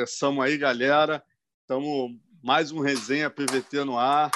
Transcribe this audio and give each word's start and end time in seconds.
Começamos 0.00 0.42
aí, 0.42 0.56
galera. 0.56 1.22
Estamos 1.60 2.18
mais 2.42 2.72
um 2.72 2.80
resenha 2.80 3.28
PVT 3.28 3.84
no 3.84 3.98
ar. 3.98 4.30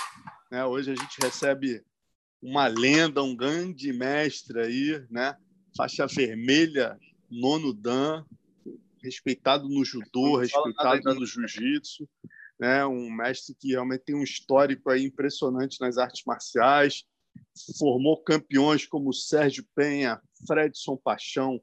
Né? 0.51 0.63
Hoje 0.63 0.93
a 0.93 0.95
gente 0.95 1.19
recebe 1.23 1.83
uma 2.43 2.67
lenda, 2.67 3.23
um 3.23 3.35
grande 3.35 3.91
mestre 3.91 4.61
aí, 4.61 5.03
né? 5.11 5.35
Faixa 5.75 6.07
vermelha, 6.07 7.01
nono 7.31 7.73
dan, 7.73 8.27
respeitado 9.03 9.67
no 9.67 9.83
judô, 9.87 10.37
respeitado 10.37 11.15
no 11.15 11.25
jiu-jitsu, 11.25 12.07
né? 12.61 12.85
Um 12.85 13.11
mestre 13.11 13.55
que 13.55 13.69
realmente 13.69 14.05
tem 14.05 14.15
um 14.15 14.23
histórico 14.23 14.91
aí 14.91 15.03
impressionante 15.03 15.81
nas 15.81 15.97
artes 15.97 16.25
marciais. 16.27 17.05
Formou 17.79 18.23
campeões 18.23 18.85
como 18.85 19.15
Sérgio 19.15 19.67
Penha, 19.75 20.21
Fredson 20.47 20.95
Paixão, 20.99 21.59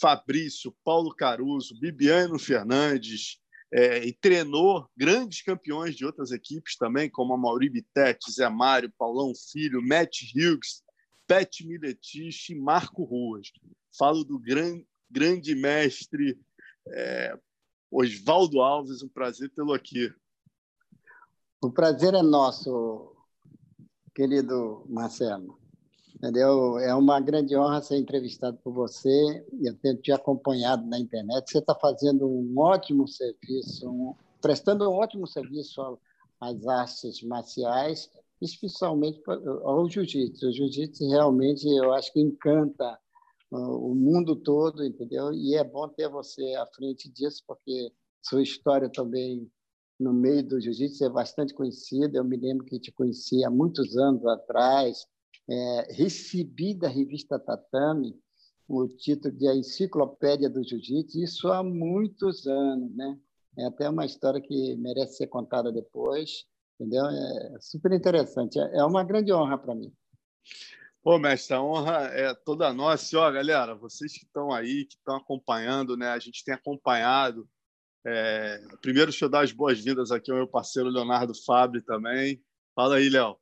Fabrício, 0.00 0.74
Paulo 0.84 1.14
Caruso, 1.14 1.78
Bibiano 1.78 2.36
Fernandes, 2.36 3.43
é, 3.76 4.06
e 4.06 4.12
treinou 4.12 4.88
grandes 4.96 5.42
campeões 5.42 5.96
de 5.96 6.06
outras 6.06 6.30
equipes 6.30 6.76
também, 6.76 7.10
como 7.10 7.34
a 7.34 7.36
Mauri 7.36 7.68
Bittetti, 7.68 8.30
Zé 8.30 8.48
Mário, 8.48 8.92
Paulão 8.96 9.32
Filho, 9.34 9.82
Matt 9.82 10.20
Hughes, 10.32 10.84
Pet 11.26 11.66
Miletich 11.66 12.52
e 12.52 12.54
Marco 12.54 13.02
Ruas. 13.02 13.50
Falo 13.98 14.22
do 14.22 14.38
gran, 14.38 14.80
grande 15.10 15.56
mestre 15.56 16.38
é, 16.86 17.36
Oswaldo 17.90 18.60
Alves, 18.60 19.02
um 19.02 19.08
prazer 19.08 19.50
tê-lo 19.50 19.72
aqui. 19.72 20.08
O 21.60 21.68
prazer 21.68 22.14
é 22.14 22.22
nosso, 22.22 23.16
querido 24.14 24.86
Marcelo. 24.88 25.63
Entendeu? 26.24 26.78
É 26.78 26.94
uma 26.94 27.20
grande 27.20 27.54
honra 27.54 27.82
ser 27.82 27.98
entrevistado 27.98 28.56
por 28.64 28.72
você. 28.72 29.44
Eu 29.60 29.74
tenho 29.76 29.94
te 29.98 30.10
acompanhado 30.10 30.86
na 30.86 30.98
internet. 30.98 31.50
Você 31.50 31.58
está 31.58 31.74
fazendo 31.74 32.26
um 32.26 32.58
ótimo 32.58 33.06
serviço, 33.06 33.90
um, 33.90 34.14
prestando 34.40 34.88
um 34.90 34.94
ótimo 34.94 35.26
serviço 35.26 35.98
às 36.40 36.66
artes 36.66 37.22
marciais, 37.22 38.10
especialmente 38.40 39.20
ao 39.64 39.86
jiu-jitsu. 39.86 40.48
O 40.48 40.52
jiu-jitsu 40.52 41.06
realmente, 41.10 41.68
eu 41.68 41.92
acho 41.92 42.10
que 42.10 42.20
encanta 42.20 42.98
o 43.50 43.94
mundo 43.94 44.34
todo, 44.34 44.82
entendeu? 44.82 45.30
E 45.30 45.54
é 45.54 45.62
bom 45.62 45.86
ter 45.90 46.08
você 46.08 46.54
à 46.54 46.64
frente 46.74 47.06
disso, 47.12 47.42
porque 47.46 47.92
sua 48.22 48.42
história 48.42 48.88
também 48.88 49.46
no 50.00 50.14
meio 50.14 50.42
do 50.42 50.58
jiu-jitsu 50.58 51.04
é 51.04 51.10
bastante 51.10 51.52
conhecida. 51.52 52.16
Eu 52.16 52.24
me 52.24 52.38
lembro 52.38 52.64
que 52.64 52.80
te 52.80 52.90
conheci 52.90 53.44
há 53.44 53.50
muitos 53.50 53.94
anos 53.98 54.24
atrás 54.24 55.06
é, 55.48 55.92
recebi 55.92 56.74
da 56.74 56.88
revista 56.88 57.38
Tatame 57.38 58.18
o 58.68 58.88
título 58.88 59.34
de 59.34 59.46
A 59.46 59.54
Enciclopédia 59.54 60.48
do 60.48 60.62
Jiu-Jitsu, 60.62 61.18
isso 61.18 61.48
há 61.48 61.62
muitos 61.62 62.46
anos, 62.46 62.94
né? 62.96 63.18
É 63.58 63.66
até 63.66 63.88
uma 63.88 64.06
história 64.06 64.40
que 64.40 64.74
merece 64.76 65.18
ser 65.18 65.26
contada 65.26 65.70
depois, 65.70 66.46
entendeu? 66.78 67.04
É 67.06 67.58
super 67.60 67.92
interessante, 67.92 68.58
é, 68.58 68.78
é 68.78 68.84
uma 68.84 69.04
grande 69.04 69.32
honra 69.32 69.58
para 69.58 69.74
mim. 69.74 69.92
Pô, 71.02 71.18
mestre, 71.18 71.54
a 71.54 71.62
honra 71.62 72.06
é 72.14 72.32
toda 72.32 72.72
nossa. 72.72 73.14
E, 73.14 73.18
ó, 73.18 73.30
galera, 73.30 73.74
vocês 73.74 74.14
que 74.14 74.24
estão 74.24 74.50
aí, 74.50 74.86
que 74.86 74.94
estão 74.94 75.16
acompanhando, 75.16 75.98
né? 75.98 76.08
A 76.08 76.18
gente 76.18 76.42
tem 76.42 76.54
acompanhado. 76.54 77.46
É... 78.06 78.58
Primeiro, 78.80 79.10
deixa 79.10 79.26
eu 79.26 79.28
dar 79.28 79.44
as 79.44 79.52
boas-vindas 79.52 80.10
aqui 80.10 80.30
ao 80.30 80.38
meu 80.38 80.48
parceiro 80.48 80.88
Leonardo 80.88 81.34
Fábio 81.44 81.82
também. 81.82 82.42
Fala 82.74 82.96
aí, 82.96 83.10
Léo. 83.10 83.36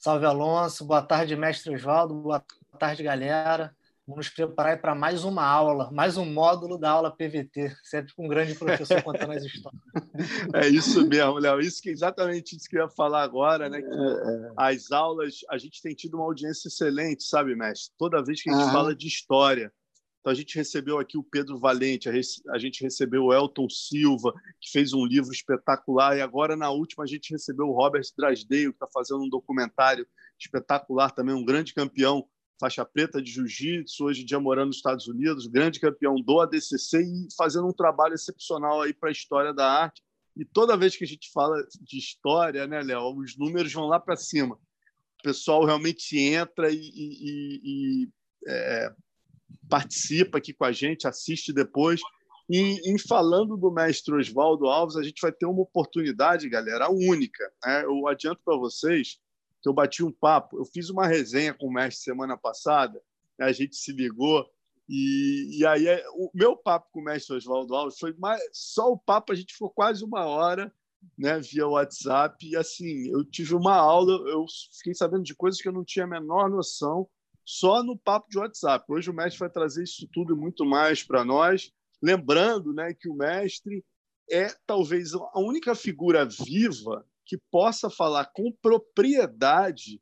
Salve 0.00 0.24
Alonso, 0.24 0.82
boa 0.86 1.02
tarde, 1.02 1.36
mestre 1.36 1.74
Oswaldo, 1.74 2.14
boa 2.14 2.42
tarde, 2.78 3.02
galera. 3.02 3.76
Vamos 4.08 4.30
preparar 4.30 4.80
para 4.80 4.94
mais 4.94 5.24
uma 5.24 5.44
aula, 5.44 5.90
mais 5.92 6.16
um 6.16 6.24
módulo 6.24 6.78
da 6.78 6.88
aula 6.88 7.14
PVT, 7.14 7.76
sempre 7.84 8.14
com 8.14 8.24
um 8.24 8.28
grande 8.28 8.54
professor 8.54 9.02
contando 9.02 9.32
as 9.32 9.44
histórias. 9.44 9.82
É 10.54 10.66
isso 10.68 11.06
mesmo, 11.06 11.38
Léo. 11.38 11.60
Isso 11.60 11.82
que 11.82 11.90
exatamente 11.90 12.56
isso 12.56 12.66
que 12.66 12.78
eu 12.78 12.84
ia 12.84 12.88
falar 12.88 13.22
agora, 13.22 13.68
né? 13.68 13.82
Que 13.82 13.88
é, 13.88 13.90
é. 13.90 14.52
as 14.56 14.90
aulas, 14.90 15.40
a 15.50 15.58
gente 15.58 15.82
tem 15.82 15.94
tido 15.94 16.14
uma 16.14 16.24
audiência 16.24 16.68
excelente, 16.68 17.22
sabe, 17.24 17.54
mestre? 17.54 17.92
Toda 17.98 18.24
vez 18.24 18.42
que 18.42 18.48
a 18.48 18.54
gente 18.54 18.62
Aham. 18.62 18.72
fala 18.72 18.94
de 18.94 19.06
história, 19.06 19.70
então, 20.20 20.30
a 20.30 20.34
gente 20.34 20.54
recebeu 20.54 20.98
aqui 20.98 21.16
o 21.16 21.22
Pedro 21.22 21.58
Valente, 21.58 22.08
a 22.08 22.58
gente 22.58 22.82
recebeu 22.82 23.24
o 23.24 23.32
Elton 23.32 23.70
Silva, 23.70 24.34
que 24.60 24.70
fez 24.70 24.92
um 24.92 25.06
livro 25.06 25.32
espetacular, 25.32 26.16
e 26.16 26.20
agora, 26.20 26.54
na 26.54 26.70
última, 26.70 27.04
a 27.04 27.06
gente 27.06 27.30
recebeu 27.30 27.66
o 27.66 27.72
Robert 27.72 28.04
Drasdeio, 28.16 28.70
que 28.70 28.76
está 28.76 28.86
fazendo 28.92 29.22
um 29.24 29.30
documentário 29.30 30.06
espetacular 30.38 31.10
também, 31.10 31.34
um 31.34 31.44
grande 31.44 31.72
campeão, 31.72 32.28
faixa 32.60 32.84
preta 32.84 33.22
de 33.22 33.30
jiu-jitsu, 33.30 34.04
hoje 34.04 34.20
em 34.20 34.26
dia 34.26 34.38
morando 34.38 34.66
nos 34.66 34.76
Estados 34.76 35.08
Unidos, 35.08 35.46
grande 35.46 35.80
campeão 35.80 36.16
do 36.16 36.40
ADCC 36.40 37.00
e 37.00 37.28
fazendo 37.34 37.66
um 37.66 37.72
trabalho 37.72 38.12
excepcional 38.12 38.82
aí 38.82 38.92
para 38.92 39.08
a 39.08 39.12
história 39.12 39.54
da 39.54 39.66
arte. 39.66 40.02
E 40.36 40.44
toda 40.44 40.76
vez 40.76 40.94
que 40.94 41.04
a 41.04 41.06
gente 41.06 41.32
fala 41.32 41.56
de 41.80 41.98
história, 41.98 42.66
né, 42.66 42.82
Léo, 42.82 43.16
os 43.16 43.38
números 43.38 43.72
vão 43.72 43.86
lá 43.86 43.98
para 43.98 44.16
cima. 44.16 44.56
O 44.56 45.22
pessoal 45.22 45.64
realmente 45.64 46.18
entra 46.18 46.70
e, 46.70 46.76
e, 46.76 47.60
e 47.64 48.08
é, 48.46 48.92
participa 49.68 50.38
aqui 50.38 50.52
com 50.52 50.64
a 50.64 50.72
gente, 50.72 51.06
assiste 51.06 51.52
depois. 51.52 52.00
E 52.48 52.90
em 52.90 52.98
falando 52.98 53.56
do 53.56 53.70
mestre 53.70 54.14
Oswaldo 54.14 54.66
Alves, 54.66 54.96
a 54.96 55.02
gente 55.02 55.20
vai 55.20 55.30
ter 55.30 55.46
uma 55.46 55.62
oportunidade, 55.62 56.48
galera, 56.48 56.90
única. 56.90 57.50
Né? 57.64 57.84
Eu 57.84 58.08
adianto 58.08 58.40
para 58.44 58.56
vocês 58.56 59.20
que 59.62 59.68
eu 59.68 59.72
bati 59.72 60.02
um 60.02 60.10
papo. 60.10 60.58
Eu 60.58 60.64
fiz 60.64 60.90
uma 60.90 61.06
resenha 61.06 61.54
com 61.54 61.66
o 61.66 61.72
mestre 61.72 62.02
semana 62.02 62.36
passada, 62.36 63.00
né? 63.38 63.46
a 63.46 63.52
gente 63.52 63.76
se 63.76 63.92
ligou. 63.92 64.44
E, 64.88 65.60
e 65.60 65.66
aí, 65.66 65.86
é, 65.86 66.04
o 66.14 66.28
meu 66.34 66.56
papo 66.56 66.88
com 66.90 67.00
o 67.00 67.04
mestre 67.04 67.36
Oswaldo 67.36 67.72
Alves 67.74 67.98
foi 68.00 68.12
mais, 68.14 68.42
só 68.52 68.90
o 68.90 68.98
papo, 68.98 69.32
a 69.32 69.36
gente 69.36 69.52
ficou 69.52 69.70
quase 69.70 70.04
uma 70.04 70.26
hora 70.26 70.72
né, 71.16 71.38
via 71.38 71.68
WhatsApp. 71.68 72.44
E 72.44 72.56
assim, 72.56 73.08
eu 73.12 73.24
tive 73.24 73.54
uma 73.54 73.76
aula, 73.76 74.12
eu 74.28 74.44
fiquei 74.76 74.94
sabendo 74.94 75.22
de 75.22 75.36
coisas 75.36 75.60
que 75.60 75.68
eu 75.68 75.72
não 75.72 75.84
tinha 75.84 76.04
a 76.04 76.08
menor 76.08 76.50
noção 76.50 77.08
só 77.50 77.82
no 77.82 77.98
papo 77.98 78.28
de 78.30 78.38
WhatsApp. 78.38 78.84
Hoje 78.88 79.10
o 79.10 79.14
mestre 79.14 79.40
vai 79.40 79.50
trazer 79.50 79.82
isso 79.82 80.08
tudo 80.12 80.34
e 80.34 80.38
muito 80.38 80.64
mais 80.64 81.02
para 81.02 81.24
nós. 81.24 81.72
Lembrando 82.00 82.72
né, 82.72 82.94
que 82.94 83.08
o 83.08 83.14
mestre 83.14 83.84
é 84.30 84.54
talvez 84.64 85.12
a 85.14 85.40
única 85.40 85.74
figura 85.74 86.24
viva 86.24 87.04
que 87.26 87.36
possa 87.50 87.90
falar 87.90 88.26
com 88.26 88.52
propriedade 88.62 90.00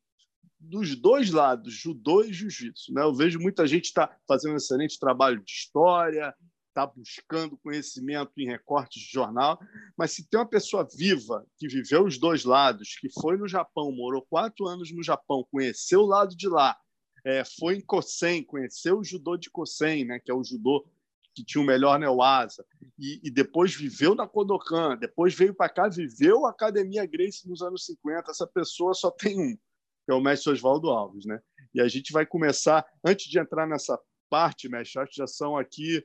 dos 0.60 0.94
dois 0.94 1.31
lados, 1.31 1.72
judô 1.72 2.22
e 2.22 2.32
jiu-jitsu. 2.34 2.92
Né? 2.92 3.03
Eu 3.03 3.14
vejo 3.14 3.38
muita 3.38 3.66
gente 3.66 3.87
está 3.87 4.14
fazendo 4.26 4.53
um 4.53 4.56
excelente 4.56 4.98
trabalho 4.98 5.42
de 5.42 5.50
história, 5.50 6.34
está 6.69 6.87
buscando 6.87 7.56
conhecimento 7.56 8.32
em 8.37 8.47
recortes 8.47 9.03
de 9.03 9.10
jornal, 9.10 9.58
mas 9.97 10.12
se 10.12 10.28
tem 10.28 10.38
uma 10.38 10.47
pessoa 10.47 10.87
viva 10.97 11.47
que 11.56 11.66
viveu 11.66 12.04
os 12.04 12.19
dois 12.19 12.44
lados, 12.44 12.97
que 13.00 13.08
foi 13.08 13.38
no 13.38 13.48
Japão, 13.48 13.91
morou 13.91 14.26
quatro 14.28 14.66
anos 14.66 14.94
no 14.94 15.03
Japão, 15.03 15.47
conheceu 15.50 16.00
o 16.00 16.06
lado 16.06 16.37
de 16.37 16.47
lá, 16.47 16.76
é, 17.24 17.42
foi 17.44 17.76
em 17.76 17.80
Kosen, 17.80 18.42
conheceu 18.44 18.98
o 18.98 19.04
judô 19.04 19.36
de 19.36 19.50
Kosen, 19.50 20.04
né, 20.04 20.18
que 20.18 20.30
é 20.30 20.34
o 20.34 20.44
judô 20.44 20.88
que 21.34 21.44
tinha 21.44 21.62
o 21.62 21.66
melhor 21.66 22.00
neoasa, 22.00 22.64
e, 22.98 23.20
e 23.22 23.30
depois 23.30 23.72
viveu 23.72 24.14
na 24.14 24.26
Kodokan, 24.26 24.96
depois 24.96 25.34
veio 25.34 25.54
para 25.54 25.68
cá, 25.68 25.88
viveu 25.88 26.44
a 26.46 26.50
Academia 26.50 27.06
Grace 27.06 27.48
nos 27.48 27.62
anos 27.62 27.86
50. 27.86 28.28
Essa 28.28 28.46
pessoa 28.46 28.92
só 28.92 29.08
tem 29.10 29.38
um, 29.38 29.56
que 29.56 30.10
é 30.10 30.14
o 30.14 30.20
mestre 30.20 30.50
Oswaldo 30.50 30.90
Alves. 30.90 31.26
Né? 31.26 31.38
E 31.72 31.80
a 31.80 31.86
gente 31.86 32.12
vai 32.12 32.26
começar, 32.26 32.84
antes 33.04 33.26
de 33.30 33.38
entrar 33.38 33.68
nessa 33.68 33.96
parte, 34.28 34.68
mestre, 34.68 35.00
acho 35.00 35.12
que 35.12 35.18
já 35.18 35.28
são 35.28 35.56
aqui 35.56 36.04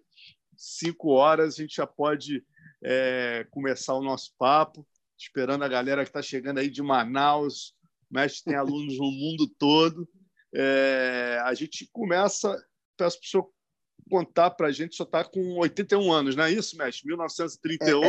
cinco 0.56 1.10
horas, 1.10 1.56
a 1.56 1.62
gente 1.64 1.78
já 1.78 1.88
pode 1.88 2.46
é, 2.84 3.48
começar 3.50 3.96
o 3.96 4.04
nosso 4.04 4.34
papo, 4.38 4.86
esperando 5.18 5.64
a 5.64 5.68
galera 5.68 6.04
que 6.04 6.10
está 6.10 6.22
chegando 6.22 6.60
aí 6.60 6.70
de 6.70 6.84
Manaus. 6.84 7.74
Mestre 8.10 8.52
tem 8.52 8.56
alunos 8.56 8.98
no 9.00 9.10
mundo 9.10 9.48
todo. 9.58 10.08
É, 10.54 11.42
a 11.44 11.54
gente 11.54 11.90
começa, 11.92 12.56
peço 12.98 13.20
para 13.20 13.26
o 13.26 13.30
senhor 13.30 13.54
contar 14.10 14.52
para 14.52 14.68
a 14.68 14.72
gente, 14.72 14.96
só 14.96 15.04
está 15.04 15.24
com 15.24 15.58
81 15.58 16.12
anos, 16.12 16.36
não 16.36 16.44
é 16.44 16.52
isso, 16.52 16.78
mestre? 16.78 17.08
1938. 17.08 18.06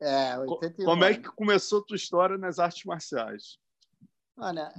É, 0.00 0.32
é 0.32 0.38
81 0.38 0.84
Como 0.84 1.04
é 1.04 1.14
que 1.14 1.28
começou 1.30 1.80
a 1.80 1.84
tua 1.84 1.96
história 1.96 2.38
nas 2.38 2.58
artes 2.58 2.84
marciais? 2.84 3.58
Olha, 4.36 4.72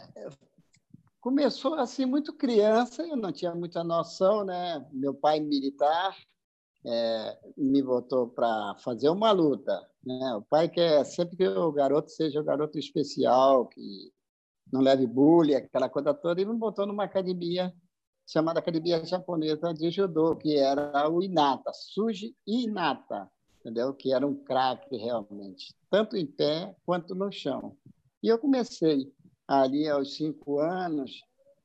começou 1.22 1.76
assim 1.76 2.06
muito 2.06 2.34
criança, 2.34 3.04
eu 3.04 3.16
não 3.16 3.32
tinha 3.32 3.54
muita 3.54 3.84
noção, 3.84 4.44
né? 4.44 4.86
Meu 4.92 5.14
pai 5.14 5.40
militar 5.40 6.16
é, 6.86 7.38
me 7.58 7.82
botou 7.82 8.28
para 8.28 8.76
fazer 8.80 9.10
uma 9.10 9.32
luta, 9.32 9.74
né? 10.04 10.36
O 10.36 10.42
pai 10.44 10.70
quer 10.70 11.04
sempre 11.06 11.38
que 11.38 11.48
o 11.48 11.72
garoto 11.72 12.12
seja 12.12 12.40
o 12.40 12.44
garoto 12.44 12.78
especial, 12.78 13.68
que 13.68 14.14
não 14.72 14.82
leve 14.82 15.06
bullying, 15.08 15.56
aquela 15.56 15.90
coisa 15.90 16.14
toda, 16.14 16.42
e 16.42 16.46
me 16.46 16.56
botou 16.56 16.86
numa 16.86 17.04
academia 17.04 17.74
chamada 18.28 18.60
Academia 18.60 19.04
Japonesa 19.06 19.74
de 19.74 19.92
Judô, 19.92 20.36
que 20.36 20.58
era 20.58 21.08
o 21.10 21.22
Inata, 21.22 21.72
Suji 21.74 22.36
Inata, 22.46 23.30
entendeu? 23.60 23.94
Que 23.94 24.14
era 24.14 24.26
um 24.26 24.36
craque 24.36 24.98
realmente, 24.98 25.76
tanto 25.90 26.18
em 26.18 26.26
pé 26.26 26.76
quanto 26.86 27.14
no 27.14 27.32
chão. 27.32 27.78
E 28.24 28.28
eu 28.28 28.40
comecei 28.40 29.14
ali 29.48 29.88
aos 29.88 30.16
cinco 30.16 30.60
anos, 30.60 31.22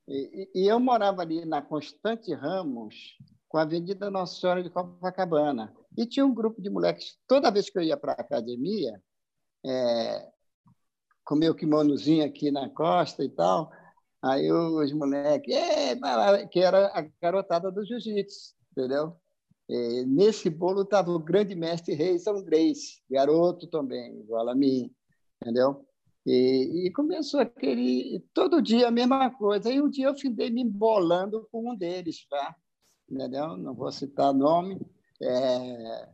e, 0.06 0.50
e 0.54 0.66
eu 0.66 0.78
morava 0.78 1.22
ali 1.22 1.44
na 1.44 1.62
Constante 1.62 2.34
Ramos, 2.34 3.16
com 3.48 3.58
a 3.58 3.62
Avenida 3.62 4.10
Nossa 4.10 4.38
Senhora 4.38 4.62
de 4.62 4.70
Copacabana. 4.70 5.74
E 5.96 6.06
tinha 6.06 6.24
um 6.24 6.34
grupo 6.34 6.62
de 6.62 6.70
moleques, 6.70 7.18
toda 7.26 7.50
vez 7.50 7.68
que 7.68 7.78
eu 7.78 7.82
ia 7.82 7.96
para 7.96 8.12
a 8.12 8.20
academia, 8.20 9.02
é, 9.64 10.28
com 11.30 11.36
meu 11.36 11.54
kimonozinho 11.54 12.24
aqui 12.24 12.50
na 12.50 12.68
costa 12.68 13.22
e 13.22 13.28
tal, 13.28 13.70
aí 14.20 14.50
os 14.50 14.92
moleques, 14.92 15.54
que 16.50 16.58
era 16.58 16.88
a 16.88 17.08
garotada 17.22 17.70
do 17.70 17.84
jiu-jitsu, 17.86 18.52
entendeu? 18.72 19.14
E 19.68 20.04
nesse 20.06 20.50
bolo 20.50 20.82
estava 20.82 21.12
o 21.12 21.20
grande 21.20 21.54
mestre 21.54 21.94
Reison 21.94 22.42
Grace, 22.42 23.00
garoto 23.08 23.68
também, 23.68 24.18
igual 24.18 24.48
a 24.48 24.56
mim, 24.56 24.92
entendeu? 25.40 25.86
E, 26.26 26.88
e, 26.88 26.92
começou 26.92 27.38
aquele. 27.38 28.20
Todo 28.34 28.60
dia 28.60 28.88
a 28.88 28.90
mesma 28.90 29.30
coisa. 29.30 29.70
E 29.70 29.80
um 29.80 29.88
dia 29.88 30.08
eu 30.08 30.14
fiquei 30.14 30.50
me 30.50 30.62
embolando 30.62 31.48
com 31.50 31.70
um 31.70 31.76
deles, 31.76 32.26
tá? 32.28 32.54
Entendeu? 33.08 33.56
Não 33.56 33.72
vou 33.72 33.90
citar 33.90 34.34
nome. 34.34 34.78
É... 35.22 36.08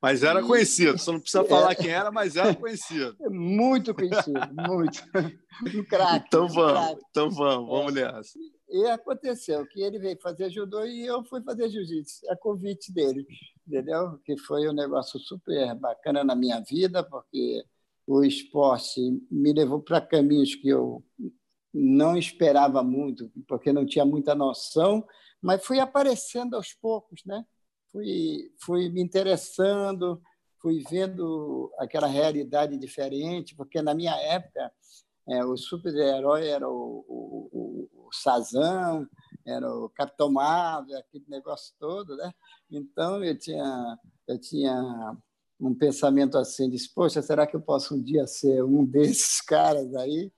Mas 0.00 0.22
era 0.22 0.42
conhecido, 0.42 0.98
você 0.98 1.10
não 1.10 1.20
precisa 1.20 1.44
falar 1.44 1.72
é... 1.72 1.74
quem 1.74 1.90
era, 1.90 2.10
mas 2.10 2.36
era 2.36 2.54
conhecido. 2.54 3.16
Muito 3.30 3.94
conhecido, 3.94 4.40
muito. 4.68 5.02
Um 5.76 5.84
craque. 5.84 6.24
Então 6.26 6.48
vamos, 6.48 6.98
então 7.10 7.30
vamos, 7.30 7.68
vamos 7.68 7.96
é. 7.96 8.10
nessa. 8.10 8.38
E 8.70 8.86
aconteceu 8.86 9.66
que 9.66 9.82
ele 9.82 9.98
veio 9.98 10.18
fazer 10.18 10.50
judô 10.50 10.82
e 10.82 11.04
eu 11.04 11.22
fui 11.24 11.42
fazer 11.42 11.68
jiu-jitsu, 11.68 12.22
a 12.30 12.36
convite 12.36 12.90
dele, 12.90 13.26
entendeu? 13.68 14.18
Que 14.24 14.36
foi 14.38 14.66
um 14.66 14.72
negócio 14.72 15.20
super 15.20 15.74
bacana 15.74 16.24
na 16.24 16.34
minha 16.34 16.58
vida, 16.60 17.04
porque 17.04 17.62
o 18.06 18.24
esporte 18.24 18.98
me 19.30 19.52
levou 19.52 19.82
para 19.82 20.00
caminhos 20.00 20.54
que 20.54 20.70
eu 20.70 21.04
não 21.72 22.16
esperava 22.16 22.82
muito, 22.82 23.30
porque 23.46 23.72
não 23.72 23.84
tinha 23.84 24.06
muita 24.06 24.34
noção, 24.34 25.06
mas 25.40 25.64
fui 25.64 25.78
aparecendo 25.78 26.56
aos 26.56 26.72
poucos, 26.72 27.22
né? 27.26 27.44
Fui, 27.92 28.50
fui 28.58 28.88
me 28.88 29.02
interessando, 29.02 30.20
fui 30.60 30.82
vendo 30.88 31.70
aquela 31.78 32.06
realidade 32.06 32.78
diferente, 32.78 33.54
porque 33.54 33.82
na 33.82 33.94
minha 33.94 34.14
época 34.16 34.72
é, 35.28 35.44
o 35.44 35.56
super-herói 35.56 36.48
era 36.48 36.68
o, 36.68 37.04
o, 37.08 37.48
o, 37.52 38.06
o 38.06 38.10
era 39.46 39.68
o 39.68 39.88
Capitão 39.90 40.30
Marvel, 40.30 40.98
aquele 40.98 41.24
negócio 41.28 41.74
todo, 41.78 42.16
né? 42.16 42.32
Então 42.70 43.22
eu 43.22 43.38
tinha 43.38 43.98
eu 44.26 44.38
tinha 44.40 45.16
um 45.60 45.74
pensamento 45.74 46.36
assim, 46.36 46.68
de, 46.68 46.76
poxa, 46.94 47.22
será 47.22 47.46
que 47.46 47.54
eu 47.54 47.60
posso 47.60 47.94
um 47.94 48.02
dia 48.02 48.26
ser 48.26 48.64
um 48.64 48.84
desses 48.86 49.40
caras 49.40 49.94
aí? 49.94 50.32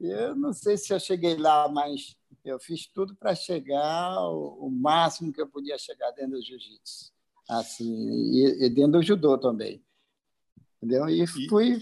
Eu 0.00 0.34
não 0.34 0.52
sei 0.52 0.78
se 0.78 0.92
eu 0.92 1.00
cheguei 1.00 1.36
lá, 1.36 1.68
mas 1.68 2.16
eu 2.44 2.58
fiz 2.58 2.86
tudo 2.86 3.14
para 3.14 3.34
chegar 3.34 4.18
o, 4.28 4.66
o, 4.66 4.70
máximo 4.70 5.32
que 5.32 5.40
eu 5.40 5.48
podia 5.48 5.78
chegar 5.78 6.10
dentro 6.12 6.32
do 6.32 6.42
jiu-jitsu, 6.42 7.12
assim, 7.48 8.10
e, 8.32 8.66
e 8.66 8.70
dentro 8.70 8.92
do 8.92 9.02
judô 9.02 9.38
também. 9.38 9.82
Entendeu? 10.82 11.10
E 11.10 11.26
fui 11.26 11.78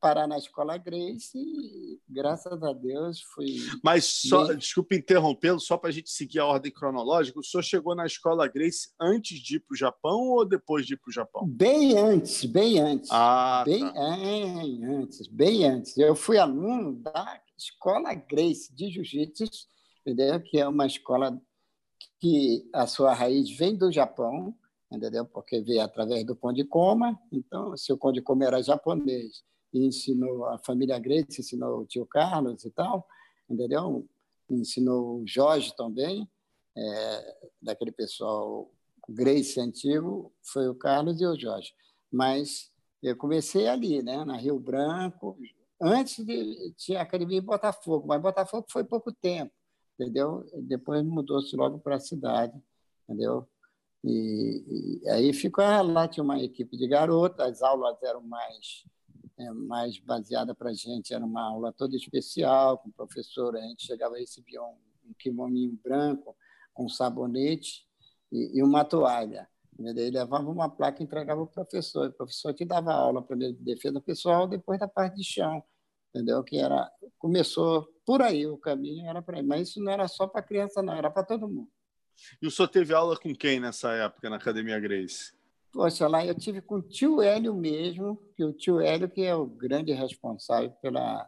parar 0.00 0.26
na 0.26 0.36
escola 0.36 0.76
Grace 0.76 1.38
e, 1.38 2.00
graças 2.08 2.60
a 2.60 2.72
Deus, 2.72 3.20
fui. 3.20 3.54
Mas, 3.84 4.04
só, 4.04 4.48
bem... 4.48 4.56
desculpe 4.56 4.96
interrompê-lo, 4.96 5.60
só 5.60 5.76
para 5.76 5.90
a 5.90 5.92
gente 5.92 6.10
seguir 6.10 6.40
a 6.40 6.46
ordem 6.46 6.72
cronológica, 6.72 7.38
o 7.38 7.44
senhor 7.44 7.62
chegou 7.62 7.94
na 7.94 8.04
escola 8.04 8.48
Grace 8.48 8.88
antes 9.00 9.38
de 9.38 9.56
ir 9.56 9.60
para 9.60 9.74
o 9.74 9.76
Japão 9.76 10.30
ou 10.30 10.44
depois 10.44 10.84
de 10.84 10.94
ir 10.94 10.96
para 10.96 11.10
o 11.10 11.12
Japão? 11.12 11.46
Bem 11.46 11.96
antes, 11.96 12.44
bem 12.44 12.80
antes. 12.80 13.08
Ah, 13.12 13.62
bem 13.64 13.92
tá. 13.92 13.92
antes, 13.96 15.28
bem 15.28 15.64
antes. 15.64 15.96
Eu 15.96 16.16
fui 16.16 16.36
aluno 16.36 16.94
da 16.94 17.40
escola 17.56 18.12
Grace 18.12 18.74
de 18.74 18.90
Jiu-Jitsu, 18.90 19.44
entendeu? 20.04 20.40
que 20.40 20.58
é 20.58 20.68
uma 20.68 20.86
escola 20.86 21.40
que 22.20 22.68
a 22.72 22.86
sua 22.86 23.14
raiz 23.14 23.50
vem 23.50 23.76
do 23.76 23.90
Japão 23.90 24.54
entendeu? 24.96 25.24
Porque 25.24 25.60
veio 25.60 25.82
através 25.82 26.24
do 26.24 26.36
Pão 26.36 26.52
de 26.52 26.64
Coma, 26.64 27.18
então, 27.30 27.76
se 27.76 27.92
o 27.92 27.96
Pão 27.96 28.12
de 28.12 28.20
Coma 28.20 28.44
era 28.44 28.62
japonês 28.62 29.42
e 29.72 29.86
ensinou 29.86 30.46
a 30.46 30.58
família 30.58 30.98
Grace, 30.98 31.40
ensinou 31.40 31.80
o 31.80 31.86
tio 31.86 32.06
Carlos 32.06 32.64
e 32.64 32.70
tal, 32.70 33.06
entendeu? 33.48 34.06
Ensinou 34.50 35.20
o 35.20 35.26
Jorge 35.26 35.74
também, 35.76 36.28
é, 36.76 37.36
daquele 37.60 37.92
pessoal 37.92 38.70
Grace 39.08 39.58
antigo, 39.58 40.32
foi 40.42 40.68
o 40.68 40.74
Carlos 40.74 41.20
e 41.20 41.26
o 41.26 41.38
Jorge. 41.38 41.72
Mas 42.10 42.70
eu 43.02 43.16
comecei 43.16 43.66
ali, 43.66 44.02
né, 44.02 44.24
na 44.24 44.36
Rio 44.36 44.58
Branco, 44.60 45.36
antes 45.80 46.24
de 46.24 46.72
tinha 46.76 47.00
academia 47.00 47.38
em 47.38 47.42
Botafogo, 47.42 48.06
mas 48.06 48.20
Botafogo 48.20 48.66
foi 48.70 48.84
pouco 48.84 49.10
tempo, 49.10 49.52
entendeu? 50.02 50.44
Depois 50.62 51.02
mudou-se 51.04 51.54
logo 51.56 51.78
para 51.78 51.96
a 51.96 52.00
cidade, 52.00 52.60
entendeu? 53.04 53.48
E, 54.04 55.00
e 55.04 55.08
aí 55.08 55.32
ficou 55.32 55.64
lá, 55.64 56.08
tinha 56.08 56.24
uma 56.24 56.42
equipe 56.42 56.76
de 56.76 56.88
garotas, 56.88 57.46
as 57.46 57.62
aulas 57.62 58.02
eram 58.02 58.22
mais 58.22 58.84
é, 59.38 59.50
mais 59.50 59.98
baseada 59.98 60.54
para 60.54 60.70
a 60.70 60.74
gente, 60.74 61.14
era 61.14 61.24
uma 61.24 61.42
aula 61.42 61.72
toda 61.72 61.96
especial, 61.96 62.78
com 62.78 62.90
professor, 62.90 63.56
a 63.56 63.60
gente 63.60 63.86
chegava 63.86 64.16
e 64.18 64.20
recebia 64.20 64.62
um, 64.62 64.76
um 65.06 65.14
kimoninho 65.18 65.78
branco 65.82 66.36
com 66.74 66.88
sabonete 66.88 67.86
e, 68.30 68.58
e 68.58 68.62
uma 68.62 68.84
toalha. 68.84 69.48
Ele 69.78 70.10
levava 70.10 70.48
uma 70.48 70.68
placa 70.68 71.02
e 71.02 71.04
entregava 71.04 71.44
para 71.46 71.62
o 71.62 71.66
professor. 71.66 72.08
O 72.10 72.12
professor 72.12 72.52
te 72.52 72.64
dava 72.64 72.92
aula 72.92 73.24
de 73.36 73.52
defesa 73.54 74.00
pessoal, 74.00 74.46
depois 74.46 74.78
da 74.78 74.86
parte 74.86 75.16
de 75.16 75.24
chão, 75.24 75.62
entendeu? 76.12 76.42
Que 76.44 76.58
era 76.58 76.90
começou 77.18 77.88
por 78.04 78.20
aí 78.20 78.46
o 78.46 78.58
caminho 78.58 79.08
era 79.08 79.22
para 79.22 79.42
mas 79.42 79.68
isso 79.68 79.80
não 79.82 79.92
era 79.92 80.06
só 80.08 80.26
para 80.26 80.42
criança 80.42 80.82
não, 80.82 80.94
era 80.94 81.10
para 81.10 81.24
todo 81.24 81.48
mundo. 81.48 81.70
E 82.40 82.46
o 82.46 82.50
senhor 82.50 82.68
teve 82.68 82.92
aula 82.92 83.16
com 83.16 83.34
quem 83.34 83.58
nessa 83.58 83.92
época 83.92 84.28
na 84.28 84.36
Academia 84.36 84.78
Grace? 84.78 85.32
Poxa, 85.72 86.06
lá 86.06 86.24
eu 86.24 86.34
tive 86.34 86.60
com 86.60 86.76
o 86.76 86.82
tio 86.82 87.22
Hélio 87.22 87.54
mesmo, 87.54 88.20
que 88.36 88.44
o 88.44 88.52
tio 88.52 88.80
Hélio 88.80 89.08
que 89.08 89.22
é 89.22 89.34
o 89.34 89.46
grande 89.46 89.92
responsável 89.92 90.70
pela, 90.82 91.26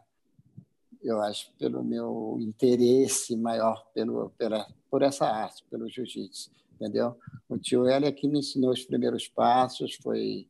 eu 1.01 1.19
acho, 1.21 1.51
pelo 1.53 1.83
meu 1.83 2.37
interesse 2.39 3.35
maior 3.35 3.85
pelo, 3.93 4.29
pela, 4.31 4.67
por 4.89 5.01
essa 5.01 5.25
arte, 5.25 5.63
pelo 5.69 5.89
jiu-jitsu, 5.89 6.51
entendeu? 6.73 7.17
O 7.49 7.57
tio 7.57 7.87
Hélio 7.87 8.07
é 8.07 8.11
que 8.11 8.27
me 8.27 8.39
ensinou 8.39 8.71
os 8.71 8.83
primeiros 8.83 9.27
passos, 9.27 9.95
foi... 9.95 10.47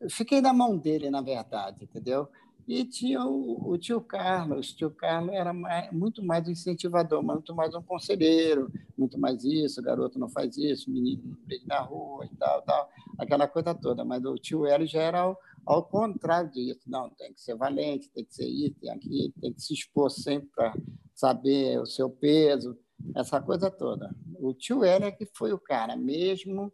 Eu 0.00 0.10
fiquei 0.10 0.40
na 0.40 0.52
mão 0.52 0.76
dele, 0.76 1.10
na 1.10 1.20
verdade, 1.20 1.84
entendeu? 1.84 2.28
E 2.68 2.84
tinha 2.84 3.24
o, 3.24 3.70
o, 3.70 3.78
tio 3.78 3.98
Carlos. 3.98 4.70
O 4.70 4.76
tio 4.76 4.90
Carlos 4.90 5.32
era 5.32 5.54
mais, 5.54 5.90
muito 5.90 6.22
mais 6.22 6.46
incentivador, 6.46 7.22
muito 7.22 7.54
mais 7.54 7.74
um 7.74 7.82
conselheiro, 7.82 8.70
muito 8.96 9.18
mais 9.18 9.42
isso, 9.42 9.80
garoto 9.80 10.18
não 10.18 10.28
faz 10.28 10.58
isso, 10.58 10.90
menino 10.90 11.22
não 11.24 11.38
briga 11.46 11.64
na 11.66 11.80
rua 11.80 12.26
e 12.26 12.36
tal, 12.36 12.60
tal, 12.60 12.90
aquela 13.18 13.48
coisa 13.48 13.74
toda. 13.74 14.04
Mas 14.04 14.22
o 14.22 14.34
tio 14.34 14.66
Hélio 14.66 14.86
já 14.86 15.00
era 15.00 15.20
ao, 15.20 15.40
ao 15.64 15.82
contrário 15.82 16.50
disso. 16.50 16.82
Não, 16.86 17.08
tem 17.08 17.32
que 17.32 17.40
ser 17.40 17.56
valente, 17.56 18.10
tem 18.10 18.22
que 18.22 18.34
ser 18.34 18.46
isso, 18.46 18.76
tem 18.82 19.32
tem 19.40 19.52
que 19.54 19.62
se 19.62 19.72
expor 19.72 20.10
sempre 20.10 20.50
para 20.54 20.74
saber 21.14 21.80
o 21.80 21.86
seu 21.86 22.10
peso, 22.10 22.78
essa 23.16 23.40
coisa 23.40 23.70
toda. 23.70 24.14
O 24.38 24.52
tio 24.52 24.84
Hélio 24.84 25.06
é 25.06 25.10
que 25.10 25.24
foi 25.34 25.54
o 25.54 25.58
cara, 25.58 25.96
mesmo 25.96 26.70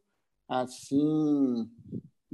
assim 0.49 1.71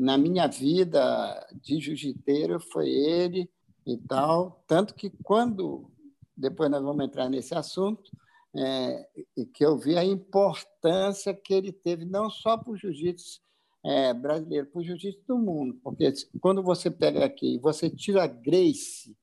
na 0.00 0.16
minha 0.16 0.46
vida 0.46 1.46
de 1.60 1.78
jiu-jiteiro 1.78 2.58
foi 2.58 2.88
ele 2.88 3.50
e 3.92 3.98
tal. 3.98 4.62
Tanto 4.66 4.94
que 4.94 5.10
quando, 5.22 5.90
depois 6.36 6.70
nós 6.70 6.82
vamos 6.82 7.04
entrar 7.04 7.28
nesse 7.28 7.54
assunto, 7.54 8.10
é, 8.56 9.08
que 9.54 9.64
eu 9.64 9.78
vi 9.78 9.96
a 9.96 10.04
importância 10.04 11.32
que 11.32 11.54
ele 11.54 11.72
teve, 11.72 12.04
não 12.04 12.28
só 12.28 12.56
para 12.56 12.72
o 12.72 12.76
jiu-jitsu 12.76 13.40
é, 13.84 14.12
brasileiro, 14.12 14.66
para 14.66 14.80
o 14.80 14.84
jiu-jitsu 14.84 15.22
do 15.26 15.38
mundo. 15.38 15.78
Porque 15.82 16.12
quando 16.40 16.62
você 16.62 16.90
pega 16.90 17.24
aqui 17.24 17.54
e 17.54 17.58
você 17.58 17.88
tira 17.88 18.24
a 18.24 18.26
Grace 18.26 19.16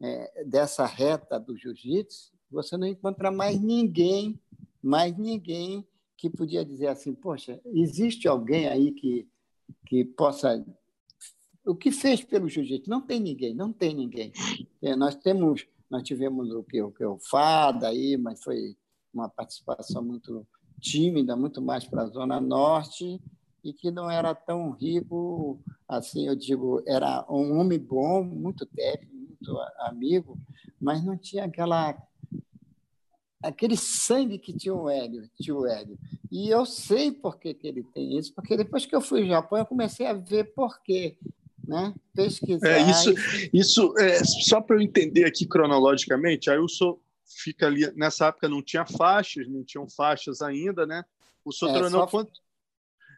é, 0.00 0.44
dessa 0.44 0.84
reta 0.86 1.38
do 1.38 1.56
jiu-jitsu, 1.56 2.32
você 2.50 2.76
não 2.76 2.86
encontra 2.86 3.30
mais 3.30 3.60
ninguém, 3.60 4.40
mais 4.82 5.16
ninguém 5.16 5.86
que 6.16 6.28
podia 6.28 6.64
dizer 6.64 6.88
assim, 6.88 7.14
poxa, 7.14 7.60
existe 7.66 8.26
alguém 8.26 8.66
aí 8.68 8.92
que 8.92 9.28
que 9.86 10.04
possa. 10.04 10.64
O 11.68 11.74
que 11.74 11.92
fez 11.92 12.24
pelo 12.24 12.48
jiu-jitsu? 12.48 12.88
Não 12.88 13.02
tem 13.02 13.20
ninguém, 13.20 13.54
não 13.54 13.70
tem 13.70 13.94
ninguém. 13.94 14.32
É, 14.80 14.96
nós 14.96 15.14
temos, 15.14 15.66
nós 15.90 16.02
tivemos 16.02 16.50
o 16.50 16.62
que 16.62 16.80
o, 16.82 16.90
que 16.90 17.04
o 17.04 17.18
Fada 17.18 17.88
aí, 17.88 18.16
mas 18.16 18.42
foi 18.42 18.74
uma 19.12 19.28
participação 19.28 20.02
muito 20.02 20.46
tímida, 20.80 21.36
muito 21.36 21.60
mais 21.60 21.84
para 21.84 22.04
a 22.04 22.06
zona 22.06 22.40
norte 22.40 23.20
e 23.62 23.72
que 23.74 23.90
não 23.90 24.10
era 24.10 24.34
tão 24.34 24.70
rico 24.70 25.60
assim. 25.86 26.26
Eu 26.26 26.34
digo, 26.34 26.82
era 26.86 27.26
um 27.28 27.58
homem 27.58 27.78
bom, 27.78 28.22
muito 28.24 28.64
técnico, 28.64 29.14
muito 29.14 29.58
amigo, 29.80 30.38
mas 30.80 31.04
não 31.04 31.18
tinha 31.18 31.44
aquela 31.44 31.94
aquele 33.42 33.76
sangue 33.76 34.38
que 34.38 34.52
tinha 34.52 34.74
o 34.74 34.88
Hélio, 34.88 35.28
tio 35.40 35.66
Hélio. 35.66 35.98
E 36.30 36.48
eu 36.48 36.64
sei 36.64 37.12
por 37.12 37.38
que, 37.38 37.52
que 37.52 37.68
ele 37.68 37.82
tem 37.82 38.16
isso, 38.18 38.34
porque 38.34 38.56
depois 38.56 38.86
que 38.86 38.96
eu 38.96 39.02
fui 39.02 39.20
ao 39.20 39.28
Japão, 39.28 39.58
eu 39.58 39.66
comecei 39.66 40.06
a 40.06 40.14
ver 40.14 40.54
por 40.54 40.82
quê. 40.82 41.18
Né? 41.68 41.94
Pesquisar. 42.14 42.66
É, 42.66 42.90
isso, 42.90 43.14
isso 43.52 43.98
é, 43.98 44.24
só 44.24 44.58
para 44.58 44.76
eu 44.76 44.80
entender 44.80 45.26
aqui 45.26 45.46
cronologicamente, 45.46 46.50
aí 46.50 46.58
o 46.58 46.66
senhor 46.66 46.98
fica 47.26 47.66
ali. 47.66 47.92
Nessa 47.94 48.28
época 48.28 48.48
não 48.48 48.62
tinha 48.62 48.86
faixas, 48.86 49.46
não 49.46 49.62
tinham 49.62 49.86
faixas 49.86 50.40
ainda, 50.40 50.86
né? 50.86 51.04
O 51.44 51.52
senhor 51.52 51.72
é, 51.72 51.78
treinou 51.78 52.00
só... 52.00 52.06
quanto, 52.06 52.32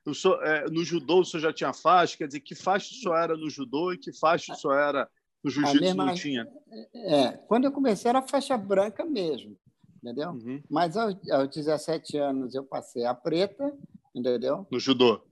o 0.05 0.13
senhor, 0.13 0.43
é, 0.45 0.69
no 0.69 0.83
judô 0.83 1.21
o 1.21 1.25
senhor 1.25 1.43
já 1.43 1.53
tinha 1.53 1.73
faixa? 1.73 2.17
Quer 2.17 2.27
dizer, 2.27 2.41
que 2.41 2.57
faixa 2.57 2.93
o 2.93 2.97
senhor 2.97 3.17
era 3.17 3.37
no 3.37 3.49
judô 3.49 3.93
e 3.93 3.99
que 3.99 4.13
faixa 4.13 4.53
o 4.53 4.57
senhor 4.57 4.75
era 4.75 5.09
no 5.45 5.51
jiu-jitsu 5.51 5.81
mesma... 5.81 6.07
não 6.07 6.15
tinha? 6.15 6.49
É, 6.93 7.33
quando 7.47 7.67
eu 7.67 7.73
comecei 7.73 8.09
era 8.09 8.21
faixa 8.21 8.59
branca 8.59 9.05
mesmo, 9.05 9.57
entendeu? 10.03 10.31
Uhum. 10.31 10.61
Mas 10.69 10.97
aos, 10.97 11.15
aos 11.31 11.49
17 11.55 12.17
anos 12.19 12.55
eu 12.55 12.65
passei 12.65 13.05
a 13.05 13.15
preta, 13.15 13.73
entendeu? 14.13 14.67
No 14.73 14.81
judô? 14.81 15.23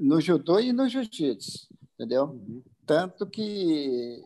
No 0.00 0.20
judô 0.20 0.58
e 0.58 0.72
no 0.72 0.88
jiu-jitsu, 0.88 1.68
entendeu? 1.94 2.24
Uhum. 2.24 2.62
Tanto 2.86 3.26
que 3.26 4.22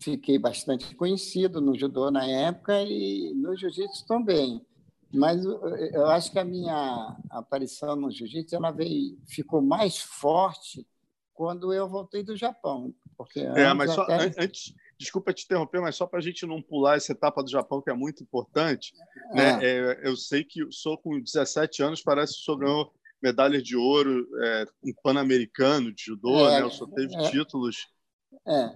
fiquei 0.00 0.38
bastante 0.38 0.94
conhecido 0.94 1.60
no 1.60 1.78
judô 1.78 2.10
na 2.10 2.24
época 2.24 2.82
e 2.82 3.32
no 3.34 3.56
jiu-jitsu 3.56 4.06
também. 4.06 4.64
Mas 5.12 5.44
eu 5.44 6.06
acho 6.06 6.30
que 6.30 6.38
a 6.38 6.44
minha 6.44 7.16
aparição 7.30 7.96
no 7.96 8.10
jiu-jitsu 8.10 8.54
ela 8.54 8.70
veio, 8.70 9.18
ficou 9.26 9.60
mais 9.60 9.98
forte 9.98 10.86
quando 11.34 11.72
eu 11.72 11.88
voltei 11.88 12.22
do 12.22 12.36
Japão. 12.36 12.94
Porque 13.16 13.40
é, 13.40 13.74
mas 13.74 13.92
só, 13.92 14.02
até... 14.02 14.32
antes, 14.38 14.74
desculpa 14.98 15.32
te 15.32 15.44
interromper, 15.44 15.80
mas 15.80 15.96
só 15.96 16.06
para 16.06 16.18
a 16.18 16.22
gente 16.22 16.46
não 16.46 16.62
pular 16.62 16.96
essa 16.96 17.12
etapa 17.12 17.42
do 17.42 17.50
Japão, 17.50 17.82
que 17.82 17.90
é 17.90 17.94
muito 17.94 18.22
importante, 18.22 18.92
né? 19.32 19.58
É. 19.64 19.66
É, 19.66 20.08
eu 20.08 20.16
sei 20.16 20.44
que 20.44 20.60
sou 20.70 20.96
com 20.96 21.18
17 21.18 21.82
anos, 21.82 22.02
parece 22.02 22.34
que 22.34 22.40
o 22.40 22.44
senhor 22.44 22.58
ganhou 22.58 22.92
medalha 23.22 23.60
de 23.60 23.76
ouro 23.76 24.26
é, 24.42 24.66
em 24.84 24.94
Pan-Americano 25.02 25.92
de 25.92 26.04
judô, 26.04 26.48
é, 26.48 26.62
né? 26.62 26.70
Senhor 26.70 26.90
teve 26.90 27.14
é. 27.14 27.30
títulos. 27.30 27.88
É. 28.46 28.68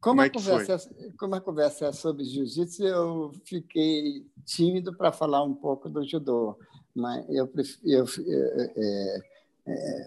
Como, 0.00 0.16
como, 0.16 0.22
a 0.22 0.30
conversa, 0.30 0.90
é, 0.98 1.10
como 1.18 1.34
a 1.34 1.40
conversa 1.40 1.86
é 1.86 1.92
sobre 1.92 2.24
jiu-jitsu, 2.24 2.84
eu 2.84 3.32
fiquei 3.44 4.26
tímido 4.46 4.96
para 4.96 5.12
falar 5.12 5.44
um 5.44 5.54
pouco 5.54 5.90
do 5.90 6.02
judô, 6.02 6.58
mas 6.94 7.28
eu 7.28 7.46
prefiro 7.46 8.06
é, 8.26 9.22
é, 9.66 10.06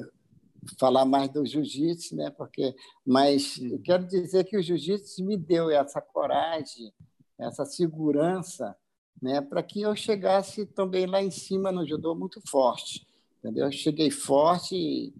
falar 0.79 1.05
mais 1.05 1.29
do 1.29 1.45
jiu-jitsu, 1.45 2.15
né? 2.15 2.31
Porque, 2.31 2.75
mas 3.05 3.57
eu 3.61 3.79
quero 3.81 4.05
dizer 4.07 4.45
que 4.45 4.57
o 4.57 4.63
jiu-jitsu 4.63 5.23
me 5.23 5.37
deu 5.37 5.69
essa 5.69 6.01
coragem, 6.01 6.91
essa 7.37 7.63
segurança, 7.63 8.75
né? 9.21 9.41
Para 9.41 9.61
que 9.61 9.81
eu 9.81 9.95
chegasse 9.95 10.65
também 10.65 11.05
lá 11.05 11.21
em 11.21 11.31
cima 11.31 11.71
no 11.71 11.87
judô 11.87 12.15
muito 12.15 12.41
forte, 12.49 13.05
entendeu? 13.43 13.65
Eu 13.65 13.71
cheguei 13.71 14.09
forte 14.09 14.75
e 14.75 15.13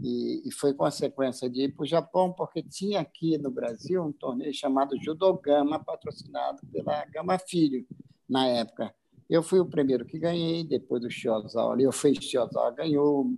e, 0.00 0.42
e 0.46 0.52
foi 0.52 0.72
consequência 0.72 1.50
de 1.50 1.62
ir 1.62 1.74
para 1.74 1.82
o 1.82 1.86
Japão, 1.86 2.32
porque 2.32 2.62
tinha 2.62 3.00
aqui 3.00 3.36
no 3.36 3.50
Brasil 3.50 4.02
um 4.02 4.12
torneio 4.12 4.54
chamado 4.54 4.96
Judogama, 5.02 5.82
patrocinado 5.82 6.64
pela 6.70 7.04
Gama 7.06 7.38
Filho, 7.38 7.84
na 8.28 8.46
época. 8.46 8.94
Eu 9.28 9.42
fui 9.42 9.58
o 9.58 9.66
primeiro 9.66 10.06
que 10.06 10.18
ganhei, 10.18 10.64
depois 10.64 11.02
do 11.02 11.10
Shiozawa, 11.10 11.80
eu 11.80 11.92
fui 11.92 12.14
Shiozawa 12.14 12.70
ganhou, 12.70 13.34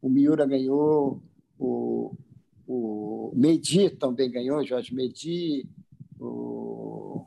o 0.00 0.08
Miura 0.08 0.46
ganhou, 0.46 1.22
o, 1.58 2.14
o 2.66 3.32
Medi 3.34 3.90
também 3.90 4.30
ganhou, 4.30 4.64
Jorge 4.64 4.94
Medi, 4.94 5.68
o... 6.18 7.26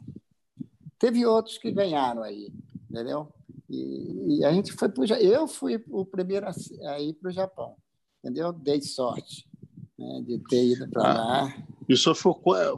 teve 0.98 1.26
outros 1.26 1.58
que 1.58 1.72
ganharam 1.72 2.24
aí, 2.24 2.52
entendeu? 2.90 3.32
E, 3.70 4.40
e 4.40 4.46
a 4.46 4.52
gente 4.52 4.74
foi 4.74 4.90
para 4.90 5.22
eu 5.22 5.48
fui 5.48 5.84
o 5.90 6.06
primeiro 6.06 6.48
a 6.48 7.00
ir 7.00 7.14
para 7.14 7.30
o 7.30 7.34
Japão 7.34 7.76
entendeu? 8.24 8.54
Dei 8.54 8.82
sorte 8.82 9.48
né, 9.98 10.22
de 10.26 10.40
ter 10.50 10.66
ido 10.66 10.90
para 10.90 11.10
ah, 11.10 11.14
lá. 11.14 11.66
E 11.88 11.94
o 11.94 11.98
senhor 11.98 12.16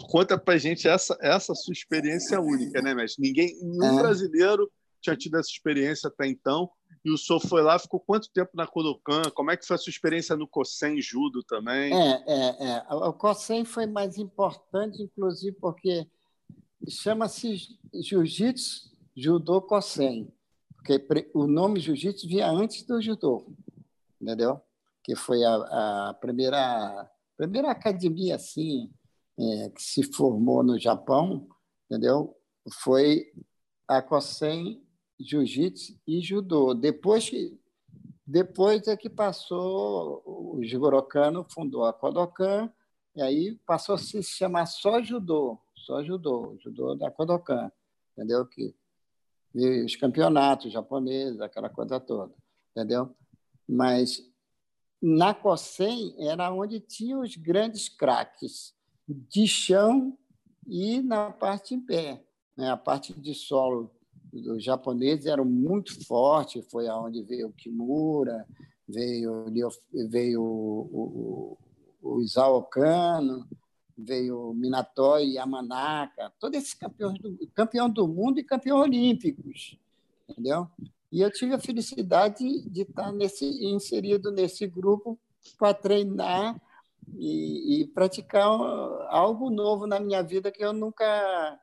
conta 0.09 0.37
para 0.37 0.57
gente 0.57 0.87
essa, 0.87 1.17
essa 1.21 1.53
sua 1.53 1.73
experiência 1.73 2.39
única, 2.39 2.81
né, 2.81 2.93
mestre? 2.93 3.23
Ninguém, 3.27 3.55
nenhum 3.61 3.99
é. 3.99 4.03
brasileiro 4.03 4.71
tinha 5.01 5.15
tido 5.15 5.37
essa 5.37 5.49
experiência 5.49 6.07
até 6.07 6.27
então. 6.27 6.69
E 7.03 7.11
o 7.11 7.17
senhor 7.17 7.39
foi 7.39 7.63
lá, 7.63 7.79
ficou 7.79 7.99
quanto 7.99 8.31
tempo 8.31 8.51
na 8.53 8.67
Kodokan? 8.67 9.23
Como 9.33 9.49
é 9.49 9.57
que 9.57 9.65
foi 9.65 9.75
a 9.75 9.79
sua 9.79 9.89
experiência 9.89 10.35
no 10.35 10.47
Kosen 10.47 11.01
Judo 11.01 11.43
também? 11.43 11.91
É, 11.91 12.23
é, 12.27 12.67
é. 12.69 12.93
O 12.93 13.11
Kosen 13.11 13.65
foi 13.65 13.87
mais 13.87 14.17
importante, 14.17 15.01
inclusive, 15.01 15.55
porque 15.59 16.07
chama-se 16.87 17.57
Jiu-Jitsu 17.93 18.91
Judô 19.15 19.61
Kosen, 19.61 20.31
porque 20.83 21.29
o 21.33 21.47
nome 21.47 21.79
Jiu-Jitsu 21.79 22.27
vinha 22.27 22.49
antes 22.49 22.83
do 22.83 23.01
Judô, 23.01 23.45
entendeu? 24.19 24.61
que 25.03 25.15
foi 25.15 25.43
a, 25.43 26.09
a 26.09 26.13
primeira, 26.15 27.09
primeira 27.35 27.71
academia 27.71 28.35
assim, 28.35 28.91
é, 29.39 29.69
que 29.69 29.81
se 29.81 30.03
formou 30.03 30.63
no 30.63 30.79
Japão, 30.79 31.47
entendeu? 31.85 32.35
Foi 32.83 33.31
a 33.87 34.01
Kosen 34.01 34.81
Jiu-Jitsu 35.19 35.99
e 36.07 36.21
Judô. 36.21 36.73
Depois 36.73 37.29
que 37.29 37.59
depois 38.25 38.87
é 38.87 38.95
que 38.95 39.09
passou 39.09 40.21
o 40.25 40.59
Jigoro 40.63 41.01
Kano 41.03 41.45
fundou 41.49 41.83
a 41.83 41.91
Kodokan 41.91 42.71
e 43.13 43.21
aí 43.21 43.55
passou 43.65 43.95
a 43.95 43.97
se 43.97 44.23
chamar 44.23 44.67
só 44.67 45.01
Judô, 45.01 45.59
só 45.75 46.01
Judô, 46.01 46.55
Judô 46.59 46.95
da 46.95 47.11
Kodokan, 47.11 47.69
entendeu? 48.13 48.45
Que 48.45 48.73
os 49.53 49.95
campeonatos 49.95 50.71
japoneses, 50.71 51.41
aquela 51.41 51.69
coisa 51.69 51.99
toda, 51.99 52.33
entendeu? 52.71 53.13
Mas 53.67 54.23
na 55.01 55.33
COSEM 55.33 56.15
era 56.17 56.53
onde 56.53 56.79
tinha 56.79 57.17
os 57.17 57.35
grandes 57.35 57.89
craques 57.89 58.73
de 59.07 59.47
chão 59.47 60.17
e 60.67 61.01
na 61.01 61.31
parte 61.31 61.73
em 61.73 61.79
pé. 61.79 62.23
Né? 62.55 62.69
A 62.69 62.77
parte 62.77 63.13
de 63.13 63.33
solo 63.33 63.91
dos 64.31 64.63
japoneses 64.63 65.25
era 65.25 65.43
muito 65.43 66.05
forte, 66.05 66.61
foi 66.71 66.87
aonde 66.87 67.21
veio 67.23 67.47
o 67.47 67.53
Kimura, 67.53 68.45
veio, 68.87 69.45
veio 70.09 70.41
o, 70.41 71.57
o, 72.01 72.13
o 72.15 72.21
Isao 72.21 72.63
Kano, 72.63 73.47
veio 74.01 74.53
Minato 74.53 75.17
Yamanaka, 75.17 76.31
todos 76.39 76.57
esses 76.57 76.73
campeões 76.73 77.19
do, 77.19 77.37
campeão 77.53 77.89
do 77.89 78.07
mundo 78.07 78.39
e 78.39 78.43
campeão 78.43 78.79
olímpicos, 78.79 79.77
entendeu? 80.27 80.67
E 81.11 81.21
eu 81.21 81.31
tive 81.31 81.53
a 81.53 81.59
felicidade 81.59 82.61
de 82.69 82.81
estar 82.81 83.11
nesse, 83.11 83.45
inserido 83.65 84.31
nesse 84.31 84.65
grupo 84.65 85.19
para 85.57 85.73
treinar 85.73 86.59
e, 87.17 87.81
e, 87.81 87.87
praticar 87.87 88.45
algo 89.09 89.49
novo 89.49 89.85
na 89.85 89.99
minha 89.99 90.21
vida 90.21 90.51
que 90.51 90.63
eu 90.63 90.71
nunca 90.71 91.59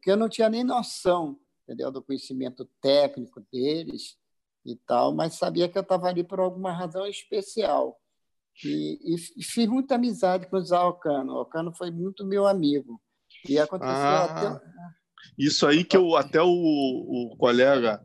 que 0.00 0.10
eu 0.10 0.16
não 0.16 0.28
tinha 0.28 0.48
nem 0.48 0.64
noção 0.64 1.38
entendeu 1.62 1.90
do 1.90 2.02
conhecimento 2.02 2.64
técnico 2.80 3.40
deles 3.52 4.16
e 4.64 4.74
tal 4.74 5.14
mas 5.14 5.34
sabia 5.34 5.68
que 5.68 5.76
eu 5.76 5.82
estava 5.82 6.08
ali 6.08 6.24
por 6.24 6.40
alguma 6.40 6.72
razão 6.72 7.06
especial 7.06 8.00
e, 8.62 9.16
e 9.36 9.42
fiz 9.42 9.66
muita 9.66 9.96
amizade 9.96 10.46
com 10.46 10.56
o 10.56 10.64
Zé 10.64 10.76
Alcano 10.76 11.32
o 11.32 11.38
Alcano 11.38 11.74
foi 11.74 11.90
muito 11.90 12.24
meu 12.24 12.46
amigo 12.46 13.00
e 13.48 13.58
aconteceu 13.58 13.94
ah. 13.94 14.24
até 14.24 14.74
isso 15.38 15.66
aí 15.66 15.84
que 15.84 15.96
eu, 15.96 16.16
até 16.16 16.40
o, 16.42 16.48
o 16.48 17.36
colega, 17.36 18.04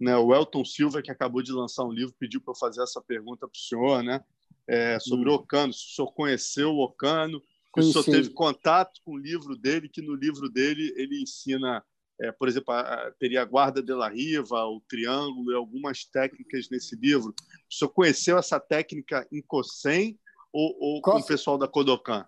né, 0.00 0.16
o 0.16 0.34
Elton 0.34 0.64
Silva, 0.64 1.00
que 1.00 1.10
acabou 1.10 1.42
de 1.42 1.52
lançar 1.52 1.84
um 1.84 1.92
livro, 1.92 2.14
pediu 2.18 2.40
para 2.40 2.52
eu 2.52 2.56
fazer 2.56 2.82
essa 2.82 3.00
pergunta 3.00 3.46
para 3.46 3.56
o 3.56 3.58
senhor, 3.58 4.02
né, 4.02 4.22
é, 4.66 4.98
sobre 4.98 5.30
hum. 5.30 5.32
o 5.32 5.36
Ocano, 5.36 5.72
se 5.72 5.84
o 5.84 5.94
senhor 5.94 6.12
conheceu 6.12 6.70
o 6.70 6.82
Ocano, 6.82 7.42
se 7.78 7.80
o 7.80 7.92
senhor 7.92 8.04
teve 8.04 8.30
contato 8.30 9.00
com 9.04 9.12
o 9.12 9.18
livro 9.18 9.56
dele, 9.56 9.88
que 9.88 10.02
no 10.02 10.14
livro 10.14 10.48
dele 10.48 10.92
ele 10.96 11.22
ensina, 11.22 11.84
é, 12.20 12.32
por 12.32 12.48
exemplo, 12.48 12.72
a, 12.72 12.80
a, 12.80 13.10
teria 13.12 13.42
a 13.42 13.44
Guarda 13.44 13.82
de 13.82 13.92
la 13.92 14.08
Riva, 14.08 14.64
o 14.64 14.80
Triângulo 14.88 15.52
e 15.52 15.54
algumas 15.54 16.04
técnicas 16.04 16.68
nesse 16.70 16.96
livro. 16.96 17.34
O 17.70 17.74
senhor 17.74 17.90
conheceu 17.90 18.38
essa 18.38 18.58
técnica 18.58 19.26
em 19.30 19.42
Cossem 19.42 20.18
ou, 20.52 20.76
ou 20.80 21.02
com 21.02 21.18
o 21.18 21.26
pessoal 21.26 21.58
da 21.58 21.68
Kodokan? 21.68 22.24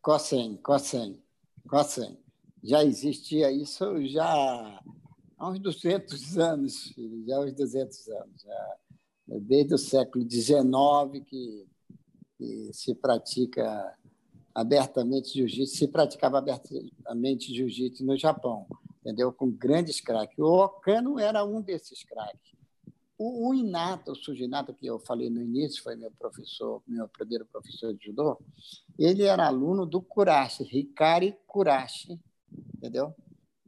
Cossem, 0.00 0.56
Cossem, 0.56 1.22
Cossem 1.68 2.18
já 2.62 2.84
existia 2.84 3.50
isso 3.50 3.84
já 4.06 4.80
há 5.36 5.50
uns 5.50 5.58
200 5.58 6.38
anos, 6.38 6.94
já 7.26 7.36
há 7.36 7.40
uns 7.40 7.52
200 7.52 8.08
anos, 8.08 8.42
já, 8.42 8.76
desde 9.40 9.74
o 9.74 9.78
século 9.78 10.30
XIX 10.30 11.24
que, 11.26 11.66
que 12.38 12.70
se 12.72 12.94
pratica 12.94 13.98
abertamente 14.54 15.32
jiu-jitsu, 15.34 15.76
se 15.76 15.88
praticava 15.88 16.38
abertamente 16.38 17.52
jiu-jitsu 17.52 18.04
no 18.04 18.16
Japão, 18.16 18.66
entendeu? 19.02 19.32
Com 19.32 19.50
grandes 19.50 20.00
craques. 20.00 20.38
O 20.38 20.64
Okano 20.64 21.18
era 21.18 21.44
um 21.44 21.60
desses 21.60 22.02
craques. 22.04 22.52
O, 23.18 23.48
o 23.48 23.54
Inato, 23.54 24.12
o 24.12 24.16
Sujinato, 24.16 24.72
que 24.72 24.86
eu 24.86 24.98
falei 24.98 25.28
no 25.28 25.42
início, 25.42 25.82
foi 25.82 25.94
meu 25.96 26.10
professor, 26.12 26.82
meu 26.86 27.06
primeiro 27.08 27.44
professor 27.46 27.92
de 27.94 28.06
judô, 28.06 28.38
ele 28.98 29.24
era 29.24 29.46
aluno 29.46 29.84
do 29.84 30.00
Kurashi, 30.00 30.64
Hikari 30.64 31.36
Kurashi, 31.46 32.18
entendeu? 32.74 33.14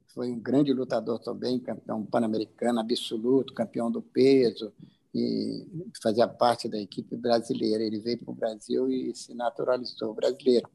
Foi 0.09 0.31
um 0.31 0.39
grande 0.39 0.73
lutador 0.73 1.19
também, 1.19 1.59
campeão 1.59 2.05
pan-americano 2.07 2.81
absoluto, 2.81 3.53
campeão 3.53 3.91
do 3.91 4.01
peso, 4.01 4.73
e 5.15 5.67
fazia 6.03 6.27
parte 6.27 6.69
da 6.69 6.79
equipe 6.79 7.17
brasileira. 7.17 7.83
Ele 7.85 8.01
veio 8.01 8.19
para 8.19 8.33
o 8.33 8.35
Brasil 8.35 8.91
e 8.91 9.15
se 9.15 9.33
naturalizou 9.35 10.13
brasileiro. 10.13 10.69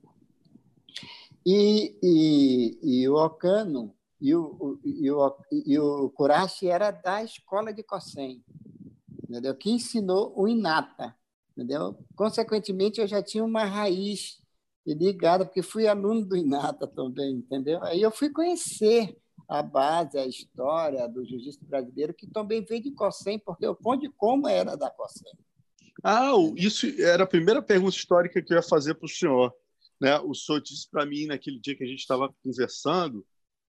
E, 1.45 1.97
e, 2.01 2.79
e 2.81 3.09
o 3.09 3.15
Ocano 3.15 3.93
e 4.21 4.35
o, 4.35 4.79
e 4.83 5.09
o, 5.09 5.35
e 5.51 5.79
o 5.79 6.09
Kurashi 6.09 6.67
era 6.67 6.91
da 6.91 7.23
escola 7.23 7.73
de 7.73 7.83
Kosen, 7.83 8.43
entendeu? 9.23 9.55
que 9.55 9.71
ensinou 9.71 10.33
o 10.35 10.47
Inata. 10.47 11.15
entendeu? 11.51 11.97
Consequentemente, 12.15 12.99
eu 12.99 13.07
já 13.07 13.23
tinha 13.23 13.43
uma 13.43 13.63
raiz 13.63 14.41
ligada, 14.85 15.45
porque 15.45 15.61
fui 15.61 15.87
aluno 15.87 16.25
do 16.25 16.35
Inata 16.35 16.87
também, 16.87 17.35
entendeu? 17.35 17.81
Aí 17.83 18.01
eu 18.01 18.11
fui 18.11 18.29
conhecer 18.29 19.15
a 19.47 19.63
base, 19.63 20.17
a 20.17 20.25
história 20.25 21.07
do 21.07 21.25
jiu-jitsu 21.25 21.65
brasileiro, 21.65 22.13
que 22.13 22.27
também 22.27 22.63
veio 22.63 22.83
de 22.83 22.91
Cossem, 22.91 23.39
porque 23.39 23.65
o 23.65 23.75
Conde 23.75 24.09
Como 24.09 24.47
era 24.47 24.75
da 24.75 24.89
Cossem. 24.89 25.31
Ah, 26.03 26.31
isso 26.55 26.87
era 27.01 27.23
a 27.23 27.27
primeira 27.27 27.61
pergunta 27.61 27.95
histórica 27.95 28.41
que 28.41 28.53
eu 28.53 28.57
ia 28.57 28.63
fazer 28.63 28.95
para 28.95 29.05
o 29.05 29.09
senhor. 29.09 29.53
Né? 29.99 30.17
O 30.19 30.33
senhor 30.33 30.61
disse 30.61 30.89
para 30.89 31.05
mim 31.05 31.25
naquele 31.25 31.59
dia 31.59 31.75
que 31.75 31.83
a 31.83 31.87
gente 31.87 31.99
estava 31.99 32.33
conversando 32.43 33.25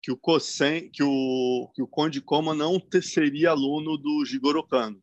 que 0.03 0.12
o 0.12 0.17
Kosen, 0.17 0.89
que 0.89 1.01
o, 1.01 1.72
que 1.74 1.81
o 1.81 1.88
Conde 1.88 2.19
Coma 2.19 2.53
não 2.53 2.77
seria 3.01 3.51
aluno 3.51 3.98
do 3.98 4.25
Jigoro 4.25 4.62
Kano. 4.62 5.01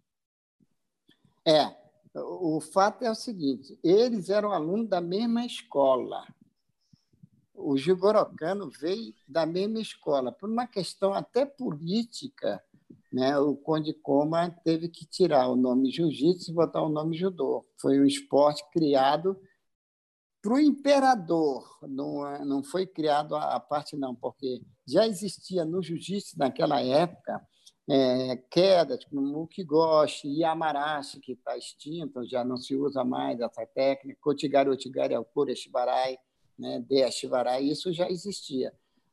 É, 1.43 1.75
o 2.15 2.61
fato 2.61 3.03
é 3.03 3.11
o 3.11 3.15
seguinte, 3.15 3.79
eles 3.83 4.29
eram 4.29 4.53
alunos 4.53 4.91
da 4.91 5.01
mesma 5.01 5.47
escola. 5.47 6.23
O 7.55 7.79
Jigoro 7.79 8.27
Kano 8.37 8.71
veio 8.71 9.15
da 9.27 9.47
mesma 9.47 9.81
escola. 9.81 10.31
Por 10.31 10.51
uma 10.51 10.67
questão 10.67 11.15
até 11.15 11.47
política, 11.47 12.63
né, 13.11 13.39
o 13.39 13.57
Conde 13.57 13.95
Coma 13.95 14.51
teve 14.63 14.87
que 14.91 15.07
tirar 15.07 15.49
o 15.49 15.57
nome 15.57 15.91
jiu-jitsu 15.91 16.51
e 16.51 16.55
botar 16.55 16.83
o 16.83 16.91
nome 16.91 17.17
judô. 17.17 17.67
Foi 17.81 17.99
um 17.99 18.05
esporte 18.05 18.63
criado 18.71 19.35
para 20.43 20.55
o 20.55 20.61
imperador, 20.61 21.79
não, 21.83 22.45
não 22.45 22.63
foi 22.63 22.87
criado 22.87 23.37
a, 23.37 23.61
parte, 23.61 23.97
não, 23.97 24.15
porque 24.15 24.63
já 24.91 25.07
existia 25.07 25.65
no 25.65 25.83
jiu-jitsu 25.83 26.39
naquela 26.39 26.81
época 26.81 27.41
é, 27.89 28.37
quedas 28.51 29.05
como 29.05 29.21
Mukigoshi 29.21 30.29
e 30.29 30.45
Amarashi, 30.45 31.19
que 31.21 31.33
está 31.33 31.57
extinto, 31.57 32.25
já 32.25 32.45
não 32.45 32.57
se 32.57 32.77
usa 32.77 33.05
mais 33.05 33.41
essa 33.41 33.67
técnica, 33.67 34.21
Kotigari 34.21 34.69
Otigari 34.69 35.17
o 35.17 35.25
Kureshibarai, 35.25 36.17
né, 36.59 36.79
Deashibarai, 36.81 37.65
isso 37.65 37.93
já 37.93 38.09
existia 38.09 38.73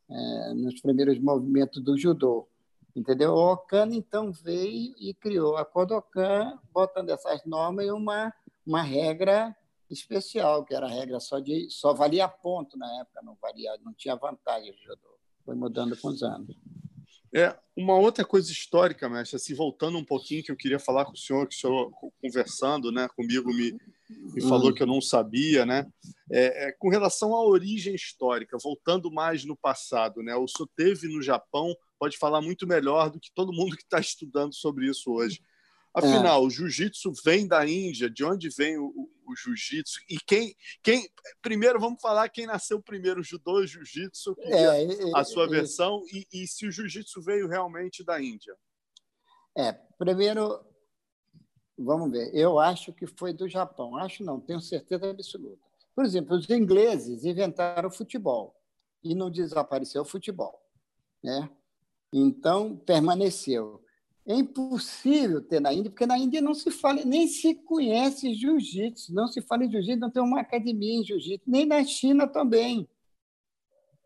é, 0.10 0.54
nos 0.54 0.80
primeiros 0.80 1.18
movimentos 1.20 1.82
do 1.84 1.98
judô. 1.98 2.48
Entendeu? 2.96 3.34
O 3.34 3.54
Okano, 3.54 3.94
então, 3.94 4.32
veio 4.32 4.94
e 4.98 5.14
criou 5.14 5.56
a 5.56 5.64
Kodokan, 5.64 6.60
botando 6.74 7.10
essas 7.10 7.46
normas 7.46 7.86
e 7.86 7.92
uma, 7.92 8.34
uma 8.66 8.82
regra 8.82 9.56
especial, 9.90 10.66
que 10.66 10.74
era 10.74 10.88
a 10.88 10.90
regra 10.90 11.20
só 11.20 11.40
de 11.40 11.70
só 11.70 11.94
valia 11.94 12.28
ponto 12.28 12.78
na 12.78 12.92
época, 13.00 13.22
não 13.24 13.38
valia, 13.42 13.78
não 13.84 13.94
tinha 13.94 14.16
vantagem 14.16 14.72
o 14.72 14.78
judô. 14.78 15.17
Foi 15.48 15.56
mudando 15.56 15.96
com 15.96 16.10
os 16.10 16.22
anos. 16.22 16.58
É, 17.34 17.58
uma 17.74 17.96
outra 17.96 18.26
coisa 18.26 18.52
histórica, 18.52 19.08
mestre, 19.08 19.38
assim, 19.38 19.56
voltando 19.56 19.98
um 19.98 20.04
pouquinho 20.04 20.44
que 20.44 20.52
eu 20.52 20.58
queria 20.58 20.78
falar 20.78 21.06
com 21.06 21.14
o 21.14 21.18
senhor, 21.18 21.48
que 21.48 21.56
o 21.56 21.58
senhor 21.58 21.90
conversando, 22.22 22.92
né, 22.92 23.08
comigo 23.16 23.54
me, 23.54 23.74
me 24.10 24.42
falou 24.42 24.72
hum. 24.72 24.74
que 24.74 24.84
eu 24.84 24.88
não 24.88 25.00
sabia, 25.00 25.66
né, 25.66 25.88
é, 26.30 26.68
é, 26.68 26.72
com 26.74 26.90
relação 26.90 27.34
à 27.34 27.42
origem 27.46 27.96
histórica, 27.96 28.58
voltando 28.62 29.10
mais 29.10 29.46
no 29.46 29.56
passado, 29.56 30.22
né, 30.22 30.36
o 30.36 30.50
senhor 30.50 30.70
teve 30.76 31.08
no 31.08 31.22
Japão, 31.22 31.74
pode 31.98 32.18
falar 32.18 32.42
muito 32.42 32.68
melhor 32.68 33.10
do 33.10 33.20
que 33.20 33.32
todo 33.34 33.54
mundo 33.54 33.78
que 33.78 33.84
está 33.84 34.02
estudando 34.02 34.54
sobre 34.54 34.90
isso 34.90 35.12
hoje. 35.12 35.42
Afinal, 35.94 36.44
é. 36.44 36.46
o 36.46 36.50
jiu-jitsu 36.50 37.14
vem 37.24 37.48
da 37.48 37.66
Índia, 37.66 38.10
de 38.10 38.26
onde 38.26 38.50
vem 38.50 38.78
o, 38.78 39.10
o, 39.32 39.36
jiu-jitsu? 39.36 40.00
E 40.10 40.18
quem, 40.18 40.56
quem. 40.82 41.10
Primeiro, 41.42 41.80
vamos 41.80 42.02
falar 42.02 42.30
quem 42.30 42.46
nasceu 42.46 42.82
primeiro, 42.82 43.24
judô 43.24 43.64
e 43.64 43.68
jiu-jitsu, 43.68 44.36
é, 44.40 45.12
a 45.16 45.24
sua 45.24 45.46
é, 45.46 45.50
versão, 45.50 46.04
e, 46.12 46.28
e 46.32 46.48
se 46.48 46.68
o 46.68 46.72
jiu-jitsu 46.72 47.22
veio 47.22 47.48
realmente 47.48 48.04
da 48.04 48.22
Índia. 48.22 48.56
É, 49.58 49.74
primeiro, 49.98 50.64
vamos 51.78 52.12
ver, 52.12 52.30
eu 52.34 52.60
acho 52.60 52.94
que 52.94 53.08
foi 53.08 53.34
do 53.34 53.48
Japão. 53.48 53.98
Acho 53.98 54.24
não, 54.24 54.40
tenho 54.40 54.62
certeza 54.62 55.10
absoluta. 55.10 55.66
Por 55.96 56.06
exemplo, 56.06 56.36
os 56.36 56.48
ingleses 56.50 57.26
inventaram 57.26 57.90
o 57.90 57.92
futebol 57.92 58.56
e 59.04 59.16
não 59.16 59.32
desapareceu 59.32 60.04
o 60.04 60.06
futebol. 60.06 60.62
Né? 61.24 61.50
Então, 62.14 62.78
permaneceu. 62.78 63.84
É 64.28 64.36
impossível 64.36 65.42
ter 65.42 65.62
na 65.62 65.74
Índia, 65.74 65.90
porque 65.90 66.06
na 66.06 66.18
Índia 66.18 66.42
não 66.42 66.54
se 66.54 66.70
fala, 66.70 67.06
nem 67.06 67.28
se 67.28 67.56
conhece 67.56 68.34
jiu-jitsu, 68.34 69.14
não 69.14 69.26
se 69.26 69.42
fala 69.42 69.64
em 69.64 69.72
jiu-jitsu, 69.72 70.02
não 70.02 70.12
tem 70.12 70.22
uma 70.22 70.42
academia 70.42 71.00
em 71.00 71.04
jiu-jitsu, 71.04 71.50
nem 71.50 71.66
na 71.66 71.82
China 71.86 72.28
também. 72.28 72.90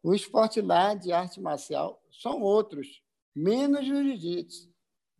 O 0.03 0.13
esporte 0.13 0.61
lá 0.61 0.93
de 0.93 1.11
arte 1.11 1.41
marcial 1.41 1.99
são 2.11 2.39
outros, 2.39 3.01
menos 3.35 3.83
jiu-jitsu. 3.83 4.71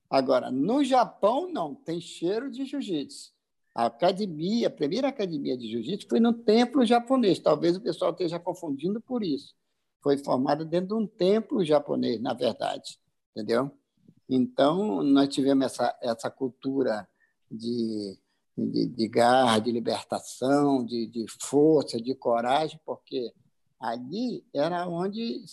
Agora, 0.08 0.52
no 0.52 0.84
Japão, 0.84 1.52
não, 1.52 1.74
tem 1.74 2.00
cheiro 2.00 2.52
de 2.52 2.64
jiu-jitsu. 2.66 3.32
A 3.74 3.86
academia, 3.86 4.68
a 4.68 4.72
primeira 4.72 5.08
academia 5.08 5.58
de 5.58 5.68
jiu-jitsu 5.68 6.08
foi 6.08 6.20
no 6.20 6.34
templo 6.34 6.86
japonês. 6.86 7.40
Talvez 7.40 7.76
o 7.76 7.82
pessoal 7.82 8.12
esteja 8.12 8.38
confundindo 8.38 9.02
por 9.02 9.24
isso. 9.24 9.56
Foi 10.04 10.18
formada 10.18 10.64
dentro 10.64 10.90
de 10.90 11.04
um 11.04 11.08
templo 11.08 11.66
japonês, 11.66 12.22
na 12.22 12.34
verdade. 12.36 13.00
Entendeu? 13.32 13.72
Então, 14.34 15.04
nós 15.04 15.28
tivemos 15.28 15.66
essa, 15.66 15.94
essa 16.02 16.32
cultura 16.32 17.06
de, 17.52 18.18
de, 18.58 18.86
de 18.88 19.08
garra, 19.10 19.60
de 19.60 19.70
libertação, 19.74 20.86
de, 20.86 21.06
de 21.06 21.26
força, 21.42 22.02
de 22.02 22.16
coragem, 22.16 22.80
porque 22.86 23.34
ali 23.78 24.46
era 24.56 24.88
onde 24.88 25.44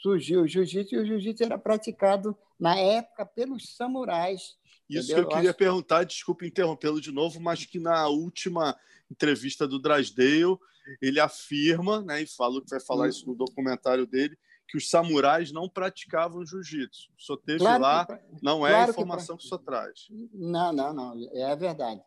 surgiu 0.00 0.42
o 0.42 0.46
jiu-jitsu, 0.46 0.94
e 0.94 0.98
o 0.98 1.04
jiu-jitsu 1.04 1.42
era 1.42 1.58
praticado 1.58 2.38
na 2.58 2.78
época 2.78 3.26
pelos 3.26 3.74
samurais. 3.74 4.56
Isso 4.88 5.10
entendeu? 5.10 5.26
que 5.26 5.32
eu 5.32 5.36
queria 5.36 5.54
perguntar, 5.54 6.04
desculpe 6.04 6.46
interrompê-lo 6.46 7.00
de 7.00 7.10
novo, 7.10 7.40
mas 7.40 7.66
que 7.66 7.80
na 7.80 8.06
última 8.06 8.78
entrevista 9.10 9.66
do 9.66 9.80
Drasdale, 9.80 10.56
ele 11.02 11.18
afirma, 11.18 12.00
né, 12.00 12.22
e 12.22 12.26
fala 12.28 12.62
que 12.62 12.70
vai 12.70 12.80
falar 12.80 13.06
hum. 13.06 13.08
isso 13.08 13.26
no 13.26 13.34
documentário 13.34 14.06
dele, 14.06 14.38
que 14.68 14.76
os 14.76 14.88
samurais 14.88 15.52
não 15.52 15.68
praticavam 15.68 16.44
jiu-jitsu. 16.44 17.10
Só 17.18 17.36
teve 17.36 17.58
claro 17.58 17.82
lá, 17.82 18.06
que, 18.06 18.18
não 18.42 18.66
é 18.66 18.70
claro 18.70 18.90
a 18.90 18.90
informação 18.90 19.36
que, 19.36 19.42
que 19.42 19.46
o 19.46 19.48
senhor 19.48 19.64
traz. 19.64 20.06
Não, 20.32 20.72
não, 20.72 20.92
não, 20.92 21.28
é 21.32 21.54
verdade. 21.56 22.02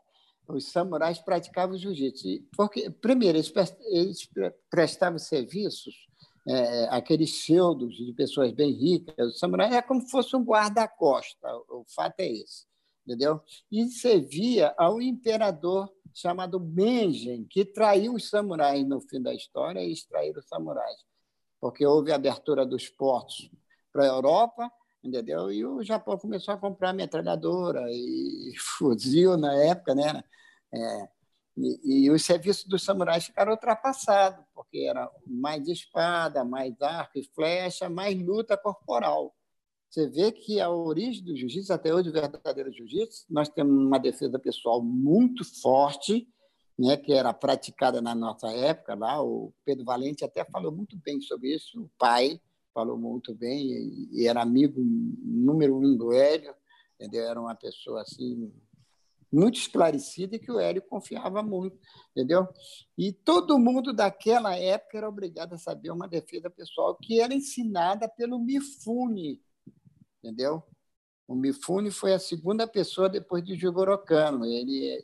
Os 0.48 0.72
samurais 0.72 1.20
praticavam 1.20 1.78
jiu-jitsu. 1.78 2.28
Porque, 2.56 2.90
primeiro, 2.90 3.38
eles, 3.38 3.52
eles 3.92 4.30
prestavam 4.70 5.20
serviços, 5.20 5.94
é, 6.48 6.88
aqueles 6.90 7.42
feudos 7.44 7.96
de 7.96 8.14
pessoas 8.14 8.52
bem 8.52 8.72
ricas. 8.72 9.36
O 9.36 9.38
samurai 9.38 9.74
é 9.76 9.82
como 9.82 10.02
se 10.02 10.10
fosse 10.10 10.36
um 10.36 10.44
guarda-costa, 10.44 11.48
o 11.70 11.84
fato 11.94 12.20
é 12.20 12.32
esse. 12.32 12.66
Entendeu? 13.06 13.42
E 13.72 13.86
servia 13.88 14.74
ao 14.78 15.02
imperador 15.02 15.90
chamado 16.14 16.60
Mengen, 16.60 17.46
que 17.46 17.64
traiu 17.64 18.16
os 18.16 18.30
samurais 18.30 18.86
no 18.86 19.00
fim 19.00 19.22
da 19.22 19.34
história 19.34 19.80
e 19.80 19.94
extraíram 19.94 20.40
os 20.40 20.48
samurais 20.48 21.08
porque 21.60 21.86
houve 21.86 22.12
abertura 22.12 22.66
dos 22.66 22.90
portos 22.90 23.50
para 23.92 24.04
a 24.04 24.08
Europa, 24.08 24.72
entendeu? 25.04 25.52
E 25.52 25.66
o 25.66 25.84
Japão 25.84 26.18
começou 26.18 26.54
a 26.54 26.58
comprar 26.58 26.94
metralhadora 26.94 27.86
e 27.90 28.54
fuzil 28.78 29.38
na 29.38 29.54
época, 29.64 29.96
né? 29.96 30.24
É, 30.74 31.08
e, 31.58 32.06
e 32.06 32.12
os 32.12 32.24
serviços 32.24 32.66
dos 32.66 32.84
samurais 32.84 33.26
ficaram 33.26 33.52
ultrapassados, 33.52 34.46
porque 34.54 34.80
era 34.80 35.10
mais 35.26 35.68
espada, 35.68 36.44
mais 36.44 36.80
arco 36.82 37.18
e 37.18 37.24
flecha, 37.34 37.90
mais 37.90 38.18
luta 38.22 38.56
corporal. 38.56 39.34
Você 39.90 40.08
vê 40.08 40.32
que 40.32 40.60
a 40.60 40.70
origem 40.70 41.24
do 41.24 41.36
jiu-jitsu, 41.36 41.74
até 41.74 41.94
hoje, 41.94 42.10
o 42.10 42.14
verdadeiro 42.14 42.72
jiu-jitsu, 42.72 43.26
nós 43.30 43.50
temos 43.50 43.74
uma 43.74 43.98
defesa 43.98 44.38
pessoal 44.38 44.84
muito 44.84 45.44
forte, 45.62 46.28
né, 46.78 46.96
que 46.96 47.12
era 47.12 47.34
praticada 47.34 48.02
na 48.02 48.14
nossa 48.14 48.48
época 48.50 48.96
lá. 48.96 49.22
O 49.22 49.54
Pedro 49.66 49.84
Valente 49.84 50.24
até 50.24 50.46
falou 50.46 50.72
muito 50.72 50.98
bem 50.98 51.20
sobre 51.22 51.56
isso, 51.56 51.82
o 51.82 51.90
pai 51.98 52.40
falou 52.74 52.98
muito 52.98 53.34
bem 53.34 54.10
e, 54.12 54.28
era 54.28 54.42
amigo 54.42 54.80
número 54.80 55.76
um 55.76 55.98
do 55.98 56.14
Hélio, 56.14 56.54
entendeu? 56.96 57.24
Era 57.24 57.42
uma 57.42 57.56
pessoa 57.56 58.02
assim 58.02 58.54
muito 59.32 59.58
esclarecida 59.58 60.36
e 60.36 60.40
que 60.40 60.52
o 60.52 60.60
Hélio 60.60 60.82
confiava 60.84 61.42
muito, 61.42 61.78
entendeu? 62.12 62.48
E 62.98 63.12
todo 63.12 63.58
mundo 63.60 63.92
daquela 63.92 64.56
época 64.56 64.98
era 64.98 65.10
obrigado 65.10 65.54
a 65.54 65.58
saber 65.58 65.90
uma 65.92 66.08
defesa 66.08 66.50
pessoal 66.50 66.96
que 66.96 67.20
era 67.20 67.34
ensinada 67.34 68.08
pelo 68.08 68.40
Mifune, 68.40 69.42
entendeu? 70.20 70.64
O 71.28 71.36
Mifune 71.36 71.92
foi 71.92 72.14
a 72.14 72.20
segunda 72.20 72.66
pessoa 72.66 73.10
depois 73.10 73.44
de 73.44 73.56
Jigoro 73.56 73.98
Kano. 73.98 74.46
Ele 74.46 75.04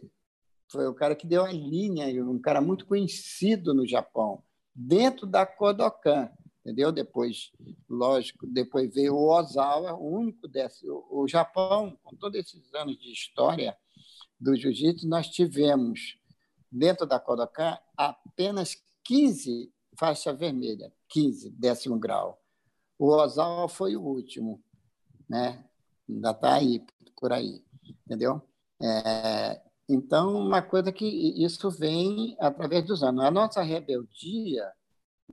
foi 0.74 0.88
o 0.88 0.94
cara 0.94 1.16
que 1.16 1.28
deu 1.28 1.46
a 1.46 1.52
linha, 1.52 2.08
um 2.26 2.40
cara 2.40 2.60
muito 2.60 2.88
conhecido 2.88 3.76
no 3.76 3.88
Japão, 3.88 4.44
dentro 4.76 5.28
da 5.28 5.46
Kodokan, 5.46 6.32
entendeu? 6.62 6.92
Depois, 6.92 7.52
lógico, 7.88 8.48
depois 8.48 8.92
veio 8.92 9.14
o 9.14 9.30
Ozawa, 9.30 9.94
o 9.94 10.18
único 10.18 10.48
desse. 10.48 10.90
O 10.90 11.28
Japão, 11.28 11.96
com 12.04 12.16
todos 12.16 12.40
esses 12.40 12.74
anos 12.74 12.98
de 12.98 13.12
história 13.12 13.78
do 14.40 14.56
jiu-jitsu, 14.56 15.08
nós 15.08 15.30
tivemos, 15.30 16.18
dentro 16.72 17.06
da 17.06 17.20
Kodokan, 17.20 17.78
apenas 17.96 18.76
15 19.04 19.72
faixa 19.96 20.34
vermelha, 20.34 20.92
15, 21.10 21.52
décimo 21.52 22.00
grau. 22.00 22.42
O 22.98 23.10
Ozawa 23.10 23.70
foi 23.70 23.96
o 23.96 24.02
último, 24.02 24.60
né? 25.30 25.64
Ainda 26.10 26.32
está 26.32 26.56
aí, 26.56 26.84
por 27.16 27.32
aí, 27.32 27.64
entendeu? 28.06 28.42
É, 28.82 29.62
Então, 29.94 30.36
uma 30.36 30.62
coisa 30.62 30.92
que 30.92 31.06
isso 31.06 31.70
vem 31.70 32.36
através 32.40 32.84
dos 32.84 33.04
anos. 33.04 33.24
A 33.24 33.30
nossa 33.30 33.62
rebeldia 33.62 34.72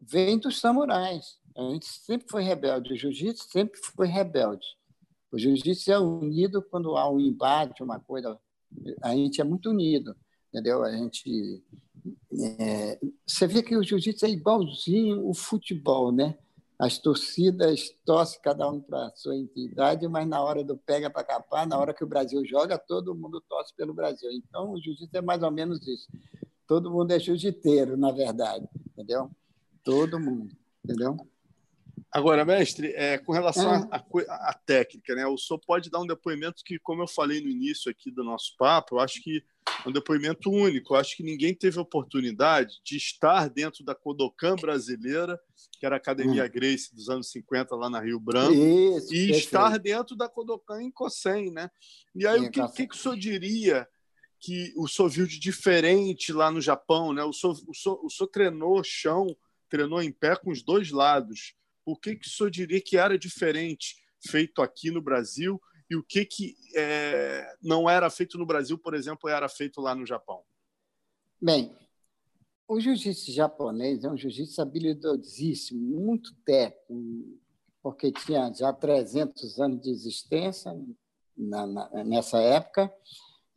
vem 0.03 0.39
dos 0.39 0.61
samurais. 0.61 1.39
A 1.57 1.63
gente 1.71 1.87
sempre 1.87 2.29
foi 2.31 2.43
rebelde. 2.43 2.93
O 2.93 2.97
jiu-jitsu 2.97 3.49
sempre 3.51 3.81
foi 3.97 4.07
rebelde. 4.07 4.67
O 5.33 5.39
jiu-jitsu 5.39 5.91
é 5.91 5.99
unido 5.99 6.63
quando 6.63 6.95
há 6.97 7.11
um 7.11 7.19
embate, 7.19 7.83
uma 7.83 7.99
coisa. 7.99 8.39
A 9.03 9.15
gente 9.15 9.41
é 9.41 9.45
muito 9.45 9.71
unido, 9.71 10.15
entendeu? 10.49 10.83
A 10.83 10.93
gente. 10.93 11.65
É... 12.59 13.01
Você 13.27 13.47
vê 13.47 13.63
que 13.63 13.77
o 13.77 13.83
jiu-jitsu 13.83 14.27
é 14.27 14.31
igualzinho 14.31 15.27
o 15.27 15.33
futebol, 15.33 16.13
né? 16.13 16.37
As 16.81 16.97
torcidas 16.97 17.95
torcem 18.07 18.41
cada 18.41 18.67
um 18.67 18.81
para 18.81 19.09
a 19.09 19.15
sua 19.15 19.37
entidade, 19.37 20.09
mas 20.09 20.27
na 20.27 20.43
hora 20.43 20.65
do 20.65 20.79
pega 20.79 21.11
para 21.11 21.23
capar, 21.23 21.67
na 21.67 21.79
hora 21.79 21.93
que 21.93 22.03
o 22.03 22.07
Brasil 22.07 22.43
joga, 22.47 22.79
todo 22.79 23.15
mundo 23.15 23.39
torce 23.47 23.75
pelo 23.77 23.93
Brasil. 23.93 24.31
Então, 24.31 24.71
o 24.71 24.81
jiu-jitsu 24.81 25.15
é 25.15 25.21
mais 25.21 25.43
ou 25.43 25.51
menos 25.51 25.87
isso. 25.87 26.09
Todo 26.67 26.91
mundo 26.91 27.13
é 27.13 27.21
jiu-jiteiro, 27.21 27.99
na 27.99 28.11
verdade, 28.11 28.67
entendeu? 28.93 29.31
Todo 29.85 30.19
mundo, 30.19 30.57
entendeu? 30.83 31.19
Agora, 32.11 32.47
mestre, 32.47 32.95
é, 32.95 33.19
com 33.19 33.33
relação 33.33 33.75
é. 33.75 33.89
à 34.31 34.55
técnica, 34.55 35.15
né? 35.15 35.27
O 35.27 35.37
senhor 35.37 35.61
pode 35.61 35.91
dar 35.91 36.01
um 36.01 36.07
depoimento 36.07 36.65
que, 36.65 36.79
como 36.79 37.03
eu 37.03 37.07
falei 37.07 37.43
no 37.43 37.51
início 37.51 37.91
aqui 37.91 38.11
do 38.11 38.25
nosso 38.25 38.57
papo, 38.57 38.95
eu 38.95 39.01
acho 39.01 39.23
que 39.23 39.37
é 39.37 39.43
um 39.87 39.93
depoimento 39.93 40.51
único. 40.51 40.95
Eu 40.95 40.99
acho 40.99 41.17
que 41.17 41.23
ninguém 41.23 41.55
teve 41.55 41.79
oportunidade 41.79 42.81
de 42.85 42.97
estar 42.97 43.49
dentro 43.49 43.85
da 43.85 43.95
Kodokan 43.95 44.57
brasileira, 44.57 45.41
que 45.79 45.87
era 45.87 45.97
a 45.97 45.99
Academia 45.99 46.45
hum. 46.45 46.51
Grace 46.53 46.95
dos 46.95 47.09
anos 47.09 47.31
50 47.31 47.75
lá 47.77 47.89
na 47.89 48.01
Rio 48.01 48.21
Branco, 48.21 48.53
Isso, 48.53 49.15
e 49.15 49.27
perfeito. 49.27 49.37
estar 49.37 49.79
dentro 49.79 50.17
da 50.17 50.29
Kodokan 50.29 50.83
em 50.83 50.91
Kosen, 50.91 51.51
né? 51.51 51.71
E 52.15 52.27
aí, 52.27 52.41
o 52.41 52.51
que, 52.51 52.67
que, 52.69 52.87
que 52.89 52.95
o 52.95 52.99
senhor 52.99 53.17
diria 53.17 53.89
que 54.39 54.73
o 54.77 54.89
senhor 54.89 55.09
viu 55.09 55.27
de 55.27 55.39
diferente 55.39 56.33
lá 56.33 56.51
no 56.51 56.61
Japão, 56.61 57.13
né? 57.13 57.23
O 57.23 57.33
senhor, 57.33 57.57
o 57.67 57.75
senhor, 57.75 58.01
o 58.05 58.11
senhor 58.11 58.29
treinou 58.29 58.83
chão, 58.83 59.37
treinou 59.69 60.03
em 60.03 60.11
pé 60.11 60.37
com 60.37 60.51
os 60.51 60.63
dois 60.63 60.91
lados 60.91 61.55
o 61.85 61.97
que, 61.97 62.17
que 62.17 62.27
o 62.27 62.31
senhor 62.31 62.51
diria 62.51 62.81
que 62.81 62.97
era 62.97 63.19
diferente 63.19 63.97
feito 64.29 64.63
aqui 64.63 64.91
no 64.91 65.01
Brasil 65.01 65.61
e 65.91 65.97
o 65.97 66.05
que, 66.05 66.25
que 66.25 66.55
é, 66.77 67.57
não 67.61 67.91
era 67.91 68.09
feito 68.09 68.39
no 68.39 68.47
Brasil, 68.47 68.79
por 68.79 68.95
exemplo, 68.95 69.29
era 69.29 69.49
feito 69.49 69.81
lá 69.81 69.93
no 69.93 70.07
Japão? 70.07 70.45
Bem, 71.43 71.77
o 72.69 72.79
jiu-jitsu 72.79 73.33
japonês 73.33 74.05
é 74.05 74.09
um 74.09 74.17
jiu-jitsu 74.17 74.63
habilidosíssimo, 74.63 75.81
muito 75.81 76.33
técnico, 76.45 77.41
porque 77.83 78.13
tinha 78.13 78.53
já 78.55 78.73
300 78.73 79.59
anos 79.59 79.81
de 79.81 79.91
existência 79.91 80.73
na, 81.37 81.67
na, 81.67 82.05
nessa 82.05 82.39
época, 82.39 82.93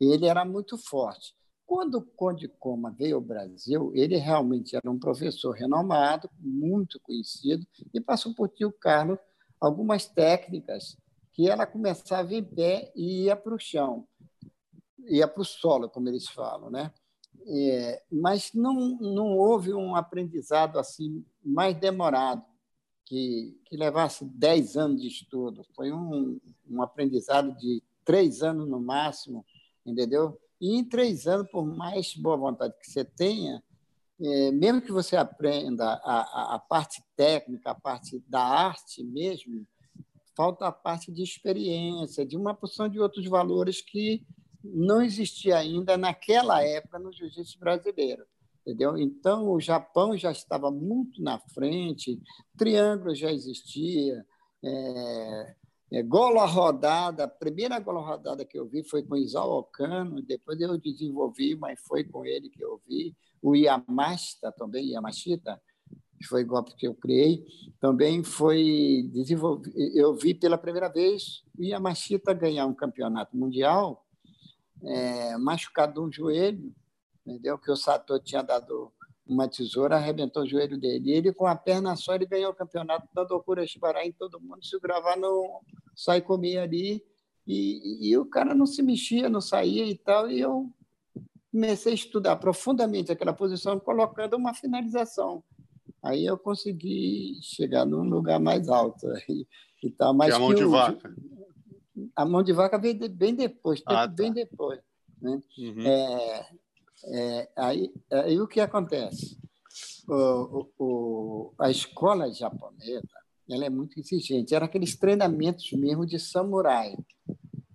e 0.00 0.06
ele 0.06 0.26
era 0.26 0.44
muito 0.44 0.76
forte. 0.76 1.36
Quando 1.64 1.98
o 1.98 2.02
Conde 2.04 2.48
Coma 2.48 2.90
veio 2.90 3.14
ao 3.14 3.22
Brasil, 3.22 3.92
ele 3.94 4.16
realmente 4.16 4.74
era 4.74 4.90
um 4.90 4.98
professor 4.98 5.52
renomado, 5.52 6.28
muito 6.40 6.98
conhecido, 7.00 7.64
e 7.92 8.00
passou 8.00 8.34
por 8.34 8.48
tio 8.48 8.72
Carlos 8.72 9.18
algumas 9.60 10.06
técnicas 10.06 10.96
que 11.34 11.48
ela 11.48 11.66
começava 11.66 12.32
em 12.32 12.42
pé 12.42 12.92
e 12.94 13.24
ia 13.24 13.36
para 13.36 13.54
o 13.54 13.58
chão, 13.58 14.06
ia 15.06 15.28
para 15.28 15.42
o 15.42 15.44
solo, 15.44 15.90
como 15.90 16.08
eles 16.08 16.28
falam, 16.28 16.70
né? 16.70 16.92
É, 17.46 18.02
mas 18.10 18.52
não, 18.54 18.96
não 19.00 19.36
houve 19.36 19.74
um 19.74 19.94
aprendizado 19.96 20.78
assim 20.78 21.24
mais 21.44 21.76
demorado, 21.76 22.42
que, 23.04 23.60
que 23.66 23.76
levasse 23.76 24.24
10 24.24 24.76
anos 24.76 25.02
de 25.02 25.08
estudo. 25.08 25.66
Foi 25.74 25.92
um, 25.92 26.40
um 26.70 26.80
aprendizado 26.80 27.54
de 27.58 27.82
três 28.04 28.42
anos 28.42 28.66
no 28.68 28.80
máximo, 28.80 29.44
entendeu? 29.84 30.40
E 30.60 30.78
em 30.78 30.84
três 30.84 31.26
anos, 31.26 31.50
por 31.50 31.66
mais 31.66 32.14
boa 32.14 32.36
vontade 32.36 32.74
que 32.80 32.90
você 32.90 33.04
tenha, 33.04 33.62
é, 34.20 34.52
mesmo 34.52 34.80
que 34.80 34.92
você 34.92 35.16
aprenda 35.16 35.84
a, 35.84 36.20
a, 36.20 36.54
a, 36.54 36.58
parte 36.60 37.02
técnica, 37.16 37.72
a 37.72 37.74
parte 37.74 38.22
da 38.28 38.40
arte 38.40 39.02
mesmo, 39.02 39.66
falta 40.36 40.66
a 40.66 40.72
parte 40.72 41.12
de 41.12 41.22
experiência, 41.22 42.24
de 42.26 42.36
uma 42.36 42.54
porção 42.54 42.88
de 42.88 43.00
outros 43.00 43.26
valores 43.26 43.80
que 43.80 44.22
não 44.62 45.02
existia 45.02 45.58
ainda 45.58 45.96
naquela 45.96 46.62
época 46.62 46.98
no 46.98 47.12
jiu-jitsu 47.12 47.58
brasileiro. 47.58 48.24
Entendeu? 48.66 48.96
Então, 48.96 49.50
o 49.50 49.60
Japão 49.60 50.16
já 50.16 50.32
estava 50.32 50.70
muito 50.70 51.22
na 51.22 51.38
frente, 51.38 52.18
triângulo 52.56 53.14
já 53.14 53.30
existia, 53.30 54.24
é, 54.64 55.54
é, 55.92 56.02
gola 56.02 56.46
rodada, 56.46 57.24
a 57.24 57.28
primeira 57.28 57.78
gola 57.78 58.00
rodada 58.00 58.42
que 58.42 58.58
eu 58.58 58.66
vi 58.66 58.82
foi 58.82 59.02
com 59.02 59.16
Isao 59.16 59.58
Okano, 59.58 60.22
depois 60.22 60.58
eu 60.60 60.78
desenvolvi, 60.78 61.54
mas 61.54 61.78
foi 61.86 62.04
com 62.04 62.24
ele 62.24 62.48
que 62.48 62.64
eu 62.64 62.80
vi. 62.88 63.14
O 63.42 63.54
Yamashita 63.54 64.50
também, 64.50 64.92
Yamashita, 64.92 65.60
que 66.24 66.28
foi 66.28 66.42
golpe 66.42 66.74
que 66.74 66.88
eu 66.88 66.94
criei, 66.94 67.44
também 67.78 68.24
foi 68.24 69.10
desenvolvido. 69.12 69.76
Eu 69.94 70.14
vi 70.14 70.32
pela 70.32 70.56
primeira 70.56 70.88
vez 70.88 71.44
o 71.58 71.62
Yamashita 71.62 72.32
ganhar 72.32 72.64
um 72.64 72.74
campeonato 72.74 73.36
mundial 73.36 74.02
é, 74.82 75.36
machucado 75.36 76.02
um 76.02 76.10
joelho, 76.10 76.74
entendeu? 77.26 77.58
Que 77.58 77.70
o 77.70 77.76
Sato 77.76 78.18
tinha 78.20 78.42
dado 78.42 78.90
uma 79.26 79.48
tesoura, 79.48 79.96
arrebentou 79.96 80.42
o 80.42 80.48
joelho 80.48 80.78
dele. 80.78 81.10
E 81.10 81.12
ele, 81.12 81.32
com 81.32 81.46
a 81.46 81.54
perna 81.54 81.94
só, 81.94 82.14
ele 82.14 82.26
ganhou 82.26 82.52
o 82.52 82.54
campeonato, 82.54 83.06
dando 83.14 83.42
cura 83.42 83.64
em 84.04 84.12
todo 84.12 84.40
mundo. 84.40 84.64
Se 84.64 84.78
gravar 84.80 85.16
no 85.16 85.62
sai 85.94 86.20
comia 86.20 86.62
ali. 86.62 87.02
E, 87.46 88.08
e 88.08 88.16
o 88.16 88.24
cara 88.24 88.54
não 88.54 88.64
se 88.64 88.82
mexia, 88.82 89.28
não 89.28 89.40
saía 89.40 89.84
e 89.86 89.96
tal. 89.96 90.30
E 90.30 90.40
eu 90.40 90.70
comecei 91.52 91.92
a 91.92 91.94
estudar 91.94 92.36
profundamente 92.36 93.12
aquela 93.12 93.32
posição, 93.32 93.78
colocando 93.78 94.36
uma 94.36 94.54
finalização. 94.54 95.44
Aí 96.04 96.26
eu 96.26 96.36
consegui 96.36 97.38
chegar 97.40 97.86
num 97.86 98.02
lugar 98.02 98.38
mais 98.38 98.68
alto. 98.68 99.06
E, 99.28 99.46
e 99.86 99.90
tal. 99.90 100.14
Mas 100.14 100.30
e 100.30 100.36
a 100.36 100.38
mão 100.38 100.54
de 100.54 100.64
vaca? 100.64 101.14
A 102.16 102.24
mão 102.24 102.42
de 102.42 102.52
vaca 102.52 102.78
veio 102.78 103.08
bem 103.10 103.34
depois, 103.34 103.82
ah, 103.86 103.94
tá. 103.94 104.06
bem 104.06 104.32
depois. 104.32 104.80
Né? 105.20 105.40
Uhum. 105.58 105.86
É, 105.86 106.46
é, 107.04 107.50
aí, 107.56 107.92
aí 108.10 108.40
o 108.40 108.48
que 108.48 108.60
acontece? 108.60 109.38
O, 110.08 110.68
o, 110.78 111.54
a 111.58 111.70
escola 111.70 112.32
japonesa 112.32 113.02
ela 113.50 113.64
é 113.64 113.70
muito 113.70 113.98
exigente. 113.98 114.54
Era 114.54 114.64
aqueles 114.64 114.96
treinamentos 114.96 115.70
mesmo 115.72 116.06
de 116.06 116.18
samurai. 116.18 116.96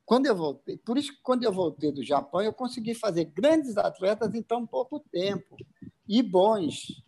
Quando 0.05 0.25
eu 0.25 0.35
voltei, 0.35 0.77
por 0.77 0.97
isso 0.97 1.13
que 1.13 1.21
quando 1.21 1.43
eu 1.43 1.51
voltei 1.51 1.91
do 1.91 2.03
Japão, 2.03 2.41
eu 2.41 2.51
consegui 2.51 2.95
fazer 2.95 3.25
grandes 3.25 3.77
atletas 3.77 4.33
em 4.33 4.41
tão 4.41 4.65
pouco 4.65 4.99
tempo 5.11 5.55
e 6.07 6.23
bons, 6.23 7.03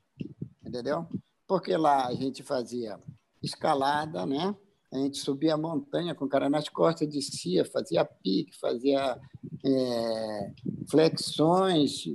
entendeu? 0.71 1.05
Porque 1.45 1.75
lá 1.75 2.07
a 2.07 2.13
gente 2.13 2.41
fazia 2.41 2.97
escalada, 3.43 4.25
né? 4.25 4.55
A 4.91 4.97
gente 4.97 5.19
subia 5.19 5.53
a 5.53 5.57
montanha 5.57 6.15
com 6.15 6.25
o 6.25 6.29
cara 6.29 6.49
nas 6.49 6.69
costas, 6.69 7.07
descia, 7.07 7.65
fazia 7.65 8.05
pique, 8.05 8.57
fazia 8.57 9.19
é, 9.65 10.53
flexões, 10.89 12.05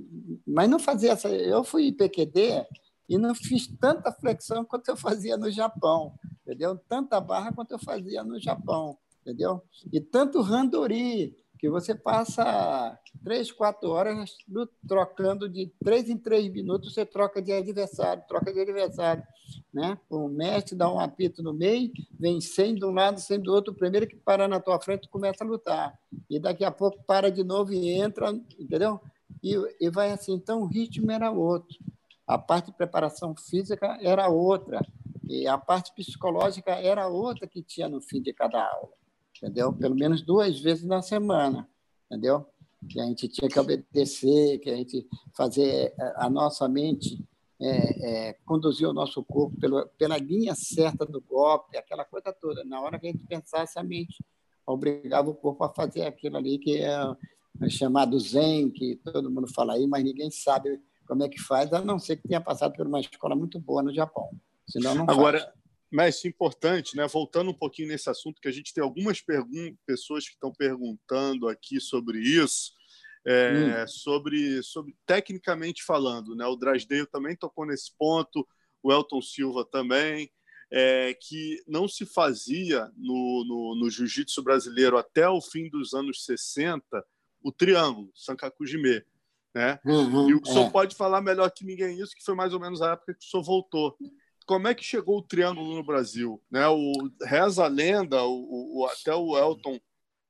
mas 0.47 0.69
não 0.69 0.79
fazia 0.79 1.13
essa. 1.13 1.29
Eu 1.29 1.63
fui 1.63 1.93
PQD 1.93 2.67
e 3.09 3.19
não 3.19 3.35
fiz 3.35 3.67
tanta 3.79 4.13
flexão 4.13 4.65
quanto 4.65 4.89
eu 4.89 4.97
fazia 4.97 5.37
no 5.37 5.51
Japão, 5.51 6.15
entendeu? 6.43 6.77
Tanta 6.89 7.21
barra 7.21 7.53
quanto 7.53 7.73
eu 7.73 7.79
fazia 7.79 8.25
no 8.25 8.41
Japão, 8.41 8.99
entendeu? 9.21 9.63
E 9.93 10.01
tanto 10.01 10.43
randori, 10.43 11.37
que 11.59 11.69
você 11.69 11.95
passa 11.95 12.99
três, 13.25 13.51
quatro 13.51 13.91
horas 13.91 14.37
trocando 14.87 15.49
de 15.49 15.73
três 15.83 16.09
em 16.09 16.17
três 16.17 16.49
minutos, 16.53 16.93
você 16.93 17.05
troca 17.05 17.41
de 17.41 17.53
adversário, 17.53 18.23
troca 18.29 18.53
de 18.53 18.61
adversário. 18.61 19.23
Né? 19.73 19.99
O 20.11 20.29
mestre 20.29 20.77
dá 20.77 20.93
um 20.93 20.99
apito 20.99 21.43
no 21.43 21.53
meio, 21.53 21.91
vem 22.19 22.41
100 22.41 22.77
de 22.77 22.85
um 22.85 22.93
lado, 22.93 23.21
100 23.21 23.41
do 23.41 23.53
outro, 23.53 23.73
o 23.73 23.77
primeiro 23.77 24.07
que 24.07 24.17
para 24.17 24.47
na 24.47 24.61
tua 24.61 24.79
frente 24.81 25.09
começa 25.09 25.45
a 25.45 25.47
lutar. 25.47 25.99
E 26.29 26.39
daqui 26.39 26.65
a 26.65 26.71
pouco 26.71 27.03
para 27.05 27.31
de 27.31 27.43
novo 27.43 27.73
e 27.73 27.91
entra, 27.91 28.31
entendeu? 28.59 29.01
E, 29.43 29.55
e 29.81 29.91
vai 29.91 30.11
assim. 30.11 30.35
Então 30.35 30.63
o 30.63 30.67
ritmo 30.67 31.11
era 31.11 31.31
outro. 31.31 31.77
A 32.27 32.37
parte 32.37 32.67
de 32.67 32.77
preparação 32.77 33.35
física 33.37 33.99
era 34.03 34.29
outra. 34.29 34.81
E 35.29 35.47
a 35.47 35.59
parte 35.59 35.93
psicológica 35.95 36.73
era 36.73 37.09
outra 37.09 37.47
que 37.47 37.63
tinha 37.63 37.89
no 37.89 38.01
fim 38.01 38.21
de 38.21 38.33
cada 38.33 38.63
aula 38.63 38.93
entendeu? 39.37 39.73
Pelo 39.73 39.95
menos 39.95 40.23
duas 40.23 40.61
vezes 40.61 40.85
na 40.85 41.03
semana, 41.03 41.69
entendeu? 42.07 42.47
Que 42.89 43.01
a 43.01 43.05
gente 43.05 43.29
tinha 43.29 43.49
que 43.49 43.59
obedecer, 43.59 44.59
que 44.59 44.71
a 44.71 44.77
gente 44.77 45.07
fazer 45.35 45.95
eh, 45.99 46.15
a 46.17 46.31
nossa 46.31 46.69
mente 46.69 47.25
é, 47.61 48.29
é, 48.29 48.33
conduzir 48.45 48.87
o 48.87 48.93
nosso 48.93 49.25
corpo 49.25 49.57
pelo, 49.59 49.87
pela 49.99 50.19
linha 50.19 50.55
certa 50.55 51.07
do 51.07 51.21
golpe, 51.21 51.77
aquela 51.77 52.05
coisa 52.05 52.33
toda. 52.33 52.65
Na 52.65 52.81
hora 52.81 52.99
que 52.99 53.07
a 53.07 53.11
gente 53.11 53.25
pensasse, 53.27 53.79
a 53.79 53.83
mente 53.83 54.23
obrigava 54.67 55.31
o 55.31 55.35
corpo 55.35 55.65
a 55.65 55.73
fazer 55.73 56.03
aquilo 56.03 56.37
ali 56.37 56.59
que 56.59 56.79
é, 56.83 56.91
é 57.63 57.71
chamado 57.71 58.19
Zen, 58.19 58.71
que 58.71 58.97
todo 58.97 59.31
mundo 59.31 59.49
fala 59.53 59.75
aí, 59.75 59.87
mas 59.87 60.05
ninguém 60.05 60.31
sabe 60.31 60.81
como 61.07 61.23
é 61.23 61.29
que 61.29 61.41
faz, 61.41 61.73
a 61.73 61.81
não 61.81 61.99
ser 61.99 62.17
que 62.17 62.29
tenha 62.29 62.41
passado 62.41 62.75
por 62.75 62.87
uma 62.87 63.01
escola 63.01 63.37
muito 63.37 63.61
boa 63.61 63.83
no 63.83 63.95
Japão. 63.95 64.29
Senão 64.69 64.95
não 64.95 65.05
Agora, 65.09 65.39
faz. 65.41 65.53
É 65.93 66.29
importante, 66.29 66.97
né? 66.97 67.07
voltando 67.07 67.51
um 67.51 67.55
pouquinho 67.55 67.89
nesse 67.89 68.11
assunto, 68.11 68.41
que 68.41 68.49
a 68.49 68.53
gente 68.53 68.75
tem 68.75 68.83
algumas 68.83 69.23
pessoas 69.87 70.27
que 70.27 70.35
estão 70.35 70.53
perguntando 70.53 71.49
aqui 71.49 71.81
sobre 71.81 72.19
isso. 72.19 72.73
é, 73.27 73.83
hum. 73.83 73.89
sobre, 73.89 74.63
sobre 74.63 74.95
tecnicamente 75.05 75.83
falando. 75.83 76.35
Né? 76.35 76.47
O 76.47 76.57
Drasdeio 76.57 77.07
também 77.07 77.37
tocou 77.37 77.67
nesse 77.67 77.93
ponto, 77.99 78.47
o 78.83 78.93
Elton 78.93 79.21
Silva 79.21 79.65
também, 79.65 80.31
é, 80.71 81.15
que 81.15 81.63
não 81.67 81.89
se 81.89 82.07
fazia 82.07 82.91
no, 82.97 83.45
no, 83.45 83.81
no 83.81 83.91
jiu-jitsu 83.91 84.43
brasileiro 84.43 84.97
até 84.97 85.29
o 85.29 85.41
fim 85.41 85.69
dos 85.69 85.95
anos 85.95 86.25
60 86.25 87.05
o 87.47 87.53
triângulo, 87.53 88.11
Sankakujime. 88.13 89.05
Né? 89.55 89.79
Uhum, 89.87 90.29
e 90.29 90.35
o 90.35 90.45
senhor 90.45 90.67
é. 90.67 90.71
pode 90.71 90.97
falar 90.97 91.23
melhor 91.23 91.51
que 91.51 91.65
ninguém 91.65 91.99
isso, 91.99 92.15
que 92.15 92.25
foi 92.25 92.35
mais 92.35 92.53
ou 92.53 92.61
menos 92.61 92.83
a 92.83 92.93
época 92.93 93.15
que 93.15 93.25
o 93.25 93.29
senhor 93.29 93.43
voltou. 93.43 93.97
Como 94.47 94.69
é 94.69 94.75
que 94.75 94.85
chegou 94.85 95.19
o 95.19 95.23
triângulo 95.23 95.75
no 95.75 95.85
Brasil? 95.85 96.41
Né? 96.51 96.67
O, 96.69 96.93
reza 97.23 97.65
a 97.65 97.69
lenda, 97.69 98.23
o, 98.23 98.79
o, 98.79 98.87
até 98.87 99.15
o 99.15 99.37
Elton 99.37 99.79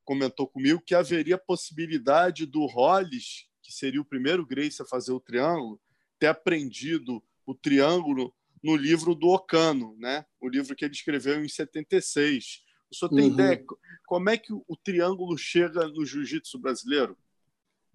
comentou 0.05 0.47
comigo 0.47 0.83
que 0.85 0.95
haveria 0.95 1.37
possibilidade 1.37 2.47
do 2.47 2.65
Hollis, 2.67 3.47
que 3.63 3.73
seria 3.73 4.01
o 4.01 4.05
primeiro 4.05 4.47
Grace 4.47 4.81
a 4.81 4.87
fazer 4.87 5.13
o 5.13 5.21
triângulo, 5.21 5.81
ter 6.19 6.29
aprendido 6.29 7.23
o 7.45 7.55
triângulo 7.55 8.35
no 8.63 8.75
livro 8.75 9.15
do 9.15 9.29
Ocano, 9.29 9.95
né? 9.99 10.25
o 10.41 10.49
livro 10.49 10.75
que 10.75 10.85
ele 10.85 10.95
escreveu 10.95 11.45
em 11.45 11.49
76. 11.49 12.65
O 12.91 12.95
senhor 12.95 13.11
tem 13.11 13.27
uhum. 13.27 13.35
ideia 13.35 13.65
como 14.07 14.31
é 14.31 14.39
que 14.39 14.53
o 14.53 14.77
triângulo 14.83 15.37
chega 15.37 15.89
no 15.89 16.07
jiu-jitsu 16.07 16.59
brasileiro? 16.59 17.17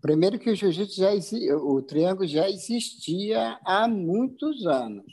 Primeiro 0.02 0.38
que 0.38 0.50
o 0.50 0.56
jiu-jitsu 0.56 0.98
já 0.98 1.12
o 1.56 1.82
triângulo 1.82 2.28
já 2.28 2.50
existia 2.50 3.60
há 3.66 3.88
muitos 3.88 4.66
anos. 4.66 5.06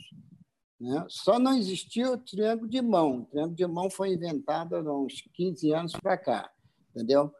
Né? 0.79 1.05
Só 1.09 1.37
não 1.37 1.57
existia 1.57 2.11
o 2.11 2.17
triângulo 2.17 2.69
de 2.69 2.81
mão. 2.81 3.21
O 3.21 3.25
triângulo 3.25 3.55
de 3.55 3.67
mão 3.67 3.89
foi 3.89 4.13
inventado 4.13 4.75
há 4.75 4.97
uns 4.97 5.21
15 5.33 5.73
anos 5.73 5.93
para 5.93 6.17
cá, 6.17 6.51
entendeu? 6.91 7.33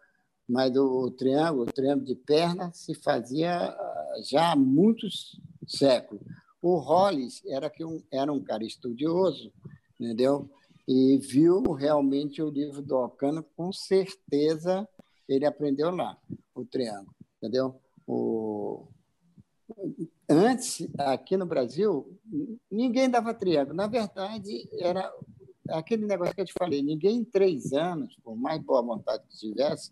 Mas 0.47 0.75
o, 0.75 1.05
o, 1.05 1.11
triângulo, 1.11 1.63
o 1.63 1.71
triângulo 1.71 2.05
de 2.05 2.15
perna, 2.15 2.71
se 2.73 2.93
fazia 2.95 3.69
ah, 3.69 4.15
já 4.23 4.51
há 4.51 4.55
muitos 4.55 5.39
séculos. 5.67 6.23
O 6.61 6.77
Hollis 6.77 7.41
era, 7.45 7.69
que 7.69 7.85
um, 7.85 8.03
era 8.11 8.33
um 8.33 8.43
cara 8.43 8.65
estudioso, 8.65 9.53
entendeu? 9.99 10.49
E 10.87 11.17
viu 11.17 11.61
realmente 11.73 12.41
o 12.41 12.49
livro 12.49 12.81
do 12.81 12.97
Ocano, 12.97 13.43
com 13.55 13.71
certeza 13.71 14.87
ele 15.27 15.45
aprendeu 15.45 15.91
lá, 15.91 16.17
o 16.55 16.65
triângulo 16.65 17.19
entendeu? 17.39 17.81
O... 18.05 18.87
Antes, 20.29 20.87
aqui 20.99 21.35
no 21.35 21.45
Brasil, 21.45 22.15
ninguém 22.69 23.09
dava 23.09 23.33
triângulo. 23.33 23.75
Na 23.75 23.87
verdade, 23.87 24.69
era 24.73 25.11
aquele 25.69 26.05
negócio 26.05 26.35
que 26.35 26.41
eu 26.41 26.45
te 26.45 26.53
falei: 26.53 26.83
ninguém 26.83 27.17
em 27.17 27.23
três 27.23 27.73
anos, 27.73 28.15
por 28.23 28.35
mais 28.35 28.61
boa 28.61 28.83
vontade 28.83 29.23
que 29.27 29.37
tivesse, 29.37 29.91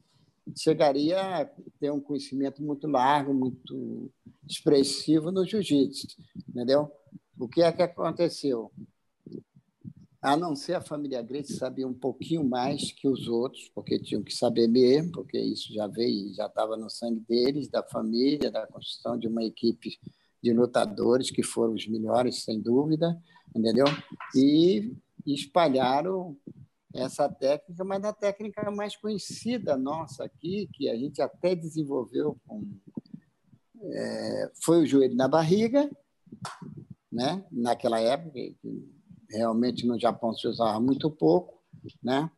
chegaria 0.55 1.41
a 1.41 1.45
ter 1.79 1.91
um 1.91 1.99
conhecimento 1.99 2.61
muito 2.61 2.87
largo, 2.87 3.33
muito 3.33 4.11
expressivo 4.47 5.31
no 5.31 5.43
jiu-jitsu, 5.43 6.07
entendeu? 6.47 6.91
O 7.39 7.47
que 7.47 7.63
é 7.63 7.71
que 7.71 7.81
aconteceu? 7.81 8.71
a 10.21 10.35
não 10.35 10.55
ser 10.55 10.73
a 10.73 10.81
família 10.81 11.21
Grace 11.21 11.53
sabia 11.55 11.87
um 11.87 11.93
pouquinho 11.93 12.43
mais 12.43 12.91
que 12.91 13.07
os 13.07 13.27
outros, 13.27 13.69
porque 13.73 13.99
tinham 13.99 14.23
que 14.23 14.33
saber 14.33 14.67
mesmo, 14.67 15.11
porque 15.11 15.39
isso 15.39 15.73
já 15.73 15.87
veio, 15.87 16.33
já 16.33 16.47
estava 16.47 16.75
no 16.75 16.89
sangue 16.89 17.21
deles, 17.21 17.69
da 17.69 17.83
família, 17.83 18.51
da 18.51 18.67
construção 18.67 19.17
de 19.17 19.27
uma 19.27 19.43
equipe 19.43 19.97
de 20.41 20.53
lutadores 20.53 21.31
que 21.31 21.43
foram 21.43 21.73
os 21.73 21.87
melhores, 21.87 22.43
sem 22.43 22.59
dúvida, 22.59 23.21
entendeu? 23.55 23.85
E 24.35 24.95
espalharam 25.25 26.37
essa 26.93 27.29
técnica, 27.29 27.83
mas 27.83 28.03
a 28.03 28.13
técnica 28.13 28.71
mais 28.71 28.95
conhecida 28.95 29.77
nossa 29.77 30.23
aqui, 30.23 30.69
que 30.73 30.89
a 30.89 30.95
gente 30.95 31.21
até 31.21 31.55
desenvolveu 31.55 32.37
com, 32.47 32.63
é, 33.81 34.51
foi 34.63 34.83
o 34.83 34.85
joelho 34.85 35.15
na 35.15 35.27
barriga, 35.27 35.89
né? 37.11 37.45
naquela 37.51 37.99
época, 37.99 38.39
realmente 39.29 39.85
no 39.85 39.99
Japão 39.99 40.33
se 40.33 40.47
usava 40.47 40.79
muito 40.79 41.09
pouco, 41.09 41.61
né? 42.01 42.29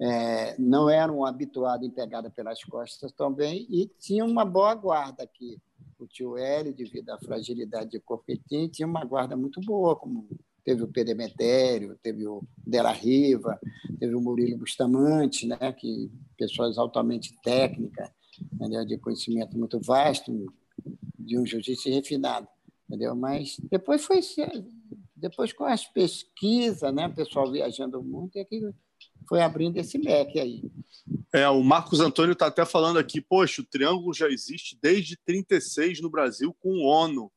É, 0.00 0.58
não 0.58 0.90
eram 0.90 1.24
habituados 1.24 1.86
em 1.86 1.90
pegada 1.90 2.28
pelas 2.28 2.62
costas 2.64 3.12
também 3.12 3.64
e 3.70 3.86
tinha 3.86 4.24
uma 4.24 4.44
boa 4.44 4.74
guarda 4.74 5.22
aqui. 5.22 5.62
O 5.98 6.06
tio 6.06 6.36
Hélio, 6.36 6.74
devido 6.74 7.10
à 7.10 7.18
fragilidade 7.18 7.90
de 7.90 8.00
Corpetim, 8.00 8.68
tinha 8.68 8.86
uma 8.86 9.04
guarda 9.04 9.36
muito 9.36 9.60
boa, 9.60 9.96
como 9.96 10.28
teve 10.64 10.82
o 10.82 10.88
Pedemetério, 10.88 11.98
teve 12.02 12.26
o 12.26 12.42
Della 12.56 12.92
Riva, 12.92 13.58
teve 13.98 14.14
o 14.14 14.20
Murilo 14.20 14.58
Bustamante, 14.58 15.46
né, 15.46 15.72
que 15.72 16.10
pessoas 16.36 16.78
altamente 16.78 17.34
técnicas, 17.42 18.10
entendeu? 18.52 18.84
de 18.84 18.98
conhecimento 18.98 19.56
muito 19.58 19.78
vasto, 19.80 20.32
de 21.18 21.38
um 21.38 21.46
jiu-jitsu 21.46 21.90
refinado, 21.90 22.48
entendeu? 22.88 23.14
Mas 23.14 23.56
depois 23.70 24.04
foi 24.04 24.20
depois, 25.16 25.54
com 25.54 25.64
as 25.64 25.86
pesquisas, 25.86 26.92
né, 26.92 27.06
o 27.06 27.14
pessoal 27.14 27.50
viajando 27.50 28.02
muito, 28.02 28.36
é 28.36 28.44
que 28.44 28.60
foi 29.28 29.40
abrindo 29.42 29.76
esse 29.76 29.98
leque 29.98 30.38
aí. 30.38 30.62
É, 31.32 31.48
o 31.48 31.62
Marcos 31.62 32.00
Antônio 32.00 32.32
está 32.32 32.46
até 32.46 32.64
falando 32.64 32.98
aqui, 32.98 33.20
poxa, 33.20 33.62
o 33.62 33.66
triângulo 33.66 34.14
já 34.14 34.28
existe 34.28 34.78
desde 34.80 35.16
36 35.24 36.00
no 36.00 36.10
Brasil 36.10 36.54
com 36.60 36.70
o 36.70 36.84
ONU. 36.84 37.30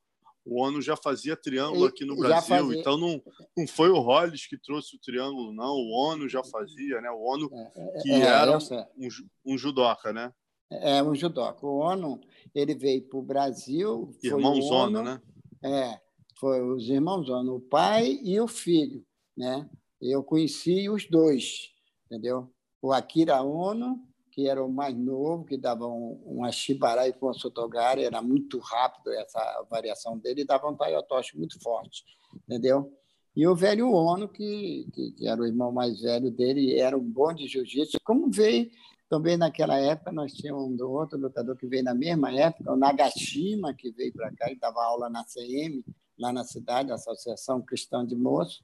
O 0.45 0.61
ONU 0.61 0.81
já 0.81 0.95
fazia 0.95 1.35
triângulo 1.35 1.85
aqui 1.85 2.05
no 2.05 2.15
Brasil, 2.15 2.73
então 2.73 2.97
não, 2.97 3.21
não 3.55 3.67
foi 3.67 3.89
o 3.89 3.99
Hollis 3.99 4.47
que 4.47 4.57
trouxe 4.57 4.95
o 4.95 4.99
triângulo, 4.99 5.51
não. 5.51 5.73
O 5.73 5.91
ONU 5.91 6.29
já 6.29 6.41
fazia, 6.41 7.01
né? 7.01 7.09
O 7.11 7.21
ONU 7.21 7.49
é, 7.51 7.71
é, 7.75 8.01
que 8.01 8.11
é, 8.11 8.21
era 8.21 8.57
um, 8.57 9.07
um 9.45 9.57
judoca, 9.57 10.13
né? 10.13 10.31
É, 10.71 11.03
um 11.03 11.13
judoca. 11.13 11.65
O 11.65 11.79
ONU 11.79 12.21
ele 12.55 12.75
veio 12.75 13.01
para 13.01 13.19
o 13.19 13.21
Brasil. 13.21 14.13
Irmão 14.23 14.61
Zona, 14.61 15.03
né? 15.03 15.21
É, 15.63 15.99
foi 16.39 16.61
os 16.61 16.87
irmãos, 16.87 17.27
o 17.29 17.59
pai 17.59 18.19
e 18.23 18.39
o 18.39 18.47
filho, 18.47 19.03
né? 19.35 19.69
Eu 20.01 20.23
conheci 20.23 20.89
os 20.89 21.09
dois, 21.09 21.71
entendeu? 22.07 22.51
O 22.81 22.91
Akira 22.91 23.41
Ono, 23.43 24.03
que 24.31 24.47
era 24.47 24.63
o 24.63 24.71
mais 24.71 24.95
novo, 24.95 25.45
que 25.45 25.57
dava 25.57 25.87
um, 25.87 26.21
um 26.25 26.45
Ashibarai 26.45 27.11
com 27.11 27.27
o 27.27 27.33
Sotogari, 27.33 28.03
era 28.03 28.21
muito 28.21 28.59
rápido 28.59 29.11
essa 29.13 29.65
variação 29.69 30.17
dele, 30.17 30.41
e 30.41 30.45
dava 30.45 30.69
um 30.69 30.75
Taiotoshi 30.75 31.37
muito 31.37 31.61
forte, 31.61 32.03
entendeu? 32.45 32.93
E 33.35 33.47
o 33.47 33.55
velho 33.55 33.91
Ono, 33.91 34.27
que, 34.27 34.87
que, 34.93 35.11
que, 35.11 35.27
era 35.27 35.41
o 35.41 35.45
irmão 35.45 35.71
mais 35.71 36.01
velho 36.01 36.31
dele, 36.31 36.79
era 36.79 36.97
um 36.97 37.03
bom 37.03 37.33
de 37.33 37.47
jiu-jitsu, 37.47 37.97
como 38.03 38.31
veio 38.31 38.69
também 39.09 39.37
naquela 39.37 39.77
época, 39.77 40.11
nós 40.11 40.33
tínhamos 40.33 40.79
um 40.81 40.87
outro 40.87 41.17
lutador 41.17 41.55
que 41.55 41.65
veio 41.65 41.83
na 41.83 41.93
mesma 41.93 42.31
época, 42.31 42.73
o 42.73 42.75
Nagashima, 42.75 43.73
que 43.73 43.91
veio 43.91 44.13
para 44.13 44.31
cá 44.35 44.51
e 44.51 44.55
dava 44.55 44.83
aula 44.83 45.09
na 45.09 45.23
CM, 45.23 45.83
lá 46.17 46.33
na 46.33 46.43
cidade, 46.43 46.91
a 46.91 46.95
Associação 46.95 47.61
Cristã 47.61 48.05
de 48.05 48.15
Moço, 48.15 48.63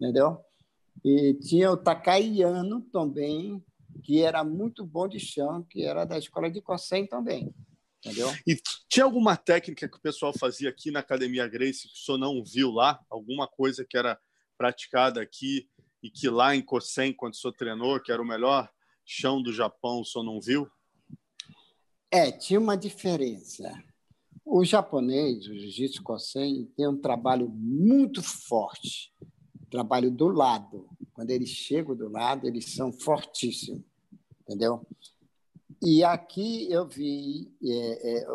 entendeu? 0.00 0.38
E 1.04 1.34
tinha 1.34 1.70
o 1.70 1.76
Takaiano 1.76 2.80
também, 2.92 3.62
que 4.02 4.22
era 4.22 4.42
muito 4.44 4.84
bom 4.84 5.08
de 5.08 5.18
chão, 5.18 5.62
que 5.68 5.82
era 5.82 6.04
da 6.04 6.18
escola 6.18 6.50
de 6.50 6.60
Cossém 6.60 7.06
também. 7.06 7.52
Entendeu? 7.98 8.28
E 8.46 8.56
tinha 8.88 9.04
alguma 9.04 9.36
técnica 9.36 9.88
que 9.88 9.96
o 9.96 10.00
pessoal 10.00 10.32
fazia 10.32 10.68
aqui 10.68 10.90
na 10.90 11.00
Academia 11.00 11.48
Grace 11.48 11.88
que 11.88 11.94
o 11.94 11.98
senhor 11.98 12.18
não 12.18 12.44
viu 12.44 12.70
lá? 12.70 13.00
Alguma 13.10 13.48
coisa 13.48 13.84
que 13.84 13.96
era 13.96 14.18
praticada 14.56 15.20
aqui 15.20 15.68
e 16.02 16.08
que 16.10 16.28
lá 16.28 16.54
em 16.54 16.62
Kosen, 16.62 17.12
quando 17.12 17.34
o 17.34 17.36
senhor 17.36 17.52
treinou, 17.54 18.00
que 18.00 18.12
era 18.12 18.22
o 18.22 18.26
melhor 18.26 18.70
chão 19.04 19.42
do 19.42 19.52
Japão, 19.52 20.00
o 20.00 20.04
senhor 20.04 20.24
não 20.24 20.40
viu? 20.40 20.68
É, 22.10 22.30
tinha 22.30 22.60
uma 22.60 22.76
diferença. 22.76 23.72
O 24.44 24.64
japonês, 24.64 25.46
o 25.46 25.54
jiu-jitsu 25.54 26.02
kosen, 26.02 26.64
tem 26.76 26.88
um 26.88 26.98
trabalho 26.98 27.50
muito 27.50 28.22
forte, 28.22 29.12
trabalho 29.70 30.10
do 30.10 30.28
lado. 30.28 30.88
Quando 31.12 31.30
eles 31.30 31.48
chegam 31.48 31.94
do 31.94 32.08
lado, 32.08 32.46
eles 32.46 32.74
são 32.74 32.92
fortíssimos, 32.92 33.82
entendeu? 34.42 34.86
E 35.82 36.02
aqui 36.02 36.70
eu 36.72 36.86
vi, 36.86 37.52
é, 37.62 38.20
é, 38.20 38.26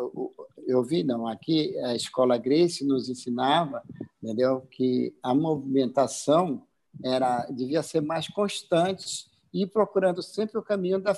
eu 0.66 0.82
vi 0.82 1.02
não, 1.02 1.26
aqui 1.26 1.78
a 1.80 1.94
escola 1.94 2.38
Grace 2.38 2.84
nos 2.84 3.08
ensinava, 3.08 3.82
entendeu, 4.22 4.62
que 4.70 5.14
a 5.22 5.34
movimentação 5.34 6.66
era 7.02 7.44
devia 7.46 7.82
ser 7.82 8.00
mais 8.00 8.28
constante 8.28 9.28
e 9.52 9.66
procurando 9.66 10.22
sempre 10.22 10.58
o 10.58 10.62
caminho 10.62 11.00
da 11.00 11.14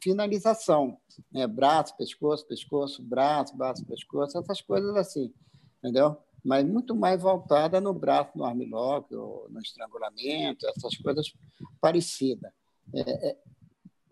finalização. 0.00 0.98
Né? 1.32 1.46
Braço, 1.46 1.96
pescoço, 1.96 2.46
pescoço, 2.46 3.02
braço, 3.02 3.56
braço, 3.56 3.84
pescoço, 3.86 4.38
essas 4.38 4.60
coisas 4.60 4.94
assim, 4.96 5.32
entendeu? 5.78 6.18
Mas 6.44 6.66
muito 6.66 6.94
mais 6.94 7.20
voltada 7.20 7.80
no 7.80 7.94
braço, 7.94 8.36
no 8.36 8.44
armlock, 8.44 9.12
no 9.14 9.60
estrangulamento, 9.60 10.66
essas 10.66 10.96
coisas 10.96 11.32
parecidas. 11.80 12.50
É, 12.94 13.30
é, 13.30 13.38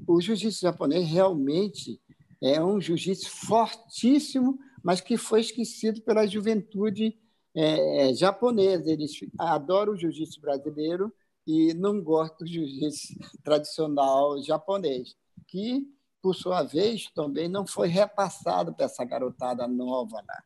o 0.06 0.20
jiu-jitsu 0.20 0.60
japonês 0.60 1.08
realmente 1.08 2.00
é 2.40 2.62
um 2.62 2.80
jiu-jitsu 2.80 3.28
fortíssimo, 3.30 4.58
mas 4.82 5.00
que 5.00 5.16
foi 5.16 5.40
esquecido 5.40 6.00
pela 6.02 6.26
juventude 6.26 7.18
é, 7.54 8.14
japonesa. 8.14 8.90
Eles 8.90 9.12
adoram 9.38 9.92
o 9.92 9.96
jiu-jitsu 9.96 10.40
brasileiro, 10.40 11.12
e 11.46 11.74
não 11.74 12.00
gosto 12.00 12.44
do 12.44 12.46
jiu-jitsu 12.46 13.14
tradicional 13.42 14.40
japonês, 14.40 15.16
que 15.48 15.84
por 16.22 16.34
sua 16.34 16.62
vez, 16.62 17.10
também 17.14 17.48
não 17.48 17.66
foi 17.66 17.88
repassado 17.88 18.74
para 18.74 18.86
essa 18.86 19.04
garotada 19.04 19.66
nova 19.66 20.16
lá. 20.16 20.44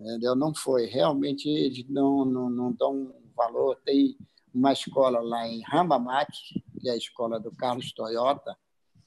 Entendeu? 0.00 0.36
Não 0.36 0.54
foi. 0.54 0.86
Realmente, 0.86 1.48
eles 1.48 1.84
não, 1.88 2.24
não, 2.24 2.48
não 2.48 2.72
dão 2.72 3.14
valor. 3.36 3.76
Tem 3.84 4.16
uma 4.54 4.72
escola 4.72 5.20
lá 5.20 5.46
em 5.46 5.62
Ramamate, 5.62 6.64
que 6.80 6.88
é 6.88 6.92
a 6.92 6.96
escola 6.96 7.40
do 7.40 7.50
Carlos 7.52 7.92
Toyota, 7.92 8.56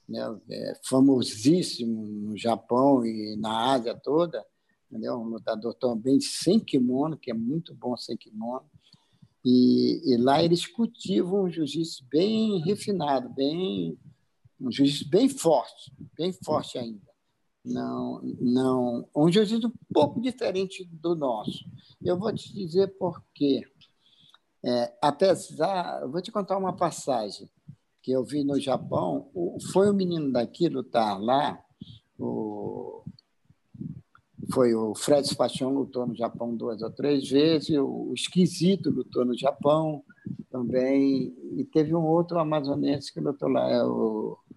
né? 0.08 0.20
é 0.50 0.74
famosíssimo 0.84 2.04
no 2.04 2.36
Japão 2.36 3.04
e 3.04 3.36
na 3.36 3.72
Ásia 3.72 3.94
toda. 3.94 4.44
Entendeu? 4.90 5.14
Um 5.14 5.24
lutador 5.24 5.74
também 5.74 6.20
sem 6.20 6.60
kimono, 6.60 7.16
que 7.16 7.30
é 7.30 7.34
muito 7.34 7.74
bom 7.74 7.96
sem 7.96 8.16
kimono. 8.16 8.68
E, 9.44 10.12
e 10.12 10.16
lá 10.18 10.42
eles 10.42 10.66
cultivam 10.66 11.44
um 11.44 11.50
jiu-jitsu 11.50 12.04
bem 12.10 12.60
refinado, 12.60 13.28
bem 13.30 13.98
um 14.60 14.70
jiu-jitsu 14.70 15.08
bem 15.08 15.28
forte, 15.28 15.92
bem 16.16 16.32
forte 16.32 16.78
ainda. 16.78 17.11
Não, 17.64 18.20
não, 18.40 19.08
um 19.14 19.30
jiu-jitsu 19.30 19.68
um 19.68 19.94
pouco 19.94 20.20
diferente 20.20 20.84
do 20.84 21.14
nosso. 21.14 21.64
Eu 22.04 22.18
vou 22.18 22.32
te 22.32 22.52
dizer 22.52 22.88
por 22.98 23.22
quê. 23.32 23.64
É, 24.64 24.92
apesar, 25.00 26.02
eu 26.02 26.10
vou 26.10 26.20
te 26.20 26.32
contar 26.32 26.58
uma 26.58 26.72
passagem 26.72 27.48
que 28.02 28.10
eu 28.10 28.24
vi 28.24 28.42
no 28.42 28.60
Japão. 28.60 29.30
O, 29.32 29.58
foi 29.72 29.88
o 29.88 29.94
menino 29.94 30.32
daqui 30.32 30.68
lutar 30.68 31.20
lá, 31.20 31.62
o, 32.18 33.04
foi 34.52 34.74
o 34.74 34.94
Fred 34.94 35.26
Spachon 35.26 35.70
lutou 35.70 36.06
no 36.06 36.14
Japão 36.14 36.56
duas 36.56 36.82
ou 36.82 36.90
três 36.90 37.28
vezes, 37.28 37.78
o 37.78 38.12
Esquisito 38.12 38.90
lutou 38.90 39.24
no 39.24 39.38
Japão 39.38 40.02
também, 40.50 41.34
e 41.56 41.64
teve 41.64 41.94
um 41.94 42.04
outro 42.04 42.38
amazonense 42.38 43.12
que 43.12 43.20
lutou 43.20 43.48
lá, 43.48 43.70
é 43.70 43.82
o, 43.82 44.36
o 44.50 44.51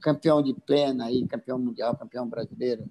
campeão 0.00 0.42
de 0.42 0.54
pena, 0.54 1.06
aí, 1.06 1.26
campeão 1.26 1.58
mundial, 1.58 1.96
campeão 1.96 2.28
brasileiro, 2.28 2.90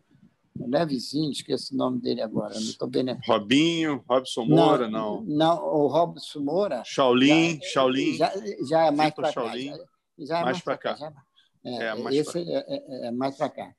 levezinho, 0.58 1.32
esqueço 1.32 1.74
o 1.74 1.78
nome 1.78 2.00
dele 2.00 2.22
agora, 2.22 2.54
não 2.54 2.62
estou 2.62 2.88
bem 2.88 3.04
lembrando. 3.04 3.28
Robinho, 3.28 4.04
Robson 4.08 4.46
Moura, 4.46 4.88
não. 4.88 5.22
Não, 5.22 5.56
não 5.56 5.64
o 5.64 5.88
Robson 5.88 6.40
Moura. 6.40 6.84
Shaolin, 6.86 7.60
já, 7.62 7.68
Shaolin. 7.70 8.14
Já, 8.14 8.34
já 8.68 8.86
é 8.86 8.92
mais 8.92 9.14
para 9.14 9.34
cá. 9.34 9.58
Já, 9.58 9.78
já, 10.20 10.40
é 10.40 10.44
mais, 10.44 10.46
mais 10.46 10.62
para 10.62 10.78
cá. 10.78 10.96
cá. 10.96 11.14
É, 11.64 11.76
é, 11.86 11.96
mais 11.96 12.16
esse 12.16 12.40
é, 12.40 12.66
é, 12.68 13.08
é, 13.08 13.12
mais 13.12 13.36
para 13.36 13.50
cá, 13.50 13.74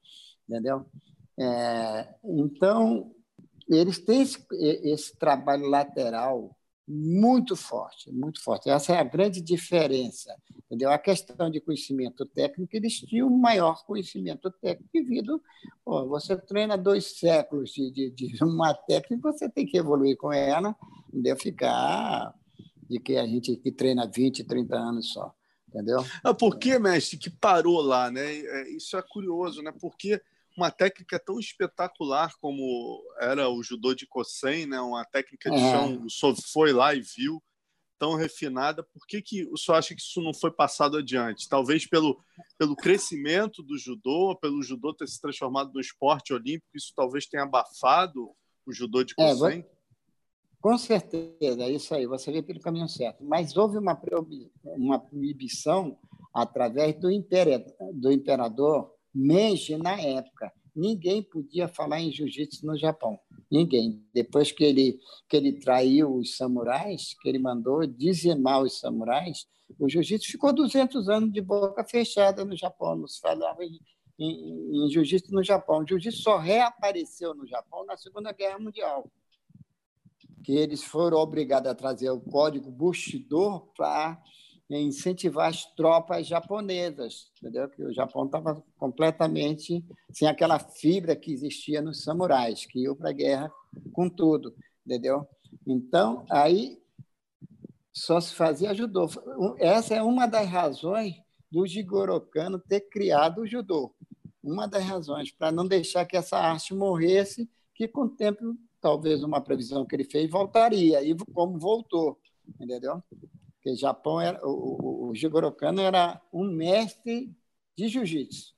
entendeu? 0.48 0.84
É, 1.38 2.08
então, 2.24 3.12
eles 3.68 3.98
têm 3.98 4.22
esse, 4.22 4.44
esse 4.52 5.16
trabalho 5.16 5.68
lateral 5.68 6.55
muito 6.88 7.56
forte, 7.56 8.12
muito 8.12 8.42
forte. 8.42 8.70
Essa 8.70 8.94
é 8.94 8.98
a 8.98 9.04
grande 9.04 9.40
diferença. 9.40 10.34
Entendeu? 10.66 10.90
A 10.90 10.98
questão 10.98 11.50
de 11.50 11.60
conhecimento 11.60 12.24
técnico, 12.26 12.76
eles 12.76 13.00
tinham 13.00 13.28
maior 13.30 13.84
conhecimento 13.84 14.50
técnico 14.50 14.90
devido. 14.92 15.42
Pô, 15.84 16.06
você 16.06 16.36
treina 16.36 16.76
dois 16.76 17.18
séculos 17.18 17.70
de, 17.72 17.90
de, 17.90 18.10
de, 18.10 18.38
uma 18.44 18.72
técnica, 18.72 19.32
você 19.32 19.48
tem 19.48 19.66
que 19.66 19.76
evoluir 19.76 20.16
com 20.16 20.32
ela, 20.32 20.76
entendeu? 21.08 21.36
ficar 21.36 22.34
de 22.88 23.00
que 23.00 23.16
a 23.16 23.26
gente 23.26 23.56
que 23.56 23.72
treina 23.72 24.06
20, 24.06 24.44
30 24.44 24.76
anos 24.76 25.12
só. 25.12 25.34
Entendeu? 25.68 25.98
Ah, 26.22 26.32
por 26.32 26.56
que, 26.58 26.78
mestre, 26.78 27.18
que 27.18 27.28
parou 27.28 27.80
lá? 27.80 28.10
Né? 28.10 28.36
É, 28.36 28.70
isso 28.70 28.96
é 28.96 29.02
curioso, 29.02 29.60
né? 29.60 29.72
Porque 29.78 30.20
uma 30.56 30.70
técnica 30.70 31.18
tão 31.18 31.38
espetacular 31.38 32.34
como 32.40 33.02
era 33.20 33.48
o 33.48 33.62
judô 33.62 33.94
de 33.94 34.06
Kosen, 34.06 34.66
né? 34.66 34.80
uma 34.80 35.04
técnica 35.04 35.50
de 35.50 35.56
é. 35.56 35.70
chão, 35.70 36.04
o 36.04 36.10
senhor 36.10 36.36
foi 36.52 36.72
lá 36.72 36.94
e 36.94 37.00
viu, 37.00 37.42
tão 37.98 38.14
refinada, 38.14 38.82
por 38.82 39.06
que, 39.06 39.22
que 39.22 39.44
o 39.46 39.56
senhor 39.56 39.78
acha 39.78 39.94
que 39.94 40.00
isso 40.00 40.20
não 40.20 40.32
foi 40.32 40.50
passado 40.50 40.96
adiante? 40.96 41.48
Talvez 41.48 41.86
pelo, 41.86 42.18
pelo 42.58 42.76
crescimento 42.76 43.62
do 43.62 43.78
judô, 43.78 44.36
pelo 44.40 44.62
judô 44.62 44.94
ter 44.94 45.06
se 45.06 45.20
transformado 45.20 45.72
no 45.72 45.80
esporte 45.80 46.32
olímpico, 46.32 46.74
isso 46.74 46.92
talvez 46.94 47.26
tenha 47.26 47.42
abafado 47.42 48.30
o 48.66 48.72
judô 48.72 49.02
de 49.02 49.14
Kosen? 49.14 49.60
É, 49.60 49.76
com 50.60 50.76
certeza, 50.78 51.62
é 51.62 51.70
isso 51.70 51.94
aí, 51.94 52.06
você 52.06 52.32
vê 52.32 52.42
pelo 52.42 52.60
caminho 52.60 52.88
certo. 52.88 53.22
Mas 53.24 53.56
houve 53.56 53.78
uma, 53.78 53.98
uma 54.64 54.98
proibição 54.98 55.98
através 56.34 56.94
do, 56.94 57.08
do 57.94 58.12
imperador 58.12 58.95
Meiji, 59.16 59.78
na 59.78 59.98
época, 59.98 60.52
ninguém 60.74 61.22
podia 61.22 61.66
falar 61.66 62.00
em 62.00 62.12
jiu-jitsu 62.12 62.66
no 62.66 62.76
Japão. 62.76 63.18
Ninguém. 63.50 64.04
Depois 64.12 64.52
que 64.52 64.62
ele, 64.62 65.00
que 65.26 65.36
ele 65.38 65.54
traiu 65.54 66.14
os 66.14 66.36
samurais, 66.36 67.14
que 67.22 67.28
ele 67.28 67.38
mandou 67.38 67.86
dizimar 67.86 68.62
os 68.62 68.78
samurais, 68.78 69.46
o 69.78 69.88
jiu-jitsu 69.88 70.30
ficou 70.30 70.52
200 70.52 71.08
anos 71.08 71.32
de 71.32 71.40
boca 71.40 71.82
fechada 71.82 72.44
no 72.44 72.54
Japão. 72.54 72.94
Não 72.94 73.08
se 73.08 73.18
falava 73.18 73.64
em, 73.64 73.80
em, 74.18 74.84
em 74.84 74.90
jiu-jitsu 74.90 75.32
no 75.32 75.42
Japão. 75.42 75.78
O 75.78 75.88
jiu-jitsu 75.88 76.22
só 76.22 76.36
reapareceu 76.36 77.34
no 77.34 77.46
Japão 77.46 77.86
na 77.86 77.96
Segunda 77.96 78.32
Guerra 78.32 78.58
Mundial. 78.58 79.10
Que 80.44 80.52
eles 80.52 80.84
foram 80.84 81.16
obrigados 81.16 81.70
a 81.70 81.74
trazer 81.74 82.10
o 82.10 82.20
código 82.20 82.70
Bushido 82.70 83.72
para 83.74 84.22
incentivar 84.68 85.48
as 85.48 85.64
tropas 85.74 86.26
japonesas, 86.26 87.30
entendeu? 87.38 87.68
Que 87.68 87.84
o 87.84 87.92
Japão 87.92 88.26
estava 88.26 88.62
completamente 88.76 89.84
sem 90.12 90.26
aquela 90.26 90.58
fibra 90.58 91.14
que 91.14 91.32
existia 91.32 91.80
nos 91.80 92.02
samurais, 92.02 92.66
que 92.66 92.80
iam 92.80 92.96
para 92.96 93.10
a 93.10 93.12
guerra 93.12 93.52
com 93.92 94.08
tudo, 94.08 94.54
entendeu? 94.84 95.26
Então, 95.66 96.24
aí 96.30 96.78
só 97.92 98.20
se 98.20 98.34
fazia 98.34 98.74
judô. 98.74 99.08
Essa 99.58 99.94
é 99.94 100.02
uma 100.02 100.26
das 100.26 100.48
razões 100.48 101.14
do 101.50 101.66
Jigoro 101.66 102.20
Kano 102.20 102.58
ter 102.58 102.80
criado 102.80 103.42
o 103.42 103.46
judô. 103.46 103.94
Uma 104.42 104.66
das 104.66 104.84
razões, 104.84 105.30
para 105.30 105.50
não 105.50 105.66
deixar 105.66 106.04
que 106.04 106.16
essa 106.16 106.36
arte 106.36 106.74
morresse, 106.74 107.48
que 107.74 107.88
com 107.88 108.02
o 108.02 108.08
tempo, 108.08 108.56
talvez 108.80 109.22
uma 109.22 109.40
previsão 109.40 109.86
que 109.86 109.94
ele 109.94 110.04
fez, 110.04 110.30
voltaria, 110.30 111.02
e 111.02 111.16
como 111.32 111.58
voltou, 111.58 112.18
entendeu? 112.46 113.02
Porque 113.66 113.74
Japão 113.74 114.20
era, 114.20 114.38
o, 114.46 115.08
o, 115.08 115.14
Jigoro 115.14 115.50
Kano 115.50 115.80
era 115.80 116.22
um 116.32 116.44
mestre 116.44 117.36
de 117.76 117.88
jiu-jitsu. 117.88 118.54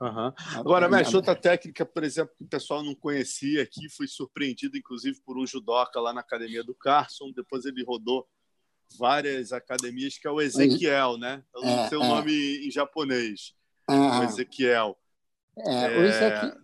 Uhum. 0.00 0.32
Agora, 0.54 0.88
mestre, 0.88 1.16
outra 1.16 1.36
técnica, 1.36 1.84
por 1.84 2.02
exemplo, 2.02 2.34
que 2.38 2.44
o 2.44 2.48
pessoal 2.48 2.82
não 2.82 2.94
conhecia 2.94 3.62
aqui, 3.62 3.90
fui 3.90 4.08
surpreendido, 4.08 4.78
inclusive, 4.78 5.20
por 5.20 5.36
um 5.36 5.46
judoca 5.46 6.00
lá 6.00 6.14
na 6.14 6.22
academia 6.22 6.64
do 6.64 6.74
Carson. 6.74 7.30
Depois 7.30 7.66
ele 7.66 7.84
rodou 7.84 8.26
várias 8.98 9.52
academias, 9.52 10.16
que 10.16 10.26
é 10.26 10.30
o 10.30 10.40
Ezequiel, 10.40 11.18
né? 11.18 11.44
Eu 11.54 11.60
não 11.60 11.80
é, 11.80 11.88
sei 11.90 11.98
o 11.98 12.02
é. 12.02 12.08
nome 12.08 12.66
em 12.66 12.70
japonês. 12.70 13.52
O 13.86 14.22
Ezequiel. 14.22 14.96
É, 15.58 15.98
o 15.98 16.04
Ezequiel, 16.04 16.56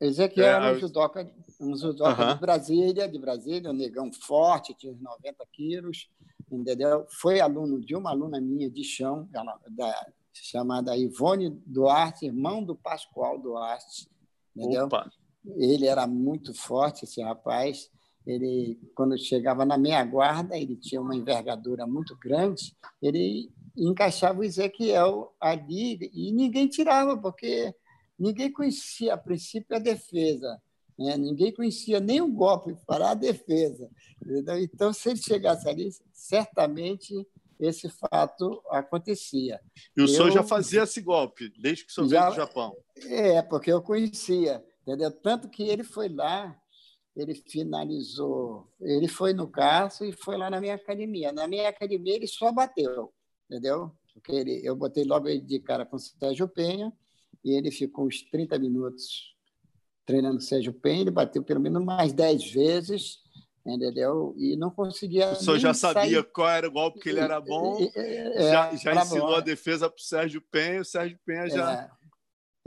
Ezequiel 0.00 0.46
é, 0.46 0.50
era 0.50 0.72
um 0.72 0.78
judoca, 0.78 1.34
um 1.60 1.76
judoca 1.76 2.28
uhum. 2.28 2.34
de 2.34 2.40
Brasília, 2.40 3.08
de 3.08 3.18
Brasília, 3.18 3.70
um 3.70 3.74
negão 3.74 4.12
forte, 4.12 4.72
tinha 4.74 4.92
uns 4.92 5.00
90 5.00 5.44
quilos 5.52 6.08
entendeu? 6.56 7.06
Foi 7.20 7.40
aluno 7.40 7.80
de 7.80 7.94
uma 7.94 8.10
aluna 8.10 8.40
minha 8.40 8.70
de 8.70 8.84
chão, 8.84 9.28
ela, 9.32 9.58
da, 9.68 10.12
chamada 10.32 10.96
Ivone 10.96 11.50
Duarte, 11.66 12.26
irmão 12.26 12.62
do 12.62 12.74
Pascoal 12.74 13.38
Duarte, 13.38 14.08
entendeu? 14.56 14.86
Opa. 14.86 15.10
Ele 15.56 15.86
era 15.86 16.06
muito 16.06 16.54
forte, 16.54 17.04
esse 17.04 17.20
rapaz. 17.20 17.90
Ele, 18.24 18.78
quando 18.94 19.18
chegava 19.18 19.64
na 19.64 19.76
meia 19.76 20.04
guarda, 20.04 20.56
ele 20.56 20.76
tinha 20.76 21.00
uma 21.00 21.16
envergadura 21.16 21.86
muito 21.86 22.16
grande. 22.16 22.76
Ele 23.00 23.50
encaixava 23.76 24.40
o 24.40 24.44
Ezequiel 24.44 25.34
ali 25.40 26.10
e 26.12 26.32
ninguém 26.32 26.68
tirava, 26.68 27.16
porque 27.16 27.74
ninguém 28.16 28.52
conhecia 28.52 29.14
a 29.14 29.18
princípio 29.18 29.76
a 29.76 29.80
defesa. 29.80 30.62
Né? 30.98 31.16
Ninguém 31.16 31.52
conhecia 31.52 32.00
nem 32.00 32.20
o 32.20 32.32
golpe 32.32 32.76
para 32.86 33.10
a 33.10 33.14
defesa. 33.14 33.90
Entendeu? 34.20 34.58
Então, 34.58 34.92
se 34.92 35.10
ele 35.10 35.20
chegasse 35.20 35.68
ali, 35.68 35.90
certamente 36.12 37.26
esse 37.58 37.88
fato 37.88 38.62
acontecia. 38.70 39.60
E 39.96 40.02
o 40.02 40.08
senhor 40.08 40.30
já 40.30 40.42
fazia 40.42 40.82
esse 40.82 41.00
golpe, 41.00 41.48
desde 41.60 41.84
que 41.84 41.92
o 41.92 41.94
senhor 41.94 42.08
já, 42.08 42.20
veio 42.22 42.30
do 42.32 42.36
Japão? 42.36 42.76
É, 43.06 43.42
porque 43.42 43.70
eu 43.72 43.80
conhecia. 43.80 44.64
Entendeu? 44.82 45.10
Tanto 45.12 45.48
que 45.48 45.62
ele 45.62 45.84
foi 45.84 46.08
lá, 46.08 46.60
ele 47.14 47.34
finalizou, 47.34 48.68
ele 48.80 49.06
foi 49.06 49.32
no 49.32 49.46
Carso 49.48 50.04
e 50.04 50.12
foi 50.12 50.36
lá 50.36 50.50
na 50.50 50.60
minha 50.60 50.74
academia. 50.74 51.30
Na 51.30 51.46
minha 51.46 51.68
academia, 51.68 52.16
ele 52.16 52.26
só 52.26 52.50
bateu, 52.50 53.12
entendeu? 53.48 53.92
Porque 54.12 54.32
ele, 54.32 54.60
eu 54.64 54.74
botei 54.74 55.04
logo 55.04 55.28
ele 55.28 55.40
de 55.40 55.60
cara 55.60 55.86
com 55.86 55.96
o 55.96 56.00
Sérgio 56.00 56.48
Penha 56.48 56.92
e 57.44 57.52
ele 57.52 57.70
ficou 57.70 58.06
uns 58.06 58.22
30 58.22 58.58
minutos 58.58 59.31
treinando 60.04 60.40
Sérgio 60.40 60.72
Penha, 60.72 61.02
ele 61.02 61.10
bateu 61.10 61.42
pelo 61.42 61.60
menos 61.60 61.84
mais 61.84 62.12
10 62.12 62.50
vezes, 62.50 63.18
entendeu? 63.64 64.34
E 64.36 64.56
não 64.56 64.70
conseguia. 64.70 65.32
O 65.32 65.36
senhor 65.36 65.58
já 65.58 65.74
sabia 65.74 66.20
sair... 66.20 66.32
qual 66.32 66.48
era 66.48 66.68
o 66.68 66.72
golpe 66.72 67.00
que 67.00 67.08
ele 67.08 67.20
era 67.20 67.40
bom, 67.40 67.78
é, 67.94 68.50
já, 68.50 68.74
já 68.74 68.94
ensinou 68.94 69.28
bom, 69.28 69.34
a 69.36 69.40
defesa 69.40 69.88
para 69.88 69.98
o 70.00 70.02
Sérgio 70.04 70.42
Penha, 70.50 70.80
o 70.80 70.84
Sérgio 70.84 71.18
Penha 71.24 71.48
já. 71.48 71.72
É, 71.72 72.02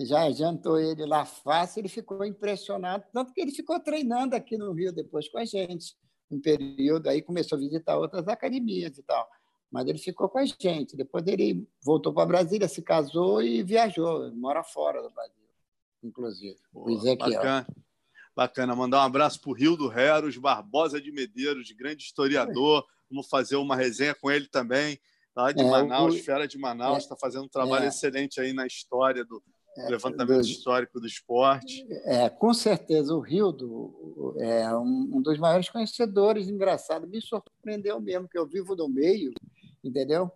já 0.05 0.29
jantou 0.29 0.77
ele 0.77 1.05
lá 1.05 1.23
fácil, 1.23 1.79
ele 1.79 1.88
ficou 1.88 2.25
impressionado, 2.25 3.05
tanto 3.13 3.31
que 3.31 3.39
ele 3.39 3.51
ficou 3.51 3.79
treinando 3.79 4.36
aqui 4.36 4.57
no 4.57 4.73
Rio 4.73 4.91
depois 4.91 5.29
com 5.29 5.38
a 5.38 5.45
gente, 5.45 5.95
um 6.29 6.41
período, 6.41 7.07
aí 7.07 7.21
começou 7.21 7.57
a 7.57 7.61
visitar 7.61 7.97
outras 7.97 8.27
academias 8.27 8.97
e 8.97 9.03
tal. 9.03 9.25
mas 9.71 9.88
ele 9.88 9.97
ficou 9.97 10.29
com 10.29 10.39
a 10.39 10.45
gente. 10.45 10.95
Depois 10.95 11.25
ele 11.27 11.67
voltou 11.83 12.13
para 12.13 12.25
Brasília, 12.25 12.67
se 12.67 12.81
casou 12.81 13.41
e 13.41 13.63
viajou, 13.63 14.33
mora 14.36 14.63
fora 14.63 15.01
do 15.01 15.09
Brasil, 15.09 15.44
inclusive. 16.05 16.57
Pô, 16.71 16.85
o 16.85 16.89
Ezequiel. 16.91 17.31
Bacana. 17.31 17.67
Bacana. 18.35 18.75
Mandar 18.75 18.99
um 18.99 19.05
abraço 19.05 19.39
para 19.39 19.49
o 19.49 19.53
Rio 19.53 19.77
do 19.77 19.87
Reros, 19.87 20.37
Barbosa 20.37 20.99
de 20.99 21.11
Medeiros, 21.11 21.71
grande 21.71 22.03
historiador. 22.03 22.85
Vamos 23.09 23.27
fazer 23.27 23.55
uma 23.55 23.75
resenha 23.75 24.15
com 24.15 24.29
ele 24.31 24.47
também, 24.47 24.99
lá 25.35 25.51
de 25.51 25.61
é, 25.61 25.69
Manaus, 25.69 26.15
o... 26.15 26.23
Fera 26.23 26.47
de 26.47 26.57
Manaus, 26.57 27.03
está 27.03 27.15
é, 27.15 27.19
fazendo 27.19 27.45
um 27.45 27.49
trabalho 27.49 27.85
é, 27.85 27.87
excelente 27.87 28.41
aí 28.41 28.51
na 28.51 28.65
história 28.65 29.23
do, 29.23 29.41
é, 29.77 29.89
levantamento 29.89 30.41
do, 30.41 30.47
histórico 30.47 30.99
do 30.99 31.07
esporte. 31.07 31.85
É, 32.05 32.29
com 32.29 32.53
certeza, 32.53 33.13
o 33.13 33.19
Rildo 33.19 34.35
é 34.39 34.73
um, 34.75 35.11
um, 35.13 35.21
dos 35.21 35.37
maiores 35.37 35.69
conhecedores, 35.69 36.49
engraçado, 36.49 37.07
me 37.07 37.21
surpreendeu 37.21 37.99
mesmo, 37.99 38.27
que 38.27 38.37
eu 38.37 38.47
vivo 38.47 38.75
no 38.75 38.89
meio, 38.89 39.33
entendeu? 39.83 40.31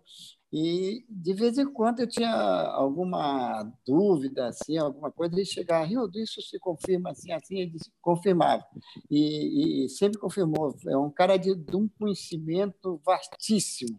E 0.52 1.04
de 1.08 1.32
vez 1.32 1.58
em 1.58 1.66
quando 1.66 2.00
eu 2.00 2.08
tinha 2.08 2.32
alguma 2.32 3.70
dúvida, 3.86 4.48
assim, 4.48 4.76
alguma 4.76 5.10
coisa, 5.10 5.40
e 5.40 5.46
chegava, 5.46 5.84
Rildo, 5.84 6.18
isso 6.18 6.42
se 6.42 6.58
confirma 6.58 7.10
assim, 7.10 7.32
assim, 7.32 7.60
ele 7.60 7.78
confirmava. 8.00 8.64
E, 9.10 9.84
e 9.84 9.88
sempre 9.88 10.18
confirmou. 10.18 10.74
É 10.88 10.96
um 10.96 11.10
cara 11.10 11.36
de, 11.36 11.54
de 11.54 11.76
um 11.76 11.88
conhecimento 11.88 13.00
vastíssimo 13.04 13.98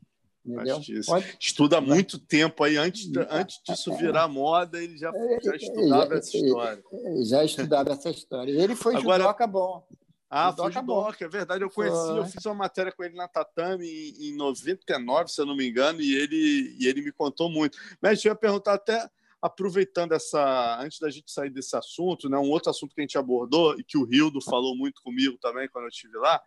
Pode... 1.05 1.37
Estuda 1.39 1.77
há 1.77 1.81
muito 1.81 2.17
tempo 2.17 2.63
aí, 2.63 2.75
antes, 2.77 3.09
antes 3.29 3.61
disso 3.63 3.95
virar 3.95 4.27
moda, 4.27 4.81
ele 4.81 4.97
já, 4.97 5.11
é, 5.13 5.39
já 5.41 5.55
estudava 5.55 6.15
essa 6.15 6.37
história. 6.37 6.83
Já 7.23 7.43
estudava 7.43 7.91
essa 7.91 8.09
história. 8.09 8.51
Ele 8.51 8.75
foi 8.75 8.95
Agora... 8.95 9.23
judoca 9.23 9.45
bom. 9.47 9.87
Ah, 10.33 10.55
judoca, 10.71 11.25
é 11.25 11.27
verdade. 11.27 11.61
Eu 11.61 11.69
conheci, 11.69 12.07
foi. 12.07 12.19
eu 12.19 12.25
fiz 12.25 12.45
uma 12.45 12.55
matéria 12.55 12.89
com 12.89 13.03
ele 13.03 13.15
na 13.15 13.27
Tatame 13.27 13.85
em, 13.85 14.29
em 14.29 14.35
99, 14.37 15.29
se 15.29 15.41
eu 15.41 15.45
não 15.45 15.57
me 15.57 15.67
engano, 15.67 15.99
e 15.99 16.15
ele, 16.15 16.73
e 16.79 16.87
ele 16.87 17.01
me 17.01 17.11
contou 17.11 17.49
muito. 17.49 17.77
Mas 18.01 18.23
eu 18.23 18.29
ia 18.29 18.35
perguntar 18.35 18.75
até, 18.75 19.09
aproveitando 19.41 20.13
essa, 20.13 20.79
antes 20.79 20.99
da 20.99 21.09
gente 21.09 21.29
sair 21.29 21.49
desse 21.49 21.75
assunto, 21.75 22.29
né, 22.29 22.37
um 22.37 22.49
outro 22.49 22.69
assunto 22.69 22.95
que 22.95 23.01
a 23.01 23.03
gente 23.03 23.17
abordou 23.17 23.77
e 23.77 23.83
que 23.83 23.97
o 23.97 24.05
Rildo 24.05 24.39
falou 24.39 24.73
muito 24.73 25.01
comigo 25.01 25.37
também 25.41 25.67
quando 25.67 25.83
eu 25.83 25.89
estive 25.89 26.17
lá, 26.17 26.41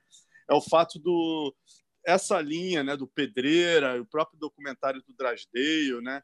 é 0.49 0.55
o 0.55 0.63
fato 0.63 0.99
do, 0.99 1.55
essa 2.07 2.41
linha 2.41 2.83
né, 2.83 2.97
do 2.97 3.07
Pedreira, 3.07 4.01
o 4.01 4.07
próprio 4.07 4.39
documentário 4.39 5.03
do 5.03 5.13
Drasdeio, 5.13 6.01
né, 6.01 6.23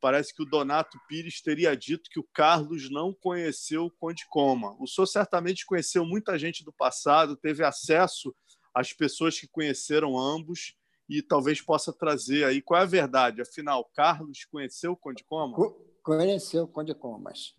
parece 0.00 0.34
que 0.34 0.42
o 0.42 0.46
Donato 0.46 0.98
Pires 1.08 1.40
teria 1.40 1.76
dito 1.76 2.10
que 2.10 2.20
o 2.20 2.28
Carlos 2.32 2.90
não 2.90 3.12
conheceu 3.12 3.86
o 3.86 3.90
Conde 3.90 4.24
Coma. 4.28 4.76
O 4.80 4.86
senhor 4.86 5.06
certamente 5.06 5.66
conheceu 5.66 6.04
muita 6.04 6.38
gente 6.38 6.64
do 6.64 6.72
passado, 6.72 7.36
teve 7.36 7.64
acesso 7.64 8.34
às 8.74 8.92
pessoas 8.92 9.38
que 9.38 9.48
conheceram 9.48 10.18
ambos 10.18 10.76
e 11.08 11.22
talvez 11.22 11.60
possa 11.60 11.92
trazer 11.92 12.44
aí 12.44 12.62
qual 12.62 12.80
é 12.80 12.82
a 12.82 12.86
verdade. 12.86 13.42
Afinal, 13.42 13.84
Carlos 13.94 14.44
conheceu 14.44 14.92
o 14.92 14.96
Conde 14.96 15.24
Coma? 15.24 15.56
Conheceu 16.02 16.64
o 16.64 16.68
Conde 16.68 16.94
Comas. 16.94 17.54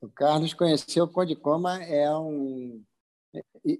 O 0.00 0.08
Carlos 0.08 0.54
conheceu 0.54 1.04
o 1.04 1.08
Conde 1.08 1.36
Coma 1.36 1.82
é 1.82 2.10
um 2.16 2.82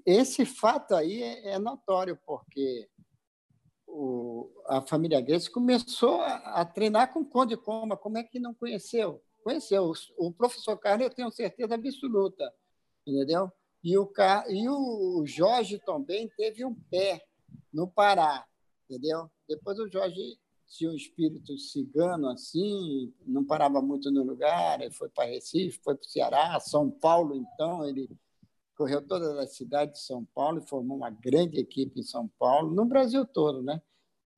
esse 0.07 0.45
fato 0.45 0.95
aí 0.95 1.23
é, 1.23 1.55
é 1.55 1.59
notório 1.59 2.17
porque 2.25 2.89
o, 3.93 4.51
a 4.67 4.81
família 4.81 5.21
Grace 5.21 5.51
começou 5.51 6.21
a, 6.21 6.61
a, 6.61 6.65
treinar 6.65 7.13
com 7.13 7.25
Conde 7.25 7.57
Coma. 7.57 7.97
Como 7.97 8.19
é 8.19 8.23
que 8.23 8.39
não 8.39 8.55
conheceu? 8.55 9.23
Conheceu. 9.43 9.93
O 10.17 10.33
professor 10.33 10.77
Carlos, 10.79 11.07
eu 11.07 11.15
tenho 11.15 11.31
certeza 11.31 11.75
absoluta, 11.75 12.53
entendeu? 13.07 13.51
E 13.83 13.97
o, 13.97 14.11
e 14.49 14.69
o 14.69 15.25
Jorge 15.27 15.79
também 15.79 16.29
teve 16.37 16.65
um 16.65 16.75
pé 16.75 17.25
no 17.73 17.89
Pará, 17.89 18.47
entendeu? 18.85 19.31
Depois 19.49 19.79
o 19.79 19.89
Jorge 19.89 20.39
tinha 20.69 20.91
um 20.91 20.95
espírito 20.95 21.59
cigano 21.59 22.29
assim, 22.29 23.13
não 23.27 23.45
parava 23.45 23.83
muito 23.83 24.11
no 24.11 24.23
lugar, 24.23 24.81
ele 24.81 24.93
foi 24.93 25.09
para 25.09 25.29
Recife, 25.29 25.81
foi 25.83 25.97
para 25.97 26.07
o 26.07 26.09
Ceará, 26.09 26.61
São 26.61 26.91
Paulo, 26.91 27.35
então, 27.35 27.85
ele 27.89 28.09
correu 28.81 29.03
todas 29.03 29.37
as 29.37 29.55
cidades 29.55 30.01
de 30.01 30.07
São 30.07 30.25
Paulo 30.35 30.59
e 30.59 30.67
formou 30.67 30.97
uma 30.97 31.11
grande 31.11 31.61
equipe 31.61 32.01
em 32.01 32.03
São 32.03 32.27
Paulo, 32.39 32.75
no 32.75 32.87
Brasil 32.87 33.27
todo, 33.27 33.63
né? 33.63 33.79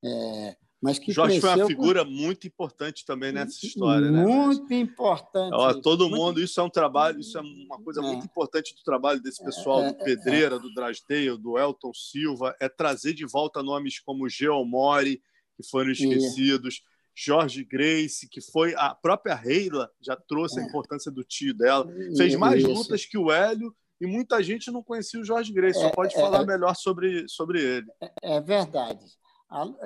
É, 0.03 0.57
mas 0.81 0.99
que 0.99 1.13
Jorge 1.13 1.39
foi 1.39 1.55
uma 1.55 1.65
figura 1.65 2.03
com... 2.03 2.11
muito 2.11 2.45
importante 2.45 3.05
também 3.05 3.31
nessa 3.31 3.65
história, 3.65 4.11
muito 4.11 4.27
né? 4.27 4.35
Muito 4.35 4.73
importante. 4.73 5.53
Ó, 5.53 5.73
todo 5.75 6.09
muito... 6.09 6.21
mundo, 6.21 6.41
isso 6.41 6.59
é 6.59 6.63
um 6.63 6.69
trabalho, 6.69 7.21
isso 7.21 7.37
é 7.37 7.41
uma 7.41 7.81
coisa 7.81 8.01
é. 8.01 8.03
muito 8.03 8.25
importante 8.25 8.75
do 8.75 8.83
trabalho 8.83 9.21
desse 9.21 9.41
pessoal, 9.41 9.81
é, 9.81 9.93
do 9.93 10.01
é, 10.01 10.03
Pedreira, 10.03 10.59
do 10.59 10.73
Drasdale, 10.73 11.37
do 11.37 11.57
Elton 11.57 11.93
Silva, 11.93 12.53
é 12.59 12.67
trazer 12.67 13.13
de 13.13 13.25
volta 13.25 13.63
nomes 13.63 13.97
como 14.01 14.27
Geomori, 14.27 15.23
que 15.55 15.65
foram 15.69 15.89
esquecidos. 15.89 16.83
Jorge 17.15 17.63
Grace, 17.63 18.27
que 18.27 18.41
foi 18.41 18.75
a 18.75 18.93
própria 18.93 19.35
Reila, 19.35 19.89
já 20.01 20.17
trouxe 20.17 20.59
a 20.59 20.63
é. 20.63 20.65
importância 20.65 21.09
do 21.09 21.23
tio 21.23 21.53
dela, 21.53 21.87
fez 22.17 22.35
mais 22.35 22.61
lutas 22.61 23.05
que 23.05 23.17
o 23.17 23.31
Hélio 23.31 23.73
e 24.03 24.05
muita 24.05 24.43
gente 24.43 24.69
não 24.69 24.83
conhecia 24.83 25.17
o 25.17 25.23
Jorge 25.23 25.53
Grace. 25.53 25.79
Só 25.79 25.87
é, 25.87 25.91
pode 25.91 26.13
é, 26.13 26.19
falar 26.19 26.41
é, 26.41 26.45
melhor 26.45 26.75
sobre, 26.75 27.25
sobre 27.29 27.61
ele. 27.61 27.87
É, 28.01 28.35
é 28.35 28.41
verdade. 28.41 29.05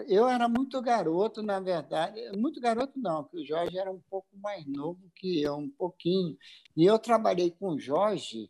Eu 0.07 0.27
era 0.27 0.47
muito 0.47 0.81
garoto, 0.81 1.43
na 1.43 1.59
verdade, 1.59 2.19
muito 2.37 2.59
garoto 2.59 2.93
não, 2.95 3.25
porque 3.25 3.41
o 3.41 3.45
Jorge 3.45 3.77
era 3.77 3.91
um 3.91 4.01
pouco 4.09 4.29
mais 4.41 4.65
novo 4.65 4.99
que 5.13 5.41
eu, 5.41 5.57
um 5.57 5.69
pouquinho. 5.69 6.35
E 6.75 6.85
eu 6.85 6.97
trabalhei 6.97 7.51
com 7.51 7.73
o 7.73 7.79
Jorge, 7.79 8.49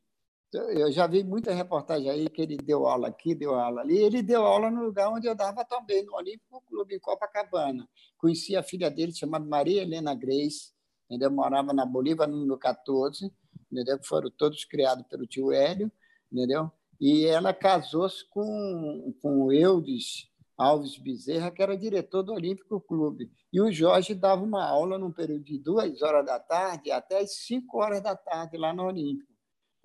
eu 0.54 0.92
já 0.92 1.08
vi 1.08 1.24
muita 1.24 1.54
reportagem 1.54 2.10
aí 2.10 2.30
que 2.30 2.44
ele 2.44 2.56
deu 2.56 2.86
aula 2.86 3.08
aqui, 3.08 3.34
deu 3.34 3.56
aula 3.56 3.82
ali. 3.82 3.98
Ele 3.98 4.22
deu 4.22 4.46
aula 4.46 4.70
no 4.70 4.84
lugar 4.84 5.10
onde 5.10 5.28
eu 5.28 5.34
dava 5.34 5.66
também, 5.66 6.06
no 6.06 6.16
Olímpico 6.16 6.64
Clube, 6.68 6.96
em 6.96 7.00
Copacabana. 7.00 7.90
Conheci 8.18 8.56
a 8.56 8.62
filha 8.62 8.90
dele, 8.90 9.12
chamada 9.12 9.44
Maria 9.44 9.82
Helena 9.82 10.14
Grace, 10.14 10.72
ainda 11.10 11.32
morava 11.32 11.74
na 11.74 11.86
Bolívia, 11.86 12.28
no 12.28 12.38
número 12.38 12.60
14 12.60 13.34
entendeu? 13.72 14.00
foram 14.04 14.30
todos 14.30 14.66
criados 14.66 15.06
pelo 15.08 15.26
tio 15.26 15.52
Hélio, 15.52 15.92
entendeu? 16.32 16.72
e 17.00 17.26
ela 17.26 17.54
casou-se 17.54 18.28
com, 18.30 19.14
com 19.22 19.44
o 19.44 19.54
Eudes 19.54 20.30
Alves 20.58 20.98
Bezerra, 20.98 21.52
que 21.52 21.62
era 21.62 21.78
diretor 21.78 22.24
do 22.24 22.34
Olímpico 22.34 22.82
Clube. 22.82 23.32
E 23.54 23.62
o 23.62 23.72
Jorge 23.72 24.16
dava 24.16 24.44
uma 24.44 24.66
aula 24.68 24.98
num 24.98 25.12
período 25.12 25.44
de 25.44 25.60
duas 25.60 26.02
horas 26.02 26.26
da 26.26 26.40
tarde 26.40 26.92
até 26.92 27.20
as 27.20 27.36
cinco 27.36 27.78
horas 27.78 28.02
da 28.02 28.16
tarde 28.16 28.58
lá 28.58 28.74
no 28.74 28.86
Olímpico, 28.86 29.32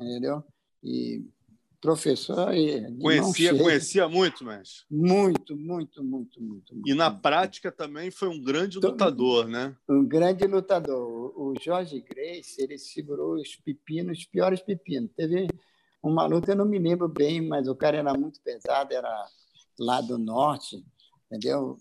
entendeu? 0.00 0.42
E 0.82 1.28
professor. 1.82 2.48
Conhecia, 3.00 3.58
conhecia 3.58 4.08
muito, 4.08 4.44
mas. 4.44 4.86
Muito, 4.88 5.56
muito, 5.56 6.02
muito, 6.02 6.40
muito. 6.40 6.80
E 6.86 6.94
na 6.94 7.10
prática 7.10 7.72
também 7.72 8.10
foi 8.10 8.28
um 8.28 8.40
grande 8.40 8.78
lutador, 8.78 9.48
né? 9.48 9.76
Um 9.88 10.06
grande 10.06 10.46
lutador. 10.46 11.34
O 11.36 11.54
Jorge 11.60 12.00
Grace, 12.00 12.62
ele 12.62 12.78
segurou 12.78 13.34
os 13.34 13.56
pepinos, 13.56 14.18
os 14.18 14.24
piores 14.24 14.60
pepinos. 14.60 15.10
Teve 15.16 15.48
uma 16.00 16.24
luta, 16.24 16.52
eu 16.52 16.56
não 16.56 16.64
me 16.64 16.78
lembro 16.78 17.08
bem, 17.08 17.46
mas 17.46 17.66
o 17.66 17.74
cara 17.74 17.96
era 17.96 18.14
muito 18.14 18.40
pesado, 18.40 18.94
era 18.94 19.26
lá 19.78 20.00
do 20.00 20.16
norte, 20.16 20.84
entendeu? 21.26 21.76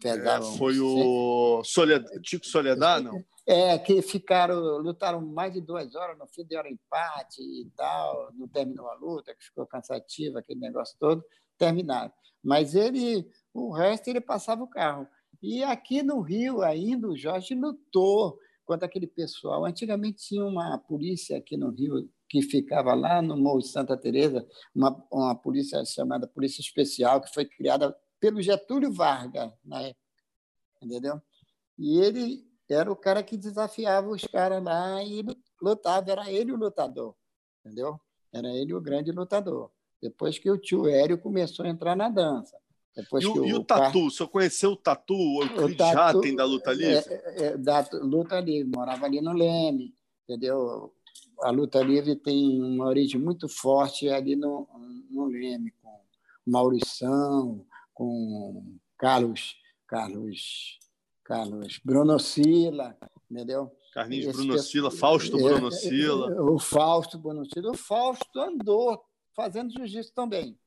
Pesava 0.00 0.46
é, 0.46 0.56
foi 0.56 0.80
o 0.80 1.62
Soledad, 1.64 2.20
Tico 2.22 2.46
Soledad, 2.46 3.04
não? 3.04 3.22
É, 3.46 3.78
que 3.78 4.00
ficaram, 4.00 4.78
lutaram 4.78 5.20
mais 5.20 5.52
de 5.52 5.60
duas 5.60 5.94
horas, 5.94 6.16
no 6.16 6.26
fim 6.26 6.46
deram 6.46 6.70
empate 6.70 7.42
e 7.42 7.70
tal, 7.76 8.32
não 8.32 8.48
terminou 8.48 8.88
a 8.88 8.94
luta, 8.94 9.34
que 9.34 9.44
ficou 9.44 9.66
cansativa, 9.66 10.38
aquele 10.38 10.60
negócio 10.60 10.96
todo, 10.98 11.22
terminaram. 11.58 12.10
Mas 12.42 12.74
ele, 12.74 13.30
o 13.52 13.70
resto, 13.70 14.08
ele 14.08 14.20
passava 14.20 14.62
o 14.62 14.68
carro. 14.68 15.06
E 15.42 15.62
aqui 15.62 16.02
no 16.02 16.20
Rio, 16.20 16.62
ainda, 16.62 17.06
o 17.08 17.16
Jorge 17.16 17.54
lutou 17.54 18.38
contra 18.64 18.86
aquele 18.86 19.06
pessoal. 19.06 19.64
Antigamente 19.64 20.26
tinha 20.26 20.44
uma 20.44 20.78
polícia 20.78 21.36
aqui 21.36 21.56
no 21.56 21.70
Rio 21.70 22.08
que 22.28 22.42
ficava 22.42 22.94
lá 22.94 23.22
no 23.22 23.36
Morro 23.36 23.60
de 23.60 23.68
Santa 23.68 23.96
Teresa, 23.96 24.46
uma, 24.74 25.06
uma 25.10 25.34
polícia 25.34 25.84
chamada 25.84 26.26
Polícia 26.26 26.60
Especial, 26.60 27.20
que 27.20 27.32
foi 27.32 27.44
criada 27.44 27.96
pelo 28.18 28.42
Getúlio 28.42 28.92
Vargas 28.92 29.52
na 29.64 29.82
época, 29.82 30.00
entendeu? 30.82 31.20
E 31.78 31.98
ele 32.00 32.44
era 32.68 32.90
o 32.90 32.96
cara 32.96 33.22
que 33.22 33.36
desafiava 33.36 34.08
os 34.08 34.22
caras 34.22 34.62
lá 34.62 35.02
e 35.02 35.24
lutava, 35.60 36.10
era 36.10 36.30
ele 36.30 36.52
o 36.52 36.56
lutador, 36.56 37.14
entendeu? 37.64 38.00
Era 38.32 38.48
ele 38.48 38.74
o 38.74 38.80
grande 38.80 39.12
lutador. 39.12 39.70
Depois 40.00 40.38
que 40.38 40.50
o 40.50 40.58
tio 40.58 40.86
Hélio 40.86 41.18
começou 41.18 41.64
a 41.64 41.68
entrar 41.68 41.96
na 41.96 42.08
dança. 42.08 42.56
Depois 42.96 43.24
e, 43.24 43.26
o, 43.26 43.44
e 43.44 43.54
o, 43.54 43.64
Tatu? 43.64 43.92
Car... 43.92 44.06
O 44.06 44.10
senhor 44.10 44.28
conheceu 44.28 44.70
o 44.72 44.76
Tatu, 44.76 45.14
o, 45.14 45.44
o 45.44 45.76
tatu, 45.76 46.36
da 46.36 46.44
luta 46.44 46.72
livre? 46.72 47.12
É, 47.12 47.44
é, 47.44 47.56
da 47.56 47.86
luta 48.02 48.40
livre, 48.40 48.70
morava 48.74 49.06
ali 49.06 49.20
no 49.20 49.32
Leme, 49.32 49.94
entendeu? 50.22 50.94
A 51.40 51.50
luta 51.50 51.82
livre 51.82 52.14
tem 52.14 52.62
uma 52.62 52.86
origem 52.86 53.20
muito 53.20 53.48
forte 53.48 54.08
ali 54.08 54.36
no, 54.36 54.68
no 55.10 55.26
Leme, 55.26 55.72
com 55.82 56.00
Maurição, 56.46 57.66
com 57.92 58.78
Carlos, 58.96 59.56
Carlos 59.86 60.78
Carlos 61.24 61.80
Bruno 61.82 62.18
Sila, 62.18 62.96
entendeu? 63.30 63.74
Carlinhos 63.92 64.26
Esse 64.26 64.36
Bruno 64.36 64.58
Sila, 64.58 64.90
Fausto 64.90 65.38
é, 65.38 65.42
Bruno 65.42 65.72
Sila. 65.72 66.32
É, 66.32 66.40
o 66.40 66.58
Fausto 66.58 67.18
Bruno 67.18 67.46
Sila. 67.46 67.70
O 67.70 67.76
Fausto 67.76 68.40
andou 68.40 69.02
fazendo 69.34 69.72
jiu-jitsu 69.72 70.12
também. 70.12 70.58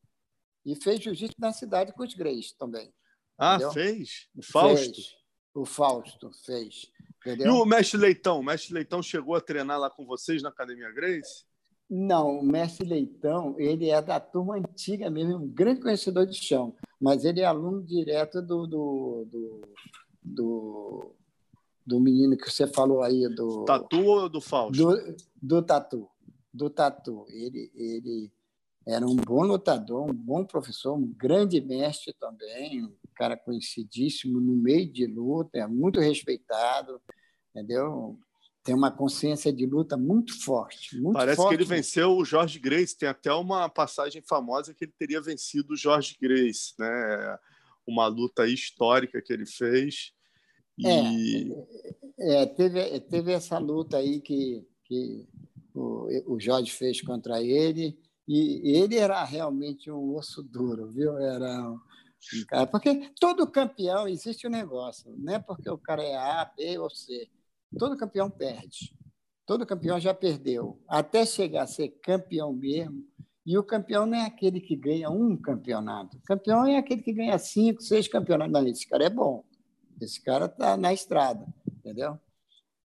E 0.65 0.75
fez 0.75 0.99
jiu-jitsu 1.01 1.35
na 1.39 1.53
cidade 1.53 1.93
com 1.93 2.03
os 2.03 2.13
Greys 2.13 2.51
também. 2.53 2.91
Ah, 3.37 3.55
entendeu? 3.55 3.71
fez? 3.71 4.27
O 4.35 4.41
Fausto? 4.41 4.95
Fez. 4.95 5.15
O 5.53 5.65
Fausto 5.65 6.31
fez. 6.45 6.91
Entendeu? 7.19 7.47
E 7.47 7.49
o 7.49 7.65
mestre 7.65 7.99
Leitão? 7.99 8.39
O 8.39 8.43
mestre 8.43 8.73
Leitão 8.73 9.01
chegou 9.03 9.35
a 9.35 9.41
treinar 9.41 9.79
lá 9.79 9.89
com 9.89 10.05
vocês 10.05 10.41
na 10.41 10.49
Academia 10.49 10.91
Grace? 10.91 11.45
Não, 11.89 12.39
o 12.39 12.43
mestre 12.43 12.85
Leitão, 12.85 13.55
ele 13.57 13.89
é 13.89 14.01
da 14.01 14.19
turma 14.19 14.57
antiga 14.57 15.09
mesmo, 15.09 15.37
um 15.37 15.47
grande 15.47 15.79
conhecedor 15.79 16.25
de 16.25 16.35
chão, 16.35 16.75
mas 16.99 17.23
ele 17.23 17.39
é 17.39 17.45
aluno 17.45 17.81
direto 17.81 18.41
do, 18.41 18.67
do, 18.67 19.25
do, 19.25 19.61
do, 20.33 21.13
do 21.85 21.99
menino 21.99 22.37
que 22.37 22.49
você 22.49 22.67
falou 22.67 23.01
aí, 23.01 23.27
do... 23.29 23.65
Tatu 23.65 24.03
ou 24.03 24.29
do 24.29 24.41
Fausto? 24.41 24.77
Do, 24.77 25.15
do 25.41 25.61
Tatu, 25.61 26.09
do 26.53 26.69
Tatu. 26.69 27.25
Ele, 27.29 27.71
ele 27.75 28.31
era 28.85 29.05
um 29.05 29.15
bom 29.15 29.43
lutador, 29.43 30.09
um 30.09 30.13
bom 30.13 30.45
professor, 30.45 30.95
um 30.95 31.07
grande 31.07 31.61
mestre 31.61 32.13
também, 32.19 32.83
um 32.83 32.93
cara 33.15 33.35
conhecidíssimo 33.37 34.39
no 34.39 34.55
meio 34.55 34.91
de 34.91 35.05
luta, 35.05 35.57
é 35.59 35.67
muito 35.67 35.99
respeitado, 35.99 37.01
entendeu? 37.49 38.19
tem 38.67 38.75
uma 38.75 38.91
consciência 38.91 39.53
de 39.53 39.65
luta 39.65 39.95
muito 39.95 40.43
forte. 40.43 40.99
Muito 40.99 41.13
Parece 41.13 41.37
forte. 41.37 41.49
que 41.51 41.55
ele 41.55 41.63
venceu 41.63 42.17
o 42.17 42.25
Jorge 42.25 42.59
Grace. 42.59 42.97
Tem 42.97 43.07
até 43.07 43.31
uma 43.31 43.69
passagem 43.69 44.21
famosa 44.21 44.73
que 44.73 44.83
ele 44.83 44.93
teria 44.99 45.21
vencido 45.21 45.73
o 45.73 45.77
Jorge 45.77 46.17
Grace, 46.21 46.73
né? 46.77 47.39
Uma 47.87 48.07
luta 48.07 48.45
histórica 48.45 49.21
que 49.21 49.31
ele 49.31 49.45
fez. 49.45 50.11
E... 50.77 51.53
É, 52.19 52.41
é, 52.41 52.45
teve, 52.45 52.99
teve 53.01 53.31
essa 53.31 53.57
luta 53.57 53.97
aí 53.97 54.19
que, 54.21 54.65
que 54.83 55.27
o, 55.73 56.33
o 56.33 56.39
Jorge 56.39 56.71
fez 56.71 57.01
contra 57.01 57.41
ele. 57.41 57.97
E 58.27 58.75
ele 58.75 58.97
era 58.97 59.23
realmente 59.23 59.89
um 59.89 60.15
osso 60.15 60.43
duro, 60.43 60.91
viu? 60.91 61.17
Era 61.17 61.71
um 61.71 62.45
cara. 62.47 62.67
Porque 62.67 63.09
todo 63.19 63.49
campeão 63.49 64.07
existe 64.07 64.45
um 64.45 64.49
negócio, 64.49 65.15
não 65.17 65.33
é 65.33 65.39
porque 65.39 65.69
o 65.69 65.77
cara 65.77 66.03
é 66.03 66.15
A, 66.15 66.43
B 66.45 66.77
ou 66.77 66.89
C 66.89 67.29
Todo 67.77 67.97
campeão 67.97 68.29
perde. 68.29 68.93
Todo 69.45 69.65
campeão 69.65 69.99
já 69.99 70.13
perdeu. 70.13 70.81
Até 70.87 71.25
chegar 71.25 71.63
a 71.63 71.67
ser 71.67 71.89
campeão 72.01 72.53
mesmo. 72.53 73.05
E 73.45 73.57
o 73.57 73.63
campeão 73.63 74.05
não 74.05 74.17
é 74.17 74.25
aquele 74.25 74.59
que 74.59 74.75
ganha 74.75 75.09
um 75.09 75.35
campeonato. 75.37 76.17
O 76.17 76.21
campeão 76.21 76.65
é 76.65 76.77
aquele 76.77 77.01
que 77.01 77.13
ganha 77.13 77.37
cinco, 77.37 77.81
seis 77.81 78.07
campeonatos. 78.07 78.53
Não, 78.53 78.67
esse 78.67 78.87
cara 78.87 79.05
é 79.05 79.09
bom. 79.09 79.43
Esse 80.01 80.21
cara 80.21 80.45
está 80.45 80.77
na 80.77 80.93
estrada, 80.93 81.45
entendeu? 81.67 82.19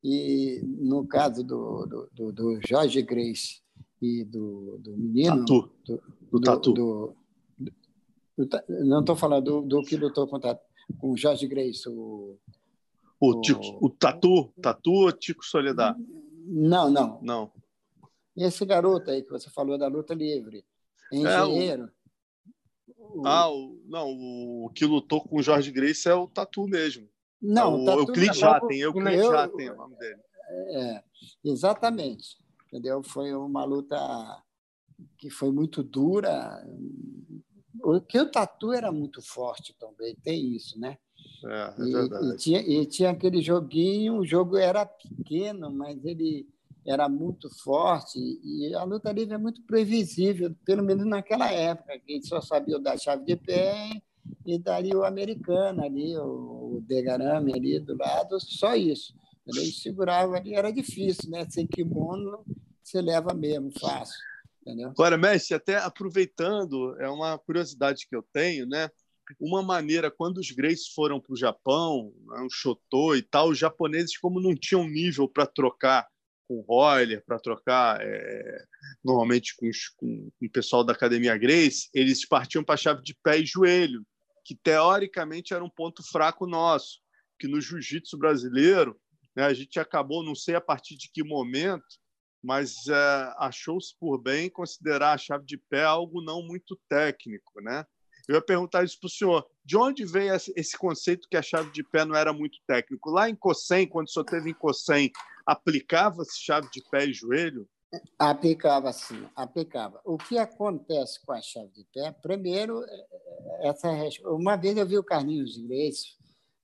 E 0.03 0.61
no 0.65 1.07
caso 1.07 1.45
do, 1.45 2.09
do, 2.13 2.33
do 2.33 2.61
Jorge 2.67 3.03
Grace 3.03 3.61
e 4.01 4.25
do, 4.25 4.79
do 4.79 4.97
menino. 4.97 5.41
Tatu. 5.41 5.71
Do, 5.85 6.03
do, 6.31 6.41
Tatu. 6.41 6.73
Do, 6.73 7.17
não 8.85 9.01
estou 9.01 9.15
falando 9.15 9.45
do, 9.45 9.63
do 9.63 9.83
que 9.83 9.97
lutou 9.97 10.27
contra, 10.27 10.59
com 10.99 11.13
o 11.13 11.17
Jorge 11.17 11.47
Grace, 11.47 11.89
o 11.89 12.39
o, 13.25 13.41
Tico, 13.41 13.79
o 13.81 13.89
Tatu? 13.89 14.53
Tatu 14.61 14.91
ou 14.91 15.13
Tico 15.13 15.45
Soledad? 15.45 15.97
Não, 16.45 16.91
não. 16.91 17.21
Não. 17.23 17.53
E 18.37 18.43
esse 18.43 18.67
garoto 18.67 19.13
aí 19.13 19.23
que 19.23 19.31
você 19.31 19.49
falou 19.49 19.79
da 19.79 19.87
luta 19.87 20.13
livre? 20.13 20.65
Engenheiro? 21.13 21.85
É, 21.85 21.87
o... 21.87 21.91
Ah, 23.24 23.50
o... 23.50 23.80
não, 23.86 24.64
o 24.64 24.70
que 24.74 24.84
lutou 24.84 25.20
com 25.20 25.36
o 25.36 25.42
Jorge 25.42 25.70
Grace 25.70 26.09
é 26.09 26.14
o 26.14 26.28
Tatu 26.28 26.66
mesmo. 26.66 27.09
Não, 27.40 27.74
é 27.88 27.94
o, 27.94 27.96
o 27.96 28.00
Euclides 28.00 28.38
Jatem, 28.38 28.80
Euclides 28.80 29.26
Jatem 29.26 29.66
é 29.66 29.72
o 29.72 29.76
nome 29.76 29.96
dele. 29.96 30.20
É, 30.70 31.03
exatamente. 31.44 32.36
Entendeu? 32.66 33.03
Foi 33.03 33.34
uma 33.34 33.64
luta 33.64 33.96
que 35.18 35.28
foi 35.28 35.50
muito 35.50 35.82
dura. 35.82 36.64
Porque 37.80 38.20
o 38.20 38.30
Tatu 38.30 38.72
era 38.72 38.92
muito 38.92 39.20
forte 39.20 39.74
também, 39.78 40.14
tem 40.22 40.55
isso, 40.55 40.78
né? 40.78 40.98
É, 41.44 41.74
é 41.76 41.84
verdade. 41.84 42.26
E, 42.26 42.30
e, 42.30 42.36
tinha, 42.36 42.61
e 42.61 42.86
tinha 42.86 43.11
aquele 43.11 43.42
joguinho, 43.42 44.18
o 44.18 44.26
jogo 44.26 44.57
era 44.57 44.86
pequeno, 44.86 45.70
mas 45.70 46.05
ele 46.05 46.46
era 46.87 47.09
muito 47.09 47.49
forte 47.62 48.18
e 48.18 48.74
a 48.74 48.83
luta 48.83 49.12
livre 49.12 49.35
é 49.35 49.39
muito 49.39 49.62
previsível, 49.62 50.55
pelo 50.64 50.83
menos 50.83 51.07
naquela 51.07 51.51
época, 51.51 51.99
que 51.99 52.12
a 52.12 52.14
gente 52.16 52.26
só 52.26 52.41
sabia 52.41 52.78
da 52.78 52.97
chave 52.97 53.24
de 53.24 53.37
pé 53.37 54.03
e 54.45 54.59
daria 54.59 54.99
o 54.99 55.05
americano 55.05 55.85
ali, 55.85 56.16
o, 56.16 56.83
Degarame 56.87 57.53
ali 57.55 57.78
do 57.78 57.97
lado, 57.97 58.41
só 58.41 58.74
isso. 58.74 59.14
Ele 59.47 59.61
segurava 59.66 60.37
ali, 60.37 60.55
era 60.55 60.72
difícil, 60.72 61.30
né? 61.30 61.47
Sem 61.49 61.66
kimono, 61.66 62.45
você 62.83 63.01
leva 63.01 63.35
mesmo, 63.35 63.70
fácil. 63.78 64.18
Entendeu? 64.61 64.91
Agora, 64.91 65.18
mestre, 65.18 65.55
até 65.55 65.76
aproveitando, 65.76 66.97
é 67.01 67.09
uma 67.09 67.39
curiosidade 67.39 68.07
que 68.09 68.16
eu 68.16 68.24
tenho, 68.33 68.66
né? 68.66 68.89
uma 69.41 69.62
maneira, 69.62 70.11
quando 70.11 70.39
os 70.39 70.51
Greys 70.51 70.89
foram 70.89 71.20
para 71.20 71.33
o 71.33 71.37
Japão, 71.37 72.12
né, 72.26 72.43
o 72.43 72.51
Shoto 72.51 73.16
e 73.16 73.22
tal, 73.22 73.49
os 73.49 73.59
japoneses, 73.59 74.18
como 74.18 74.41
não 74.41 74.55
tinham 74.55 74.87
nível 74.87 75.28
para 75.28 75.47
trocar 75.47 76.07
com 76.47 76.61
Royler, 76.61 77.24
para 77.24 77.38
trocar 77.38 78.01
é, 78.01 78.64
normalmente 79.05 79.55
com, 79.57 79.68
os, 79.68 79.88
com, 79.88 80.30
com, 80.38 80.47
o 80.47 80.51
pessoal 80.51 80.84
da 80.84 80.93
Academia 80.93 81.36
Grace, 81.36 81.88
eles 81.95 82.26
partiam 82.26 82.64
para 82.64 82.74
a 82.74 82.78
chave 82.78 83.03
de 83.03 83.14
pé 83.22 83.38
e 83.38 83.47
joelho, 83.47 84.05
que 84.45 84.55
teoricamente 84.55 85.55
era 85.55 85.64
um 85.64 85.70
ponto 85.70 86.03
fraco 86.03 86.47
nosso, 86.47 87.01
que 87.38 87.49
no 87.49 87.61
jiu-jitsu 87.61 88.18
brasileiro 88.18 88.99
né, 89.34 89.45
a 89.45 89.55
gente 89.55 89.78
acabou, 89.80 90.24
não 90.24 90.34
sei 90.34 90.55
a 90.55 90.61
partir 90.61 90.97
de 90.97 91.11
que 91.11 91.22
momento, 91.22 92.01
mas 92.43 92.86
é, 92.88 93.34
achou-se 93.38 93.97
por 93.99 94.18
bem 94.18 94.51
considerar 94.51 95.12
a 95.12 95.18
chave 95.18 95.45
de 95.47 95.57
pé 95.57 95.84
algo 95.84 96.22
não 96.22 96.43
muito 96.43 96.78
técnico, 96.88 97.61
né? 97.61 97.86
Eu 98.28 98.36
ia 98.36 98.43
perguntar 98.43 98.84
isso 98.84 98.99
para 99.01 99.07
o 99.07 99.11
senhor. 99.11 99.47
De 99.64 99.76
onde 99.76 100.05
veio 100.05 100.34
esse 100.34 100.76
conceito 100.76 101.28
que 101.28 101.36
a 101.36 101.43
chave 101.43 101.72
de 101.72 101.82
pé 101.82 102.05
não 102.05 102.14
era 102.14 102.32
muito 102.32 102.59
técnico? 102.66 103.11
Lá 103.11 103.28
em 103.28 103.34
Cossem, 103.34 103.86
quando 103.86 104.11
senhor 104.11 104.24
teve 104.24 104.51
em 104.51 104.55
Cossem, 104.55 105.11
aplicava-se 105.47 106.40
chave 106.40 106.68
de 106.72 106.82
pé 106.90 107.07
e 107.07 107.12
joelho? 107.12 107.68
Aplicava 108.18 108.90
sim, 108.93 109.28
aplicava. 109.36 110.01
O 110.05 110.16
que 110.16 110.38
acontece 110.38 111.20
com 111.24 111.32
a 111.32 111.43
chave 111.43 111.70
de 111.72 111.84
pé? 111.93 112.11
Primeiro, 112.22 112.82
é, 112.84 112.95
é, 112.95 113.68
essa 113.68 113.88
uma 114.24 114.57
vez 114.57 114.76
eu 114.76 114.86
vi 114.86 114.97
o 114.97 115.05
Carlinhos 115.05 115.59
Iglesias 115.59 116.16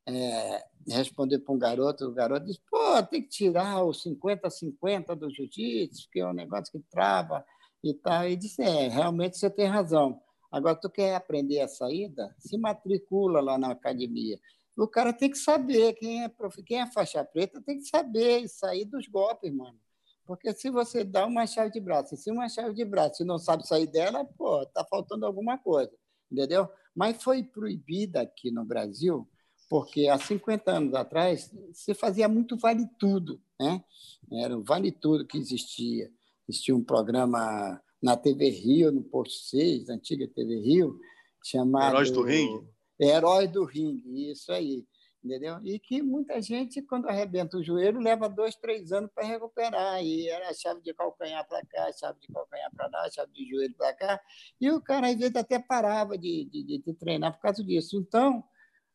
é, 0.06 0.64
responder 0.88 1.38
para 1.40 1.54
um 1.54 1.58
garoto, 1.58 2.06
o 2.06 2.14
garoto 2.14 2.46
disse: 2.46 2.60
pô, 2.70 3.02
tem 3.02 3.22
que 3.22 3.28
tirar 3.28 3.82
o 3.82 3.90
50-50 3.90 5.14
do 5.14 5.30
jiu-jitsu, 5.30 6.08
que 6.10 6.20
é 6.20 6.26
um 6.26 6.32
negócio 6.32 6.72
que 6.72 6.80
trava 6.90 7.44
e 7.84 7.92
tal. 7.92 8.26
E 8.26 8.36
disse: 8.36 8.62
é, 8.62 8.88
realmente 8.88 9.36
você 9.36 9.50
tem 9.50 9.66
razão. 9.66 10.20
Agora, 10.50 10.74
tu 10.74 10.88
quer 10.88 11.14
aprender 11.14 11.60
a 11.60 11.68
saída? 11.68 12.34
Se 12.38 12.56
matricula 12.56 13.40
lá 13.42 13.58
na 13.58 13.72
academia. 13.72 14.40
O 14.78 14.86
cara 14.86 15.12
tem 15.12 15.28
que 15.28 15.36
saber, 15.36 15.94
quem 15.94 16.22
é, 16.22 16.32
quem 16.64 16.80
é 16.80 16.86
faixa 16.86 17.24
preta 17.24 17.60
tem 17.60 17.78
que 17.78 17.88
saber 17.88 18.46
sair 18.48 18.84
dos 18.84 19.08
golpes, 19.08 19.52
mano. 19.52 19.76
Porque 20.24 20.52
se 20.54 20.70
você 20.70 21.02
dá 21.02 21.26
uma 21.26 21.48
chave 21.48 21.72
de 21.72 21.80
braço, 21.80 22.16
se 22.16 22.30
uma 22.30 22.48
chave 22.48 22.74
de 22.74 22.84
braço 22.84 23.22
e 23.22 23.26
não 23.26 23.38
sabe 23.38 23.66
sair 23.66 23.88
dela, 23.88 24.24
pô, 24.24 24.64
tá 24.66 24.84
faltando 24.84 25.26
alguma 25.26 25.58
coisa, 25.58 25.90
entendeu? 26.30 26.68
Mas 26.94 27.20
foi 27.20 27.42
proibida 27.42 28.20
aqui 28.20 28.52
no 28.52 28.64
Brasil, 28.64 29.28
porque 29.68 30.06
há 30.06 30.16
50 30.16 30.70
anos 30.70 30.94
atrás 30.94 31.52
se 31.72 31.92
fazia 31.92 32.28
muito 32.28 32.56
vale 32.56 32.86
tudo, 33.00 33.42
né? 33.58 33.82
Era 34.30 34.56
o 34.56 34.62
vale 34.62 34.92
tudo 34.92 35.26
que 35.26 35.38
existia. 35.38 36.08
Existia 36.48 36.76
um 36.76 36.84
programa 36.84 37.82
na 38.00 38.16
TV 38.16 38.48
Rio, 38.50 38.92
no 38.92 39.02
Posto 39.02 39.48
6, 39.48 39.88
antiga 39.88 40.28
TV 40.28 40.60
Rio, 40.60 41.00
chamado... 41.42 41.94
Heróis 41.94 42.10
do 42.12 42.22
Ringue? 42.22 42.77
Heróis 43.00 43.50
do 43.50 43.64
Ringue, 43.64 44.30
isso 44.30 44.52
aí. 44.52 44.84
Entendeu? 45.22 45.58
E 45.64 45.78
que 45.80 46.00
muita 46.00 46.40
gente, 46.40 46.80
quando 46.80 47.08
arrebenta 47.08 47.56
o 47.56 47.62
joelho, 47.62 47.98
leva 47.98 48.28
dois, 48.28 48.54
três 48.54 48.92
anos 48.92 49.10
para 49.12 49.26
recuperar. 49.26 50.02
E 50.02 50.28
era 50.28 50.54
chave 50.54 50.80
de 50.80 50.94
calcanhar 50.94 51.46
para 51.46 51.64
cá, 51.66 51.92
chave 51.92 52.20
de 52.20 52.28
calcanhar 52.28 52.70
para 52.74 52.88
lá, 52.88 53.10
chave 53.10 53.32
de 53.32 53.48
joelho 53.50 53.74
para 53.76 53.92
cá. 53.94 54.20
E 54.60 54.70
o 54.70 54.80
cara, 54.80 55.08
às 55.08 55.16
vezes, 55.16 55.34
até 55.34 55.58
parava 55.58 56.16
de, 56.16 56.44
de, 56.44 56.78
de 56.78 56.94
treinar 56.94 57.32
por 57.34 57.40
causa 57.40 57.64
disso. 57.64 57.96
Então, 57.96 58.44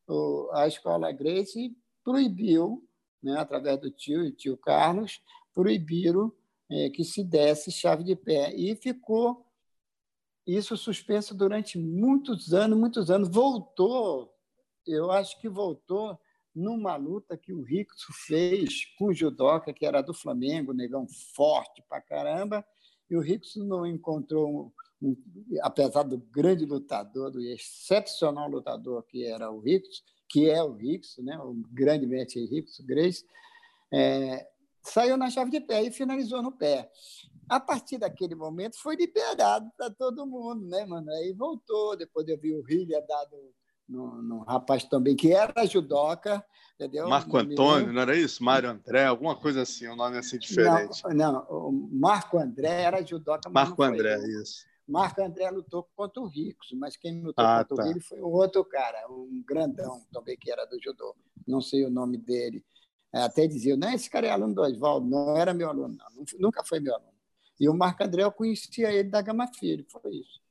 o, 0.08 0.50
a 0.54 0.66
escola 0.66 1.12
Grace 1.12 1.76
proibiu, 2.04 2.88
né, 3.22 3.38
através 3.38 3.78
do 3.80 3.92
tio, 3.92 4.32
tio 4.32 4.58
Carlos, 4.58 5.22
proibiram 5.54 6.32
é, 6.72 6.90
que 6.90 7.04
se 7.04 7.24
desse 7.24 7.70
chave 7.70 8.04
de 8.04 8.16
pé. 8.16 8.54
E 8.56 8.76
ficou 8.78 9.46
isso 10.46 10.76
suspenso 10.76 11.34
durante 11.34 11.78
muitos 11.78 12.54
anos, 12.54 12.78
muitos 12.78 13.10
anos. 13.10 13.30
Voltou, 13.30 14.34
eu 14.86 15.12
acho 15.12 15.40
que 15.40 15.48
voltou 15.48 16.20
numa 16.54 16.96
luta 16.96 17.38
que 17.38 17.52
o 17.52 17.64
Rickson 17.64 18.14
fez 18.28 18.86
com 18.98 19.06
o 19.06 19.14
judoca, 19.14 19.74
que 19.74 19.86
era 19.86 20.02
do 20.02 20.14
Flamengo, 20.14 20.74
negão 20.74 21.08
forte 21.36 21.84
pra 21.90 22.02
caramba, 22.02 22.64
e 23.10 23.16
o 23.16 23.22
Rickson 23.22 23.64
não 23.64 23.86
encontrou, 23.86 24.72
um, 25.02 25.16
apesar 25.62 26.04
do 26.04 26.18
grande 26.18 26.66
lutador, 26.66 27.32
do 27.32 27.42
excepcional 27.42 28.50
lutador 28.50 29.04
que 29.04 29.26
era 29.26 29.50
o 29.50 29.60
Rickson, 29.60 30.04
que 30.30 30.50
é 30.50 30.64
o 30.64 30.74
Rickson, 30.74 31.24
né, 31.24 31.38
o 31.40 31.54
grande 31.72 32.06
mestre 32.06 32.46
Rickson 32.46 32.84
Grace, 32.86 33.26
é, 33.92 34.48
saiu 34.82 35.18
na 35.18 35.30
chave 35.30 35.52
de 35.52 35.62
pé 35.62 35.84
e 35.84 35.92
finalizou 35.92 36.42
no 36.42 36.52
pé. 36.52 36.92
A 37.50 37.60
partir 37.60 37.98
daquele 37.98 38.36
momento 38.36 38.80
foi 38.82 38.96
liberado 38.96 39.70
para 39.78 39.90
todo 39.90 40.26
mundo, 40.26 40.66
né, 40.68 40.86
mano? 40.86 41.10
Aí 41.12 41.34
voltou, 41.34 41.96
depois 41.96 42.28
eu 42.28 42.38
vi 42.38 42.54
o 42.54 42.64
Hillier 42.68 43.06
dado 43.06 43.38
num, 43.88 44.40
rapaz 44.40 44.84
também 44.86 45.16
que 45.16 45.32
era 45.32 45.66
judoca, 45.66 46.44
entendeu? 46.76 47.08
Marco 47.08 47.38
Antônio, 47.38 47.92
não 47.92 48.02
era 48.02 48.16
isso? 48.16 48.44
Mário 48.44 48.70
André, 48.70 49.06
alguma 49.06 49.36
coisa 49.36 49.62
assim, 49.62 49.88
um 49.88 49.96
nome 49.96 50.18
assim 50.18 50.40
diferente. 50.40 51.02
Não, 51.04 51.34
não 51.34 51.46
o 51.50 51.90
Marco 51.92 52.38
André 52.38 52.84
era 52.84 53.06
judoca. 53.06 53.50
Marco 53.50 53.84
André, 53.84 54.18
isso. 54.42 54.66
Marco 54.88 55.22
André 55.22 55.50
lutou 55.50 55.88
contra 55.96 56.22
o 56.22 56.28
Ricos, 56.28 56.70
mas 56.74 56.98
quem 56.98 57.22
lutou 57.22 57.46
ah, 57.46 57.64
contra 57.64 57.86
tá. 57.86 57.90
ele 57.90 58.02
foi 58.02 58.20
o 58.20 58.28
outro 58.28 58.66
cara, 58.66 59.08
um 59.10 59.44
grandão 59.48 60.02
também 60.12 60.38
que 60.38 60.52
era 60.52 60.66
do 60.66 60.78
judô. 60.82 61.16
Não 61.48 61.62
sei 61.62 61.86
o 61.86 61.90
nome 61.90 62.18
dele. 62.18 62.64
É, 63.14 63.22
até 63.22 63.48
dizia, 63.48 63.78
não, 63.78 63.94
esse 63.94 64.10
cara 64.10 64.28
é 64.28 64.32
aluno 64.32 64.56
do 64.56 64.62
Oswaldo, 64.62 65.08
não 65.08 65.38
era 65.38 65.54
meu 65.54 65.70
aluno, 65.70 65.96
não. 65.96 66.26
nunca 66.40 66.64
foi 66.64 66.80
meu 66.80 66.96
aluno. 66.96 67.13
E 67.60 67.70
o 67.70 67.74
Marco 67.74 68.04
André, 68.04 68.24
eu 68.24 68.32
conhecia 68.32 68.92
ele 68.92 69.10
da 69.10 69.22
Gama 69.22 69.48
Filho, 69.54 69.86
foi 69.90 70.16
isso. 70.16 70.42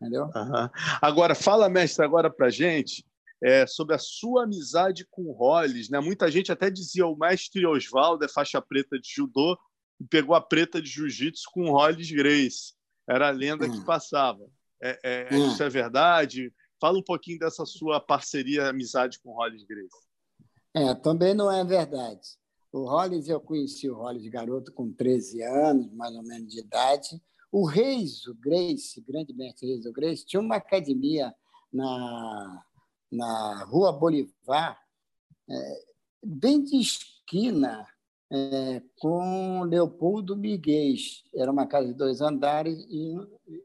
Entendeu? 0.00 0.24
Uhum. 0.24 0.68
Agora, 1.00 1.34
fala, 1.34 1.68
mestre, 1.68 2.04
agora 2.04 2.30
para 2.30 2.50
gente 2.50 3.04
é, 3.42 3.66
sobre 3.66 3.94
a 3.94 3.98
sua 3.98 4.44
amizade 4.44 5.06
com 5.10 5.22
o 5.22 5.32
Hollis. 5.32 5.88
Né? 5.88 6.00
Muita 6.00 6.30
gente 6.30 6.52
até 6.52 6.70
dizia 6.70 7.06
o 7.06 7.16
mestre 7.16 7.66
Oswaldo 7.66 8.24
é 8.24 8.28
faixa 8.28 8.60
preta 8.60 8.98
de 8.98 9.08
judô 9.08 9.58
e 10.00 10.04
pegou 10.04 10.34
a 10.34 10.40
preta 10.40 10.80
de 10.80 10.88
jiu-jitsu 10.88 11.44
com 11.52 11.64
o 11.64 11.72
Hollis 11.72 12.10
Grace. 12.10 12.74
Era 13.08 13.28
a 13.28 13.32
lenda 13.32 13.68
que 13.68 13.76
hum. 13.76 13.84
passava. 13.84 14.44
É, 14.82 14.98
é, 15.02 15.28
hum. 15.34 15.48
Isso 15.48 15.62
é 15.62 15.68
verdade? 15.68 16.52
Fala 16.80 16.98
um 16.98 17.02
pouquinho 17.02 17.38
dessa 17.38 17.64
sua 17.64 18.00
parceria, 18.00 18.68
amizade 18.68 19.18
com 19.20 19.30
o 19.30 19.34
Hollis 19.34 19.64
Grace. 19.64 20.06
É, 20.74 20.94
também 20.94 21.34
não 21.34 21.50
é 21.50 21.64
verdade. 21.64 22.36
O 22.72 22.84
Hollis, 22.84 23.28
eu 23.28 23.40
conheci 23.40 23.88
o 23.88 23.94
Hollis 23.94 24.26
garoto 24.28 24.72
com 24.72 24.92
13 24.92 25.42
anos, 25.42 25.92
mais 25.92 26.14
ou 26.14 26.22
menos 26.22 26.52
de 26.52 26.60
idade. 26.60 27.22
O 27.50 27.64
Reis, 27.64 28.26
o 28.26 28.34
Grace, 28.34 29.00
grande 29.00 29.32
mestre 29.32 29.68
Reis, 29.68 29.86
o 29.86 29.92
Grace, 29.92 30.26
tinha 30.26 30.40
uma 30.40 30.56
academia 30.56 31.34
na, 31.72 32.64
na 33.10 33.64
Rua 33.64 33.92
Bolivar, 33.92 34.78
é, 35.48 35.84
bem 36.22 36.62
de 36.62 36.76
esquina 36.76 37.86
é, 38.30 38.82
com 38.98 39.62
Leopoldo 39.62 40.36
Miguel. 40.36 40.94
Era 41.34 41.50
uma 41.50 41.66
casa 41.66 41.88
de 41.88 41.94
dois 41.94 42.20
andares 42.20 42.84
e, 42.88 43.14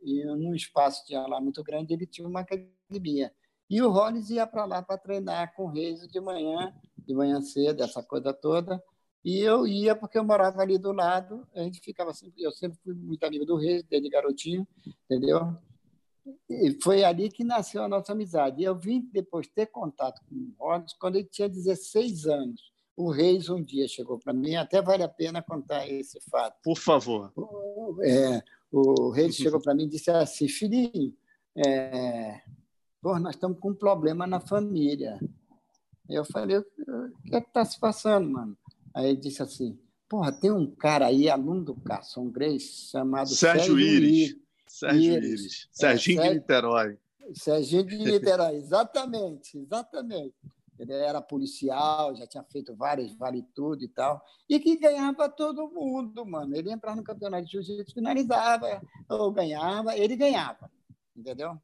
e 0.04 0.26
num 0.26 0.54
espaço 0.54 1.06
tinha 1.06 1.26
lá 1.28 1.41
muito 1.41 1.64
grande, 1.64 1.93
ele 1.93 2.06
tinha 2.06 2.28
uma 2.28 2.41
academia. 2.41 3.34
E 3.70 3.82
o 3.82 3.89
Rollins 3.89 4.30
ia 4.30 4.45
para 4.45 4.66
lá 4.66 4.82
para 4.82 4.97
treinar 4.97 5.56
com 5.56 5.64
o 5.64 5.72
Reis 5.72 6.06
de 6.08 6.20
manhã, 6.20 6.74
de 6.97 7.14
manhã 7.14 7.41
cedo, 7.41 7.82
essa 7.82 8.04
coisa 8.04 8.34
toda. 8.34 8.82
E 9.24 9.39
eu 9.39 9.67
ia 9.67 9.95
porque 9.95 10.17
eu 10.17 10.24
morava 10.24 10.61
ali 10.61 10.78
do 10.78 10.91
lado, 10.91 11.47
a 11.55 11.61
gente 11.61 11.80
ficava 11.80 12.13
sempre, 12.13 12.41
eu 12.41 12.51
sempre 12.51 12.78
fui 12.84 12.93
muito 12.93 13.24
amigo 13.24 13.45
do 13.45 13.55
Reis, 13.55 13.84
desde 13.84 14.09
garotinho, 14.09 14.67
entendeu? 15.05 15.55
E 16.49 16.78
foi 16.82 17.03
ali 17.03 17.30
que 17.30 17.43
nasceu 17.43 17.84
a 17.84 17.88
nossa 17.88 18.13
amizade. 18.13 18.63
Eu 18.63 18.76
vim 18.76 19.07
depois 19.11 19.47
ter 19.47 19.67
contato 19.67 20.22
com 20.28 20.36
o 20.36 20.53
Rollins 20.59 20.93
quando 20.93 21.15
ele 21.17 21.26
tinha 21.26 21.49
16 21.49 22.26
anos. 22.26 22.72
O 22.95 23.09
Reis 23.09 23.49
um 23.49 23.63
dia 23.63 23.88
chegou 23.88 24.19
para 24.19 24.34
mim, 24.34 24.55
até 24.55 24.82
vale 24.82 25.03
a 25.03 25.09
pena 25.09 25.41
contar 25.41 25.88
esse 25.88 26.19
fato. 26.30 26.57
Por 26.63 26.78
favor. 26.78 27.32
É, 28.03 28.43
o 28.72 29.09
Reis 29.09 29.36
chegou 29.36 29.61
para 29.61 29.74
mim 29.74 29.84
e 29.84 29.89
disse 29.89 30.11
assim, 30.11 30.47
filhinho, 30.47 31.15
é, 31.55 32.41
Pô, 33.01 33.17
nós 33.17 33.34
estamos 33.34 33.57
com 33.59 33.72
um 33.72 33.76
problema 33.76 34.28
na 34.28 34.39
família. 34.39 35.19
Eu 36.07 36.24
falei, 36.24 36.57
o 36.57 36.63
que 37.24 37.36
é 37.36 37.41
que 37.41 37.47
está 37.47 37.65
se 37.65 37.80
passando, 37.80 38.30
mano? 38.30 38.55
Aí 38.94 39.10
ele 39.10 39.18
disse 39.18 39.42
assim, 39.42 39.80
porra, 40.08 40.32
tem 40.32 40.52
um 40.52 40.70
cara 40.70 41.08
aí, 41.08 41.30
aluno 41.30 41.64
do 41.64 41.76
Carson 41.76 42.30
Grace, 42.30 42.89
chamado 42.89 43.30
Sérgio, 43.30 43.76
Sérgio 43.76 43.80
Iris. 43.80 44.36
Sérgio 44.68 45.14
Iris. 45.14 45.39
Iris. 45.39 45.70
Serginho 45.72 46.22
é, 46.22 46.30
de 46.30 46.36
Niterói. 46.36 46.98
Serginho 47.34 47.86
de 47.86 47.98
Niterói, 48.12 48.56
exatamente, 48.56 49.58
exatamente. 49.58 50.36
Ele 50.80 50.94
era 50.94 51.22
policial, 51.22 52.16
já 52.16 52.26
tinha 52.26 52.44
feito 52.44 52.76
várias 52.76 53.14
vale 53.14 53.44
tudo 53.54 53.84
e 53.84 53.88
tal, 53.88 54.20
e 54.50 54.60
que 54.60 54.78
ganhava 54.78 55.30
todo 55.30 55.70
mundo, 55.70 56.26
mano. 56.26 56.56
Ele 56.56 56.72
entrava 56.72 56.96
no 56.96 57.04
campeonato 57.04 57.46
de 57.46 57.52
jiu-jitsu, 57.52 57.94
finalizava, 57.94 58.82
ou 59.08 59.32
ganhava, 59.32 59.96
ele 59.96 60.16
ganhava, 60.16 60.72
entendeu? 61.16 61.60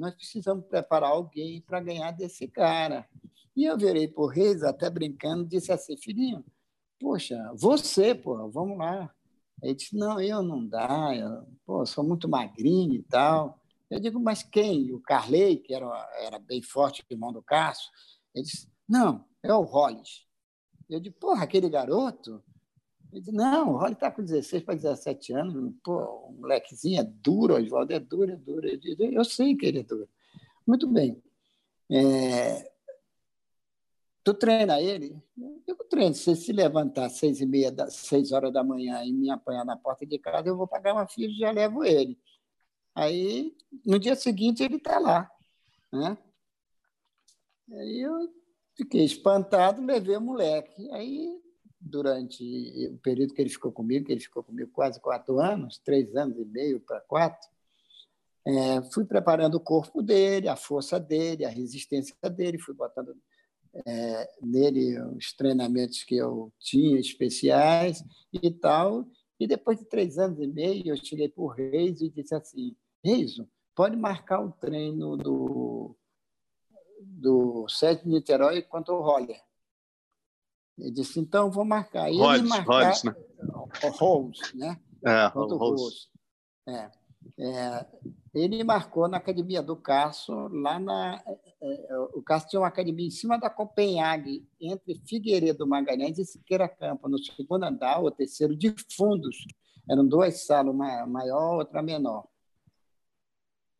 nós 0.00 0.14
precisamos 0.14 0.64
preparar 0.66 1.10
alguém 1.10 1.60
para 1.60 1.80
ganhar 1.80 2.10
desse 2.12 2.48
cara. 2.48 3.06
E 3.60 3.66
eu 3.66 3.76
virei 3.76 4.10
o 4.16 4.26
Reis, 4.26 4.62
até 4.62 4.88
brincando, 4.88 5.44
disse 5.44 5.70
assim, 5.70 5.94
filhinho, 5.94 6.42
poxa, 6.98 7.36
você, 7.54 8.14
pô, 8.14 8.48
vamos 8.48 8.78
lá. 8.78 9.14
Ele 9.62 9.74
disse, 9.74 9.94
não, 9.94 10.18
eu 10.18 10.42
não 10.42 10.66
dá, 10.66 11.14
eu 11.14 11.46
pô, 11.66 11.84
sou 11.84 12.02
muito 12.02 12.26
magrinho 12.26 12.94
e 12.94 13.02
tal. 13.02 13.60
Eu 13.90 14.00
digo, 14.00 14.18
mas 14.18 14.42
quem? 14.42 14.90
O 14.94 15.00
Carley, 15.00 15.58
que 15.58 15.74
era, 15.74 15.86
era 16.22 16.38
bem 16.38 16.62
forte, 16.62 17.04
irmão 17.10 17.34
do 17.34 17.42
Cássio. 17.42 17.90
Ele 18.34 18.46
disse, 18.46 18.66
não, 18.88 19.26
é 19.42 19.52
o 19.52 19.60
Hollis. 19.60 20.26
Eu 20.88 20.98
digo, 20.98 21.16
porra, 21.20 21.44
aquele 21.44 21.68
garoto? 21.68 22.42
Ele 23.12 23.20
disse, 23.20 23.36
não, 23.36 23.74
o 23.74 23.76
Holly 23.76 23.92
está 23.92 24.10
com 24.10 24.24
16 24.24 24.62
para 24.62 24.74
17 24.74 25.34
anos, 25.34 25.74
pô, 25.84 26.30
um 26.30 26.40
molequezinho 26.40 26.98
é 26.98 27.04
duro, 27.04 27.56
Oswaldo 27.56 27.92
é 27.92 28.00
duro, 28.00 28.32
é 28.32 28.36
duro. 28.36 28.66
Eu, 28.66 28.78
disse, 28.78 29.14
eu 29.14 29.22
sei 29.22 29.54
que 29.54 29.66
ele 29.66 29.80
é 29.80 29.82
duro. 29.82 30.08
Muito 30.66 30.86
bem. 30.88 31.22
É, 31.92 32.69
tu 34.22 34.34
treina 34.34 34.80
ele? 34.80 35.16
Eu 35.66 35.76
treino. 35.88 36.14
Se 36.14 36.30
ele 36.30 36.40
se 36.40 36.52
levantar 36.52 37.06
às 37.06 37.12
seis 37.12 37.40
e 37.40 37.46
meia, 37.46 37.74
seis 37.90 38.32
horas 38.32 38.52
da 38.52 38.62
manhã 38.64 39.04
e 39.04 39.12
me 39.12 39.30
apanhar 39.30 39.64
na 39.64 39.76
porta 39.76 40.06
de 40.06 40.18
casa, 40.18 40.48
eu 40.48 40.56
vou 40.56 40.66
pagar 40.66 40.94
uma 40.94 41.06
ficha 41.06 41.30
e 41.30 41.38
já 41.38 41.50
levo 41.50 41.84
ele. 41.84 42.18
Aí, 42.94 43.56
no 43.86 43.98
dia 43.98 44.14
seguinte, 44.16 44.62
ele 44.62 44.76
está 44.76 44.98
lá. 44.98 45.30
Né? 45.92 46.18
Aí 47.72 48.00
eu 48.00 48.32
fiquei 48.76 49.04
espantado, 49.04 49.84
levei 49.84 50.16
o 50.16 50.20
moleque. 50.20 50.90
Aí 50.92 51.40
durante 51.80 52.44
o 52.92 52.98
período 52.98 53.32
que 53.32 53.40
ele 53.40 53.48
ficou 53.48 53.72
comigo, 53.72 54.04
que 54.04 54.12
ele 54.12 54.20
ficou 54.20 54.42
comigo 54.42 54.70
quase 54.70 55.00
quatro 55.00 55.40
anos, 55.40 55.78
três 55.78 56.14
anos 56.14 56.36
e 56.38 56.44
meio 56.44 56.80
para 56.80 57.00
quatro, 57.00 57.48
é, 58.46 58.82
fui 58.92 59.04
preparando 59.04 59.54
o 59.54 59.60
corpo 59.60 60.02
dele, 60.02 60.48
a 60.48 60.56
força 60.56 61.00
dele, 61.00 61.44
a 61.44 61.48
resistência 61.48 62.14
dele, 62.30 62.58
fui 62.58 62.74
botando 62.74 63.16
é, 63.86 64.30
nele 64.42 65.00
os 65.16 65.32
treinamentos 65.32 66.02
que 66.02 66.16
eu 66.16 66.52
tinha 66.58 66.98
especiais 66.98 68.04
e 68.32 68.50
tal. 68.50 69.06
E 69.38 69.46
depois 69.46 69.78
de 69.78 69.84
três 69.84 70.18
anos 70.18 70.38
e 70.38 70.46
meio, 70.46 70.88
eu 70.88 70.96
cheguei 70.96 71.28
para 71.28 71.42
o 71.42 71.48
Reis 71.48 72.00
e 72.00 72.10
disse 72.10 72.34
assim: 72.34 72.76
Reis, 73.02 73.36
pode 73.74 73.96
marcar 73.96 74.44
o 74.44 74.52
treino 74.52 75.16
do, 75.16 75.96
do 77.00 77.66
Sete 77.68 78.06
Niterói 78.06 78.62
contra 78.62 78.92
o 78.92 79.00
Roller. 79.00 79.40
Ele 80.78 80.90
disse, 80.90 81.20
então 81.20 81.50
vou 81.50 81.64
marcar. 81.64 82.10
E 82.10 82.18
Rhodes, 82.18 82.40
ele 82.40 82.48
marcar, 82.48 82.84
Rhodes, 82.84 83.02
né? 83.04 83.14
Rose, 83.98 84.56
né? 84.56 84.80
É, 85.04 85.26
Rose. 85.26 86.08
É, 86.66 86.90
é, 87.38 87.86
ele 88.32 88.62
marcou 88.62 89.08
na 89.08 89.16
academia 89.16 89.62
do 89.62 89.76
Cássio, 89.76 90.48
lá 90.48 90.78
na. 90.78 91.22
É, 91.60 91.92
é, 91.92 91.98
o 92.14 92.22
Cássio 92.22 92.50
tinha 92.50 92.60
uma 92.60 92.68
academia 92.68 93.06
em 93.06 93.10
cima 93.10 93.38
da 93.38 93.50
Copenhague, 93.50 94.48
entre 94.60 94.94
Figueiredo 95.06 95.66
Magalhães 95.66 96.18
e 96.18 96.24
Siqueira 96.24 96.68
Campo, 96.68 97.08
no 97.08 97.18
segundo 97.18 97.64
andar, 97.64 98.00
ou 98.00 98.10
terceiro, 98.10 98.56
de 98.56 98.74
fundos. 98.96 99.36
Eram 99.88 100.06
duas 100.06 100.46
salas, 100.46 100.72
uma 100.72 101.06
maior, 101.06 101.56
outra 101.58 101.82
menor. 101.82 102.28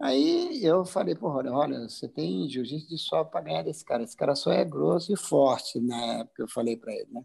Aí 0.01 0.65
eu 0.65 0.85
falei 0.85 1.15
para 1.15 1.29
o 1.29 1.55
olha, 1.55 1.89
você 1.89 2.09
tem 2.09 2.49
jiu-jitsu 2.49 2.89
de 2.89 2.99
sol 2.99 3.27
para 3.27 3.43
ganhar 3.43 3.63
desse 3.63 3.85
cara. 3.85 4.03
Esse 4.03 4.17
cara 4.17 4.35
só 4.35 4.51
é 4.51 4.65
grosso 4.65 5.13
e 5.13 5.17
forte, 5.17 5.79
na 5.79 6.21
época 6.21 6.43
eu 6.43 6.49
falei 6.49 6.77
para 6.77 6.93
ele, 6.95 7.09
né? 7.13 7.23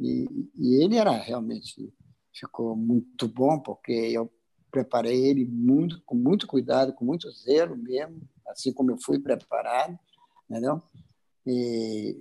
E, 0.00 0.26
e, 0.56 0.82
ele 0.82 0.96
era 0.96 1.10
realmente, 1.12 1.92
ficou 2.32 2.76
muito 2.76 3.28
bom, 3.28 3.58
porque 3.60 3.92
eu 3.92 4.30
preparei 4.74 5.24
ele 5.24 5.44
muito, 5.44 6.02
com 6.04 6.16
muito 6.16 6.48
cuidado, 6.48 6.92
com 6.92 7.04
muito 7.04 7.30
zelo 7.30 7.76
mesmo, 7.76 8.20
assim 8.48 8.72
como 8.72 8.90
eu 8.90 8.98
fui 8.98 9.20
preparado, 9.20 9.96
entendeu? 10.50 10.82
E, 11.46 12.20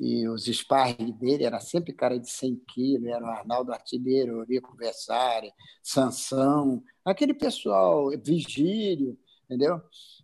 e 0.00 0.28
os 0.28 0.46
sparring 0.46 1.12
dele 1.12 1.44
era 1.44 1.60
sempre 1.60 1.92
cara 1.92 2.18
de 2.18 2.28
100 2.28 2.56
quilos, 2.66 3.06
era 3.06 3.24
o 3.24 3.28
Arnaldo 3.28 3.72
Artilheiro, 3.72 4.42
Rico 4.42 4.76
Versari, 4.76 5.52
Sansão, 5.80 6.82
aquele 7.04 7.34
pessoal, 7.34 8.10
Vigílio, 8.20 9.16
entendeu? 9.44 9.80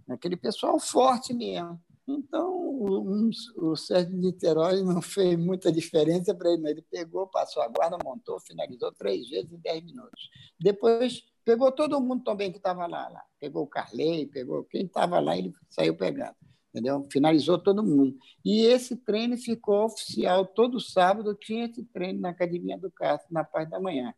Aquele 0.08 0.36
pessoal 0.36 0.80
forte 0.80 1.32
mesmo. 1.32 1.80
Então, 2.08 2.50
o, 2.50 3.30
o 3.56 3.76
Sérgio 3.76 4.10
de 4.10 4.16
Niterói 4.16 4.82
não 4.82 5.00
fez 5.00 5.38
muita 5.38 5.70
diferença 5.70 6.34
para 6.34 6.50
ele. 6.50 6.68
Ele 6.68 6.82
pegou, 6.82 7.28
passou 7.28 7.62
a 7.62 7.68
guarda, 7.68 7.98
montou, 8.02 8.40
finalizou 8.40 8.90
três 8.92 9.28
vezes 9.28 9.52
em 9.52 9.58
dez 9.58 9.84
minutos. 9.84 10.28
Depois, 10.58 11.22
pegou 11.48 11.72
todo 11.72 11.98
mundo 11.98 12.22
também 12.22 12.52
que 12.52 12.58
estava 12.58 12.86
lá, 12.86 13.08
lá. 13.08 13.24
Pegou 13.40 13.62
o 13.62 13.66
Carley, 13.66 14.26
pegou 14.26 14.64
quem 14.64 14.84
estava 14.84 15.18
lá, 15.18 15.34
ele 15.34 15.50
saiu 15.70 15.96
pegando. 15.96 16.34
Entendeu? 16.68 17.08
Finalizou 17.10 17.58
todo 17.58 17.82
mundo. 17.82 18.18
E 18.44 18.66
esse 18.66 18.94
treino 18.94 19.34
ficou 19.34 19.86
oficial. 19.86 20.44
Todo 20.44 20.78
sábado 20.78 21.34
tinha 21.34 21.64
esse 21.64 21.82
treino 21.86 22.20
na 22.20 22.28
Academia 22.28 22.76
do 22.76 22.90
Castro, 22.90 23.32
na 23.32 23.42
parte 23.44 23.70
da 23.70 23.80
manhã. 23.80 24.12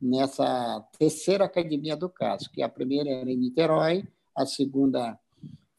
Nessa 0.00 0.80
terceira 0.96 1.44
Academia 1.44 1.96
do 1.96 2.08
Castro, 2.08 2.52
que 2.52 2.62
a 2.62 2.68
primeira 2.68 3.10
era 3.10 3.28
em 3.28 3.36
Niterói, 3.36 4.06
a 4.36 4.46
segunda 4.46 5.18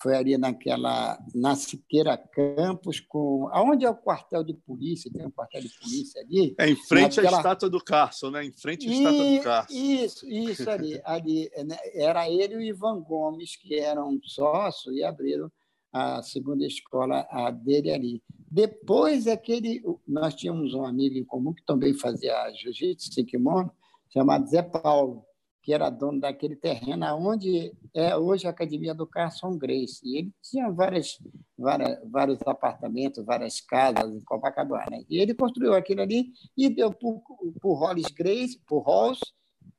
foi 0.02 0.16
ali 0.16 0.38
naquela 0.38 1.20
na 1.34 1.56
Siqueira 1.56 2.18
Campos 2.18 3.00
com 3.00 3.48
aonde 3.52 3.86
é 3.86 3.90
o 3.90 3.96
quartel 3.96 4.44
de 4.44 4.54
polícia? 4.54 5.12
Tem 5.12 5.26
um 5.26 5.32
quartel 5.32 5.62
de 5.62 5.70
polícia 5.80 6.22
ali? 6.22 6.56
É 6.58 6.70
em 6.70 6.76
frente 6.76 7.18
naquela... 7.18 7.38
à 7.38 7.40
estátua 7.40 7.70
do 7.70 7.84
Carson 7.84 8.32
né? 8.32 8.46
Em 8.46 8.52
frente 8.52 8.88
à 8.88 8.92
estátua 8.92 9.38
do 9.38 9.44
Carson. 9.44 9.74
isso 9.74 10.28
isso 10.28 10.70
ali 10.70 11.02
ali 11.04 11.52
né? 11.66 11.78
era 11.94 12.30
ele 12.30 12.56
e 12.56 12.58
o 12.58 12.62
Ivan 12.62 13.02
Gomes 13.02 13.56
que 13.56 13.76
eram 13.76 14.20
sócios 14.24 14.96
e 14.96 15.04
abriram 15.04 15.52
a 15.94 16.24
segunda 16.24 16.66
escola 16.66 17.28
a 17.30 17.52
dele 17.52 17.92
ali. 17.92 18.24
Depois 18.50 19.28
aquele 19.28 19.84
nós 20.08 20.34
tínhamos 20.36 20.74
um 20.74 20.86
amigo 20.86 21.18
em 21.18 21.24
comum 21.24 21.54
que 21.54 21.66
também 21.66 21.94
fazia 21.94 22.52
jiu-jitsu 22.54 23.14
sem 23.14 23.26
kimono 23.26 23.72
chamado 24.10 24.48
Zé 24.48 24.62
Paulo 24.62 25.26
que 25.62 25.74
era 25.74 25.90
dono 25.90 26.20
daquele 26.20 26.56
terreno 26.56 27.06
onde 27.18 27.72
é 27.94 28.16
hoje 28.18 28.48
a 28.48 28.50
Academia 28.50 28.94
do 28.94 29.06
Carson 29.06 29.58
Grace. 29.58 30.02
E 30.04 30.18
ele 30.18 30.34
tinha 30.42 30.70
várias, 30.72 31.20
várias, 31.58 32.00
vários 32.10 32.40
apartamentos, 32.46 33.24
várias 33.24 33.62
casas 33.62 34.14
em 34.14 34.22
Copacabana. 34.22 35.04
E 35.08 35.20
ele 35.20 35.36
construiu 35.36 35.74
aquilo 35.74 36.02
ali 36.02 36.32
e 36.58 36.70
deu 36.70 36.92
para 36.92 37.08
o 37.08 37.74
Hollis 37.74 38.08
Grace, 38.08 38.60
para 38.66 38.76
o 38.76 38.80
Rolls 38.80 39.22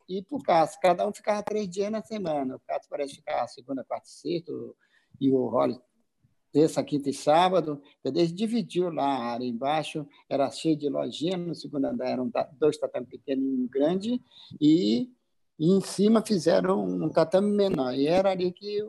e 0.09 0.22
para 0.22 0.39
o 0.39 0.43
Cássio. 0.43 0.78
Cada 0.80 1.07
um 1.07 1.12
ficava 1.12 1.43
três 1.43 1.68
dias 1.68 1.91
na 1.91 2.03
semana. 2.03 2.57
O 2.57 2.61
Cássio 2.61 2.89
parece 2.89 3.16
ficar 3.16 3.47
segunda, 3.49 3.85
quarta 3.85 4.07
e 4.07 4.12
sexta, 4.12 4.53
e 5.20 5.30
o 5.30 5.49
Hollis 5.49 5.78
terça, 6.53 6.85
quinta 6.85 7.09
e 7.09 7.14
sábado. 7.14 7.83
Ele 8.05 8.26
dividiu 8.26 8.91
lá 8.91 9.05
a 9.05 9.24
área 9.33 9.47
embaixo, 9.47 10.07
era 10.28 10.51
cheio 10.51 10.76
de 10.76 10.89
lojinha, 10.89 11.37
no 11.37 11.55
segundo 11.55 11.87
andar 11.87 12.11
eram 12.11 12.30
dois 12.53 12.76
tatames 12.76 13.09
pequenos 13.09 13.45
e 13.45 13.49
um 13.49 13.66
grande, 13.66 14.22
e 14.61 15.11
e 15.63 15.71
em 15.71 15.81
cima 15.81 16.27
fizeram 16.27 16.85
um 16.85 17.09
tatame 17.09 17.53
menor. 17.53 17.95
E 17.95 18.09
era 18.09 18.33
ali 18.33 18.51
que, 18.51 18.85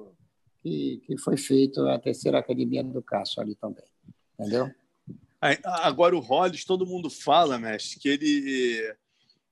que, 0.64 1.04
que 1.06 1.18
foi 1.20 1.38
feito 1.38 1.88
a 1.88 2.00
terceira 2.00 2.40
academia 2.40 2.84
do 2.84 3.00
Cássio 3.00 3.44
ali 3.44 3.54
também. 3.54 3.84
Entendeu? 4.34 4.72
Agora, 5.66 6.16
o 6.16 6.20
Hollis, 6.20 6.66
todo 6.66 6.88
mundo 6.88 7.12
fala, 7.12 7.60
mestre, 7.60 8.00
que 8.00 8.10
ele, 8.10 8.96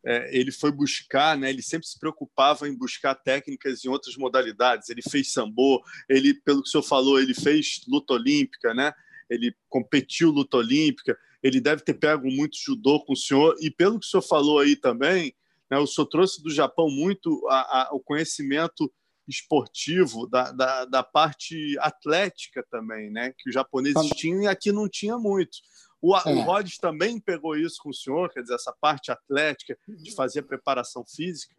é, 0.04 0.36
ele 0.36 0.52
foi 0.52 0.72
buscar, 0.72 1.38
né? 1.38 1.52
ele 1.52 1.62
sempre 1.62 1.86
se 1.86 2.00
preocupava 2.00 2.68
em 2.68 2.76
buscar 2.76 3.14
técnicas 3.14 3.86
em 3.86 3.90
outras 3.90 4.18
modalidades. 4.18 4.90
Ele 4.90 5.04
fez 5.04 5.32
sambo, 5.32 5.80
ele, 6.10 6.34
pelo 6.34 6.64
que 6.64 6.70
o 6.70 6.72
senhor 6.72 6.82
falou, 6.82 7.22
ele 7.22 7.36
fez 7.36 7.82
luta 7.88 8.14
olímpica, 8.14 8.74
né? 8.74 8.92
ele 9.30 9.56
competiu 9.70 10.32
luta 10.32 10.58
olímpica, 10.58 11.16
ele 11.44 11.62
deve 11.62 11.84
ter 11.84 11.94
pego 11.94 12.32
muito 12.32 12.58
judô 12.58 13.00
com 13.06 13.14
o 13.14 13.16
senhor, 13.18 13.56
e 13.62 13.70
pelo 13.70 14.00
que 14.00 14.08
o 14.08 14.10
senhor 14.10 14.24
falou 14.24 14.58
aí 14.58 14.76
também, 14.76 15.36
né? 15.72 15.78
O 15.78 15.88
senhor 15.88 16.08
trouxe 16.08 16.44
do 16.44 16.52
Japão 16.52 16.90
muito 16.90 17.48
a, 17.48 17.84
a, 17.84 17.90
o 17.94 18.00
conhecimento 18.02 18.92
esportivo, 19.26 20.28
da, 20.28 20.52
da, 20.52 20.86
da, 20.86 21.04
parte 21.04 21.78
atlética 21.80 22.66
também, 22.70 23.10
né? 23.10 23.34
que 23.38 23.50
os 23.50 23.54
japoneses 23.54 24.10
tinham 24.10 24.42
e 24.42 24.48
aqui 24.48 24.74
não 24.74 24.90
tinha 24.90 25.18
muito. 25.18 25.58
O, 26.02 26.18
é. 26.18 26.34
o 26.34 26.42
Rhodes 26.42 26.78
também 26.78 27.20
pegou 27.20 27.56
isso 27.56 27.78
com 27.82 27.90
o 27.90 27.94
senhor, 27.94 28.30
quer 28.34 28.42
dizer, 28.42 28.56
essa 28.56 28.76
parte 28.82 29.12
atlética 29.12 29.78
de 29.88 30.14
fazer 30.14 30.42
preparação 30.42 31.06
física? 31.06 31.56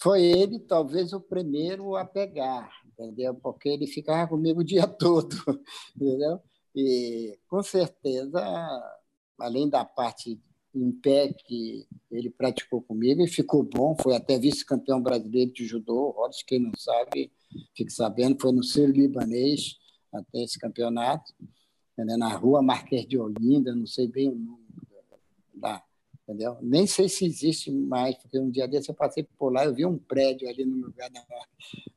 Foi 0.00 0.22
ele, 0.22 0.60
talvez, 0.60 1.12
o 1.12 1.20
primeiro 1.20 1.96
a 1.96 2.04
pegar, 2.04 2.70
entendeu? 2.86 3.34
Porque 3.34 3.68
ele 3.68 3.86
ficava 3.86 4.28
comigo 4.28 4.60
o 4.60 4.64
dia 4.64 4.86
todo, 4.86 5.34
entendeu? 5.96 6.40
E, 6.76 7.36
com 7.48 7.62
certeza, 7.62 8.40
além 9.38 9.68
da 9.68 9.84
parte 9.84 10.40
em 10.74 10.92
pé 10.92 11.32
que 11.32 11.86
ele 12.10 12.30
praticou 12.30 12.80
comigo 12.82 13.22
e 13.22 13.28
ficou 13.28 13.62
bom, 13.62 13.96
foi 14.00 14.14
até 14.14 14.38
vice-campeão 14.38 15.00
brasileiro 15.02 15.52
de 15.52 15.66
judô, 15.66 16.10
Rodas, 16.10 16.42
quem 16.42 16.60
não 16.60 16.72
sabe, 16.76 17.32
fique 17.74 17.92
sabendo, 17.92 18.40
foi 18.40 18.52
no 18.52 18.62
Ser 18.62 18.88
Libanês 18.88 19.78
até 20.12 20.42
esse 20.42 20.58
campeonato, 20.58 21.32
entendeu? 21.92 22.18
na 22.18 22.28
rua 22.28 22.62
Marquês 22.62 23.06
de 23.06 23.18
Olinda, 23.18 23.74
não 23.74 23.86
sei 23.86 24.06
bem 24.06 24.28
o 24.28 24.34
nome 24.34 24.60
lá, 25.60 25.82
entendeu? 26.22 26.56
Nem 26.62 26.86
sei 26.86 27.08
se 27.08 27.24
existe 27.24 27.70
mais, 27.70 28.16
porque 28.16 28.38
um 28.38 28.50
dia 28.50 28.66
desse 28.66 28.90
eu 28.90 28.94
passei 28.94 29.22
por 29.38 29.52
lá, 29.52 29.64
eu 29.64 29.74
vi 29.74 29.84
um 29.84 29.98
prédio 29.98 30.48
ali 30.48 30.64
no 30.64 30.86
lugar 30.86 31.10
da, 31.10 31.22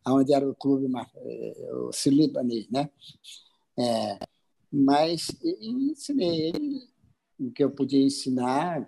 onde 0.08 0.34
era 0.34 0.48
o 0.48 0.56
clube, 0.56 0.92
eh, 1.16 1.74
o 1.74 1.92
Ser 1.92 2.12
Libanês, 2.12 2.68
né? 2.70 2.90
É, 3.78 4.20
mas 4.72 5.28
ensinei 5.42 6.50
ele 6.50 6.93
o 7.48 7.52
que 7.52 7.64
eu 7.64 7.72
podia 7.72 8.02
ensinar. 8.02 8.88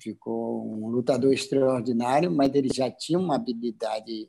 Ficou 0.00 0.66
um 0.66 0.88
lutador 0.88 1.32
extraordinário, 1.32 2.30
mas 2.30 2.54
ele 2.54 2.68
já 2.72 2.90
tinha 2.90 3.18
uma 3.18 3.36
habilidade 3.36 4.28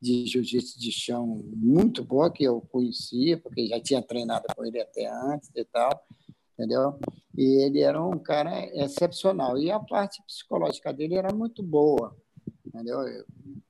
de 0.00 0.26
jiu-jitsu 0.26 0.78
de 0.78 0.92
chão 0.92 1.42
muito 1.54 2.04
boa, 2.04 2.30
que 2.30 2.44
eu 2.44 2.60
conhecia, 2.60 3.36
porque 3.38 3.66
já 3.66 3.80
tinha 3.80 4.02
treinado 4.02 4.46
com 4.54 4.64
ele 4.64 4.80
até 4.80 5.06
antes 5.06 5.50
e 5.54 5.64
tal, 5.64 5.90
entendeu? 6.54 6.98
E 7.36 7.64
ele 7.64 7.80
era 7.80 8.02
um 8.04 8.18
cara 8.18 8.66
excepcional. 8.84 9.58
E 9.58 9.70
a 9.70 9.80
parte 9.80 10.22
psicológica 10.24 10.92
dele 10.92 11.16
era 11.16 11.34
muito 11.34 11.62
boa, 11.62 12.16
entendeu? 12.64 13.00
Eu 13.00 13.24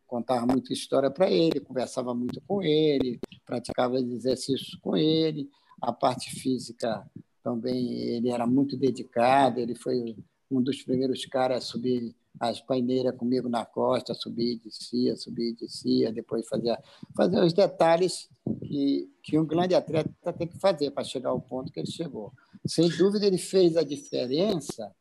contava 0.07 0.47
muita 0.47 0.73
história 0.73 1.11
para 1.11 1.31
ele, 1.31 1.61
conversava 1.61 2.15
muito 2.15 2.41
com 2.47 2.63
ele, 2.63 3.21
praticava 3.45 3.99
exercícios 3.99 4.75
com 4.77 4.97
ele. 4.97 5.49
A 5.81 5.93
parte 5.93 6.31
física 6.31 7.09
também 7.49 7.95
ele 8.15 8.29
era 8.29 8.47
muito 8.47 8.77
dedicado, 8.77 9.59
ele 9.59 9.75
foi 9.75 10.15
um 10.51 10.61
dos 10.61 10.83
primeiros 10.83 11.25
caras 11.25 11.65
a 11.65 11.67
subir 11.67 12.15
as 12.39 12.61
paineiras 12.61 13.17
comigo 13.17 13.49
na 13.49 13.65
costa, 13.65 14.13
subir 14.13 14.53
e 14.53 14.59
descia, 14.59 15.17
subir 15.17 15.53
e 15.53 15.57
descia, 15.57 16.13
depois 16.13 16.47
fazia, 16.47 16.79
fazia 17.17 17.43
os 17.43 17.55
detalhes 17.55 18.29
que, 18.63 19.11
que 19.23 19.39
um 19.39 19.47
grande 19.47 19.75
atleta 19.75 20.33
tem 20.35 20.47
que 20.47 20.59
fazer 20.59 20.91
para 20.91 21.05
chegar 21.05 21.31
ao 21.31 21.41
ponto 21.41 21.73
que 21.73 21.81
ele 21.81 21.91
chegou. 21.91 22.33
Sem 22.67 22.89
dúvida, 22.91 23.27
ele 23.27 23.39
fez 23.39 23.79
a 23.79 23.83
diferença 23.83 24.95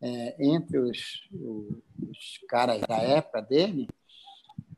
é, 0.00 0.36
entre 0.42 0.78
os, 0.78 1.28
os 1.30 2.40
caras 2.48 2.80
da 2.80 2.96
época 2.96 3.42
dele, 3.42 3.86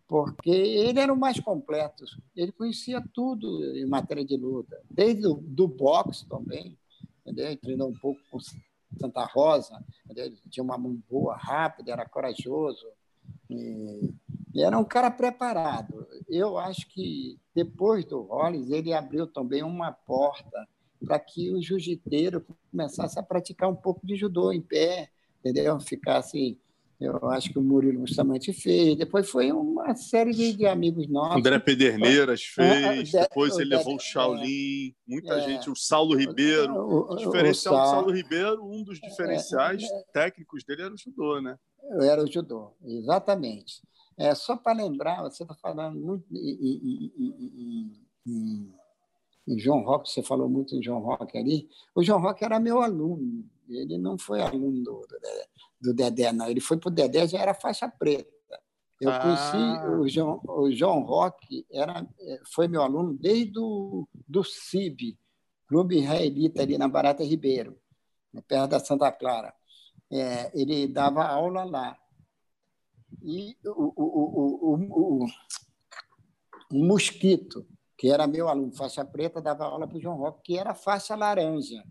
porque 0.09 0.51
ele 0.51 0.99
era 0.99 1.13
o 1.13 1.17
mais 1.17 1.39
completo, 1.39 2.05
ele 2.37 2.51
conhecia 2.51 3.03
tudo 3.15 3.65
em 3.77 3.87
matéria 3.87 4.25
de 4.25 4.37
luta, 4.37 4.79
desde 4.91 5.27
o 5.27 5.35
do 5.35 5.69
boxe 5.69 6.29
também, 6.29 6.77
entendeu? 7.25 7.57
treinou 7.57 7.89
um 7.89 7.95
pouco 7.95 8.21
com 8.31 8.39
Santa 8.99 9.25
Rosa, 9.25 9.83
entendeu? 10.05 10.33
tinha 10.51 10.63
uma 10.63 10.79
mão 10.79 11.01
boa, 11.09 11.37
rápida, 11.37 11.93
era 11.93 12.09
corajoso. 12.09 12.87
E, 13.49 14.13
e, 14.55 14.63
era 14.63 14.79
um 14.79 14.85
cara 14.85 15.11
preparado. 15.11 16.07
Eu 16.29 16.59
acho 16.59 16.89
que 16.89 17.39
depois 17.55 18.05
do 18.05 18.23
Rollins, 18.23 18.71
ele 18.71 18.93
abriu 18.93 19.27
também 19.27 19.63
uma 19.63 19.93
porta 19.93 20.69
para 21.05 21.19
que 21.19 21.53
o 21.53 21.61
jiu-jiteiro 21.61 22.45
começasse 22.71 23.19
a 23.19 23.23
praticar 23.23 23.69
um 23.69 23.75
pouco 23.75 24.07
de 24.07 24.17
judô 24.17 24.53
em 24.53 24.61
pé, 24.61 25.11
entendeu? 25.41 25.79
Ficasse 25.81 26.59
eu 27.03 27.29
acho 27.31 27.51
que 27.51 27.59
o 27.59 27.63
Murilo 27.63 28.01
Bustamante 28.01 28.53
fez. 28.53 28.97
Depois 28.97 29.29
foi 29.29 29.51
uma 29.51 29.95
série 29.97 30.31
de, 30.33 30.53
de 30.53 30.67
amigos 30.67 31.09
nossos. 31.09 31.37
André 31.37 31.59
Pederneiras 31.59 32.43
fez. 32.43 33.13
É, 33.13 33.23
depois 33.23 33.59
ele 33.59 33.77
levou 33.77 33.97
o 33.97 33.99
Shaolin. 33.99 34.89
É, 34.89 34.93
muita 35.07 35.35
é, 35.35 35.41
gente. 35.41 35.69
O 35.69 35.75
Saulo 35.75 36.15
Ribeiro. 36.15 36.73
O, 36.73 37.13
o 37.13 37.17
diferencial 37.17 37.75
o 37.75 37.77
Saulo, 37.79 37.91
do 37.91 37.91
Saulo 37.91 38.17
Ribeiro, 38.17 38.65
um 38.65 38.85
dos 38.85 39.01
diferenciais 39.01 39.83
é, 39.83 40.05
técnicos 40.13 40.63
dele 40.65 40.83
era 40.83 40.95
o 40.95 40.99
judô, 40.99 41.41
né? 41.41 41.59
Era 42.03 42.23
o 42.23 42.31
judô, 42.31 42.73
exatamente. 42.85 43.83
É, 44.17 44.35
só 44.35 44.57
para 44.57 44.77
lembrar, 44.77 45.23
você 45.23 45.43
está 45.43 45.55
falando 45.55 45.99
muito 45.99 46.25
em, 46.33 47.13
em, 47.19 47.93
em, 48.27 48.73
em, 49.49 49.59
João 49.59 49.83
Roque, 49.83 50.09
você 50.09 50.23
falou 50.23 50.49
muito 50.49 50.77
em 50.77 50.83
João 50.83 51.01
Roque 51.01 51.37
ali. 51.37 51.69
O 51.95 52.03
João 52.03 52.21
Roque 52.21 52.45
era 52.45 52.61
meu 52.61 52.81
aluno, 52.81 53.45
ele 53.69 53.99
não 53.99 54.17
foi 54.17 54.41
aluno 54.41 54.83
do, 54.83 55.01
do 55.01 55.19
do 55.83 55.93
Dedé, 55.93 56.33
não. 56.33 56.49
Ele 56.49 56.61
foi 56.61 56.77
para 56.77 56.89
o 56.89 56.93
Dedé, 56.93 57.27
já 57.27 57.39
era 57.39 57.53
faixa 57.53 57.89
preta. 57.89 58.31
Eu 59.01 59.11
ah. 59.11 59.19
conheci 59.19 59.87
o 59.89 60.09
João, 60.09 60.41
o 60.45 60.71
João 60.71 61.01
Roque, 61.03 61.67
era, 61.71 62.07
foi 62.55 62.69
meu 62.69 62.83
aluno 62.83 63.15
desde 63.15 63.59
o 63.59 64.07
do 64.29 64.45
CIB, 64.45 65.19
Clube 65.67 65.99
Israelita, 65.99 66.63
ali 66.63 66.79
na 66.79 66.87
Barata 66.87 67.25
Ribeiro, 67.25 67.77
perto 68.47 68.71
da 68.71 68.79
Santa 68.79 69.11
Clara. 69.11 69.53
É, 70.09 70.53
ele 70.55 70.87
dava 70.87 71.25
aula 71.25 71.65
lá. 71.65 71.99
E 73.21 73.57
o, 73.65 73.93
o, 73.97 74.05
o, 74.05 75.25
o, 75.25 75.27
o 76.73 76.87
Mosquito, 76.87 77.67
que 77.99 78.09
era 78.09 78.27
meu 78.27 78.49
aluno, 78.49 78.73
faixa 78.73 79.05
preta, 79.05 79.41
dava 79.41 79.65
aula 79.65 79.89
para 79.89 79.97
o 79.97 80.01
João 80.01 80.17
Roque, 80.17 80.43
que 80.45 80.59
era 80.59 80.75
faixa 80.75 81.17
laranja. 81.17 81.83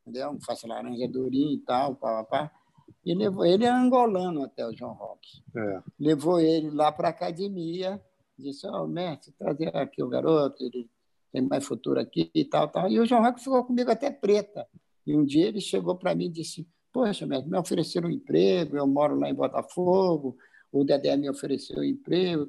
Entendeu? 0.00 0.36
Faixa 0.44 0.66
laranja 0.66 1.06
durinho 1.06 1.54
e 1.54 1.58
tal, 1.58 1.94
pá, 1.94 2.24
pá, 2.24 2.48
pá. 2.48 2.59
E 3.04 3.14
levou 3.14 3.46
ele 3.46 3.64
é 3.64 3.70
angolano 3.70 4.44
até 4.44 4.66
o 4.66 4.76
João 4.76 4.92
Roque. 4.92 5.42
É. 5.56 5.82
Levou 5.98 6.40
ele 6.40 6.70
lá 6.70 6.92
para 6.92 7.08
a 7.08 7.10
academia, 7.10 8.00
disse: 8.38 8.66
Ó, 8.66 8.84
oh, 8.84 8.86
mestre, 8.86 9.32
trazer 9.38 9.74
aqui 9.76 10.02
o 10.02 10.08
garoto, 10.08 10.62
ele 10.62 10.88
tem 11.32 11.42
mais 11.42 11.64
futuro 11.64 11.98
aqui 11.98 12.30
e 12.34 12.44
tal, 12.44 12.68
tal. 12.68 12.88
E 12.90 13.00
o 13.00 13.06
João 13.06 13.22
Roque 13.22 13.40
ficou 13.40 13.64
comigo 13.64 13.90
até 13.90 14.10
preta. 14.10 14.66
E 15.06 15.16
um 15.16 15.24
dia 15.24 15.48
ele 15.48 15.60
chegou 15.60 15.96
para 15.96 16.14
mim 16.14 16.26
e 16.26 16.30
disse: 16.30 16.68
Poxa, 16.92 17.26
mestre, 17.26 17.50
me 17.50 17.58
ofereceram 17.58 18.08
um 18.08 18.12
emprego, 18.12 18.76
eu 18.76 18.86
moro 18.86 19.18
lá 19.18 19.30
em 19.30 19.34
Botafogo, 19.34 20.36
o 20.72 20.84
Dedé 20.84 21.16
me 21.16 21.28
ofereceu 21.28 21.78
um 21.78 21.84
emprego. 21.84 22.48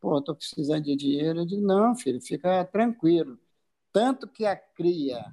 pô, 0.00 0.18
estou 0.18 0.34
precisando 0.34 0.84
de 0.84 0.96
dinheiro. 0.96 1.40
Eu 1.40 1.46
digo, 1.46 1.62
não, 1.62 1.94
filho, 1.94 2.20
fica 2.20 2.64
tranquilo. 2.64 3.38
Tanto 3.92 4.26
que 4.28 4.44
a 4.44 4.56
cria, 4.56 5.24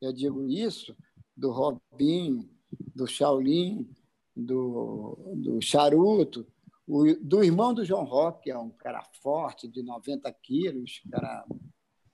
eu 0.00 0.12
digo 0.12 0.48
isso, 0.48 0.96
do 1.36 1.50
Robinho, 1.50 2.48
do 2.94 3.06
Shaolin, 3.06 3.88
do, 4.36 5.16
do 5.34 5.60
Charuto, 5.60 6.46
o, 6.86 7.14
do 7.20 7.44
irmão 7.44 7.72
do 7.72 7.84
João 7.84 8.04
Rock, 8.04 8.44
que 8.44 8.50
é 8.50 8.58
um 8.58 8.70
cara 8.70 9.02
forte, 9.22 9.68
de 9.68 9.82
90 9.82 10.30
quilos, 10.32 11.02
cara 11.10 11.44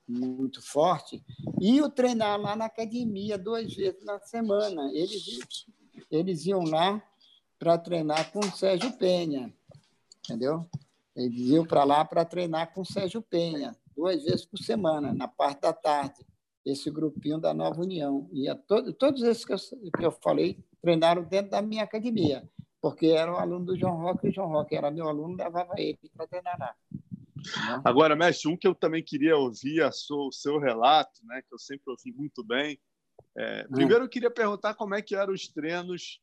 muito 0.07 0.61
forte, 0.61 1.21
e 1.59 1.81
o 1.81 1.89
treinar 1.89 2.39
lá 2.39 2.55
na 2.55 2.65
academia 2.65 3.37
duas 3.37 3.73
vezes 3.73 4.03
na 4.05 4.19
semana. 4.19 4.89
Eles, 4.93 5.39
eles 6.09 6.45
iam 6.45 6.63
lá 6.63 7.03
para 7.59 7.77
treinar 7.77 8.31
com 8.31 8.39
o 8.39 8.51
Sérgio 8.51 8.95
Penha, 8.97 9.53
entendeu? 10.19 10.65
Eles 11.15 11.49
iam 11.49 11.65
para 11.65 11.83
lá 11.83 12.05
para 12.05 12.23
treinar 12.23 12.73
com 12.73 12.81
o 12.81 12.85
Sérgio 12.85 13.21
Penha, 13.21 13.75
duas 13.95 14.23
vezes 14.23 14.45
por 14.45 14.59
semana, 14.59 15.13
na 15.13 15.27
parte 15.27 15.61
da 15.61 15.73
tarde, 15.73 16.25
esse 16.63 16.91
grupinho 16.91 17.39
da 17.39 17.53
Nova 17.53 17.81
União. 17.81 18.29
E 18.31 18.47
a 18.47 18.55
to 18.55 18.93
todos 18.93 19.23
esses 19.23 19.43
que 19.43 19.53
eu, 19.53 19.57
que 19.97 20.05
eu 20.05 20.11
falei 20.11 20.63
treinaram 20.81 21.23
dentro 21.23 21.51
da 21.51 21.61
minha 21.61 21.83
academia, 21.83 22.47
porque 22.81 23.07
era 23.07 23.33
o 23.33 23.37
aluno 23.37 23.65
do 23.65 23.77
João 23.77 23.97
Roque, 23.97 24.27
e 24.27 24.29
o 24.29 24.33
João 24.33 24.49
Roque 24.49 24.75
era 24.75 24.91
meu 24.91 25.07
aluno, 25.07 25.35
levava 25.35 25.73
ele 25.77 25.99
para 26.15 26.27
treinar 26.27 26.57
lá. 26.59 26.75
Né? 26.95 27.81
Agora, 27.83 28.15
mestre, 28.15 28.49
um 28.49 28.57
que 28.57 28.67
eu 28.67 28.75
também 28.75 29.03
queria 29.03 29.37
ouvir 29.37 29.81
a 29.81 29.89
o 29.89 30.31
seu 30.31 30.59
relato, 30.59 31.25
né, 31.25 31.41
que 31.41 31.53
eu 31.53 31.59
sempre 31.59 31.83
ouvi 31.87 32.11
muito 32.11 32.43
bem. 32.43 32.79
É, 33.37 33.65
hum. 33.69 33.73
primeiro, 33.73 34.05
eu 34.05 34.09
queria 34.09 34.31
perguntar 34.31 34.73
como 34.73 34.95
é 34.95 35.01
que 35.01 35.15
eram 35.15 35.33
os 35.33 35.47
treinos 35.47 36.21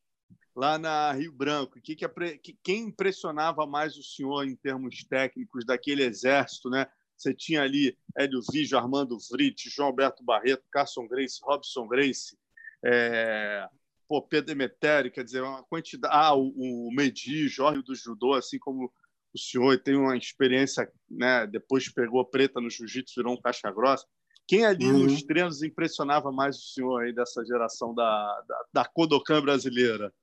lá 0.55 0.79
na 0.79 1.13
Rio 1.13 1.33
Branco. 1.33 1.81
Que, 1.81 1.97
que, 1.97 2.59
quem 2.63 2.85
impressionava 2.85 3.67
mais 3.67 3.97
o 3.97 4.03
senhor 4.03 4.47
em 4.47 4.57
termos 4.57 5.05
técnicos 5.05 5.65
daquele 5.65 6.03
exército, 6.03 6.71
né? 6.71 6.87
Você 7.17 7.33
tinha 7.33 7.63
ali 7.63 7.97
Hélio 8.17 8.41
Vigio, 8.53 8.77
Armando 8.77 9.17
Vrit, 9.31 9.71
João 9.71 9.89
Alberto 9.89 10.25
Barreto, 10.25 10.65
Carson 10.71 11.07
Grace, 11.07 11.39
Robson 11.43 11.87
Grace, 11.87 12.37
é, 12.85 13.69
pô, 14.15 14.23
Pedro 14.23 14.53
Emetério, 14.53 15.11
quer 15.11 15.25
dizer, 15.25 15.43
uma 15.43 15.65
quantidade. 15.65 16.15
Ah, 16.15 16.35
o, 16.37 16.53
o 16.57 16.91
Medi, 16.95 17.49
Jorge 17.49 17.83
do 17.83 17.97
Judô, 17.97 18.35
assim 18.35 18.61
como 18.61 18.93
o 19.35 19.39
senhor 19.39 19.77
tem 19.83 19.97
uma 19.97 20.17
experiência, 20.17 20.89
né? 21.11 21.47
Depois 21.49 21.93
pegou 21.93 22.25
preta 22.25 22.61
no 22.61 22.71
jiu-jitsu, 22.71 23.15
virou 23.17 23.35
um 23.35 23.41
caixa 23.41 23.73
grossa. 23.73 24.07
Quem 24.47 24.65
ali 24.65 24.87
uhum. 24.87 25.05
nos 25.05 25.25
treinos 25.25 25.63
impressionava 25.65 26.31
mais 26.31 26.57
o 26.57 26.63
senhor 26.63 27.03
aí 27.03 27.13
dessa 27.13 27.45
geração 27.45 27.93
da, 27.93 28.45
da, 28.47 28.65
da 28.73 28.85
Kodokan 28.85 29.43
brasileira? 29.43 30.15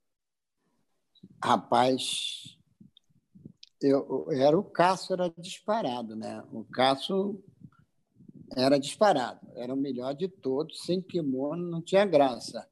Rapaz, 1.44 2.56
eu, 3.82 4.28
era 4.30 4.58
o 4.58 4.64
Cássio 4.64 5.12
era 5.12 5.28
disparado, 5.36 6.16
né? 6.16 6.42
O 6.50 6.64
Cássio 6.64 7.44
era 8.56 8.78
disparado, 8.78 9.40
era 9.54 9.74
o 9.74 9.76
melhor 9.76 10.14
de 10.14 10.28
todos, 10.28 10.82
sem 10.84 11.02
kimono, 11.02 11.68
não 11.70 11.82
tinha 11.82 12.06
graça. 12.06 12.66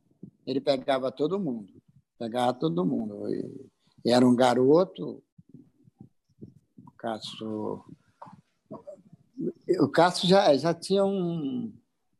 Ele 0.50 0.60
pegava 0.60 1.12
todo 1.12 1.38
mundo, 1.38 1.72
pegava 2.18 2.52
todo 2.52 2.84
mundo. 2.84 3.28
E 4.04 4.10
era 4.10 4.26
um 4.26 4.34
garoto, 4.34 5.22
Cássio. 6.98 7.84
O 9.80 9.88
Cássio 9.88 10.28
já, 10.28 10.56
já 10.56 10.74
tinha 10.74 11.04
um. 11.04 11.72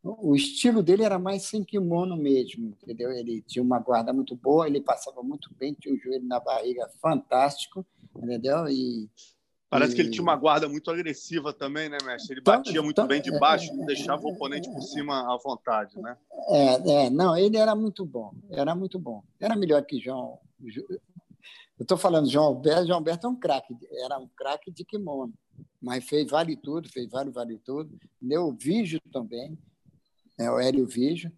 O 0.02 0.34
estilo 0.34 0.82
dele 0.82 1.02
era 1.02 1.18
mais 1.18 1.42
sem 1.42 1.62
kimono 1.62 2.16
mesmo, 2.16 2.74
entendeu? 2.82 3.10
Ele 3.12 3.42
tinha 3.42 3.62
uma 3.62 3.78
guarda 3.78 4.12
muito 4.14 4.34
boa, 4.34 4.66
ele 4.66 4.80
passava 4.80 5.22
muito 5.22 5.52
bem, 5.58 5.74
tinha 5.74 5.94
o 5.94 5.98
joelho 5.98 6.26
na 6.26 6.40
barriga 6.40 6.88
fantástico, 7.02 7.84
entendeu? 8.16 8.66
E 8.68 9.10
Parece 9.70 9.92
e... 9.92 9.94
que 9.94 10.02
ele 10.02 10.10
tinha 10.10 10.22
uma 10.22 10.34
guarda 10.34 10.68
muito 10.68 10.90
agressiva 10.90 11.52
também, 11.52 11.88
né, 11.88 11.96
mestre? 12.04 12.34
Ele 12.34 12.40
batia 12.40 12.82
muito 12.82 13.06
bem 13.06 13.22
de 13.22 13.30
baixo, 13.38 13.72
não 13.74 13.86
deixava 13.86 14.20
o 14.26 14.32
oponente 14.32 14.68
por 14.68 14.82
cima 14.82 15.32
à 15.32 15.38
vontade, 15.38 15.96
né? 16.00 16.16
É, 16.48 17.04
é, 17.04 17.10
não, 17.10 17.36
ele 17.36 17.56
era 17.56 17.76
muito 17.76 18.04
bom, 18.04 18.34
era 18.50 18.74
muito 18.74 18.98
bom. 18.98 19.22
Era 19.38 19.54
melhor 19.54 19.82
que 19.84 20.00
João. 20.00 20.40
Eu 21.78 21.82
estou 21.82 21.96
falando 21.96 22.28
João 22.28 22.46
Alberto, 22.46 22.86
João 22.86 22.98
Alberto 22.98 23.26
é 23.28 23.30
um 23.30 23.36
craque, 23.36 23.74
era 24.04 24.18
um 24.18 24.28
craque 24.36 24.72
de 24.72 24.84
kimono, 24.84 25.32
mas 25.80 26.04
fez 26.04 26.28
vale 26.28 26.56
tudo, 26.56 26.88
fez 26.88 27.08
vale 27.08 27.30
vale 27.30 27.56
tudo. 27.58 27.96
Deu 28.20 28.52
Vígio 28.52 29.00
também, 29.12 29.56
é, 30.36 30.50
o 30.50 30.58
Hélio 30.58 30.86
Vígio, 30.86 31.32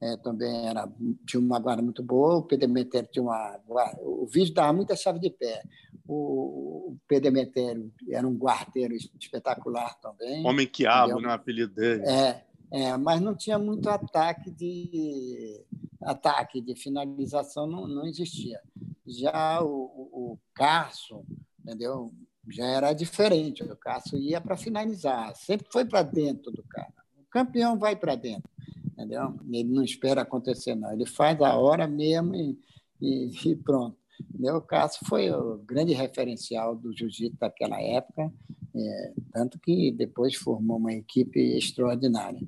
é, 0.00 0.16
também 0.16 0.68
era, 0.68 0.88
tinha 1.26 1.40
uma 1.40 1.58
guarda 1.58 1.82
muito 1.82 2.02
boa, 2.02 2.36
o 2.36 2.42
Pedemetério 2.42 3.08
tinha 3.10 3.22
uma 3.22 3.58
guarda, 3.66 4.00
o 4.02 4.26
Vígio 4.26 4.54
dava 4.54 4.72
muita 4.72 4.94
chave 4.94 5.18
de 5.18 5.30
pé, 5.30 5.62
o, 6.06 6.92
o 6.92 6.98
Pedemetério 7.06 7.92
era 8.10 8.26
um 8.26 8.36
guardeiro 8.36 8.94
espetacular 8.94 9.94
também. 10.00 10.46
Homem 10.46 10.66
quiabo, 10.66 11.20
né, 11.20 11.28
o 11.28 11.32
apelido 11.32 11.74
dele. 11.74 12.02
É, 12.06 12.42
é, 12.70 12.96
mas 12.96 13.20
não 13.20 13.34
tinha 13.34 13.58
muito 13.58 13.88
ataque 13.88 14.50
de 14.50 15.64
ataque 16.00 16.60
de 16.60 16.74
finalização 16.74 17.66
não, 17.66 17.86
não 17.86 18.06
existia. 18.06 18.60
Já 19.06 19.62
o, 19.62 19.68
o, 20.12 20.38
Carso, 20.54 21.24
entendeu? 21.60 22.12
Já 22.48 22.64
era 22.66 22.92
diferente. 22.92 23.62
O 23.62 23.76
Carso 23.76 24.16
ia 24.16 24.40
para 24.40 24.56
finalizar, 24.56 25.34
sempre 25.34 25.66
foi 25.70 25.84
para 25.84 26.02
dentro 26.02 26.50
do 26.50 26.62
cara. 26.62 26.92
O 27.18 27.24
campeão 27.30 27.78
vai 27.78 27.96
para 27.96 28.14
dentro, 28.14 28.50
entendeu? 28.98 29.38
Ele 29.48 29.68
não 29.68 29.84
espera 29.84 30.22
acontecer, 30.22 30.74
não. 30.74 30.92
Ele 30.92 31.06
faz 31.06 31.40
a 31.40 31.56
hora 31.56 31.86
mesmo 31.86 32.34
e, 32.34 32.58
e, 33.00 33.30
e 33.48 33.56
pronto. 33.56 33.96
O 34.40 34.60
Cássio 34.60 35.06
foi 35.06 35.30
o 35.30 35.58
grande 35.58 35.92
referencial 35.92 36.74
do 36.74 36.92
jiu-jitsu 36.92 37.38
daquela 37.38 37.80
época, 37.80 38.32
é, 38.74 39.12
tanto 39.32 39.60
que 39.60 39.92
depois 39.92 40.34
formou 40.34 40.76
uma 40.76 40.92
equipe 40.92 41.38
extraordinária. 41.56 42.40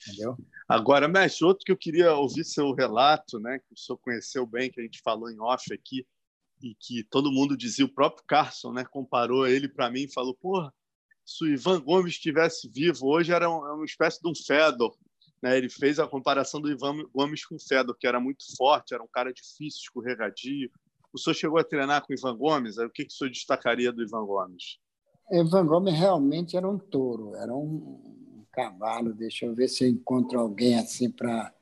Entendeu? 0.00 0.36
Agora, 0.68 1.08
mestre, 1.08 1.44
outro 1.44 1.64
que 1.64 1.72
eu 1.72 1.76
queria 1.76 2.14
ouvir 2.14 2.44
seu 2.44 2.72
relato, 2.72 3.40
né, 3.40 3.58
que 3.58 3.74
o 3.74 3.76
senhor 3.76 3.98
conheceu 3.98 4.46
bem, 4.46 4.70
que 4.70 4.80
a 4.80 4.84
gente 4.84 5.00
falou 5.02 5.28
em 5.28 5.40
off 5.40 5.72
aqui, 5.74 6.06
e 6.62 6.74
que 6.74 7.02
todo 7.04 7.32
mundo 7.32 7.56
dizia, 7.56 7.84
o 7.84 7.92
próprio 7.92 8.24
Carson 8.26 8.72
né, 8.72 8.84
comparou 8.84 9.46
ele 9.46 9.68
para 9.68 9.90
mim 9.90 10.04
e 10.04 10.12
falou: 10.12 10.34
porra, 10.34 10.72
se 11.24 11.44
o 11.44 11.48
Ivan 11.48 11.80
Gomes 11.80 12.12
estivesse 12.14 12.68
vivo 12.68 13.08
hoje, 13.08 13.32
era, 13.32 13.50
um, 13.50 13.58
uma 13.74 13.84
espécie 13.84 14.20
de 14.22 14.28
um 14.28 14.34
Fedor. 14.34 14.96
Né? 15.46 15.56
Ele 15.56 15.68
fez 15.68 16.00
a 16.00 16.08
comparação 16.08 16.60
do 16.60 16.70
Ivan 16.70 17.04
Gomes 17.14 17.46
com 17.46 17.54
o 17.54 17.60
Fedor, 17.60 17.96
que 17.96 18.06
era 18.06 18.18
muito 18.18 18.44
forte, 18.56 18.92
era 18.92 19.02
um 19.02 19.08
cara 19.08 19.32
difícil, 19.32 19.80
escorregadio. 19.82 20.68
O 21.12 21.18
senhor 21.18 21.34
chegou 21.34 21.58
a 21.58 21.64
treinar 21.64 22.04
com 22.04 22.12
o 22.12 22.16
Ivan 22.16 22.36
Gomes? 22.36 22.78
O 22.78 22.90
que, 22.90 23.04
que 23.04 23.12
o 23.12 23.16
senhor 23.16 23.30
destacaria 23.30 23.92
do 23.92 24.02
Ivan 24.02 24.24
Gomes? 24.26 24.78
Ivan 25.30 25.66
Gomes 25.66 25.94
realmente 25.94 26.56
era 26.56 26.68
um 26.68 26.78
touro, 26.78 27.36
era 27.36 27.54
um, 27.54 28.44
cavalo. 28.52 29.14
Deixa 29.14 29.46
eu 29.46 29.54
ver 29.54 29.68
se 29.68 29.84
eu 29.84 29.88
encontro 29.88 30.40
alguém 30.40 30.76
assim 30.78 31.10
para 31.10 31.52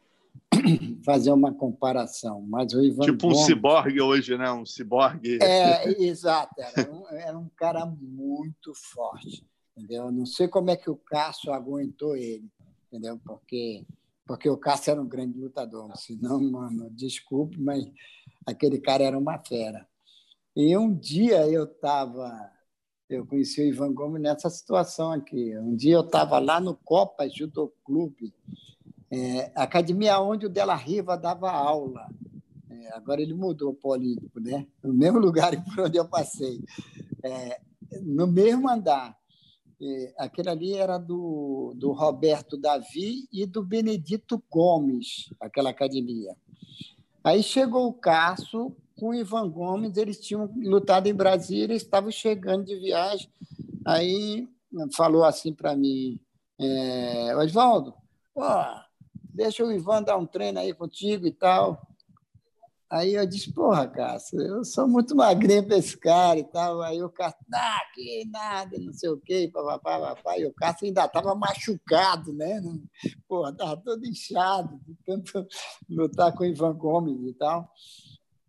fazer 1.05 1.31
uma 1.31 1.53
comparação. 1.53 2.41
Mas 2.49 2.73
o 2.73 2.83
Ivan 2.83 3.05
tipo 3.05 3.29
Gomes, 3.29 3.43
um 3.43 3.45
ciborgue 3.45 4.01
hoje, 4.01 4.39
né? 4.39 4.51
Um 4.51 4.65
ciborgue. 4.65 5.39
É, 5.43 5.89
exato. 6.03 6.55
Era 6.59 6.91
um, 6.91 7.09
era 7.11 7.39
um 7.39 7.49
cara 7.55 7.85
muito 7.85 8.73
forte, 8.75 9.47
entendeu? 9.77 10.11
Não 10.11 10.25
sei 10.25 10.49
como 10.49 10.71
é 10.71 10.77
que 10.77 10.89
o 10.89 10.97
Cássio 10.97 11.53
aguentou 11.53 12.17
ele, 12.17 12.49
entendeu? 12.95 13.19
Porque 13.25 13.85
porque 14.27 14.49
o 14.49 14.57
Cássio 14.57 14.93
era 14.93 15.03
um 15.03 15.09
grande 15.09 15.39
lutador. 15.39 15.95
Senão, 15.99 16.41
mano, 16.41 16.89
desculpe, 16.91 17.61
mas 17.61 17.85
aquele 18.47 18.79
cara 18.79 19.05
era 19.05 19.19
uma 19.19 19.39
fera. 19.39 19.87
E 20.57 20.75
um 20.79 20.95
dia 20.95 21.47
eu 21.47 21.65
estava 21.65 22.51
eu 23.09 23.27
conheci 23.27 23.61
o 23.61 23.67
Ivan 23.67 23.93
Gomes 23.93 24.23
nessa 24.23 24.49
situação 24.49 25.13
aqui. 25.13 25.57
Um 25.59 25.77
dia 25.77 25.95
eu 25.95 26.01
estava 26.01 26.39
lá 26.39 26.59
no 26.59 26.75
Copa 26.75 27.29
Judô 27.29 27.73
Clube, 27.85 28.35
é, 29.11 29.53
academia 29.55 30.19
onde 30.21 30.47
o 30.47 30.49
Della 30.49 30.75
Riva 30.75 31.17
dava 31.17 31.51
aula. 31.51 32.09
É, 32.71 32.95
agora 32.95 33.21
ele 33.21 33.35
mudou 33.35 33.73
o 33.73 33.75
político, 33.75 34.41
né? 34.41 34.67
No 34.83 34.95
mesmo 34.95 35.19
lugar 35.21 35.53
por 35.65 35.81
onde 35.81 35.99
eu 35.99 36.09
passei. 36.09 36.61
É, 37.23 37.61
no 38.03 38.27
mesmo 38.27 38.69
andar. 38.69 39.17
É, 39.87 40.15
aquele 40.17 40.49
ali 40.49 40.73
era 40.75 40.97
do, 40.97 41.75
do 41.77 41.93
Roberto 41.93 42.57
Davi 42.57 43.29
e 43.31 43.45
do 43.45 43.63
Benedito 43.63 44.43
Gomes, 44.51 45.29
aquela 45.39 45.69
academia. 45.69 46.35
Aí 47.23 47.43
chegou 47.43 47.89
o 47.89 47.93
Cássio 47.93 48.75
com 48.97 49.11
o 49.11 49.15
Ivan 49.15 49.51
Gomes, 49.51 49.99
eles 49.99 50.19
tinham 50.19 50.51
lutado 50.57 51.07
em 51.07 51.15
Brasília, 51.15 51.77
estavam 51.77 52.11
chegando 52.11 52.65
de 52.65 52.77
viagem. 52.77 53.29
Aí 53.85 54.49
falou 54.97 55.25
assim 55.25 55.53
para 55.53 55.77
mim, 55.77 56.19
é, 56.59 57.37
Oswaldo, 57.37 57.93
deixa 59.35 59.65
o 59.65 59.73
Ivan 59.73 60.03
dar 60.03 60.17
um 60.17 60.25
treino 60.25 60.61
aí 60.61 60.73
contigo 60.73 61.27
e 61.27 61.33
tal. 61.33 61.87
Aí 62.95 63.15
eu 63.15 63.27
disse, 63.27 63.53
porra, 63.53 63.89
Cássio, 63.89 64.41
eu 64.41 64.65
sou 64.65 64.87
muito 64.87 65.17
magrinho 65.17 65.67
para 65.67 65.79
esse 65.79 65.99
cara 65.99 66.39
e 66.39 66.45
tal. 66.45 66.81
Aí 66.81 67.03
o 67.03 67.11
Cássio, 67.11 67.45
ah, 67.53 67.81
que 67.93 68.25
nada, 68.27 68.79
não 68.79 68.93
sei 68.93 69.11
o 69.11 69.17
quê, 69.17 69.51
papapá, 69.53 69.99
papapá. 69.99 70.39
E 70.39 70.47
o 70.47 70.55
Cássio 70.55 70.87
ainda 70.87 71.05
estava 71.05 71.35
machucado, 71.35 72.33
né? 72.33 72.63
Porra, 73.27 73.51
estava 73.51 73.77
todo 73.79 74.07
inchado, 74.07 74.79
de 74.87 74.95
tanto 75.05 75.45
lutar 75.91 76.33
com 76.37 76.45
o 76.45 76.47
Ivan 76.47 76.73
Gomes 76.75 77.21
e 77.29 77.35
tal. 77.35 77.69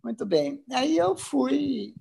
Muito 0.04 0.24
bem. 0.28 0.64
Aí 0.72 0.96
eu 0.96 1.18
fui 1.18 1.96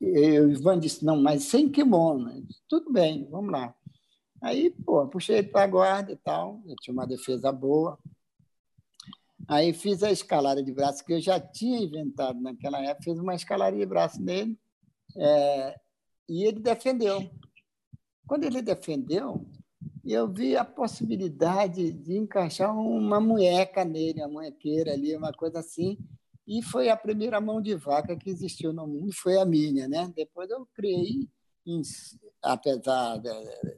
o 0.00 0.50
Ivan 0.50 0.80
disse, 0.80 1.04
não, 1.04 1.22
mas 1.22 1.44
sem 1.44 1.68
kimono. 1.68 2.42
Disse, 2.42 2.62
Tudo 2.68 2.92
bem, 2.92 3.28
vamos 3.30 3.52
lá. 3.52 3.72
Aí, 4.42 4.70
pô, 4.70 5.06
puxei 5.06 5.40
para 5.40 5.62
a 5.62 5.68
guarda 5.68 6.10
e 6.10 6.16
tal, 6.16 6.60
eu 6.66 6.74
tinha 6.82 6.92
uma 6.92 7.06
defesa 7.06 7.52
boa. 7.52 7.96
Aí 9.48 9.72
fiz 9.72 10.02
a 10.02 10.10
escalada 10.10 10.62
de 10.62 10.72
braço 10.72 11.04
que 11.04 11.12
eu 11.12 11.20
já 11.20 11.38
tinha 11.38 11.78
inventado 11.78 12.40
naquela 12.40 12.80
época, 12.82 13.04
fiz 13.04 13.18
uma 13.18 13.34
escalada 13.34 13.76
de 13.76 13.86
braço 13.86 14.20
nele 14.20 14.58
é, 15.16 15.78
e 16.28 16.44
ele 16.44 16.60
defendeu. 16.60 17.30
Quando 18.26 18.44
ele 18.44 18.60
defendeu, 18.60 19.46
eu 20.04 20.28
vi 20.28 20.56
a 20.56 20.64
possibilidade 20.64 21.92
de 21.92 22.16
encaixar 22.16 22.76
uma 22.76 23.20
munheca 23.20 23.84
nele, 23.84 24.20
uma 24.20 24.28
munhequeira 24.28 24.92
ali, 24.92 25.14
uma 25.16 25.32
coisa 25.32 25.60
assim, 25.60 25.96
e 26.46 26.62
foi 26.62 26.88
a 26.88 26.96
primeira 26.96 27.40
mão 27.40 27.60
de 27.60 27.74
vaca 27.74 28.16
que 28.16 28.30
existiu 28.30 28.72
no 28.72 28.86
mundo, 28.86 29.12
foi 29.12 29.38
a 29.38 29.44
minha, 29.44 29.88
né? 29.88 30.12
Depois 30.14 30.48
eu 30.50 30.66
criei, 30.74 31.28
apesar 32.42 33.18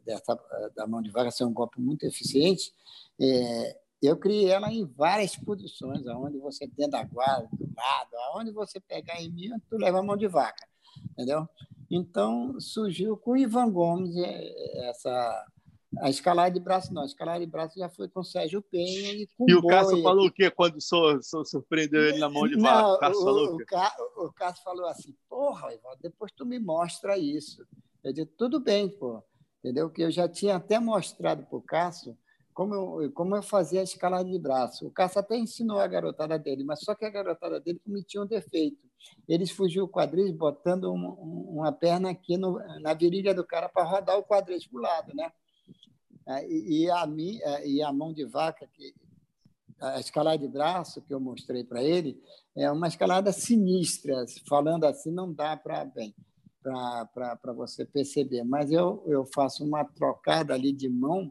dessa 0.05 0.39
da 0.75 0.87
mão 0.87 1.01
de 1.01 1.11
vaca 1.11 1.31
ser 1.31 1.45
um 1.45 1.53
golpe 1.53 1.81
muito 1.81 2.05
eficiente, 2.05 2.73
é, 3.19 3.79
eu 4.07 4.17
criei 4.17 4.51
ela 4.51 4.73
em 4.73 4.85
várias 4.85 5.35
posições, 5.35 6.07
aonde 6.07 6.39
você 6.39 6.69
tem 6.69 6.89
da 6.89 7.03
guarda, 7.03 7.49
do 7.53 7.69
lado, 7.77 8.17
aonde 8.33 8.53
você 8.53 8.79
pegar 8.81 9.21
em 9.21 9.31
mim, 9.31 9.51
tu 9.69 9.77
leva 9.77 9.99
a 9.99 10.03
mão 10.03 10.17
de 10.17 10.29
vaca, 10.29 10.67
entendeu? 11.13 11.49
Então 11.91 12.61
surgiu 12.61 13.17
com 13.17 13.33
o 13.33 13.37
Ivan 13.37 13.71
Gomes 13.71 14.17
é, 14.17 14.89
essa 14.89 15.47
a 16.01 16.11
escalada 16.11 16.51
de 16.51 16.61
braço 16.61 16.93
não, 16.93 17.03
a 17.03 17.07
escalada 17.07 17.41
de 17.41 17.47
braço 17.51 17.79
já 17.79 17.89
foi 17.89 18.09
com 18.09 18.21
o 18.21 18.25
Sérgio 18.25 18.61
Penha 18.61 19.13
e 19.13 19.27
com 19.39 19.49
E 19.49 19.55
o 19.55 19.67
Cássio 19.67 20.03
falou 20.03 20.27
o 20.27 20.31
quê 20.31 20.51
quando 20.51 20.81
sou, 20.83 21.23
sou 21.23 21.45
surpreendeu 21.47 22.05
ele 22.05 22.19
na 22.19 22.29
mão 22.29 22.47
de 22.47 22.61
vaca? 22.61 22.93
O, 22.93 22.99
Cássio 22.99 23.23
falou 23.23 23.57
o, 23.57 24.23
o, 24.23 24.27
o 24.27 24.33
Cássio 24.33 24.63
falou 24.63 24.87
assim, 24.87 25.17
porra, 25.29 25.73
Ivaldo, 25.73 25.99
depois 26.03 26.31
tu 26.31 26.45
me 26.45 26.59
mostra 26.59 27.17
isso. 27.17 27.67
Eu 28.05 28.13
disse, 28.13 28.31
tudo 28.37 28.61
bem, 28.61 28.89
pô. 28.89 29.23
Entendeu? 29.61 29.91
Que 29.91 30.03
eu 30.03 30.11
já 30.11 30.29
tinha 30.29 30.57
até 30.57 30.79
mostrado 30.79 31.45
para 31.47 31.57
o 31.57 31.63
Cássio 31.63 32.17
como 32.59 32.75
eu, 32.75 33.13
como 33.13 33.37
eu 33.37 33.43
fazia 33.43 33.79
a 33.79 33.85
escalada 33.85 34.29
de 34.29 34.37
braço. 34.37 34.85
O 34.85 34.91
Cássio 34.91 35.21
até 35.21 35.39
ensinou 35.39 35.79
a 35.79 35.87
garotada 35.87 36.37
dele, 36.37 36.65
mas 36.65 36.81
só 36.81 36.93
que 36.93 37.05
a 37.05 37.09
garotada 37.09 37.61
dele 37.61 37.79
cometia 37.79 38.21
um 38.21 38.27
defeito. 38.27 38.85
Eles 39.29 39.53
fugiam 39.53 39.85
o 39.85 39.89
quadris 39.89 40.33
botando 40.33 40.93
uma, 40.93 41.11
uma 41.11 41.71
perna 41.71 42.11
aqui 42.11 42.37
no, 42.37 42.59
na 42.81 42.95
virilha 42.95 43.33
do 43.33 43.47
cara 43.47 43.69
para 43.69 43.85
rodar 43.85 44.19
o 44.19 44.25
quadris 44.25 44.67
para 44.67 44.77
o 44.77 44.83
lado, 44.83 45.15
né? 45.15 45.31
É, 46.27 46.49
e 46.51 46.91
a, 46.91 47.09
é, 47.45 47.69
e 47.69 47.81
a 47.81 47.93
mão 47.93 48.13
de 48.13 48.25
vaca, 48.25 48.69
que, 48.75 48.93
a 49.81 50.01
escalada 50.01 50.39
de 50.39 50.49
braço 50.49 51.01
que 51.01 51.15
eu 51.15 51.21
mostrei 51.21 51.63
para 51.63 51.81
ele, 51.81 52.21
é 52.57 52.69
uma 52.73 52.89
escalada 52.89 53.31
sinistra. 53.31 54.25
Falando 54.49 54.83
assim, 54.83 55.13
não 55.13 55.33
dá 55.33 55.57
para 55.57 55.85
bem 55.85 56.13
para 56.61 57.53
você 57.55 57.87
perceber. 57.87 58.43
Mas 58.43 58.73
eu, 58.73 59.01
eu 59.07 59.25
faço 59.33 59.65
uma 59.65 59.85
trocada 59.85 60.55
ali 60.55 60.73
de 60.73 60.89
mão, 60.89 61.31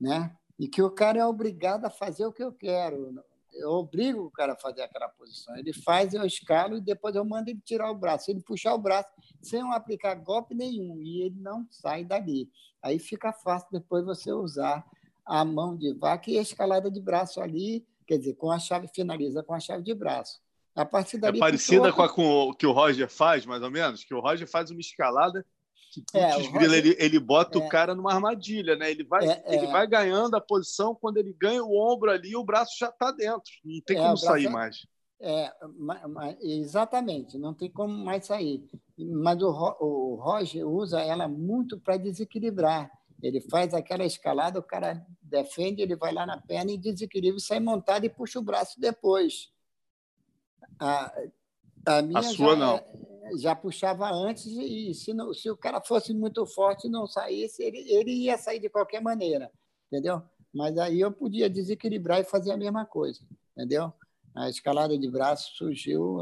né? 0.00 0.32
E 0.58 0.68
que 0.68 0.82
o 0.82 0.90
cara 0.90 1.18
é 1.18 1.26
obrigado 1.26 1.84
a 1.84 1.90
fazer 1.90 2.26
o 2.26 2.32
que 2.32 2.42
eu 2.42 2.52
quero 2.52 3.14
eu 3.54 3.70
obrigo 3.70 4.24
o 4.24 4.30
cara 4.30 4.52
a 4.52 4.56
fazer 4.56 4.82
aquela 4.82 5.08
posição. 5.08 5.56
Ele 5.56 5.72
faz, 5.72 6.12
eu 6.12 6.24
escalo 6.24 6.76
e 6.76 6.80
depois 6.80 7.14
eu 7.14 7.24
mando 7.24 7.50
ele 7.50 7.60
tirar 7.64 7.90
o 7.90 7.94
braço. 7.94 8.30
Ele 8.30 8.40
puxar 8.40 8.74
o 8.74 8.78
braço 8.78 9.08
sem 9.42 9.62
aplicar 9.72 10.14
golpe 10.16 10.54
nenhum 10.54 11.00
e 11.00 11.22
ele 11.22 11.40
não 11.40 11.66
sai 11.70 12.04
dali. 12.04 12.50
Aí 12.82 12.98
fica 12.98 13.32
fácil 13.32 13.68
depois 13.70 14.04
você 14.04 14.32
usar 14.32 14.84
a 15.24 15.44
mão 15.44 15.76
de 15.76 15.92
vaca 15.94 16.30
e 16.30 16.38
a 16.38 16.42
escalada 16.42 16.90
de 16.90 17.00
braço 17.00 17.40
ali, 17.40 17.86
quer 18.06 18.18
dizer, 18.18 18.34
com 18.34 18.50
a 18.50 18.58
chave 18.58 18.88
finaliza 18.88 19.42
com 19.42 19.54
a 19.54 19.60
chave 19.60 19.82
de 19.82 19.94
braço. 19.94 20.42
A 20.74 20.84
partir 20.84 21.18
dali, 21.18 21.38
é 21.38 21.40
parecida 21.40 21.92
com, 21.92 22.02
a, 22.02 22.12
com 22.12 22.48
o 22.48 22.54
que 22.54 22.66
o 22.66 22.72
Roger 22.72 23.08
faz, 23.08 23.46
mais 23.46 23.62
ou 23.62 23.70
menos, 23.70 24.04
que 24.04 24.12
o 24.12 24.20
Roger 24.20 24.46
faz 24.46 24.70
uma 24.70 24.80
escalada 24.80 25.46
que 26.02 26.18
é, 26.18 26.32
Roger, 26.32 26.72
ele, 26.72 26.96
ele 26.98 27.18
bota 27.18 27.58
é, 27.58 27.62
o 27.62 27.68
cara 27.68 27.94
numa 27.94 28.12
armadilha, 28.12 28.76
né? 28.76 28.90
Ele 28.90 29.04
vai, 29.04 29.28
é, 29.28 29.42
ele 29.46 29.66
é. 29.66 29.70
vai 29.70 29.86
ganhando 29.86 30.34
a 30.34 30.40
posição, 30.40 30.94
quando 30.94 31.18
ele 31.18 31.32
ganha 31.32 31.62
o 31.62 31.76
ombro 31.76 32.10
ali, 32.10 32.34
o 32.36 32.44
braço 32.44 32.72
já 32.78 32.88
está 32.88 33.10
dentro, 33.12 33.50
não 33.64 33.80
tem 33.80 33.96
é, 33.96 34.00
como 34.00 34.16
sair 34.16 34.48
mais. 34.48 34.86
É, 35.20 35.52
exatamente, 36.40 37.38
não 37.38 37.54
tem 37.54 37.70
como 37.70 37.92
mais 37.92 38.26
sair. 38.26 38.64
Mas 38.98 39.42
o, 39.42 39.48
o 39.80 40.14
Roger 40.16 40.66
usa 40.66 41.00
ela 41.00 41.28
muito 41.28 41.78
para 41.78 41.96
desequilibrar. 41.96 42.90
Ele 43.22 43.40
faz 43.40 43.72
aquela 43.72 44.04
escalada, 44.04 44.58
o 44.58 44.62
cara 44.62 45.04
defende, 45.22 45.80
ele 45.80 45.96
vai 45.96 46.12
lá 46.12 46.26
na 46.26 46.38
perna 46.38 46.72
e 46.72 46.78
desequilibra, 46.78 47.40
sai 47.40 47.58
montado 47.58 48.04
e 48.04 48.10
puxa 48.10 48.38
o 48.38 48.42
braço 48.42 48.78
depois. 48.78 49.50
A, 50.78 51.12
a, 51.86 52.02
minha 52.02 52.18
a 52.18 52.22
sua 52.22 52.54
não 52.54 53.13
já 53.38 53.54
puxava 53.54 54.10
antes 54.10 54.46
e 54.46 54.92
se, 54.94 55.12
não, 55.14 55.32
se 55.32 55.50
o 55.50 55.56
cara 55.56 55.80
fosse 55.80 56.12
muito 56.12 56.44
forte 56.46 56.86
e 56.86 56.90
não 56.90 57.06
saísse, 57.06 57.62
ele, 57.62 57.78
ele 57.90 58.10
ia 58.10 58.36
sair 58.36 58.60
de 58.60 58.68
qualquer 58.68 59.00
maneira, 59.00 59.50
entendeu? 59.86 60.22
Mas 60.52 60.78
aí 60.78 61.00
eu 61.00 61.10
podia 61.10 61.48
desequilibrar 61.48 62.20
e 62.20 62.24
fazer 62.24 62.52
a 62.52 62.56
mesma 62.56 62.84
coisa, 62.84 63.20
entendeu? 63.56 63.92
A 64.34 64.48
escalada 64.48 64.98
de 64.98 65.10
braço 65.10 65.56
surgiu, 65.56 66.18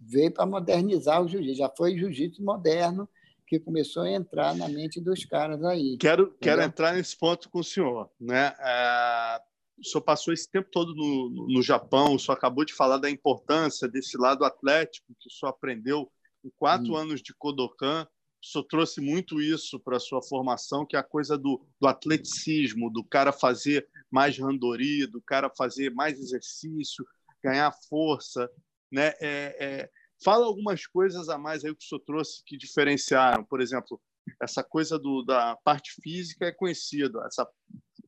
veio 0.00 0.32
para 0.32 0.46
modernizar 0.46 1.22
o 1.22 1.28
jiu-jitsu, 1.28 1.58
já 1.58 1.70
foi 1.70 1.96
jiu-jitsu 1.96 2.42
moderno 2.42 3.08
que 3.46 3.58
começou 3.58 4.04
a 4.04 4.10
entrar 4.10 4.54
na 4.54 4.68
mente 4.68 5.00
dos 5.00 5.24
caras 5.24 5.62
aí. 5.64 5.96
Quero, 5.98 6.32
quero 6.40 6.62
entrar 6.62 6.94
nesse 6.94 7.16
ponto 7.16 7.50
com 7.50 7.58
o 7.58 7.64
senhor, 7.64 8.08
né? 8.20 8.54
É, 8.60 9.40
o 9.78 9.84
senhor 9.84 10.02
passou 10.02 10.32
esse 10.32 10.48
tempo 10.48 10.68
todo 10.70 10.94
no, 10.94 11.48
no 11.48 11.62
Japão, 11.62 12.14
o 12.14 12.18
senhor 12.18 12.36
acabou 12.36 12.64
de 12.64 12.72
falar 12.72 12.98
da 12.98 13.10
importância 13.10 13.88
desse 13.88 14.16
lado 14.16 14.44
atlético 14.44 15.14
que 15.18 15.28
o 15.28 15.32
senhor 15.32 15.50
aprendeu 15.50 16.10
em 16.44 16.50
quatro 16.56 16.92
hum. 16.92 16.96
anos 16.96 17.22
de 17.22 17.34
Kodokan, 17.34 18.06
senhor 18.42 18.64
trouxe 18.64 19.00
muito 19.00 19.40
isso 19.40 19.78
para 19.78 19.98
a 19.98 20.00
sua 20.00 20.22
formação, 20.22 20.86
que 20.86 20.96
é 20.96 20.98
a 20.98 21.04
coisa 21.04 21.36
do, 21.36 21.64
do 21.80 21.86
atleticismo, 21.86 22.90
do 22.90 23.04
cara 23.04 23.32
fazer 23.32 23.86
mais 24.10 24.38
randori, 24.38 25.06
do 25.06 25.20
cara 25.20 25.50
fazer 25.50 25.90
mais 25.90 26.18
exercício, 26.18 27.04
ganhar 27.42 27.70
força. 27.88 28.50
Né? 28.90 29.08
É, 29.20 29.56
é, 29.60 29.90
fala 30.24 30.46
algumas 30.46 30.86
coisas 30.86 31.28
a 31.28 31.36
mais 31.36 31.64
aí 31.64 31.74
que 31.74 31.84
o 31.84 31.88
senhor 31.88 32.00
trouxe 32.00 32.42
que 32.44 32.56
diferenciaram. 32.56 33.44
Por 33.44 33.60
exemplo, 33.60 34.00
essa 34.40 34.64
coisa 34.64 34.98
do, 34.98 35.22
da 35.22 35.56
parte 35.62 35.92
física 36.02 36.46
é 36.46 36.52
conhecida, 36.52 37.22
essa 37.26 37.46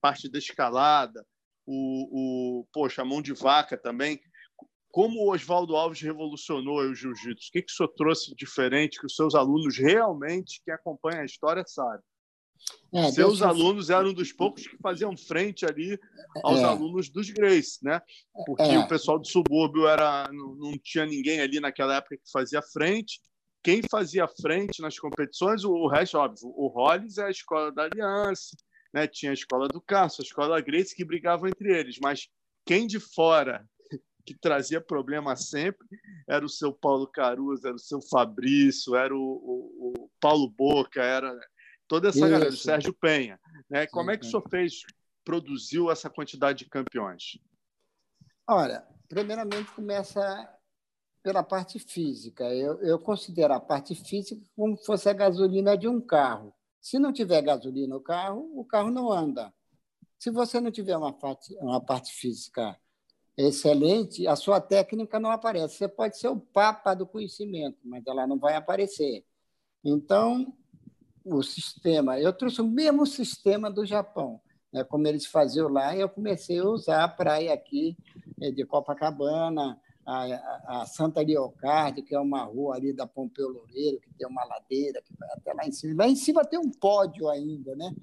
parte 0.01 0.31
da 0.31 0.39
escalada, 0.39 1.25
o, 1.67 2.61
o 2.61 2.67
poxa, 2.73 3.03
a 3.03 3.05
mão 3.05 3.23
de 3.23 3.33
vaca 3.33 3.77
também 3.77 4.21
como 4.93 5.21
o 5.21 5.33
Oswaldo 5.33 5.75
Alves 5.75 6.03
revolucionou 6.03 6.81
o 6.81 6.95
jiu-jitsu? 6.95 7.49
O 7.49 7.53
que, 7.53 7.63
que 7.63 7.73
o 7.73 7.75
senhor 7.75 7.89
trouxe 7.89 8.35
diferente 8.37 9.01
que 9.01 9.07
os 9.07 9.17
seus 9.17 9.35
alunos 9.35 9.79
realmente, 9.79 10.61
que 10.63 10.71
acompanham 10.71 11.23
a 11.23 11.25
história, 11.25 11.65
sabem? 11.67 12.05
É, 12.95 13.11
Seus 13.11 13.39
deixa... 13.39 13.49
alunos 13.49 13.91
eram 13.91 14.13
dos 14.13 14.33
poucos 14.33 14.67
que 14.67 14.77
faziam 14.77 15.17
frente 15.17 15.65
ali 15.65 15.99
aos 16.45 16.61
é. 16.61 16.65
alunos 16.65 17.09
dos 17.09 17.31
Grace, 17.31 17.79
né? 17.83 18.01
Porque 18.47 18.63
é. 18.63 18.79
o 18.79 18.87
pessoal 18.87 19.19
do 19.19 19.27
subúrbio 19.27 19.89
era 19.89 20.31
não, 20.31 20.55
não, 20.55 20.79
tinha 20.79 21.07
ninguém 21.07 21.41
ali 21.41 21.59
naquela 21.59 21.97
época 21.97 22.19
que 22.19 22.31
fazia 22.31 22.63
frente. 22.63 23.21
Quem 23.65 23.81
fazia 23.91 24.29
frente 24.29 24.81
nas 24.83 24.99
competições, 24.99 25.65
o, 25.65 25.73
o 25.73 25.89
resto, 25.89 26.19
óbvio, 26.19 26.53
o 26.55 26.69
Hollis 26.69 27.19
é 27.19 27.25
a 27.25 27.31
escola 27.31 27.73
da 27.73 27.85
Aliança, 27.85 28.55
né? 28.93 29.07
Tinha 29.07 29.33
a 29.33 29.35
escola 29.35 29.67
do 29.67 29.81
Cássio, 29.81 30.23
a 30.23 30.27
escola 30.27 30.55
da 30.57 30.61
Grace 30.61 30.95
que 30.95 31.05
brigavam 31.05 31.49
entre 31.49 31.77
eles, 31.77 31.99
mas 32.01 32.29
quem 32.67 32.87
de 32.87 33.01
fora 33.01 33.67
que 34.25 34.35
trazia 34.35 34.81
problema 34.81 35.37
sempre 35.37 35.87
era 36.29 36.45
o 36.45 36.49
seu 36.49 36.73
Paulo 36.73 37.07
Caruso, 37.07 37.67
era 37.67 37.77
o 37.77 37.79
seu 37.79 38.01
Fabrício, 38.01 38.95
era 38.95 39.15
o, 39.15 39.21
o, 39.21 39.93
o 40.05 40.11
Paulo 40.21 40.49
Boca, 40.49 41.03
era 41.03 41.39
toda 41.89 42.09
essa 42.09 42.21
Isso. 42.21 42.29
galera, 42.29 42.51
o 42.51 42.57
Sérgio 42.57 42.95
Penha. 42.95 43.39
Né? 43.69 43.87
Como 43.87 44.11
é 44.11 44.17
que 44.17 44.25
o 44.25 44.29
senhor 44.29 44.49
fez, 44.49 44.83
produziu 45.25 45.91
essa 45.91 46.09
quantidade 46.09 46.61
de 46.61 46.71
campeões? 46.71 47.39
Olha, 48.49 48.87
primeiramente 49.09 49.71
começa 49.73 50.49
pela 51.23 51.43
parte 51.43 51.79
física. 51.79 52.45
Eu, 52.53 52.81
eu 52.83 52.99
considero 52.99 53.55
a 53.55 53.61
parte 53.61 53.95
física 53.95 54.41
como 54.57 54.77
se 54.77 54.85
fosse 54.85 55.09
a 55.09 55.13
gasolina 55.13 55.77
de 55.77 55.87
um 55.89 56.01
carro. 56.01 56.55
Se 56.81 56.99
não 56.99 57.13
tiver 57.13 57.43
gasolina 57.43 57.95
no 57.95 58.01
carro, 58.01 58.51
o 58.59 58.65
carro 58.65 58.91
não 58.91 59.13
anda. 59.13 59.53
Se 60.19 60.31
você 60.31 60.61
não 60.61 60.71
tiver 60.71 60.97
uma 60.97 61.13
parte, 61.13 61.55
uma 61.59 61.81
parte 61.81 62.13
física 62.13 62.77
excelente, 63.37 64.27
a 64.27 64.37
sua 64.37 64.61
técnica 64.61 65.19
não 65.19 65.31
aparece. 65.31 65.77
Você 65.77 65.89
pode 65.89 66.19
ser 66.19 66.29
o 66.29 66.39
papa 66.39 66.95
do 66.95 67.07
conhecimento, 67.07 67.79
mas 67.85 68.07
ela 68.07 68.27
não 68.27 68.39
vai 68.39 68.55
aparecer. 68.55 69.25
Então, 69.85 70.53
o 71.25 71.43
sistema, 71.43 72.19
eu 72.19 72.33
trouxe 72.33 72.61
o 72.61 72.67
mesmo 72.67 73.07
sistema 73.07 73.71
do 73.71 73.87
Japão, 73.87 74.41
né, 74.73 74.85
como 74.85 75.07
eles 75.07 75.27
faziam 75.27 75.69
lá, 75.69 75.95
e 75.97 76.01
eu 76.01 76.09
comecei 76.09 76.59
a 76.59 76.65
usar 76.65 77.05
a 77.05 77.09
praia 77.09 77.53
aqui 77.53 77.97
eh, 78.41 78.51
de 78.51 78.65
Copacabana, 78.65 79.81
a, 80.05 80.83
a 80.83 80.87
Santa 80.87 81.21
Leocardi, 81.21 82.03
que 82.03 82.15
é 82.15 82.19
uma 82.19 82.43
rua 82.43 82.75
ali 82.75 82.93
da 82.93 83.07
Pompeu 83.07 83.49
Loureiro, 83.49 84.01
que 84.01 84.13
tem 84.15 84.27
uma 84.27 84.45
ladeira 84.45 85.01
que 85.01 85.17
vai 85.17 85.29
até 85.31 85.53
lá 85.53 85.65
em 85.65 85.73
cima. 85.73 86.05
Lá 86.05 86.09
em 86.09 86.17
cima 86.17 86.45
tem 86.45 86.59
um 86.59 86.71
pódio 86.71 87.29
ainda, 87.29 87.77
né? 87.77 87.95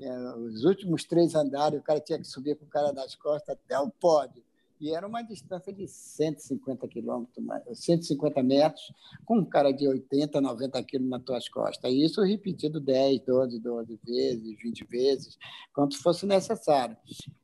É, 0.00 0.34
os 0.34 0.64
últimos 0.64 1.04
três 1.04 1.36
andares, 1.36 1.78
o 1.78 1.82
cara 1.82 2.00
tinha 2.00 2.18
que 2.18 2.26
subir 2.26 2.56
com 2.56 2.64
o 2.64 2.68
cara 2.68 2.92
das 2.92 3.14
costas 3.14 3.56
até 3.56 3.78
o 3.78 3.88
pódio 3.88 4.42
E 4.80 4.94
era 4.94 5.06
uma 5.06 5.22
distância 5.22 5.72
de 5.72 5.86
150 5.86 6.86
quilômetros, 6.88 7.34
150 7.72 8.42
metros, 8.42 8.92
com 9.24 9.38
um 9.38 9.44
cara 9.44 9.72
de 9.72 9.86
80, 9.86 10.40
90 10.40 10.82
quilos 10.84 11.08
nas 11.08 11.22
tuas 11.22 11.48
costas. 11.48 11.90
E 11.92 12.04
isso 12.04 12.22
repetido 12.22 12.80
10, 12.80 13.22
12, 13.24 13.60
12 13.60 14.00
vezes, 14.04 14.58
20 14.62 14.84
vezes, 14.84 15.38
quanto 15.72 16.00
fosse 16.02 16.26
necessário. 16.26 16.96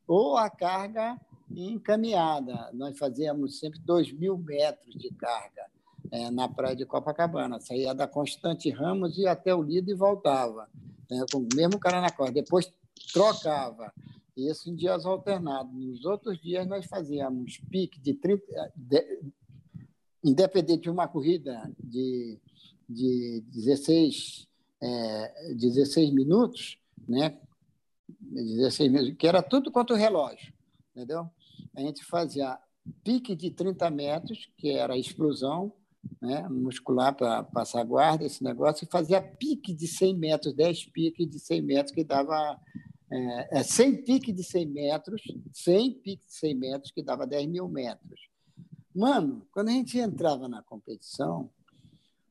Ou 0.07 0.37
a 0.37 0.49
carga 0.49 1.19
encaminhada. 1.55 2.69
Nós 2.73 2.97
fazíamos 2.97 3.59
sempre 3.59 3.79
2 3.79 4.13
mil 4.13 4.37
metros 4.37 4.95
de 4.95 5.09
carga 5.11 5.65
é, 6.11 6.29
na 6.29 6.47
praia 6.47 6.75
de 6.75 6.85
Copacabana. 6.85 7.59
Saía 7.59 7.93
da 7.93 8.07
Constante 8.07 8.69
Ramos 8.69 9.17
e 9.17 9.27
até 9.27 9.53
o 9.53 9.61
Lido 9.61 9.91
e 9.91 9.95
voltava, 9.95 10.69
né, 11.09 11.25
com 11.31 11.39
o 11.39 11.47
mesmo 11.55 11.79
cara 11.79 12.01
na 12.01 12.11
costa. 12.11 12.33
Depois 12.33 12.71
trocava. 13.13 13.93
Isso 14.49 14.69
em 14.69 14.75
dias 14.75 15.05
alternados. 15.05 15.73
Nos 15.73 16.05
outros 16.05 16.39
dias, 16.39 16.67
nós 16.67 16.85
fazíamos 16.85 17.59
pique 17.69 17.99
de 17.99 18.13
30. 18.13 18.43
De, 18.75 19.21
independente 20.23 20.83
de 20.83 20.89
uma 20.89 21.07
corrida 21.07 21.71
de, 21.79 22.39
de 22.87 23.43
16, 23.47 24.47
é, 24.81 25.53
16 25.55 26.13
minutos, 26.13 26.77
né? 27.07 27.39
16 28.19 28.91
minutos, 28.91 29.15
que 29.17 29.27
era 29.27 29.41
tudo 29.41 29.71
quanto 29.71 29.93
o 29.93 29.97
relógio, 29.97 30.53
entendeu? 30.91 31.29
A 31.75 31.81
gente 31.81 32.03
fazia 32.03 32.57
pique 33.03 33.35
de 33.35 33.51
30 33.51 33.89
metros, 33.89 34.49
que 34.57 34.69
era 34.69 34.93
a 34.93 34.97
explosão 34.97 35.73
né, 36.21 36.47
muscular 36.49 37.15
para 37.15 37.43
passar 37.43 37.83
guarda, 37.83 38.25
esse 38.25 38.43
negócio, 38.43 38.85
e 38.85 38.91
fazia 38.91 39.21
pique 39.21 39.73
de 39.73 39.87
100 39.87 40.17
metros, 40.17 40.53
10 40.53 40.85
piques 40.85 41.29
de 41.29 41.39
100 41.39 41.61
metros, 41.61 41.95
que 41.95 42.03
dava 42.03 42.59
é, 43.11 43.59
é 43.59 43.63
100 43.63 44.03
piques 44.03 44.35
de 44.35 44.43
100 44.43 44.65
metros, 44.67 45.21
100 45.53 45.93
piques 45.95 46.27
de 46.27 46.33
100 46.33 46.55
metros, 46.55 46.91
que 46.91 47.03
dava 47.03 47.27
10 47.27 47.47
mil 47.47 47.67
metros. 47.67 48.29
Mano, 48.95 49.45
quando 49.51 49.69
a 49.69 49.71
gente 49.71 49.97
entrava 49.97 50.47
na 50.47 50.61
competição, 50.63 51.49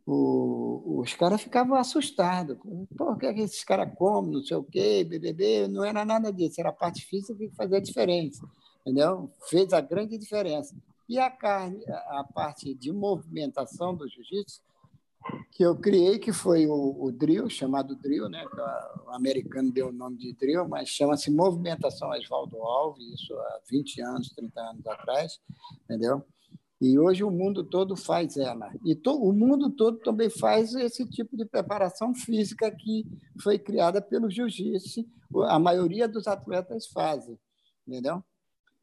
o, 0.06 1.00
os 1.00 1.14
caras 1.14 1.42
ficavam 1.42 1.76
assustados. 1.76 2.56
Pô, 2.96 3.12
o 3.12 3.16
que, 3.18 3.26
é 3.26 3.34
que 3.34 3.40
esses 3.40 3.62
caras 3.62 3.92
comem, 3.94 4.32
não 4.32 4.42
sei 4.42 4.56
o 4.56 4.64
quê, 4.64 5.04
BBB? 5.04 5.68
Não 5.68 5.84
era 5.84 6.04
nada 6.04 6.32
disso, 6.32 6.60
era 6.60 6.70
a 6.70 6.72
parte 6.72 7.04
física 7.04 7.34
que 7.34 7.50
fazia 7.50 7.76
a 7.76 7.82
diferença. 7.82 8.48
Entendeu? 8.80 9.30
Fez 9.48 9.72
a 9.72 9.80
grande 9.80 10.16
diferença. 10.16 10.74
E 11.08 11.18
a 11.18 11.30
carne, 11.30 11.84
a 11.86 12.24
parte 12.24 12.74
de 12.74 12.92
movimentação 12.92 13.94
do 13.94 14.08
jiu-jitsu, 14.08 14.62
que 15.50 15.64
eu 15.64 15.76
criei, 15.76 16.18
que 16.18 16.32
foi 16.32 16.66
o, 16.66 17.04
o 17.04 17.12
drill, 17.12 17.50
chamado 17.50 17.96
drill, 17.96 18.28
né? 18.28 18.44
o 19.06 19.10
americano 19.10 19.72
deu 19.72 19.88
o 19.88 19.92
nome 19.92 20.16
de 20.16 20.32
drill, 20.32 20.68
mas 20.68 20.88
chama-se 20.88 21.30
Movimentação 21.30 22.10
Oswaldo 22.10 22.56
Alves, 22.62 23.04
isso 23.20 23.34
há 23.34 23.60
20 23.68 24.00
anos, 24.02 24.28
30 24.30 24.60
anos 24.60 24.86
atrás, 24.86 25.40
entendeu? 25.84 26.24
E 26.80 26.98
hoje 26.98 27.22
o 27.22 27.30
mundo 27.30 27.62
todo 27.62 27.94
faz 27.94 28.38
ela. 28.38 28.72
E 28.84 28.94
to, 28.94 29.12
o 29.12 29.34
mundo 29.34 29.70
todo 29.70 29.98
também 29.98 30.30
faz 30.30 30.74
esse 30.74 31.04
tipo 31.10 31.36
de 31.36 31.44
preparação 31.44 32.14
física 32.14 32.70
que 32.70 33.04
foi 33.42 33.58
criada 33.58 34.00
pelo 34.00 34.30
jiu-jitsu. 34.30 35.04
A 35.48 35.58
maioria 35.58 36.08
dos 36.08 36.26
atletas 36.26 36.86
fazem, 36.86 37.38
entendeu? 37.86 38.24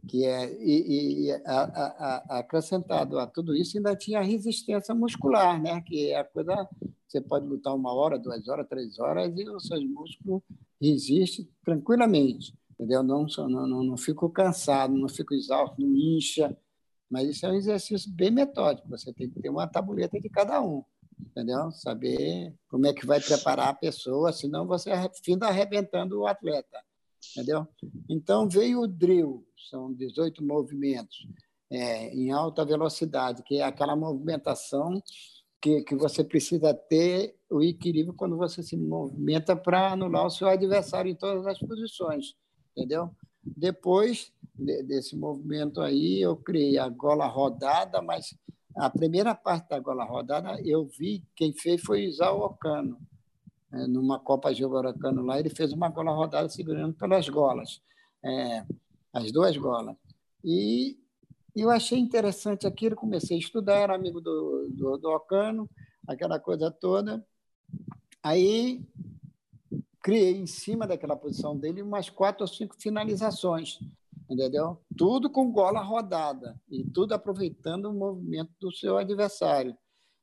Que 0.07 0.25
é 0.25 0.51
e, 0.61 1.25
e 1.27 1.31
a, 1.31 1.39
a, 1.45 2.39
acrescentado 2.39 3.19
a 3.19 3.27
tudo 3.27 3.55
isso 3.55 3.77
ainda 3.77 3.95
tinha 3.95 4.19
a 4.19 4.23
resistência 4.23 4.95
muscular, 4.95 5.61
né? 5.61 5.81
Que 5.81 6.11
é 6.11 6.19
a 6.19 6.23
coisa 6.23 6.67
você 7.07 7.21
pode 7.21 7.45
lutar 7.45 7.73
uma 7.73 7.93
hora, 7.93 8.19
duas 8.19 8.47
horas, 8.47 8.67
três 8.67 8.99
horas 8.99 9.33
e 9.37 9.49
os 9.49 9.67
seus 9.67 9.83
músculos 9.83 10.41
resistem 10.81 11.47
tranquilamente, 11.63 12.53
entendeu? 12.71 13.03
Não 13.03 13.25
não 13.25 13.67
não, 13.67 13.83
não 13.83 13.97
fico 13.97 14.29
cansado, 14.29 14.93
não 14.93 15.09
fico 15.09 15.33
exausto, 15.33 15.81
não 15.81 15.95
incha, 15.95 16.55
mas 17.09 17.29
isso 17.29 17.45
é 17.45 17.51
um 17.51 17.55
exercício 17.55 18.11
bem 18.11 18.31
metódico. 18.31 18.89
Você 18.89 19.13
tem 19.13 19.29
que 19.29 19.41
ter 19.41 19.49
uma 19.49 19.67
tabuleta 19.67 20.19
de 20.19 20.29
cada 20.29 20.61
um, 20.61 20.83
entendeu? 21.19 21.71
Saber 21.71 22.53
como 22.67 22.87
é 22.87 22.93
que 22.93 23.05
vai 23.05 23.19
preparar 23.21 23.69
a 23.69 23.73
pessoa, 23.73 24.33
senão 24.33 24.65
você 24.65 24.91
finda 25.23 25.47
arrebentando 25.47 26.19
o 26.19 26.27
atleta 26.27 26.77
entendeu? 27.31 27.67
Então 28.09 28.47
veio 28.47 28.81
o 28.81 28.87
drill, 28.87 29.45
são 29.69 29.93
18 29.93 30.43
movimentos 30.43 31.27
é, 31.69 32.13
em 32.13 32.31
alta 32.31 32.65
velocidade, 32.65 33.43
que 33.43 33.57
é 33.57 33.63
aquela 33.63 33.95
movimentação 33.95 35.01
que, 35.61 35.81
que 35.83 35.95
você 35.95 36.23
precisa 36.23 36.73
ter 36.73 37.35
o 37.49 37.61
equilíbrio 37.61 38.13
quando 38.13 38.37
você 38.37 38.61
se 38.61 38.77
movimenta 38.77 39.55
para 39.55 39.91
anular 39.93 40.25
o 40.25 40.29
seu 40.29 40.47
adversário 40.47 41.11
em 41.11 41.15
todas 41.15 41.45
as 41.47 41.59
posições, 41.59 42.35
entendeu? 42.75 43.09
Depois 43.43 44.31
de, 44.53 44.83
desse 44.83 45.15
movimento 45.15 45.81
aí, 45.81 46.21
eu 46.21 46.35
criei 46.35 46.77
a 46.77 46.89
gola 46.89 47.25
rodada, 47.25 48.01
mas 48.01 48.35
a 48.75 48.89
primeira 48.89 49.33
parte 49.33 49.69
da 49.69 49.79
gola 49.79 50.03
rodada 50.03 50.61
eu 50.63 50.85
vi 50.85 51.23
quem 51.35 51.53
fez 51.53 51.81
foi 51.81 52.03
Isao 52.03 52.45
Ocano, 52.45 52.99
é, 53.73 53.87
numa 53.87 54.19
Copa 54.19 54.53
Geogoracano 54.53 55.23
lá, 55.23 55.39
ele 55.39 55.49
fez 55.49 55.73
uma 55.73 55.89
gola 55.89 56.11
rodada 56.11 56.47
segurando 56.49 56.93
pelas 56.93 57.27
golas, 57.27 57.81
é, 58.23 58.65
as 59.18 59.32
duas 59.32 59.55
golas. 59.57 59.95
E 60.43 60.97
eu 61.55 61.70
achei 61.70 61.97
interessante 61.97 62.68
aquilo, 62.68 62.95
comecei 62.95 63.38
a 63.38 63.39
estudar, 63.39 63.80
era 63.80 63.95
amigo 63.95 64.22
do, 64.22 64.68
do, 64.70 64.97
do 64.97 65.09
Ocano, 65.09 65.70
aquela 66.07 66.39
coisa 66.39 66.70
toda. 66.70 67.26
Aí 68.22 68.86
criei 70.01 70.38
em 70.38 70.47
cima 70.47 70.88
daquela 70.88 71.15
posição 71.15 71.57
dele 71.57 71.82
umas 71.82 72.09
quatro 72.09 72.43
ou 72.43 72.47
cinco 72.47 72.76
finalizações, 72.80 73.80
entendeu? 74.30 74.82
Tudo 74.95 75.30
com 75.30 75.51
gola 75.51 75.82
rodada 75.82 76.59
e 76.70 76.84
tudo 76.84 77.13
aproveitando 77.13 77.86
o 77.86 77.93
movimento 77.93 78.51
do 78.59 78.72
seu 78.72 78.97
adversário. 78.97 79.76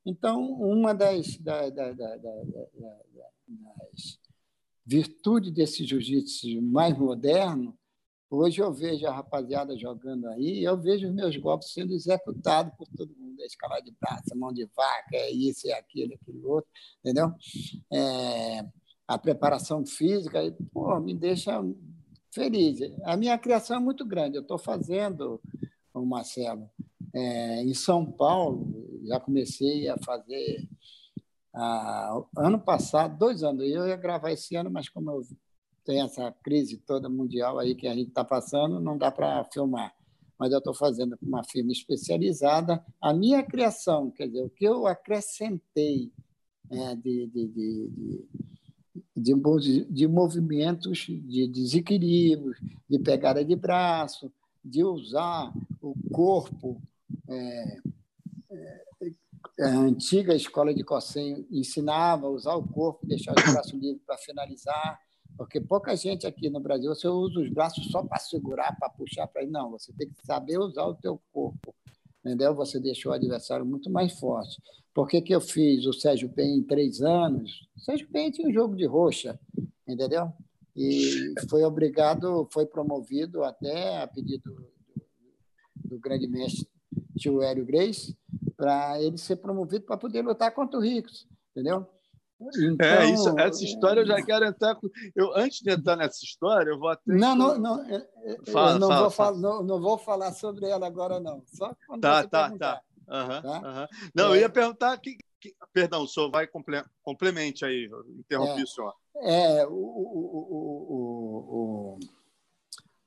Então, 0.07 0.53
uma 0.53 0.95
das, 0.95 1.37
da, 1.39 1.71
da, 1.71 1.93
da, 1.93 2.17
das 2.17 4.19
virtudes 4.87 5.51
desse 5.51 5.85
jiu-jitsu 5.85 6.61
mais 6.61 6.97
moderno, 6.97 7.77
hoje 8.37 8.61
eu 8.61 8.73
vejo 8.73 9.07
a 9.07 9.15
rapaziada 9.15 9.77
jogando 9.77 10.29
aí, 10.29 10.63
eu 10.63 10.81
vejo 10.81 11.09
os 11.09 11.15
meus 11.15 11.37
golpes 11.37 11.73
sendo 11.73 11.93
executados 11.93 12.73
por 12.77 12.89
todo 12.97 13.15
mundo, 13.17 13.41
a 13.41 13.47
escalar 13.47 13.83
de 13.83 13.93
braço, 14.01 14.37
mão 14.37 14.53
de 14.53 14.65
vaca, 14.77 15.15
é 15.15 15.31
isso, 15.31 15.69
é 15.69 15.73
aquilo, 15.73 16.13
é 16.13 16.17
aquilo 16.17 16.49
outro, 16.49 16.71
entendeu? 17.01 17.33
É, 17.93 18.65
a 19.07 19.19
preparação 19.19 19.85
física, 19.85 20.41
pô, 20.73 20.99
me 21.01 21.15
deixa 21.15 21.63
feliz. 22.33 22.81
A 23.05 23.17
minha 23.17 23.39
criação 23.39 23.77
é 23.77 23.81
muito 23.81 24.05
grande, 24.05 24.37
eu 24.37 24.43
estou 24.43 24.59
fazendo, 24.59 25.41
Marcelo, 25.95 26.71
é, 27.15 27.63
em 27.63 27.75
São 27.75 28.05
Paulo, 28.05 29.01
já 29.07 29.21
comecei 29.21 29.89
a 29.89 29.97
fazer 29.99 30.69
ah, 31.55 32.21
ano 32.37 32.59
passado, 32.59 33.17
dois 33.17 33.45
anos, 33.45 33.63
eu 33.63 33.87
ia 33.87 33.97
gravar 33.97 34.33
esse 34.33 34.57
ano, 34.57 34.71
mas 34.71 34.89
como 34.89 35.11
eu 35.11 35.23
tenho 35.85 36.05
essa 36.05 36.33
crise 36.43 36.79
toda 36.79 37.09
mundial 37.09 37.59
aí 37.59 37.75
que 37.75 37.87
a 37.87 37.95
gente 37.95 38.09
está 38.09 38.25
passando, 38.25 38.81
não 38.81 38.97
dá 38.97 39.11
para 39.11 39.45
filmar. 39.45 39.95
Mas 40.39 40.53
eu 40.53 40.59
estou 40.59 40.75
fazendo 40.75 41.17
com 41.17 41.27
uma 41.27 41.45
firma 41.45 41.71
especializada. 41.71 42.85
A 43.01 43.13
minha 43.13 43.43
criação, 43.43 44.11
quer 44.11 44.27
dizer, 44.27 44.43
o 44.43 44.51
que 44.51 44.65
eu 44.65 44.87
acrescentei 44.87 46.13
é, 46.71 46.97
de, 46.97 47.27
de, 47.27 47.47
de, 47.47 48.25
de, 49.17 49.85
de 49.85 50.09
movimentos 50.09 51.07
de 51.07 51.47
desequilíbrio, 51.47 52.57
de 52.89 52.99
pegada 52.99 53.45
de 53.45 53.55
braço, 53.55 54.33
de 54.65 54.83
usar 54.83 55.53
o 55.81 55.95
corpo 56.11 56.81
é, 57.29 57.77
é, 58.51 58.85
a 59.61 59.69
antiga 59.69 60.35
escola 60.35 60.75
de 60.75 60.83
Cossenho 60.83 61.47
ensinava 61.51 62.27
a 62.27 62.31
usar 62.31 62.55
o 62.55 62.67
corpo, 62.67 63.07
deixar 63.07 63.35
os 63.37 63.53
braços 63.53 63.73
livres 63.73 64.03
para 64.05 64.19
finalizar, 64.19 65.01
porque 65.37 65.61
pouca 65.61 65.97
gente 65.97 66.27
aqui 66.27 66.49
no 66.49 66.61
Brasil 66.61 66.95
você 66.95 67.09
usa 67.09 67.41
os 67.41 67.51
braços 67.51 67.87
só 67.91 68.03
para 68.03 68.19
segurar, 68.19 68.77
para 68.79 68.89
puxar, 68.89 69.27
para 69.27 69.47
não, 69.47 69.71
você 69.71 69.93
tem 69.93 70.09
que 70.09 70.25
saber 70.25 70.59
usar 70.59 70.85
o 70.85 70.95
teu 70.95 71.21
corpo, 71.33 71.75
entendeu? 72.25 72.55
Você 72.55 72.79
deixou 72.81 73.13
o 73.13 73.15
adversário 73.15 73.67
muito 73.67 73.91
mais 73.91 74.19
forte. 74.19 74.61
Por 74.93 75.09
que, 75.09 75.21
que 75.21 75.35
eu 75.35 75.41
fiz 75.41 75.87
o 75.87 75.93
Sérgio 75.93 76.29
Penha 76.29 76.57
em 76.57 76.63
três 76.63 77.01
anos? 77.01 77.69
O 77.77 77.81
Sérgio 77.81 78.09
Penha 78.11 78.31
tinha 78.31 78.49
um 78.49 78.53
jogo 78.53 78.77
de 78.77 78.87
roxa, 78.87 79.39
entendeu? 79.87 80.33
E 80.77 81.35
foi 81.49 81.63
obrigado, 81.65 82.49
foi 82.53 82.67
promovido 82.67 83.43
até 83.45 84.03
a 84.03 84.07
pedido 84.07 84.53
do, 84.53 84.69
do 85.91 85.99
grande 85.99 86.27
mestre 86.27 86.69
tio 87.17 87.43
Hélio 87.43 87.65
Grace, 87.65 88.17
para 88.57 89.01
ele 89.01 89.19
ser 89.19 89.37
promovido 89.37 89.85
para 89.85 89.97
poder 89.97 90.23
lutar 90.23 90.53
contra 90.53 90.79
o 90.79 90.83
Ricos, 90.83 91.27
entendeu? 91.51 91.87
Então, 92.41 92.87
é, 92.87 93.11
isso, 93.11 93.39
essa 93.39 93.65
história 93.65 94.01
eu 94.01 94.07
já 94.07 94.23
quero 94.23 94.45
entrar. 94.45 94.77
Eu, 95.15 95.37
antes 95.37 95.61
de 95.61 95.71
entrar 95.71 95.97
nessa 95.97 96.25
história, 96.25 96.71
eu 96.71 96.79
vou 96.79 96.89
até. 96.89 97.03
Não, 97.07 97.35
não, 97.35 97.59
não. 97.59 97.85
Fala, 98.53 98.79
não, 98.79 98.89
fala, 98.89 99.01
vou 99.01 99.11
fala. 99.11 99.39
Não, 99.39 99.63
não, 99.63 99.81
vou 99.81 99.99
falar 99.99 100.33
sobre 100.33 100.69
ela 100.69 100.87
agora, 100.87 101.21
não. 101.21 101.43
Só 101.47 101.75
quando 101.87 102.03
tá, 102.03 102.23
você 102.23 102.29
tá, 102.29 102.29
tá. 102.29 102.45
perguntar. 102.45 102.75
Tá. 102.75 102.83
Uhum, 103.07 103.43
tá? 103.43 103.69
Uhum. 103.69 103.87
Não, 104.15 104.27
é. 104.27 104.29
eu 104.31 104.41
ia 104.41 104.49
perguntar. 104.49 104.99
Que, 104.99 105.17
que, 105.41 105.55
perdão, 105.73 106.03
o 106.03 106.09
senhor 106.09 106.31
vai 106.31 106.47
comple, 106.47 106.83
complemente 107.03 107.65
aí, 107.65 107.89
interrompi 108.19 108.61
é, 108.61 108.65
o 108.65 108.67
senhor. 108.67 108.95
É, 109.23 109.67
o, 109.67 109.73
o, 109.73 110.49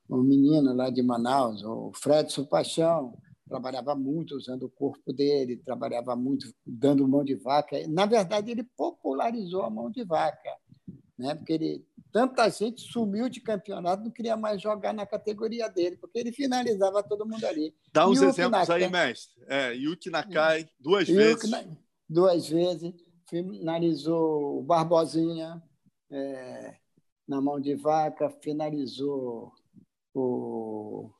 o, 0.09 0.17
um 0.17 0.23
menino 0.23 0.73
lá 0.73 0.89
de 0.89 1.03
Manaus, 1.03 1.63
o 1.63 1.91
Fredson 1.93 2.45
Paixão, 2.45 3.13
trabalhava 3.47 3.95
muito 3.95 4.35
usando 4.35 4.63
o 4.63 4.69
corpo 4.69 5.13
dele, 5.13 5.57
trabalhava 5.57 6.15
muito 6.15 6.53
dando 6.65 7.07
mão 7.07 7.23
de 7.23 7.35
vaca. 7.35 7.75
Na 7.87 8.05
verdade, 8.05 8.51
ele 8.51 8.63
popularizou 8.63 9.63
a 9.63 9.69
mão 9.69 9.89
de 9.89 10.03
vaca, 10.03 10.55
né? 11.17 11.35
porque 11.35 11.53
ele, 11.53 11.87
tanta 12.11 12.49
gente 12.49 12.81
sumiu 12.81 13.29
de 13.29 13.39
campeonato, 13.39 14.03
não 14.03 14.11
queria 14.11 14.35
mais 14.35 14.61
jogar 14.61 14.93
na 14.93 15.05
categoria 15.05 15.69
dele, 15.69 15.97
porque 15.97 16.19
ele 16.19 16.31
finalizava 16.31 17.01
todo 17.01 17.25
mundo 17.25 17.45
ali. 17.45 17.73
Dá 17.93 18.07
uns 18.07 18.19
Yuki 18.19 18.29
exemplos 18.29 18.67
Nakai, 18.67 18.83
aí, 18.83 18.91
mestre. 18.91 19.43
É, 19.47 19.73
Yuki 19.73 20.09
Nakai, 20.09 20.69
duas 20.79 21.07
Yuki 21.07 21.17
vezes. 21.17 21.51
Duas 22.09 22.49
vezes. 22.49 22.93
Finalizou 23.29 24.59
o 24.59 24.63
Barbosinha 24.63 25.61
é, 26.09 26.77
na 27.27 27.41
mão 27.41 27.59
de 27.59 27.75
vaca, 27.75 28.29
finalizou 28.29 29.51
o, 30.13 31.11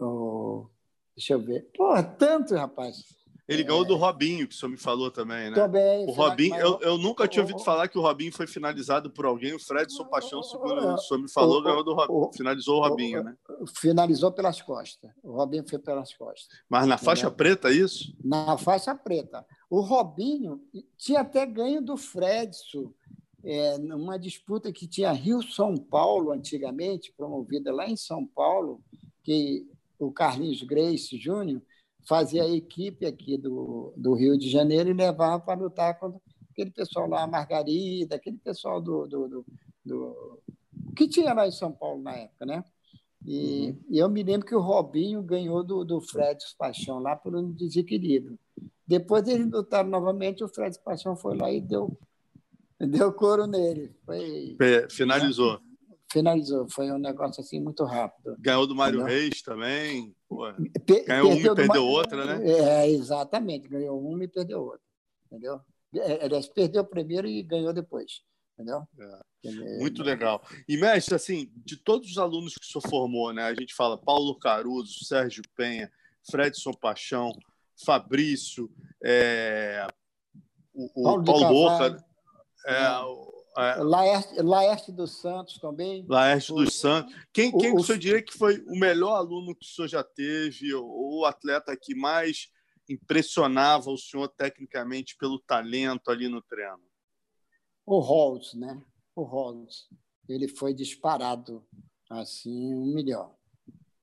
o 0.00 0.71
Deixa 1.16 1.34
eu 1.34 1.40
ver. 1.40 1.68
Pô, 1.74 2.02
tanto, 2.18 2.54
rapaz. 2.54 3.04
Ele 3.48 3.64
ganhou 3.64 3.84
do 3.84 3.96
Robinho, 3.96 4.46
que 4.46 4.54
o 4.54 4.56
senhor 4.56 4.70
me 4.70 4.76
falou 4.76 5.10
também, 5.10 5.50
né? 5.50 5.54
Também. 5.54 6.06
O 6.06 6.12
Robinho, 6.12 6.54
eu, 6.56 6.78
eu 6.80 6.96
nunca 6.96 7.26
tinha 7.26 7.42
ouvido 7.42 7.58
falar 7.58 7.88
que 7.88 7.98
o 7.98 8.00
Robinho 8.00 8.32
foi 8.32 8.46
finalizado 8.46 9.10
por 9.10 9.26
alguém. 9.26 9.52
O 9.52 9.58
Fredson 9.58 10.04
Paixão, 10.04 10.42
segundo 10.42 10.94
o 10.94 10.98
senhor 10.98 11.20
me 11.20 11.30
falou, 11.30 11.58
o, 11.58 11.62
ganhou 11.62 11.84
do 11.84 11.92
Robinho. 11.92 12.30
Finalizou 12.32 12.78
o 12.78 12.88
Robinho, 12.88 13.24
né? 13.24 13.36
Finalizou 13.76 14.30
pelas 14.30 14.62
costas. 14.62 15.10
O 15.22 15.32
Robinho 15.32 15.64
foi 15.68 15.78
pelas 15.78 16.14
costas. 16.14 16.56
Mas 16.68 16.86
na 16.86 16.96
faixa 16.96 17.30
preta, 17.30 17.68
é 17.68 17.74
isso? 17.74 18.16
Na 18.24 18.56
faixa 18.56 18.94
preta. 18.94 19.44
O 19.68 19.80
Robinho 19.80 20.60
tinha 20.96 21.20
até 21.20 21.44
ganho 21.44 21.82
do 21.82 21.96
Fredson. 21.96 22.92
É, 23.44 23.76
numa 23.76 24.16
disputa 24.16 24.72
que 24.72 24.86
tinha 24.86 25.10
Rio-São 25.10 25.76
Paulo 25.76 26.30
antigamente, 26.30 27.12
promovida 27.16 27.74
lá 27.74 27.88
em 27.88 27.96
São 27.96 28.24
Paulo, 28.24 28.80
que 29.24 29.66
o 30.02 30.12
Carlinhos 30.12 30.62
Grace 30.62 31.16
Júnior 31.16 31.62
fazia 32.06 32.42
a 32.42 32.50
equipe 32.50 33.06
aqui 33.06 33.36
do, 33.36 33.92
do 33.96 34.14
Rio 34.14 34.36
de 34.36 34.50
Janeiro 34.50 34.90
e 34.90 34.94
levava 34.94 35.40
para 35.40 35.60
lutar 35.60 35.98
contra 35.98 36.20
aquele 36.50 36.70
pessoal 36.70 37.08
lá, 37.08 37.26
Margarida, 37.26 38.16
aquele 38.16 38.38
pessoal 38.38 38.80
do, 38.80 39.06
do, 39.06 39.28
do, 39.28 39.46
do, 39.84 40.42
que 40.96 41.08
tinha 41.08 41.32
lá 41.32 41.46
em 41.46 41.52
São 41.52 41.72
Paulo 41.72 42.02
na 42.02 42.12
época, 42.12 42.44
né? 42.44 42.64
E, 43.24 43.70
uhum. 43.70 43.78
e 43.88 43.98
eu 43.98 44.10
me 44.10 44.22
lembro 44.22 44.46
que 44.46 44.54
o 44.54 44.60
Robinho 44.60 45.22
ganhou 45.22 45.62
do, 45.62 45.84
do 45.84 46.00
Fred 46.00 46.38
Paixão 46.58 46.98
lá 46.98 47.14
por 47.14 47.36
um 47.36 47.52
desequilíbrio. 47.52 48.36
Depois 48.86 49.26
eles 49.28 49.48
lutaram 49.48 49.88
novamente, 49.88 50.42
o 50.42 50.48
Fred 50.48 50.76
Paixão 50.80 51.16
foi 51.16 51.36
lá 51.36 51.50
e 51.50 51.60
deu, 51.60 51.96
deu 52.80 53.12
couro 53.12 53.46
nele. 53.46 53.94
Foi, 54.04 54.56
Finalizou. 54.90 55.54
Né? 55.54 55.71
Finalizou. 56.12 56.68
Foi 56.70 56.90
um 56.90 56.98
negócio 56.98 57.40
assim 57.40 57.60
muito 57.60 57.84
rápido. 57.84 58.36
Ganhou 58.38 58.66
do 58.66 58.74
Mário 58.74 59.00
Entendeu? 59.00 59.16
Reis 59.16 59.42
também. 59.42 60.14
Pe 60.86 61.04
ganhou 61.04 61.32
uma 61.32 61.40
e 61.40 61.54
perdeu 61.54 61.84
outra, 61.86 62.24
né? 62.24 62.50
É, 62.50 62.88
exatamente. 62.90 63.68
Ganhou 63.68 64.00
uma 64.00 64.24
e 64.24 64.28
perdeu 64.28 64.60
outra. 64.62 64.80
Entendeu? 65.26 65.60
É, 65.94 66.24
aliás, 66.24 66.46
perdeu 66.48 66.84
primeiro 66.84 67.26
e 67.26 67.42
ganhou 67.42 67.72
depois. 67.72 68.22
Entendeu? 68.54 68.82
É. 68.98 69.78
Muito 69.78 70.02
legal. 70.02 70.42
E, 70.68 70.76
mestre, 70.76 71.14
assim, 71.14 71.50
de 71.56 71.76
todos 71.76 72.10
os 72.10 72.18
alunos 72.18 72.54
que 72.54 72.64
o 72.64 72.70
senhor 72.70 72.88
formou, 72.88 73.32
né? 73.32 73.44
A 73.44 73.54
gente 73.54 73.74
fala 73.74 73.98
Paulo 73.98 74.38
Caruso, 74.38 75.04
Sérgio 75.04 75.42
Penha, 75.56 75.90
Fredson 76.30 76.72
Paixão, 76.72 77.32
Fabrício, 77.84 78.70
é, 79.02 79.86
o, 80.72 81.00
o 81.00 81.02
Paulo, 81.02 81.24
Paulo 81.24 81.48
Boca, 81.48 82.04
é, 82.66 82.72
é. 82.72 83.41
É. 83.56 83.76
Laerte, 83.82 84.40
Laerte 84.40 84.92
dos 84.92 85.20
Santos 85.20 85.58
também. 85.58 86.06
Laerte 86.08 86.54
dos 86.54 86.74
Santos. 86.74 87.14
Quem, 87.32 87.50
quem 87.56 87.72
o, 87.72 87.76
o 87.76 87.84
senhor 87.84 87.98
diria 87.98 88.22
que 88.22 88.32
foi 88.32 88.64
o 88.66 88.78
melhor 88.78 89.16
aluno 89.16 89.54
que 89.54 89.66
o 89.66 89.68
senhor 89.68 89.88
já 89.88 90.02
teve, 90.02 90.72
ou 90.74 91.20
o 91.20 91.24
atleta 91.24 91.76
que 91.76 91.94
mais 91.94 92.48
impressionava 92.88 93.90
o 93.90 93.98
senhor 93.98 94.28
tecnicamente 94.28 95.16
pelo 95.16 95.38
talento 95.38 96.10
ali 96.10 96.28
no 96.28 96.40
treino? 96.40 96.80
O 97.84 97.98
Rolls, 97.98 98.56
né? 98.56 98.80
O 99.14 99.22
Rolls. 99.22 99.86
Ele 100.28 100.48
foi 100.48 100.72
disparado, 100.72 101.62
assim, 102.08 102.74
um 102.74 102.94
melhor. 102.94 103.34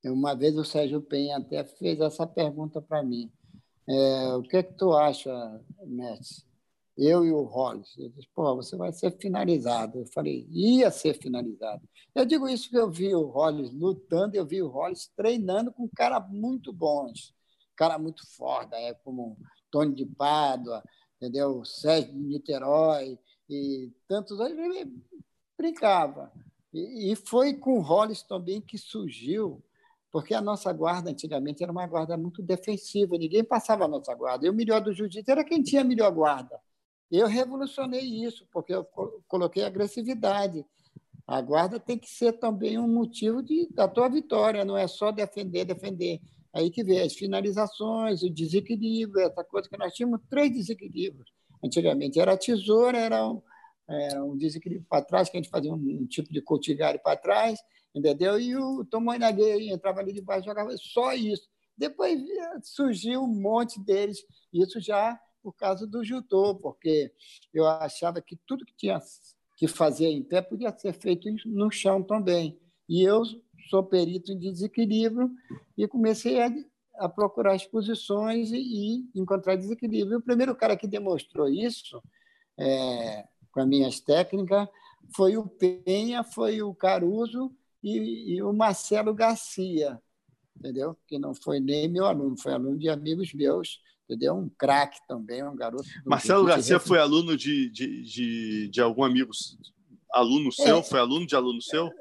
Uma 0.04 0.36
vez 0.36 0.58
o 0.58 0.64
Sérgio 0.64 1.02
Penha 1.02 1.38
até 1.38 1.64
fez 1.64 2.00
essa 2.00 2.26
pergunta 2.28 2.82
para 2.82 3.04
mim. 3.04 3.32
É, 3.88 4.36
o 4.36 4.44
que 4.44 4.58
é 4.58 4.64
que 4.64 4.74
tu 4.74 4.94
acha, 4.94 5.32
mestre? 5.86 6.49
Eu 7.00 7.26
e 7.26 7.32
o 7.32 7.44
Hollis. 7.44 7.98
Ele 7.98 8.10
disse, 8.10 8.28
pô, 8.34 8.56
você 8.56 8.76
vai 8.76 8.92
ser 8.92 9.12
finalizado. 9.18 10.00
Eu 10.00 10.06
falei, 10.08 10.48
ia 10.52 10.92
ser 10.92 11.14
finalizado. 11.14 11.82
Eu 12.14 12.26
digo 12.26 12.48
isso 12.48 12.70
que 12.70 12.78
eu 12.78 12.92
vi 12.92 13.16
o 13.16 13.28
Hollis 13.28 13.72
lutando, 13.72 14.36
eu 14.36 14.46
vi 14.46 14.62
o 14.62 14.68
Hollis 14.68 15.12
treinando 15.16 15.72
com 15.72 15.88
cara 15.96 16.20
muito 16.20 16.74
bons, 16.74 17.34
cara 17.76 17.98
muito 17.98 18.24
forte, 18.36 18.76
é, 18.76 18.94
como 18.94 19.38
Tony 19.72 19.96
de 19.96 20.06
Pádua, 20.06 20.84
entendeu? 21.16 21.64
Sérgio 21.64 22.12
de 22.12 22.20
Niterói 22.20 23.18
e 23.50 23.92
tantos 24.08 24.40
outros. 24.40 24.58
Ele 24.58 24.92
brincava. 25.58 26.32
E, 26.74 27.12
e 27.12 27.16
foi 27.16 27.54
com 27.54 27.78
o 27.78 27.82
Hollis 27.82 28.24
também 28.24 28.60
que 28.60 28.78
surgiu 28.78 29.64
porque 30.12 30.34
a 30.34 30.42
nossa 30.42 30.74
guarda 30.74 31.12
antigamente 31.12 31.62
era 31.62 31.72
uma 31.72 31.86
guarda 31.86 32.18
muito 32.18 32.42
defensiva, 32.42 33.18
ninguém 33.18 33.44
passava 33.44 33.86
a 33.86 33.88
nossa 33.88 34.14
guarda. 34.16 34.46
E 34.46 34.50
o 34.50 34.54
melhor 34.54 34.82
do 34.82 34.92
jiu-jitsu 34.92 35.32
era 35.32 35.44
quem 35.44 35.62
tinha 35.62 35.82
a 35.82 35.86
melhor 35.86 36.12
guarda. 36.12 36.60
Eu 37.12 37.28
revolucionei 37.28 38.02
isso, 38.02 38.48
porque 38.52 38.74
eu 38.74 38.86
coloquei 39.28 39.64
agressividade. 39.64 40.66
A 41.28 41.42
guarda 41.42 41.80
tem 41.80 41.98
que 41.98 42.10
ser 42.10 42.34
também 42.34 42.78
um 42.78 42.88
motivo 42.88 43.42
de, 43.44 43.68
da 43.72 43.88
tua 43.88 44.10
vitória, 44.10 44.66
não 44.66 44.78
é 44.78 44.88
só 44.88 45.12
defender, 45.12 45.66
defender. 45.66 46.20
Aí 46.54 46.70
que 46.72 46.84
vem 46.84 47.02
as 47.02 47.14
finalizações, 47.14 48.24
o 48.24 48.30
desequilíbrio, 48.30 49.26
essa 49.26 49.44
coisa 49.44 49.70
que 49.70 49.78
nós 49.78 49.94
tínhamos 49.94 50.22
três 50.30 50.52
desequilíbrios. 50.52 51.32
Antigamente 51.64 52.20
era 52.20 52.34
a 52.34 52.38
tesoura, 52.38 52.98
era 52.98 53.28
um, 53.28 53.42
era 53.88 54.24
um 54.24 54.38
desequilíbrio 54.38 54.88
para 54.90 55.04
trás, 55.04 55.30
que 55.30 55.38
a 55.38 55.42
gente 55.42 55.52
fazia 55.52 55.72
um, 55.72 55.76
um 55.76 56.08
tipo 56.08 56.32
de 56.32 56.42
cultigário 56.42 57.00
para 57.04 57.18
trás, 57.18 57.60
entendeu? 57.94 58.40
E 58.40 58.56
o 58.56 58.86
Tomoe 58.86 59.20
Naguei 59.20 59.72
entrava 59.72 60.00
ali 60.00 60.14
debaixo, 60.14 60.46
jogava 60.46 60.76
só 60.78 61.14
isso. 61.14 61.48
Depois 61.78 62.20
surgiu 62.64 63.24
um 63.24 63.42
monte 63.42 63.80
deles, 63.84 64.18
isso 64.52 64.80
já 64.80 65.20
por 65.42 65.54
causa 65.54 65.88
do 65.88 66.04
judô, 66.04 66.56
porque 66.56 67.12
eu 67.54 67.66
achava 67.68 68.22
que 68.22 68.38
tudo 68.46 68.66
que 68.66 68.76
tinha 68.76 69.00
que 69.58 69.68
fazer 69.68 70.08
em 70.08 70.24
pé 70.24 70.42
podia 70.42 70.76
ser 70.78 70.94
feito 70.94 71.28
no 71.46 71.70
chão 71.70 72.02
também. 72.02 72.58
E 72.88 73.04
eu 73.04 73.24
sou 73.70 73.84
perito 73.84 74.32
em 74.32 74.40
desequilíbrio 74.40 75.30
e 75.78 75.88
comecei 75.88 76.42
a, 76.42 76.50
a 76.96 77.10
procurar 77.10 77.54
as 77.54 77.66
posições 77.66 78.52
e, 78.52 78.58
e, 78.58 79.10
encontrar 79.20 79.56
desequilíbrio. 79.56 80.20
O 80.20 80.24
primeiro 80.24 80.56
cara 80.56 80.78
que 80.78 80.88
demonstrou 80.88 81.48
isso, 81.48 82.02
é, 82.58 83.28
com 83.52 83.60
as 83.62 83.68
minhas 83.68 84.00
técnicas, 84.00 84.68
foi 85.16 85.38
o 85.38 85.48
Penha, 85.48 86.24
foi 86.24 86.62
o 86.62 86.74
Caruso 86.74 87.52
e, 87.84 88.36
e 88.36 88.42
o 88.42 88.54
Marcelo 88.54 89.14
Garcia, 89.14 90.02
entendeu? 90.56 90.98
Que 91.08 91.20
não 91.20 91.34
foi 91.34 91.60
nem 91.60 91.88
meu 91.88 92.06
aluno, 92.06 92.38
foi 92.38 92.54
aluno 92.54 92.78
de 92.78 92.90
amigos 92.90 93.34
meus 93.34 93.82
entendeu? 94.10 94.36
Um 94.36 94.50
craque 94.50 95.00
também, 95.08 95.44
um 95.44 95.56
garoto. 95.56 95.88
Marcelo 96.04 96.44
Garcia 96.44 96.80
foi 96.80 96.98
aluno 96.98 97.38
de, 97.38 97.70
de, 97.70 98.02
de, 98.02 98.68
de, 98.70 98.82
algum 98.82 99.04
amigo, 99.04 99.32
aluno 100.12 100.52
seu? 100.52 100.78
É, 100.78 100.84
foi 100.84 101.00
aluno 101.00 101.28
de 101.28 101.36
aluno 101.36 101.62
seu? 101.62 101.92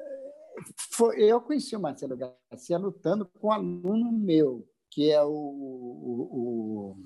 Foi, 0.91 1.21
eu 1.21 1.39
conheci 1.39 1.75
o 1.75 1.79
Marcelo 1.79 2.17
Garcia 2.17 2.79
lutando 2.79 3.25
com 3.25 3.47
um 3.47 3.51
aluno 3.51 4.11
meu, 4.11 4.67
que 4.89 5.11
é 5.11 5.21
o, 5.21 5.29
o, 5.29 6.97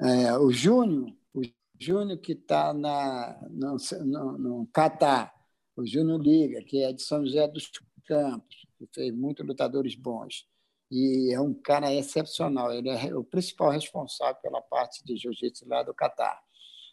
o, 0.00 0.06
é, 0.06 0.38
o 0.38 0.52
Júnior, 0.52 1.12
o 1.34 1.42
Júnior 1.78 2.18
que 2.18 2.32
está 2.32 2.72
no, 2.72 3.76
no, 4.04 4.38
no 4.38 4.66
Catar, 4.72 5.34
o 5.76 5.84
Júnior 5.84 6.22
Liga, 6.22 6.62
que 6.62 6.82
é 6.82 6.92
de 6.92 7.02
São 7.02 7.24
José 7.26 7.48
dos 7.48 7.70
Campos, 8.06 8.66
que 8.78 8.86
fez 8.94 9.12
muitos 9.12 9.44
lutadores 9.44 9.96
bons 9.96 10.46
e 10.92 11.32
é 11.32 11.40
um 11.40 11.54
cara 11.54 11.90
excepcional. 11.92 12.70
Ele 12.70 12.90
é 12.90 13.16
o 13.16 13.24
principal 13.24 13.70
responsável 13.70 14.36
pela 14.42 14.60
parte 14.60 15.02
de 15.02 15.16
jiu-jitsu 15.16 15.66
lá 15.66 15.82
do 15.82 15.94
Catar, 15.94 16.38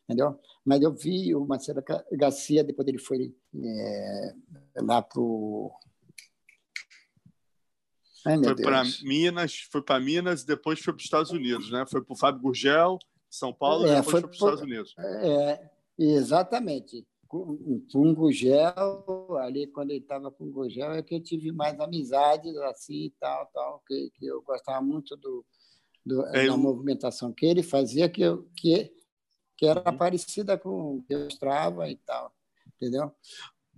entendeu? 0.06 0.40
Mas 0.64 0.82
eu 0.82 0.94
vi 0.94 1.36
o 1.36 1.46
Marcelo 1.46 1.84
Garcia 2.14 2.64
depois 2.64 2.88
ele 2.88 2.98
foi 2.98 3.36
é, 3.54 4.34
lá 4.78 5.02
pro 5.02 5.70
Ai, 8.26 8.38
foi 8.38 8.56
para 8.56 8.84
Minas, 9.04 9.68
foi 9.70 9.82
para 9.82 10.00
Minas, 10.00 10.44
depois 10.44 10.80
foi 10.80 10.94
para 10.94 11.00
os 11.00 11.06
Estados 11.06 11.32
Unidos, 11.32 11.70
né? 11.72 11.86
Foi 11.90 12.04
para 12.04 12.14
o 12.14 12.18
Fábio 12.18 12.42
Gurgel, 12.42 12.98
São 13.30 13.54
Paulo, 13.54 13.86
é, 13.86 13.96
depois 13.96 14.06
foi, 14.06 14.12
foi 14.12 14.22
para 14.22 14.30
os 14.30 14.36
Estados 14.38 14.62
Unidos. 14.62 14.96
É, 14.98 15.70
exatamente 15.98 17.06
com, 17.30 17.86
com 17.92 18.10
o 18.10 18.16
Gugel, 18.16 19.38
ali 19.38 19.68
quando 19.68 19.92
ele 19.92 20.00
estava 20.00 20.32
com 20.32 20.46
o 20.46 20.52
Gugel, 20.52 20.94
é 20.94 21.04
que 21.04 21.14
eu 21.14 21.22
tive 21.22 21.52
mais 21.52 21.80
amizades 21.80 22.58
assim 22.58 23.06
e 23.06 23.14
tal, 23.20 23.46
tal, 23.54 23.84
que, 23.88 24.12
que 24.16 24.26
eu 24.26 24.42
gostava 24.42 24.82
muito 24.82 25.16
do, 25.16 25.46
do 26.04 26.26
é, 26.36 26.48
da 26.48 26.58
movimentação 26.58 27.32
que 27.32 27.46
ele 27.46 27.62
fazia, 27.62 28.10
que, 28.10 28.24
eu, 28.24 28.50
que, 28.58 28.92
que 29.56 29.68
era 29.68 29.92
uhum. 29.92 29.96
parecida 29.96 30.58
com 30.58 30.96
o 30.98 31.04
que 31.04 31.14
eu 31.14 31.26
mostrava 31.26 31.88
e 31.88 31.98
tal, 31.98 32.34
entendeu? 32.76 33.12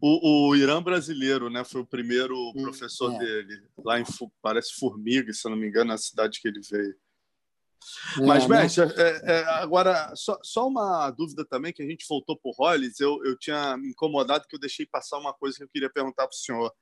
O, 0.01 0.49
o 0.49 0.55
Irã 0.55 0.81
brasileiro, 0.81 1.49
né? 1.49 1.63
Foi 1.65 1.81
o 1.81 1.85
primeiro 1.85 2.35
professor 2.53 3.13
é. 3.13 3.19
dele, 3.19 3.61
lá 3.83 3.99
em 3.99 4.05
parece 4.41 4.73
Formiga, 4.79 5.31
se 5.33 5.45
eu 5.45 5.51
não 5.51 5.57
me 5.57 5.67
engano, 5.67 5.89
na 5.89 5.97
cidade 5.97 6.39
que 6.41 6.47
ele 6.47 6.61
veio. 6.61 6.95
É, 8.17 8.25
Mas, 8.25 8.47
né? 8.47 8.61
mestre, 8.61 8.83
é, 8.97 9.21
é, 9.23 9.43
agora, 9.61 10.13
só, 10.15 10.37
só, 10.43 10.67
uma 10.67 11.09
dúvida 11.11 11.45
também, 11.45 11.73
que 11.73 11.81
a 11.81 11.87
gente 11.87 12.05
voltou 12.07 12.37
por 12.37 12.53
Hollis, 12.57 12.99
eu, 12.99 13.19
eu 13.25 13.37
tinha 13.37 13.77
me 13.77 13.89
incomodado 13.89 14.47
que 14.47 14.55
eu 14.55 14.59
deixei 14.59 14.85
passar 14.85 15.17
uma 15.17 15.33
coisa 15.33 15.57
que 15.57 15.63
eu 15.63 15.69
queria 15.69 15.89
perguntar 15.89 16.27
para 16.27 16.35
o 16.35 16.37
senhor. 16.37 16.73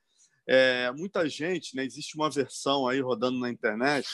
É, 0.46 0.90
muita 0.92 1.28
gente, 1.28 1.76
né, 1.76 1.84
existe 1.84 2.16
uma 2.16 2.30
versão 2.30 2.88
aí 2.88 3.00
rodando 3.00 3.38
na 3.38 3.50
internet 3.50 4.08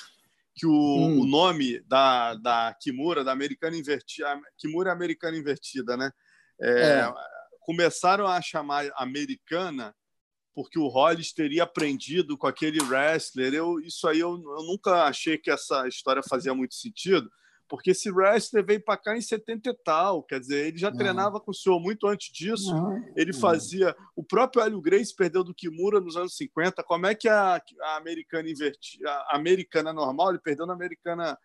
que 0.56 0.66
o, 0.66 0.72
hum. 0.72 1.20
o 1.20 1.26
nome 1.26 1.80
da, 1.80 2.34
da 2.34 2.74
Kimura, 2.80 3.22
da 3.22 3.30
americana 3.30 3.76
invertida, 3.76 4.40
Kimura 4.56 4.90
americana 4.90 5.36
invertida, 5.36 5.96
né? 5.96 6.10
É, 6.58 7.00
é. 7.00 7.12
Começaram 7.60 8.26
a 8.26 8.40
chamar 8.40 8.90
americana 8.96 9.94
porque 10.56 10.78
o 10.78 10.88
Hollis 10.88 11.34
teria 11.34 11.64
aprendido 11.64 12.38
com 12.38 12.46
aquele 12.46 12.82
wrestler. 12.82 13.52
Eu, 13.52 13.78
isso 13.78 14.08
aí 14.08 14.20
eu, 14.20 14.30
eu 14.30 14.62
nunca 14.64 15.04
achei 15.04 15.36
que 15.36 15.50
essa 15.50 15.86
história 15.86 16.22
fazia 16.26 16.54
muito 16.54 16.74
sentido, 16.74 17.30
porque 17.68 17.90
esse 17.90 18.10
wrestler 18.10 18.64
veio 18.64 18.82
para 18.82 18.96
cá 18.96 19.14
em 19.14 19.20
70 19.20 19.68
e 19.68 19.74
tal, 19.84 20.22
quer 20.22 20.40
dizer, 20.40 20.68
ele 20.68 20.78
já 20.78 20.90
treinava 20.90 21.38
com 21.40 21.50
o 21.50 21.54
senhor 21.54 21.78
muito 21.78 22.06
antes 22.06 22.32
disso. 22.32 22.74
Ele 23.14 23.34
fazia. 23.34 23.94
O 24.16 24.24
próprio 24.24 24.62
Hélio 24.62 24.80
Grace 24.80 25.14
perdeu 25.14 25.44
do 25.44 25.52
Kimura 25.52 26.00
nos 26.00 26.16
anos 26.16 26.34
50. 26.34 26.82
Como 26.84 27.04
é 27.04 27.14
que 27.14 27.28
a, 27.28 27.60
a 27.82 27.96
americana 27.98 28.48
invertida, 28.48 29.10
a 29.10 29.36
americana 29.36 29.92
normal, 29.92 30.30
ele 30.30 30.38
perdeu 30.38 30.64
na 30.64 30.72
americana 30.72 31.36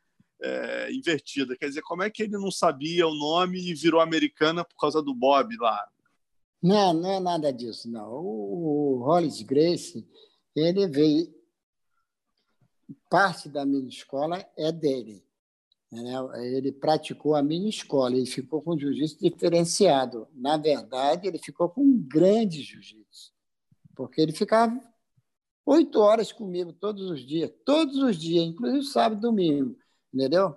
é, 0.42 0.90
invertida? 0.94 1.58
Quer 1.58 1.68
dizer, 1.68 1.82
como 1.82 2.02
é 2.02 2.10
que 2.10 2.24
ele 2.24 2.38
não 2.38 2.50
sabia 2.50 3.06
o 3.06 3.14
nome 3.14 3.60
e 3.60 3.74
virou 3.74 4.00
americana 4.00 4.64
por 4.64 4.78
causa 4.78 5.02
do 5.02 5.14
Bob 5.14 5.54
lá? 5.58 5.86
Não, 6.62 6.94
não 6.94 7.12
é 7.12 7.20
nada 7.20 7.52
disso, 7.52 7.90
não. 7.90 8.12
O, 8.12 9.04
Hollis 9.04 9.42
Grace, 9.42 10.08
ele 10.56 10.88
veio. 10.88 11.34
Parte 13.10 13.50
da 13.50 13.66
minha 13.66 13.88
escola 13.90 14.46
é 14.56 14.72
dele. 14.72 15.26
Né? 15.92 16.14
Ele 16.56 16.72
praticou 16.72 17.36
a 17.36 17.44
minha 17.44 17.70
escola 17.70 18.16
e 18.16 18.26
ficou 18.26 18.62
com 18.62 18.78
jiu-jitsu 18.78 19.18
diferenciado. 19.20 20.28
Na 20.34 20.56
verdade, 20.56 21.28
ele 21.28 21.38
ficou 21.38 21.70
com 21.70 21.82
um 21.82 22.02
grande 22.02 22.62
jiu-jitsu, 22.62 23.34
porque 23.96 24.22
ele 24.22 24.32
ficava 24.32 24.80
oito 25.66 26.00
horas 26.00 26.32
comigo 26.32 26.72
todos 26.72 27.10
os 27.10 27.26
dias, 27.26 27.52
todos 27.66 27.98
os 27.98 28.18
dias, 28.18 28.46
inclusive 28.46 28.84
sábado 28.86 29.20
e 29.20 29.22
domingo, 29.22 29.76
entendeu? 30.14 30.56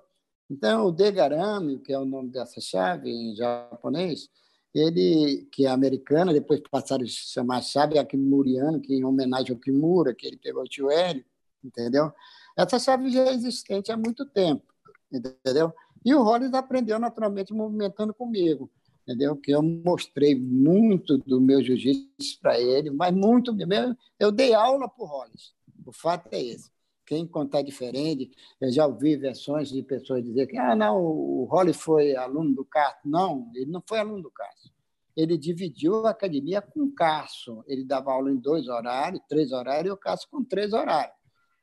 Então, 0.49 0.87
o 0.87 0.93
Degarami, 0.93 1.81
que 1.81 1.93
é 1.93 1.99
o 1.99 2.05
nome 2.05 2.31
dessa 2.31 2.61
chave 2.61 3.11
em 3.11 3.35
japonês, 3.35 4.29
ele 4.75 5.47
que 5.53 5.67
é 5.67 5.71
americana, 5.71 6.33
depois 6.33 6.61
passaram 6.71 7.05
a 7.05 7.07
chamar 7.07 7.63
chave 7.63 7.99
Akimuriano, 7.99 8.81
que 8.81 8.95
em 8.95 9.05
homenagem 9.05 9.53
ao 9.53 9.61
Kimura, 9.61 10.15
que 10.15 10.27
ele 10.27 10.37
pegou 10.37 10.63
o 10.63 10.69
tio 10.69 10.91
Hélio, 10.91 11.25
entendeu? 11.63 12.13
Essa 12.57 12.79
chave 12.79 13.11
já 13.11 13.23
é 13.23 13.33
existente 13.33 13.93
há 13.93 13.97
muito 13.97 14.27
tempo, 14.27 14.65
entendeu? 15.13 15.73
E 16.05 16.15
o 16.15 16.23
Rollins 16.23 16.53
aprendeu 16.53 16.99
naturalmente 16.99 17.55
movimentando 17.55 18.13
comigo, 18.13 18.71
entendeu? 19.03 19.37
Que 19.37 19.53
eu 19.53 19.63
mostrei 19.63 20.35
muito 20.35 21.19
do 21.19 21.41
meu 21.41 21.63
jiu-jitsu 21.63 22.41
para 22.41 22.61
ele, 22.61 22.91
mas 22.91 23.15
muito 23.15 23.55
mesmo. 23.55 23.97
Eu 24.19 24.33
dei 24.33 24.53
aula 24.55 24.89
para 24.89 25.05
o 25.05 25.07
Rollins. 25.07 25.55
O 25.87 25.93
fato 25.93 26.29
é 26.33 26.43
esse. 26.43 26.74
Quem 27.07 27.27
contar 27.27 27.63
diferente, 27.63 28.31
eu 28.61 28.71
já 28.71 28.87
ouvi 28.87 29.17
versões 29.17 29.69
de 29.69 29.83
pessoas 29.83 30.25
dizer 30.25 30.47
que 30.47 30.57
ah, 30.57 30.75
não, 30.75 31.03
o 31.03 31.45
Holly 31.45 31.75
foi 31.75 32.17
aluno 32.17 32.55
do 32.55 32.65
Castro. 32.65 33.11
Não, 33.11 33.51
ele 33.55 33.71
não 33.71 33.83
foi 33.87 33.99
aluno 33.99 34.23
do 34.23 34.31
Castro. 34.31 34.73
Ele 35.17 35.37
dividiu 35.37 36.07
a 36.07 36.11
academia 36.11 36.63
com 36.63 36.81
o 36.81 36.93
Cássio. 36.93 37.63
Ele 37.67 37.85
dava 37.85 38.13
aula 38.13 38.31
em 38.31 38.37
dois 38.37 38.69
horários, 38.69 39.23
três 39.29 39.53
horários, 39.53 39.91
e 39.91 39.93
o 39.93 39.97
Cássio 39.97 40.29
com 40.31 40.43
três 40.43 40.73
horários. 40.73 41.17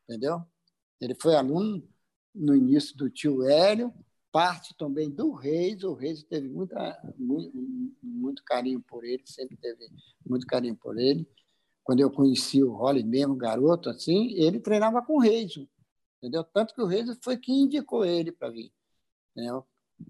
Entendeu? 0.08 0.42
Ele 1.00 1.16
foi 1.16 1.36
aluno 1.36 1.84
no 2.34 2.56
início 2.56 2.96
do 2.96 3.10
tio 3.10 3.44
Hélio, 3.44 3.94
parte 4.32 4.76
também 4.78 5.10
do 5.10 5.34
Reis. 5.34 5.84
O 5.84 5.94
Reis 5.94 6.24
teve 6.24 6.48
muita, 6.48 6.98
muito, 7.18 7.52
muito 8.02 8.44
carinho 8.44 8.80
por 8.82 9.04
ele, 9.04 9.24
sempre 9.26 9.58
teve 9.58 9.90
muito 10.26 10.46
carinho 10.46 10.76
por 10.76 10.98
ele 11.00 11.28
quando 11.92 12.00
eu 12.00 12.10
conheci 12.10 12.64
o 12.64 12.72
Holly 12.72 13.04
mesmo, 13.04 13.36
garoto, 13.36 13.90
assim, 13.90 14.32
ele 14.36 14.62
treinava 14.62 15.02
com 15.02 15.18
o 15.18 15.20
Reis, 15.20 15.60
entendeu? 16.18 16.42
Tanto 16.42 16.74
que 16.74 16.82
o 16.82 16.86
Reis 16.86 17.10
foi 17.22 17.36
quem 17.36 17.64
indicou 17.64 18.06
ele 18.06 18.32
para 18.32 18.50
vir, 18.50 18.72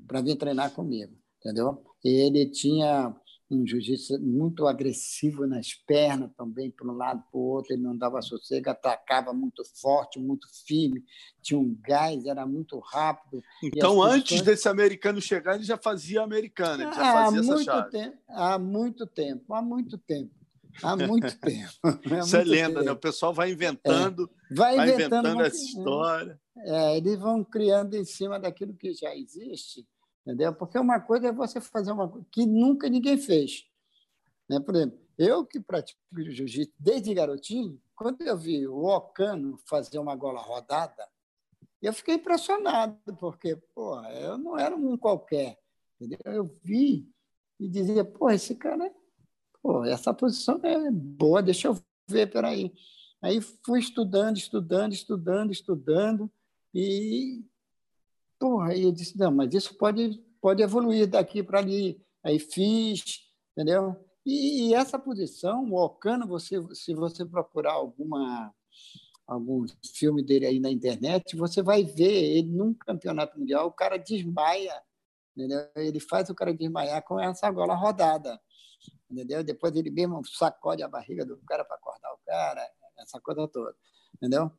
para 0.05 0.21
vir 0.21 0.35
treinar 0.35 0.69
comigo, 0.75 1.11
entendeu? 1.39 1.83
Ele 2.03 2.45
tinha 2.51 3.15
um 3.49 3.65
jiu-jitsu 3.65 4.21
muito 4.21 4.67
agressivo 4.67 5.47
nas 5.47 5.73
pernas 5.73 6.29
também, 6.37 6.69
para 6.69 6.87
um 6.87 6.95
lado 6.95 7.23
para 7.31 7.39
o 7.39 7.43
outro, 7.45 7.73
ele 7.73 7.81
não 7.81 7.97
dava 7.97 8.21
sossego, 8.21 8.69
atacava 8.69 9.33
muito 9.33 9.63
forte, 9.81 10.19
muito 10.19 10.47
firme, 10.67 11.03
tinha 11.41 11.59
um 11.59 11.75
gás, 11.81 12.27
era 12.27 12.45
muito 12.45 12.77
rápido. 12.77 13.43
Então, 13.63 14.03
antes 14.03 14.43
desse 14.43 14.69
americano 14.69 15.19
chegar, 15.19 15.55
ele 15.55 15.63
já 15.63 15.77
fazia 15.77 16.21
americano, 16.21 16.83
ele 16.83 16.93
já 16.93 17.09
ah, 17.09 17.25
fazia 17.25 17.39
essa 17.39 17.63
chave. 17.63 17.89
Tempo, 17.89 18.17
há 18.29 18.59
muito 18.59 19.07
tempo, 19.07 19.51
há 19.55 19.61
muito 19.63 19.97
tempo. 19.97 20.40
Há 20.83 20.95
muito 20.95 21.39
tempo. 21.39 21.71
Há 21.83 22.19
Isso 22.19 22.37
é 22.37 22.43
lenda, 22.43 22.75
tempo. 22.75 22.85
né? 22.85 22.91
O 22.91 22.97
pessoal 22.97 23.33
vai 23.33 23.51
inventando, 23.51 24.29
é. 24.49 24.55
vai, 24.55 24.75
vai 24.75 24.93
inventando, 24.93 25.27
inventando 25.27 25.45
essa 25.45 25.63
história. 25.63 26.41
É, 26.57 26.97
eles 26.97 27.17
vão 27.17 27.43
criando 27.43 27.95
em 27.95 28.05
cima 28.05 28.39
daquilo 28.39 28.73
que 28.73 28.93
já 28.93 29.15
existe, 29.15 29.87
entendeu? 30.25 30.53
Porque 30.53 30.77
uma 30.77 30.99
coisa 30.99 31.27
é 31.27 31.31
você 31.31 31.59
fazer 31.59 31.91
uma 31.91 32.07
coisa 32.07 32.25
que 32.31 32.45
nunca 32.45 32.89
ninguém 32.89 33.17
fez. 33.17 33.63
Né? 34.49 34.59
Por 34.59 34.75
exemplo, 34.75 34.99
eu 35.17 35.45
que 35.45 35.59
pratico 35.59 35.99
jiu-jitsu 36.17 36.73
desde 36.79 37.13
garotinho, 37.13 37.81
quando 37.95 38.21
eu 38.21 38.37
vi 38.37 38.67
o 38.67 38.85
Ocano 38.85 39.57
fazer 39.65 39.99
uma 39.99 40.15
gola 40.15 40.41
rodada, 40.41 41.07
eu 41.81 41.93
fiquei 41.93 42.15
impressionado, 42.15 42.97
porque 43.19 43.55
pô, 43.73 43.99
eu 44.05 44.37
não 44.37 44.57
era 44.57 44.75
um 44.75 44.97
qualquer. 44.97 45.57
Entendeu? 45.99 46.19
Eu 46.25 46.45
vi 46.63 47.07
e 47.59 47.69
dizia, 47.69 48.03
pô, 48.03 48.29
esse 48.29 48.55
cara 48.55 48.87
é 48.87 48.93
pô, 49.61 49.85
essa 49.85 50.13
posição 50.13 50.59
é 50.63 50.91
boa, 50.91 51.41
deixa 51.41 51.67
eu 51.67 51.77
ver, 52.07 52.27
peraí. 52.27 52.73
Aí 53.21 53.39
fui 53.65 53.79
estudando, 53.79 54.37
estudando, 54.37 54.93
estudando, 54.93 55.51
estudando, 55.51 56.31
e 56.73 57.43
porra, 58.39 58.71
aí 58.71 58.83
eu 58.83 58.91
disse, 58.91 59.17
não, 59.17 59.31
mas 59.31 59.53
isso 59.53 59.75
pode, 59.77 60.19
pode 60.41 60.63
evoluir 60.63 61.07
daqui 61.07 61.43
para 61.43 61.59
ali. 61.59 62.01
Aí 62.23 62.39
fiz, 62.39 63.29
entendeu? 63.51 63.95
E, 64.25 64.69
e, 64.69 64.73
essa 64.73 64.97
posição, 64.97 65.65
o 65.65 65.83
Ocano, 65.83 66.27
você, 66.27 66.57
se 66.73 66.93
você 66.93 67.25
procurar 67.25 67.73
alguma 67.73 68.53
algum 69.27 69.65
filme 69.95 70.21
dele 70.21 70.45
aí 70.45 70.59
na 70.59 70.69
internet, 70.69 71.37
você 71.37 71.61
vai 71.61 71.85
ver 71.85 72.35
ele 72.35 72.49
num 72.49 72.73
campeonato 72.73 73.39
mundial, 73.39 73.67
o 73.67 73.71
cara 73.71 73.95
desmaia, 73.95 74.73
entendeu? 75.35 75.69
Ele 75.75 76.01
faz 76.01 76.29
o 76.29 76.35
cara 76.35 76.53
desmaiar 76.53 77.01
com 77.03 77.17
essa 77.17 77.49
gola 77.49 77.73
rodada 77.73 78.37
entendeu? 79.09 79.43
Depois 79.43 79.75
ele 79.75 79.89
mesmo 79.89 80.25
sacode 80.25 80.83
a 80.83 80.87
barriga 80.87 81.25
do 81.25 81.37
cara 81.45 81.63
para 81.63 81.75
acordar 81.75 82.13
o 82.13 82.19
cara, 82.25 82.67
essa 82.99 83.19
coisa 83.19 83.47
toda, 83.47 83.75
entendeu? 84.15 84.51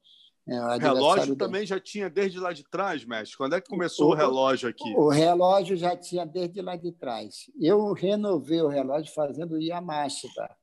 É, 0.47 0.61
o 0.61 0.79
relógio 0.79 1.37
também 1.37 1.65
já 1.65 1.79
tinha 1.79 2.11
desde 2.11 2.41
lá 2.41 2.53
de 2.53 2.65
trás, 2.65 3.05
mestre. 3.05 3.37
Quando 3.37 3.55
é 3.55 3.61
que 3.61 3.69
começou 3.69 4.09
o, 4.09 4.11
o 4.11 4.15
relógio 4.15 4.69
aqui? 4.69 4.93
O 4.97 5.09
relógio 5.09 5.77
já 5.77 5.97
tinha 5.97 6.27
desde 6.27 6.61
lá 6.61 6.75
de 6.75 6.91
trás. 6.91 7.49
Eu 7.61 7.93
renovei 7.93 8.61
o 8.61 8.67
relógio 8.67 9.15
fazendo 9.15 9.61
Yamashita, 9.61 10.57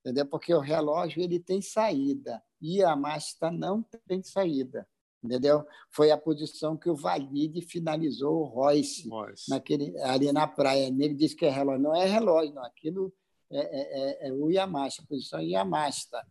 entendeu? 0.00 0.26
Porque 0.26 0.54
o 0.54 0.60
relógio 0.60 1.20
ele 1.20 1.40
tem 1.40 1.60
saída, 1.60 2.40
Yamashita 2.62 3.50
não 3.50 3.84
tem 4.06 4.22
saída 4.22 4.86
entendeu? 5.26 5.64
Foi 5.90 6.10
a 6.10 6.16
posição 6.16 6.76
que 6.76 6.88
o 6.88 6.96
Valide 6.96 7.60
finalizou 7.60 8.40
o 8.40 8.44
Royce, 8.44 9.08
Royce. 9.08 9.50
Naquele, 9.50 9.98
ali 10.00 10.32
na 10.32 10.46
praia. 10.46 10.86
Ele 10.86 11.14
disse 11.14 11.36
que 11.36 11.44
é 11.44 11.50
relógio. 11.50 11.82
Não 11.82 11.94
é 11.94 12.06
relógio, 12.06 12.54
não. 12.54 12.64
Aquilo 12.64 13.12
é, 13.50 13.58
é, 13.58 14.26
é, 14.26 14.28
é 14.28 14.32
o 14.32 14.50
Yamashita, 14.50 15.02
a 15.02 15.06
posição 15.06 15.40
Yamashita. 15.40 16.26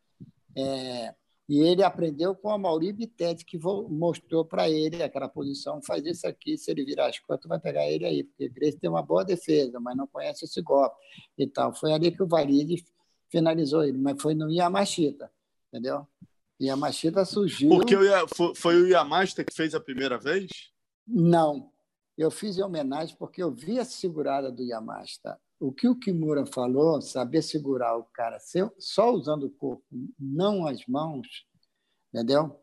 É, 0.57 1.13
e 1.47 1.59
ele 1.59 1.84
aprendeu 1.84 2.35
com 2.35 2.49
a 2.49 2.57
Mauri 2.57 2.91
Bittetti, 2.91 3.45
que 3.45 3.59
mostrou 3.59 4.43
para 4.43 4.67
ele 4.67 5.03
aquela 5.03 5.30
posição, 5.30 5.80
faz 5.81 6.03
isso 6.03 6.26
aqui, 6.26 6.57
se 6.57 6.72
ele 6.72 6.84
virar 6.84 7.07
as 7.07 7.19
costas, 7.19 7.47
vai 7.47 7.59
pegar 7.59 7.88
ele 7.88 8.03
aí, 8.03 8.23
porque 8.23 8.49
Grace 8.49 8.80
tem 8.80 8.89
uma 8.89 9.03
boa 9.03 9.23
defesa, 9.23 9.80
mas 9.80 9.95
não 9.95 10.07
conhece 10.07 10.45
esse 10.45 10.59
golpe 10.61 10.95
e 11.38 11.45
tal. 11.45 11.72
Foi 11.76 11.93
ali 11.93 12.11
que 12.11 12.23
o 12.23 12.27
Valide 12.27 12.84
finalizou 13.30 13.84
ele, 13.84 13.97
mas 13.97 14.19
foi 14.19 14.34
no 14.34 14.49
Yamashita, 14.49 15.31
entendeu? 15.67 16.07
Yamashita 16.61 17.26
surgiu. 17.26 17.69
Porque 17.69 17.95
foi 18.56 18.82
o 18.82 18.88
Yamashita 18.88 19.44
que 19.44 19.53
fez 19.53 19.76
a 19.76 19.80
primeira 19.80 20.18
vez? 20.18 20.48
Não. 21.07 21.72
Eu 22.18 22.32
fiz 22.32 22.57
em 22.57 22.64
homenagem 22.64 23.15
porque 23.18 23.44
eu 23.44 23.52
vi 23.52 23.77
a 23.80 23.86
segurada 23.86 24.52
do 24.52 24.64
Yamashita. 24.64 25.40
O 25.60 25.72
que 25.72 25.88
o 25.88 25.98
Kimura 25.98 26.45
falou, 26.45 27.02
saber 27.02 27.41
segurar 27.41 27.98
o 27.98 28.03
cara 28.06 28.38
só 28.77 29.14
usando 29.14 29.48
o 29.48 29.52
corpo, 29.52 29.84
não 30.19 30.68
as 30.68 30.86
mãos, 30.88 31.27
entendeu? 32.14 32.60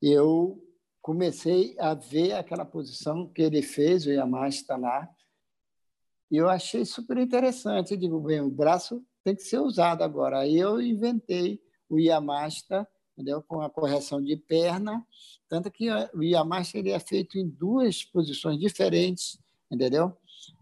Eu 0.00 0.62
comecei 1.00 1.76
a 1.78 1.94
ver 1.94 2.32
aquela 2.32 2.64
posição 2.64 3.28
que 3.28 3.42
ele 3.42 3.62
fez, 3.62 4.06
o 4.06 4.10
Yamashita 4.10 4.76
lá, 4.76 5.08
e 6.30 6.36
eu 6.36 6.48
achei 6.48 6.84
super 6.84 7.18
interessante. 7.18 7.92
Eu 7.92 7.98
digo, 7.98 8.20
bem, 8.20 8.40
o 8.40 8.50
braço 8.50 9.04
tem 9.22 9.36
que 9.36 9.42
ser 9.42 9.58
usado 9.58 10.02
agora. 10.02 10.40
Aí 10.40 10.58
eu 10.58 10.80
inventei 10.80 11.60
o 11.88 11.98
Yamasta, 11.98 12.88
entendeu? 13.12 13.42
com 13.42 13.60
a 13.60 13.70
correção 13.70 14.22
de 14.22 14.36
perna, 14.36 15.04
tanto 15.48 15.70
que 15.70 15.90
o 15.90 16.22
ele 16.74 16.90
é 16.90 16.98
feito 16.98 17.38
em 17.38 17.48
duas 17.48 18.04
posições 18.04 18.58
diferentes, 18.58 19.38
entendeu? 19.70 20.16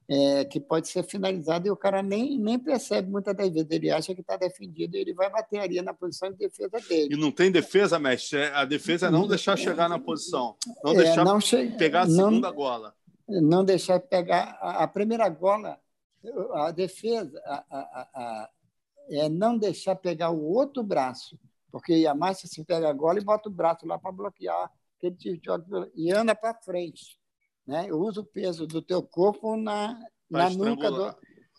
É, 0.09 0.45
que 0.45 0.59
pode 0.59 0.89
ser 0.89 1.05
finalizado 1.05 1.69
e 1.69 1.71
o 1.71 1.77
cara 1.77 2.03
nem, 2.03 2.37
nem 2.37 2.59
percebe 2.59 3.09
muitas 3.09 3.35
das 3.37 3.49
vezes. 3.49 3.71
Ele 3.71 3.91
acha 3.91 4.13
que 4.13 4.21
está 4.21 4.37
defendido 4.37 4.97
e 4.97 5.01
ele 5.01 5.15
vai 5.15 5.31
bater 5.31 5.61
ali 5.61 5.81
na 5.81 5.95
posição 5.95 6.33
de 6.33 6.37
defesa 6.37 6.81
dele. 6.89 7.15
E 7.15 7.17
não 7.17 7.31
tem 7.31 7.51
defesa, 7.51 7.97
mestre? 7.97 8.41
É, 8.41 8.53
a 8.53 8.65
defesa 8.65 9.07
é 9.07 9.11
não 9.11 9.29
deixar 9.29 9.57
chegar 9.57 9.89
na 9.89 10.01
posição, 10.01 10.57
não 10.83 10.93
é, 10.93 10.97
deixar 10.97 11.25
não 11.25 11.39
pegar 11.79 12.03
a 12.03 12.07
segunda 12.07 12.49
não, 12.49 12.55
gola. 12.55 12.95
Não 13.29 13.65
deixar 13.65 14.01
pegar 14.01 14.59
a, 14.61 14.83
a 14.83 14.89
primeira 14.89 15.29
gola, 15.29 15.79
a 16.55 16.73
defesa, 16.73 17.41
a, 17.47 17.65
a, 17.71 18.51
é 19.11 19.29
não 19.29 19.57
deixar 19.57 19.97
pegar 19.97 20.31
o 20.31 20.43
outro 20.43 20.83
braço, 20.83 21.39
porque 21.71 22.07
a 22.07 22.15
massa 22.15 22.47
se 22.47 22.65
pega 22.65 22.89
a 22.89 22.93
gola 22.93 23.19
e 23.19 23.25
bota 23.25 23.49
o 23.49 23.53
braço 23.53 23.87
lá 23.87 23.99
para 23.99 24.13
bloquear 24.13 24.71
aquele 24.97 25.17
tipo 25.17 25.47
e 25.95 26.13
anda 26.13 26.35
para 26.35 26.55
frente. 26.55 27.19
Né? 27.67 27.93
Usa 27.93 28.21
o 28.21 28.27
peso 28.27 28.67
do 28.67 28.83
teu 28.83 29.03
corpo 29.03 29.57
na, 29.57 29.99
na 30.29 30.51
nuca, 30.51 30.91
do, 30.91 31.05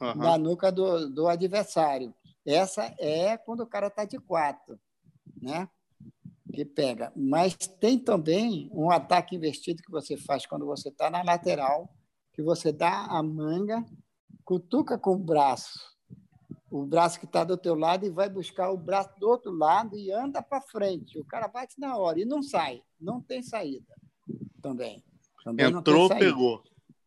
uhum. 0.01 0.15
na 0.15 0.37
nuca 0.37 0.71
do, 0.71 1.09
do 1.09 1.27
adversário. 1.27 2.13
Essa 2.45 2.93
é 2.99 3.37
quando 3.37 3.61
o 3.61 3.67
cara 3.67 3.87
está 3.87 4.05
de 4.05 4.17
quatro, 4.19 4.79
né? 5.41 5.69
que 6.51 6.65
pega. 6.65 7.11
Mas 7.15 7.55
tem 7.55 7.97
também 7.97 8.69
um 8.73 8.91
ataque 8.91 9.35
investido 9.35 9.81
que 9.81 9.91
você 9.91 10.17
faz 10.17 10.45
quando 10.45 10.65
você 10.65 10.89
está 10.89 11.09
na 11.09 11.23
lateral, 11.23 11.89
que 12.33 12.41
você 12.41 12.71
dá 12.71 13.05
a 13.05 13.23
manga, 13.23 13.83
cutuca 14.43 14.97
com 14.97 15.13
o 15.13 15.17
braço, 15.17 15.79
o 16.71 16.85
braço 16.85 17.19
que 17.19 17.25
está 17.25 17.43
do 17.43 17.57
teu 17.57 17.75
lado 17.75 18.05
e 18.05 18.09
vai 18.09 18.29
buscar 18.29 18.71
o 18.71 18.77
braço 18.77 19.11
do 19.19 19.27
outro 19.27 19.51
lado 19.51 19.97
e 19.97 20.09
anda 20.09 20.41
para 20.41 20.61
frente. 20.61 21.19
O 21.19 21.25
cara 21.25 21.49
bate 21.49 21.77
na 21.77 21.97
hora 21.97 22.21
e 22.21 22.25
não 22.25 22.41
sai, 22.41 22.81
não 22.99 23.21
tem 23.21 23.43
saída 23.43 23.93
também. 24.61 25.03
também 25.43 25.65
Entrou, 25.65 26.07
pegou. 26.07 26.63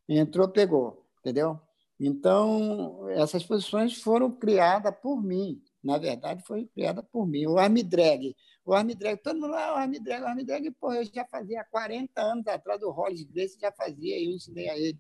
Entrou, 0.07 0.49
pegou, 0.49 1.07
entendeu? 1.21 1.59
Então, 1.99 3.09
essas 3.09 3.43
posições 3.43 4.03
foram 4.03 4.31
criadas 4.31 4.95
por 5.01 5.23
mim. 5.23 5.63
Na 5.83 5.97
verdade, 5.97 6.43
foi 6.45 6.67
criada 6.67 7.03
por 7.03 7.27
mim. 7.27 7.47
O 7.47 7.59
arm 7.59 7.77
drag. 7.77 8.37
O 8.67 8.75
arm 8.75 8.89
drag, 8.89 9.23
todo 9.23 9.41
mundo 9.41 9.53
lá, 9.53 9.75
o 9.75 9.77
arm 9.77 9.93
drag, 9.93 10.23
o 10.23 10.27
arm 10.27 10.45
drag, 10.45 10.71
pô, 10.73 10.93
eu 10.93 11.05
já 11.05 11.25
fazia 11.25 11.63
há 11.63 11.65
40 11.65 12.21
anos 12.21 12.47
atrás 12.47 12.81
do 12.81 12.91
Hollis 12.91 13.25
Grace, 13.25 13.59
já 13.59 13.73
fazia, 13.73 14.23
eu 14.23 14.33
ensinei 14.33 14.69
a 14.69 14.79
ele, 14.79 14.99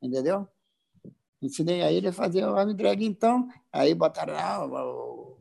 entendeu? 0.00 0.46
Ensinei 1.42 1.82
a 1.82 1.92
ele 1.92 2.08
a 2.08 2.12
fazer 2.12 2.44
o 2.44 2.56
arm 2.56 2.72
drag. 2.72 3.04
Então, 3.04 3.48
aí 3.72 3.94
botaram 3.94 4.34
lá, 4.34 4.66
o, 4.66 5.38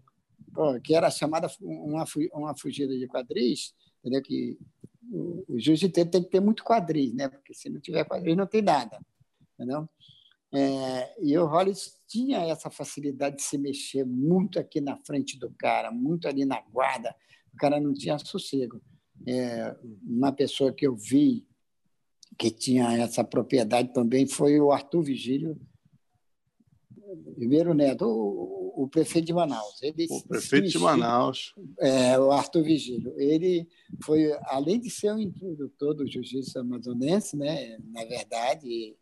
o, 0.55 0.81
que 0.81 0.95
era 0.95 1.09
chamada 1.09 1.47
uma, 1.61 2.05
uma 2.33 2.57
fugida 2.57 2.97
de 2.97 3.07
quadris, 3.07 3.73
entendeu? 3.99 4.21
que 4.21 4.57
o, 5.11 5.45
o 5.47 5.59
jiu-jitsu 5.59 6.09
tem 6.09 6.23
que 6.23 6.29
ter 6.29 6.39
muito 6.39 6.63
quadris, 6.63 7.13
né? 7.13 7.29
porque 7.29 7.53
se 7.53 7.69
não 7.69 7.79
tiver 7.79 8.05
quadris 8.05 8.35
não 8.35 8.47
tem 8.47 8.61
nada. 8.61 8.99
Entendeu? 9.53 9.87
É, 10.55 11.15
e 11.19 11.35
o 11.35 11.47
Hollis 11.47 11.99
tinha 12.07 12.39
essa 12.41 12.69
facilidade 12.69 13.37
de 13.37 13.41
se 13.41 13.57
mexer 13.57 14.05
muito 14.05 14.59
aqui 14.59 14.79
na 14.79 14.95
frente 14.97 15.39
do 15.39 15.49
cara, 15.51 15.91
muito 15.91 16.27
ali 16.27 16.45
na 16.45 16.61
guarda, 16.61 17.15
o 17.51 17.57
cara 17.57 17.79
não 17.79 17.91
tinha 17.93 18.19
sossego. 18.19 18.79
É, 19.27 19.75
uma 20.03 20.31
pessoa 20.31 20.71
que 20.71 20.85
eu 20.85 20.95
vi 20.95 21.47
que 22.37 22.51
tinha 22.51 22.91
essa 22.97 23.23
propriedade 23.23 23.93
também 23.93 24.27
foi 24.27 24.59
o 24.59 24.71
Arthur 24.71 25.03
Vigílio, 25.03 25.59
Ribeiro 27.37 27.73
Neto, 27.73 28.05
o, 28.05 28.83
o, 28.83 28.87
prefeito 28.87 29.25
de 29.25 29.33
Manaus. 29.33 29.81
Ele 29.81 30.07
o 30.09 30.21
prefeito 30.27 30.67
de 30.67 30.79
Manaus. 30.79 31.53
É, 31.79 32.19
o 32.19 32.31
Arthur 32.31 32.63
Vigílio. 32.63 33.13
Ele 33.17 33.67
foi, 34.03 34.31
além 34.45 34.79
de 34.79 34.89
ser 34.89 35.13
um 35.13 35.19
introdutor 35.19 35.93
do 35.93 36.07
jiu-jitsu 36.07 36.59
amazonense, 36.59 37.35
né, 37.35 37.77
na 37.91 38.03
verdade, 38.05 38.95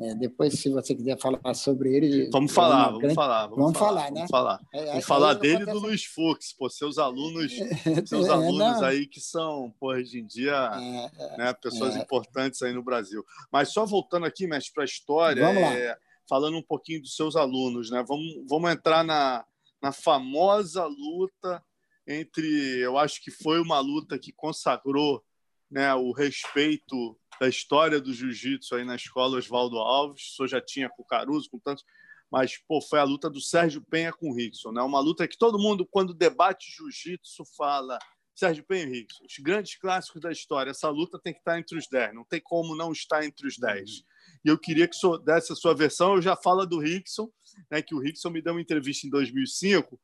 é, 0.00 0.14
depois, 0.16 0.58
se 0.58 0.68
você 0.70 0.94
quiser 0.94 1.16
falar 1.18 1.54
sobre 1.54 1.94
ele. 1.94 2.28
Vamos 2.30 2.50
é 2.50 2.54
falar, 2.54 2.86
vamos 2.86 2.98
grande... 2.98 3.14
falar. 3.14 3.46
Vamos, 3.46 3.58
vamos 3.58 3.78
falar, 3.78 4.00
falar, 4.00 4.10
né? 4.10 4.16
Vamos 4.16 4.30
falar, 4.30 4.60
é, 4.72 4.86
vamos 4.86 5.04
falar 5.04 5.34
dele 5.34 5.62
e 5.62 5.66
do 5.66 5.78
Luiz 5.78 6.04
Fux, 6.04 6.52
pô, 6.52 6.68
seus 6.68 6.98
alunos, 6.98 7.52
seus 8.06 8.26
é, 8.26 8.30
alunos 8.30 8.82
aí 8.82 9.06
que 9.06 9.20
são, 9.20 9.72
pô, 9.78 9.88
hoje 9.92 10.18
em 10.18 10.26
dia, 10.26 11.10
é, 11.16 11.36
né, 11.38 11.54
pessoas 11.54 11.94
importantes 11.94 12.60
aí 12.62 12.72
no 12.72 12.82
Brasil. 12.82 13.24
Mas 13.52 13.68
só 13.68 13.86
voltando 13.86 14.26
aqui, 14.26 14.48
mestre, 14.48 14.72
para 14.74 14.82
a 14.82 14.86
história. 14.86 15.46
Vamos 15.46 15.62
lá 15.62 15.96
falando 16.28 16.56
um 16.56 16.62
pouquinho 16.62 17.02
dos 17.02 17.14
seus 17.14 17.36
alunos. 17.36 17.90
Né? 17.90 18.04
Vamos, 18.06 18.44
vamos 18.48 18.70
entrar 18.70 19.04
na, 19.04 19.44
na 19.82 19.92
famosa 19.92 20.84
luta 20.86 21.62
entre. 22.06 22.46
Eu 22.80 22.98
acho 22.98 23.22
que 23.22 23.30
foi 23.30 23.60
uma 23.60 23.80
luta 23.80 24.18
que 24.18 24.32
consagrou 24.32 25.24
né, 25.70 25.94
o 25.94 26.12
respeito 26.12 27.18
da 27.40 27.48
história 27.48 28.00
do 28.00 28.12
jiu-jitsu 28.12 28.76
aí 28.76 28.84
na 28.84 28.96
escola 28.96 29.38
Oswaldo 29.38 29.78
Alves. 29.78 30.34
Senhor 30.36 30.48
já 30.48 30.60
tinha 30.60 30.88
com 30.88 31.02
o 31.02 31.06
Caruso, 31.06 31.50
com 31.50 31.58
tantos. 31.58 31.84
Mas 32.30 32.56
pô, 32.66 32.80
foi 32.80 32.98
a 32.98 33.04
luta 33.04 33.30
do 33.30 33.40
Sérgio 33.40 33.82
Penha 33.82 34.12
com 34.12 34.30
o 34.30 34.34
Rickson. 34.34 34.72
Né? 34.72 34.82
Uma 34.82 35.00
luta 35.00 35.28
que 35.28 35.38
todo 35.38 35.58
mundo, 35.58 35.86
quando 35.86 36.14
debate 36.14 36.70
jiu-jitsu, 36.76 37.44
fala 37.56 37.98
Sérgio 38.34 38.64
Penha 38.64 38.84
e 38.84 38.90
Rickson, 38.90 39.24
os 39.24 39.38
grandes 39.38 39.76
clássicos 39.76 40.20
da 40.20 40.32
história. 40.32 40.70
Essa 40.70 40.88
luta 40.88 41.18
tem 41.18 41.32
que 41.32 41.38
estar 41.38 41.58
entre 41.58 41.78
os 41.78 41.86
10, 41.86 42.14
não 42.14 42.24
tem 42.24 42.40
como 42.40 42.74
não 42.74 42.90
estar 42.90 43.24
entre 43.24 43.46
os 43.46 43.56
10 43.56 44.04
e 44.44 44.48
eu 44.48 44.58
queria 44.58 44.86
que 44.86 44.96
o 45.06 45.16
desse 45.16 45.52
a 45.52 45.56
sua 45.56 45.74
versão. 45.74 46.16
Eu 46.16 46.22
já 46.22 46.36
falo 46.36 46.66
do 46.66 46.78
Rickson, 46.78 47.30
né, 47.70 47.80
que 47.80 47.94
o 47.94 47.98
Rickson 47.98 48.30
me 48.30 48.42
deu 48.42 48.52
uma 48.52 48.60
entrevista 48.60 49.06
em 49.06 49.10
2005, 49.10 49.98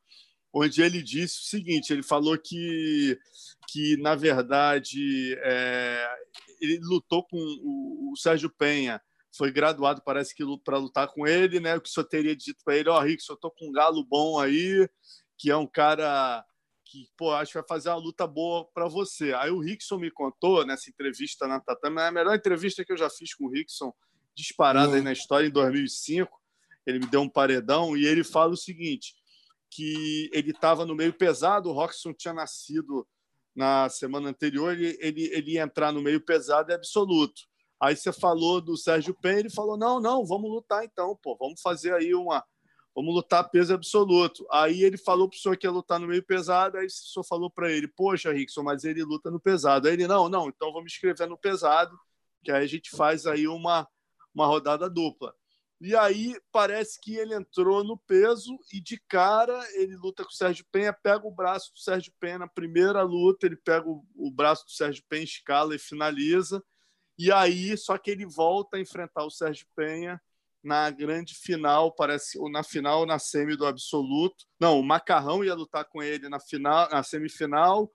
onde 0.53 0.81
ele 0.81 1.03
disse 1.03 1.41
o 1.41 1.45
seguinte: 1.45 1.93
ele 1.93 2.03
falou 2.03 2.39
que, 2.39 3.19
que 3.69 3.97
na 3.99 4.15
verdade, 4.15 5.37
é, 5.43 6.09
ele 6.61 6.81
lutou 6.83 7.23
com 7.25 7.37
o, 7.37 8.13
o, 8.13 8.17
Sérgio 8.17 8.51
Penha, 8.51 9.01
foi 9.37 9.53
graduado, 9.53 10.03
parece 10.03 10.35
que 10.35 10.43
para 10.65 10.79
lutar 10.79 11.09
com 11.09 11.27
ele, 11.27 11.61
né? 11.61 11.77
O 11.77 11.81
que 11.81 11.89
o 11.89 11.93
senhor 11.93 12.07
teria 12.07 12.35
dito 12.35 12.65
para 12.65 12.77
ele: 12.77 12.89
Ó, 12.89 12.99
oh, 12.99 13.03
Rickson, 13.03 13.35
eu 13.35 13.39
tô 13.39 13.51
com 13.51 13.69
um 13.69 13.73
galo 13.73 14.03
bom 14.05 14.39
aí, 14.39 14.89
que 15.37 15.51
é 15.51 15.57
um 15.57 15.67
cara 15.67 16.45
que, 16.87 17.09
pô, 17.17 17.33
acho 17.33 17.53
que 17.53 17.59
vai 17.59 17.69
fazer 17.69 17.91
uma 17.91 17.97
luta 17.97 18.27
boa 18.27 18.69
para 18.73 18.89
você. 18.89 19.33
Aí 19.35 19.51
o 19.51 19.61
Rickson 19.61 19.99
me 19.99 20.11
contou 20.11 20.67
nessa 20.67 20.91
entrevista 20.91 21.47
na 21.47 21.61
Tatame, 21.61 22.01
é 22.01 22.09
a 22.09 22.11
melhor 22.11 22.35
entrevista 22.35 22.85
que 22.85 22.93
eu 22.93 22.97
já 22.97 23.09
fiz 23.09 23.35
com 23.35 23.45
o 23.45 23.51
Rickson 23.51 23.93
disparado 24.41 24.95
aí 24.95 25.03
na 25.03 25.13
história 25.13 25.47
em 25.47 25.51
2005. 25.51 26.31
Ele 26.87 26.99
me 26.99 27.07
deu 27.07 27.21
um 27.21 27.29
paredão 27.29 27.97
e 27.97 28.07
ele 28.07 28.25
fala 28.25 28.53
o 28.53 28.57
seguinte: 28.57 29.15
que 29.71 30.31
ele 30.33 30.51
estava 30.51 30.85
no 30.85 30.95
meio 30.95 31.13
pesado, 31.13 31.69
o 31.69 31.73
Roxon 31.73 32.13
tinha 32.13 32.35
nascido 32.35 33.07
na 33.55 33.89
semana 33.89 34.29
anterior, 34.29 34.73
ele, 34.73 34.97
ele, 35.01 35.25
ele 35.33 35.53
ia 35.53 35.63
entrar 35.63 35.93
no 35.93 36.03
meio 36.03 36.21
pesado 36.21 36.73
é 36.73 36.75
absoluto. 36.75 37.43
Aí 37.81 37.97
você 37.97 38.13
falou 38.13 38.61
do 38.61 38.77
Sérgio 38.77 39.15
Penha, 39.21 39.41
ele 39.41 39.51
falou: 39.51 39.77
não, 39.77 40.01
não, 40.01 40.25
vamos 40.25 40.51
lutar 40.51 40.85
então, 40.85 41.19
pô, 41.23 41.37
vamos 41.39 41.61
fazer 41.61 41.95
aí 41.95 42.15
uma. 42.15 42.45
Vamos 42.95 43.15
lutar 43.15 43.49
peso 43.49 43.73
absoluto. 43.73 44.45
Aí 44.51 44.83
ele 44.83 44.99
falou 44.99 45.29
para 45.29 45.37
o 45.37 45.39
senhor 45.39 45.57
que 45.57 45.67
ia 45.67 45.71
lutar 45.71 46.01
no 46.01 46.09
meio 46.09 46.25
pesado, 46.25 46.77
aí 46.77 46.87
o 46.87 46.91
senhor 46.91 47.25
falou 47.25 47.51
para 47.51 47.71
ele: 47.71 47.89
Poxa, 47.89 48.33
Rickson, 48.33 48.63
mas 48.63 48.85
ele 48.85 49.03
luta 49.03 49.31
no 49.31 49.41
pesado. 49.41 49.89
Aí 49.89 49.95
ele: 49.95 50.07
Não, 50.07 50.29
não, 50.29 50.49
então 50.49 50.73
vamos 50.73 50.93
escrever 50.93 51.27
no 51.27 51.39
pesado, 51.39 51.97
que 52.45 52.51
aí 52.51 52.65
a 52.65 52.67
gente 52.67 52.91
faz 52.91 53.27
aí 53.27 53.47
uma, 53.49 53.89
uma 54.35 54.47
rodada 54.47 54.89
dupla. 54.89 55.35
E 55.81 55.97
aí 55.97 56.39
parece 56.53 57.01
que 57.01 57.17
ele 57.17 57.35
entrou 57.35 57.83
no 57.83 57.97
peso 57.97 58.59
e 58.71 58.81
de 58.81 59.01
cara 59.09 59.59
ele 59.75 59.97
luta 59.97 60.23
com 60.23 60.31
o 60.31 60.35
Sérgio 60.35 60.65
Penha, 60.71 60.93
pega 60.93 61.27
o 61.27 61.35
braço 61.35 61.73
do 61.73 61.79
Sérgio 61.79 62.13
Penha 62.21 62.39
na 62.39 62.47
primeira 62.47 63.03
luta, 63.03 63.47
ele 63.47 63.57
pega 63.57 63.89
o, 63.89 64.05
o 64.15 64.31
braço 64.31 64.67
do 64.67 64.73
Sérgio 64.73 65.03
Penha, 65.09 65.25
escala 65.25 65.75
e 65.75 65.79
finaliza. 65.79 66.63
E 67.19 67.33
aí, 67.33 67.77
só 67.77 67.97
que 67.97 68.11
ele 68.11 68.27
volta 68.27 68.77
a 68.77 68.81
enfrentar 68.81 69.25
o 69.25 69.31
Sérgio 69.31 69.67
Penha 69.75 70.21
na 70.63 70.91
grande 70.91 71.35
final, 71.35 71.93
parece, 71.95 72.39
ou 72.39 72.51
na 72.51 72.63
final, 72.63 73.07
na 73.07 73.19
semi 73.19 73.57
do 73.57 73.67
absoluto. 73.67 74.45
Não, 74.59 74.79
o 74.79 74.83
Macarrão 74.83 75.43
ia 75.43 75.55
lutar 75.55 75.85
com 75.87 76.03
ele 76.03 76.29
na 76.29 76.39
final, 76.39 76.89
na 76.91 77.03
semifinal. 77.03 77.91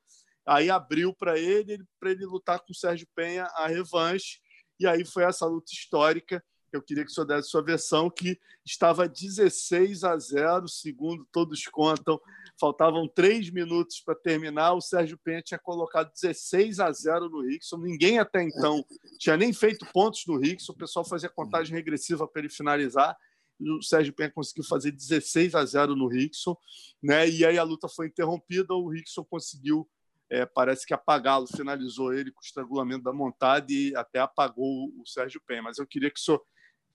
Aí 0.45 0.69
abriu 0.69 1.13
para 1.13 1.39
ele, 1.39 1.83
para 1.99 2.11
ele 2.11 2.25
lutar 2.25 2.59
com 2.59 2.71
o 2.71 2.75
Sérgio 2.75 3.07
Penha 3.15 3.45
a 3.55 3.67
revanche. 3.67 4.39
E 4.79 4.87
aí 4.87 5.05
foi 5.05 5.23
essa 5.23 5.45
luta 5.45 5.71
histórica. 5.71 6.43
Eu 6.75 6.81
queria 6.81 7.05
que 7.05 7.11
o 7.11 7.13
senhor 7.13 7.25
desse 7.25 7.49
sua 7.49 7.63
versão, 7.63 8.09
que 8.09 8.37
estava 8.65 9.07
16 9.07 10.03
a 10.03 10.17
0, 10.17 10.67
segundo 10.67 11.25
todos 11.31 11.65
contam. 11.67 12.19
Faltavam 12.59 13.07
três 13.07 13.49
minutos 13.49 14.01
para 14.01 14.15
terminar. 14.15 14.73
O 14.73 14.81
Sérgio 14.81 15.17
Penha 15.17 15.41
tinha 15.41 15.59
colocado 15.59 16.11
16 16.11 16.79
a 16.79 16.91
0 16.91 17.29
no 17.29 17.41
Rickson. 17.41 17.77
Ninguém 17.77 18.19
até 18.19 18.43
então 18.43 18.85
tinha 19.17 19.37
nem 19.37 19.53
feito 19.53 19.85
pontos 19.93 20.23
no 20.27 20.37
Rickson. 20.37 20.73
O 20.73 20.77
pessoal 20.77 21.05
fazia 21.05 21.29
contagem 21.29 21.75
regressiva 21.75 22.27
para 22.27 22.41
ele 22.41 22.49
finalizar. 22.49 23.15
o 23.59 23.81
Sérgio 23.81 24.13
Penha 24.13 24.31
conseguiu 24.31 24.65
fazer 24.65 24.91
16 24.91 25.55
a 25.55 25.65
0 25.65 25.95
no 25.95 26.07
Rickson. 26.07 26.57
Né? 27.01 27.29
E 27.29 27.45
aí 27.45 27.57
a 27.57 27.63
luta 27.63 27.87
foi 27.87 28.07
interrompida. 28.07 28.73
O 28.73 28.89
Rickson 28.89 29.23
conseguiu 29.23 29.87
é, 30.29 30.45
parece 30.45 30.85
que 30.85 30.93
apagá-lo, 30.93 31.47
finalizou 31.47 32.13
ele 32.13 32.31
com 32.31 32.39
o 32.39 32.45
estrangulamento 32.45 33.03
da 33.03 33.13
montada 33.13 33.71
e 33.71 33.95
até 33.95 34.19
apagou 34.19 34.91
o 34.99 35.05
Sérgio 35.05 35.41
Penha. 35.45 35.61
Mas 35.61 35.77
eu 35.77 35.87
queria 35.87 36.09
que 36.09 36.19
o 36.19 36.23
senhor 36.23 36.41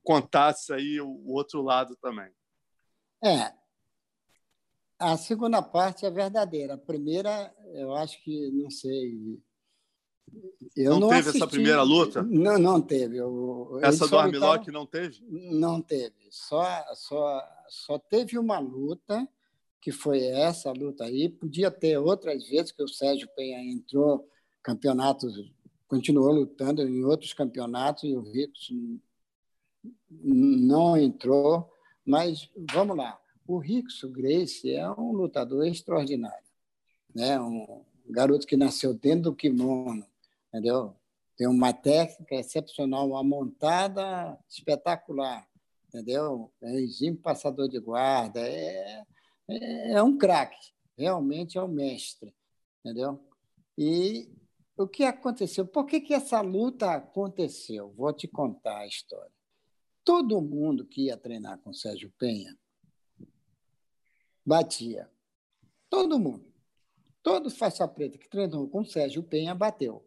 contasse 0.02 0.73
aí 0.73 1.01
o, 1.01 1.09
o 1.09 1.32
outro 1.35 1.62
lado 1.62 1.97
também. 2.01 2.31
É, 3.23 3.52
A 4.98 5.16
segunda 5.16 5.62
parte 5.62 6.05
é 6.05 6.11
verdadeira. 6.11 6.74
A 6.74 6.78
primeira, 6.78 7.55
eu 7.73 7.94
acho 7.97 8.23
que, 8.23 8.51
não 8.52 8.70
sei. 8.70 9.40
Eu 10.77 10.93
não, 10.93 11.01
não 11.01 11.09
teve 11.09 11.20
assisti... 11.20 11.39
essa 11.39 11.47
primeira 11.48 11.82
luta? 11.82 12.23
Não, 12.23 12.59
não 12.59 12.81
teve. 12.82 13.16
Eu, 13.16 13.81
essa 13.82 14.07
do 14.07 14.19
Armlock 14.19 14.70
não 14.70 14.86
teve? 14.86 15.19
Não 15.28 15.81
teve. 15.81 16.28
Só, 16.31 16.62
só, 16.94 17.43
só 17.69 17.98
teve 17.98 18.39
uma 18.39 18.59
luta, 18.59 19.27
que 19.81 19.90
foi 19.90 20.23
essa 20.24 20.70
luta 20.73 21.05
aí. 21.05 21.28
Podia 21.28 21.70
ter 21.70 21.98
outras 21.98 22.47
vezes 22.48 22.73
que 22.73 22.82
o 22.82 22.89
Sérgio 22.89 23.28
Penha 23.35 23.61
entrou 23.61 24.28
campeonatos, 24.62 25.51
continuou 25.89 26.32
lutando 26.32 26.82
em 26.82 27.05
outros 27.05 27.32
campeonatos 27.32 28.05
e 28.05 28.15
o 28.15 28.20
Ricos 28.20 28.73
não 30.11 30.97
entrou. 30.97 31.73
Mas 32.05 32.51
vamos 32.73 32.97
lá. 32.97 33.20
O 33.47 33.59
Rickson 33.59 34.11
Grace 34.12 34.73
é 34.73 34.89
um 34.93 35.12
lutador 35.12 35.66
extraordinário, 35.66 36.47
né? 37.12 37.40
Um 37.40 37.82
garoto 38.09 38.47
que 38.47 38.57
nasceu 38.57 38.94
dentro 38.94 39.31
do 39.31 39.35
kimono, 39.35 40.07
entendeu? 40.48 40.94
Tem 41.36 41.48
uma 41.48 41.73
técnica 41.73 42.36
excepcional, 42.36 43.09
uma 43.09 43.24
montada 43.24 44.39
espetacular, 44.48 45.48
entendeu? 45.89 46.52
É 46.62 47.11
um 47.11 47.16
passador 47.16 47.69
de 47.69 47.81
guarda, 47.81 48.40
é, 48.40 49.02
é, 49.51 49.93
é 49.93 50.02
um 50.02 50.16
craque, 50.16 50.72
realmente 50.97 51.59
é 51.59 51.62
um 51.62 51.68
mestre, 51.68 52.35
entendeu? 52.81 53.20
E 53.77 54.31
o 54.77 54.86
que 54.86 55.05
aconteceu? 55.05 55.66
Por 55.66 55.86
que, 55.86 56.01
que 56.01 56.14
essa 56.14 56.40
luta 56.40 56.93
aconteceu? 56.93 57.93
Vou 57.93 58.12
te 58.12 58.28
contar 58.28 58.78
a 58.78 58.86
história. 58.86 59.32
Todo 60.05 60.40
mundo 60.40 60.86
que 60.86 61.06
ia 61.06 61.16
treinar 61.16 61.59
com 61.59 61.72
Sérgio 61.72 62.12
Penha 62.18 62.56
batia. 64.44 65.10
Todo 65.89 66.18
mundo. 66.18 66.51
Todo 67.22 67.51
faixa 67.51 67.86
preta 67.86 68.18
que 68.18 68.28
treinou 68.28 68.68
com 68.68 68.85
Sérgio 68.85 69.22
Penha 69.22 69.55
bateu. 69.55 70.05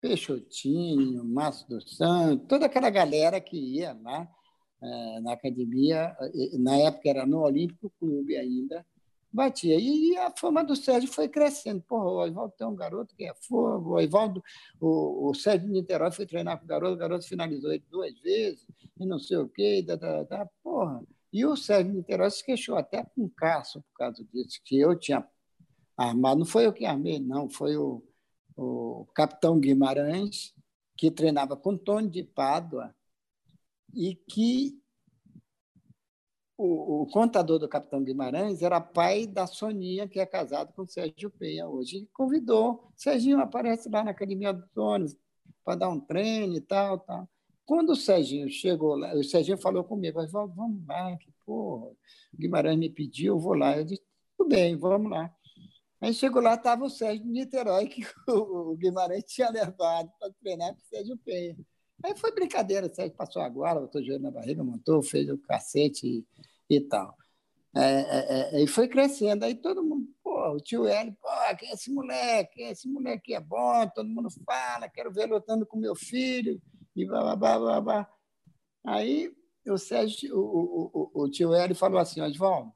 Peixotinho, 0.00 1.24
Márcio 1.24 1.68
dos 1.68 1.96
Santos, 1.96 2.46
toda 2.48 2.66
aquela 2.66 2.90
galera 2.90 3.40
que 3.40 3.56
ia 3.56 3.92
lá 4.02 4.22
é, 4.22 4.28
na 5.22 5.32
academia, 5.32 6.16
na 6.58 6.76
época 6.76 7.08
era 7.08 7.26
no 7.26 7.40
Olímpico 7.40 7.92
Clube 7.98 8.36
ainda, 8.36 8.84
batia. 9.34 9.76
E 9.78 10.16
a 10.16 10.30
fama 10.30 10.62
do 10.62 10.76
Sérgio 10.76 11.10
foi 11.10 11.28
crescendo. 11.28 11.82
Porra, 11.82 12.04
o 12.04 12.18
Oswaldo 12.18 12.54
tem 12.56 12.66
um 12.66 12.76
garoto 12.76 13.14
que 13.16 13.24
é 13.24 13.34
fogo, 13.34 13.90
o 13.90 13.94
Oswaldo, 13.98 14.42
o, 14.80 15.30
o 15.30 15.34
Sérgio 15.34 15.66
de 15.66 15.72
Niterói 15.72 16.12
foi 16.12 16.24
treinar 16.24 16.58
com 16.58 16.64
o 16.64 16.68
garoto, 16.68 16.94
o 16.94 16.98
garoto 16.98 17.26
finalizou 17.26 17.72
ele 17.72 17.84
duas 17.90 18.16
vezes, 18.20 18.64
e 18.98 19.04
não 19.04 19.18
sei 19.18 19.38
o 19.38 19.48
quê, 19.48 19.82
da, 19.82 19.96
da, 19.96 20.22
da, 20.22 20.46
porra. 20.62 21.02
E 21.32 21.44
o 21.44 21.56
Sérgio 21.56 21.92
Niterói 21.92 22.30
se 22.30 22.44
queixou 22.44 22.76
até 22.76 23.02
com 23.02 23.24
o 23.24 23.30
Cássio 23.30 23.82
por 23.82 23.98
causa 23.98 24.24
disso, 24.32 24.60
que 24.64 24.78
eu 24.78 24.96
tinha 24.96 25.26
armado. 25.96 26.38
Não 26.38 26.46
foi 26.46 26.66
eu 26.66 26.72
que 26.72 26.86
armei, 26.86 27.18
não, 27.18 27.50
foi 27.50 27.76
o, 27.76 28.04
o 28.56 29.06
capitão 29.14 29.58
Guimarães, 29.58 30.54
que 30.96 31.10
treinava 31.10 31.56
com 31.56 31.76
Tony 31.76 32.08
de 32.08 32.22
Pádua, 32.22 32.94
e 33.94 34.14
que 34.14 34.78
o, 36.56 37.02
o, 37.02 37.06
contador 37.06 37.58
do 37.58 37.68
capitão 37.68 38.02
Guimarães 38.02 38.62
era 38.62 38.80
pai 38.80 39.26
da 39.26 39.46
Soninha, 39.46 40.08
que 40.08 40.20
é 40.20 40.26
casado 40.26 40.72
com 40.72 40.82
o 40.82 40.88
Sérgio 40.88 41.30
Penha 41.30 41.68
hoje. 41.68 41.98
E 41.98 42.06
convidou. 42.12 42.92
Serginho 42.96 43.40
aparece 43.40 43.88
lá 43.88 44.04
na 44.04 44.12
academia 44.12 44.52
do 44.52 44.66
Tony 44.68 45.06
para 45.64 45.76
dar 45.76 45.88
um 45.88 46.00
treino 46.00 46.54
e 46.56 46.60
tal, 46.60 46.98
tal. 47.00 47.28
Quando 47.66 47.90
o 47.90 47.96
Serginho 47.96 48.48
chegou 48.50 48.94
lá, 48.94 49.14
o 49.14 49.24
Serginho 49.24 49.58
falou 49.58 49.82
comigo, 49.84 50.24
vamos 50.28 50.86
lá, 50.86 51.16
que 51.16 51.32
porra, 51.46 51.86
o 51.86 51.96
Guimarães 52.36 52.78
me 52.78 52.90
pediu, 52.90 53.34
eu 53.34 53.38
vou 53.38 53.54
lá. 53.54 53.76
Eu 53.78 53.84
disse, 53.84 54.02
tudo 54.36 54.48
bem, 54.48 54.76
vamos 54.76 55.10
lá. 55.10 55.34
Aí 56.00 56.12
chegou 56.12 56.42
lá, 56.42 56.54
estava 56.54 56.84
o 56.84 56.90
Sérgio 56.90 57.24
de 57.24 57.30
Niterói, 57.30 57.86
que 57.88 58.04
o 58.28 58.76
Guimarães 58.76 59.24
tinha 59.24 59.48
levado 59.50 60.10
para 60.20 60.32
treinar 60.42 60.74
com 60.74 60.80
o 60.80 60.84
Sérgio 60.84 61.16
Penha. 61.24 61.56
Aí 62.02 62.16
foi 62.16 62.32
brincadeira, 62.32 62.92
Sérgio 62.92 63.16
passou 63.16 63.42
agora, 63.42 63.80
botou 63.80 64.00
o 64.00 64.04
joelho 64.04 64.22
na 64.22 64.30
barriga, 64.30 64.62
montou, 64.62 65.02
fez 65.02 65.28
o 65.28 65.38
cacete 65.38 66.06
e, 66.06 66.76
e 66.76 66.80
tal. 66.80 67.16
É, 67.76 67.80
é, 67.80 68.60
é, 68.60 68.62
e 68.62 68.66
foi 68.66 68.88
crescendo. 68.88 69.44
Aí 69.44 69.54
todo 69.54 69.82
mundo, 69.82 70.06
pô, 70.22 70.52
o 70.52 70.60
tio 70.60 70.86
Hélio, 70.86 71.16
pô, 71.20 71.28
quem 71.58 71.70
é 71.70 71.72
esse 71.72 71.90
moleque? 71.92 72.62
Esse 72.62 72.88
moleque 72.88 73.34
é 73.34 73.40
bom, 73.40 73.88
todo 73.88 74.08
mundo 74.08 74.28
fala, 74.44 74.88
quero 74.88 75.12
ver 75.12 75.26
lutando 75.26 75.66
com 75.66 75.76
meu 75.76 75.94
filho 75.94 76.60
e 76.94 77.04
blá, 77.04 77.34
blá, 77.34 77.58
blá, 77.58 77.80
blá, 77.80 78.08
Aí 78.86 79.34
o, 79.66 79.76
Sérgio, 79.78 80.36
o, 80.38 80.90
o, 80.92 81.22
o, 81.24 81.30
tio 81.30 81.54
Hélio 81.54 81.74
falou 81.74 81.98
assim, 81.98 82.20
Oswaldo, 82.20 82.72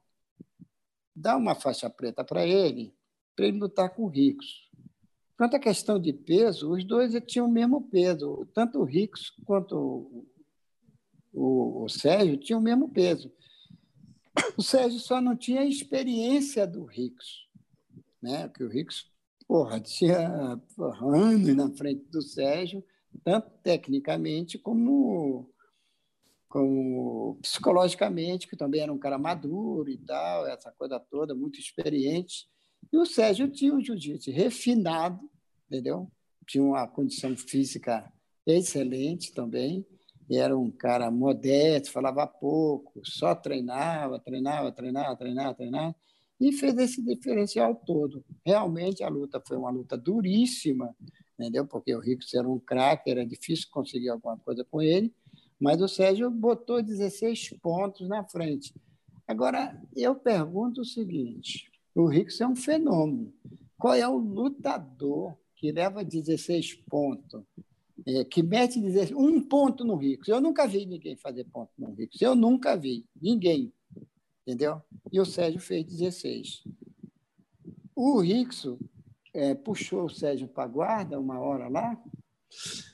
dá 1.15 1.37
uma 1.37 1.55
faixa 1.55 1.89
preta 1.89 2.23
para 2.23 2.45
ele, 2.45 2.93
para 3.35 3.45
ele 3.47 3.59
lutar 3.59 3.93
com 3.93 4.07
Ricos. 4.07 4.68
Quanto 5.39 5.55
à 5.55 5.59
questão 5.59 5.97
de 5.97 6.11
peso, 6.11 6.69
os 6.69 6.83
dois 6.83 7.13
tinham 7.25 7.47
o 7.47 7.49
mesmo 7.49 7.81
peso. 7.83 8.45
Tanto 8.53 8.79
o 8.79 8.83
Ricos 8.83 9.29
quanto 9.45 10.27
o, 11.31 11.83
o, 11.85 11.87
Sérgio 11.87 12.35
tinham 12.35 12.59
o 12.59 12.61
mesmo 12.61 12.89
peso. 12.89 13.31
O 14.57 14.61
Sérgio 14.61 14.99
só 14.99 15.21
não 15.21 15.37
tinha 15.37 15.61
a 15.61 15.65
experiência 15.65 16.67
do 16.67 16.83
Ricos, 16.83 17.47
né? 18.21 18.49
que 18.49 18.61
o 18.65 18.67
Ricos 18.67 19.09
porra, 19.47 19.79
tinha 19.79 20.61
porra, 20.75 21.07
anos 21.07 21.55
na 21.55 21.69
frente 21.71 22.03
do 22.11 22.21
Sérgio, 22.21 22.83
tanto 23.23 23.49
tecnicamente 23.63 24.57
como, 24.57 25.49
como 26.49 27.39
psicologicamente, 27.41 28.45
que 28.45 28.57
também 28.57 28.81
era 28.81 28.91
um 28.91 28.99
cara 28.99 29.17
maduro 29.17 29.89
e 29.89 29.97
tal, 29.99 30.45
essa 30.47 30.69
coisa 30.73 30.99
toda, 30.99 31.33
muito 31.33 31.61
experiente. 31.61 32.45
E 32.91 32.97
o 32.97 33.05
Sérgio 33.05 33.49
tinha 33.49 33.73
um 33.73 33.81
jiu-jitsu 33.81 34.31
refinado, 34.31 35.28
entendeu? 35.69 36.11
Tinha 36.47 36.63
uma 36.63 36.87
condição 36.87 37.35
física 37.37 38.11
excelente 38.45 39.31
também, 39.31 39.85
era 40.31 40.57
um 40.57 40.69
cara 40.69 41.09
modesto, 41.09 41.91
falava 41.91 42.25
pouco, 42.27 43.01
só 43.03 43.33
treinava, 43.33 44.19
treinava, 44.19 44.71
treinava, 44.71 45.15
treinava, 45.15 45.55
treinava, 45.55 45.95
e 46.39 46.51
fez 46.51 46.77
esse 46.77 47.01
diferencial 47.01 47.75
todo. 47.75 48.23
Realmente 48.45 49.03
a 49.03 49.09
luta 49.09 49.41
foi 49.45 49.57
uma 49.57 49.69
luta 49.69 49.97
duríssima, 49.97 50.95
entendeu? 51.33 51.65
Porque 51.65 51.93
o 51.95 51.99
Rico 51.99 52.23
era 52.33 52.47
um 52.47 52.59
craque, 52.59 53.09
era 53.09 53.25
difícil 53.25 53.67
conseguir 53.71 54.09
alguma 54.09 54.37
coisa 54.37 54.63
com 54.63 54.81
ele, 54.81 55.13
mas 55.59 55.81
o 55.81 55.87
Sérgio 55.87 56.29
botou 56.29 56.81
16 56.81 57.55
pontos 57.61 58.07
na 58.07 58.23
frente. 58.23 58.73
Agora, 59.27 59.79
eu 59.95 60.15
pergunto 60.15 60.81
o 60.81 60.85
seguinte: 60.85 61.69
o 61.93 62.05
Rico 62.07 62.31
é 62.39 62.47
um 62.47 62.55
fenômeno. 62.55 63.33
Qual 63.77 63.93
é 63.93 64.07
o 64.07 64.17
lutador 64.17 65.35
que 65.59 65.73
leva 65.73 66.05
16 66.05 66.75
pontos, 66.89 67.43
é, 68.07 68.23
que 68.23 68.41
mete 68.41 68.79
16, 68.79 69.11
um 69.11 69.41
ponto 69.41 69.83
no 69.83 69.97
Rico? 69.97 70.23
Eu 70.25 70.39
nunca 70.39 70.65
vi 70.65 70.85
ninguém 70.85 71.17
fazer 71.17 71.43
ponto 71.43 71.69
no 71.77 71.93
Rico. 71.93 72.13
Eu 72.21 72.33
nunca 72.33 72.77
vi. 72.77 73.05
Ninguém. 73.21 73.73
Entendeu? 74.47 74.81
E 75.11 75.19
o 75.19 75.25
Sérgio 75.25 75.59
fez 75.59 75.85
16. 75.85 76.63
O 77.93 78.21
Rickson 78.21 78.79
é, 79.33 79.53
puxou 79.53 80.05
o 80.05 80.09
Sérgio 80.09 80.47
para 80.47 80.63
a 80.63 80.67
guarda 80.67 81.19
uma 81.19 81.37
hora 81.39 81.67
lá. 81.67 82.01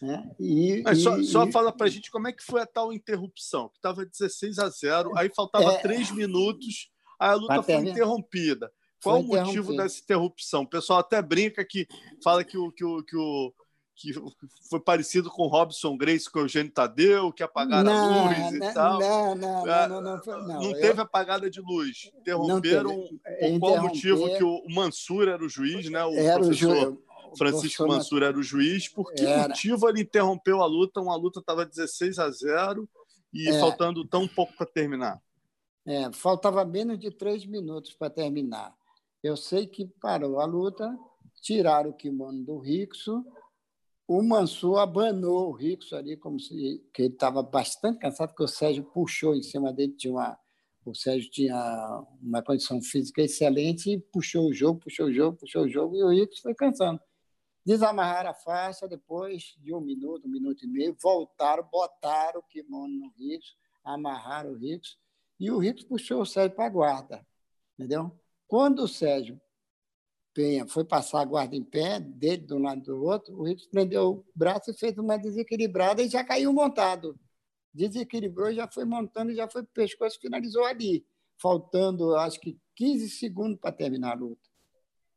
Né? 0.02 0.36
E, 0.40 0.82
Mas 0.84 1.04
só, 1.04 1.20
e, 1.20 1.24
só 1.24 1.50
fala 1.52 1.72
para 1.72 1.86
a 1.86 1.90
gente 1.90 2.10
como 2.10 2.28
é 2.28 2.34
que 2.34 2.44
foi 2.44 2.62
a 2.62 2.66
tal 2.66 2.92
interrupção, 2.92 3.70
que 3.70 3.78
estava 3.78 4.04
16 4.04 4.58
a 4.58 4.70
0, 4.70 5.16
aí 5.16 5.32
faltava 5.34 5.72
é... 5.74 5.82
três 5.82 6.12
minutos, 6.12 6.92
aí 7.20 7.30
a 7.30 7.36
luta 7.36 7.62
foi 7.62 7.76
interrompida. 7.76 8.72
Qual 9.06 9.22
o 9.22 9.24
motivo 9.24 9.76
dessa 9.78 10.00
interrupção? 10.02 10.64
O 10.64 10.68
pessoal 10.68 11.00
até 11.00 11.22
brinca 11.22 11.64
que 11.64 11.88
fala 12.24 12.44
que 12.44 12.58
o, 12.58 12.72
que 12.72 12.84
o, 12.84 13.04
que 13.04 13.16
o 13.16 13.54
que 13.96 14.14
foi 14.70 14.80
parecido 14.80 15.30
com 15.30 15.48
Robson 15.48 15.96
Grace 15.96 16.30
com 16.30 16.40
o 16.40 16.42
Eugênio 16.42 16.72
Tadeu, 16.72 17.32
que 17.32 17.42
apagaram 17.42 17.84
não, 17.84 18.26
a 18.26 18.28
luz 18.28 18.54
e 18.54 18.60
não, 18.60 18.74
tal. 18.74 19.00
Não, 19.00 19.36
não, 19.36 19.68
é, 19.68 19.88
não, 19.88 20.02
não, 20.02 20.22
não, 20.26 20.62
não, 20.62 20.74
teve 20.74 21.00
eu... 21.00 21.04
apagada 21.04 21.50
de 21.50 21.62
luz. 21.62 22.12
Interromperam 22.20 23.08
por 23.40 23.60
qual 23.60 23.82
motivo 23.84 24.28
que 24.36 24.44
o 24.44 24.64
Mansur 24.70 25.30
era 25.30 25.44
o 25.44 25.48
juiz, 25.48 25.90
né? 25.90 26.04
O 26.04 26.14
era 26.14 26.40
professor 26.40 26.98
o 27.32 27.38
Francisco 27.38 27.88
Mansur 27.88 28.24
era 28.24 28.38
o 28.38 28.44
juiz. 28.44 28.88
Por 28.88 29.14
que 29.14 29.26
era... 29.26 29.48
motivo 29.48 29.90
ele 29.90 30.02
interrompeu 30.02 30.62
a 30.62 30.66
luta? 30.66 31.02
Uma 31.02 31.16
luta 31.16 31.40
estava 31.40 31.66
16 31.66 32.18
a 32.20 32.30
0 32.30 32.90
e 33.34 33.50
é... 33.50 33.60
faltando 33.60 34.06
tão 34.06 34.28
pouco 34.28 34.54
para 34.56 34.66
terminar. 34.66 35.22
É, 35.86 36.12
faltava 36.12 36.66
menos 36.66 36.98
de 36.98 37.12
três 37.12 37.46
minutos 37.46 37.94
para 37.94 38.10
terminar. 38.10 38.74
Eu 39.26 39.36
sei 39.36 39.66
que 39.66 39.88
parou 39.88 40.40
a 40.40 40.46
luta, 40.46 40.96
tiraram 41.42 41.90
o 41.90 41.96
kimono 41.96 42.46
do 42.46 42.60
Rixo, 42.60 43.26
o 44.08 44.22
Mansur 44.22 44.78
abanou 44.78 45.50
o 45.50 45.52
Rixo 45.52 45.96
ali, 45.96 46.16
como 46.16 46.40
se 46.40 46.88
que 46.94 47.02
ele 47.02 47.14
estava 47.16 47.42
bastante 47.42 47.98
cansado, 47.98 48.30
porque 48.30 48.44
o 48.44 48.48
Sérgio 48.48 48.84
puxou 48.84 49.34
em 49.34 49.42
cima 49.42 49.74
dele, 49.74 49.94
tinha 49.94 50.14
uma, 50.14 50.40
o 50.86 50.94
Sérgio 50.94 51.32
tinha 51.32 52.06
uma 52.22 52.44
condição 52.44 52.80
física 52.84 53.20
excelente 53.20 53.94
e 53.94 54.00
puxou 54.00 54.48
o 54.48 54.54
jogo, 54.54 54.82
puxou 54.82 55.08
o 55.08 55.12
jogo, 55.12 55.38
puxou 55.40 55.64
o 55.64 55.68
jogo, 55.68 55.96
e 55.96 56.04
o 56.04 56.10
Rixo 56.10 56.44
foi 56.44 56.54
cansando. 56.54 57.02
Desamarraram 57.66 58.30
a 58.30 58.36
faixa, 58.36 58.88
depois 58.88 59.56
de 59.58 59.74
um 59.74 59.82
minuto, 59.82 60.28
um 60.28 60.32
minuto 60.32 60.64
e 60.64 60.68
meio, 60.68 60.96
voltaram, 61.02 61.68
botaram 61.68 62.42
o 62.42 62.44
kimono 62.44 62.94
no 62.94 63.10
Rixo, 63.18 63.56
amarraram 63.84 64.52
o 64.52 64.56
Rixo, 64.56 65.00
e 65.40 65.50
o 65.50 65.58
Rixo 65.58 65.88
puxou 65.88 66.22
o 66.22 66.26
Sérgio 66.28 66.56
para 66.56 66.68
a 66.68 66.70
guarda, 66.70 67.28
entendeu? 67.74 68.16
Quando 68.48 68.84
o 68.84 68.88
Sérgio 68.88 69.40
Penha 70.34 70.68
foi 70.68 70.84
passar 70.84 71.22
a 71.22 71.26
guarda 71.26 71.56
em 71.56 71.64
pé, 71.64 72.00
dele 72.00 72.44
de 72.44 72.54
um 72.54 72.62
lado 72.62 72.82
do 72.82 73.04
outro, 73.04 73.40
o 73.40 73.44
Ricos 73.44 73.68
prendeu 73.68 74.10
o 74.10 74.26
braço 74.36 74.70
e 74.70 74.74
fez 74.74 74.98
uma 74.98 75.18
desequilibrada 75.18 76.02
e 76.02 76.10
já 76.10 76.26
caiu 76.26 76.52
montado. 76.52 77.18
Desequilibrou, 77.74 78.54
já 78.54 78.68
foi 78.68 78.84
montando, 78.84 79.34
já 79.34 79.48
foi 79.48 79.64
para 79.64 79.70
o 79.70 79.74
pescoço, 79.74 80.20
finalizou 80.20 80.66
ali, 80.66 81.06
faltando, 81.38 82.16
acho 82.16 82.40
que 82.42 82.60
15 82.76 83.10
segundos 83.12 83.60
para 83.60 83.72
terminar 83.72 84.12
a 84.12 84.20
luta. 84.20 84.50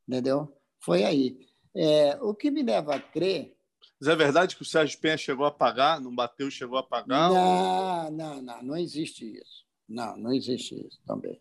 Entendeu? 0.06 0.56
Foi 0.78 1.02
aí. 1.02 1.48
É, 1.74 2.16
o 2.22 2.32
que 2.32 2.50
me 2.50 2.62
leva 2.62 2.94
a 2.94 3.00
crer. 3.00 3.56
Mas 4.00 4.08
é 4.08 4.14
verdade 4.14 4.54
que 4.54 4.62
o 4.62 4.64
Sérgio 4.64 5.00
Penha 5.00 5.16
chegou 5.16 5.44
a 5.44 5.50
pagar? 5.50 6.00
Não 6.00 6.14
bateu, 6.14 6.48
chegou 6.48 6.78
a 6.78 6.82
pagar? 6.82 7.28
Não, 7.28 8.04
ou... 8.04 8.10
não, 8.12 8.42
não, 8.42 8.62
não 8.62 8.76
existe 8.76 9.24
isso. 9.24 9.66
Não, 9.88 10.16
não 10.16 10.32
existe 10.32 10.74
isso 10.74 11.00
também. 11.04 11.40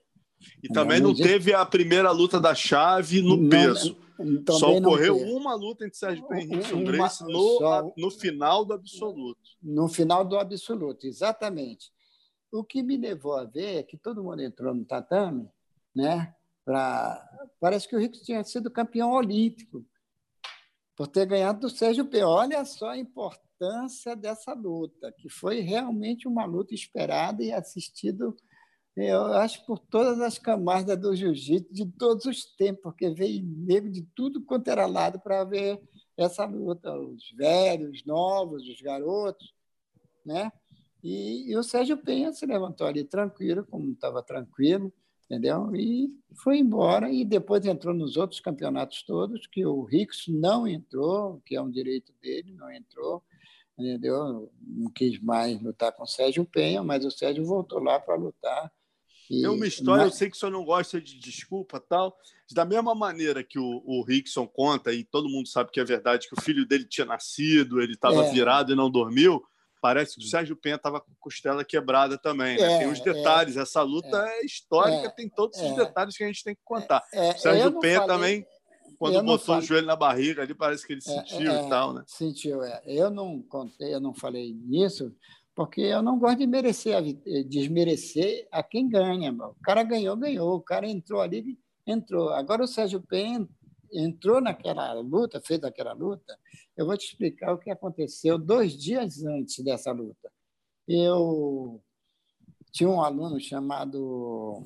E 0.64 0.68
também 0.70 1.00
não, 1.00 1.10
não 1.10 1.16
teve 1.16 1.54
a 1.54 1.66
primeira 1.66 2.12
luta 2.12 2.40
da 2.40 2.54
chave 2.54 3.22
no 3.22 3.38
não, 3.38 3.50
peso. 3.50 3.98
Só 4.52 4.76
ocorreu 4.76 5.18
uma 5.18 5.54
luta 5.54 5.86
entre 5.86 5.98
Sérgio 5.98 6.28
Penha 6.28 6.60
e 6.60 6.84
Grace 6.84 7.24
no, 7.24 7.58
só... 7.60 7.94
no 7.96 8.10
final 8.10 8.66
do 8.66 8.74
absoluto. 8.74 9.40
No 9.62 9.88
final 9.88 10.26
do 10.26 10.38
absoluto, 10.38 11.06
exatamente. 11.06 11.92
O 12.52 12.64
que 12.64 12.82
me 12.82 12.98
levou 12.98 13.36
a 13.36 13.44
ver 13.44 13.78
é 13.78 13.84
que 13.84 13.98
todo 13.98 14.24
mundo 14.24 14.42
entrou 14.42 14.74
no 14.74 14.86
tatame, 14.86 15.48
né? 15.96 16.34
Pra... 16.66 17.24
Parece 17.60 17.88
que 17.88 17.96
o 17.96 18.00
Rico 18.00 18.18
tinha 18.24 18.44
sido 18.44 18.72
campeão 18.72 19.12
olímpico 19.12 19.86
por 20.96 21.08
ter 21.08 21.28
ganhado 21.28 21.60
do 21.60 21.70
Sérgio 21.70 22.06
P. 22.06 22.24
Olha 22.24 22.66
só 22.66 22.90
a 22.90 22.98
importância 22.98 24.16
dessa 24.16 24.54
luta, 24.54 25.12
que 25.12 25.30
foi 25.30 25.60
realmente 25.60 26.28
uma 26.28 26.46
luta 26.46 26.74
esperada 26.74 27.44
e 27.44 27.52
assistida, 27.52 28.34
eu 28.98 29.26
acho, 29.34 29.66
por 29.66 29.78
todas 29.78 30.20
as 30.22 30.38
camadas 30.40 31.00
do 31.00 31.16
jiu-jitsu 31.16 31.72
de 31.72 31.86
todos 31.86 32.26
os 32.26 32.46
tempos, 32.56 32.82
porque 32.82 33.10
veio 33.12 33.44
nego 33.44 33.90
de 33.90 34.02
tudo 34.16 34.44
quanto 34.44 34.70
era 34.70 34.86
lado 34.86 35.20
para 35.20 35.44
ver 35.44 35.80
essa 36.18 36.46
luta, 36.46 36.98
os 36.98 37.32
velhos, 37.32 37.92
os 37.92 38.06
novos, 38.06 38.68
os 38.68 38.82
garotos, 38.82 39.54
né? 40.26 40.52
E, 41.04 41.52
e 41.52 41.56
o 41.56 41.64
Sérgio 41.64 41.98
Penha 41.98 42.34
se 42.34 42.46
levantou 42.46 42.88
ali 42.88 43.04
tranquilo, 43.04 43.66
como 43.66 43.92
estava 43.92 44.24
tranquilo, 44.24 44.92
entendeu? 45.26 45.76
E 45.76 46.10
foi 46.44 46.58
embora 46.58 47.12
e 47.12 47.24
depois 47.24 47.66
entrou 47.66 47.94
nos 47.94 48.18
outros 48.18 48.40
campeonatos 48.40 49.04
todos, 49.04 49.46
que 49.46 49.66
o 49.66 49.84
Ricks 49.84 50.26
não 50.28 50.68
entrou, 50.68 51.42
que 51.46 51.56
é 51.56 51.62
um 51.62 51.70
direito 51.70 52.12
dele, 52.22 52.54
não 52.54 52.72
entrou, 52.72 53.24
entendeu? 53.78 54.52
Não 54.60 54.92
quis 54.92 55.22
mais 55.22 55.62
lutar 55.62 55.92
com 55.92 56.04
o 56.04 56.08
Sérgio 56.08 56.46
Penha, 56.46 56.82
mas 56.84 57.06
o 57.06 57.12
Sérgio 57.12 57.46
voltou 57.46 57.80
lá 57.80 58.00
para 58.00 58.16
lutar. 58.16 58.72
E, 59.30 59.42
Tem 59.42 59.50
uma 59.50 59.68
história, 59.68 60.06
mas... 60.06 60.14
eu 60.14 60.18
sei 60.18 60.30
que 60.30 60.38
o 60.38 60.40
senhor 60.40 60.52
não 60.52 60.64
gosta 60.64 61.02
de 61.02 61.20
desculpa 61.20 61.80
tal, 61.80 62.18
da 62.52 62.66
mesma 62.66 62.96
maneira 62.96 63.44
que 63.44 63.60
o, 63.60 63.84
o 63.86 64.04
Rickson 64.04 64.48
conta, 64.48 64.94
e 64.94 65.04
todo 65.04 65.30
mundo 65.30 65.48
sabe 65.48 65.72
que 65.72 65.80
é 65.80 65.86
verdade, 65.86 66.28
que 66.28 66.34
o 66.38 66.42
filho 66.42 66.66
dele 66.66 66.86
tinha 66.86 67.06
nascido, 67.06 67.82
ele 67.82 67.94
estava 67.94 68.26
é. 68.26 68.32
virado 68.32 68.72
e 68.72 68.76
não 68.76 68.90
dormiu, 68.90 69.44
Parece 69.82 70.16
que 70.16 70.26
o 70.26 70.28
Sérgio 70.28 70.56
Penha 70.56 70.76
estava 70.76 71.00
com 71.00 71.12
a 71.12 71.16
costela 71.20 71.64
quebrada 71.64 72.18
também. 72.18 72.58
Né? 72.58 72.74
É, 72.74 72.78
tem 72.80 72.88
os 72.90 73.00
detalhes. 73.00 73.58
É, 73.58 73.62
Essa 73.62 73.82
luta 73.84 74.18
é, 74.28 74.40
é 74.40 74.46
histórica, 74.46 75.08
é, 75.08 75.10
tem 75.10 75.30
todos 75.30 75.58
os 75.60 75.72
é. 75.72 75.76
detalhes 75.76 76.18
que 76.18 76.24
a 76.24 76.28
gente 76.28 76.44
tem 76.44 76.56
que 76.56 76.62
contar. 76.64 77.04
o 77.14 77.40
Sérgio 77.40 77.80
Penha 77.80 78.02
falei, 78.02 78.16
também, 78.16 78.48
quando 78.98 79.22
botou 79.24 79.46
falei, 79.46 79.62
o 79.62 79.66
joelho 79.66 79.88
na 79.88 79.96
barriga 79.96 80.42
ali, 80.42 80.54
parece 80.56 80.86
que 80.86 80.94
ele 80.94 81.02
sentiu 81.02 81.52
e 81.52 81.70
tal, 81.70 81.94
né? 81.94 82.04
Sentiu, 82.08 82.64
é. 82.64 82.82
Eu 82.86 83.10
não 83.10 83.42
contei, 83.44 83.94
eu 83.94 84.00
não 84.00 84.14
falei 84.14 84.54
nisso, 84.54 85.16
porque 85.58 85.82
eu 85.82 86.04
não 86.04 86.20
gosto 86.20 86.38
de 86.38 86.46
merecer, 86.46 87.02
desmerecer 87.48 88.48
a 88.52 88.62
quem 88.62 88.88
ganha. 88.88 89.34
O 89.34 89.56
cara 89.64 89.82
ganhou, 89.82 90.16
ganhou. 90.16 90.54
O 90.58 90.62
cara 90.62 90.88
entrou 90.88 91.20
ali, 91.20 91.58
entrou. 91.84 92.30
Agora 92.30 92.64
o 92.64 92.68
Sérgio 92.68 93.02
Penha 93.02 93.44
entrou 93.92 94.40
naquela 94.40 94.94
luta, 94.94 95.42
fez 95.44 95.64
aquela 95.64 95.94
luta, 95.94 96.38
eu 96.78 96.86
vou 96.86 96.96
te 96.96 97.08
explicar 97.08 97.54
o 97.54 97.58
que 97.58 97.72
aconteceu 97.72 98.38
dois 98.38 98.78
dias 98.78 99.26
antes 99.26 99.64
dessa 99.64 99.92
luta. 99.92 100.32
Eu 100.88 101.82
tinha 102.72 102.88
um 102.88 103.02
aluno 103.02 103.40
chamado 103.40 104.62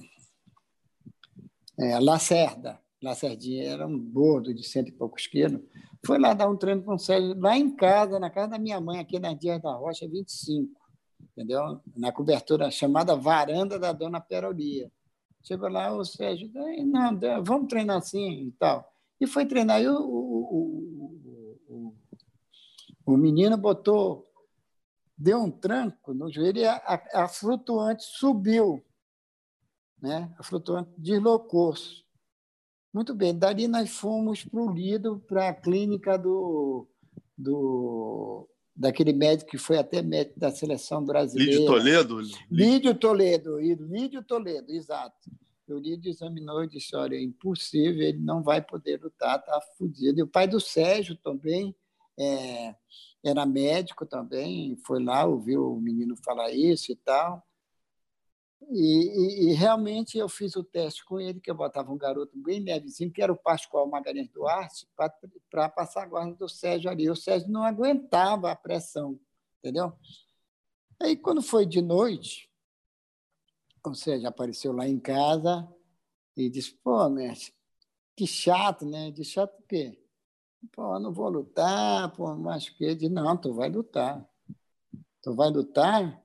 é, 1.80 1.99
Lacerda. 2.01 2.81
Lacerdinha 3.01 3.63
era 3.63 3.88
um 3.88 3.97
gordo 3.97 4.53
de 4.53 4.63
cento 4.68 4.89
e 4.89 4.91
poucos 4.91 5.26
quilos. 5.26 5.61
Foi 6.05 6.19
lá 6.19 6.34
dar 6.34 6.49
um 6.49 6.57
treino 6.57 6.84
com 6.84 6.95
o 6.95 6.99
Sérgio, 6.99 7.39
lá 7.39 7.57
em 7.57 7.73
casa, 7.73 8.19
na 8.19 8.30
casa 8.30 8.49
da 8.49 8.59
minha 8.59 8.81
mãe, 8.81 8.99
aqui 8.99 9.19
na 9.19 9.34
Dias 9.34 9.61
da 9.61 9.72
Rocha, 9.72 10.05
25, 10.05 10.81
entendeu? 11.32 11.82
Na 11.95 12.12
cobertura 12.12 12.70
chamada 12.70 13.16
Varanda 13.16 13.80
da 13.80 13.91
Dona 13.91 14.20
Perolia. 14.20 14.91
Chegou 15.44 15.70
lá, 15.70 15.91
o 15.91 16.06
Sérgio, 16.06 16.52
não, 16.86 17.44
vamos 17.44 17.68
treinar 17.68 17.98
assim 17.98 18.48
e 18.48 18.52
tal. 18.52 18.88
E 19.20 19.26
foi 19.26 19.45
treinar. 19.45 19.82
E 19.82 19.88
o, 19.88 19.98
o, 19.99 21.20
o, 21.68 21.95
o, 23.06 23.18
menino 23.18 23.58
botou, 23.58 24.28
deu 25.18 25.40
um 25.40 25.49
tranco 25.49 26.14
no 26.14 26.32
joelho 26.32 26.60
e 26.60 26.66
a, 26.66 27.03
a, 27.14 27.28
flutuante 27.28 28.03
subiu. 28.03 28.84
Né? 29.99 30.34
A 30.38 30.44
flutuante 30.44 30.91
deslocou-se. 30.98 32.03
Muito 32.94 33.16
bem, 33.16 33.38
dali 33.38 33.68
nós 33.68 33.90
fomos 33.90 34.44
para 34.44 34.60
o 34.60 34.72
Lido, 34.72 35.20
para 35.28 35.49
a 35.49 35.53
clínica 35.53 36.18
do, 36.18 36.86
do, 37.38 38.49
daquele 38.82 39.14
médico 39.14 39.52
que 39.52 39.58
foi 39.60 39.78
até 39.78 40.02
médico 40.02 40.40
da 40.40 40.49
seleção 40.49 41.06
brasileira. 41.06 41.52
Lídio 41.52 41.66
Toledo? 41.68 42.22
Lídio 42.49 42.95
Toledo, 42.95 43.60
Lídio 43.60 44.24
Toledo, 44.24 44.72
exato. 44.72 45.30
O 45.70 45.78
Lídio 45.78 46.10
examinou 46.10 46.64
e 46.64 46.68
disse: 46.68 46.95
olha, 46.95 47.16
é 47.16 47.22
impossível, 47.22 48.02
ele 48.02 48.18
não 48.18 48.41
vai 48.41 48.62
poder 48.62 48.99
lutar, 49.02 49.40
está 49.40 49.62
fodido. 49.78 50.20
E 50.20 50.24
o 50.24 50.28
pai 50.28 50.48
do 50.48 50.60
Sérgio 50.60 51.16
também 51.16 51.76
é, 52.20 52.76
era 53.24 53.45
médico 53.45 54.06
também, 54.06 54.76
foi 54.86 55.02
lá, 55.02 55.26
ouviu 55.26 55.72
o 55.72 55.80
menino 55.80 56.16
falar 56.26 56.52
isso 56.52 56.91
e 56.91 56.95
tal. 56.95 57.41
E, 58.69 58.75
e, 58.75 59.49
e, 59.49 59.53
realmente 59.53 60.17
eu 60.17 60.29
fiz 60.29 60.55
o 60.55 60.63
teste 60.63 61.03
com 61.03 61.19
ele, 61.19 61.39
que 61.39 61.49
eu 61.49 61.55
botava 61.55 61.91
um 61.91 61.97
garoto 61.97 62.38
bem 62.38 62.59
levezinho, 62.59 63.11
que 63.11 63.21
era 63.21 63.33
o 63.33 63.38
Pascoal 63.38 63.88
Magalhães 63.89 64.29
Duarte, 64.29 64.88
para 65.49 65.67
passar 65.69 66.03
a 66.03 66.05
guarda 66.05 66.35
do 66.35 66.47
Sérgio 66.47 66.89
ali. 66.89 67.09
O 67.09 67.15
Sérgio 67.15 67.49
não 67.49 67.63
aguentava 67.63 68.51
a 68.51 68.55
pressão, 68.55 69.19
entendeu? 69.59 69.91
Aí, 71.01 71.17
quando 71.17 71.41
foi 71.41 71.65
de 71.65 71.81
noite, 71.81 72.49
ou 73.83 73.95
seja, 73.95 74.27
apareceu 74.29 74.71
lá 74.71 74.88
em 74.88 74.99
casa 74.99 75.67
e 76.38 76.49
disse: 76.49 76.73
pô, 76.83 77.09
mestre, 77.09 77.53
que 78.15 78.27
chato, 78.27 78.85
né? 78.85 79.11
De 79.11 79.23
chato 79.23 79.57
o 79.59 79.63
quê? 79.63 79.99
Pô, 80.71 80.99
não 80.99 81.11
vou 81.11 81.29
lutar, 81.29 82.15
pô, 82.15 82.35
mas 82.35 82.69
que? 82.69 82.83
Ele 82.83 82.95
disse: 82.95 83.11
não, 83.11 83.35
tu 83.35 83.53
vai 83.53 83.69
lutar. 83.69 84.25
Tu 85.21 85.33
vai 85.35 85.49
lutar? 85.49 86.20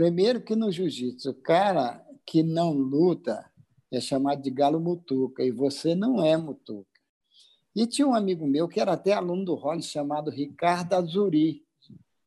Primeiro 0.00 0.40
que 0.40 0.56
no 0.56 0.72
jiu-jitsu, 0.72 1.28
o 1.28 1.34
cara 1.34 2.02
que 2.24 2.42
não 2.42 2.72
luta 2.72 3.44
é 3.92 4.00
chamado 4.00 4.40
de 4.40 4.50
galo 4.50 4.80
mutuca, 4.80 5.44
e 5.44 5.50
você 5.50 5.94
não 5.94 6.24
é 6.24 6.38
mutuca. 6.38 6.88
E 7.76 7.86
tinha 7.86 8.08
um 8.08 8.14
amigo 8.14 8.46
meu 8.46 8.66
que 8.66 8.80
era 8.80 8.92
até 8.92 9.12
aluno 9.12 9.44
do 9.44 9.54
Hollis, 9.54 9.84
chamado 9.84 10.30
Ricardo 10.30 10.94
Azuri 10.94 11.62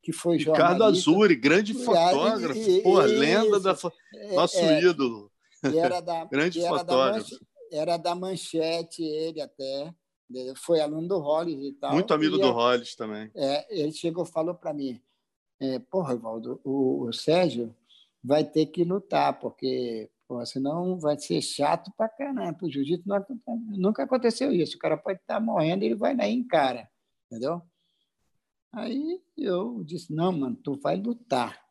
que 0.03 0.13
foi. 0.13 0.37
Ricardo 0.37 0.83
Azuri, 0.83 1.35
grande 1.35 1.73
fotógrafo, 1.73 2.59
e, 2.59 2.83
pô, 2.83 2.99
lenda 2.99 3.59
da 3.59 3.75
é, 4.13 4.35
nosso 4.35 4.57
é, 4.57 4.79
ídolo. 4.83 5.31
Era 5.63 5.99
da, 5.99 6.25
grande 6.29 6.59
era 6.59 6.77
fotógrafo. 6.77 7.31
Da 7.31 7.75
era 7.75 7.97
da 7.97 8.13
Manchete, 8.13 9.01
ele 9.01 9.41
até. 9.41 9.91
Foi 10.57 10.79
aluno 10.79 11.07
do 11.07 11.17
Hollis 11.17 11.59
e 11.59 11.73
tal. 11.73 11.93
Muito 11.93 12.13
amigo 12.13 12.37
do 12.37 12.51
Hollis 12.51 12.95
também. 12.95 13.31
É, 13.33 13.81
ele 13.81 13.91
chegou 13.91 14.25
falou 14.25 14.53
para 14.53 14.75
mim: 14.75 15.01
é, 15.63 15.79
Porra, 15.79 16.13
Evaldo, 16.13 16.59
o, 16.61 17.05
o, 17.05 17.13
Sérgio 17.13 17.73
vai 18.21 18.43
ter 18.43 18.65
que 18.65 18.83
lutar, 18.83 19.39
porque 19.39 20.11
senão 20.45 20.99
vai 20.99 21.17
ser 21.17 21.41
chato 21.41 21.89
para 21.95 22.09
caramba. 22.09 22.57
O 22.61 22.69
jiu-jitsu 22.69 23.07
nunca 23.77 24.03
aconteceu 24.03 24.51
isso. 24.51 24.75
O 24.75 24.79
cara 24.79 24.97
pode 24.97 25.19
estar 25.21 25.35
tá 25.35 25.39
morrendo, 25.39 25.83
ele 25.83 25.95
vai 25.95 26.15
lá 26.17 26.27
e 26.27 26.33
encara. 26.33 26.89
Entendeu? 27.27 27.61
Aí 28.73 29.21
eu 29.37 29.81
disse, 29.85 30.13
não, 30.13 30.33
mano, 30.33 30.55
tu 30.57 30.77
vai 30.81 30.97
lutar. 30.97 31.63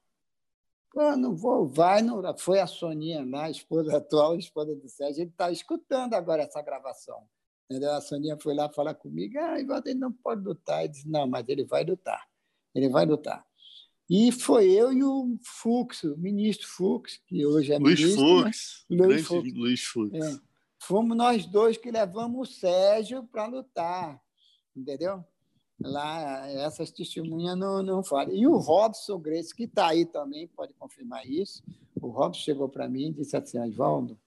Pô, 0.90 1.14
não 1.14 1.36
vou, 1.36 1.68
vai. 1.68 2.00
Não. 2.00 2.22
Foi 2.38 2.60
a 2.60 2.66
Soninha 2.66 3.22
lá, 3.28 3.44
a 3.44 3.50
esposa 3.50 3.94
atual, 3.98 4.32
a 4.32 4.38
esposa 4.38 4.74
do 4.74 4.88
Sérgio, 4.88 5.22
ele 5.22 5.30
está 5.30 5.50
escutando 5.50 6.14
agora 6.14 6.44
essa 6.44 6.62
gravação. 6.62 7.28
Entendeu? 7.68 7.92
A 7.92 8.00
Soninha 8.00 8.38
foi 8.40 8.54
lá 8.54 8.70
falar 8.70 8.94
comigo, 8.94 9.38
ah, 9.38 9.58
ele 9.58 9.94
não 9.94 10.12
pode 10.12 10.42
lutar. 10.42 10.80
Ele 10.80 10.92
disse, 10.92 11.08
não, 11.08 11.26
mas 11.26 11.46
ele 11.46 11.64
vai 11.66 11.84
lutar. 11.84 12.26
Ele 12.74 12.88
vai 12.88 13.04
lutar. 13.04 13.44
E 14.14 14.30
foi 14.30 14.70
eu 14.70 14.92
e 14.92 15.02
o 15.02 15.38
Fux, 15.42 16.02
o 16.02 16.18
ministro 16.18 16.68
Fux, 16.68 17.18
que 17.26 17.46
hoje 17.46 17.72
é 17.72 17.78
Luiz 17.78 17.98
ministro. 17.98 18.26
Fux. 18.26 18.84
Né? 18.90 19.06
Luiz 19.06 19.26
Fux. 19.26 19.52
Luiz 19.54 19.84
Fux. 19.84 20.14
É. 20.14 20.38
Fomos 20.78 21.16
nós 21.16 21.46
dois 21.46 21.78
que 21.78 21.90
levamos 21.90 22.50
o 22.50 22.52
Sérgio 22.52 23.24
para 23.24 23.46
lutar, 23.46 24.20
entendeu? 24.76 25.24
lá 25.80 26.46
essas 26.50 26.90
testemunhas 26.90 27.56
não, 27.56 27.82
não 27.82 28.04
falam. 28.04 28.34
E 28.34 28.46
o 28.46 28.58
Robson 28.58 29.18
Grace, 29.18 29.54
que 29.54 29.64
está 29.64 29.88
aí 29.88 30.04
também, 30.04 30.46
pode 30.46 30.74
confirmar 30.74 31.26
isso. 31.26 31.62
O 31.98 32.08
Robson 32.08 32.42
chegou 32.42 32.68
para 32.68 32.86
mim 32.90 33.08
e 33.08 33.12
disse 33.14 33.34
assim: 33.34 33.58
Oswaldo, 33.58 34.18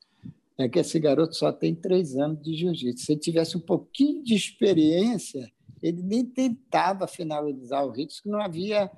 é 0.58 0.68
que 0.68 0.80
esse 0.80 1.00
garoto 1.00 1.36
só 1.36 1.52
tem 1.52 1.76
três 1.76 2.18
anos 2.18 2.42
de 2.42 2.56
jiu-jitsu. 2.56 3.06
Se 3.06 3.12
ele 3.12 3.20
tivesse 3.20 3.56
um 3.56 3.62
pouquinho 3.62 4.24
de 4.24 4.34
experiência, 4.34 5.48
ele 5.80 6.02
nem 6.02 6.26
tentava 6.26 7.06
finalizar 7.06 7.86
o 7.86 7.92
ritmo, 7.92 8.24
que 8.24 8.30
não 8.30 8.42
havia. 8.42 8.92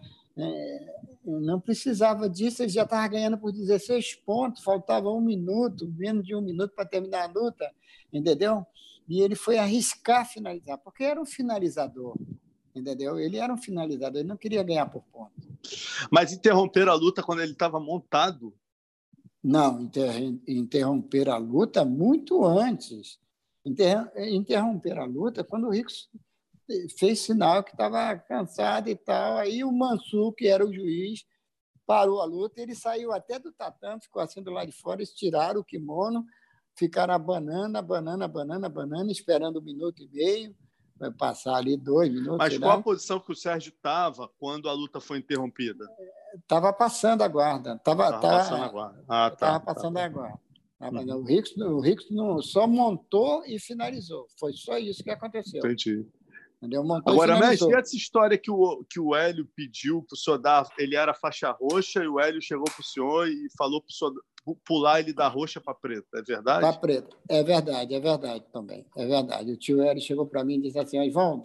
Não 1.25 1.59
precisava 1.59 2.29
disso, 2.29 2.61
ele 2.61 2.69
já 2.69 2.83
estava 2.83 3.07
ganhando 3.07 3.37
por 3.37 3.51
16 3.51 4.15
pontos, 4.25 4.63
faltava 4.63 5.09
um 5.09 5.19
minuto, 5.19 5.91
menos 5.97 6.25
de 6.25 6.35
um 6.35 6.41
minuto 6.41 6.73
para 6.73 6.85
terminar 6.85 7.23
a 7.23 7.31
luta, 7.31 7.69
entendeu? 8.13 8.65
E 9.09 9.21
ele 9.21 9.35
foi 9.35 9.57
arriscar 9.57 10.29
finalizar, 10.29 10.77
porque 10.77 11.03
era 11.03 11.19
um 11.19 11.25
finalizador, 11.25 12.15
entendeu? 12.75 13.19
Ele 13.19 13.37
era 13.37 13.53
um 13.53 13.57
finalizador, 13.57 14.19
ele 14.19 14.29
não 14.29 14.37
queria 14.37 14.63
ganhar 14.63 14.85
por 14.85 15.03
ponto. 15.11 15.33
Mas 16.11 16.31
interromper 16.31 16.87
a 16.87 16.93
luta 16.93 17.23
quando 17.23 17.41
ele 17.41 17.53
estava 17.53 17.79
montado? 17.79 18.53
Não, 19.43 19.81
inter, 19.81 20.21
interromper 20.47 21.29
a 21.29 21.37
luta 21.37 21.83
muito 21.83 22.43
antes. 22.45 23.19
Inter, 23.65 24.11
interromper 24.29 24.97
a 24.97 25.05
luta 25.05 25.43
quando 25.43 25.67
o 25.67 25.71
Rico 25.71 25.91
fez 26.97 27.19
sinal 27.19 27.63
que 27.63 27.71
estava 27.71 28.15
cansado 28.17 28.89
e 28.89 28.95
tal. 28.95 29.37
Aí 29.37 29.63
o 29.63 29.71
Mansur, 29.71 30.33
que 30.33 30.47
era 30.47 30.65
o 30.65 30.73
juiz, 30.73 31.25
parou 31.85 32.21
a 32.21 32.25
luta. 32.25 32.61
Ele 32.61 32.75
saiu 32.75 33.11
até 33.11 33.39
do 33.39 33.51
tatame, 33.51 34.01
ficou 34.01 34.21
assim 34.21 34.41
do 34.41 34.51
lado 34.51 34.69
de 34.69 34.77
fora, 34.77 34.99
eles 34.99 35.13
tiraram 35.13 35.61
o 35.61 35.63
kimono, 35.63 36.25
ficaram 36.77 37.13
a 37.13 37.19
banana, 37.19 37.81
banana, 37.81 38.27
banana, 38.27 38.69
banana, 38.69 39.11
esperando 39.11 39.59
um 39.59 39.63
minuto 39.63 40.03
e 40.03 40.09
meio. 40.09 40.55
Vai 40.99 41.11
passar 41.11 41.55
ali 41.55 41.77
dois 41.77 42.11
minutos. 42.11 42.37
Mas 42.39 42.57
qual 42.57 42.79
a 42.79 42.81
posição 42.81 43.19
que 43.19 43.31
o 43.31 43.35
Sérgio 43.35 43.69
estava 43.69 44.27
quando 44.39 44.67
a 44.67 44.73
luta 44.73 44.99
foi 44.99 45.19
interrompida? 45.19 45.87
Estava 46.33 46.73
passando 46.73 47.21
a 47.21 47.27
guarda. 47.27 47.75
Estava 47.75 48.19
passando 48.19 48.63
a 48.63 48.67
guarda. 48.67 49.05
Ah, 49.07 49.29
tá, 49.29 49.59
passando 49.59 49.93
tá, 49.93 50.05
a 50.05 50.09
guarda. 50.09 50.39
Uhum. 50.79 51.21
O 51.71 51.81
Ricos, 51.81 52.09
o 52.11 52.41
só 52.41 52.67
montou 52.67 53.43
e 53.45 53.59
finalizou. 53.59 54.27
Foi 54.39 54.53
só 54.53 54.77
isso 54.77 55.03
que 55.03 55.09
aconteceu. 55.09 55.59
Entendi. 55.59 56.05
Agora, 57.05 57.39
mestre, 57.39 57.69
e 57.69 57.75
essa 57.75 57.95
história 57.95 58.37
que 58.37 58.49
o, 58.49 58.83
que 58.89 58.99
o 58.99 59.15
Hélio 59.15 59.47
pediu 59.55 60.03
para 60.03 60.15
o 60.15 60.17
senhor 60.17 60.37
dar? 60.37 60.67
Ele 60.77 60.95
era 60.95 61.13
faixa 61.13 61.51
roxa 61.51 62.03
e 62.03 62.07
o 62.07 62.19
Hélio 62.19 62.41
chegou 62.41 62.65
para 62.65 62.81
o 62.81 62.83
senhor 62.83 63.27
e 63.27 63.47
falou 63.55 63.81
para 63.81 63.89
o 63.89 63.93
senhor 63.93 64.13
pular 64.65 64.99
ele 64.99 65.13
da 65.13 65.27
roxa 65.27 65.59
para 65.59 65.73
preta, 65.73 66.07
é 66.15 66.21
verdade? 66.21 66.61
Para 66.61 66.77
preta, 66.77 67.17
é 67.29 67.43
verdade, 67.43 67.93
é 67.93 67.99
verdade 67.99 68.45
também, 68.51 68.85
é 68.95 69.05
verdade. 69.05 69.51
O 69.51 69.57
tio 69.57 69.81
Hélio 69.81 70.01
chegou 70.01 70.25
para 70.25 70.43
mim 70.43 70.55
e 70.55 70.61
disse 70.61 70.79
assim: 70.79 71.01
Ivan, 71.03 71.41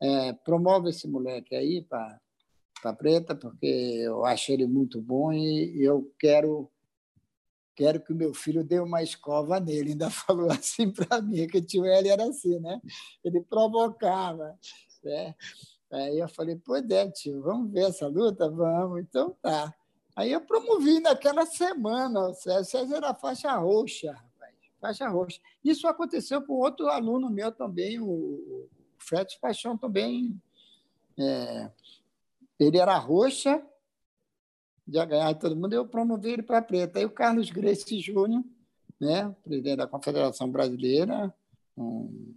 é, 0.00 0.32
promove 0.32 0.90
esse 0.90 1.08
moleque 1.08 1.54
aí 1.54 1.82
para 1.82 2.92
preta, 2.96 3.34
porque 3.34 3.66
eu 3.66 4.24
acho 4.24 4.52
ele 4.52 4.66
muito 4.66 5.00
bom 5.00 5.32
e 5.32 5.82
eu 5.82 6.12
quero 6.18 6.70
quero 7.74 8.00
que 8.00 8.12
o 8.12 8.16
meu 8.16 8.32
filho 8.32 8.64
dê 8.64 8.78
uma 8.78 9.02
escova 9.02 9.58
nele. 9.60 9.90
Ainda 9.90 10.10
falou 10.10 10.50
assim 10.50 10.90
para 10.90 11.20
mim, 11.20 11.46
que 11.46 11.58
o 11.58 11.64
tio 11.64 11.84
Hélio 11.84 12.12
era 12.12 12.24
assim, 12.24 12.58
né? 12.60 12.80
Ele 13.24 13.40
provocava. 13.40 14.58
Né? 15.02 15.34
Aí 15.90 16.18
eu 16.18 16.28
falei, 16.28 16.56
pô, 16.56 16.76
é, 16.76 17.10
tio, 17.10 17.42
vamos 17.42 17.72
ver 17.72 17.88
essa 17.88 18.06
luta? 18.06 18.50
Vamos, 18.50 19.00
então 19.00 19.36
tá. 19.40 19.74
Aí 20.16 20.30
eu 20.30 20.40
promovi 20.40 21.00
naquela 21.00 21.44
semana, 21.44 22.28
o 22.28 22.34
César 22.34 22.96
era 22.96 23.14
faixa 23.14 23.52
roxa, 23.56 24.12
rapaz, 24.12 24.54
faixa 24.80 25.08
roxa. 25.08 25.40
Isso 25.64 25.88
aconteceu 25.88 26.40
com 26.42 26.52
outro 26.54 26.88
aluno 26.88 27.28
meu 27.28 27.50
também, 27.50 27.98
o 28.00 28.68
Fred 28.96 29.36
Paixão 29.40 29.76
também. 29.76 30.40
É, 31.18 31.70
ele 32.58 32.78
era 32.78 32.96
roxa, 32.96 33.60
já 34.86 35.04
ganhar 35.04 35.34
todo 35.34 35.56
mundo, 35.56 35.72
eu 35.72 35.86
promovi 35.86 36.30
ele 36.30 36.42
para 36.42 36.62
preta. 36.62 36.98
Aí 36.98 37.04
o 37.04 37.10
Carlos 37.10 37.50
Grace 37.50 37.98
Júnior, 38.00 38.44
né, 39.00 39.34
presidente 39.42 39.76
da 39.76 39.86
Confederação 39.86 40.50
Brasileira, 40.50 41.32
um 41.76 42.34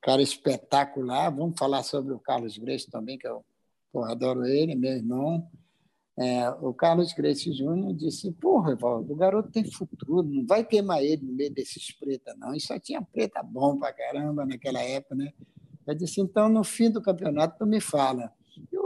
cara 0.00 0.22
espetacular. 0.22 1.30
Vamos 1.30 1.58
falar 1.58 1.82
sobre 1.82 2.12
o 2.12 2.18
Carlos 2.18 2.56
Grace 2.56 2.90
também, 2.90 3.18
que 3.18 3.26
eu 3.26 3.44
porra, 3.92 4.12
adoro 4.12 4.46
ele, 4.46 4.74
meu 4.74 4.92
irmão. 4.92 5.48
É, 6.20 6.50
o 6.60 6.74
Carlos 6.74 7.12
Grace 7.12 7.52
Júnior 7.52 7.94
disse: 7.94 8.32
Porra, 8.32 8.72
Evaldo, 8.72 9.12
o 9.12 9.16
garoto 9.16 9.50
tem 9.50 9.64
futuro, 9.70 10.24
não 10.24 10.44
vai 10.44 10.64
queimar 10.64 11.02
ele 11.02 11.24
no 11.24 11.32
meio 11.32 11.52
desses 11.52 11.92
preta, 11.92 12.34
não. 12.36 12.54
E 12.54 12.60
só 12.60 12.78
tinha 12.78 13.00
preta 13.00 13.42
bom 13.42 13.78
pra 13.78 13.92
caramba 13.92 14.44
naquela 14.44 14.80
época, 14.80 15.14
né? 15.14 15.32
Eu 15.86 15.94
disse: 15.94 16.20
Então, 16.20 16.48
no 16.48 16.64
fim 16.64 16.90
do 16.90 17.00
campeonato, 17.00 17.58
tu 17.58 17.66
me 17.66 17.80
fala. 17.80 18.32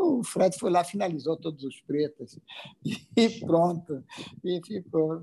O 0.02 0.24
Fred 0.24 0.58
foi 0.58 0.70
lá, 0.70 0.82
finalizou 0.82 1.36
todos 1.36 1.62
os 1.64 1.80
pretos 1.80 2.38
e 3.16 3.28
pronto. 3.40 4.02
E 4.44 4.60
ficou. 4.64 5.22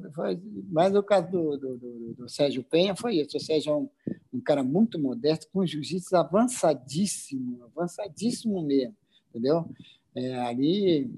Mas 0.72 0.95
o 0.95 1.03
caso 1.03 1.30
do, 1.30 1.57
do, 1.57 1.77
do, 1.77 2.14
do, 2.14 2.30
Sérgio 2.30 2.64
Penha 2.64 2.95
foi 2.95 3.15
isso. 3.15 3.38
O 3.38 3.39
Sérgio 3.39 3.73
é 3.73 3.76
um, 3.76 3.89
um 4.34 4.41
cara 4.41 4.64
muito 4.64 4.97
modesto, 4.99 5.47
com 5.51 5.65
jiu-jitsu 5.65 6.15
avançadíssimo, 6.15 7.64
avançadíssimo 7.64 8.61
mesmo, 8.61 8.95
entendeu? 9.30 9.69
É, 10.15 10.39
ali 10.39 11.11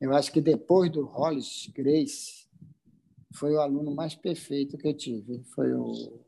eu 0.00 0.14
acho 0.14 0.32
que 0.32 0.40
depois 0.40 0.90
do 0.90 1.04
Hollis 1.04 1.70
Grace, 1.74 2.48
foi 3.32 3.52
o 3.52 3.60
aluno 3.60 3.94
mais 3.94 4.14
perfeito 4.14 4.76
que 4.76 4.88
eu 4.88 4.94
tive, 4.94 5.42
foi 5.54 5.72
o, 5.72 6.20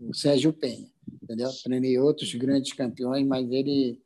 o 0.00 0.14
Sérgio 0.14 0.52
Penha, 0.52 0.88
entendeu? 1.22 1.50
Treinei 1.64 1.98
outros 1.98 2.32
grandes 2.34 2.72
campeões, 2.72 3.26
mas 3.26 3.50
ele, 3.50 4.00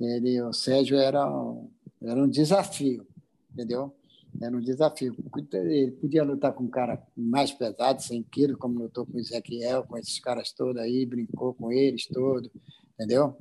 ele 0.00 0.40
o 0.42 0.52
Sérgio 0.52 0.98
era 0.98 1.26
um, 1.28 1.70
era 2.02 2.22
um 2.22 2.28
desafio, 2.28 3.06
entendeu? 3.52 3.94
Era 4.40 4.56
um 4.56 4.60
desafio. 4.60 5.16
Ele 5.52 5.90
podia 5.92 6.22
lutar 6.22 6.52
com 6.52 6.64
um 6.64 6.70
cara 6.70 7.02
mais 7.16 7.50
pesado, 7.52 8.02
100 8.02 8.22
quilos, 8.24 8.56
como 8.56 8.78
lutou 8.78 9.04
com 9.04 9.16
o 9.16 9.20
Ezequiel, 9.20 9.84
com 9.84 9.98
esses 9.98 10.18
caras 10.20 10.52
todos 10.52 10.80
aí, 10.80 11.04
brincou 11.04 11.52
com 11.52 11.72
eles 11.72 12.06
todos, 12.06 12.48
entendeu? 12.94 13.36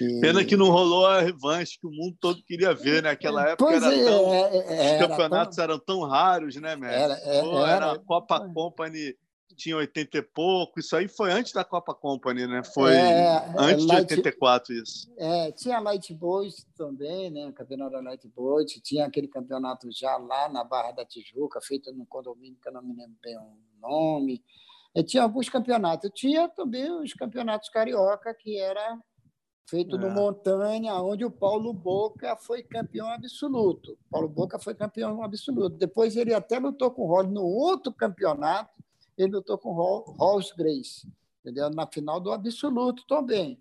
E... 0.00 0.20
Pena 0.20 0.44
que 0.44 0.56
não 0.56 0.70
rolou 0.70 1.06
a 1.06 1.20
revanche 1.20 1.78
que 1.80 1.86
o 1.86 1.90
mundo 1.90 2.16
todo 2.20 2.42
queria 2.44 2.72
ver, 2.72 3.02
né? 3.02 3.10
Aquela 3.10 3.42
época 3.48 3.64
pois 3.64 3.82
era 3.82 3.94
é, 3.94 4.04
tão... 4.04 4.34
é, 4.34 4.56
é, 4.56 5.02
os 5.02 5.06
campeonatos 5.08 5.56
tão... 5.56 5.64
eram 5.64 5.78
tão 5.78 6.00
raros, 6.02 6.56
né, 6.56 6.76
Mestre? 6.76 7.02
Era, 7.02 7.14
é, 7.14 7.40
Pô, 7.42 7.58
era, 7.58 7.70
era 7.70 7.92
a 7.92 7.98
Copa 7.98 8.48
Company 8.48 9.16
tinha 9.54 9.76
80 9.76 10.18
e 10.18 10.22
pouco, 10.22 10.80
isso 10.80 10.94
aí 10.96 11.08
foi 11.08 11.32
antes 11.32 11.52
da 11.52 11.64
Copa 11.64 11.94
Company, 11.94 12.46
né? 12.46 12.62
Foi 12.62 12.94
é, 12.94 13.54
antes 13.56 13.86
Light, 13.86 14.08
de 14.08 14.14
84 14.14 14.74
isso. 14.74 15.12
É, 15.16 15.52
tinha 15.52 15.78
Light 15.80 16.12
Boys 16.12 16.66
também, 16.76 17.30
né? 17.30 17.46
O 17.46 17.52
campeonato 17.52 17.92
da 17.92 18.00
Light 18.00 18.26
Boys, 18.28 18.72
tinha 18.82 19.06
aquele 19.06 19.28
campeonato 19.28 19.88
já 19.90 20.16
lá 20.16 20.48
na 20.48 20.64
Barra 20.64 20.92
da 20.92 21.04
Tijuca, 21.04 21.60
feito 21.62 21.92
num 21.92 22.04
condomínio 22.04 22.58
que 22.60 22.68
eu 22.68 22.72
não 22.72 22.82
me 22.82 22.94
lembro 22.94 23.16
bem 23.22 23.36
o 23.38 23.56
nome. 23.80 24.42
Eu 24.94 25.02
tinha 25.02 25.22
alguns 25.22 25.48
campeonatos. 25.48 26.10
Tinha 26.14 26.48
também 26.48 26.90
os 26.90 27.12
campeonatos 27.14 27.68
carioca, 27.68 28.32
que 28.32 28.58
era 28.58 28.98
feito 29.68 29.96
é. 29.96 29.98
no 29.98 30.10
Montanha, 30.10 30.94
onde 30.94 31.24
o 31.24 31.30
Paulo 31.30 31.72
Boca 31.72 32.36
foi 32.36 32.62
campeão 32.62 33.08
absoluto. 33.08 33.98
Paulo 34.10 34.28
Boca 34.28 34.58
foi 34.58 34.74
campeão 34.74 35.22
absoluto. 35.22 35.76
Depois 35.76 36.16
ele 36.16 36.34
até 36.34 36.58
lutou 36.58 36.90
com 36.90 37.02
o 37.02 37.06
Rolls 37.06 37.32
no 37.32 37.44
outro 37.44 37.92
campeonato, 37.92 38.83
ele 39.16 39.32
lutou 39.32 39.58
com 39.58 39.70
o 39.70 40.14
Rolls 40.18 40.52
Grace, 40.56 41.06
entendeu? 41.40 41.70
na 41.70 41.86
final 41.86 42.20
do 42.20 42.32
absoluto 42.32 43.04
também. 43.06 43.60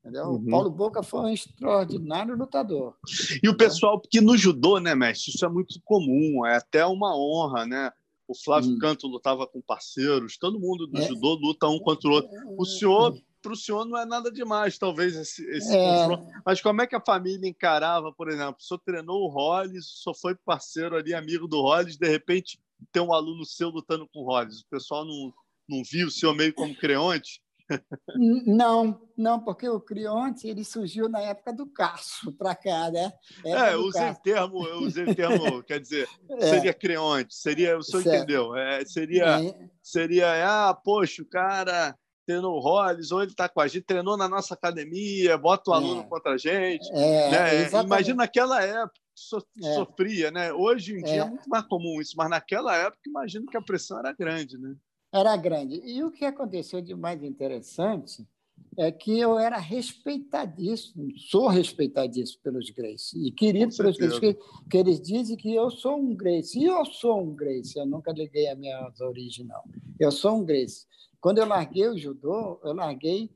Entendeu? 0.00 0.26
Uhum. 0.26 0.36
O 0.36 0.50
Paulo 0.50 0.70
Boca 0.70 1.02
foi 1.02 1.20
um 1.20 1.28
extraordinário 1.28 2.36
lutador. 2.36 2.96
E 3.42 3.48
o 3.48 3.56
pessoal 3.56 4.00
que 4.00 4.20
no 4.20 4.36
judô, 4.36 4.78
né, 4.78 4.94
mestre? 4.94 5.32
Isso 5.34 5.44
é 5.44 5.48
muito 5.48 5.80
comum, 5.84 6.46
é 6.46 6.56
até 6.56 6.86
uma 6.86 7.14
honra, 7.16 7.66
né? 7.66 7.92
o 8.28 8.34
Flávio 8.34 8.72
hum. 8.72 8.78
Canto 8.78 9.08
lutava 9.08 9.46
com 9.46 9.62
parceiros, 9.62 10.36
todo 10.36 10.60
mundo 10.60 10.86
do 10.86 10.98
é. 10.98 11.08
judô 11.08 11.34
luta 11.34 11.66
um 11.66 11.78
contra 11.78 12.08
o 12.10 12.12
outro. 12.12 12.30
O 12.58 12.66
senhor, 12.66 13.18
para 13.40 13.52
o 13.52 13.56
senhor, 13.56 13.86
não 13.86 13.98
é 13.98 14.04
nada 14.04 14.30
demais, 14.30 14.76
talvez, 14.76 15.16
esse, 15.16 15.42
esse 15.50 15.74
é. 15.74 15.78
confronto. 15.78 16.26
Mas 16.44 16.60
como 16.60 16.82
é 16.82 16.86
que 16.86 16.94
a 16.94 17.00
família 17.00 17.48
encarava, 17.48 18.12
por 18.12 18.28
exemplo? 18.28 18.56
O 18.60 18.62
senhor 18.62 18.80
treinou 18.84 19.22
o 19.22 19.28
Hollis, 19.28 19.86
só 19.86 20.12
foi 20.12 20.34
parceiro 20.34 20.94
ali, 20.94 21.14
amigo 21.14 21.48
do 21.48 21.62
Hollis, 21.62 21.96
de 21.96 22.06
repente 22.06 22.60
tem 22.92 23.02
um 23.02 23.12
aluno 23.12 23.44
seu 23.44 23.68
lutando 23.68 24.08
com 24.12 24.20
o 24.20 24.24
Hollis. 24.24 24.60
O 24.60 24.68
pessoal 24.70 25.04
não, 25.04 25.32
não 25.68 25.82
viu 25.90 26.08
o 26.08 26.10
senhor 26.10 26.34
meio 26.34 26.54
como 26.54 26.76
creonte? 26.76 27.40
Não, 28.16 28.98
não, 29.16 29.38
porque 29.38 29.68
o 29.68 29.80
Crionte 29.80 30.48
ele 30.48 30.64
surgiu 30.64 31.08
na 31.08 31.20
época 31.20 31.52
do 31.52 31.66
Cássio 31.66 32.32
para 32.32 32.54
cá, 32.54 32.90
né? 32.90 33.12
é, 33.44 33.74
eu 33.74 33.80
usei 33.80 34.14
termo, 34.22 34.66
eu 34.66 34.78
usei 34.78 35.14
termo, 35.14 35.62
quer 35.64 35.78
dizer, 35.78 36.08
é. 36.30 36.46
seria 36.46 36.72
Creonte, 36.72 37.34
seria, 37.34 37.76
o 37.76 37.82
senhor 37.82 38.02
certo. 38.02 38.16
entendeu? 38.16 38.56
É, 38.56 38.84
seria, 38.86 39.42
é. 39.42 39.68
seria, 39.82 40.70
ah, 40.70 40.74
poxa, 40.74 41.22
o 41.22 41.28
cara 41.28 41.94
treinou 42.26 42.60
Hollis, 42.60 43.10
ou 43.10 43.22
ele 43.22 43.30
está 43.30 43.48
com 43.48 43.60
a 43.60 43.66
gente, 43.66 43.84
treinou 43.84 44.16
na 44.16 44.28
nossa 44.28 44.54
academia, 44.54 45.38
bota 45.38 45.70
o 45.70 45.74
aluno 45.74 46.02
é. 46.02 46.04
contra 46.04 46.32
a 46.32 46.36
gente. 46.36 46.86
É, 46.92 47.30
né? 47.30 47.82
Imagina 47.82 48.16
naquela 48.16 48.62
época, 48.62 49.00
so, 49.18 49.38
é. 49.62 49.74
sofria, 49.74 50.30
né? 50.30 50.52
Hoje 50.52 50.94
em 50.94 51.02
dia 51.02 51.22
é 51.22 51.28
muito 51.28 51.48
mais 51.48 51.66
comum 51.66 52.00
isso, 52.00 52.14
mas 52.16 52.30
naquela 52.30 52.76
época 52.76 53.02
imagino 53.06 53.46
que 53.46 53.56
a 53.56 53.62
pressão 53.62 53.98
era 53.98 54.12
grande, 54.12 54.58
né? 54.58 54.74
era 55.12 55.36
grande. 55.36 55.80
E 55.84 56.02
o 56.02 56.10
que 56.10 56.24
aconteceu 56.24 56.80
de 56.80 56.94
mais 56.94 57.22
interessante 57.22 58.26
é 58.76 58.90
que 58.90 59.18
eu 59.18 59.38
era 59.38 59.56
respeitadíssimo, 59.56 61.08
sou 61.16 61.48
respeitadíssimo 61.48 62.40
pelos 62.42 62.70
Grace, 62.70 63.18
e 63.18 63.30
querido 63.30 63.74
pelos 63.76 63.96
Grace, 63.96 64.20
que, 64.20 64.36
que, 64.68 64.76
eles 64.76 65.00
dizem 65.00 65.36
que 65.36 65.54
eu 65.54 65.70
sou 65.70 65.96
um 65.96 66.14
Grace, 66.14 66.58
e 66.58 66.64
eu 66.64 66.84
sou 66.84 67.20
um 67.20 67.34
Grace, 67.34 67.78
eu 67.78 67.86
nunca 67.86 68.12
liguei 68.12 68.48
a 68.48 68.54
minha 68.54 68.92
origem, 69.00 69.46
não. 69.46 69.62
Eu 69.98 70.10
sou 70.10 70.36
um 70.36 70.44
Grace. 70.44 70.86
Quando 71.20 71.38
eu 71.38 71.46
larguei 71.46 71.88
o 71.88 71.98
judô, 71.98 72.60
eu 72.62 72.72
larguei 72.72 73.30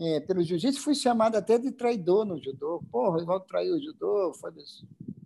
é, 0.00 0.20
pelo 0.20 0.42
jiu-jitsu, 0.42 0.80
fui 0.80 0.94
chamado 0.94 1.36
até 1.36 1.58
de 1.58 1.70
traidor 1.70 2.24
no 2.24 2.42
judô. 2.42 2.82
Porra, 2.90 3.24
vou 3.24 3.40
trair 3.40 3.70
o 3.70 3.82
judô, 3.82 4.32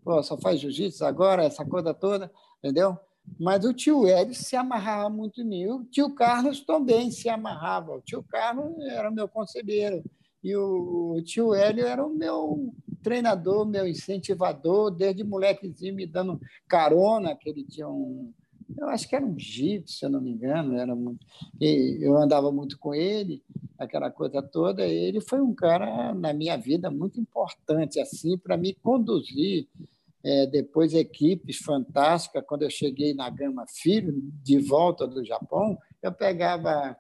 Pô, 0.05 0.23
só 0.23 0.39
faz 0.39 0.61
jiu-jitsu 0.61 1.05
agora, 1.05 1.45
essa 1.45 1.65
coisa 1.65 1.93
toda, 1.93 2.31
entendeu? 2.59 2.97
Mas 3.39 3.65
o 3.65 3.75
tio 3.75 4.07
Hélio 4.07 4.35
se 4.35 4.57
amarrava 4.57 5.11
muito 5.11 5.43
em 5.43 5.45
mim. 5.45 5.67
O 5.67 5.85
tio 5.85 6.15
Carlos 6.15 6.61
também 6.61 7.11
se 7.11 7.29
amarrava. 7.29 7.97
O 7.97 8.01
tio 8.01 8.23
Carlos 8.23 8.79
era 8.87 9.11
o 9.11 9.15
meu 9.15 9.29
conselheiro. 9.29 10.03
E 10.43 10.57
o 10.57 11.21
tio 11.25 11.53
Hélio 11.53 11.87
era 11.87 12.05
o 12.05 12.15
meu 12.15 12.73
treinador, 13.03 13.67
meu 13.67 13.87
incentivador, 13.87 14.91
desde 14.91 15.25
molequezinho 15.25 15.95
me 15.95 16.07
dando 16.07 16.41
carona, 16.67 17.37
que 17.37 17.49
ele 17.51 17.65
tinha 17.65 17.89
um. 17.89 18.33
Eu 18.79 18.89
acho 18.89 19.09
que 19.09 19.17
era 19.17 19.27
um 19.27 19.37
Jeep, 19.37 19.91
se 19.91 20.05
eu 20.05 20.09
não 20.09 20.21
me 20.21 20.31
engano. 20.31 20.79
Era 20.79 20.95
muito, 20.95 21.27
eu 21.61 22.17
andava 22.17 22.53
muito 22.53 22.79
com 22.79 22.95
ele, 22.95 23.43
aquela 23.77 24.09
coisa 24.09 24.41
toda. 24.41 24.87
Ele 24.87 25.21
foi 25.21 25.41
um 25.41 25.53
cara, 25.53 26.15
na 26.15 26.33
minha 26.33 26.57
vida, 26.57 26.89
muito 26.89 27.21
importante 27.21 27.99
assim 27.99 28.39
para 28.39 28.57
me 28.57 28.75
conduzir 28.75 29.67
é, 30.25 30.47
depois 30.47 30.95
equipes 30.95 31.59
fantásticas. 31.59 32.45
Quando 32.47 32.63
eu 32.63 32.71
cheguei 32.71 33.13
na 33.15 33.29
Gama 33.29 33.65
Filho, 33.67 34.15
de 34.45 34.59
volta 34.61 35.09
do 35.09 35.25
Japão, 35.25 35.77
eu 36.01 36.13
pegava 36.13 36.97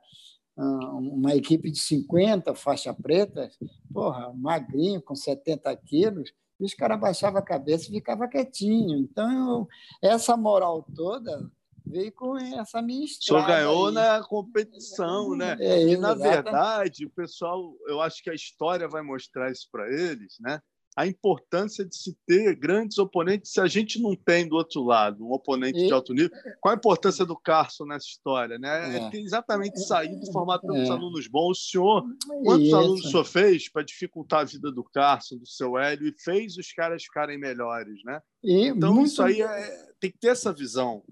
ah, 0.56 0.90
uma 0.94 1.36
equipe 1.36 1.70
de 1.70 1.78
50 1.78 2.56
faixa 2.56 2.92
preta, 2.92 3.48
porra, 3.92 4.32
magrinho, 4.34 5.00
com 5.00 5.14
70 5.14 5.76
quilos, 5.76 6.32
e 6.58 6.64
os 6.64 6.74
caras 6.74 6.98
baixavam 6.98 7.38
a 7.38 7.44
cabeça 7.44 7.88
e 7.88 7.92
ficavam 7.92 8.28
quietinho. 8.28 8.98
Então, 8.98 9.68
eu, 10.02 10.10
essa 10.10 10.36
moral 10.36 10.84
toda 10.96 11.48
veio 11.88 12.12
com 12.12 12.36
essa 12.36 12.82
minha 12.82 13.04
história. 13.04 13.44
Senhor 13.44 13.58
ganhou 13.58 13.86
aí. 13.88 13.94
na 13.94 14.22
competição, 14.22 15.36
né? 15.36 15.56
É, 15.60 15.82
e, 15.88 15.96
na 15.96 16.14
verdade, 16.14 17.06
o 17.06 17.10
pessoal, 17.10 17.74
eu 17.86 18.00
acho 18.00 18.22
que 18.22 18.30
a 18.30 18.34
história 18.34 18.88
vai 18.88 19.02
mostrar 19.02 19.50
isso 19.50 19.68
para 19.70 19.88
eles, 19.90 20.36
né? 20.40 20.60
a 20.98 21.06
importância 21.06 21.84
de 21.84 21.96
se 21.96 22.18
ter 22.26 22.56
grandes 22.56 22.98
oponentes 22.98 23.52
se 23.52 23.60
a 23.60 23.68
gente 23.68 24.02
não 24.02 24.16
tem 24.16 24.48
do 24.48 24.56
outro 24.56 24.82
lado 24.82 25.24
um 25.24 25.30
oponente 25.32 25.78
e... 25.78 25.86
de 25.86 25.92
alto 25.92 26.12
nível. 26.12 26.36
Qual 26.60 26.74
a 26.74 26.76
importância 26.76 27.24
do 27.24 27.36
Carson 27.36 27.84
nessa 27.84 28.06
história? 28.06 28.58
Né? 28.58 28.96
É, 28.96 29.16
é 29.16 29.20
exatamente 29.20 29.78
sair 29.78 30.18
do 30.18 30.32
formato 30.32 30.66
tantos 30.66 30.88
é. 30.88 30.92
alunos 30.92 31.28
bons. 31.28 31.58
O 31.58 31.70
senhor, 31.70 32.04
quantos 32.42 32.66
Isso. 32.66 32.76
alunos 32.76 33.04
o 33.04 33.10
senhor 33.10 33.24
fez 33.24 33.68
para 33.68 33.84
dificultar 33.84 34.40
a 34.40 34.44
vida 34.44 34.72
do 34.72 34.82
Carson, 34.82 35.36
do 35.36 35.46
seu 35.46 35.78
Hélio, 35.78 36.08
e 36.08 36.20
fez 36.20 36.56
os 36.56 36.72
caras 36.72 37.04
ficarem 37.04 37.38
melhores? 37.38 38.02
Né? 38.04 38.20
E 38.42 38.66
então, 38.66 38.92
muito... 38.92 39.06
isso 39.06 39.22
aí 39.22 39.40
é... 39.40 39.86
tem 40.00 40.10
que 40.10 40.18
ter 40.18 40.30
essa 40.30 40.52
visão. 40.52 41.04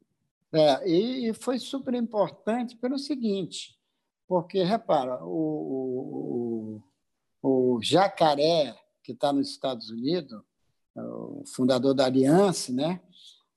É, 0.57 0.89
e 0.89 1.35
foi 1.35 1.59
super 1.59 1.93
importante 1.95 2.77
pelo 2.77 2.99
seguinte, 2.99 3.77
porque, 4.27 4.63
repara, 4.63 5.23
o, 5.23 6.81
o, 7.43 7.77
o 7.77 7.83
Jacaré, 7.83 8.75
que 9.03 9.13
está 9.13 9.33
nos 9.33 9.51
Estados 9.51 9.91
Unidos, 9.91 10.41
o 10.95 11.45
fundador 11.47 11.95
da 11.95 12.07
Aliança, 12.07 12.73
né? 12.73 13.03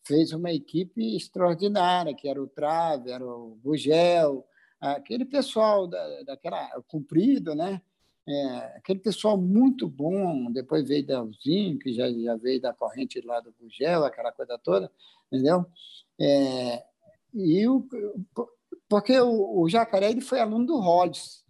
fez 0.09 0.33
uma 0.33 0.51
equipe 0.51 1.15
extraordinária, 1.15 2.15
que 2.15 2.27
era 2.27 2.41
o 2.41 2.47
Trave, 2.47 3.11
era 3.11 3.23
o 3.23 3.59
Bugel, 3.63 4.43
aquele 4.81 5.23
pessoal 5.23 5.85
da, 5.85 6.23
daquela 6.23 6.67
comprido, 6.87 7.53
né? 7.53 7.79
É, 8.27 8.57
aquele 8.77 8.99
pessoal 8.99 9.37
muito 9.37 9.87
bom, 9.87 10.51
depois 10.51 10.87
veio 10.87 11.05
Delzinho, 11.05 11.77
que 11.77 11.93
já, 11.93 12.11
já 12.11 12.35
veio 12.35 12.59
da 12.59 12.73
corrente 12.73 13.21
lá 13.21 13.39
do 13.39 13.53
Bugel, 13.59 14.03
aquela 14.03 14.31
coisa 14.31 14.57
toda, 14.57 14.91
entendeu? 15.31 15.63
É, 16.19 16.83
e 17.33 17.67
o, 17.67 17.87
porque 18.87 19.19
o, 19.19 19.61
o 19.61 19.69
Jacaré 19.69 20.09
ele 20.09 20.21
foi 20.21 20.39
aluno 20.39 20.65
do 20.65 20.77
Hollis, 20.77 21.45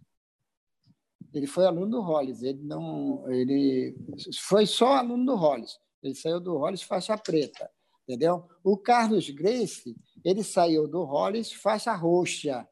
ele 1.32 1.46
foi 1.46 1.66
aluno 1.66 1.90
do 1.90 2.00
Hollis, 2.00 2.42
ele 2.42 2.62
não, 2.62 3.24
ele 3.30 3.96
foi 4.40 4.66
só 4.66 4.94
aluno 4.96 5.24
do 5.24 5.36
Hollis. 5.36 5.78
Ele 6.02 6.14
saiu 6.14 6.40
do 6.40 6.56
Hollis 6.56 6.82
faixa 6.82 7.16
preta, 7.16 7.70
entendeu? 8.02 8.48
O 8.64 8.76
Carlos 8.76 9.28
Grace, 9.30 9.96
ele 10.24 10.42
saiu 10.42 10.88
do 10.88 11.04
Hollis 11.04 11.52
faixa 11.52 11.94
roxa 11.94 12.66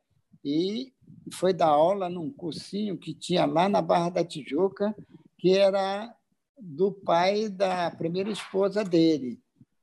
e 0.44 0.92
foi 1.34 1.52
dar 1.52 1.68
aula 1.68 2.08
num 2.08 2.32
cursinho 2.32 2.98
que 2.98 3.14
tinha 3.14 3.44
lá 3.44 3.68
na 3.68 3.82
Barra 3.82 4.10
da 4.10 4.24
Tijuca, 4.24 4.94
que 5.38 5.56
era 5.56 6.12
do 6.58 6.90
pai 6.90 7.48
da 7.48 7.90
primeira 7.90 8.30
esposa 8.30 8.82
dele, 8.82 9.40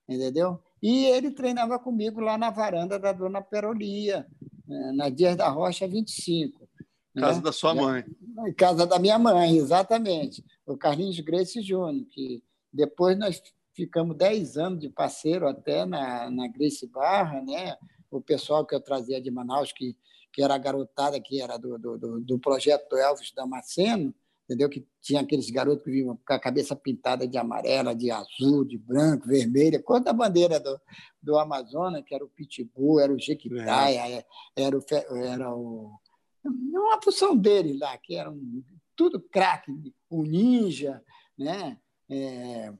entendeu? 0.09 0.59
E 0.81 1.05
ele 1.05 1.31
treinava 1.31 1.79
comigo 1.79 2.19
lá 2.19 2.37
na 2.37 2.49
varanda 2.49 2.99
da 2.99 3.11
Dona 3.11 3.41
Perolia, 3.41 4.27
eh, 4.69 4.91
na 4.93 5.09
Dias 5.09 5.35
da 5.35 5.47
Rocha 5.49 5.87
25. 5.87 6.67
Casa 7.15 7.37
né? 7.37 7.43
da 7.43 7.51
sua 7.51 7.73
mãe. 7.73 8.03
Em 8.47 8.53
casa 8.53 8.85
da 8.85 8.99
minha 8.99 9.17
mãe, 9.17 9.57
exatamente. 9.57 10.43
O 10.65 10.77
Carlinhos 10.77 11.19
Grace 11.21 11.61
Júnior, 11.61 12.05
que 12.09 12.43
depois 12.71 13.17
nós 13.17 13.41
ficamos 13.73 14.15
10 14.17 14.57
anos 14.57 14.79
de 14.79 14.89
parceiro 14.89 15.47
até 15.47 15.85
na, 15.85 16.29
na 16.29 16.47
Grace 16.47 16.87
Barra, 16.87 17.41
né? 17.41 17.77
o 18.09 18.21
pessoal 18.21 18.65
que 18.65 18.73
eu 18.73 18.81
trazia 18.81 19.21
de 19.21 19.29
Manaus, 19.29 19.71
que, 19.71 19.95
que 20.31 20.41
era 20.41 20.57
garotada 20.57 21.19
que 21.19 21.41
era 21.41 21.57
do, 21.57 21.77
do, 21.77 22.19
do 22.21 22.39
projeto 22.39 22.95
Elvis 22.95 23.31
Damasceno, 23.31 24.13
entendeu? 24.45 24.69
que 24.69 24.87
tinha 25.01 25.21
aqueles 25.21 25.49
garotos 25.49 25.83
que 25.83 25.91
vinham 25.91 26.17
com 26.25 26.33
a 26.33 26.39
cabeça 26.39 26.75
pintada 26.75 27.27
de 27.27 27.37
amarela, 27.37 27.93
de 27.93 28.09
azul, 28.09 28.63
de 28.63 28.77
branco, 28.77 29.27
vermelha, 29.27 29.81
cor 29.81 29.99
da 29.99 30.13
bandeira 30.13 30.59
do, 30.59 30.79
do 31.21 31.37
Amazonas, 31.37 32.03
que 32.05 32.15
era 32.15 32.23
o 32.23 32.29
Pitbull, 32.29 32.99
era 32.99 33.11
o 33.11 33.19
Jequitaia, 33.19 34.19
é. 34.19 34.25
era 34.55 34.77
o, 34.77 34.83
era 35.15 35.53
o 35.53 35.99
uma 36.45 37.01
função 37.01 37.35
dele 37.35 37.77
lá, 37.77 37.97
que 37.97 38.15
era 38.15 38.29
um, 38.29 38.63
tudo 38.95 39.19
craque, 39.19 39.71
o 40.09 40.23
Ninja, 40.23 41.03
né? 41.37 41.77
É, 42.07 42.71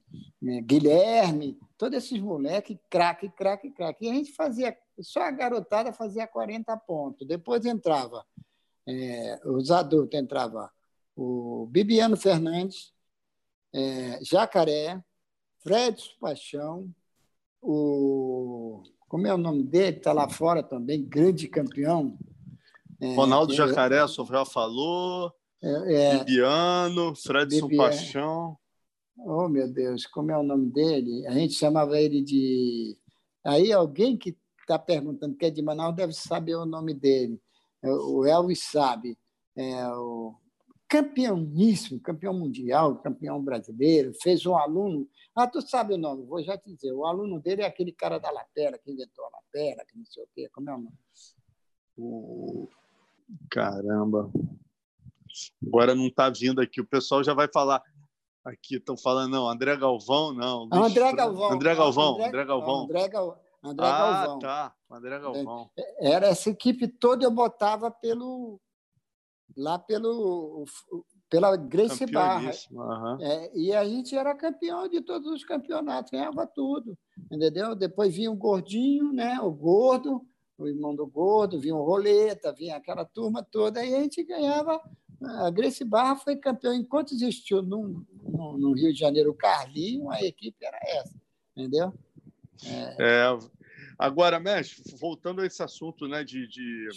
é, 0.47 0.61
Guilherme, 0.61 1.57
todos 1.79 1.97
esses 1.97 2.19
moleques, 2.21 2.77
craque, 2.91 3.27
craque, 3.29 3.71
craque. 3.71 4.05
E 4.05 4.09
a 4.09 4.13
gente 4.13 4.31
fazia, 4.33 4.77
só 5.01 5.21
a 5.21 5.31
garotada 5.31 5.91
fazia 5.91 6.27
40 6.27 6.77
pontos. 6.77 7.27
Depois 7.27 7.65
entrava, 7.65 8.23
é, 8.87 9.39
os 9.45 9.71
adultos 9.71 10.19
entrava 10.19 10.71
o 11.15 11.67
Bibiano 11.69 12.17
Fernandes, 12.17 12.93
é, 13.73 14.19
Jacaré, 14.23 15.01
Fred 15.59 16.01
Paixão, 16.19 16.93
o. 17.61 18.83
Como 19.07 19.27
é 19.27 19.33
o 19.33 19.37
nome 19.37 19.63
dele? 19.63 19.97
Está 19.97 20.11
lá 20.11 20.27
fora 20.27 20.61
também, 20.61 21.03
grande 21.03 21.47
campeão, 21.47 22.17
é, 22.99 23.15
Ronaldo 23.15 23.53
é, 23.53 23.55
Jacaré, 23.55 24.03
o 24.03 24.07
Sofrel 24.07 24.45
falou. 24.45 25.33
É, 25.61 25.93
é, 25.93 26.19
Bibiano, 26.19 27.15
Fredson 27.15 27.67
Bibiano. 27.67 27.89
Paixão. 27.89 28.57
Oh, 29.17 29.47
meu 29.47 29.71
Deus, 29.71 30.05
como 30.05 30.31
é 30.31 30.37
o 30.37 30.43
nome 30.43 30.69
dele? 30.69 31.25
A 31.27 31.31
gente 31.31 31.53
chamava 31.53 31.99
ele 31.99 32.21
de. 32.21 32.97
Aí 33.43 33.71
alguém 33.71 34.17
que 34.17 34.37
está 34.59 34.77
perguntando 34.77 35.35
que 35.35 35.45
é 35.45 35.49
de 35.49 35.61
Manaus 35.61 35.95
deve 35.95 36.13
saber 36.13 36.55
o 36.55 36.65
nome 36.65 36.93
dele. 36.93 37.39
É, 37.81 37.89
o 37.89 38.25
Elvis 38.25 38.63
sabe. 38.63 39.17
É 39.55 39.87
o 39.89 40.35
campeoníssimo, 40.88 41.99
campeão 41.99 42.34
mundial, 42.34 42.98
campeão 42.98 43.44
brasileiro, 43.44 44.14
fez 44.22 44.45
um 44.45 44.56
aluno. 44.56 45.07
Ah, 45.36 45.48
tu 45.48 45.62
sabe 45.62 45.94
o 45.94 45.98
nome, 45.98 46.26
vou 46.26 46.44
já 46.44 46.57
te 46.57 46.74
dizer. 46.74 46.91
O 46.94 47.06
aluno 47.06 47.40
dele 47.40 47.62
é 47.64 47.66
aquele 47.66 47.91
cara 47.91 48.20
da 48.20 48.32
lapela, 48.32 48.78
que 48.78 48.91
inventou 48.91 49.26
a 49.26 49.30
lapela, 49.30 49.86
que 49.86 49.98
não 49.98 50.06
sei 50.06 50.24
o 50.24 50.28
quê. 50.34 50.49
Como 50.53 50.70
é 50.70 50.74
o 50.74 50.78
nome? 50.78 50.98
O 51.98 52.70
Caramba. 53.49 54.32
Agora 55.66 55.95
não 55.95 56.07
está 56.07 56.30
vindo 56.30 56.62
aqui. 56.62 56.80
O 56.80 56.86
pessoal 56.86 57.24
já 57.24 57.34
vai 57.34 57.48
falar. 57.52 57.82
Aqui 58.44 58.76
estão 58.76 58.95
falando, 58.95 59.32
não, 59.32 59.49
André 59.49 59.76
Galvão, 59.76 60.32
não. 60.32 60.70
André 60.72 61.12
Galvão. 61.14 61.52
André 61.52 61.76
Galvão. 61.76 62.14
André, 62.14 62.28
André 62.28 62.45
Galvão. 62.45 62.84
André, 62.84 63.10
Gal... 63.10 63.41
André 63.64 63.88
ah, 63.88 63.98
Galvão. 63.98 64.40
tá. 64.40 64.76
André 64.91 65.20
Galvão. 65.20 65.72
É, 65.76 66.12
era 66.12 66.28
essa 66.28 66.52
equipe 66.52 66.88
toda 66.88 67.26
eu 67.26 67.32
botava 67.32 67.90
pelo 67.90 68.62
lá 69.56 69.80
pelo 69.80 70.65
pela 71.30 71.56
Grace 71.57 72.06
Barra. 72.06 72.52
Uhum. 72.72 73.22
É, 73.22 73.52
e 73.57 73.73
a 73.73 73.84
gente 73.84 74.15
era 74.15 74.36
campeão 74.36 74.88
de 74.88 75.02
todos 75.02 75.32
os 75.32 75.44
campeonatos, 75.44 76.11
ganhava 76.11 76.45
tudo, 76.45 76.98
entendeu? 77.32 77.76
Depois 77.76 78.15
vinha 78.15 78.32
o 78.32 78.36
gordinho, 78.36 79.11
né? 79.11 79.40
O 79.41 79.52
gordo, 79.52 80.22
o 80.57 80.68
irmão 80.68 80.95
do 80.95 81.06
Gordo, 81.06 81.60
vinha 81.60 81.76
o 81.76 81.84
Roleta, 81.84 82.53
vinha 82.53 82.77
aquela 82.77 83.03
turma 83.03 83.44
toda, 83.44 83.84
e 83.84 83.94
a 83.94 84.02
gente 84.02 84.23
ganhava. 84.23 84.82
A 85.22 85.49
Grace 85.49 85.84
Barra 85.84 86.15
foi 86.15 86.36
campeão. 86.36 86.73
Enquanto 86.73 87.14
existiu 87.14 87.61
no, 87.61 88.06
no, 88.23 88.57
no 88.57 88.73
Rio 88.73 88.94
de 88.94 88.99
Janeiro 88.99 89.32
o 89.32 89.36
Carlinho, 89.36 90.10
a 90.10 90.22
equipe 90.23 90.64
era 90.64 90.77
essa, 90.82 91.15
entendeu? 91.56 91.94
É... 92.65 92.95
é 92.99 93.40
agora, 93.98 94.40
mestre, 94.40 94.95
voltando 94.98 95.41
a 95.41 95.45
esse 95.45 95.61
assunto 95.61 96.07
né, 96.07 96.23
de, 96.23 96.48
de, 96.48 96.90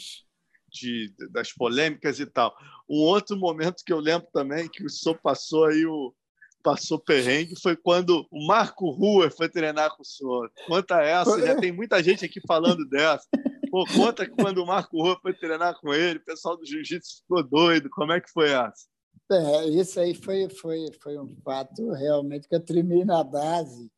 de, 0.71 1.13
das 1.31 1.53
polêmicas 1.53 2.21
e 2.21 2.27
tal. 2.27 2.55
Um 2.89 3.01
outro 3.01 3.37
momento 3.37 3.85
que 3.85 3.93
eu 3.93 4.01
lembro 4.01 4.29
também 4.33 4.69
que 4.69 4.85
o 4.85 4.91
senhor 4.91 5.19
passou 5.21 5.67
aí 5.67 5.85
o 5.87 6.15
passou 6.63 6.99
perrengue 6.99 7.59
foi 7.61 7.77
quando 7.77 8.27
o 8.31 8.47
Marco 8.47 8.91
Rua 8.91 9.31
foi 9.31 9.49
treinar 9.49 9.95
com 9.97 10.03
o 10.03 10.05
senhor. 10.05 10.51
Conta 10.67 11.01
essa, 11.01 11.41
já 11.41 11.57
tem 11.57 11.73
muita 11.73 12.03
gente 12.03 12.25
aqui 12.25 12.41
falando 12.47 12.87
dessa. 12.89 13.27
Pô, 13.71 13.85
conta 13.87 14.27
que 14.27 14.33
quando 14.33 14.59
o 14.59 14.67
Marco 14.67 15.01
Rua 15.01 15.19
foi 15.21 15.33
treinar 15.35 15.79
com 15.81 15.95
ele, 15.95 16.19
o 16.19 16.25
pessoal 16.25 16.57
do 16.57 16.67
jiu-jitsu 16.67 17.23
ficou 17.23 17.43
doido. 17.43 17.89
Como 17.91 18.13
é 18.13 18.21
que 18.21 18.31
foi 18.31 18.51
essa? 18.51 18.87
É, 19.31 19.69
isso 19.69 20.01
aí 20.01 20.15
foi, 20.15 20.49
foi, 20.49 20.87
foi 21.03 21.19
um 21.19 21.37
fato 21.45 21.91
realmente 21.93 22.49
que 22.49 22.55
eu 22.55 22.65
tremi 22.65 23.05
na 23.05 23.23
base. 23.23 23.91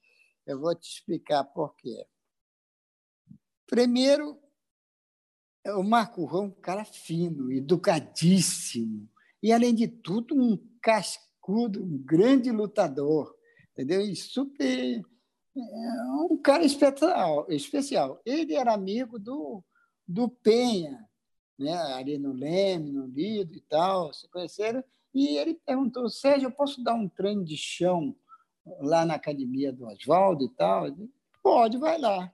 Eu 0.47 0.59
vou 0.59 0.74
te 0.74 0.88
explicar 0.88 1.44
por 1.44 1.74
quê. 1.76 2.05
Primeiro, 3.66 4.36
o 5.66 5.82
Marco 5.82 6.24
Rua 6.24 6.45
é 6.45 6.47
um 6.47 6.51
cara 6.51 6.85
fino, 6.85 7.53
educadíssimo, 7.53 9.09
e, 9.43 9.53
além 9.53 9.74
de 9.74 9.89
tudo, 9.89 10.35
um 10.35 10.59
cascudo, 10.82 11.82
um 11.82 11.99
grande 11.99 12.51
lutador, 12.51 13.35
entendeu? 13.73 14.01
E 14.03 14.15
super. 14.15 15.01
É, 15.57 16.03
um 16.31 16.39
cara 16.43 16.65
especial, 16.65 17.47
especial. 17.49 18.20
Ele 18.24 18.55
era 18.55 18.73
amigo 18.73 19.19
do, 19.19 19.62
do 20.07 20.28
Penha, 20.28 21.09
né? 21.59 21.74
ali 21.95 22.19
no 22.19 22.32
Leme, 22.32 22.93
no 22.93 23.07
Lido 23.07 23.55
e 23.57 23.61
tal, 23.62 24.12
se 24.12 24.28
conheceram, 24.28 24.85
e 25.15 25.39
ele 25.39 25.55
perguntou: 25.55 26.09
Sérgio, 26.09 26.47
eu 26.47 26.53
posso 26.53 26.82
dar 26.82 26.95
um 26.95 27.09
treino 27.09 27.45
de 27.45 27.57
chão 27.57 28.15
lá 28.81 29.05
na 29.05 29.15
academia 29.15 29.73
do 29.73 29.87
Oswaldo 29.87 30.45
e 30.45 30.51
tal? 30.51 30.87
Pode, 31.43 31.78
vai 31.78 31.99
lá. 31.99 32.32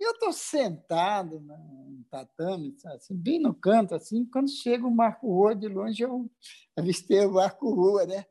E 0.00 0.04
eu 0.04 0.12
estou 0.12 0.32
sentado 0.32 1.40
no 1.40 2.04
tatame, 2.08 2.76
assim, 2.86 3.16
bem 3.16 3.40
no 3.40 3.52
canto, 3.52 3.94
assim, 3.94 4.24
quando 4.24 4.48
chega 4.48 4.86
o 4.86 4.94
Marco 4.94 5.26
Rua 5.26 5.56
de 5.56 5.66
longe, 5.66 6.02
eu 6.02 6.30
avistei 6.76 7.26
o 7.26 7.32
Marco 7.32 7.68
Rua, 7.70 8.06
né? 8.06 8.24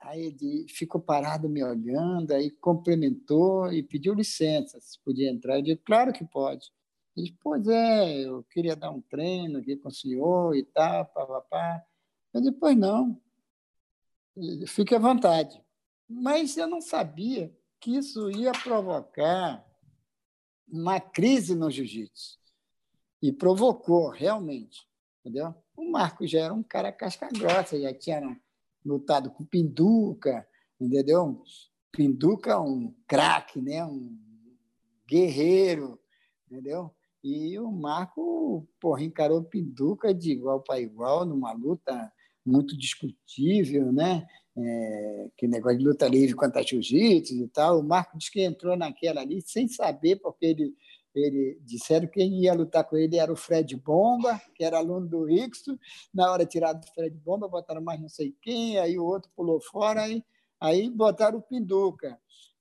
Aí 0.00 0.26
ele 0.26 0.66
ficou 0.68 1.00
parado 1.00 1.48
me 1.48 1.64
olhando, 1.64 2.32
aí 2.32 2.50
cumprimentou 2.50 3.72
e 3.72 3.82
pediu 3.82 4.14
licença, 4.14 4.78
se 4.80 5.00
podia 5.02 5.30
entrar. 5.30 5.56
Eu 5.56 5.62
disse, 5.62 5.76
claro 5.78 6.12
que 6.12 6.24
pode. 6.24 6.70
Ele 7.16 7.26
disse, 7.26 7.38
pois 7.42 7.66
é, 7.66 8.26
eu 8.26 8.44
queria 8.44 8.76
dar 8.76 8.90
um 8.90 9.00
treino 9.00 9.58
aqui 9.58 9.76
com 9.76 9.88
o 9.88 9.92
senhor 9.92 10.54
e 10.54 10.62
tal, 10.62 11.06
papapá. 11.06 11.82
Eu 12.34 12.40
disse, 12.40 12.52
pois 12.52 12.76
não, 12.76 13.20
fique 14.66 14.94
à 14.94 14.98
vontade. 14.98 15.60
Mas 16.08 16.56
eu 16.56 16.68
não 16.68 16.80
sabia 16.80 17.56
que 17.80 17.96
isso 17.96 18.30
ia 18.30 18.52
provocar 18.52 19.63
uma 20.68 21.00
crise 21.00 21.54
no 21.54 21.70
jiu-jitsu. 21.70 22.38
E 23.22 23.32
provocou, 23.32 24.10
realmente. 24.10 24.86
Entendeu? 25.20 25.54
O 25.76 25.90
Marco 25.90 26.26
já 26.26 26.40
era 26.40 26.54
um 26.54 26.62
cara 26.62 26.92
casca 26.92 27.28
grossa, 27.32 27.80
já 27.80 27.92
tinha 27.94 28.38
lutado 28.84 29.30
com 29.30 29.44
Pinduca, 29.44 30.46
entendeu? 30.78 31.42
Pinduca 31.90 32.52
é 32.52 32.58
um 32.58 32.94
craque, 33.06 33.60
né? 33.60 33.84
um 33.84 34.18
guerreiro, 35.08 35.98
entendeu? 36.46 36.94
E 37.22 37.58
o 37.58 37.70
Marco 37.72 38.68
porra, 38.78 39.02
encarou 39.02 39.42
Pinduca 39.42 40.12
de 40.12 40.32
igual 40.32 40.60
para 40.60 40.80
igual, 40.80 41.24
numa 41.24 41.52
luta 41.52 42.12
muito 42.44 42.76
discutível, 42.76 43.90
né? 43.90 44.26
É, 44.56 45.28
que 45.36 45.48
negócio 45.48 45.78
de 45.78 45.84
luta 45.84 46.06
livre 46.06 46.36
contra 46.36 46.62
jiu-jitsu 46.62 47.34
e 47.34 47.48
tal. 47.48 47.80
O 47.80 47.82
Marco 47.82 48.16
disse 48.16 48.30
que 48.30 48.40
entrou 48.40 48.76
naquela 48.76 49.20
ali 49.20 49.42
sem 49.42 49.66
saber, 49.66 50.16
porque 50.16 50.46
ele, 50.46 50.74
ele 51.12 51.58
disseram 51.62 52.06
que 52.06 52.20
quem 52.20 52.42
ia 52.42 52.54
lutar 52.54 52.84
com 52.84 52.96
ele 52.96 53.16
era 53.16 53.32
o 53.32 53.36
Fred 53.36 53.74
Bomba, 53.76 54.40
que 54.54 54.62
era 54.62 54.78
aluno 54.78 55.08
do 55.08 55.24
Rixo. 55.24 55.76
Na 56.12 56.30
hora 56.30 56.46
tiraram 56.46 56.78
do 56.78 56.86
Fred 56.86 57.16
Bomba, 57.18 57.48
botaram 57.48 57.82
mais 57.82 58.00
não 58.00 58.08
sei 58.08 58.32
quem, 58.40 58.78
aí 58.78 58.96
o 58.96 59.04
outro 59.04 59.30
pulou 59.34 59.60
fora, 59.60 60.02
aí, 60.02 60.24
aí 60.60 60.88
botaram 60.88 61.38
o 61.38 61.42
Pinduca, 61.42 62.16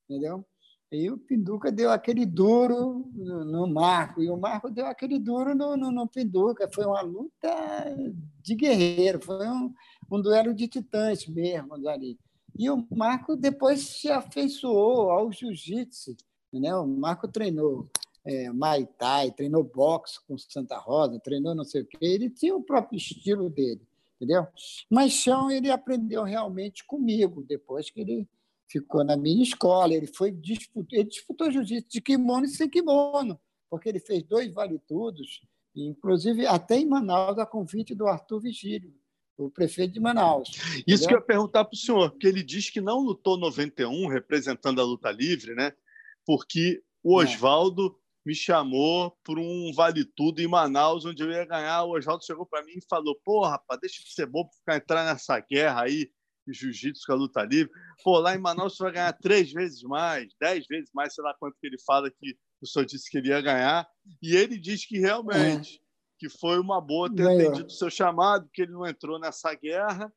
entendeu? 0.09 0.43
E 0.91 1.09
o 1.09 1.17
Pinduca 1.17 1.71
deu 1.71 1.91
aquele 1.91 2.23
duro 2.23 3.09
no, 3.15 3.43
no, 3.45 3.67
Marco, 3.67 4.21
e 4.21 4.29
o 4.29 4.37
Marco 4.37 4.69
deu 4.69 4.85
aquele 4.85 5.17
duro 5.17 5.55
no, 5.55 5.75
no, 5.75 5.91
no 5.91 6.07
Pinduca. 6.07 6.69
Foi 6.71 6.85
uma 6.85 7.01
luta 7.01 7.49
de 8.39 8.53
guerreiro, 8.53 9.19
foi 9.19 9.47
um, 9.47 9.73
um 10.11 10.21
duelo 10.21 10.53
de 10.53 10.67
titãs 10.67 11.27
mesmo 11.27 11.75
ali. 11.87 12.17
E 12.57 12.69
o 12.69 12.85
Marco 12.95 13.35
depois 13.35 13.81
se 13.81 14.09
afeiçoou 14.09 15.09
ao 15.09 15.31
jiu-jitsu. 15.31 16.15
Né? 16.51 16.75
O 16.75 16.85
Marco 16.85 17.27
treinou 17.27 17.89
é, 18.25 18.49
Muay 18.51 18.85
Thai, 18.85 19.31
treinou 19.31 19.63
boxe 19.63 20.19
com 20.27 20.37
Santa 20.37 20.77
Rosa, 20.77 21.19
treinou 21.19 21.55
não 21.55 21.63
sei 21.63 21.81
o 21.81 21.85
quê. 21.85 21.97
Ele 21.99 22.29
tinha 22.29 22.55
o 22.55 22.63
próprio 22.63 22.97
estilo 22.97 23.49
dele, 23.49 23.81
entendeu? 24.15 24.47
Mas 24.89 25.13
chão 25.13 25.49
ele 25.49 25.71
aprendeu 25.71 26.23
realmente 26.23 26.85
comigo, 26.85 27.43
depois 27.43 27.89
que 27.89 28.01
ele 28.01 28.27
ficou 28.67 29.03
na 29.03 29.17
minha 29.17 29.43
escola. 29.43 29.93
Ele 29.93 30.07
foi 30.07 30.31
disputou, 30.31 30.97
ele 30.97 31.09
disputou 31.09 31.51
jiu-jitsu 31.51 31.89
de 31.89 32.01
kimono 32.01 32.45
e 32.45 32.49
sem 32.49 32.69
kimono, 32.69 33.39
porque 33.69 33.89
ele 33.89 33.99
fez 33.99 34.23
dois 34.23 34.53
vale-tudos, 34.53 35.41
inclusive 35.75 36.45
até 36.45 36.77
em 36.77 36.85
Manaus, 36.85 37.37
a 37.39 37.45
convite 37.45 37.95
do 37.95 38.07
Arthur 38.07 38.41
Vigílio, 38.41 38.93
o 39.37 39.49
prefeito 39.49 39.93
de 39.93 39.99
Manaus. 39.99 40.49
Isso 40.49 40.79
entendeu? 40.81 41.07
que 41.07 41.13
eu 41.13 41.17
ia 41.17 41.25
perguntar 41.25 41.65
para 41.65 41.75
o 41.75 41.77
senhor, 41.77 42.11
porque 42.11 42.27
ele 42.27 42.43
diz 42.43 42.69
que 42.69 42.81
não 42.81 42.99
lutou 42.99 43.37
91 43.37 44.07
representando 44.07 44.79
a 44.79 44.83
luta 44.83 45.11
livre, 45.11 45.55
né? 45.55 45.73
porque 46.25 46.81
o. 47.01 47.17
Oswaldo 47.17 47.97
me 48.25 48.33
chamou 48.33 49.11
para 49.23 49.39
um 49.39 49.71
vale-tudo 49.75 50.41
em 50.41 50.47
Manaus, 50.47 51.05
onde 51.05 51.21
eu 51.21 51.29
ia 51.29 51.45
ganhar. 51.45 51.83
O 51.83 51.97
Oswaldo 51.97 52.25
chegou 52.25 52.45
para 52.45 52.63
mim 52.63 52.73
e 52.77 52.85
falou: 52.89 53.19
Pô, 53.23 53.45
rapaz, 53.45 53.79
deixa 53.81 54.01
de 54.03 54.13
ser 54.13 54.25
bobo 54.25 54.49
ficar 54.53 54.77
entrar 54.77 55.05
nessa 55.05 55.39
guerra 55.39 55.83
aí 55.83 56.09
jiu-jitsu 56.47 57.05
com 57.05 57.13
a 57.13 57.15
luta 57.15 57.43
livre. 57.43 57.71
Pô, 58.03 58.19
lá 58.19 58.35
em 58.35 58.39
Manaus 58.39 58.75
você 58.75 58.83
vai 58.83 58.93
ganhar 58.93 59.13
três 59.13 59.51
vezes 59.51 59.81
mais, 59.83 60.33
dez 60.39 60.65
vezes 60.67 60.89
mais, 60.93 61.13
sei 61.13 61.23
lá 61.23 61.33
quanto 61.39 61.57
que 61.59 61.67
ele 61.67 61.79
fala 61.85 62.11
que 62.11 62.37
o 62.61 62.67
senhor 62.67 62.85
disse 62.85 63.09
que 63.09 63.17
ele 63.17 63.29
ia 63.29 63.41
ganhar. 63.41 63.87
E 64.21 64.35
ele 64.35 64.57
diz 64.57 64.85
que 64.85 64.99
realmente 64.99 65.77
é. 65.77 65.82
Que 66.23 66.29
foi 66.29 66.57
uma 66.57 66.79
boa 66.79 67.13
ter 67.13 67.23
Ganhou. 67.23 67.41
atendido 67.41 67.67
o 67.67 67.71
seu 67.71 67.89
chamado, 67.89 68.49
que 68.53 68.61
ele 68.61 68.71
não 68.71 68.87
entrou 68.87 69.19
nessa 69.19 69.53
guerra 69.53 70.11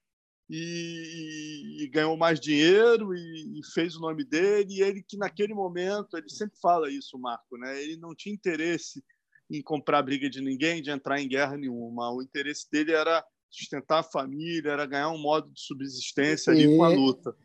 e, 0.49 1.78
e 1.83 1.89
ganhou 1.89 2.16
mais 2.16 2.39
dinheiro 2.39 3.12
e, 3.12 3.59
e, 3.59 3.61
fez 3.74 3.97
o 3.97 4.01
nome 4.01 4.24
dele. 4.24 4.74
E 4.74 4.83
ele 4.83 5.03
que 5.03 5.16
naquele 5.16 5.53
momento, 5.53 6.16
ele 6.16 6.28
sempre 6.28 6.57
fala 6.61 6.89
isso, 6.89 7.19
Marco, 7.19 7.59
né? 7.59 7.83
Ele 7.83 7.97
não 7.97 8.15
tinha 8.15 8.33
interesse 8.33 9.03
em 9.51 9.61
comprar 9.61 10.03
briga 10.03 10.31
de 10.31 10.41
ninguém, 10.41 10.81
de 10.81 10.91
entrar 10.91 11.20
em 11.20 11.28
guerra 11.28 11.57
nenhuma. 11.57 12.12
O 12.12 12.23
interesse 12.23 12.70
dele 12.70 12.93
era 12.93 13.24
sustentar 13.51 13.99
a 13.99 14.05
família, 14.05 14.70
era 14.70 14.87
ganhar 14.87 15.11
um 15.11 15.19
modo 15.19 15.51
de 15.51 15.61
subsistência 15.61 16.53
ali 16.53 16.73
e... 16.73 16.77
com 16.77 16.85
a 16.85 16.89
luta. 16.89 17.37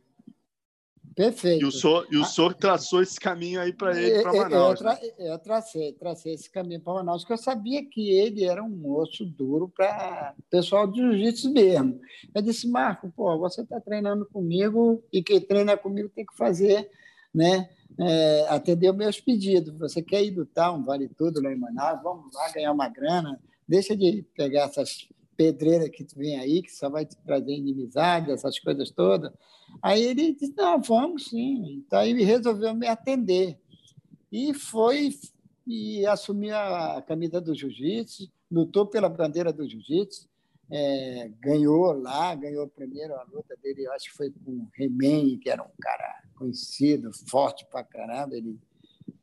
Perfeito. 1.16 1.64
E 1.64 1.66
o 1.66 1.72
senhor, 1.72 2.08
e 2.10 2.18
o 2.18 2.24
senhor 2.24 2.54
traçou 2.54 3.02
esse 3.02 3.20
caminho 3.20 3.60
aí 3.60 3.74
para 3.74 4.00
ele, 4.02 4.22
para 4.22 4.34
Manaus. 4.34 4.80
Eu, 4.80 4.86
tra 4.86 5.00
eu, 5.20 5.40
tracei, 5.40 5.94
tracei 5.94 6.34
esse 6.34 6.50
caminho 6.50 6.80
para 6.80 6.94
Manaus, 6.94 7.24
porque 7.24 7.34
eu 7.34 7.38
sabia 7.38 7.84
que 7.84 8.12
ele 8.12 8.46
era 8.46 8.64
um 8.64 8.70
moço 8.70 9.26
duro 9.26 9.68
para 9.68 10.34
pessoal 10.50 10.88
de 10.88 11.02
jiu-jitsu 11.02 11.52
mesmo. 11.52 12.00
Eu 12.34 12.42
disse, 12.42 12.68
Marco, 12.68 13.12
pô, 13.16 13.38
você 13.38 13.62
está 13.62 13.80
treinando 13.82 14.26
comigo 14.26 15.04
e 15.12 15.22
quem 15.22 15.42
treina 15.42 15.76
comigo 15.76 16.10
tem 16.10 16.26
que 16.26 16.36
fazer, 16.36 16.90
né? 17.34 17.70
É, 18.00 18.46
atender 18.48 18.90
os 18.90 18.96
meus 18.96 19.20
pedidos. 19.20 19.78
Você 19.78 20.02
quer 20.02 20.24
ir 20.24 20.32
lutar 20.32 20.74
um 20.74 20.82
vale 20.82 21.10
tudo 21.10 21.42
lá 21.42 21.52
em 21.52 21.60
Manaus? 21.60 22.02
Vamos 22.02 22.34
lá 22.34 22.50
ganhar 22.52 22.72
uma 22.72 22.88
grana. 22.88 23.38
Deixa 23.68 23.98
de 23.98 24.24
pegar 24.34 24.64
essas 24.64 25.10
pedreira 25.42 25.90
que 25.90 26.06
vem 26.16 26.38
aí, 26.38 26.62
que 26.62 26.72
só 26.72 26.88
vai 26.88 27.04
te 27.04 27.18
trazer 27.18 27.52
inimizade, 27.52 28.32
essas 28.32 28.60
coisas 28.60 28.92
todas. 28.92 29.32
Aí 29.82 30.04
ele 30.04 30.34
disse, 30.34 30.54
não, 30.56 30.80
vamos 30.80 31.30
sim. 31.30 31.84
Então 31.86 32.04
ele 32.04 32.24
resolveu 32.24 32.76
me 32.76 32.88
atender. 32.88 33.60
E 34.32 34.54
foi 34.54 35.10
e 35.66 36.06
assumiu 36.06 36.56
a 36.56 37.02
camisa 37.02 37.42
do 37.42 37.56
jiu-jitsu, 37.56 38.32
lutou 38.52 38.86
pela 38.86 39.10
bandeira 39.10 39.52
do 39.52 39.68
jiu-jitsu, 39.68 40.28
é, 40.70 41.32
ganhou 41.40 41.92
lá, 41.94 42.36
ganhou 42.36 42.68
primeiro 42.68 43.16
a 43.16 43.24
luta 43.24 43.56
dele, 43.62 43.88
acho 43.90 44.10
que 44.10 44.18
foi 44.18 44.32
com 44.32 44.52
o 44.52 44.68
Remen, 44.74 45.38
que 45.40 45.50
era 45.50 45.64
um 45.64 45.72
cara 45.82 46.24
conhecido, 46.36 47.12
forte 47.28 47.66
pra 47.66 47.84
caramba, 47.84 48.36
ele 48.36 48.60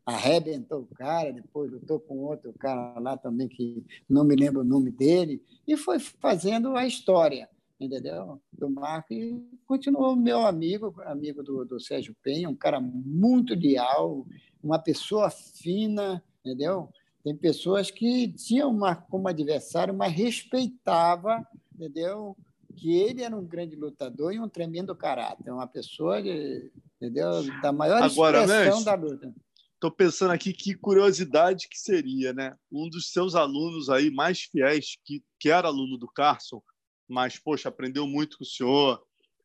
arrebentou 0.08 0.80
o 0.80 0.94
cara, 0.94 1.32
depois 1.32 1.70
lutou 1.70 2.00
com 2.00 2.18
outro 2.24 2.52
cara 2.58 2.98
lá 2.98 3.16
também, 3.16 3.46
que 3.46 3.84
não 4.08 4.24
me 4.24 4.34
lembro 4.34 4.62
o 4.62 4.64
nome 4.64 4.90
dele, 4.90 5.42
e 5.66 5.76
foi 5.76 5.98
fazendo 5.98 6.74
a 6.76 6.86
história, 6.86 7.46
entendeu? 7.78 8.40
Do 8.50 8.70
Marco, 8.70 9.12
e 9.12 9.38
continuou 9.66 10.16
meu 10.16 10.46
amigo, 10.46 10.94
amigo 11.04 11.42
do, 11.42 11.62
do 11.62 11.78
Sérgio 11.78 12.16
Penha, 12.22 12.48
um 12.48 12.56
cara 12.56 12.80
muito 12.80 13.54
leal, 13.54 14.26
uma 14.62 14.78
pessoa 14.78 15.28
fina, 15.30 16.22
entendeu? 16.40 16.88
Tem 17.22 17.36
pessoas 17.36 17.90
que 17.90 18.28
tinham 18.32 18.70
uma, 18.70 18.94
como 18.94 19.28
adversário, 19.28 19.92
mas 19.92 20.14
respeitava, 20.14 21.46
entendeu? 21.74 22.34
Que 22.74 22.96
ele 22.96 23.22
era 23.22 23.36
um 23.36 23.44
grande 23.44 23.76
lutador 23.76 24.32
e 24.32 24.40
um 24.40 24.48
tremendo 24.48 24.96
caráter, 24.96 25.52
uma 25.52 25.66
pessoa, 25.66 26.18
entendeu? 26.18 27.30
Da 27.60 27.72
maior 27.72 28.02
Agora, 28.02 28.44
expressão 28.44 28.82
da 28.82 28.94
luta. 28.94 29.34
Estou 29.78 29.92
pensando 29.92 30.32
aqui 30.32 30.52
que 30.52 30.74
curiosidade 30.74 31.68
que 31.68 31.78
seria, 31.78 32.32
né? 32.32 32.52
Um 32.70 32.90
dos 32.90 33.12
seus 33.12 33.36
alunos 33.36 33.88
aí 33.88 34.10
mais 34.10 34.42
fiéis, 34.42 34.98
que, 35.04 35.22
que 35.38 35.50
era 35.50 35.68
aluno 35.68 35.96
do 35.96 36.08
Carson, 36.08 36.60
mas, 37.06 37.38
poxa, 37.38 37.68
aprendeu 37.68 38.04
muito 38.04 38.38
com 38.38 38.42
o 38.42 38.46
senhor 38.46 39.00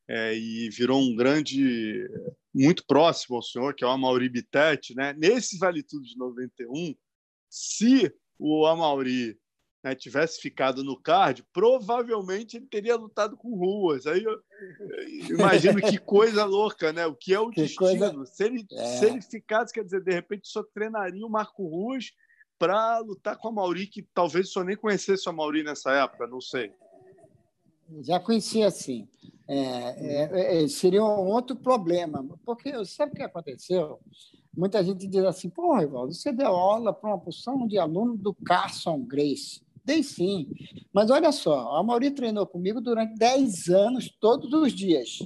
é, 0.08 0.36
e 0.36 0.68
virou 0.70 1.00
um 1.00 1.14
grande, 1.14 2.10
muito 2.52 2.84
próximo 2.84 3.36
ao 3.36 3.42
senhor, 3.42 3.76
que 3.76 3.84
é 3.84 3.86
o 3.86 3.90
Amauri 3.90 4.28
Bittetti, 4.28 4.92
né? 4.96 5.12
Nesse 5.12 5.56
Vale 5.56 5.84
Tudo 5.84 6.02
de 6.02 6.18
91, 6.18 6.96
se 7.48 8.12
o 8.36 8.66
Amauri 8.66 9.38
né, 9.84 9.94
tivesse 9.94 10.40
ficado 10.40 10.82
no 10.82 10.98
card, 10.98 11.44
provavelmente 11.52 12.56
ele 12.56 12.64
teria 12.64 12.96
lutado 12.96 13.36
com 13.36 13.54
ruas. 13.54 14.06
Aí 14.06 14.24
eu, 14.24 14.40
imagino 15.28 15.78
que 15.78 15.98
coisa 16.00 16.46
louca, 16.46 16.90
né? 16.90 17.04
O 17.04 17.14
que 17.14 17.34
é 17.34 17.38
o 17.38 17.50
que 17.50 17.60
destino? 17.60 17.86
Coisa... 17.86 18.26
Se, 18.26 18.44
ele, 18.44 18.66
é. 18.72 18.84
se 18.96 19.04
ele 19.04 19.20
ficasse, 19.20 19.74
quer 19.74 19.84
dizer, 19.84 20.02
de 20.02 20.10
repente 20.10 20.48
só 20.48 20.62
treinaria 20.62 21.26
o 21.26 21.30
Marco 21.30 21.68
Ruas 21.68 22.12
para 22.58 22.98
lutar 23.00 23.36
com 23.36 23.48
a 23.48 23.52
Mauri, 23.52 23.86
que 23.86 24.02
talvez 24.14 24.48
só 24.50 24.64
nem 24.64 24.74
conhecesse 24.74 25.28
a 25.28 25.32
Mauri 25.32 25.62
nessa 25.62 25.92
época, 25.92 26.26
não 26.26 26.40
sei. 26.40 26.72
Já 28.00 28.18
conhecia, 28.18 28.70
sim. 28.70 29.06
É, 29.46 29.58
é, 29.58 30.64
é, 30.64 30.68
seria 30.68 31.04
um 31.04 31.28
outro 31.28 31.54
problema, 31.54 32.26
porque 32.46 32.82
sabe 32.86 33.12
o 33.12 33.16
que 33.16 33.22
aconteceu? 33.22 34.00
Muita 34.56 34.82
gente 34.82 35.06
diz 35.06 35.24
assim, 35.24 35.50
pô, 35.50 35.76
Rivaldo, 35.76 36.14
você 36.14 36.32
deu 36.32 36.46
aula 36.46 36.90
para 36.90 37.10
uma 37.10 37.18
porção 37.18 37.66
de 37.66 37.76
aluno 37.76 38.16
do 38.16 38.32
Carson 38.32 39.00
Grace. 39.00 39.62
Dei 39.84 40.02
sim. 40.02 40.48
Mas 40.92 41.10
olha 41.10 41.30
só, 41.30 41.76
a 41.76 41.82
Mauri 41.82 42.10
treinou 42.10 42.46
comigo 42.46 42.80
durante 42.80 43.14
10 43.16 43.68
anos, 43.68 44.08
todos 44.20 44.52
os 44.52 44.72
dias. 44.72 45.18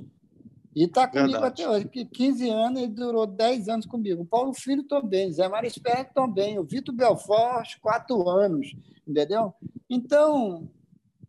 E 0.75 0.85
está 0.85 1.07
comigo 1.07 1.33
Verdade. 1.33 1.63
até 1.63 1.71
hoje. 1.71 1.89
15 1.89 2.49
anos, 2.51 2.83
ele 2.83 2.93
durou 2.93 3.27
10 3.27 3.69
anos 3.69 3.87
comigo. 3.87 4.23
O 4.23 4.27
Paulo 4.27 4.53
Filho 4.55 4.83
também, 4.85 5.33
Zé 5.33 5.49
Marisperto 5.49 6.15
também, 6.15 6.59
o 6.59 6.65
Vitor 6.65 6.95
Belfort, 6.95 7.79
4 7.81 8.29
anos, 8.29 8.75
entendeu? 9.07 9.55
Então, 9.89 10.69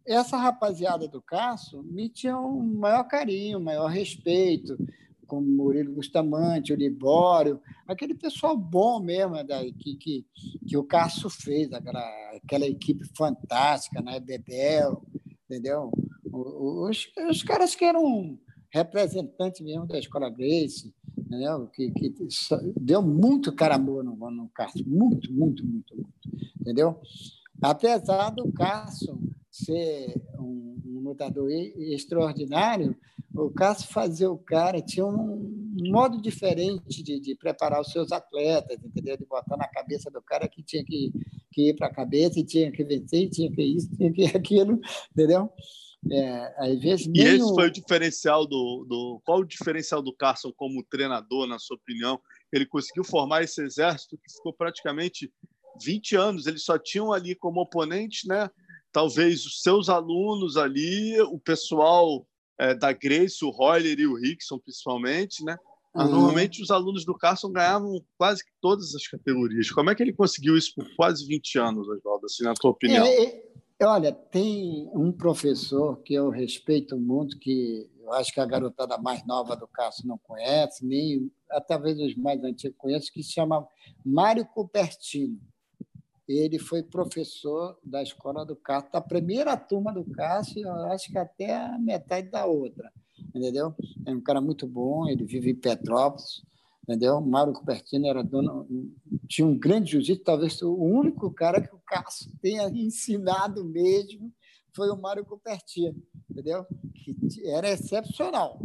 essa 0.06 0.38
rapaziada 0.38 1.07
do 1.07 1.22
Cássio 1.22 1.84
me 1.84 2.10
tinha 2.10 2.38
um 2.38 2.61
maior 2.61 3.03
carinho, 3.03 3.60
um 3.60 3.64
maior 3.64 3.88
respeito 3.88 4.77
como 5.30 5.47
Murilo 5.47 5.93
Bustamante, 5.93 6.73
o 6.73 6.76
Libório, 6.76 7.61
aquele 7.88 8.15
pessoal 8.15 8.57
bom 8.57 8.99
mesmo 8.99 9.35
né, 9.35 9.43
da, 9.43 9.64
que, 9.64 9.95
que, 9.95 10.26
que 10.68 10.76
o 10.76 10.84
Cássio 10.84 11.30
fez, 11.30 11.72
aquela, 11.72 12.03
aquela 12.43 12.65
equipe 12.65 13.06
fantástica, 13.15 14.01
né? 14.01 14.19
Bebel, 14.19 15.01
entendeu? 15.45 15.91
Os, 16.34 17.07
os 17.30 17.43
caras 17.43 17.76
que 17.76 17.85
eram 17.85 18.38
representantes 18.72 19.61
mesmo 19.61 19.88
da 19.88 19.99
Escola 19.99 20.30
Grace, 20.30 20.93
entendeu? 21.18 21.68
Que, 21.68 21.91
que 21.91 22.14
deu 22.76 23.01
muito 23.01 23.56
carambo 23.56 24.03
no, 24.03 24.15
no 24.31 24.49
Cássio, 24.49 24.85
muito, 24.88 25.31
muito, 25.31 25.65
muito, 25.65 25.95
muito, 25.95 26.11
entendeu? 26.60 26.99
Apesar 27.61 28.30
do 28.30 28.52
Cássio 28.52 29.19
ser 29.52 30.15
um, 30.38 30.81
um 30.86 30.99
lutador 31.02 31.49
extraordinário, 31.52 32.95
o 33.34 33.49
Cássio 33.49 33.88
fazia 33.90 34.30
o 34.30 34.38
cara, 34.38 34.81
tinha 34.81 35.06
um 35.06 35.69
modo 35.88 36.22
diferente 36.22 37.03
de, 37.03 37.19
de, 37.19 37.36
preparar 37.36 37.81
os 37.81 37.91
seus 37.91 38.11
atletas, 38.11 38.77
entendeu? 38.84 39.18
De 39.18 39.26
botar 39.26 39.56
na 39.56 39.68
cabeça 39.68 40.10
do 40.10 40.22
cara 40.22 40.48
que 40.48 40.64
tinha 40.64 40.84
que, 40.84 41.11
que 41.52 41.69
ir 41.69 41.76
para 41.76 41.88
a 41.88 41.94
cabeça 41.94 42.40
e 42.40 42.45
tinha 42.45 42.72
que 42.72 42.84
vencer, 42.84 43.23
e 43.23 43.30
tinha 43.30 43.52
que 43.52 43.61
isso, 43.61 43.90
tinha 43.95 44.11
que 44.11 44.26
aquilo, 44.36 44.80
entendeu? 45.11 45.49
É, 46.10 46.56
às 46.57 46.80
vezes 46.80 47.07
e 47.14 47.19
esse 47.19 47.44
o... 47.44 47.56
foi 47.56 47.68
o 47.68 47.72
diferencial 47.72 48.48
do, 48.48 48.86
do. 48.88 49.22
Qual 49.26 49.40
o 49.40 49.45
diferencial 49.45 50.02
do 50.02 50.14
Carson 50.14 50.52
como 50.56 50.84
treinador, 50.84 51.45
na 51.45 51.60
sua 51.60 51.76
opinião? 51.76 52.19
Ele 52.53 52.65
conseguiu 52.65 53.03
formar 53.03 53.44
esse 53.44 53.61
exército 53.61 54.18
que 54.18 54.31
ficou 54.31 54.53
praticamente 54.53 55.31
20 55.81 56.15
anos. 56.15 56.47
Eles 56.47 56.64
só 56.64 56.77
tinham 56.77 57.11
ali 57.11 57.35
como 57.35 57.61
oponente, 57.61 58.27
né? 58.27 58.49
Talvez 58.91 59.45
os 59.45 59.61
seus 59.61 59.89
alunos 59.89 60.57
ali, 60.57 61.19
o 61.22 61.39
pessoal 61.39 62.26
é, 62.57 62.73
da 62.73 62.91
Grace, 62.91 63.43
o 63.43 63.49
Royler 63.49 63.99
e 63.99 64.07
o 64.07 64.15
Rickson, 64.15 64.60
principalmente, 64.60 65.43
né? 65.43 65.57
Uhum. 65.95 66.07
Normalmente 66.07 66.61
os 66.61 66.69
alunos 66.69 67.06
do 67.06 67.15
Carson 67.15 67.51
ganhavam 67.51 68.03
quase 68.18 68.43
todas 68.61 68.93
as 68.93 69.07
categorias. 69.07 69.72
Como 69.72 69.89
é 69.89 69.95
que 69.95 70.03
ele 70.03 70.14
conseguiu 70.14 70.56
isso 70.56 70.73
por 70.76 70.85
quase 70.95 71.26
20 71.26 71.57
anos, 71.57 71.88
Oswaldo, 71.88 72.26
assim, 72.26 72.43
na 72.43 72.53
tua 72.53 72.72
opinião? 72.72 73.06
É, 73.06 73.41
é, 73.80 73.85
olha, 73.85 74.11
tem 74.11 74.89
um 74.93 75.11
professor 75.11 75.97
que 76.03 76.14
eu 76.14 76.30
respeito 76.30 76.97
muito, 76.97 77.39
que 77.39 77.89
eu 78.01 78.14
acho 78.14 78.34
que 78.34 78.39
a 78.39 78.45
garotada 78.45 78.97
mais 78.97 79.26
nova 79.26 79.56
do 79.56 79.68
Carson 79.68 80.07
não 80.07 80.18
conhece, 80.18 80.85
nem 80.85 81.31
talvez 81.68 81.99
os 81.99 82.15
mais 82.15 82.43
antigos 82.43 82.77
conheçam, 82.77 83.10
que 83.14 83.23
se 83.23 83.31
chama 83.31 83.68
Mário 84.06 84.45
Cupertino 84.45 85.39
ele 86.30 86.60
foi 86.60 86.84
professor 86.84 87.76
da 87.84 88.03
escola 88.03 88.45
do 88.45 88.56
Cássio, 88.56 88.91
da 88.91 89.01
primeira 89.01 89.57
turma 89.57 89.91
do 89.91 90.06
Cássio, 90.06 90.61
eu 90.61 90.72
acho 90.91 91.11
que 91.11 91.18
até 91.18 91.56
a 91.56 91.80
metade 91.80 92.30
da 92.30 92.45
outra, 92.45 92.91
entendeu? 93.34 93.73
É 94.06 94.11
um 94.11 94.22
cara 94.22 94.39
muito 94.39 94.68
bom, 94.68 95.10
ele 95.10 95.26
vive 95.26 95.49
em 95.49 95.56
Petrópolis, 95.56 96.43
entendeu? 96.84 97.19
Mário 97.19 97.53
Cupertino 97.53 98.06
era 98.06 98.23
dono, 98.23 98.68
tinha 99.27 99.47
um 99.47 99.57
grande 99.57 99.93
jiu-jitsu, 99.93 100.23
talvez 100.23 100.61
o 100.61 100.76
único 100.76 101.34
cara 101.34 101.60
que 101.60 101.73
o 101.73 101.81
Cássio 101.84 102.31
tenha 102.39 102.69
ensinado 102.69 103.65
mesmo 103.65 104.31
foi 104.72 104.88
o 104.91 104.95
Mário 104.95 105.26
Cupertino, 105.26 105.99
entendeu? 106.30 106.64
Que 106.93 107.18
era 107.47 107.72
excepcional. 107.72 108.61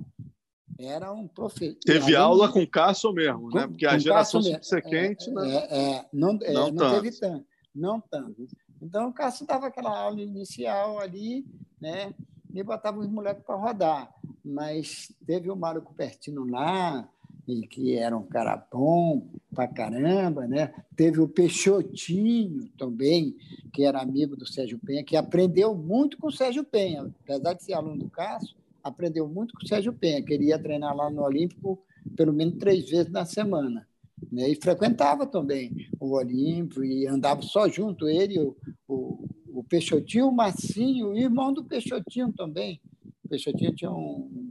Era 0.78 1.12
um 1.12 1.26
professor. 1.26 1.78
Teve 1.86 2.14
aula 2.14 2.52
com 2.52 2.66
Cássio 2.66 3.10
mesmo, 3.12 3.48
né? 3.48 3.66
Porque 3.66 3.86
a 3.86 3.96
geração 3.96 4.42
subsequente, 4.42 5.30
é, 5.30 5.32
né? 5.32 5.54
É, 5.54 5.92
é, 5.92 6.08
não, 6.12 6.38
é, 6.42 6.52
não, 6.52 6.70
não 6.70 6.94
teve 6.94 7.10
tanto 7.12 7.53
não 7.74 8.00
tanto. 8.00 8.46
Então, 8.80 9.08
o 9.08 9.12
Cássio 9.12 9.46
dava 9.46 9.66
aquela 9.66 9.98
aula 9.98 10.20
inicial 10.20 10.98
ali, 10.98 11.44
né? 11.80 12.14
E 12.52 12.62
botava 12.62 13.00
os 13.00 13.08
moleques 13.08 13.44
para 13.44 13.56
rodar. 13.56 14.14
Mas 14.44 15.12
teve 15.26 15.50
o 15.50 15.56
Mário 15.56 15.82
Cupertino 15.82 16.44
lá, 16.44 17.08
e 17.46 17.66
que 17.66 17.96
era 17.96 18.16
um 18.16 18.22
cara 18.22 18.56
bom 18.56 19.26
pra 19.54 19.68
caramba, 19.68 20.46
né? 20.46 20.72
Teve 20.96 21.20
o 21.20 21.28
Peixotinho 21.28 22.68
também, 22.78 23.36
que 23.72 23.84
era 23.84 24.00
amigo 24.00 24.36
do 24.36 24.46
Sérgio 24.46 24.78
Penha, 24.78 25.04
que 25.04 25.16
aprendeu 25.16 25.74
muito 25.74 26.16
com 26.18 26.28
o 26.28 26.32
Sérgio 26.32 26.64
Penha. 26.64 27.12
Apesar 27.22 27.54
de 27.54 27.62
ser 27.62 27.74
aluno 27.74 27.98
do 27.98 28.10
Cássio, 28.10 28.56
aprendeu 28.82 29.28
muito 29.28 29.54
com 29.54 29.64
o 29.64 29.68
Sérgio 29.68 29.92
Penha. 29.92 30.22
Queria 30.22 30.58
treinar 30.58 30.96
lá 30.96 31.10
no 31.10 31.22
Olímpico 31.22 31.78
pelo 32.16 32.32
menos 32.32 32.56
três 32.58 32.88
vezes 32.88 33.10
na 33.10 33.24
semana. 33.24 33.86
Né? 34.30 34.50
E 34.50 34.56
frequentava 34.56 35.26
também 35.26 35.88
o 36.00 36.16
Olímpio 36.16 36.84
e 36.84 37.06
andava 37.06 37.42
só 37.42 37.68
junto, 37.68 38.08
ele, 38.08 38.38
o, 38.38 38.56
o, 38.88 39.28
o 39.48 39.64
Peixotinho, 39.64 40.28
o 40.28 40.32
Marcinho, 40.32 41.08
o 41.08 41.16
irmão 41.16 41.52
do 41.52 41.64
Peixotinho 41.64 42.32
também. 42.32 42.80
O 43.24 43.28
Peixotinho 43.28 43.74
tinha 43.74 43.90
um, 43.90 44.50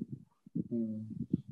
um, 0.72 1.06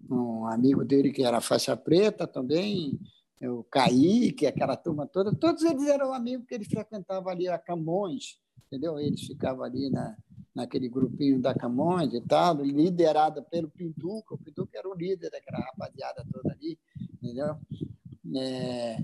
um 0.10 0.46
amigo 0.48 0.84
dele 0.84 1.12
que 1.12 1.24
era 1.24 1.42
faixa 1.42 1.76
preta 1.76 2.28
também, 2.28 3.00
o 3.42 3.64
Kaique, 3.64 4.46
aquela 4.46 4.76
turma 4.76 5.08
toda, 5.08 5.34
todos 5.34 5.64
eles 5.64 5.88
eram 5.88 6.14
amigos 6.14 6.46
que 6.46 6.54
ele 6.54 6.66
frequentava 6.66 7.32
ali 7.32 7.48
a 7.48 7.58
Camões, 7.58 8.38
entendeu? 8.68 9.00
Eles 9.00 9.22
ficavam 9.22 9.64
ali 9.64 9.90
na, 9.90 10.16
naquele 10.54 10.88
grupinho 10.88 11.42
da 11.42 11.54
Camões 11.54 12.14
e 12.14 12.22
tal, 12.22 12.62
liderada 12.62 13.42
pelo 13.42 13.70
Pinduca, 13.70 14.36
o 14.36 14.38
Pinduca 14.38 14.78
era 14.78 14.88
o 14.88 14.94
líder 14.94 15.32
daquela 15.32 15.60
rapaziada 15.60 16.24
toda 16.32 16.54
ali, 16.54 16.78
entendeu? 17.14 17.58
É, 18.36 19.04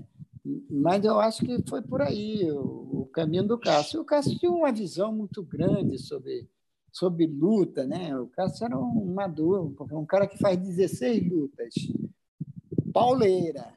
mas 0.70 1.04
eu 1.04 1.18
acho 1.20 1.44
que 1.44 1.62
foi 1.68 1.82
por 1.82 2.00
aí 2.00 2.50
o, 2.50 3.02
o, 3.02 3.10
caminho 3.12 3.46
do 3.46 3.58
Cássio. 3.58 4.00
O 4.00 4.04
Cássio 4.04 4.38
tinha 4.38 4.50
uma 4.50 4.72
visão 4.72 5.12
muito 5.12 5.42
grande 5.42 5.98
sobre, 5.98 6.48
sobre 6.92 7.26
luta, 7.26 7.86
né? 7.86 8.16
O 8.18 8.26
Cássio 8.28 8.64
era 8.64 8.78
um 8.78 9.12
maduro, 9.14 9.74
um 9.92 10.06
cara 10.06 10.26
que 10.26 10.38
faz 10.38 10.58
16 10.58 11.30
lutas. 11.30 11.74
Pauleira, 12.92 13.74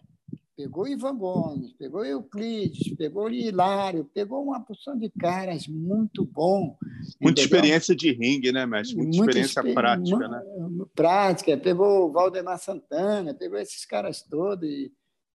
pegou 0.56 0.88
Ivan 0.88 1.16
Gomes, 1.16 1.74
pegou 1.74 2.06
Euclides, 2.06 2.96
pegou 2.96 3.30
Hilário, 3.30 4.10
pegou 4.14 4.44
uma 4.44 4.62
porção 4.62 4.98
de 4.98 5.10
caras 5.10 5.68
muito 5.68 6.24
bom. 6.24 6.78
Muita 7.20 7.42
entendeu? 7.42 7.44
experiência 7.44 7.96
de 7.96 8.12
ringue, 8.14 8.52
né, 8.52 8.66
mestre? 8.66 8.96
Muita, 8.96 9.18
Muita 9.18 9.40
experiência 9.40 9.74
prática, 9.74 10.28
né? 10.28 10.42
Prática. 10.96 11.58
Pegou 11.58 12.08
o 12.08 12.12
Valdemar 12.12 12.60
Santana, 12.60 13.34
pegou 13.34 13.58
esses 13.60 13.86
caras 13.86 14.22
todos. 14.22 14.68
E, 14.70 14.92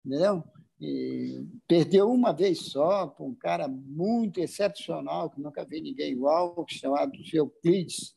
entendeu? 0.04 0.44
E 0.80 1.46
perdeu 1.68 2.10
uma 2.10 2.32
vez 2.32 2.66
só 2.66 3.06
para 3.06 3.24
um 3.24 3.34
cara 3.34 3.68
muito 3.68 4.40
excepcional, 4.40 5.30
que 5.30 5.40
nunca 5.40 5.64
vi 5.64 5.80
ninguém 5.80 6.12
igual, 6.12 6.64
chamado 6.68 7.12
Euclides. 7.32 8.16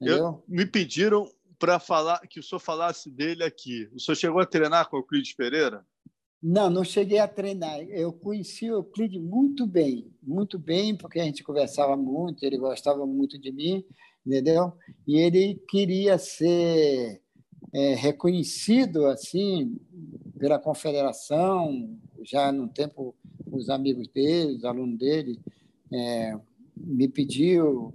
Eu, 0.00 0.42
me 0.48 0.66
pediram 0.66 1.30
para 1.58 1.78
falar 1.78 2.18
que 2.26 2.40
o 2.40 2.42
senhor 2.42 2.58
falasse 2.58 3.08
dele 3.08 3.44
aqui. 3.44 3.88
O 3.94 4.00
senhor 4.00 4.16
chegou 4.16 4.40
a 4.40 4.46
treinar 4.46 4.90
com 4.90 4.96
o 4.96 4.98
Euclides 4.98 5.32
Pereira? 5.32 5.86
Não, 6.42 6.68
não 6.68 6.82
cheguei 6.82 7.18
a 7.18 7.28
treinar. 7.28 7.80
Eu 7.82 8.12
conheci 8.12 8.68
o 8.68 8.78
Euclides 8.78 9.22
muito 9.22 9.64
bem, 9.64 10.12
muito 10.20 10.58
bem, 10.58 10.96
porque 10.96 11.20
a 11.20 11.24
gente 11.24 11.44
conversava 11.44 11.96
muito, 11.96 12.42
ele 12.42 12.58
gostava 12.58 13.06
muito 13.06 13.38
de 13.38 13.52
mim, 13.52 13.84
entendeu? 14.26 14.72
E 15.06 15.20
ele 15.20 15.62
queria 15.68 16.18
ser 16.18 17.22
é, 17.72 17.94
reconhecido 17.94 19.06
assim 19.06 19.78
pela 20.42 20.58
confederação 20.58 21.96
já 22.24 22.50
no 22.50 22.66
tempo, 22.66 23.14
os 23.48 23.70
amigos 23.70 24.08
dele, 24.08 24.56
os 24.56 24.64
alunos 24.64 24.98
dele, 24.98 25.38
é, 25.92 26.36
me 26.76 27.06
pediu 27.06 27.94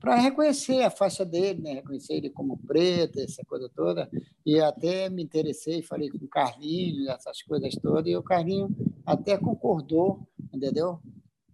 para 0.00 0.16
reconhecer 0.16 0.82
a 0.82 0.90
faixa 0.90 1.24
dele, 1.24 1.62
né? 1.62 1.74
reconhecer 1.74 2.14
ele 2.14 2.28
como 2.28 2.58
preto, 2.58 3.20
essa 3.20 3.44
coisa 3.44 3.70
toda. 3.72 4.10
E 4.44 4.58
até 4.58 5.08
me 5.08 5.22
interessei, 5.22 5.80
falei 5.80 6.10
com 6.10 6.24
o 6.24 6.28
Carlinhos, 6.28 7.06
essas 7.06 7.40
coisas 7.42 7.76
todas, 7.76 8.10
e 8.10 8.16
o 8.16 8.22
Carlinho 8.22 8.68
até 9.06 9.38
concordou, 9.38 10.26
entendeu? 10.52 10.98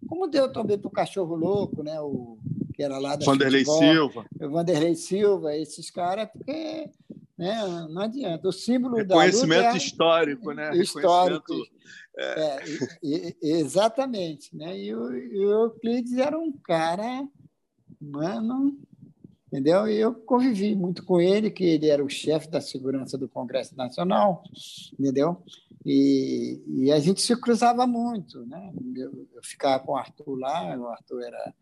Como 0.09 0.27
deu 0.29 0.51
também 0.51 0.79
para 0.79 0.89
o 0.89 0.93
Cachorro 0.93 1.37
Louco, 1.37 1.83
né? 1.83 2.01
o, 2.01 2.39
que 2.73 2.83
era 2.83 2.99
lá 2.99 3.17
da 3.17 3.25
Vanderlei 3.27 3.67
futebol, 3.67 3.93
Silva. 3.93 4.27
Vanderlei 4.41 4.95
Silva, 4.95 5.57
esses 5.57 5.91
caras, 5.91 6.31
porque 6.33 6.89
né, 7.43 7.87
não 7.91 8.03
adianta. 8.03 8.49
O 8.49 8.53
símbolo 8.53 9.05
da 9.05 9.15
Conhecimento 9.15 9.75
é 9.75 9.77
histórico, 9.77 10.53
né? 10.53 10.77
Histórico. 10.77 11.53
É. 12.17 12.25
É, 12.25 12.65
e, 13.03 13.37
exatamente. 13.43 14.55
Né? 14.57 14.79
E 14.79 14.95
o, 14.95 15.13
e 15.17 15.47
o 15.47 15.51
Euclides 15.65 16.19
era 16.19 16.39
um 16.39 16.53
cara 16.53 17.27
Mano, 18.03 18.77
entendeu? 19.47 19.87
E 19.87 19.97
eu 19.97 20.13
convivi 20.13 20.75
muito 20.75 21.05
com 21.05 21.21
ele, 21.21 21.53
que 21.53 21.65
ele 21.65 21.89
era 21.89 22.05
o 22.05 22.09
chefe 22.09 22.51
da 22.51 22.61
segurança 22.61 23.17
do 23.17 23.29
Congresso 23.29 23.77
Nacional, 23.77 24.43
entendeu? 24.99 25.41
E, 25.87 26.61
e 26.67 26.93
a 26.93 26.99
gente 26.99 27.23
se 27.23 27.41
cruzava 27.41 27.87
muito, 27.87 28.45
né? 28.47 28.73
Eu, 28.97 29.29
eu, 29.35 29.43
ficava 29.43 29.85
com 29.85 29.93
o 29.93 29.97
Arthur 29.97 30.37
lá, 30.37 30.77
o 30.77 30.89
Arthur 30.89 31.23
era, 31.23 31.55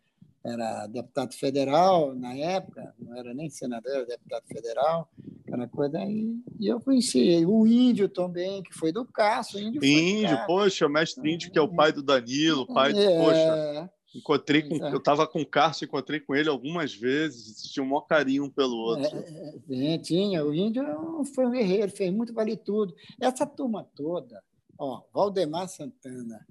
era 0.44 0.86
deputado 0.86 1.34
federal 1.34 2.14
na 2.14 2.34
época, 2.34 2.94
não 2.98 3.16
era 3.16 3.34
nem 3.34 3.50
senador, 3.50 3.92
era 3.92 4.06
deputado 4.06 4.46
federal, 4.46 5.10
aquela 5.50 5.68
coisa, 5.68 5.98
e, 6.04 6.36
e 6.58 6.68
eu 6.68 6.80
conheci 6.80 7.44
o 7.44 7.66
Índio 7.66 8.08
também, 8.08 8.62
que 8.62 8.72
foi 8.72 8.92
do 8.92 9.04
Cássio. 9.04 9.58
Índio, 9.58 9.84
índio 9.84 10.38
poxa, 10.46 10.86
o 10.86 10.90
mestre 10.90 11.32
Índio, 11.32 11.50
que 11.50 11.58
é 11.58 11.62
o 11.62 11.68
pai 11.68 11.92
do 11.92 12.02
Danilo, 12.02 12.66
pai 12.66 12.92
do, 12.92 13.00
é, 13.00 13.18
poxa 13.18 13.90
Encontrei 14.14 14.62
com, 14.62 14.76
eu 14.86 14.96
estava 14.96 15.24
com 15.26 15.40
o 15.40 15.46
Cássio, 15.46 15.84
encontrei 15.84 16.18
com 16.18 16.34
ele 16.34 16.48
algumas 16.48 16.92
vezes, 16.92 17.62
tinha 17.70 17.84
um 17.84 17.88
maior 17.88 18.02
carinho 18.02 18.44
um 18.44 18.50
pelo 18.50 18.76
outro. 18.76 19.16
É, 19.16 19.54
é, 19.70 19.94
é 19.94 19.98
tinha, 19.98 20.44
o 20.44 20.52
índio 20.52 20.84
foi 21.32 21.46
um 21.46 21.52
guerreiro, 21.52 21.92
fez 21.92 22.12
muito 22.12 22.34
vale 22.34 22.56
tudo. 22.56 22.92
Essa 23.20 23.46
turma 23.46 23.86
toda, 23.94 24.42
ó, 24.76 25.02
Valdemar 25.14 25.68
Santana. 25.68 26.44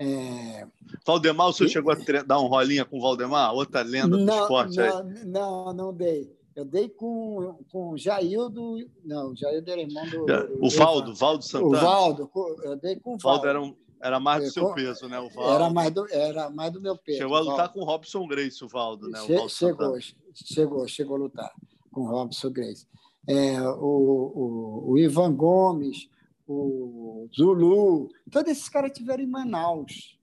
É... 0.00 0.66
Valdemar, 1.06 1.48
o 1.48 1.52
senhor 1.52 1.68
e... 1.68 1.72
chegou 1.72 1.92
a 1.92 2.22
dar 2.24 2.40
um 2.40 2.48
rolinha 2.48 2.84
com 2.84 2.98
o 2.98 3.02
Valdemar, 3.02 3.54
outra 3.54 3.82
lenda 3.82 4.16
do 4.16 4.24
não, 4.24 4.42
esporte 4.42 4.76
não, 4.76 4.98
aí? 4.98 5.24
Não, 5.26 5.72
não 5.72 5.94
dei. 5.94 6.39
Eu 6.54 6.64
dei 6.64 6.88
com, 6.88 7.58
com 7.70 7.90
o 7.90 7.98
Jaildo, 7.98 8.76
não, 9.04 9.34
Jaildo 9.36 9.70
era 9.70 9.80
irmão 9.80 10.04
do. 10.08 10.26
O 10.60 10.68
Valdo, 10.68 11.14
Valdo 11.14 11.44
Santana. 11.44 11.78
O 11.78 11.80
Valdo, 11.80 12.30
eu 12.64 12.76
dei 12.76 12.96
com 12.96 13.14
o 13.14 13.18
Valdo. 13.18 13.42
Valdo 13.42 13.46
era 13.46 13.62
um, 13.62 13.76
era 14.00 14.18
mais 14.18 14.44
do 14.44 14.50
seu 14.50 14.72
peso, 14.74 15.08
né, 15.08 15.20
o 15.20 15.28
Valdo? 15.28 15.52
Era 15.52 15.70
mais 15.70 15.90
do, 15.92 16.12
era 16.12 16.50
mais 16.50 16.72
do 16.72 16.80
meu 16.80 16.96
peso. 16.96 17.18
Chegou 17.18 17.36
a 17.36 17.40
lutar 17.40 17.72
com 17.72 17.80
o 17.80 17.84
Robson 17.84 18.26
Grace, 18.26 18.64
o 18.64 18.68
Valdo, 18.68 19.08
né? 19.08 19.20
O 19.20 19.28
Valdo 19.28 19.48
chegou, 19.50 19.98
chegou, 20.34 20.88
chegou 20.88 21.16
a 21.16 21.18
lutar 21.20 21.54
com 21.92 22.02
o 22.02 22.06
Robson 22.06 22.50
Grace. 22.50 22.86
É, 23.26 23.60
o, 23.62 23.84
o, 23.84 24.90
o, 24.90 24.98
Ivan 24.98 25.34
Gomes, 25.34 26.08
o 26.48 27.28
Zulu, 27.36 28.08
todos 28.30 28.50
esses 28.50 28.68
caras 28.68 28.92
tiveram 28.92 29.22
em 29.22 29.26
Manaus. 29.26 30.18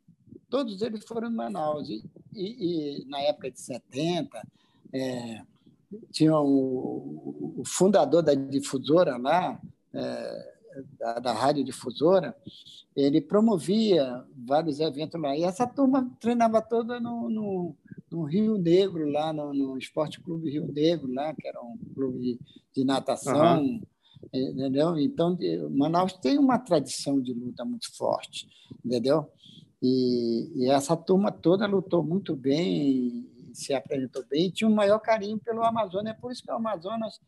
Todos 0.50 0.82
eles 0.82 1.06
foram 1.06 1.30
em 1.30 1.36
Manaus. 1.36 1.90
E, 1.90 2.04
e, 2.34 3.02
e 3.02 3.06
na 3.06 3.22
época 3.22 3.52
de 3.52 3.62
70, 3.62 4.42
é, 4.92 5.42
tinha 6.12 6.38
o, 6.38 7.56
o, 7.58 7.64
fundador 7.66 8.22
da 8.22 8.34
difusora 8.34 9.18
lá, 9.18 9.60
é, 9.94 10.54
da, 11.00 11.20
da 11.20 11.34
rádio 11.34 11.64
difusora, 11.64 12.36
ele 12.96 13.22
promovia 13.22 14.24
vários 14.36 14.80
eventos 14.80 15.20
lá. 15.22 15.36
E 15.36 15.44
essa 15.44 15.68
turma 15.68 16.10
treinava 16.20 16.62
toda 16.62 17.00
no, 17.00 17.30
no, 17.30 17.76
no 18.12 18.24
Rio 18.24 18.58
Negro, 18.58 19.10
lá 19.10 19.32
no, 19.32 19.54
no, 19.54 19.78
Esporte 19.78 20.20
Clube 20.20 20.50
Rio 20.50 20.68
Negro, 20.72 21.12
lá, 21.14 21.34
que 21.34 21.48
era 21.48 21.62
um 21.62 21.78
clube 21.94 22.20
de, 22.20 22.40
de 22.76 22.84
natação. 22.84 23.62
Uhum. 23.62 23.82
Entendeu? 24.34 24.98
Então, 24.98 25.38
Manaus 25.70 26.14
tem 26.14 26.38
uma 26.38 26.58
tradição 26.58 27.22
de 27.22 27.34
luta 27.34 27.64
muito 27.64 27.96
forte, 27.96 28.48
entendeu? 28.84 29.30
E, 29.82 30.52
e 30.56 30.70
essa 30.70 30.98
turma 30.98 31.32
toda 31.32 31.68
lutou 31.68 32.04
muito 32.04 32.36
bem, 32.36 33.30
se 33.58 33.74
apresentou 33.74 34.24
bem, 34.28 34.48
e 34.48 34.52
tinha 34.52 34.70
um 34.70 34.74
maior 34.74 35.00
carinho 35.00 35.40
pelo 35.40 35.64
Amazonas. 35.64 36.14
É 36.14 36.16
por 36.16 36.32
isso 36.32 36.44
que 36.44 36.52
o 36.52 36.56
Amazonas 36.56 37.20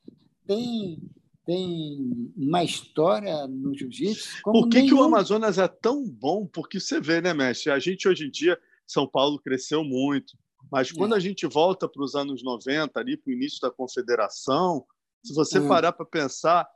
tem 0.45 0.99
tem 1.45 2.31
uma 2.37 2.63
história 2.63 3.47
no 3.47 3.75
jiu-jitsu. 3.75 4.43
Por 4.43 4.69
que, 4.69 4.77
nenhum... 4.77 4.87
que 4.87 4.93
o 4.93 5.03
Amazonas 5.03 5.57
é 5.57 5.67
tão 5.67 6.07
bom? 6.07 6.45
Porque 6.45 6.79
você 6.79 7.01
vê, 7.01 7.19
né, 7.21 7.33
mestre? 7.33 7.71
A 7.71 7.79
gente 7.79 8.07
hoje 8.07 8.27
em 8.27 8.29
dia, 8.29 8.55
São 8.85 9.07
Paulo 9.07 9.39
cresceu 9.39 9.83
muito, 9.83 10.37
mas 10.71 10.91
quando 10.91 11.15
é. 11.15 11.17
a 11.17 11.19
gente 11.19 11.47
volta 11.47 11.89
para 11.89 12.03
os 12.03 12.13
anos 12.13 12.43
90, 12.43 12.99
ali 12.99 13.17
para 13.17 13.31
o 13.31 13.33
início 13.33 13.59
da 13.61 13.71
Confederação, 13.71 14.85
se 15.25 15.33
você 15.33 15.57
é. 15.57 15.67
parar 15.67 15.91
para 15.91 16.05
pensar, 16.05 16.69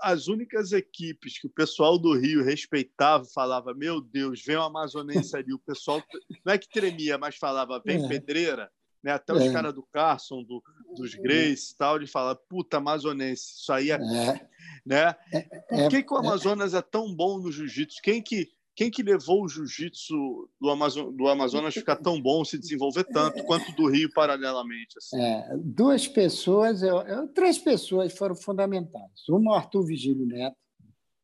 as 0.00 0.28
únicas 0.28 0.70
equipes 0.70 1.40
que 1.40 1.48
o 1.48 1.50
pessoal 1.50 1.98
do 1.98 2.16
Rio 2.16 2.44
respeitava, 2.44 3.24
falava: 3.34 3.74
Meu 3.74 4.00
Deus, 4.00 4.40
vem 4.44 4.56
o 4.56 4.62
amazonense 4.62 5.36
ali. 5.36 5.52
O 5.52 5.58
pessoal 5.58 6.00
não 6.44 6.52
é 6.52 6.58
que 6.58 6.68
tremia, 6.68 7.18
mas 7.18 7.36
falava: 7.36 7.82
Vem 7.84 8.04
é. 8.04 8.08
pedreira 8.08 8.70
né? 9.04 9.12
Até 9.12 9.34
os 9.34 9.42
é. 9.42 9.52
caras 9.52 9.74
do 9.74 9.82
Carson, 9.82 10.42
do, 10.42 10.62
dos 10.96 11.14
Grace 11.14 11.72
e 11.72 11.76
tal, 11.76 11.98
de 11.98 12.06
falar, 12.06 12.34
puta, 12.34 12.78
amazonense, 12.78 13.60
isso 13.60 13.70
aí 13.70 13.90
é. 13.90 13.96
é. 13.96 14.48
Né? 14.84 15.14
É, 15.30 15.40
Por 15.42 15.78
é, 15.78 15.88
que, 15.88 16.02
que 16.02 16.14
o 16.14 16.16
Amazonas 16.16 16.72
é 16.72 16.80
tão 16.80 17.14
bom 17.14 17.38
no 17.38 17.52
jiu-jitsu? 17.52 18.00
Quem 18.02 18.22
que, 18.22 18.48
quem 18.74 18.90
que 18.90 19.02
levou 19.02 19.44
o 19.44 19.48
jiu-jitsu 19.48 20.48
do, 20.58 20.70
Amazon, 20.70 21.14
do 21.14 21.28
Amazonas 21.28 21.74
ficar 21.74 21.96
tão 21.96 22.20
bom, 22.20 22.42
se 22.46 22.58
desenvolver 22.58 23.04
tanto, 23.04 23.44
quanto 23.44 23.70
do 23.72 23.90
Rio 23.90 24.10
paralelamente? 24.14 24.96
Assim? 24.96 25.20
É, 25.20 25.54
duas 25.58 26.08
pessoas, 26.08 26.82
eu, 26.82 26.96
eu, 27.02 27.28
três 27.28 27.58
pessoas 27.58 28.16
foram 28.16 28.34
fundamentais. 28.34 29.28
Uma, 29.28 29.52
o 29.52 29.54
Arthur 29.54 29.84
Vigílio 29.84 30.26
Neto, 30.26 30.56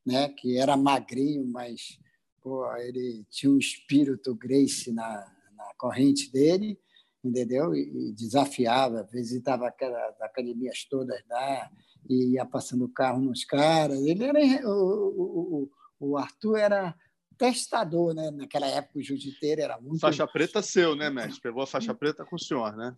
né, 0.05 0.29
que 0.29 0.59
era 0.59 0.77
magrinho, 0.77 1.47
mas 1.47 1.99
pô, 2.43 2.71
ele 2.77 3.25
tinha 3.31 3.51
um 3.51 3.59
espírito 3.59 4.35
Grace 4.35 4.93
na, 4.93 5.27
na 5.57 5.75
corrente 5.79 6.31
dele 6.31 6.79
entendeu? 7.25 7.75
E, 7.75 8.13
desafiava, 8.13 9.09
visitava 9.11 9.69
aquelas 9.69 10.21
academias 10.21 10.85
todas 10.85 11.21
lá, 11.29 11.71
e 12.09 12.35
ia 12.35 12.45
passando 12.45 12.85
o 12.85 12.93
carro 12.93 13.21
nos 13.21 13.45
caras. 13.45 14.01
Ele 14.01 14.25
era 14.25 14.69
o, 14.69 15.69
o, 16.01 16.09
o 16.09 16.17
Arthur 16.17 16.57
era 16.57 16.95
testador, 17.37 18.15
né? 18.15 18.31
Naquela 18.31 18.67
época 18.67 18.99
o 18.99 19.03
jiu-jiteiro 19.03 19.63
era 19.63 19.81
muito 19.81 20.01
faixa 20.01 20.27
preta 20.27 20.61
seu, 20.61 20.95
né, 20.95 21.09
mestre? 21.09 21.41
Pegou 21.41 21.63
a 21.63 21.67
faixa 21.67 21.95
preta 21.95 22.25
com 22.25 22.37
o 22.37 22.39
senhor, 22.39 22.77
né? 22.77 22.95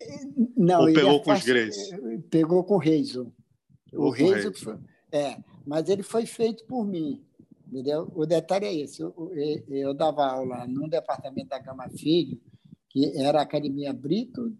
Não, 0.57 0.81
Ou 0.81 0.93
pegou 0.93 1.19
com 1.19 1.25
faixa... 1.25 1.39
os 1.39 1.45
Grace? 1.45 2.21
Pegou 2.29 2.63
com 2.63 2.75
o 2.75 2.77
Reizo. 2.77 3.33
O 3.93 4.09
Reizo, 4.09 4.51
é, 5.11 5.37
mas 5.65 5.87
ele 5.87 6.03
foi 6.03 6.25
feito 6.25 6.65
por 6.65 6.85
mim. 6.85 7.23
Entendeu? 7.67 8.11
O 8.13 8.25
detalhe 8.25 8.65
é 8.65 8.73
esse: 8.73 9.01
eu, 9.01 9.13
eu, 9.33 9.63
eu 9.69 9.93
dava 9.93 10.25
aula 10.25 10.67
no 10.67 10.89
departamento 10.89 11.49
da 11.49 11.59
Gama 11.59 11.89
Filho, 11.89 12.39
que 12.93 13.17
era 13.17 13.39
a 13.39 13.43
Academia 13.43 13.91
Brito, 13.91 14.55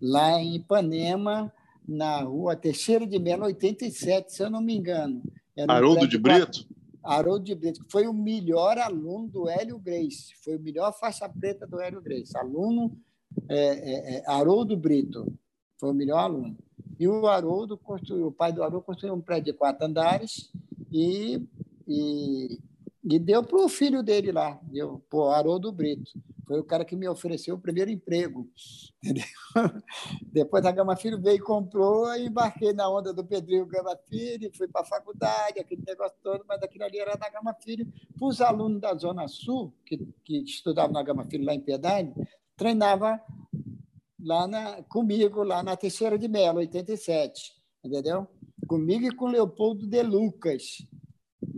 lá 0.00 0.38
em 0.38 0.56
Ipanema, 0.56 1.52
na 1.86 2.20
rua 2.20 2.54
Teixeira 2.54 3.06
de 3.06 3.18
Melo, 3.18 3.46
87, 3.46 4.32
se 4.32 4.42
eu 4.42 4.50
não 4.50 4.60
me 4.60 4.76
engano. 4.76 5.22
Haroldo 5.66 6.06
de 6.06 6.18
Brito? 6.18 6.68
Haroldo 7.02 7.44
de 7.46 7.54
Brito, 7.54 7.82
que 7.82 7.90
foi 7.90 8.06
o 8.06 8.12
melhor 8.12 8.76
aluno 8.76 9.26
do 9.28 9.48
Hélio 9.48 9.78
Grace, 9.78 10.34
foi 10.44 10.56
o 10.56 10.60
melhor 10.60 10.92
faixa 10.92 11.26
preta 11.26 11.66
do 11.66 11.80
Hélio 11.80 12.02
Grace. 12.02 12.36
Aluno 12.36 12.94
é, 13.48 13.56
é, 13.56 14.16
é, 14.16 14.22
Haroldo 14.26 14.76
Brito, 14.76 15.26
foi 15.78 15.90
o 15.90 15.94
melhor 15.94 16.18
aluno. 16.18 16.54
E 16.98 17.08
o 17.08 17.26
Haroldo 17.26 17.78
construiu, 17.78 18.26
o 18.26 18.32
pai 18.32 18.52
do 18.52 18.62
Haroldo 18.62 18.84
construiu 18.84 19.14
um 19.14 19.20
prédio 19.20 19.52
de 19.52 19.58
quatro 19.58 19.86
andares 19.86 20.52
e, 20.92 21.42
e, 21.86 22.60
e 23.10 23.18
deu 23.18 23.42
para 23.42 23.58
o 23.58 23.68
filho 23.70 24.02
dele 24.02 24.30
lá, 24.30 24.60
deu 24.64 25.02
o 25.10 25.22
Haroldo 25.30 25.72
Brito. 25.72 26.12
Foi 26.46 26.60
o 26.60 26.64
cara 26.64 26.84
que 26.84 26.94
me 26.94 27.08
ofereceu 27.08 27.54
o 27.54 27.60
primeiro 27.60 27.90
emprego. 27.90 28.46
Entendeu? 29.02 29.24
Depois 30.30 30.64
a 30.66 30.70
Gama 30.70 30.94
Filho 30.94 31.18
veio 31.18 31.36
e 31.36 31.40
comprou, 31.40 32.14
e 32.14 32.26
embarquei 32.26 32.74
na 32.74 32.88
onda 32.88 33.12
do 33.12 33.24
Pedrinho 33.24 33.64
Gama 33.64 33.96
Filho, 34.08 34.50
fui 34.54 34.68
para 34.68 34.82
a 34.82 34.84
faculdade, 34.84 35.58
aquele 35.58 35.82
negócio 35.86 36.18
todo, 36.22 36.44
mas 36.46 36.62
aquilo 36.62 36.84
ali 36.84 36.98
era 36.98 37.16
da 37.16 37.30
Gama 37.30 37.54
Filho. 37.54 37.90
Para 38.18 38.28
os 38.28 38.42
alunos 38.42 38.80
da 38.80 38.94
Zona 38.94 39.26
Sul, 39.26 39.72
que, 39.86 39.96
que 40.22 40.42
estudavam 40.42 40.92
na 40.92 41.02
Gama 41.02 41.24
Filho 41.24 41.46
lá 41.46 41.54
em 41.54 41.60
Piedade, 41.60 42.12
treinava 42.56 43.18
lá 44.20 44.46
na, 44.46 44.82
comigo, 44.82 45.42
lá 45.42 45.62
na 45.62 45.76
Teixeira 45.76 46.18
de 46.18 46.28
Melo, 46.28 46.58
87, 46.58 47.54
entendeu? 47.82 48.26
Comigo 48.66 49.06
e 49.06 49.14
com 49.14 49.28
Leopoldo 49.28 49.86
de 49.86 50.02
Lucas, 50.02 50.82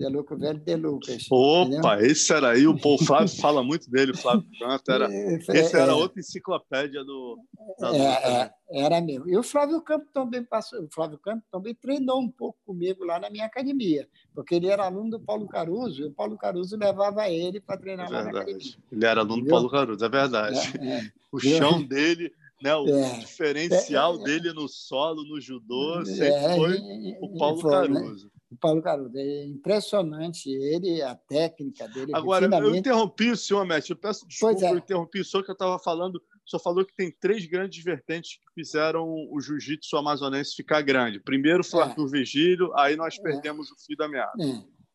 Deluca, 0.01 0.35
o 0.35 0.39
velho 0.39 0.59
De 0.59 0.77
Lucas. 0.77 1.27
Opa, 1.31 1.95
entendeu? 1.97 2.11
esse 2.11 2.33
era 2.33 2.53
aí, 2.53 2.67
o 2.67 2.79
Flávio 3.05 3.29
fala 3.29 3.63
muito 3.63 3.91
dele, 3.91 4.13
o 4.13 4.17
Flávio 4.17 4.47
Canto. 4.59 4.91
Era, 4.91 5.13
é, 5.13 5.35
esse 5.35 5.77
era 5.77 5.93
é, 5.93 5.95
outra 5.95 6.19
enciclopédia 6.19 7.05
do. 7.05 7.37
É, 7.83 8.47
é, 8.47 8.51
era 8.71 8.99
mesmo. 9.03 9.29
E 9.29 9.37
o 9.37 9.43
Flávio 9.43 9.79
Campo 9.83 10.07
também 10.11 10.43
passou, 10.43 10.83
o 10.83 10.89
Flávio 10.91 11.19
Campo 11.19 11.45
também 11.53 11.75
treinou 11.75 12.19
um 12.19 12.31
pouco 12.31 12.59
comigo 12.65 13.05
lá 13.05 13.21
na 13.21 13.29
minha 13.29 13.45
academia, 13.45 14.09
porque 14.35 14.55
ele 14.55 14.69
era 14.69 14.87
aluno 14.87 15.11
do 15.11 15.21
Paulo 15.21 15.47
Caruso, 15.47 16.01
e 16.01 16.07
o 16.07 16.13
Paulo 16.13 16.39
Caruso 16.39 16.79
levava 16.79 17.29
ele 17.29 17.61
para 17.61 17.77
treinar 17.77 18.11
lá 18.11 18.25
na 18.25 18.31
academia. 18.31 18.73
Ele 18.91 19.05
era 19.05 19.21
aluno 19.21 19.45
do 19.45 19.51
Paulo 19.51 19.69
Caruso, 19.69 20.03
é 20.03 20.09
verdade. 20.09 20.59
o 21.31 21.39
chão 21.39 21.83
dele 21.83 22.33
né? 22.63 22.75
O 22.77 22.87
é, 22.89 23.19
diferencial 23.19 24.21
é, 24.21 24.25
dele 24.25 24.53
no 24.53 24.69
solo, 24.69 25.25
no 25.25 25.41
judô, 25.41 26.05
sempre 26.05 26.27
é, 26.27 26.57
foi 26.57 26.79
o 27.21 27.39
Paulo 27.39 27.61
foi, 27.61 27.89
né? 27.89 28.01
Caruso. 28.01 28.27
Né? 28.27 28.40
O 28.51 28.57
Paulo 28.57 28.83
Caruso, 28.83 29.17
é 29.17 29.45
impressionante 29.45 30.51
ele, 30.51 31.01
a 31.03 31.15
técnica 31.15 31.87
dele. 31.89 32.13
Agora, 32.13 32.47
eu 32.47 32.75
interrompi 32.75 33.31
o 33.31 33.37
senhor, 33.37 33.65
Mestre, 33.65 33.93
eu 33.93 33.97
peço 33.97 34.27
desculpa, 34.27 34.67
é. 34.67 34.73
eu 34.73 34.79
interrompi 34.79 35.21
o 35.21 35.25
senhor 35.25 35.45
que 35.45 35.51
eu 35.51 35.55
estava 35.55 35.79
falando, 35.79 36.17
o 36.17 36.51
senhor 36.51 36.61
falou 36.61 36.85
que 36.85 36.95
tem 36.97 37.15
três 37.21 37.47
grandes 37.47 37.83
vertentes 37.85 38.39
que 38.39 38.53
fizeram 38.53 39.07
o 39.31 39.41
jiu-jitsu 39.41 39.97
amazonense 39.97 40.57
ficar 40.57 40.83
grande. 40.83 41.21
Primeiro 41.21 41.63
foi 41.63 41.81
o 41.81 41.83
é. 41.85 41.87
Arthur 41.87 42.09
Vigílio, 42.09 42.77
aí 42.77 42.97
nós 42.97 43.17
perdemos 43.19 43.71
o 43.71 43.77
fio 43.87 43.97
da 43.97 44.09
meada. 44.09 44.33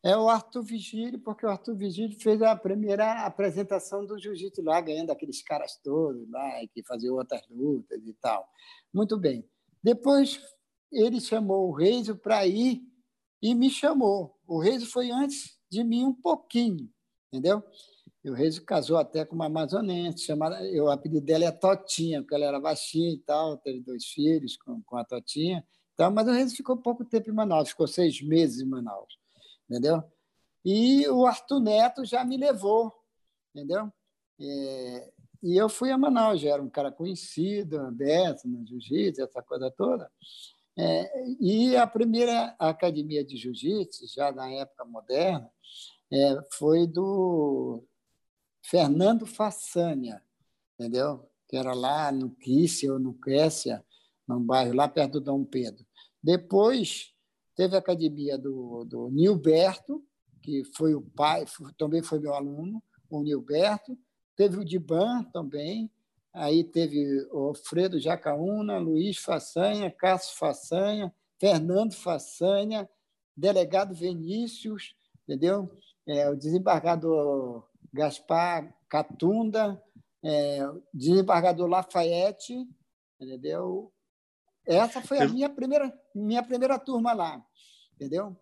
É 0.03 0.15
o 0.17 0.27
Arthur 0.27 0.61
Vigílio, 0.61 1.19
porque 1.19 1.45
o 1.45 1.49
Arthur 1.49 1.75
Vigílio 1.75 2.19
fez 2.19 2.41
a 2.41 2.55
primeira 2.57 3.25
apresentação 3.25 4.05
do 4.05 4.19
jiu-jitsu 4.19 4.61
lá, 4.61 4.81
ganhando 4.81 5.11
aqueles 5.11 5.41
caras 5.41 5.79
todos 5.81 6.29
lá, 6.29 6.59
que 6.73 6.83
faziam 6.83 7.15
outras 7.15 7.41
lutas 7.49 8.05
e 8.05 8.13
tal. 8.21 8.45
Muito 8.93 9.17
bem. 9.17 9.49
Depois 9.81 10.41
ele 10.91 11.21
chamou 11.21 11.69
o 11.69 11.73
Reizo 11.73 12.17
para 12.17 12.45
ir 12.45 12.81
e 13.49 13.53
me 13.55 13.69
chamou. 13.69 14.35
O 14.47 14.59
Reizo 14.59 14.85
foi 14.85 15.11
antes 15.11 15.57
de 15.69 15.83
mim 15.83 16.05
um 16.05 16.13
pouquinho, 16.13 16.89
entendeu? 17.31 17.63
E 18.23 18.29
o 18.29 18.33
Reizo 18.33 18.63
casou 18.63 18.97
até 18.97 19.23
com 19.23 19.35
uma 19.35 19.45
amazonense, 19.45 20.25
chamada, 20.25 20.61
o 20.81 20.89
apelido 20.89 21.21
dela 21.21 21.45
é 21.45 21.51
Totinha, 21.51 22.21
porque 22.21 22.35
ela 22.35 22.45
era 22.45 22.59
baixinha 22.59 23.11
e 23.11 23.19
tal, 23.19 23.57
teve 23.57 23.81
dois 23.81 24.05
filhos 24.05 24.57
com, 24.57 24.81
com 24.81 24.97
a 24.97 25.03
Totinha. 25.03 25.65
Então, 25.93 26.11
mas 26.11 26.27
o 26.27 26.31
Reizo 26.31 26.55
ficou 26.55 26.77
pouco 26.77 27.05
tempo 27.05 27.29
em 27.29 27.33
Manaus, 27.33 27.69
ficou 27.69 27.87
seis 27.87 28.21
meses 28.21 28.61
em 28.61 28.65
Manaus 28.65 29.13
entendeu? 29.69 30.03
E 30.63 31.07
o 31.09 31.25
Arthur 31.25 31.59
Neto 31.59 32.05
já 32.05 32.23
me 32.23 32.37
levou, 32.37 32.91
entendeu? 33.53 33.91
É, 34.39 35.11
e 35.43 35.55
eu 35.55 35.69
fui 35.69 35.91
a 35.91 35.97
Manaus, 35.97 36.41
já 36.41 36.51
era 36.51 36.61
um 36.61 36.69
cara 36.69 36.91
conhecido, 36.91 37.79
aberto 37.79 38.47
no 38.47 38.65
jiu-jitsu, 38.65 39.21
essa 39.21 39.43
coisa 39.43 39.71
toda. 39.71 40.09
É, 40.77 41.23
e 41.39 41.75
a 41.75 41.87
primeira 41.87 42.55
academia 42.59 43.23
de 43.23 43.37
jiu-jitsu, 43.37 44.07
já 44.13 44.31
na 44.31 44.49
época 44.49 44.83
moderna, 44.85 45.49
é, 46.11 46.39
foi 46.53 46.85
do 46.85 47.83
Fernando 48.61 49.25
Façanha, 49.25 50.21
entendeu? 50.73 51.29
Que 51.47 51.55
era 51.55 51.73
lá 51.73 52.11
no 52.11 52.29
Quícia 52.29 52.91
ou 52.91 52.99
no 52.99 53.13
Quécia, 53.13 53.83
num 54.27 54.41
bairro 54.41 54.73
lá 54.73 54.87
perto 54.87 55.13
do 55.13 55.21
Dom 55.21 55.45
Pedro. 55.45 55.85
Depois 56.21 57.15
Teve 57.55 57.75
a 57.75 57.79
academia 57.79 58.37
do, 58.37 58.83
do 58.83 59.09
Nilberto, 59.09 60.03
que 60.43 60.63
foi 60.75 60.93
o 60.93 61.01
pai, 61.01 61.45
também 61.77 62.03
foi 62.03 62.19
meu 62.19 62.33
aluno, 62.33 62.83
o 63.09 63.23
Nilberto. 63.23 63.97
Teve 64.35 64.57
o 64.57 64.65
Diban 64.65 65.23
também. 65.31 65.89
Aí 66.35 66.65
teve 66.65 67.25
o 67.31 67.47
Alfredo 67.47 67.97
Jacaúna, 67.97 68.77
Luiz 68.77 69.17
Façanha, 69.17 69.89
Cássio 69.89 70.37
Façanha, 70.37 71.13
Fernando 71.39 71.93
Façanha, 71.93 72.89
delegado 73.35 73.95
Vinícius, 73.95 74.97
entendeu? 75.23 75.71
É, 76.05 76.29
o 76.29 76.35
desembargador 76.35 77.65
Gaspar 77.93 78.75
Catunda, 78.89 79.81
é, 80.21 80.67
o 80.67 80.83
desembargador 80.93 81.69
Lafayette, 81.69 82.67
entendeu? 83.17 83.93
Essa 84.65 85.01
foi 85.01 85.19
a 85.19 85.27
minha 85.29 85.49
primeira, 85.49 85.97
minha 86.13 86.43
primeira 86.43 86.77
turma 86.77 87.13
lá, 87.13 87.41
entendeu? 87.93 88.35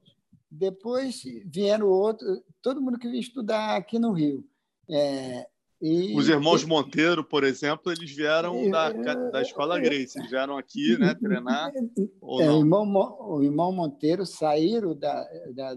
Depois 0.49 1.21
vieram 1.45 1.87
outros, 1.87 2.41
todo 2.59 2.81
mundo 2.81 2.97
que 2.97 3.07
vinha 3.07 3.21
estudar 3.21 3.75
aqui 3.75 3.99
no 3.99 4.13
Rio. 4.13 4.43
É, 4.89 5.47
e, 5.85 6.15
Os 6.15 6.29
irmãos 6.29 6.63
Monteiro, 6.63 7.25
por 7.25 7.43
exemplo, 7.43 7.91
eles 7.91 8.09
vieram 8.09 8.69
da, 8.69 8.89
da 9.31 9.41
escola 9.41 9.77
Grace, 9.77 10.17
eles 10.17 10.29
vieram 10.29 10.57
aqui 10.57 10.97
né, 10.97 11.13
treinar. 11.13 11.73
Ou 12.21 12.41
é, 12.41 12.45
não? 12.45 12.55
O, 12.55 12.61
irmão, 12.61 13.17
o 13.19 13.43
irmão 13.43 13.71
Monteiro 13.73 14.25
saíram 14.25 14.95
da, 14.95 15.27
da, 15.53 15.75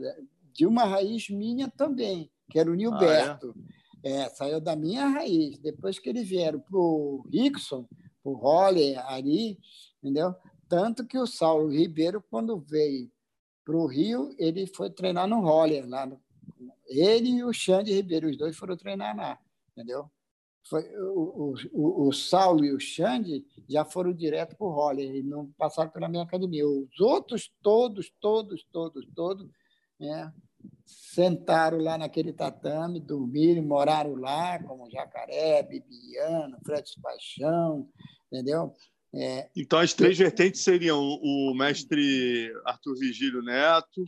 de 0.53 0.65
uma 0.65 0.85
raiz 0.85 1.29
minha 1.29 1.69
também, 1.69 2.31
que 2.49 2.57
era 2.57 2.71
o 2.71 2.75
Nilberto. 2.77 3.53
Ah, 3.57 4.09
é? 4.09 4.23
É, 4.23 4.29
saiu 4.29 4.61
da 4.61 4.77
minha 4.77 5.09
raiz. 5.09 5.59
Depois 5.59 5.99
que 5.99 6.09
eles 6.09 6.29
vieram 6.29 6.61
para 6.61 6.79
o 6.79 7.27
Rickson, 7.29 7.85
para 8.23 8.31
o 8.31 8.37
Holly, 8.37 8.95
Ari, 8.95 9.59
entendeu? 10.01 10.33
Tanto 10.69 11.05
que 11.05 11.19
o 11.19 11.27
Saulo 11.27 11.69
Ribeiro, 11.69 12.23
quando 12.31 12.61
veio 12.61 13.11
para 13.65 13.77
o 13.77 13.87
Rio, 13.87 14.33
ele 14.39 14.69
foi 14.69 14.89
treinar 14.89 15.27
no 15.27 15.41
Roller, 15.41 15.85
lá 15.89 16.07
no... 16.07 16.21
ele 16.87 17.31
e 17.31 17.43
o 17.43 17.53
Xande 17.53 17.93
Ribeiro, 17.93 18.29
os 18.29 18.39
dois 18.39 18.57
foram 18.57 18.77
treinar 18.77 19.17
lá, 19.17 19.37
entendeu? 19.77 20.11
Foi, 20.69 20.83
o, 20.99 21.55
o, 21.73 22.09
o 22.09 22.13
Saulo 22.13 22.65
e 22.65 22.73
o 22.73 22.81
Xande 22.81 23.45
já 23.69 23.85
foram 23.85 24.13
direto 24.13 24.57
para 24.57 24.67
o 24.67 24.93
e 24.95 25.23
não 25.23 25.53
passaram 25.53 25.91
pela 25.91 26.09
minha 26.09 26.25
academia. 26.25 26.67
Os 26.67 26.99
outros, 26.99 27.53
todos, 27.63 28.11
todos, 28.21 28.67
todos, 28.73 29.07
todos, 29.15 29.49
né, 30.01 30.33
sentaram 30.85 31.79
lá 31.79 31.97
naquele 31.97 32.33
tatame, 32.33 32.99
dormiram, 32.99 33.63
moraram 33.63 34.17
lá, 34.17 34.61
como 34.65 34.91
Jacaré, 34.91 35.63
Bibiano, 35.63 36.59
Fred 36.65 36.91
Paixão, 37.01 37.89
entendeu? 38.31 38.75
É, 39.15 39.49
então, 39.57 39.79
as 39.79 39.95
três 39.95 40.19
vertentes 40.19 40.63
seriam 40.63 41.01
o 41.01 41.55
mestre 41.55 42.53
Arthur 42.65 42.97
Vigílio 42.99 43.41
Neto, 43.41 44.05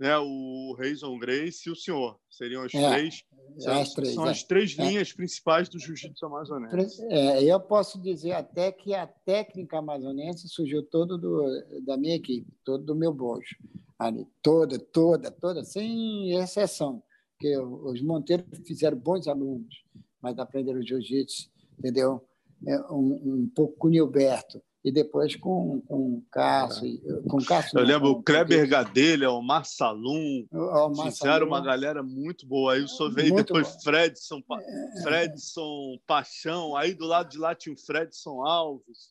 né, 0.00 0.16
o 0.18 0.74
Reison 0.78 1.18
Grace 1.18 1.68
e 1.68 1.70
o 1.70 1.76
senhor. 1.76 2.18
Seriam 2.30 2.62
as 2.62 2.74
é, 2.74 2.90
três. 2.90 3.24
São, 3.58 3.80
as 3.80 3.92
três, 3.92 4.14
são 4.14 4.26
é. 4.26 4.30
as 4.30 4.42
três 4.42 4.70
linhas 4.70 5.12
principais 5.12 5.68
do 5.68 5.78
jiu-jitsu 5.78 6.24
amazonense. 6.24 7.04
É, 7.10 7.44
eu 7.44 7.60
posso 7.60 8.00
dizer 8.00 8.32
até 8.32 8.72
que 8.72 8.94
a 8.94 9.06
técnica 9.06 9.78
amazonense 9.78 10.48
surgiu 10.48 10.82
todo 10.82 11.18
do, 11.18 11.82
da 11.84 11.98
minha 11.98 12.16
equipe, 12.16 12.50
todo 12.64 12.82
do 12.82 12.94
meu 12.96 13.12
bojo. 13.12 13.56
Ali, 13.98 14.26
toda, 14.42 14.78
toda, 14.78 15.30
toda, 15.30 15.62
sem 15.62 16.32
exceção. 16.32 17.02
Porque 17.32 17.58
os 17.58 18.00
Monteiros 18.00 18.46
fizeram 18.66 18.96
bons 18.96 19.28
alunos, 19.28 19.84
mas 20.22 20.38
aprenderam 20.38 20.82
jiu-jitsu, 20.82 21.50
entendeu? 21.78 22.26
É, 22.66 22.78
um, 22.90 23.42
um 23.42 23.52
pouco 23.54 23.76
com 23.76 23.88
o 23.88 23.90
Nilberto 23.90 24.62
e 24.84 24.90
depois 24.90 25.36
com, 25.36 25.80
com 25.82 26.14
o 26.14 26.24
Cássio. 26.30 27.00
Com 27.28 27.38
Cássio 27.44 27.78
Eu 27.78 27.84
lembro 27.84 28.10
o 28.10 28.22
Kleber 28.22 28.68
Gadelha, 28.68 29.30
o 29.30 29.42
Marsalum, 29.42 30.46
fizeram 31.04 31.46
uma 31.46 31.60
galera 31.60 32.02
muito 32.02 32.46
boa. 32.46 32.74
Aí 32.74 32.82
o 32.82 32.88
senhor 32.88 33.12
veio 33.12 33.34
muito 33.34 33.52
depois. 33.52 33.82
Fredson, 33.82 34.38
é. 34.38 35.02
Fredson 35.02 35.98
Paixão, 36.06 36.76
aí 36.76 36.94
do 36.94 37.06
lado 37.06 37.30
de 37.30 37.38
lá 37.38 37.54
tinha 37.54 37.74
o 37.74 37.78
Fredson 37.78 38.44
Alves. 38.44 39.10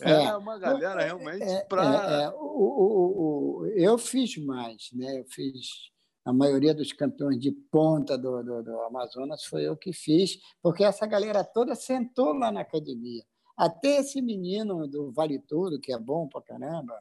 É, 0.00 0.10
é 0.10 0.36
uma 0.36 0.58
galera 0.58 1.04
realmente 1.04 1.42
é, 1.42 1.64
para. 1.64 1.84
É, 1.84 2.28
o, 2.30 2.34
o, 2.34 3.60
o, 3.60 3.66
eu 3.76 3.98
fiz 3.98 4.36
mais, 4.38 4.88
né? 4.92 5.20
Eu 5.20 5.24
fiz 5.26 5.92
a 6.24 6.32
maioria 6.32 6.74
dos 6.74 6.92
campeões 6.92 7.38
de 7.38 7.52
ponta 7.52 8.16
do, 8.16 8.42
do, 8.42 8.62
do, 8.62 8.80
Amazonas 8.82 9.44
foi 9.44 9.66
eu 9.66 9.76
que 9.76 9.92
fiz, 9.92 10.38
porque 10.62 10.84
essa 10.84 11.06
galera 11.06 11.44
toda 11.44 11.74
sentou 11.74 12.32
lá 12.32 12.50
na 12.50 12.60
academia. 12.60 13.24
Até 13.56 13.98
esse 14.00 14.20
menino 14.20 14.86
do 14.86 15.12
Vale 15.12 15.38
Tudo, 15.38 15.80
que 15.80 15.92
é 15.92 15.98
bom 15.98 16.28
pra 16.28 16.40
caramba, 16.40 16.98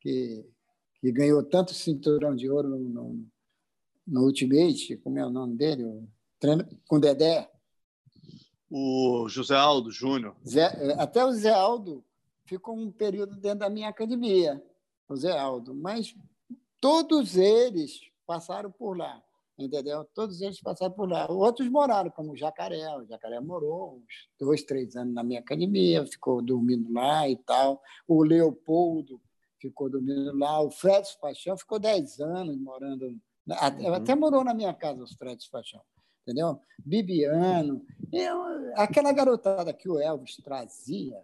que, 0.00 0.44
que 1.00 1.12
ganhou 1.12 1.42
tanto 1.42 1.74
cinturão 1.74 2.34
de 2.34 2.50
ouro 2.50 2.68
no, 2.68 2.78
no, 2.78 3.26
no 4.06 4.24
Ultimate, 4.24 4.96
como 4.98 5.18
é 5.18 5.26
o 5.26 5.30
nome 5.30 5.56
dele? 5.56 5.84
O 5.84 6.08
com 6.88 6.96
o 6.96 7.00
Dedé. 7.00 7.50
O 8.70 9.28
José 9.28 9.56
Aldo 9.56 9.90
Júnior. 9.90 10.36
Até 10.96 11.24
o 11.24 11.32
Zé 11.32 11.50
Aldo 11.50 12.04
ficou 12.44 12.74
um 12.76 12.90
período 12.90 13.36
dentro 13.36 13.60
da 13.60 13.70
minha 13.70 13.88
academia, 13.88 14.62
o 15.08 15.16
Zé 15.16 15.36
Aldo. 15.36 15.74
Mas 15.74 16.14
todos 16.80 17.36
eles 17.36 18.00
passaram 18.26 18.70
por 18.70 18.96
lá, 18.96 19.22
entendeu? 19.64 20.04
Todos 20.14 20.40
eles 20.40 20.60
passaram 20.60 20.92
por 20.92 21.08
lá. 21.08 21.30
Outros 21.30 21.68
moraram, 21.68 22.10
como 22.10 22.32
o 22.32 22.36
Jacaré. 22.36 22.96
O 22.96 23.06
Jacaré 23.06 23.40
morou 23.40 23.96
uns 23.96 24.28
dois, 24.38 24.62
três 24.62 24.96
anos 24.96 25.14
na 25.14 25.22
minha 25.22 25.40
academia, 25.40 26.06
ficou 26.06 26.42
dormindo 26.42 26.92
lá 26.92 27.28
e 27.28 27.36
tal. 27.36 27.80
O 28.06 28.22
Leopoldo 28.22 29.20
ficou 29.60 29.90
dormindo 29.90 30.36
lá. 30.36 30.60
O 30.60 30.70
Fred 30.70 31.06
Paixão 31.20 31.56
ficou 31.56 31.78
dez 31.78 32.20
anos 32.20 32.56
morando. 32.56 33.20
Até, 33.50 33.88
uhum. 33.88 33.94
até 33.94 34.14
morou 34.14 34.44
na 34.44 34.54
minha 34.54 34.72
casa, 34.72 35.02
os 35.02 35.14
Fred 35.14 35.42
Paixão. 35.50 35.80
Entendeu? 36.22 36.60
Bibiano. 36.78 37.84
Eu, 38.12 38.72
aquela 38.76 39.12
garotada 39.12 39.72
que 39.72 39.88
o 39.88 39.98
Elvis 39.98 40.36
trazia, 40.36 41.20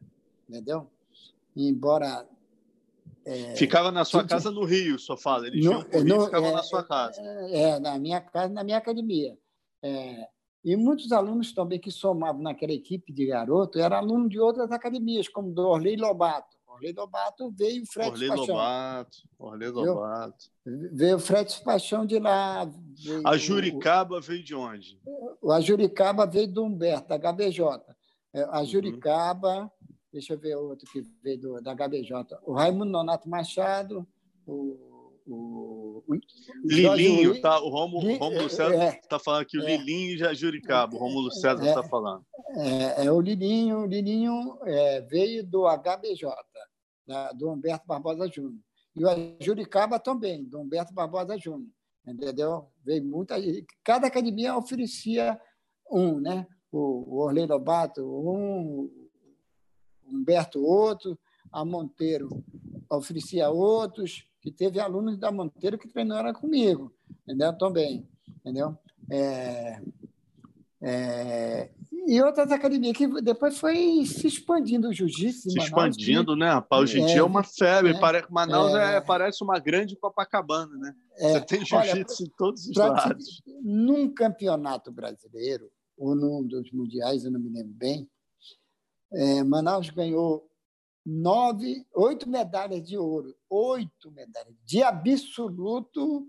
entendeu? 0.48 0.90
Embora 1.54 2.26
É, 3.26 3.56
ficava 3.56 3.90
na 3.90 4.04
sua 4.04 4.24
casa 4.24 4.52
no 4.52 4.64
Rio, 4.64 4.98
só 5.00 5.16
fala. 5.16 5.48
Eles 5.48 5.64
Rio, 5.64 5.84
no, 6.04 6.24
ficavam 6.24 6.50
é, 6.50 6.52
na 6.52 6.62
sua 6.62 6.84
casa. 6.84 7.20
É, 7.20 7.60
é, 7.60 7.80
na 7.80 7.98
minha 7.98 8.20
casa, 8.20 8.54
na 8.54 8.62
minha 8.62 8.78
academia. 8.78 9.36
É, 9.82 10.28
e 10.64 10.76
muitos 10.76 11.10
alunos 11.10 11.52
também 11.52 11.80
que 11.80 11.90
somavam 11.90 12.40
naquela 12.40 12.72
equipe 12.72 13.12
de 13.12 13.26
garoto 13.26 13.80
eram 13.80 13.96
alunos 13.96 14.30
de 14.30 14.38
outras 14.38 14.70
academias, 14.70 15.28
como 15.28 15.52
do 15.52 15.66
Orley 15.66 15.96
Lobato. 15.96 16.56
Orley 16.68 16.92
Lobato 16.92 17.50
veio 17.50 17.82
o 17.82 17.86
Fred 17.86 18.10
Orley 18.10 18.28
Paixão. 18.28 18.46
Lobato, 18.46 19.18
Orley 19.38 19.68
Lobato. 19.70 20.44
Veio 20.92 21.16
o 21.16 21.20
Fred 21.20 21.60
Paixão 21.64 22.06
de 22.06 22.18
lá. 22.20 22.70
a 23.24 23.36
Juricaba 23.36 24.18
o, 24.18 24.20
veio 24.20 24.44
de 24.44 24.54
onde? 24.54 25.00
A 25.50 25.60
Juricaba 25.60 26.26
veio 26.26 26.46
do 26.46 26.64
Humberto, 26.64 27.08
da 27.08 27.16
HBJ. 27.16 27.60
É, 28.32 28.42
a 28.42 28.58
uhum. 28.58 28.66
Juricaba, 28.66 29.62
uhum. 29.62 29.70
Deixa 30.16 30.32
eu 30.32 30.38
ver 30.38 30.56
outro 30.56 30.90
que 30.90 31.02
veio 31.22 31.38
do, 31.38 31.60
da 31.60 31.74
HBJ. 31.74 32.38
O 32.42 32.54
Raimundo 32.54 32.90
Nonato 32.90 33.28
Machado, 33.28 34.06
o, 34.46 35.22
o, 35.26 36.04
o 36.08 36.18
Lilinho, 36.64 37.38
tá? 37.42 37.60
O 37.60 37.68
Romulo, 37.68 38.16
Romulo 38.16 38.48
César 38.48 38.72
está 38.72 38.84
é, 38.84 39.00
tá 39.08 39.18
falando 39.18 39.42
aqui, 39.42 39.58
o 39.58 39.62
é, 39.62 39.76
Lilinho 39.76 40.16
e 40.16 40.26
a 40.26 40.32
Juricaba. 40.32 40.96
O 40.96 40.98
Romulo 40.98 41.30
César 41.30 41.62
está 41.66 41.80
é, 41.80 41.88
falando. 41.88 42.24
É, 42.56 43.04
é, 43.04 43.12
o 43.12 43.20
Lilinho, 43.20 43.80
o 43.80 43.86
Lilinho 43.86 44.58
é, 44.64 45.02
veio 45.02 45.46
do 45.46 45.66
HBJ, 45.68 46.30
da, 47.06 47.32
do 47.32 47.50
Humberto 47.50 47.86
Barbosa 47.86 48.26
Júnior. 48.26 48.60
E 48.96 49.04
o 49.04 49.36
Juricaba 49.38 50.00
também, 50.00 50.44
do 50.44 50.58
Humberto 50.60 50.94
Barbosa 50.94 51.36
Júnior. 51.36 51.68
Entendeu? 52.06 52.70
Veio 52.82 53.04
muita. 53.04 53.34
Cada 53.84 54.06
academia 54.06 54.56
oferecia 54.56 55.38
um, 55.90 56.18
né? 56.20 56.46
O, 56.72 57.16
o 57.16 57.18
Orley 57.18 57.46
Lobato, 57.46 58.02
um, 58.02 59.05
Humberto 60.08 60.64
outro, 60.64 61.18
a 61.52 61.64
Monteiro 61.64 62.44
oferecia 62.90 63.48
outros, 63.50 64.26
que 64.40 64.50
teve 64.50 64.78
alunos 64.78 65.18
da 65.18 65.32
Monteiro 65.32 65.78
que 65.78 65.88
treinaram 65.88 66.32
comigo, 66.32 66.92
entendeu? 67.22 67.52
Também, 67.54 68.08
entendeu? 68.40 68.76
É, 69.10 69.80
é, 70.82 71.70
e 72.06 72.22
outras 72.22 72.52
academias 72.52 72.96
que 72.96 73.08
depois 73.20 73.58
foi 73.58 74.04
se 74.06 74.28
expandindo 74.28 74.88
o 74.88 74.92
jiu-jitsu. 74.92 75.50
Se 75.50 75.58
expandindo, 75.58 76.34
que, 76.34 76.38
né, 76.38 76.50
rapaz? 76.50 76.82
Hoje 76.82 77.00
em 77.00 77.02
é, 77.02 77.06
dia 77.06 77.18
é 77.18 77.22
uma 77.22 77.42
febre. 77.42 77.90
É, 77.90 77.98
Para, 77.98 78.24
Manaus 78.30 78.74
é, 78.74 78.96
é, 78.96 79.00
parece 79.00 79.42
uma 79.42 79.58
grande 79.58 79.96
Copacabana, 79.96 80.76
né? 80.76 80.94
É. 81.18 81.32
Você 81.32 81.40
tem 81.40 81.64
jiu-jitsu 81.64 82.22
em 82.22 82.30
todos 82.38 82.68
os 82.68 82.76
lados. 82.76 83.42
Num 83.60 84.08
campeonato 84.08 84.92
brasileiro, 84.92 85.68
ou 85.98 86.14
num 86.14 86.46
dos 86.46 86.70
mundiais, 86.70 87.24
eu 87.24 87.32
não 87.32 87.40
me 87.40 87.48
lembro 87.48 87.72
bem, 87.74 88.08
é, 89.12 89.42
Manaus 89.42 89.90
ganhou 89.90 90.48
nove, 91.04 91.86
oito 91.94 92.28
medalhas 92.28 92.82
de 92.82 92.98
ouro, 92.98 93.34
oito 93.48 94.10
medalhas 94.10 94.54
de 94.64 94.82
absoluto 94.82 96.26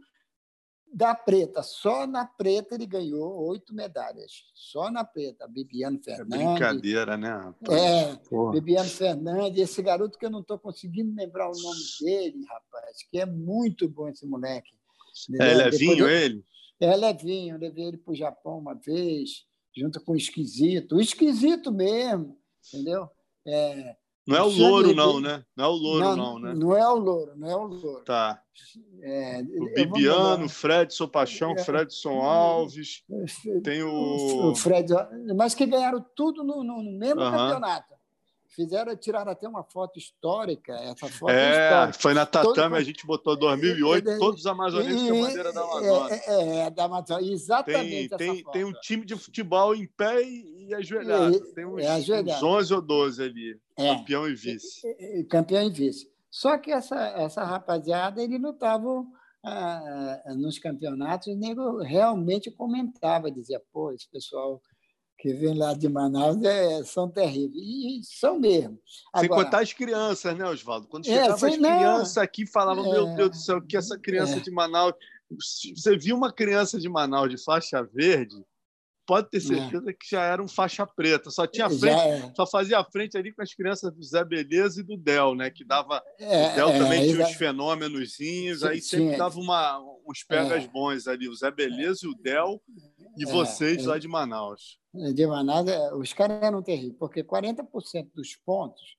da 0.94 1.14
preta. 1.14 1.62
Só 1.64 2.08
na 2.08 2.26
preta 2.26 2.76
ele 2.76 2.86
ganhou 2.86 3.48
oito 3.48 3.74
medalhas. 3.74 4.46
Só 4.54 4.90
na 4.90 5.04
preta. 5.04 5.48
Bibiano 5.48 5.98
é 5.98 6.04
Fernandes. 6.04 6.40
É 6.40 6.48
brincadeira, 6.48 7.18
né? 7.18 7.30
Rapaz? 7.30 7.82
É, 7.82 8.16
Porra. 8.30 8.52
Bibiano 8.54 8.90
Fernandes. 8.90 9.62
Esse 9.62 9.82
garoto 9.82 10.18
que 10.18 10.26
eu 10.26 10.30
não 10.30 10.42
estou 10.42 10.58
conseguindo 10.58 11.14
lembrar 11.16 11.50
o 11.50 11.62
nome 11.62 11.82
dele, 12.02 12.46
rapaz, 12.46 13.04
que 13.10 13.20
é 13.20 13.26
muito 13.26 13.90
bom 13.90 14.08
esse 14.08 14.26
moleque. 14.26 14.72
É 15.40 15.54
levinho 15.54 16.08
ele? 16.08 16.46
É 16.80 16.96
levinho. 16.96 17.56
Eu 17.56 17.60
levei 17.60 17.86
ele 17.86 17.98
para 17.98 18.12
o 18.12 18.16
Japão 18.16 18.60
uma 18.60 18.74
vez, 18.74 19.46
junto 19.76 20.00
com 20.04 20.14
o 20.14 20.18
Esquisito. 20.18 20.96
O 20.96 21.02
Esquisito 21.02 21.72
mesmo, 21.72 22.38
entendeu? 22.74 23.10
É, 23.46 23.96
não 24.28 24.36
é 24.36 24.42
o 24.42 24.50
louro, 24.50 24.94
não, 24.94 25.22
né? 25.22 25.46
Não 25.56 25.64
é 25.64 25.68
o 25.70 25.72
louro, 25.72 26.04
não, 26.04 26.16
não, 26.18 26.40
né? 26.40 26.54
Não 26.54 26.78
é 26.78 26.86
o 26.86 26.96
louro, 26.96 27.32
não 27.38 27.50
é 27.50 27.56
o 27.56 27.64
louro. 27.64 28.04
Tá. 28.04 28.44
É, 29.02 29.42
o 29.42 29.74
Bibiano, 29.74 30.50
Fredson 30.50 31.08
Paixão, 31.08 31.52
é, 31.52 31.64
Fredson 31.64 32.22
Alves, 32.22 33.04
tem 33.64 33.84
o... 33.84 34.52
o 34.52 34.56
Fred, 34.56 34.94
mas 35.34 35.56
que 35.56 35.66
ganharam 35.66 36.06
tudo 36.14 36.44
no, 36.44 36.62
no 36.62 36.84
mesmo 36.92 37.22
campeonato. 37.22 37.97
Fizeram, 38.58 38.96
tiraram 38.96 39.32
até 39.32 39.48
uma 39.48 39.64
foto 39.64 40.00
histórica. 40.00 40.74
Essa 40.74 41.08
foto 41.08 41.30
é, 41.30 41.68
histórica. 41.68 42.00
foi 42.02 42.14
na 42.16 42.26
Tatame, 42.26 42.56
Todo... 42.56 42.74
a 42.74 42.82
gente 42.82 43.06
botou 43.06 43.38
2008, 43.38 44.18
todos 44.18 44.40
os 44.40 44.48
amazonenses 44.48 45.08
com 45.08 45.20
a 45.20 45.28
bandeira 45.28 45.54
da 45.54 45.62
Amazônia. 45.62 46.16
É, 46.16 46.34
é, 46.34 46.58
é, 46.62 46.70
da 46.72 46.84
Amazônia, 46.86 47.32
exatamente 47.32 48.18
tem, 48.18 48.34
tem, 48.34 48.44
tem, 48.52 48.64
um 48.66 48.74
time 48.82 49.06
de 49.06 49.16
futebol 49.16 49.76
em 49.76 49.86
pé 49.86 50.24
e, 50.24 50.70
e 50.70 50.74
ajoelhado. 50.74 51.40
tem 51.54 51.68
uns, 51.68 52.10
é 52.10 52.20
uns 52.20 52.42
11 52.42 52.74
ou 52.74 52.82
12 52.82 53.24
ali, 53.24 53.60
é. 53.78 53.96
campeão 53.96 54.28
e 54.28 54.34
vice. 54.34 54.82
Campeão 55.30 55.64
e 55.68 55.70
vice. 55.70 56.10
Só 56.32 56.58
que 56.58 56.72
essa, 56.72 57.00
essa 57.10 57.44
rapaziada, 57.44 58.24
eles 58.24 58.42
não 58.42 58.54
estavam 58.54 59.06
ah, 59.46 60.34
nos 60.36 60.58
campeonatos, 60.58 61.28
o 61.28 61.36
nego 61.36 61.78
realmente 61.84 62.50
comentava, 62.50 63.30
dizia, 63.30 63.62
pô, 63.72 63.92
esse 63.92 64.10
pessoal 64.10 64.60
que 65.18 65.34
vem 65.34 65.58
lá 65.58 65.74
de 65.74 65.90
Manaus 65.90 66.42
é, 66.44 66.84
são 66.84 67.10
terríveis. 67.10 67.64
E 67.64 68.02
são 68.04 68.40
mesmo. 68.40 68.80
Agora, 69.12 69.28
sem 69.28 69.30
contar 69.30 69.62
as 69.62 69.74
crianças, 69.74 70.38
né, 70.38 70.46
Oswaldo? 70.48 70.88
Quando 70.88 71.08
é, 71.08 71.10
chegava 71.10 71.48
é, 71.48 71.50
as 71.50 71.58
crianças 71.58 72.18
aqui, 72.18 72.46
falavam, 72.46 72.86
é, 72.86 72.92
meu 72.92 73.16
Deus 73.16 73.30
do 73.32 73.38
céu, 73.38 73.62
que 73.62 73.76
essa 73.76 73.98
criança 73.98 74.38
é. 74.38 74.40
de 74.40 74.52
Manaus... 74.52 74.94
Você 75.76 75.98
viu 75.98 76.16
uma 76.16 76.32
criança 76.32 76.80
de 76.80 76.88
Manaus 76.88 77.30
de 77.30 77.44
faixa 77.44 77.84
verde, 77.84 78.36
pode 79.08 79.30
ter 79.30 79.38
é. 79.38 79.42
certeza 79.42 79.94
que 79.94 80.08
já 80.12 80.24
era 80.24 80.44
um 80.44 80.48
faixa 80.48 80.86
preta. 80.86 81.32
Só 81.32 81.48
tinha 81.48 81.70
frente, 81.70 82.00
é. 82.00 82.32
só 82.36 82.46
fazia 82.46 82.84
frente 82.84 83.18
ali 83.18 83.34
com 83.34 83.42
as 83.42 83.54
crianças 83.54 83.92
do 83.92 84.04
Zé 84.04 84.24
Beleza 84.24 84.82
e 84.82 84.84
do 84.84 84.98
Del, 84.98 85.34
né? 85.34 85.50
Que 85.50 85.66
dava. 85.66 86.04
É, 86.20 86.52
o 86.52 86.56
Del 86.56 86.84
também 86.84 87.12
tinha 87.12 87.26
uns 87.26 87.34
fenômenos, 87.34 88.18
aí 88.64 88.82
sempre 88.82 89.18
dava 89.18 89.40
uma, 89.40 89.80
uns 90.06 90.24
pegas 90.24 90.66
bons 90.68 91.08
ali. 91.08 91.28
O 91.28 91.36
Zé 91.36 91.50
Beleza 91.50 92.02
e 92.04 92.08
o 92.10 92.16
Del 92.16 92.62
e 93.18 93.26
vocês 93.26 93.86
lá 93.86 93.98
de 93.98 94.08
Manaus 94.08 94.78
de 95.14 95.28
Manaus, 95.28 95.68
é, 95.68 95.94
os 95.94 96.14
caras 96.14 96.42
eram 96.42 96.62
terríveis, 96.62 96.98
porque 96.98 97.24
40% 97.24 98.10
dos 98.14 98.36
pontos 98.36 98.98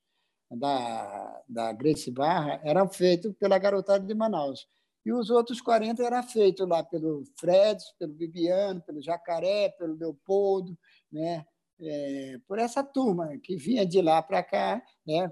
da, 0.50 1.42
da 1.48 1.72
Grace 1.72 2.10
Barra 2.10 2.60
eram 2.64 2.88
feitos 2.88 3.34
pela 3.38 3.58
garotada 3.58 4.06
de 4.06 4.14
Manaus. 4.14 4.66
E 5.08 5.12
os 5.12 5.30
outros 5.30 5.58
40 5.62 6.02
eram 6.02 6.22
feitos 6.22 6.68
lá 6.68 6.84
pelo 6.84 7.24
Fred, 7.40 7.82
pelo 7.98 8.12
Bibiano, 8.12 8.82
pelo 8.82 9.00
Jacaré, 9.00 9.70
pelo 9.70 9.96
Leopoldo, 9.96 10.76
né? 11.10 11.46
É, 11.80 12.36
por 12.46 12.58
essa 12.58 12.84
turma 12.84 13.26
que 13.42 13.56
vinha 13.56 13.86
de 13.86 14.02
lá 14.02 14.20
para 14.20 14.42
cá. 14.42 14.82
Né? 15.06 15.30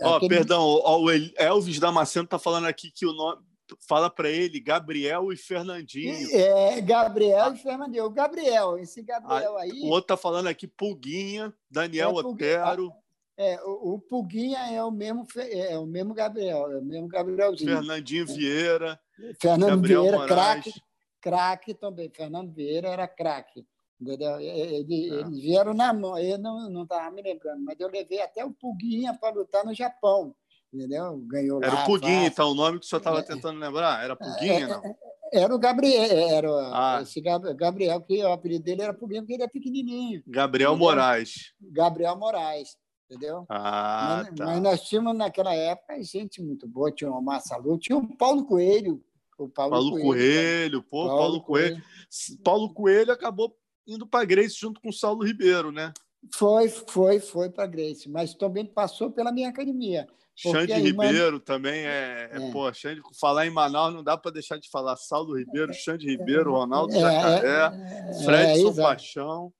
Oh, 0.00 0.08
Aquele... 0.10 0.36
Perdão, 0.36 0.62
o 0.64 1.10
Elvis 1.10 1.80
Damasceno 1.80 2.26
está 2.26 2.38
falando 2.38 2.66
aqui 2.66 2.88
que 2.88 3.04
o 3.04 3.12
nome 3.12 3.42
fala 3.80 4.08
para 4.08 4.30
ele 4.30 4.60
Gabriel 4.60 5.32
e 5.32 5.36
Fernandinho. 5.36 6.30
É, 6.30 6.80
Gabriel 6.80 7.52
e 7.52 7.58
Fernandinho. 7.58 8.04
O 8.04 8.10
Gabriel, 8.10 8.78
esse 8.78 9.02
Gabriel 9.02 9.56
aí. 9.56 9.80
O 9.82 9.88
outro 9.88 10.06
tá 10.06 10.16
falando 10.16 10.46
aqui 10.46 10.68
Pulguinha, 10.68 11.52
Daniel 11.68 12.10
é, 12.10 12.24
Otero. 12.24 12.92
É, 13.36 13.60
o, 13.64 13.94
o 13.94 13.98
Pulguinha 14.00 14.58
é 14.70 14.82
o 14.82 14.90
mesmo 14.90 15.26
é 15.36 15.76
o 15.78 15.86
mesmo 15.86 16.14
Gabriel, 16.14 16.70
é 16.70 16.78
o 16.78 16.84
mesmo 16.84 17.08
Gabrielzinho. 17.08 17.70
Fernandinho 17.70 18.26
Vieira. 18.26 19.00
Fernando 19.40 19.70
Gabriel 19.70 20.02
Vieira, 20.02 20.26
craque, 20.26 20.72
craque 21.20 21.74
também. 21.74 22.10
Fernando 22.14 22.52
Vieira 22.52 22.88
era 22.88 23.08
craque. 23.08 23.66
Entendeu? 24.00 24.40
Eles, 24.40 25.12
é. 25.12 25.20
eles 25.20 25.40
vieram 25.40 25.72
na 25.72 25.92
mão, 25.92 26.18
eu 26.18 26.36
não 26.38 26.82
estava 26.82 27.10
me 27.10 27.22
lembrando, 27.22 27.64
mas 27.64 27.78
eu 27.78 27.88
levei 27.88 28.20
até 28.20 28.44
o 28.44 28.52
Pulguinha 28.52 29.14
para 29.14 29.34
lutar 29.34 29.64
no 29.64 29.74
Japão 29.74 30.34
entendeu? 30.74 31.22
Ganhou 31.26 31.62
Era 31.62 31.74
lá, 31.74 31.82
o 31.84 31.86
Puguinha, 31.86 32.26
então, 32.26 32.50
o 32.50 32.54
nome 32.54 32.78
que 32.80 32.86
o 32.86 32.88
senhor 32.88 32.98
estava 32.98 33.20
é, 33.20 33.22
tentando 33.22 33.58
lembrar? 33.58 34.04
Era 34.04 34.16
Puguinha, 34.16 34.64
é, 34.64 34.66
não? 34.66 34.84
É, 34.84 34.94
era 35.32 35.54
o 35.54 35.58
Gabriel, 35.58 36.02
era 36.02 36.48
ah. 36.72 37.00
esse 37.02 37.20
Gabriel, 37.20 38.00
que 38.02 38.22
o 38.22 38.32
apelido 38.32 38.64
dele 38.64 38.82
era 38.82 38.92
Puguinha, 38.92 39.22
porque 39.22 39.34
ele 39.34 39.42
é 39.44 39.48
pequenininho. 39.48 40.22
Gabriel 40.26 40.72
entendeu? 40.72 40.88
Moraes. 40.88 41.52
Gabriel 41.60 42.16
Moraes, 42.16 42.76
entendeu? 43.08 43.44
Ah, 43.48 44.24
mas, 44.24 44.34
tá. 44.34 44.46
mas 44.46 44.62
nós 44.62 44.82
tínhamos 44.82 45.16
naquela 45.16 45.54
época 45.54 46.02
gente 46.02 46.42
muito 46.42 46.66
boa, 46.66 46.92
tinha 46.92 47.10
o 47.10 47.16
Omar 47.16 47.40
Salu, 47.40 47.78
tinha 47.78 47.96
o 47.96 48.16
Paulo 48.16 48.44
Coelho. 48.44 49.02
O 49.36 49.48
Paulo, 49.48 49.72
Paulo 49.72 49.90
Coelho, 49.90 50.04
Coelho 50.04 50.82
pô, 50.82 51.06
Paulo, 51.06 51.18
Paulo 51.18 51.42
Coelho. 51.42 51.74
Coelho. 51.74 52.42
Paulo 52.44 52.74
Coelho 52.74 53.12
acabou 53.12 53.56
indo 53.86 54.06
para 54.06 54.24
Grace 54.24 54.56
junto 54.56 54.80
com 54.80 54.90
o 54.90 54.92
Saulo 54.92 55.24
Ribeiro, 55.24 55.72
né? 55.72 55.92
Foi, 56.32 56.68
foi, 56.68 57.20
foi 57.20 57.50
para 57.50 57.66
Grace, 57.66 58.08
mas 58.08 58.34
também 58.34 58.64
passou 58.64 59.10
pela 59.10 59.32
minha 59.32 59.48
academia. 59.48 60.06
Xande 60.36 60.72
Ribeiro 60.74 61.38
também 61.38 61.86
é, 61.86 62.30
é, 62.32 62.36
é. 62.36 62.50
Pô, 62.50 62.72
Xande, 62.72 63.00
falar 63.18 63.46
em 63.46 63.50
Manaus 63.50 63.94
não 63.94 64.02
dá 64.02 64.16
para 64.16 64.32
deixar 64.32 64.58
de 64.58 64.68
falar. 64.68 64.96
Saulo 64.96 65.38
Ribeiro, 65.38 65.72
Xande 65.72 66.06
Ribeiro, 66.06 66.52
Ronaldo 66.52 66.94
é, 66.94 67.00
Jacaré, 67.00 67.48
é, 67.48 68.24
Fredson 68.24 68.70
é, 68.70 68.82
Paixão. 68.82 69.52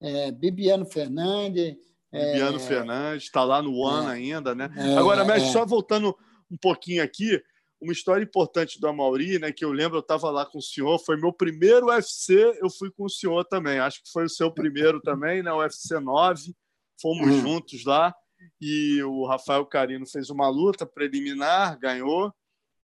É, 0.00 0.32
Bibiano 0.32 0.84
Fernandes. 0.84 1.76
Bibiano 2.14 2.60
Fernandes, 2.60 3.24
está 3.24 3.42
lá 3.44 3.60
no 3.60 3.74
One 3.76 4.08
ainda, 4.08 4.54
né? 4.54 4.70
Agora, 4.98 5.24
mestre, 5.24 5.52
só 5.52 5.66
voltando 5.66 6.16
um 6.50 6.56
pouquinho 6.56 7.02
aqui, 7.02 7.42
uma 7.80 7.92
história 7.92 8.22
importante 8.22 8.80
do 8.80 8.86
Amauri, 8.88 9.38
né? 9.38 9.52
Que 9.52 9.64
eu 9.64 9.72
lembro, 9.72 9.98
eu 9.98 10.00
estava 10.00 10.30
lá 10.30 10.46
com 10.46 10.58
o 10.58 10.62
senhor, 10.62 10.98
foi 10.98 11.16
meu 11.16 11.32
primeiro 11.32 11.86
UFC, 11.86 12.58
eu 12.60 12.70
fui 12.70 12.90
com 12.90 13.04
o 13.04 13.10
senhor 13.10 13.44
também. 13.44 13.78
Acho 13.78 14.02
que 14.02 14.10
foi 14.10 14.24
o 14.24 14.28
seu 14.28 14.50
primeiro 14.50 15.00
também, 15.00 15.42
né? 15.42 15.52
O 15.52 15.58
UFC 15.58 15.98
9, 15.98 16.54
fomos 17.00 17.28
uhum. 17.28 17.40
juntos 17.40 17.84
lá. 17.84 18.14
e 18.60 19.02
o 19.02 19.26
Rafael 19.26 19.64
Carino 19.66 20.06
fez 20.06 20.30
uma 20.30 20.48
luta 20.48 20.86
preliminar, 20.86 21.78
ganhou, 21.78 22.32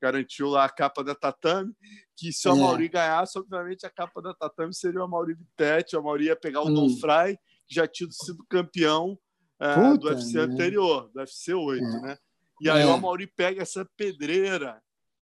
garantiu 0.01 0.47
lá 0.47 0.65
a 0.65 0.69
capa 0.69 1.03
da 1.03 1.13
tatame, 1.13 1.73
que 2.15 2.31
se 2.31 2.47
o 2.47 2.55
é. 2.55 2.59
Mauri 2.59 2.87
ganhasse, 2.87 3.37
obviamente 3.37 3.85
a 3.85 3.89
capa 3.89 4.21
da 4.21 4.33
tatame 4.33 4.73
seria 4.73 5.03
o 5.03 5.07
Mauri 5.07 5.35
Bittetti, 5.35 5.95
o 5.95 6.03
Mauri 6.03 6.25
ia 6.25 6.35
pegar 6.35 6.61
o 6.61 6.67
hum. 6.67 6.73
Don 6.73 6.89
Fry, 6.97 7.37
que 7.37 7.48
já 7.69 7.87
tinha 7.87 8.09
sido 8.11 8.43
campeão 8.49 9.17
é, 9.59 9.97
do 9.97 10.07
UFC 10.07 10.37
né? 10.37 10.41
anterior, 10.43 11.09
do 11.13 11.19
UFC 11.19 11.53
8, 11.53 11.83
é. 11.83 12.01
né? 12.01 12.17
E 12.61 12.69
aí 12.69 12.81
é. 12.81 12.85
o 12.85 12.99
Mauri 12.99 13.27
pega 13.27 13.61
essa 13.61 13.87
pedreira. 13.95 14.81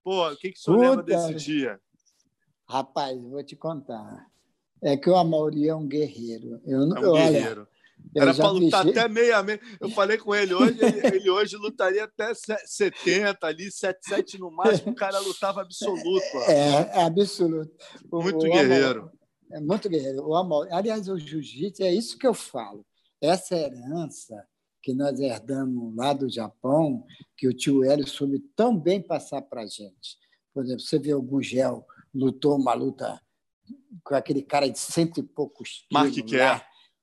Pô, 0.04 0.28
o 0.30 0.36
que, 0.36 0.52
que 0.52 0.60
o 0.60 0.62
senhor 0.62 0.80
lembra 0.80 1.04
desse 1.04 1.34
dia? 1.36 1.80
Rapaz, 2.68 3.22
vou 3.22 3.44
te 3.44 3.56
contar. 3.56 4.26
É 4.82 4.98
que 4.98 5.10
o 5.10 5.16
Amauri 5.16 5.68
é 5.68 5.76
um 5.76 5.88
guerreiro. 5.88 6.60
Eu, 6.66 6.82
é 6.82 7.00
um 7.00 7.12
olha, 7.12 7.32
guerreiro. 7.32 7.68
Era 8.16 8.34
para 8.34 8.50
lutar 8.50 8.88
até 8.88 9.08
meia 9.08 9.44
meia. 9.44 9.60
Eu 9.80 9.90
falei 9.92 10.18
com 10.18 10.34
ele 10.34 10.54
hoje, 10.54 10.78
ele, 10.82 11.08
ele, 11.08 11.30
hoje 11.30 11.56
lutaria 11.56 12.06
até 12.06 12.34
70 12.34 13.46
ali, 13.46 13.72
77 13.72 14.40
no 14.40 14.50
máximo, 14.50 14.92
o 14.92 14.96
cara 14.96 15.20
lutava 15.20 15.62
absoluto. 15.62 16.38
É, 16.48 17.00
é 17.00 17.04
absoluto. 17.04 17.72
O, 18.12 18.22
muito 18.22 18.40
o 18.40 18.52
guerreiro. 18.52 19.12
É 19.54 19.60
muito 19.60 19.90
guerreiro. 19.90 20.28
O 20.28 20.36
amor, 20.36 20.68
aliás, 20.72 21.08
o 21.08 21.18
jiu-jitsu 21.18 21.84
é 21.84 21.94
isso 21.94 22.18
que 22.18 22.28
eu 22.28 22.34
falo. 22.34 22.86
Essa 23.22 23.56
herança 23.56 24.48
que 24.82 24.94
nós 24.94 25.20
herdamos 25.20 25.96
lá 25.96 26.14
do 26.14 26.30
Japão, 26.30 27.06
que 27.38 27.48
o 27.48 27.54
tio 27.54 27.84
Hélio 27.84 28.08
soube 28.08 28.40
tão 28.56 28.78
bem 28.78 29.02
passar 29.02 29.42
para 29.42 29.62
a 29.62 29.68
gente. 29.68 30.18
Por 30.54 30.64
exemplo, 30.64 30.82
você 30.82 30.98
vê 30.98 31.14
o 31.14 31.22
Gugel 31.22 31.86
lutou 32.14 32.58
uma 32.58 32.74
luta 32.74 33.22
com 34.04 34.16
aquele 34.16 34.42
cara 34.42 34.70
de 34.70 34.80
cento 34.80 35.20
e 35.20 35.24
poucos 35.24 35.86
quilos. 35.88 36.16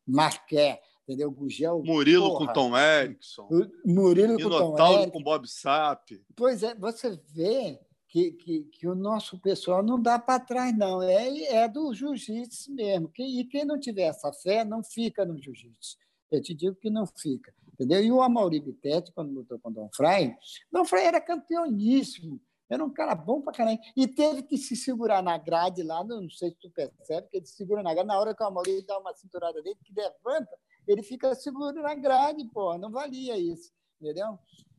Mark 0.06 0.46
Kerr 0.46 0.78
entendeu? 1.08 1.30
Gugel. 1.30 1.82
Murilo 1.82 2.28
porra, 2.28 2.46
com 2.46 2.52
Tom 2.52 2.76
Erickson. 2.76 3.48
Murilo 3.84 4.36
com 4.38 4.74
Tom 4.74 4.92
Erickson. 4.92 5.10
com 5.10 5.22
Bob 5.22 5.48
Sapp. 5.48 6.22
Pois 6.36 6.62
é, 6.62 6.74
você 6.74 7.18
vê 7.32 7.80
que, 8.08 8.32
que, 8.32 8.64
que 8.64 8.88
o 8.88 8.94
nosso 8.94 9.38
pessoal 9.38 9.82
não 9.82 10.00
dá 10.00 10.18
para 10.18 10.40
trás, 10.40 10.76
não. 10.76 11.02
É, 11.02 11.42
é 11.54 11.68
do 11.68 11.92
jiu-jitsu 11.92 12.72
mesmo. 12.74 13.12
e 13.18 13.44
quem 13.44 13.64
não 13.64 13.78
tiver 13.78 14.04
essa 14.04 14.32
fé, 14.32 14.64
não 14.64 14.82
fica 14.82 15.24
no 15.24 15.40
jiu-jitsu. 15.40 15.96
Eu 16.30 16.42
te 16.42 16.54
digo 16.54 16.76
que 16.76 16.90
não 16.90 17.06
fica. 17.06 17.54
Entendeu? 17.72 18.02
E 18.02 18.10
o 18.10 18.22
Amaury 18.22 18.60
Bittetti, 18.60 19.12
quando 19.12 19.32
lutou 19.32 19.58
com 19.60 19.70
o 19.70 19.72
Dom 19.72 19.88
Fry, 19.94 20.34
Dom 20.72 20.84
Fry 20.84 21.02
era 21.02 21.20
campeoníssimo. 21.20 22.40
Era 22.68 22.84
um 22.84 22.90
cara 22.90 23.14
bom 23.14 23.40
pra 23.40 23.52
caramba. 23.52 23.80
E 23.96 24.06
teve 24.06 24.42
que 24.42 24.58
se 24.58 24.74
segurar 24.74 25.22
na 25.22 25.38
grade 25.38 25.82
lá, 25.82 26.02
não 26.04 26.28
sei 26.28 26.50
se 26.50 26.56
tu 26.56 26.70
percebe, 26.70 27.28
que 27.28 27.36
ele 27.36 27.46
se 27.46 27.56
segura 27.56 27.82
na 27.82 27.94
grade. 27.94 28.08
Na 28.08 28.18
hora 28.18 28.34
que 28.34 28.42
o 28.42 28.46
Amaury 28.46 28.84
dá 28.84 28.98
uma 28.98 29.14
cinturada 29.14 29.62
dele, 29.62 29.78
que 29.82 29.92
levanta, 29.94 30.58
ele 30.86 31.02
fica 31.02 31.34
seguro 31.34 31.80
na 31.82 31.94
grade, 31.94 32.44
pô, 32.52 32.76
não 32.76 32.90
valia 32.90 33.38
isso, 33.38 33.72
entendeu? 34.00 34.38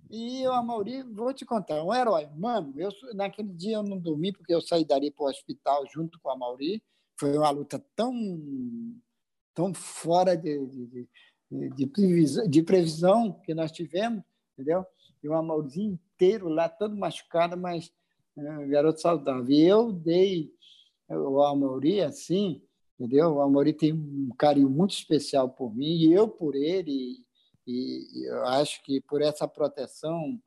E 0.09 0.47
o 0.47 0.51
Amauri, 0.51 1.03
vou 1.03 1.33
te 1.33 1.45
contar, 1.45 1.83
um 1.83 1.93
herói. 1.93 2.27
Mano, 2.35 2.73
eu, 2.77 2.89
naquele 3.13 3.53
dia 3.53 3.75
eu 3.75 3.83
não 3.83 3.99
dormi 3.99 4.31
porque 4.31 4.53
eu 4.53 4.61
saí 4.61 4.83
dali 4.83 5.11
para 5.11 5.25
o 5.25 5.29
hospital 5.29 5.85
junto 5.93 6.19
com 6.19 6.29
o 6.29 6.31
Amauri. 6.31 6.81
Foi 7.19 7.37
uma 7.37 7.49
luta 7.51 7.83
tão, 7.95 8.13
tão 9.53 9.73
fora 9.73 10.35
de, 10.35 10.65
de, 10.65 11.07
de, 11.51 11.69
de, 11.69 11.87
previsão, 11.87 12.47
de 12.47 12.63
previsão 12.63 13.33
que 13.43 13.53
nós 13.53 13.71
tivemos, 13.71 14.23
entendeu? 14.53 14.85
E 15.21 15.27
o 15.27 15.33
Amaurizinho 15.35 15.93
inteiro 15.93 16.49
lá, 16.49 16.67
todo 16.67 16.95
machucado, 16.95 17.55
mas 17.55 17.91
é, 18.37 18.65
garoto 18.67 19.01
saudável. 19.01 19.49
E 19.49 19.61
eu 19.61 19.91
dei 19.91 20.51
o 21.07 21.43
Amauri 21.43 22.01
assim, 22.01 22.61
entendeu? 22.99 23.35
O 23.35 23.41
Amorim 23.41 23.73
tem 23.73 23.93
um 23.93 24.29
carinho 24.37 24.69
muito 24.69 24.91
especial 24.91 25.49
por 25.49 25.75
mim 25.75 25.95
e 25.95 26.13
eu 26.13 26.27
por 26.27 26.55
ele. 26.55 27.23
E, 27.67 28.25
eu 28.25 28.45
acho 28.45 28.81
que 28.83 29.01
por 29.01 29.21
essa 29.21 29.47
proteção 29.47 30.41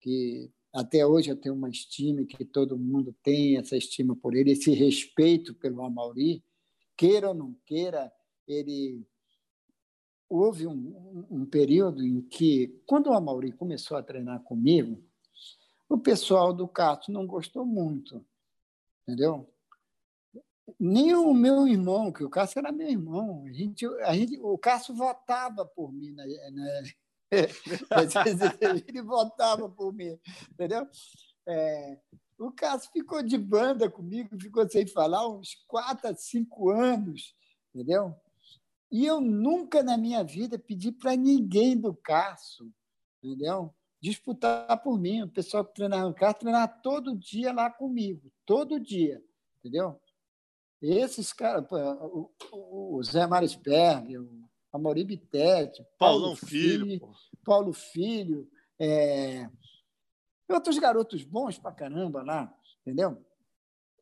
que 0.00 0.50
até 0.72 1.06
hoje 1.06 1.30
eu 1.30 1.36
tenho 1.36 1.54
uma 1.54 1.70
estima 1.70 2.24
que 2.24 2.44
todo 2.44 2.78
mundo 2.78 3.14
tem 3.22 3.56
essa 3.56 3.76
estima 3.76 4.14
por 4.14 4.34
ele, 4.34 4.52
esse 4.52 4.72
respeito 4.72 5.54
pelo 5.54 5.82
Amauri, 5.82 6.44
queira 6.96 7.28
ou 7.28 7.34
não 7.34 7.54
queira, 7.64 8.12
ele 8.46 9.06
houve 10.28 10.66
um, 10.66 11.26
um 11.30 11.46
período 11.46 12.04
em 12.04 12.20
que, 12.20 12.82
quando 12.86 13.08
o 13.08 13.12
Amauri 13.14 13.52
começou 13.52 13.96
a 13.96 14.02
treinar 14.02 14.42
comigo, 14.42 15.02
o 15.88 15.96
pessoal 15.96 16.52
do 16.52 16.66
Cato 16.66 17.12
não 17.12 17.26
gostou 17.26 17.64
muito, 17.64 18.24
entendeu? 19.02 19.48
Nem 20.78 21.14
o 21.14 21.32
meu 21.32 21.66
irmão, 21.66 22.12
que 22.12 22.24
o 22.24 22.30
Cássio 22.30 22.58
era 22.58 22.72
meu 22.72 22.88
irmão. 22.88 23.44
A 23.46 23.52
gente, 23.52 23.86
a 24.02 24.14
gente, 24.14 24.38
o 24.40 24.58
Cássio 24.58 24.94
votava 24.94 25.64
por 25.64 25.92
mim. 25.92 26.10
Né? 26.10 26.24
né? 26.52 26.82
Ele 28.88 29.02
votava 29.02 29.68
por 29.68 29.92
mim, 29.92 30.18
entendeu? 30.50 30.86
É, 31.46 31.98
o 32.38 32.50
Cássio 32.52 32.90
ficou 32.92 33.22
de 33.22 33.38
banda 33.38 33.90
comigo, 33.90 34.38
ficou 34.40 34.68
sem 34.68 34.86
falar 34.86 35.26
uns 35.28 35.54
quatro 35.66 36.08
a 36.08 36.14
cinco 36.14 36.70
anos, 36.70 37.34
entendeu? 37.74 38.14
E 38.90 39.06
eu 39.06 39.20
nunca 39.20 39.82
na 39.82 39.96
minha 39.96 40.22
vida 40.22 40.58
pedi 40.58 40.92
para 40.92 41.16
ninguém 41.16 41.76
do 41.76 41.94
Cássio, 41.94 42.72
entendeu? 43.22 43.74
Disputar 44.00 44.80
por 44.82 44.98
mim. 44.98 45.22
O 45.22 45.28
pessoal 45.28 45.64
que 45.64 45.74
treinava 45.74 46.08
no 46.08 46.14
Cássio 46.14 46.40
treinava 46.40 46.68
todo 46.82 47.16
dia 47.16 47.52
lá 47.52 47.70
comigo, 47.70 48.30
todo 48.44 48.78
dia, 48.78 49.22
entendeu? 49.58 50.00
Esses 50.80 51.32
caras, 51.32 51.64
o, 51.70 52.30
o, 52.52 53.02
Zé 53.02 53.26
Marisberg, 53.26 54.18
o 54.18 54.28
Amaury 54.72 55.04
Bittetti, 55.04 55.84
Paulo 55.98 56.36
Filho, 56.36 56.86
Filho 56.86 57.00
Paulo 57.44 57.72
Filho, 57.72 58.48
é... 58.78 59.48
outros 60.50 60.78
garotos 60.78 61.22
bons 61.22 61.58
pra 61.58 61.72
caramba 61.72 62.22
lá, 62.22 62.52
entendeu? 62.82 63.24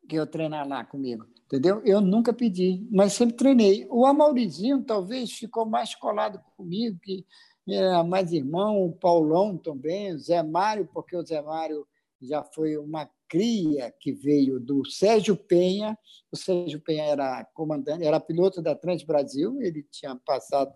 Que 0.09 0.15
eu 0.15 0.27
treinar 0.27 0.67
lá 0.67 0.83
comigo, 0.83 1.25
entendeu? 1.45 1.81
Eu 1.85 2.01
nunca 2.01 2.33
pedi, 2.33 2.85
mas 2.91 3.13
sempre 3.13 3.35
treinei. 3.35 3.87
O 3.89 4.05
Amaurizinho 4.05 4.83
talvez 4.83 5.31
ficou 5.31 5.65
mais 5.65 5.95
colado 5.95 6.43
comigo, 6.57 6.99
que 7.01 7.25
era 7.67 8.03
mais 8.03 8.31
irmão, 8.31 8.85
o 8.85 8.93
Paulão 8.93 9.57
também, 9.57 10.13
o 10.13 10.19
Zé 10.19 10.43
Mário, 10.43 10.89
porque 10.91 11.15
o 11.15 11.25
Zé 11.25 11.41
Mário 11.41 11.87
já 12.21 12.43
foi 12.43 12.77
uma 12.77 13.09
cria 13.27 13.93
que 13.99 14.11
veio 14.11 14.59
do 14.59 14.85
Sérgio 14.85 15.35
Penha. 15.35 15.97
O 16.31 16.37
Sérgio 16.37 16.79
Penha 16.81 17.03
era 17.03 17.45
comandante, 17.53 18.05
era 18.05 18.19
piloto 18.19 18.61
da 18.61 18.75
Trans 18.75 19.03
Brasil, 19.03 19.61
ele 19.61 19.83
tinha 19.91 20.15
passado 20.15 20.73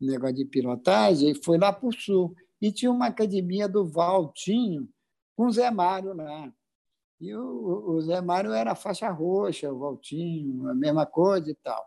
um 0.00 0.06
negócio 0.06 0.36
de 0.36 0.44
pilotagem 0.44 1.30
e 1.30 1.44
foi 1.44 1.58
lá 1.58 1.72
para 1.72 1.88
o 1.88 1.92
sul. 1.92 2.34
E 2.60 2.72
tinha 2.72 2.90
uma 2.90 3.06
academia 3.06 3.68
do 3.68 3.84
Valtinho 3.84 4.88
com 5.36 5.46
o 5.46 5.52
Zé 5.52 5.70
Mário 5.70 6.14
lá. 6.14 6.52
E 7.20 7.34
o, 7.34 7.90
o 7.90 8.00
Zé 8.02 8.20
Mário 8.20 8.52
era 8.52 8.74
faixa 8.74 9.10
roxa, 9.10 9.72
o 9.72 9.78
Valtinho, 9.78 10.68
a 10.68 10.74
mesma 10.74 11.06
coisa 11.06 11.50
e 11.50 11.54
tal. 11.54 11.84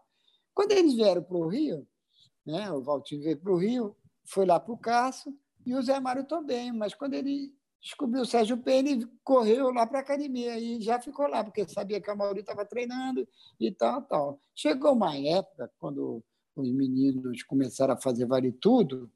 Quando 0.53 0.71
eles 0.71 0.95
vieram 0.95 1.23
para 1.23 1.37
o 1.37 1.47
Rio, 1.47 1.87
né, 2.45 2.71
o 2.71 2.81
Valtinho 2.81 3.23
veio 3.23 3.37
para 3.37 3.51
o 3.51 3.57
Rio, 3.57 3.95
foi 4.25 4.45
lá 4.45 4.59
para 4.59 4.73
o 4.73 4.77
Cássio, 4.77 5.33
e 5.65 5.75
o 5.75 5.81
Zé 5.81 5.99
Mário 5.99 6.23
também, 6.23 6.71
mas 6.71 6.93
quando 6.93 7.13
ele 7.13 7.53
descobriu 7.81 8.23
o 8.23 8.25
Sérgio 8.25 8.57
Pena 8.57 8.89
e 8.89 9.05
correu 9.23 9.71
lá 9.71 9.85
para 9.85 9.99
a 9.99 10.01
academia 10.01 10.59
e 10.59 10.81
já 10.81 10.99
ficou 10.99 11.27
lá, 11.27 11.43
porque 11.43 11.67
sabia 11.67 12.01
que 12.01 12.09
a 12.09 12.15
Mauri 12.15 12.41
estava 12.41 12.65
treinando 12.65 13.27
e 13.59 13.71
tal, 13.71 14.01
tal. 14.03 14.41
Chegou 14.55 14.93
uma 14.93 15.15
época, 15.15 15.71
quando 15.79 16.23
os 16.55 16.71
meninos 16.71 17.43
começaram 17.43 17.93
a 17.93 18.01
fazer 18.01 18.25
vale 18.25 18.51
tudo, 18.51 19.09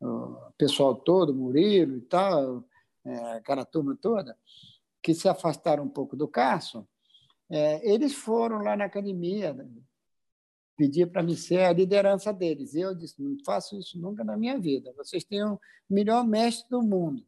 o 0.00 0.52
pessoal 0.58 0.94
todo, 0.94 1.34
Murilo 1.34 1.98
e 1.98 2.00
tal, 2.02 2.64
é, 3.04 3.32
aquela 3.34 3.64
turma 3.64 3.96
toda, 4.00 4.36
que 5.02 5.14
se 5.14 5.28
afastaram 5.28 5.84
um 5.84 5.88
pouco 5.88 6.16
do 6.16 6.26
Cássio, 6.26 6.86
é, 7.50 7.88
eles 7.88 8.14
foram 8.14 8.58
lá 8.58 8.76
na 8.76 8.86
academia 8.86 9.56
pedir 10.76 11.06
para 11.06 11.22
mim 11.22 11.36
ser 11.36 11.60
a 11.60 11.72
liderança 11.72 12.32
deles. 12.32 12.74
Eu 12.74 12.94
disse, 12.94 13.22
não 13.22 13.36
faço 13.44 13.78
isso 13.78 13.98
nunca 13.98 14.24
na 14.24 14.36
minha 14.36 14.58
vida. 14.58 14.92
Vocês 14.96 15.22
têm 15.22 15.44
o 15.44 15.60
melhor 15.88 16.26
mestre 16.26 16.68
do 16.68 16.82
mundo 16.82 17.22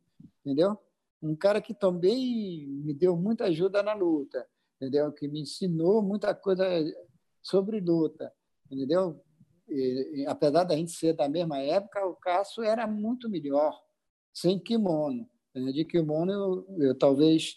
entendeu? 0.46 0.78
Um 1.20 1.34
cara 1.34 1.60
que 1.60 1.74
também 1.74 2.68
me 2.68 2.94
deu 2.94 3.16
muita 3.16 3.46
ajuda 3.46 3.82
na 3.82 3.94
luta, 3.94 4.46
entendeu? 4.76 5.12
Que 5.12 5.26
me 5.26 5.40
ensinou 5.40 6.00
muita 6.00 6.32
coisa 6.34 6.64
sobre 7.42 7.80
luta, 7.80 8.32
entendeu? 8.70 9.20
E, 9.68 10.22
e, 10.22 10.26
apesar 10.26 10.62
da 10.62 10.76
gente 10.76 10.92
ser 10.92 11.14
da 11.14 11.28
mesma 11.28 11.58
época, 11.58 12.06
o 12.06 12.14
Cássio 12.14 12.62
era 12.62 12.86
muito 12.86 13.28
melhor 13.28 13.76
sem 14.32 14.58
kimono. 14.58 15.28
De 15.52 15.84
kimono 15.84 16.30
eu, 16.30 16.66
eu 16.78 16.94
talvez 16.96 17.56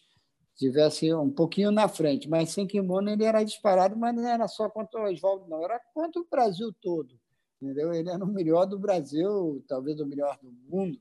tivesse 0.55 1.13
um 1.13 1.29
pouquinho 1.29 1.69
na 1.69 1.87
frente, 1.87 2.27
mas 2.27 2.49
sem 2.49 2.65
kimono 2.65 3.09
ele 3.09 3.23
era 3.23 3.43
disparado, 3.43 3.95
mas 3.95 4.15
não 4.15 4.27
era 4.27 4.47
só 4.47 4.69
contra 4.69 5.01
o 5.01 5.11
Oswaldo, 5.11 5.47
não, 5.47 5.63
era 5.63 5.79
contra 5.93 6.21
o 6.21 6.27
Brasil 6.29 6.73
todo, 6.81 7.19
entendeu? 7.61 7.93
Ele 7.93 8.09
era 8.09 8.23
o 8.23 8.27
melhor 8.27 8.65
do 8.65 8.79
Brasil, 8.79 9.63
talvez 9.67 9.99
o 9.99 10.05
melhor 10.05 10.37
do 10.41 10.51
mundo, 10.67 10.97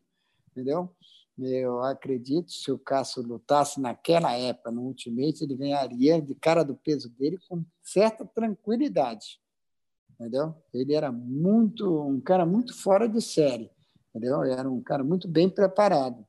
entendeu? 0.50 0.94
Eu 1.38 1.80
acredito 1.82 2.50
se 2.50 2.70
o 2.72 2.78
Cássio 2.78 3.22
lutasse 3.22 3.80
naquela 3.80 4.32
época, 4.32 4.72
no 4.72 4.82
Ultimate, 4.82 5.44
ele 5.44 5.56
ganharia 5.56 6.20
de 6.20 6.34
cara 6.34 6.64
do 6.64 6.74
peso 6.74 7.08
dele 7.10 7.38
com 7.48 7.64
certa 7.82 8.24
tranquilidade. 8.24 9.40
Entendeu? 10.12 10.54
Ele 10.74 10.94
era 10.94 11.12
muito 11.12 12.02
um 12.02 12.20
cara 12.20 12.44
muito 12.44 12.74
fora 12.74 13.08
de 13.08 13.22
série. 13.22 13.70
entendeu? 14.10 14.42
Era 14.42 14.68
um 14.68 14.82
cara 14.82 15.04
muito 15.04 15.28
bem 15.28 15.48
preparado. 15.48 16.26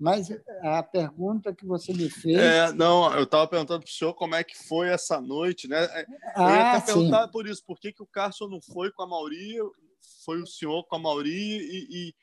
Mas 0.00 0.28
a 0.62 0.82
pergunta 0.82 1.52
que 1.52 1.66
você 1.66 1.92
me 1.92 2.08
fez. 2.08 2.38
É, 2.38 2.72
não, 2.72 3.12
eu 3.14 3.24
estava 3.24 3.48
perguntando 3.48 3.80
para 3.80 3.90
o 3.90 3.92
senhor 3.92 4.14
como 4.14 4.34
é 4.34 4.44
que 4.44 4.56
foi 4.56 4.88
essa 4.88 5.20
noite, 5.20 5.66
né? 5.66 5.84
É, 5.84 6.06
eu 6.36 6.48
ia 6.48 6.70
até 6.70 6.78
ah, 6.78 6.80
perguntar 6.80 7.26
sim. 7.26 7.32
por 7.32 7.46
isso, 7.48 7.64
por 7.66 7.80
que, 7.80 7.92
que 7.92 8.02
o 8.02 8.06
Carson 8.06 8.46
não 8.46 8.60
foi 8.62 8.92
com 8.92 9.02
a 9.02 9.06
Mauri, 9.06 9.56
foi 10.24 10.40
o 10.40 10.46
senhor 10.46 10.84
com 10.84 10.94
a 10.94 10.98
Mauri 11.00 11.30
e, 11.30 11.86
e, 11.90 12.14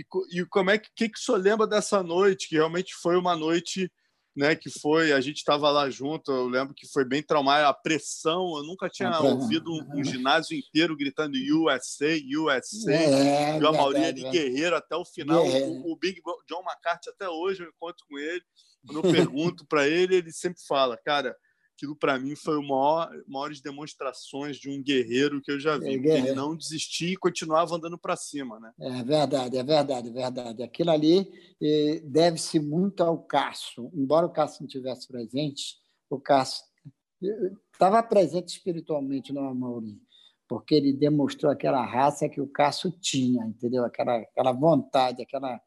e, 0.00 0.40
e 0.40 0.46
como 0.46 0.70
é 0.70 0.78
que, 0.78 0.88
que, 0.94 1.08
que 1.08 1.18
o 1.18 1.22
senhor 1.22 1.38
lembra 1.38 1.66
dessa 1.66 2.02
noite, 2.02 2.48
que 2.48 2.56
realmente 2.56 2.94
foi 2.94 3.16
uma 3.16 3.36
noite 3.36 3.90
né, 4.36 4.54
que 4.54 4.70
foi, 4.70 5.12
a 5.12 5.20
gente 5.20 5.38
estava 5.38 5.70
lá 5.70 5.90
junto, 5.90 6.30
eu 6.30 6.46
lembro 6.46 6.74
que 6.74 6.86
foi 6.86 7.04
bem 7.04 7.22
traumático, 7.22 7.68
a 7.68 7.74
pressão, 7.74 8.56
eu 8.56 8.62
nunca 8.62 8.88
tinha 8.88 9.10
ouvido 9.20 9.72
um, 9.72 9.98
um, 9.98 10.04
ginásio 10.04 10.56
inteiro 10.56 10.96
gritando 10.96 11.36
USA, 11.36 12.16
USA, 12.38 12.92
é, 12.92 13.58
e 13.58 13.62
o 13.62 13.68
Amaury 13.68 14.12
de 14.12 14.22
guerreiro 14.30 14.76
até 14.76 14.94
o 14.94 15.04
final, 15.04 15.44
o, 15.44 15.92
o, 15.92 15.96
Big 15.96 16.20
John 16.48 16.62
McCarthy 16.62 17.10
até 17.10 17.28
hoje 17.28 17.62
eu 17.62 17.68
encontro 17.68 18.04
com 18.08 18.18
ele, 18.18 18.42
quando 18.86 19.04
eu 19.04 19.12
pergunto 19.12 19.66
para 19.66 19.86
ele, 19.86 20.16
ele 20.16 20.32
sempre 20.32 20.62
fala, 20.66 20.96
cara, 20.96 21.36
aquilo 21.80 21.96
para 21.96 22.18
mim 22.18 22.36
foi 22.36 22.58
uma 22.58 22.68
maior, 22.68 23.10
maiores 23.26 23.60
demonstrações 23.62 24.58
de 24.58 24.68
um 24.68 24.82
guerreiro 24.82 25.40
que 25.40 25.50
eu 25.50 25.58
já 25.58 25.78
vi. 25.78 26.08
É, 26.08 26.18
ele 26.18 26.34
não 26.34 26.54
desistir 26.54 27.12
e 27.12 27.16
continuava 27.16 27.74
andando 27.74 27.96
para 27.96 28.16
cima, 28.16 28.60
né? 28.60 28.72
É 28.78 29.02
verdade, 29.02 29.56
é 29.56 29.62
verdade, 29.62 30.08
é 30.08 30.12
verdade. 30.12 30.62
Aquilo 30.62 30.90
ali 30.90 31.26
eh, 31.60 32.02
deve-se 32.04 32.60
muito 32.60 33.02
ao 33.02 33.18
Cássio. 33.22 33.90
Embora 33.94 34.26
o 34.26 34.30
Cássio 34.30 34.60
não 34.60 34.66
estivesse 34.66 35.08
presente, 35.08 35.78
o 36.10 36.20
Cássio 36.20 36.62
estava 37.72 37.98
eh, 37.98 38.02
presente 38.02 38.48
espiritualmente 38.48 39.32
no 39.32 39.40
Amaury, 39.40 39.98
porque 40.46 40.74
ele 40.74 40.92
demonstrou 40.92 41.50
aquela 41.50 41.84
raça 41.84 42.28
que 42.28 42.42
o 42.42 42.48
Cássio 42.48 42.90
tinha, 42.90 43.44
entendeu? 43.46 43.84
Aquela, 43.84 44.18
aquela 44.18 44.52
vontade, 44.52 45.22
aquela... 45.22 45.58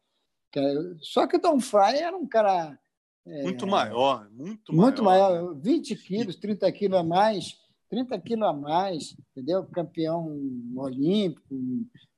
Só 1.01 1.25
que 1.25 1.37
o 1.37 1.41
Tom 1.41 1.59
Fry 1.59 1.97
era 1.97 2.15
um 2.15 2.27
cara 2.27 2.77
muito 3.25 3.65
é, 3.65 3.69
maior, 3.69 4.29
muito 4.31 4.73
maior. 4.73 4.83
Muito 4.83 5.03
maior, 5.03 5.55
20 5.55 5.95
quilos, 5.95 6.35
30 6.35 6.71
quilos 6.71 6.99
a 6.99 7.03
mais, 7.03 7.57
30 7.89 8.19
quilos 8.19 8.47
a 8.47 8.53
mais, 8.53 9.15
entendeu? 9.31 9.65
Campeão 9.65 10.27
olímpico, 10.75 11.55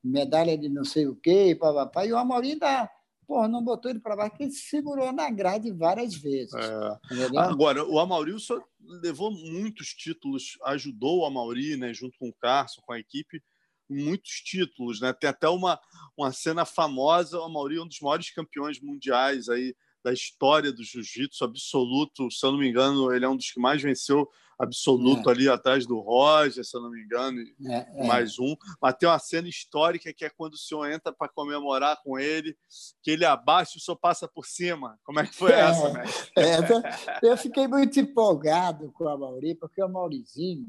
medalha 0.03 0.57
de 0.57 0.69
não 0.69 0.83
sei 0.83 1.05
o 1.07 1.15
quê, 1.15 1.55
papapá. 1.59 2.05
E 2.05 2.13
o 2.13 2.17
Amorim 2.17 2.53
ainda, 2.53 2.89
porra, 3.27 3.47
não 3.47 3.63
botou 3.63 3.91
ele 3.91 3.99
para 3.99 4.15
baixo, 4.15 4.31
porque 4.31 4.45
ele 4.45 4.51
segurou 4.51 5.11
na 5.11 5.29
grade 5.29 5.71
várias 5.71 6.15
vezes. 6.15 6.53
É. 6.53 7.37
Agora, 7.37 7.83
o 7.85 7.99
Amaury 7.99 8.39
só 8.39 8.59
levou 9.01 9.31
muitos 9.31 9.89
títulos, 9.89 10.57
ajudou 10.65 11.19
o 11.19 11.25
Amaury, 11.25 11.77
né, 11.77 11.93
junto 11.93 12.17
com 12.17 12.29
o 12.29 12.33
Carson, 12.33 12.81
com 12.85 12.93
a 12.93 12.99
equipe, 12.99 13.43
muitos 13.89 14.41
títulos, 14.43 14.99
né? 14.99 15.13
Tem 15.13 15.29
até 15.29 15.47
uma, 15.47 15.79
uma 16.17 16.31
cena 16.31 16.65
famosa, 16.65 17.39
o 17.39 17.43
Amaury 17.43 17.77
é 17.77 17.81
um 17.81 17.87
dos 17.87 17.99
maiores 17.99 18.31
campeões 18.31 18.79
mundiais 18.79 19.49
aí 19.49 19.75
da 20.05 20.13
história 20.13 20.71
do 20.71 20.83
jiu-jitsu 20.83 21.43
absoluto. 21.43 22.29
Se 22.29 22.45
eu 22.45 22.51
não 22.51 22.59
me 22.59 22.69
engano, 22.69 23.11
ele 23.11 23.25
é 23.25 23.27
um 23.27 23.35
dos 23.35 23.49
que 23.49 23.59
mais 23.59 23.81
venceu 23.81 24.29
absoluto 24.57 25.27
é. 25.27 25.33
ali 25.33 25.49
atrás 25.49 25.87
do 25.87 25.99
Roger, 25.99 26.63
se 26.63 26.77
eu 26.77 26.81
não 26.81 26.91
me 26.91 27.01
engano, 27.01 27.41
é, 27.65 28.03
é. 28.03 28.07
mais 28.07 28.37
um. 28.37 28.55
Mas 28.79 28.93
tem 28.99 29.09
uma 29.09 29.17
cena 29.17 29.49
histórica 29.49 30.13
que 30.13 30.23
é 30.23 30.29
quando 30.29 30.53
o 30.53 30.57
senhor 30.57 30.89
entra 30.91 31.11
para 31.11 31.27
comemorar 31.27 31.99
com 32.03 32.19
ele, 32.19 32.55
que 33.01 33.09
ele 33.09 33.25
abaixa 33.25 33.73
e 33.75 33.79
o 33.79 33.81
senhor 33.81 33.97
passa 33.97 34.27
por 34.27 34.45
cima. 34.45 34.95
Como 35.03 35.19
é 35.19 35.25
que 35.25 35.33
foi 35.33 35.51
é, 35.51 35.59
essa, 35.61 35.89
né? 35.91 36.03
eu 37.23 37.35
fiquei 37.35 37.67
muito 37.67 37.99
empolgado 37.99 38.91
com 38.91 39.09
a 39.09 39.17
Mauri, 39.17 39.55
porque 39.55 39.81
o 39.81 39.89
Maurizinho, 39.89 40.67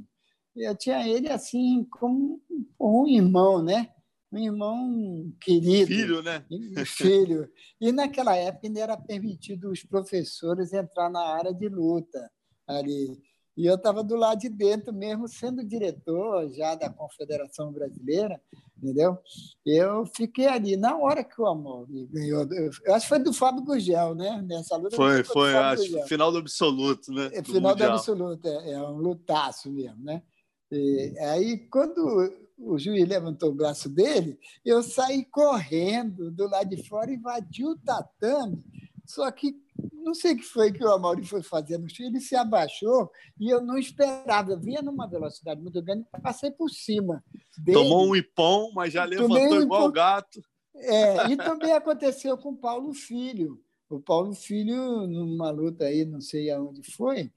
eu 0.56 0.74
tinha 0.74 1.06
ele 1.06 1.30
assim 1.30 1.86
como 1.90 2.40
um 2.80 3.06
irmão, 3.06 3.62
né? 3.62 3.90
Um 4.36 4.44
irmão 4.44 5.32
querido. 5.40 5.86
Filho, 5.86 6.22
né? 6.22 6.44
Filho. 6.84 7.50
E 7.80 7.90
naquela 7.92 8.36
época 8.36 8.66
ainda 8.66 8.80
era 8.80 8.96
permitido 8.96 9.70
os 9.70 9.82
professores 9.82 10.72
entrar 10.72 11.10
na 11.10 11.20
área 11.20 11.52
de 11.52 11.68
luta 11.68 12.30
ali. 12.66 13.18
E 13.56 13.64
eu 13.64 13.76
estava 13.76 14.04
do 14.04 14.16
lado 14.16 14.40
de 14.40 14.50
dentro 14.50 14.92
mesmo, 14.92 15.26
sendo 15.26 15.64
diretor 15.64 16.52
já 16.52 16.74
da 16.74 16.90
Confederação 16.90 17.72
Brasileira, 17.72 18.38
entendeu? 18.76 19.16
Eu 19.64 20.04
fiquei 20.14 20.46
ali. 20.46 20.76
Na 20.76 20.98
hora 20.98 21.24
que 21.24 21.40
o 21.40 21.46
Amor 21.46 21.86
ganhou, 21.88 22.46
eu 22.52 22.94
acho 22.94 23.06
que 23.06 23.08
foi 23.08 23.18
do 23.18 23.32
Fábio 23.32 23.64
Gugel, 23.64 24.14
né? 24.14 24.44
Nessa 24.46 24.76
luta. 24.76 24.94
Foi, 24.94 25.24
foi, 25.24 25.56
acho, 25.56 26.06
final 26.06 26.30
do 26.30 26.38
absoluto, 26.38 27.10
né? 27.10 27.30
É, 27.32 27.42
final 27.42 27.74
do, 27.74 27.78
do 27.78 27.84
absoluto, 27.84 28.46
é, 28.46 28.72
é, 28.72 28.82
um 28.82 28.98
lutaço 28.98 29.70
mesmo, 29.70 30.04
né? 30.04 30.22
E, 30.70 31.14
aí, 31.20 31.58
quando 31.70 32.45
o 32.58 32.78
juiz 32.78 33.06
levantou 33.06 33.50
o 33.50 33.54
braço 33.54 33.88
dele, 33.88 34.38
eu 34.64 34.82
saí 34.82 35.24
correndo 35.24 36.30
do 36.30 36.48
lado 36.48 36.74
de 36.74 36.82
fora, 36.88 37.12
invadi 37.12 37.64
o 37.64 37.76
tatame, 37.76 38.64
só 39.04 39.30
que 39.30 39.54
não 39.92 40.14
sei 40.14 40.34
o 40.34 40.36
que 40.36 40.44
foi 40.44 40.72
que 40.72 40.84
o 40.84 40.88
Amaury 40.88 41.24
foi 41.24 41.42
chão, 41.42 42.06
ele 42.06 42.20
se 42.20 42.36
abaixou 42.36 43.10
e 43.38 43.50
eu 43.50 43.60
não 43.60 43.76
esperava. 43.76 44.52
Eu 44.52 44.60
vinha 44.60 44.80
numa 44.80 45.06
velocidade 45.08 45.60
muito 45.60 45.82
grande 45.82 46.06
e 46.16 46.20
passei 46.20 46.50
por 46.50 46.70
cima. 46.70 47.24
Dele. 47.58 47.76
Tomou 47.76 48.08
um 48.08 48.16
ipom, 48.16 48.70
mas 48.72 48.92
já 48.92 49.04
levantou 49.04 49.60
igual 49.60 49.86
o 49.86 49.92
gato. 49.92 50.40
É, 50.76 51.28
e 51.28 51.36
também 51.36 51.72
aconteceu 51.72 52.38
com 52.38 52.50
o 52.50 52.56
Paulo 52.56 52.92
Filho. 52.94 53.60
O 53.90 53.98
Paulo 53.98 54.32
Filho, 54.32 55.06
numa 55.06 55.50
luta 55.50 55.86
aí, 55.86 56.04
não 56.04 56.20
sei 56.20 56.50
aonde 56.50 56.82
foi, 56.92 57.32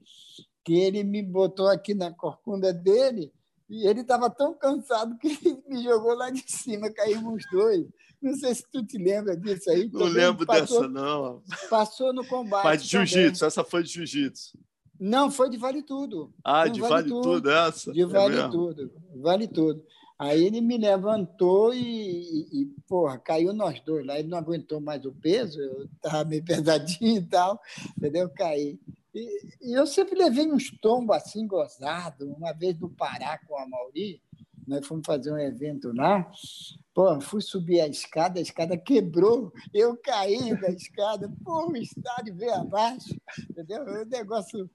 que 0.63 0.73
ele 0.73 1.03
me 1.03 1.23
botou 1.23 1.67
aqui 1.67 1.93
na 1.93 2.11
corcunda 2.11 2.71
dele 2.71 3.31
e 3.69 3.87
ele 3.87 4.01
estava 4.01 4.29
tão 4.29 4.53
cansado 4.53 5.17
que 5.17 5.29
me 5.67 5.83
jogou 5.83 6.15
lá 6.15 6.29
de 6.29 6.43
cima, 6.47 6.89
caímos 6.89 7.43
os 7.43 7.51
dois. 7.51 7.85
Não 8.21 8.35
sei 8.35 8.55
se 8.55 8.63
tu 8.69 8.83
te 8.83 8.97
lembra 8.97 9.37
disso 9.37 9.69
aí. 9.69 9.89
Não 9.93 10.05
lembro 10.05 10.45
passou, 10.45 10.81
dessa, 10.81 10.91
não. 10.91 11.41
Passou 11.69 12.13
no 12.13 12.25
combate. 12.25 12.63
Mas 12.65 12.83
de 12.83 12.89
jiu-jitsu, 12.89 13.45
essa 13.45 13.63
foi 13.63 13.83
de 13.83 13.89
jiu-jitsu. 13.89 14.57
Não, 14.99 15.31
foi 15.31 15.49
de 15.49 15.55
vale 15.55 15.81
tudo. 15.81 16.33
Ah, 16.43 16.67
de 16.67 16.81
vale, 16.81 16.93
vale 16.93 17.09
tudo, 17.09 17.21
tudo, 17.21 17.49
essa? 17.49 17.93
De 17.93 18.01
é 18.01 18.05
vale 18.05 18.39
é 18.39 18.47
tudo. 18.49 18.91
Vale 19.15 19.47
tudo. 19.47 19.81
Aí 20.19 20.43
ele 20.43 20.59
me 20.59 20.77
levantou 20.77 21.73
e, 21.73 21.79
e, 21.79 22.61
e, 22.61 22.65
porra, 22.85 23.17
caiu 23.17 23.53
nós 23.53 23.79
dois 23.79 24.05
lá. 24.05 24.19
Ele 24.19 24.27
não 24.27 24.37
aguentou 24.37 24.81
mais 24.81 25.05
o 25.05 25.13
peso, 25.13 25.61
eu 25.61 25.85
estava 25.85 26.25
meio 26.25 26.43
pesadinho 26.43 27.21
e 27.21 27.25
tal, 27.25 27.57
entendeu? 27.97 28.29
Caí. 28.29 28.77
E, 29.13 29.69
e, 29.69 29.73
eu 29.73 29.87
sempre 29.87 30.17
levei 30.17 30.51
uns 30.51 30.69
tombos 30.79 31.15
assim 31.15 31.47
gozados. 31.47 32.27
Uma 32.27 32.53
vez 32.53 32.79
no 32.79 32.89
Pará 32.89 33.39
com 33.47 33.57
a 33.57 33.67
Mauri, 33.67 34.21
nós 34.67 34.85
fomos 34.85 35.05
fazer 35.05 35.31
um 35.31 35.37
evento 35.37 35.91
lá. 35.93 36.29
Pô, 36.93 37.19
fui 37.19 37.41
subir 37.41 37.81
a 37.81 37.87
escada, 37.87 38.39
a 38.39 38.41
escada 38.41 38.77
quebrou, 38.77 39.51
eu 39.73 39.97
caí 39.97 40.55
da 40.59 40.69
escada, 40.69 41.31
pô, 41.43 41.71
o 41.71 41.77
estádio 41.77 42.35
veio 42.35 42.53
abaixo, 42.53 43.15
entendeu? 43.49 43.87
É 43.87 44.05
negócio 44.05 44.69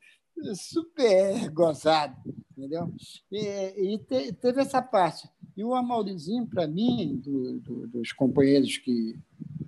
super 0.54 1.48
gozado, 1.50 2.16
entendeu? 2.56 2.92
E, 3.30 3.94
e 3.94 3.98
te, 3.98 4.32
teve 4.32 4.62
essa 4.62 4.82
parte. 4.82 5.28
E 5.56 5.62
o 5.62 5.74
Amaurizinho, 5.74 6.46
para 6.46 6.66
mim, 6.66 7.20
do, 7.22 7.60
do, 7.60 7.86
dos 7.86 8.12
companheiros 8.12 8.76
que 8.78 9.16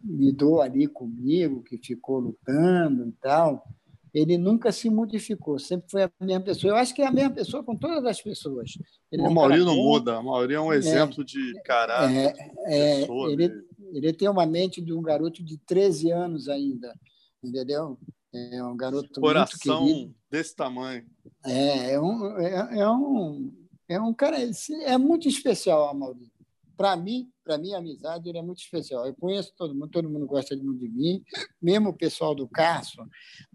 lidou 0.03 0.61
ali 0.61 0.87
comigo, 0.87 1.63
que 1.63 1.79
ficou 1.79 2.19
lutando 2.19 3.09
e 3.09 3.13
tal, 3.13 3.69
ele 4.17 4.39
nunca 4.39 4.73
se 4.73 4.89
modificou, 4.89 5.59
sempre 5.59 5.91
foi 5.91 6.05
a 6.05 6.11
mesma 6.19 6.43
pessoa. 6.43 6.73
Eu 6.73 6.77
acho 6.77 6.95
que 6.95 7.03
é 7.03 7.07
a 7.07 7.13
mesma 7.13 7.35
pessoa 7.35 7.63
com 7.63 7.77
todas 7.77 8.03
as 8.07 8.23
pessoas. 8.23 8.79
Ele 9.13 9.21
o 9.21 9.27
é 9.27 9.29
um 9.29 9.35
Maurício 9.35 9.67
não 9.67 9.77
muda, 9.77 10.19
o 10.19 10.25
Maurício 10.25 10.57
é 10.57 10.61
um 10.63 10.73
é, 10.73 10.77
exemplo 10.77 11.21
é, 11.21 11.25
de 11.27 11.53
caráter. 11.63 12.35
É, 12.67 13.03
é, 13.03 13.03
ele, 13.31 13.53
ele 13.93 14.13
tem 14.15 14.27
uma 14.27 14.47
mente 14.47 14.81
de 14.81 14.91
um 14.95 15.03
garoto 15.03 15.45
de 15.45 15.59
13 15.59 16.13
anos 16.13 16.49
ainda, 16.49 16.99
entendeu? 17.45 17.99
É 18.33 18.65
um 18.65 18.75
garoto 18.75 19.21
Coração 19.21 19.83
muito 19.83 19.95
querido. 19.95 20.15
desse 20.31 20.57
tamanho. 20.57 21.05
É, 21.45 21.93
é 21.93 22.01
um, 22.01 22.39
é, 22.39 22.79
é 22.81 22.89
um, 22.89 23.53
é 23.87 24.01
um 24.01 24.15
cara, 24.15 24.39
é 24.85 24.97
muito 24.97 25.29
especial, 25.29 25.95
Maurício 25.95 26.36
para 26.77 26.97
mim, 26.97 27.31
para 27.45 27.59
mim 27.59 27.73
a 27.73 27.79
amizade 27.79 28.29
é 28.29 28.43
muito 28.43 28.59
especial. 28.59 29.07
Eu 29.07 29.15
conheço 29.15 29.53
todo 29.57 29.75
mundo, 29.75 29.89
todo 29.89 30.11
mundo 30.11 30.27
gosta 30.27 30.57
de 30.57 30.63
mim, 30.63 31.23
mesmo 31.61 31.91
o 31.91 31.97
pessoal 31.97 32.35
do 32.35 32.49
Carso, 32.49 33.03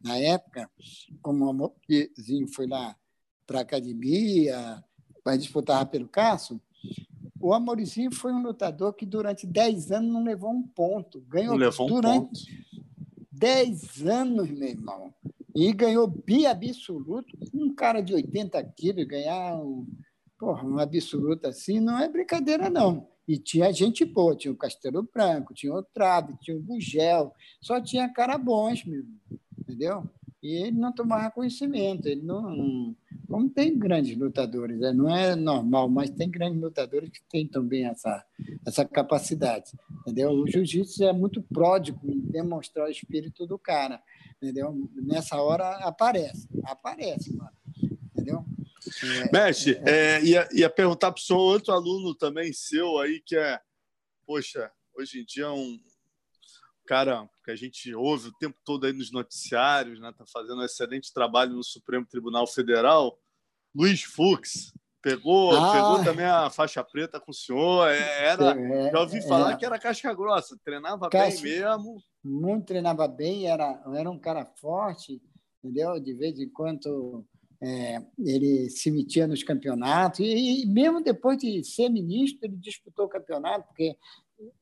na 0.03 0.17
época, 0.17 0.69
como 1.21 1.45
o 1.45 1.49
Amorzinho 1.49 2.47
foi 2.53 2.67
lá 2.67 2.95
para 3.45 3.59
a 3.59 3.61
academia, 3.61 4.83
para 5.23 5.37
disputar 5.37 5.85
pelo 5.87 6.07
Carso, 6.07 6.59
o 7.39 7.53
Amorzinho 7.53 8.13
foi 8.13 8.31
um 8.31 8.41
lutador 8.41 8.93
que 8.93 9.05
durante 9.05 9.47
10 9.47 9.91
anos 9.91 10.13
não 10.13 10.23
levou 10.23 10.51
um 10.51 10.63
ponto. 10.63 11.21
Ganhou 11.21 11.55
levou 11.55 11.87
durante 11.87 12.17
um 12.17 12.25
ponto. 12.27 12.39
10 13.31 14.05
anos, 14.05 14.49
meu 14.51 14.69
irmão. 14.69 15.13
E 15.55 15.73
ganhou 15.73 16.07
bi 16.07 16.45
absoluto. 16.45 17.35
Um 17.53 17.73
cara 17.73 18.01
de 18.01 18.13
80 18.13 18.63
quilos 18.75 19.05
ganhar 19.05 19.55
um, 19.55 19.87
porra, 20.37 20.63
um 20.63 20.77
absoluto 20.77 21.47
assim 21.47 21.79
não 21.79 21.99
é 21.99 22.07
brincadeira, 22.07 22.69
não. 22.69 23.10
E 23.27 23.37
tinha 23.37 23.71
gente 23.71 24.03
boa, 24.03 24.35
tinha 24.35 24.51
o 24.51 24.57
Castelo 24.57 25.07
Branco, 25.13 25.53
tinha 25.53 25.73
o 25.73 25.83
Trave, 25.83 26.35
tinha 26.41 26.57
o 26.57 26.61
Bugel, 26.61 27.33
só 27.61 27.79
tinha 27.79 28.11
cara 28.11 28.37
bons 28.37 28.83
mesmo, 28.83 29.13
entendeu? 29.59 30.09
e 30.41 30.55
ele 30.55 30.77
não 30.77 30.91
tomava 30.91 31.29
conhecimento. 31.29 32.07
Ele 32.07 32.21
não, 32.23 32.95
como 33.27 33.49
tem 33.49 33.77
grandes 33.77 34.17
lutadores, 34.17 34.79
né? 34.79 34.91
não 34.91 35.13
é 35.13 35.35
normal, 35.35 35.87
mas 35.87 36.09
tem 36.09 36.29
grandes 36.29 36.59
lutadores 36.59 37.09
que 37.09 37.21
têm 37.29 37.47
também 37.47 37.85
essa, 37.85 38.25
essa 38.65 38.83
capacidade. 38.83 39.71
Entendeu? 40.01 40.31
O 40.31 40.47
jiu-jitsu 40.47 41.03
é 41.03 41.13
muito 41.13 41.41
pródigo 41.41 41.99
em 42.03 42.19
demonstrar 42.19 42.87
o 42.87 42.91
espírito 42.91 43.45
do 43.45 43.57
cara. 43.57 44.01
Entendeu? 44.41 44.89
Nessa 44.95 45.39
hora 45.39 45.69
aparece, 45.85 46.47
aparece, 46.63 47.35
mano. 47.35 47.51
Entendeu? 48.11 48.43
É, 49.03 49.31
Mestre, 49.31 49.79
é, 49.85 49.91
é, 49.91 50.23
ia, 50.23 50.49
ia 50.51 50.69
perguntar 50.69 51.11
para 51.11 51.19
o 51.19 51.23
senhor, 51.23 51.39
outro 51.39 51.73
aluno 51.73 52.15
também 52.15 52.51
seu 52.51 52.99
aí, 52.99 53.21
que 53.21 53.35
é, 53.35 53.59
poxa, 54.25 54.71
hoje 54.95 55.21
em 55.21 55.25
dia 55.25 55.45
é 55.45 55.49
um, 55.49 55.79
cara 56.91 57.25
que 57.45 57.51
a 57.51 57.55
gente 57.55 57.95
ouve 57.95 58.27
o 58.27 58.33
tempo 58.33 58.57
todo 58.65 58.85
aí 58.85 58.91
nos 58.91 59.13
noticiários, 59.13 59.97
né? 60.01 60.11
Tá 60.17 60.25
fazendo 60.25 60.59
um 60.59 60.65
excelente 60.65 61.13
trabalho 61.13 61.53
no 61.53 61.63
Supremo 61.63 62.05
Tribunal 62.05 62.45
Federal. 62.45 63.17
Luiz 63.73 64.03
Fux 64.03 64.73
pegou, 65.01 65.55
ah, 65.55 65.71
pegou 65.71 66.03
também 66.03 66.25
a 66.25 66.49
faixa 66.49 66.83
preta 66.83 67.17
com 67.17 67.31
o 67.31 67.33
senhor. 67.33 67.87
É, 67.87 68.25
era, 68.25 68.51
é, 68.59 68.91
já 68.91 68.99
ouvi 68.99 69.25
falar 69.25 69.53
é, 69.53 69.55
que 69.55 69.65
era 69.65 69.79
casca 69.79 70.13
grossa, 70.13 70.59
treinava 70.65 71.09
casca, 71.09 71.41
bem 71.41 71.61
mesmo. 71.61 72.03
Muito 72.21 72.65
treinava 72.65 73.07
bem, 73.07 73.47
era, 73.47 73.81
era 73.95 74.11
um 74.11 74.19
cara 74.19 74.45
forte, 74.45 75.21
entendeu? 75.63 75.97
De 75.97 76.13
vez 76.13 76.37
em 76.39 76.49
quando 76.49 77.25
é, 77.61 78.01
ele 78.17 78.69
se 78.69 78.89
metia 78.89 79.27
nos 79.27 79.43
campeonatos 79.43 80.19
e, 80.19 80.63
e, 80.63 80.65
mesmo 80.65 81.03
depois 81.03 81.37
de 81.37 81.63
ser 81.63 81.89
ministro 81.89 82.39
ele 82.43 82.57
disputou 82.57 83.05
o 83.05 83.09
campeonato 83.09 83.67
porque 83.67 83.95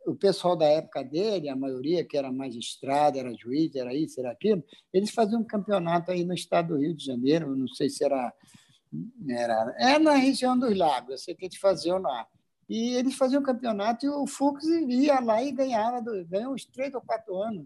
o 0.06 0.14
pessoal 0.14 0.58
da 0.58 0.66
época 0.66 1.03
dele, 1.03 1.48
a 1.48 1.56
maioria 1.56 2.03
que 2.03 2.18
era 2.18 2.30
magistrado, 2.30 3.18
era 3.18 3.34
juiz, 3.34 3.74
era 3.76 3.94
isso, 3.94 4.19
era 4.19 4.32
aquilo, 4.32 4.61
eles 4.92 5.11
faziam 5.11 5.40
um 5.40 5.45
campeonato 5.45 6.11
aí 6.11 6.26
no 6.26 6.34
estado 6.34 6.74
do 6.74 6.82
Rio 6.82 6.94
de 6.94 7.06
Janeiro, 7.06 7.56
não 7.56 7.68
sei 7.69 7.90
se 7.90 8.03
era 8.03 8.34
era 9.30 9.76
é 9.78 10.00
na 10.00 10.16
região 10.16 10.58
dos 10.58 10.76
lagos, 10.76 11.11
eu 11.11 11.18
sei 11.18 11.36
que 11.36 11.45
eles 11.45 11.58
faziam 11.58 12.00
lá. 12.00 12.28
E 12.68 12.95
eles 12.95 13.16
faziam 13.16 13.42
um 13.42 13.45
campeonato 13.45 14.06
e 14.06 14.10
o 14.10 14.28
Fux 14.28 14.64
ia 14.66 15.19
lá 15.19 15.44
e 15.44 15.52
ganhava, 15.52 16.02
ganhou 16.28 16.53
uns 16.53 16.66
três 16.66 16.94
ou 16.94 17.02
quatro 17.02 17.36
anos 17.36 17.66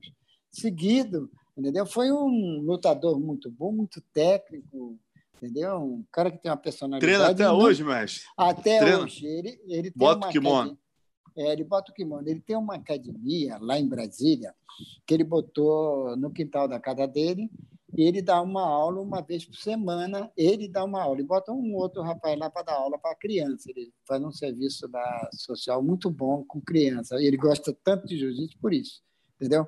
seguido, 0.50 1.32
entendeu? 1.58 1.86
Foi 1.86 2.12
um 2.12 2.62
lutador 2.62 3.20
muito 3.20 3.50
bom, 3.50 3.72
muito 3.72 4.02
técnico, 4.14 4.98
entendeu? 5.44 5.78
Um 5.78 6.06
cara 6.12 6.32
que 6.32 6.38
tem 6.38 6.50
uma 6.50 6.58
personalidade. 6.58 7.14
Treina 7.14 7.32
até 7.32 7.48
muito... 7.50 7.66
hoje, 7.66 7.84
mestre? 7.84 8.24
Até 8.38 8.80
Treina. 8.80 9.04
hoje. 9.04 9.26
Ele, 9.26 9.62
ele 9.68 9.94
Bota 9.96 10.28
o 10.28 10.32
kimono. 10.32 10.78
É, 11.36 11.52
ele 11.52 11.64
bota 11.64 11.92
o 11.92 11.96
kimono. 11.96 12.28
Ele 12.28 12.40
tem 12.40 12.56
uma 12.56 12.76
academia 12.76 13.58
lá 13.60 13.78
em 13.78 13.88
Brasília 13.88 14.54
que 15.06 15.14
ele 15.14 15.24
botou 15.24 16.16
no 16.16 16.32
quintal 16.32 16.68
da 16.68 16.80
casa 16.80 17.08
dele 17.08 17.50
e 17.96 18.04
ele 18.04 18.22
dá 18.22 18.42
uma 18.42 18.62
aula 18.62 19.02
uma 19.02 19.22
vez 19.22 19.46
por 19.46 19.56
semana. 19.56 20.32
Ele 20.38 20.68
dá 20.68 20.84
uma 20.84 21.02
aula 21.02 21.20
e 21.20 21.26
bota 21.26 21.52
um 21.52 21.76
outro 21.76 22.02
rapaz 22.02 22.38
lá 22.38 22.50
para 22.50 22.64
dar 22.64 22.74
aula 22.74 22.98
para 22.98 23.16
criança. 23.16 23.70
Ele 23.70 23.92
faz 24.08 24.24
um 24.24 24.32
serviço 24.32 24.88
da 24.88 25.30
social 25.34 25.84
muito 25.84 26.10
bom 26.10 26.44
com 26.46 26.62
criança. 26.62 27.16
Ele 27.20 27.38
gosta 27.38 27.76
tanto 27.84 28.08
de 28.08 28.18
jiu-jitsu 28.18 28.58
por 28.60 28.74
isso, 28.74 29.02
entendeu? 29.36 29.68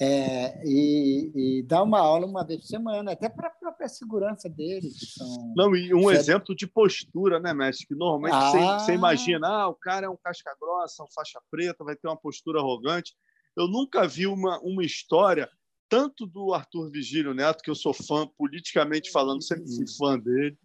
É, 0.00 0.60
e, 0.66 1.30
e 1.34 1.62
dá 1.62 1.82
uma 1.82 2.00
aula 2.00 2.26
uma 2.26 2.44
vez 2.44 2.60
por 2.60 2.66
semana, 2.66 3.12
até 3.12 3.28
para 3.28 3.46
a 3.46 3.50
própria 3.50 3.88
segurança 3.88 4.48
dele. 4.48 4.90
São... 4.90 5.54
Não, 5.56 5.74
e 5.76 5.94
um 5.94 6.10
exemplo 6.10 6.54
de 6.54 6.66
postura, 6.66 7.38
né, 7.38 7.54
mestre? 7.54 7.86
Que 7.86 7.94
normalmente 7.94 8.34
ah. 8.34 8.50
você, 8.50 8.84
você, 8.86 8.94
imagina, 8.94 9.46
ah, 9.46 9.68
o 9.68 9.74
cara 9.74 10.06
é 10.06 10.08
um 10.08 10.16
casca 10.16 10.54
grossa, 10.60 11.04
um 11.04 11.10
faixa 11.14 11.40
preta, 11.48 11.84
vai 11.84 11.94
ter 11.94 12.08
uma 12.08 12.16
postura 12.16 12.58
arrogante. 12.58 13.14
Eu 13.56 13.68
nunca 13.68 14.06
vi 14.08 14.26
uma, 14.26 14.58
uma 14.62 14.84
história, 14.84 15.48
tanto 15.88 16.26
do 16.26 16.52
Arthur 16.52 16.90
Vigílio 16.90 17.32
Neto, 17.32 17.62
que 17.62 17.70
eu 17.70 17.74
sou 17.76 17.94
fã, 17.94 18.26
politicamente 18.36 19.12
falando, 19.12 19.44
sempre 19.44 19.72
fui 19.76 19.86
fã 19.96 20.18
dele, 20.18 20.58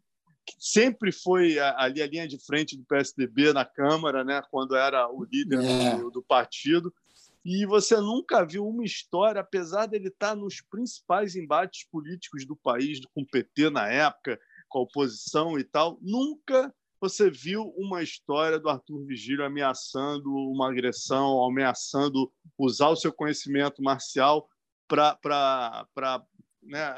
sempre 0.58 1.12
foi 1.12 1.60
ali 1.60 2.02
a 2.02 2.08
linha 2.08 2.28
de 2.28 2.44
frente 2.44 2.76
do 2.76 2.84
PSDB 2.84 3.54
na 3.54 3.64
Câmara, 3.64 4.24
né, 4.24 4.42
quando 4.50 4.76
era 4.76 5.08
o 5.08 5.24
líder 5.24 5.64
é. 5.64 5.98
do, 5.98 6.10
do 6.10 6.24
partido 6.24 6.92
e 7.52 7.66
você 7.66 8.00
nunca 8.00 8.46
viu 8.46 8.68
uma 8.68 8.86
história, 8.86 9.42
apesar 9.42 9.88
dele 9.88 10.10
estar 10.10 10.36
nos 10.36 10.62
principais 10.62 11.36
embates 11.36 11.84
políticos 11.90 12.46
do 12.46 12.56
país, 12.56 13.00
com 13.12 13.22
o 13.22 13.26
PT 13.26 13.72
na 13.72 13.88
época, 13.88 14.40
com 14.68 14.78
a 14.78 14.82
oposição 14.84 15.58
e 15.58 15.64
tal, 15.64 15.98
nunca 16.00 16.72
você 17.02 17.28
viu 17.28 17.74
uma 17.76 18.04
história 18.04 18.60
do 18.60 18.70
Arthur 18.70 19.04
Vigílio 19.04 19.44
ameaçando 19.44 20.32
uma 20.32 20.70
agressão, 20.70 21.44
ameaçando 21.44 22.32
usar 22.56 22.90
o 22.90 22.96
seu 22.96 23.12
conhecimento 23.12 23.82
marcial 23.82 24.48
para 24.88 26.24
né, 26.62 26.94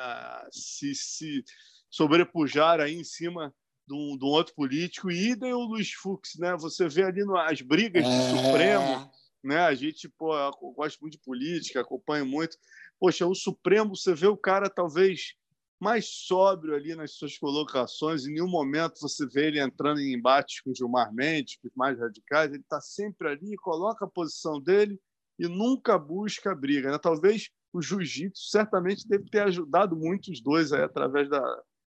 se, 0.51 0.93
se 0.93 1.45
sobrepujar 1.89 2.81
aí 2.81 2.95
em 2.95 3.05
cima 3.05 3.55
de 3.87 3.93
um, 3.93 4.17
de 4.17 4.25
um, 4.25 4.27
outro 4.27 4.53
político. 4.53 5.09
E 5.09 5.33
daí 5.33 5.53
o 5.53 5.61
Luiz 5.61 5.93
Fux, 5.93 6.31
né? 6.37 6.57
Você 6.57 6.89
vê 6.89 7.03
ali 7.03 7.23
no, 7.23 7.37
as 7.37 7.61
brigas 7.61 8.03
do 8.03 8.09
é... 8.09 8.43
Supremo 8.43 9.20
né? 9.43 9.59
A 9.59 9.73
gente, 9.73 10.09
pô, 10.09 10.35
eu 10.37 10.51
gosto 10.75 10.99
muito 11.01 11.13
de 11.13 11.23
política, 11.23 11.81
acompanho 11.81 12.25
muito. 12.25 12.57
Poxa, 12.99 13.25
o 13.25 13.35
Supremo, 13.35 13.95
você 13.95 14.13
vê 14.13 14.27
o 14.27 14.37
cara 14.37 14.69
talvez 14.69 15.35
mais 15.79 16.05
sóbrio 16.07 16.75
ali 16.75 16.93
nas 16.93 17.13
suas 17.13 17.35
colocações, 17.39 18.25
em 18.25 18.33
nenhum 18.33 18.47
momento 18.47 19.01
você 19.01 19.25
vê 19.25 19.47
ele 19.47 19.59
entrando 19.59 19.99
em 19.99 20.13
embates 20.13 20.61
com 20.61 20.75
Gilmar 20.75 21.11
Mendes, 21.11 21.57
com 21.57 21.67
os 21.67 21.73
mais 21.75 21.97
radicais, 21.97 22.53
ele 22.53 22.61
está 22.61 22.79
sempre 22.79 23.29
ali, 23.29 23.55
coloca 23.57 24.05
a 24.05 24.07
posição 24.07 24.61
dele 24.61 24.99
e 25.39 25.47
nunca 25.47 25.97
busca 25.97 26.53
briga. 26.53 26.91
Né? 26.91 26.99
Talvez 26.99 27.49
o 27.73 27.81
jiu-jitsu 27.81 28.43
certamente 28.49 29.07
deve 29.07 29.27
ter 29.27 29.41
ajudado 29.41 29.95
muito 29.95 30.31
os 30.31 30.39
dois 30.39 30.71
aí, 30.71 30.83
através 30.83 31.27
da, 31.27 31.41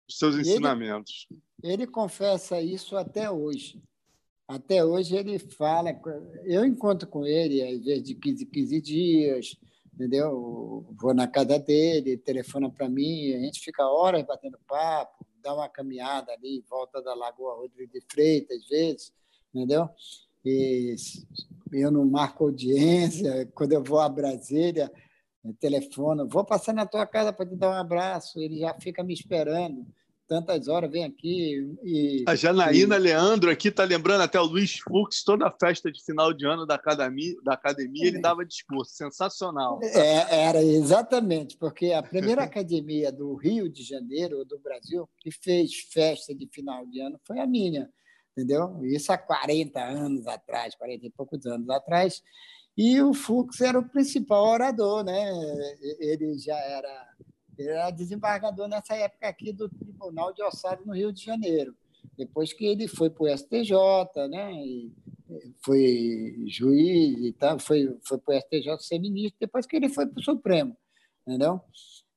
dos 0.07 0.19
seus 0.19 0.35
ensinamentos. 0.35 1.25
Ele, 1.63 1.73
ele 1.73 1.87
confessa 1.87 2.61
isso 2.61 2.95
até 2.95 3.31
hoje. 3.31 3.81
Até 4.51 4.83
hoje 4.83 5.15
ele 5.15 5.39
fala, 5.39 5.97
eu 6.43 6.65
encontro 6.65 7.07
com 7.07 7.25
ele 7.25 7.63
às 7.63 7.85
vezes 7.85 8.03
de 8.03 8.15
15 8.15 8.45
15 8.47 8.81
dias, 8.81 9.55
entendeu? 9.93 10.85
Vou 10.99 11.13
na 11.13 11.25
casa 11.25 11.57
dele, 11.57 12.17
telefona 12.17 12.69
para 12.69 12.89
mim, 12.89 13.33
a 13.33 13.39
gente 13.39 13.61
fica 13.61 13.87
horas 13.87 14.25
batendo 14.25 14.59
papo, 14.67 15.25
dá 15.41 15.53
uma 15.53 15.69
caminhada 15.69 16.33
ali 16.33 16.57
em 16.57 16.61
volta 16.69 17.01
da 17.01 17.13
Lagoa 17.13 17.55
Rodrigo 17.55 17.93
de 17.93 18.01
Freitas, 18.11 18.57
às 18.57 18.67
vezes, 18.67 19.13
entendeu? 19.55 19.87
E 20.43 20.97
eu 21.71 21.89
não 21.89 22.05
marco 22.05 22.43
audiência, 22.43 23.45
quando 23.55 23.71
eu 23.71 23.81
vou 23.81 24.01
a 24.01 24.09
Brasília, 24.09 24.91
telefono, 25.61 26.27
vou 26.27 26.43
passar 26.43 26.73
na 26.73 26.85
tua 26.85 27.07
casa 27.07 27.31
para 27.31 27.45
te 27.45 27.55
dar 27.55 27.69
um 27.69 27.79
abraço, 27.79 28.37
ele 28.37 28.59
já 28.59 28.73
fica 28.73 29.01
me 29.01 29.13
esperando 29.13 29.87
tantas 30.31 30.69
horas, 30.69 30.89
vem 30.89 31.03
aqui 31.03 31.75
e... 31.83 32.23
A 32.25 32.35
Janaína 32.35 32.95
e... 32.95 32.99
Leandro 32.99 33.51
aqui 33.51 33.67
está 33.67 33.83
lembrando 33.83 34.21
até 34.21 34.39
o 34.39 34.45
Luiz 34.45 34.79
Fux, 34.79 35.25
toda 35.25 35.45
a 35.45 35.51
festa 35.51 35.91
de 35.91 36.01
final 36.01 36.31
de 36.31 36.45
ano 36.45 36.65
da 36.65 36.75
academia, 36.75 37.35
da 37.43 37.53
academia 37.53 38.07
ele 38.07 38.21
dava 38.21 38.45
discurso, 38.45 38.95
sensacional. 38.95 39.81
É, 39.83 40.45
era, 40.45 40.63
exatamente, 40.63 41.57
porque 41.57 41.91
a 41.91 42.01
primeira 42.01 42.43
academia 42.43 43.11
do 43.11 43.35
Rio 43.35 43.67
de 43.67 43.83
Janeiro, 43.83 44.45
do 44.45 44.57
Brasil, 44.57 45.05
que 45.19 45.31
fez 45.31 45.73
festa 45.91 46.33
de 46.33 46.47
final 46.47 46.85
de 46.85 47.01
ano 47.01 47.19
foi 47.27 47.39
a 47.39 47.45
minha, 47.45 47.89
entendeu? 48.31 48.79
Isso 48.85 49.11
há 49.11 49.17
40 49.17 49.81
anos 49.81 50.25
atrás, 50.27 50.75
40 50.75 51.07
e 51.07 51.09
poucos 51.09 51.45
anos 51.45 51.69
atrás, 51.69 52.23
e 52.77 53.01
o 53.01 53.13
Fux 53.13 53.59
era 53.59 53.77
o 53.77 53.89
principal 53.89 54.45
orador, 54.45 55.03
né? 55.03 55.29
Ele 55.99 56.37
já 56.37 56.55
era 56.55 57.09
ele 57.61 57.71
era 57.71 57.91
desembargador 57.91 58.67
nessa 58.67 58.95
época 58.95 59.27
aqui 59.27 59.51
do 59.51 59.69
Tribunal 59.69 60.33
de 60.33 60.43
Ossado, 60.43 60.85
no 60.85 60.93
Rio 60.93 61.11
de 61.11 61.23
Janeiro. 61.23 61.75
Depois 62.17 62.53
que 62.53 62.65
ele 62.65 62.87
foi 62.87 63.09
para 63.09 63.23
o 63.23 63.37
STJ, 63.37 63.73
né? 64.29 64.53
E 64.53 64.91
foi 65.63 66.45
juiz 66.47 67.17
e 67.19 67.31
tal, 67.33 67.59
foi, 67.59 67.97
foi 68.03 68.17
para 68.17 68.35
o 68.35 68.39
STJ 68.39 68.77
ser 68.79 68.99
ministro, 68.99 69.37
depois 69.39 69.65
que 69.65 69.75
ele 69.75 69.89
foi 69.89 70.05
para 70.05 70.19
o 70.19 70.23
Supremo, 70.23 70.75
entendeu? 71.25 71.61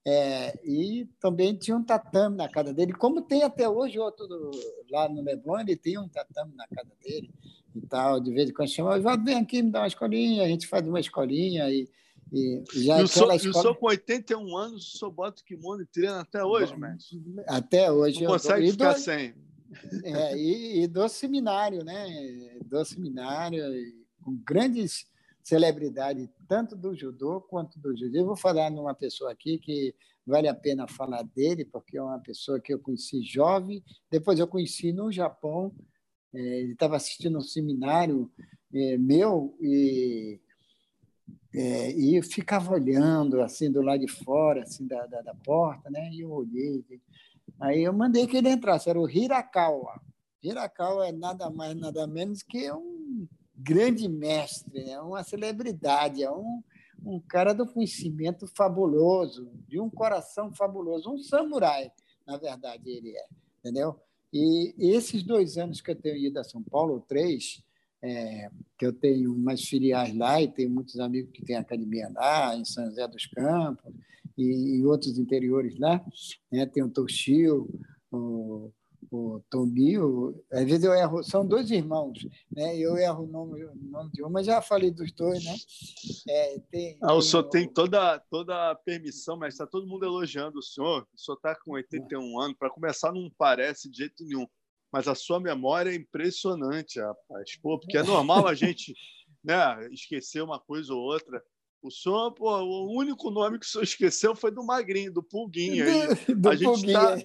É, 0.07 0.59
e 0.63 1.09
também 1.19 1.57
tinha 1.57 1.77
um 1.77 1.83
tatame 1.83 2.37
na 2.37 2.49
casa 2.49 2.75
dele, 2.75 2.93
como 2.93 3.23
tem 3.23 3.43
até 3.43 3.67
hoje 3.69 3.99
outro 3.99 4.27
do, 4.27 4.51
lá 4.91 5.09
no 5.09 5.23
Leblon, 5.23 5.61
ele 5.61 5.77
tem 5.77 5.99
um 5.99 6.09
tatame 6.09 6.55
na 6.55 6.67
casa 6.69 6.91
dele 7.03 7.31
e 7.75 7.81
tal, 7.87 8.21
de 8.21 8.31
vez 8.33 8.51
em 8.51 8.53
quando 8.53 8.69
chama, 8.69 9.17
vem 9.17 9.37
aqui 9.37 9.63
me 9.63 9.71
dá 9.71 9.81
uma 9.81 9.87
escolinha, 9.87 10.45
a 10.45 10.49
gente 10.49 10.67
faz 10.67 10.87
uma 10.87 11.01
escolinha 11.01 11.71
e 11.71 11.89
e, 12.35 12.65
já 12.85 13.01
e, 13.01 13.05
o 13.05 13.09
senhor, 13.09 13.33
escola... 13.33 13.35
e 13.37 13.49
o 13.49 13.53
senhor, 13.55 13.75
com 13.77 13.87
81 13.87 14.57
anos, 14.57 14.95
o 14.95 14.99
senhor 14.99 15.11
bota 15.13 15.41
o 15.41 15.45
kimono 15.45 15.83
e 15.83 15.87
treina 15.87 16.21
até 16.21 16.45
hoje, 16.45 16.77
mestre? 16.77 17.23
Até 17.47 17.93
hoje. 17.93 18.23
Não 18.23 18.33
consegue 18.33 18.73
ficar 18.73 18.95
do... 18.95 18.99
sem. 18.99 19.35
É, 20.05 20.37
e, 20.37 20.83
e, 20.83 20.87
do 20.87 21.09
seminário, 21.09 21.85
né? 21.85 22.07
Do 22.65 22.85
seminário, 22.85 23.63
com 24.23 24.37
grandes 24.45 25.07
celebridades, 25.43 26.29
tanto 26.49 26.75
do 26.75 26.95
judô 26.95 27.41
quanto 27.41 27.79
do 27.79 27.97
judô. 27.97 28.19
Eu 28.19 28.27
vou 28.27 28.37
falar 28.37 28.71
numa 28.71 28.95
pessoa 28.95 29.31
aqui 29.31 29.59
que 29.59 29.95
vale 30.27 30.49
a 30.49 30.55
pena 30.55 30.89
falar 30.89 31.23
dele, 31.23 31.65
porque 31.65 31.99
é 31.99 32.03
uma 32.03 32.19
pessoa 32.19 32.59
que 32.59 32.73
eu 32.73 32.79
conheci 32.79 33.23
jovem, 33.23 33.85
depois 34.11 34.39
eu 34.39 34.49
conheci 34.49 34.93
no 34.93 35.13
Japão, 35.13 35.75
é, 36.33 36.39
ele 36.61 36.73
estava 36.73 36.97
assistindo 36.97 37.39
um 37.39 37.43
seminário 37.43 38.31
é, 38.73 38.97
meu 38.97 39.57
e 39.61 40.41
é, 41.55 41.91
e 41.93 42.21
ficava 42.23 42.73
olhando 42.73 43.41
assim 43.41 43.71
do 43.71 43.81
lado 43.81 44.01
de 44.01 44.09
fora 44.09 44.63
assim 44.63 44.87
da, 44.87 45.07
da, 45.07 45.23
da, 45.23 45.35
porta, 45.35 45.89
né? 45.89 46.11
E 46.13 46.21
eu 46.21 46.31
olhei. 46.31 46.85
Aí 47.61 47.83
eu 47.85 47.93
mandei 47.93 48.27
que 48.27 48.37
ele 48.37 48.51
entrasse. 48.51 48.91
Era 48.91 49.01
o 49.01 49.09
Hirakawa. 49.09 50.01
Hirakawa 50.43 51.07
é 51.09 51.13
nada 51.13 51.49
mais 51.51 51.77
nada 51.77 52.07
menos 52.07 52.43
que 52.43 52.71
um 52.73 53.29
grande 53.57 54.09
mestre, 54.09 54.85
né? 54.85 55.01
Uma 55.01 55.23
celebridade, 55.23 56.23
é 56.23 56.31
um 56.31 56.63
um 57.05 57.21
cara 57.21 57.53
do 57.53 57.67
conhecimento 57.67 58.47
fabuloso, 58.47 59.51
de 59.69 59.79
um 59.79 59.91
coração 59.91 60.53
fabuloso, 60.55 61.11
um 61.11 61.19
samurai, 61.19 61.93
na 62.27 62.37
verdade 62.39 62.91
ele 62.91 63.17
é, 63.17 63.27
entendeu? 63.59 64.01
E 64.33 64.75
esses 64.79 65.23
dois 65.23 65.57
anos 65.59 65.81
que 65.81 65.91
eu 65.91 65.97
tenho 65.97 66.17
ido 66.17 66.41
a 66.41 66.45
São 66.45 66.63
Paulo, 66.63 67.05
três, 67.07 67.63
é, 68.05 68.51
que 68.77 68.85
eu 68.85 68.93
tenho 68.93 69.35
umas 69.35 69.65
filiais 69.65 70.15
lá 70.15 70.41
e 70.41 70.47
tenho 70.47 70.71
muitos 70.71 71.01
amigos 71.01 71.33
que 71.33 71.43
têm 71.43 71.57
academia 71.57 72.11
lá, 72.15 72.55
em 72.55 72.65
São 72.65 72.85
José 72.85 73.09
dos 73.09 73.27
Campos 73.27 73.91
e, 74.37 74.79
e 74.79 74.85
outros 74.85 75.19
interiores 75.19 75.79
lá. 75.79 76.05
Né? 76.53 76.67
Tem 76.67 76.83
o 76.83 76.91
Toshio, 76.91 77.67
o, 78.13 78.71
o 79.11 79.41
Tomil, 79.49 80.45
às 80.53 80.65
vezes 80.65 80.85
eu 80.85 80.93
erro, 80.93 81.23
são 81.23 81.47
dois 81.47 81.71
irmãos, 81.71 82.27
né? 82.55 82.77
Eu 82.77 82.97
erro 82.97 83.25
o 83.25 83.27
nome, 83.27 83.65
o 83.65 83.75
nome 83.75 84.11
de 84.13 84.23
um, 84.23 84.29
mas 84.29 84.47
já 84.47 84.61
falei 84.61 84.91
dos 84.91 85.11
dois, 85.13 85.43
né? 85.43 85.55
É, 86.29 86.59
tem, 86.71 86.99
ah, 87.01 87.15
o 87.15 87.23
senhor 87.23 87.45
tem 87.45 87.67
toda, 87.67 88.19
toda 88.31 88.71
a 88.71 88.75
permissão, 88.75 89.37
mas 89.37 89.55
está 89.55 89.67
todo 89.67 89.87
mundo 89.87 90.05
elogiando 90.05 90.59
o 90.59 90.63
senhor. 90.63 91.07
O 91.15 91.19
senhor 91.19 91.37
está 91.37 91.55
com 91.55 91.73
81 91.73 92.41
anos, 92.41 92.57
para 92.59 92.71
começar, 92.71 93.13
não 93.13 93.31
parece 93.39 93.89
de 93.89 93.99
jeito 93.99 94.25
nenhum 94.25 94.47
mas 94.95 95.09
a 95.09 95.15
sua 95.17 95.41
memória 95.41 95.91
é 95.91 95.97
impressionante, 95.97 97.01
rapaz. 97.01 97.57
Pô, 97.61 97.81
porque 97.81 97.99
é 97.99 98.03
normal 98.05 98.47
a 98.47 98.55
gente 98.55 98.95
né, 99.43 99.89
esquecer 99.91 100.41
uma 100.41 100.61
coisa 100.61 100.95
ou 100.95 101.01
outra. 101.01 101.43
O 101.83 101.91
senhor, 101.91 102.31
pô, 102.31 102.49
o 102.49 102.97
único 102.97 103.29
nome 103.29 103.59
que 103.59 103.67
o 103.67 103.69
senhor 103.69 103.83
esqueceu 103.83 104.37
foi 104.37 104.53
do 104.53 104.65
Magrinho, 104.65 105.13
do 105.13 105.21
Pulguinho. 105.21 105.85
Do, 105.85 106.37
do 106.37 106.49
a 106.49 106.55
gente 106.55 106.87
está 106.87 107.17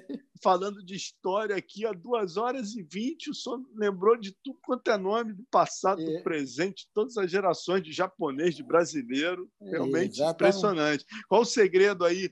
falando 0.41 0.83
de 0.83 0.95
história 0.95 1.55
aqui 1.55 1.85
há 1.85 1.91
duas 1.91 2.37
horas 2.37 2.73
e 2.73 2.81
vinte. 2.81 3.29
O 3.29 3.35
senhor 3.35 3.63
lembrou 3.75 4.17
de 4.17 4.35
tudo 4.43 4.57
quanto 4.63 4.89
é 4.89 4.97
nome, 4.97 5.33
do 5.33 5.43
passado, 5.51 6.03
do 6.03 6.09
é. 6.11 6.21
presente, 6.23 6.87
de 6.87 6.91
todas 6.91 7.17
as 7.17 7.29
gerações 7.29 7.83
de 7.83 7.91
japonês, 7.91 8.55
de 8.55 8.63
brasileiro. 8.63 9.47
Realmente 9.61 10.23
é, 10.23 10.27
impressionante. 10.27 11.05
Qual 11.27 11.43
o 11.43 11.45
segredo 11.45 12.03
aí 12.03 12.31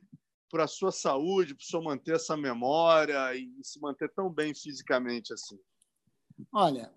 para 0.50 0.64
a 0.64 0.68
sua 0.68 0.92
saúde, 0.92 1.54
para 1.54 1.64
o 1.64 1.66
senhor 1.66 1.84
manter 1.84 2.16
essa 2.16 2.38
memória 2.38 3.36
e 3.36 3.50
se 3.64 3.80
manter 3.80 4.12
tão 4.14 4.30
bem 4.30 4.54
fisicamente 4.54 5.34
assim? 5.34 5.58
Olha, 6.54 6.92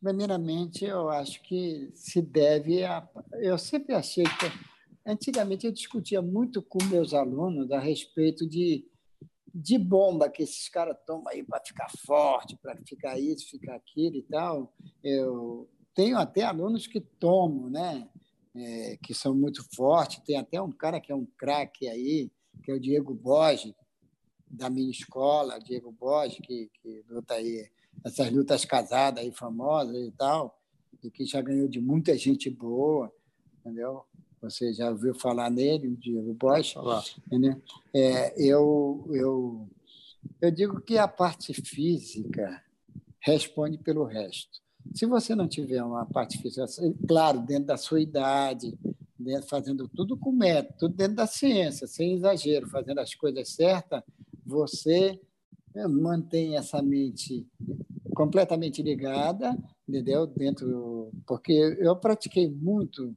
primeiramente, 0.00 0.84
eu 0.84 1.10
acho 1.10 1.42
que 1.42 1.90
se 1.94 2.22
deve 2.22 2.84
a. 2.84 3.06
Eu 3.34 3.58
sempre 3.58 3.94
achei 3.94 4.24
que. 4.24 4.66
Antigamente, 5.06 5.66
eu 5.66 5.72
discutia 5.72 6.20
muito 6.20 6.60
com 6.60 6.82
meus 6.84 7.14
alunos 7.14 7.70
a 7.70 7.78
respeito 7.78 8.48
de, 8.48 8.84
de 9.54 9.78
bomba 9.78 10.28
que 10.28 10.42
esses 10.42 10.68
caras 10.68 10.96
tomam 11.06 11.28
aí 11.28 11.44
para 11.44 11.62
ficar 11.64 11.88
forte, 12.04 12.56
para 12.56 12.76
ficar 12.84 13.18
isso, 13.18 13.50
ficar 13.50 13.76
aquilo 13.76 14.16
e 14.16 14.22
tal. 14.22 14.74
Eu 15.04 15.70
tenho 15.94 16.18
até 16.18 16.42
alunos 16.42 16.86
que 16.86 17.00
tomam, 17.00 17.70
né? 17.70 18.08
É, 18.54 18.98
que 19.02 19.14
são 19.14 19.34
muito 19.34 19.62
fortes. 19.76 20.22
Tem 20.24 20.36
até 20.38 20.60
um 20.60 20.72
cara 20.72 21.00
que 21.00 21.12
é 21.12 21.14
um 21.14 21.26
craque 21.38 21.86
aí, 21.86 22.30
que 22.62 22.70
é 22.70 22.74
o 22.74 22.80
Diego 22.80 23.14
Borges, 23.14 23.74
da 24.48 24.70
minha 24.70 24.90
escola, 24.90 25.58
Diego 25.58 25.90
Borges, 25.92 26.38
que, 26.38 26.70
que 26.82 27.04
luta 27.08 27.34
aí, 27.34 27.68
essas 28.04 28.30
lutas 28.30 28.64
casadas 28.64 29.24
aí 29.24 29.32
famosas 29.32 29.96
e 29.96 30.10
tal, 30.12 30.58
e 31.02 31.10
que 31.10 31.24
já 31.24 31.40
ganhou 31.40 31.68
de 31.68 31.80
muita 31.80 32.16
gente 32.16 32.48
boa, 32.48 33.12
entendeu? 33.60 34.04
Você 34.40 34.72
já 34.72 34.90
ouviu 34.90 35.14
falar 35.14 35.50
nele, 35.50 35.88
o 35.88 35.96
Diego 35.96 36.32
Borges? 36.34 36.74
Né? 37.30 37.60
É, 37.94 38.40
eu, 38.40 39.06
eu, 39.10 39.68
eu 40.40 40.50
digo 40.50 40.80
que 40.80 40.98
a 40.98 41.08
parte 41.08 41.52
física 41.54 42.62
responde 43.20 43.78
pelo 43.78 44.04
resto. 44.04 44.60
Se 44.94 45.04
você 45.04 45.34
não 45.34 45.48
tiver 45.48 45.82
uma 45.82 46.06
parte 46.06 46.38
física, 46.38 46.64
claro, 47.08 47.40
dentro 47.40 47.66
da 47.66 47.76
sua 47.76 48.00
idade, 48.00 48.78
fazendo 49.48 49.88
tudo 49.88 50.16
com 50.16 50.32
método, 50.32 50.78
tudo 50.78 50.94
dentro 50.94 51.16
da 51.16 51.26
ciência, 51.26 51.86
sem 51.86 52.14
exagero, 52.14 52.68
fazendo 52.68 53.00
as 53.00 53.14
coisas 53.14 53.48
certas, 53.50 54.02
você 54.44 55.20
né, 55.74 55.86
mantém 55.86 56.56
essa 56.56 56.80
mente 56.82 57.46
completamente 58.14 58.82
ligada, 58.82 59.56
entendeu? 59.86 60.26
Dentro, 60.26 61.10
porque 61.26 61.52
eu 61.78 61.94
pratiquei 61.96 62.48
muito 62.48 63.14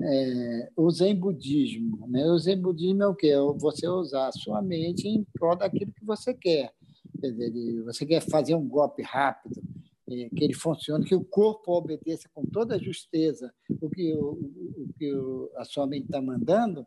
é, 0.00 0.70
o 0.76 0.90
Zen 0.90 1.14
budismo, 1.14 2.06
né? 2.08 2.24
O 2.26 2.38
Zen 2.38 2.60
budismo 2.60 3.02
é 3.02 3.06
o 3.06 3.14
quê? 3.14 3.28
É 3.28 3.38
você 3.58 3.86
usar 3.86 4.28
a 4.28 4.32
sua 4.32 4.62
mente 4.62 5.06
em 5.06 5.24
prol 5.34 5.56
daquilo 5.56 5.92
que 5.92 6.04
você 6.04 6.32
quer. 6.32 6.72
Quer 7.20 7.32
dizer, 7.32 7.82
você 7.82 8.06
quer 8.06 8.20
fazer 8.20 8.54
um 8.54 8.66
golpe 8.66 9.02
rápido, 9.02 9.60
que 10.08 10.44
ele 10.44 10.54
funcione, 10.54 11.04
que 11.04 11.14
o 11.14 11.24
corpo 11.24 11.72
obedeça 11.72 12.28
com 12.32 12.44
toda 12.46 12.76
a 12.76 12.78
justeza 12.78 13.52
o 13.80 13.90
que, 13.90 14.14
o, 14.14 14.30
o 14.30 14.88
que 14.98 15.12
a 15.56 15.64
sua 15.64 15.86
mente 15.86 16.06
está 16.06 16.20
mandando, 16.20 16.86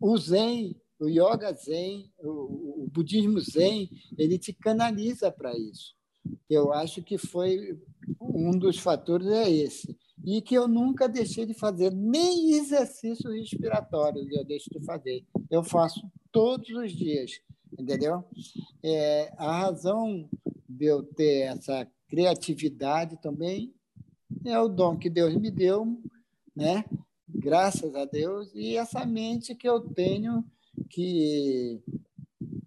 o 0.00 0.16
Zen, 0.16 0.76
o 1.00 1.08
Yoga 1.08 1.52
Zen, 1.52 2.12
o, 2.18 2.84
o 2.84 2.90
budismo 2.92 3.40
Zen, 3.40 3.90
ele 4.16 4.38
te 4.38 4.52
canaliza 4.52 5.30
para 5.30 5.56
isso. 5.58 5.94
Eu 6.48 6.72
acho 6.72 7.02
que 7.02 7.18
foi 7.18 7.78
um 8.20 8.52
dos 8.52 8.78
fatores 8.78 9.26
é 9.26 9.50
esse. 9.50 9.96
E 10.24 10.40
que 10.40 10.54
eu 10.54 10.66
nunca 10.66 11.08
deixei 11.08 11.44
de 11.44 11.52
fazer, 11.52 11.92
nem 11.92 12.54
exercício 12.54 13.30
respiratório 13.30 14.26
eu 14.30 14.44
deixo 14.44 14.70
de 14.70 14.82
fazer. 14.84 15.24
Eu 15.50 15.62
faço 15.62 16.00
todos 16.32 16.68
os 16.70 16.92
dias, 16.92 17.40
entendeu? 17.78 18.24
É, 18.82 19.32
a 19.36 19.60
razão 19.60 20.28
de 20.68 20.86
eu 20.86 21.02
ter 21.02 21.42
essa 21.42 21.86
criatividade 22.14 23.20
também 23.20 23.74
é 24.44 24.56
o 24.60 24.68
dom 24.68 24.96
que 24.96 25.10
Deus 25.10 25.34
me 25.34 25.50
deu, 25.50 26.00
né? 26.54 26.84
Graças 27.28 27.92
a 27.96 28.04
Deus 28.04 28.52
e 28.54 28.76
essa 28.76 29.04
mente 29.04 29.52
que 29.52 29.68
eu 29.68 29.80
tenho 29.80 30.44
que 30.88 31.82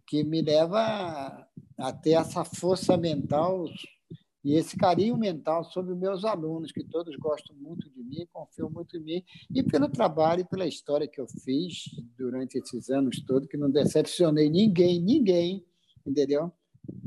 que 0.06 0.24
me 0.24 0.42
leva 0.42 1.48
a, 1.78 1.94
ter 1.94 2.12
essa 2.12 2.44
força 2.44 2.98
mental 2.98 3.70
e 4.44 4.56
esse 4.56 4.76
carinho 4.76 5.18
mental 5.18 5.64
sobre 5.64 5.94
os 5.94 6.00
meus 6.00 6.26
alunos, 6.26 6.72
que 6.72 6.84
todos 6.84 7.16
gostam 7.18 7.56
muito 7.56 7.90
de 7.90 8.04
mim, 8.04 8.28
confiam 8.32 8.70
muito 8.70 8.98
em 8.98 9.02
mim, 9.02 9.24
e 9.54 9.62
pelo 9.62 9.90
trabalho 9.90 10.42
e 10.42 10.46
pela 10.46 10.66
história 10.66 11.08
que 11.08 11.20
eu 11.20 11.28
fiz 11.28 11.84
durante 12.18 12.58
esses 12.58 12.90
anos 12.90 13.22
todos, 13.22 13.50
que 13.50 13.58
não 13.58 13.70
decepcionei 13.70 14.50
ninguém, 14.50 15.02
ninguém, 15.02 15.66
entendeu? 16.06 16.52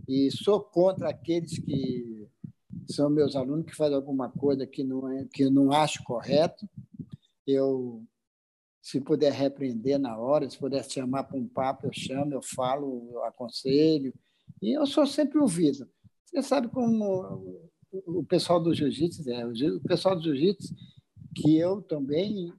E 0.07 0.31
sou 0.31 0.61
contra 0.61 1.09
aqueles 1.09 1.59
que 1.59 2.20
são 2.93 3.09
meus 3.11 3.37
alunos 3.37 3.67
que 3.67 3.75
fazem 3.75 3.97
alguma 3.97 4.29
coisa 4.31 4.67
que 4.67 4.83
não 4.85 5.09
é, 5.09 5.25
que 5.33 5.45
eu 5.45 5.51
não 5.51 5.73
acho 5.73 6.03
correto. 6.05 6.69
Eu, 7.47 8.05
se 8.83 9.01
puder 9.01 9.33
repreender 9.33 9.99
na 9.99 10.17
hora, 10.17 10.49
se 10.49 10.59
puder 10.59 10.85
chamar 10.85 11.25
para 11.25 11.39
um 11.39 11.49
papo, 11.49 11.87
eu 11.87 11.93
chamo, 11.93 12.35
eu 12.35 12.43
falo, 12.43 13.09
eu 13.13 13.25
aconselho. 13.25 14.15
E 14.61 14.73
eu 14.73 14.87
sou 14.87 15.07
sempre 15.07 15.39
ouvido. 15.39 15.89
Você 16.25 16.43
sabe 16.43 16.69
como 16.69 17.61
o 17.93 18.25
pessoal 18.25 18.63
do 18.63 18.75
jiu-jitsu 18.75 19.29
é, 19.31 19.45
o 19.45 19.81
pessoal 19.81 20.15
do 20.15 20.23
jiu-jitsu 20.23 20.73
que 21.35 21.59
eu 21.59 21.83
também 21.83 22.53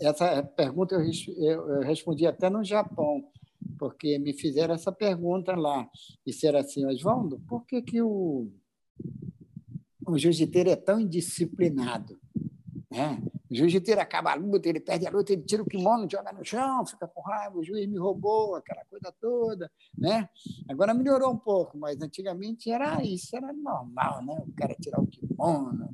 essa 0.00 0.42
pergunta 0.42 0.96
eu, 1.38 1.80
respondi 1.80 2.26
até 2.26 2.50
no 2.50 2.64
Japão 2.64 3.24
porque 3.78 4.18
me 4.18 4.32
fizeram 4.32 4.74
essa 4.74 4.92
pergunta 4.92 5.54
lá. 5.54 5.88
Disseram 6.26 6.58
assim, 6.58 6.84
Oswaldo, 6.86 7.40
por 7.46 7.66
que, 7.66 7.82
que 7.82 8.02
o, 8.02 8.50
o 10.06 10.18
jiu-jiteiro 10.18 10.70
é 10.70 10.76
tão 10.76 11.00
indisciplinado? 11.00 12.18
Né? 12.90 13.22
O 13.50 13.54
jiu-jiteiro 13.54 14.00
acaba 14.00 14.32
a 14.32 14.34
luta, 14.34 14.68
ele 14.68 14.80
perde 14.80 15.06
a 15.06 15.10
luta, 15.10 15.32
ele 15.32 15.42
tira 15.42 15.62
o 15.62 15.66
kimono, 15.66 16.08
joga 16.10 16.32
no 16.32 16.44
chão, 16.44 16.86
fica 16.86 17.06
com 17.06 17.20
raiva, 17.20 17.58
o 17.58 17.64
juiz 17.64 17.88
me 17.88 17.98
roubou, 17.98 18.54
aquela 18.54 18.84
coisa 18.84 19.12
toda. 19.20 19.70
Né? 19.96 20.28
Agora 20.68 20.94
melhorou 20.94 21.32
um 21.32 21.38
pouco, 21.38 21.76
mas 21.76 22.00
antigamente 22.00 22.70
era 22.70 23.02
isso, 23.02 23.36
era 23.36 23.52
normal, 23.52 24.24
né? 24.24 24.42
o 24.46 24.52
cara 24.52 24.74
tirar 24.80 25.00
o 25.00 25.06
kimono, 25.06 25.88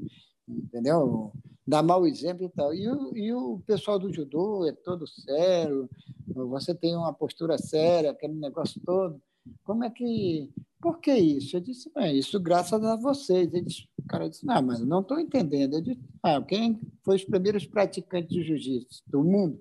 entendeu? 0.49 1.33
Dar 1.67 1.83
mau 1.83 2.07
exemplo 2.07 2.45
e 2.47 2.49
tal. 2.49 2.75
E 2.75 2.89
o, 2.89 3.17
e 3.17 3.33
o 3.33 3.61
pessoal 3.67 3.99
do 3.99 4.13
judô 4.13 4.67
é 4.67 4.73
todo 4.73 5.07
sério, 5.07 5.89
você 6.35 6.75
tem 6.75 6.97
uma 6.97 7.13
postura 7.13 7.59
séria, 7.59 8.11
aquele 8.11 8.35
negócio 8.35 8.81
todo. 8.85 9.21
Como 9.65 9.85
é 9.85 9.91
que. 9.91 10.51
Por 10.81 10.99
que 10.99 11.13
isso? 11.13 11.57
Eu 11.57 11.61
disse, 11.61 11.91
isso 12.15 12.41
graças 12.41 12.83
a 12.83 12.97
vocês. 12.97 13.51
Disse, 13.51 13.87
o 14.01 14.07
cara 14.09 14.29
disse, 14.29 14.45
não, 14.45 14.61
mas 14.63 14.81
não 14.81 15.01
estou 15.01 15.19
entendendo. 15.19 15.75
Eu 15.75 15.81
disse, 15.81 16.01
ah, 16.23 16.41
quem 16.43 16.81
foi 17.05 17.17
os 17.17 17.25
primeiros 17.25 17.67
praticantes 17.67 18.31
de 18.31 18.43
jiu-jitsu 18.43 19.03
do 19.07 19.23
mundo? 19.23 19.61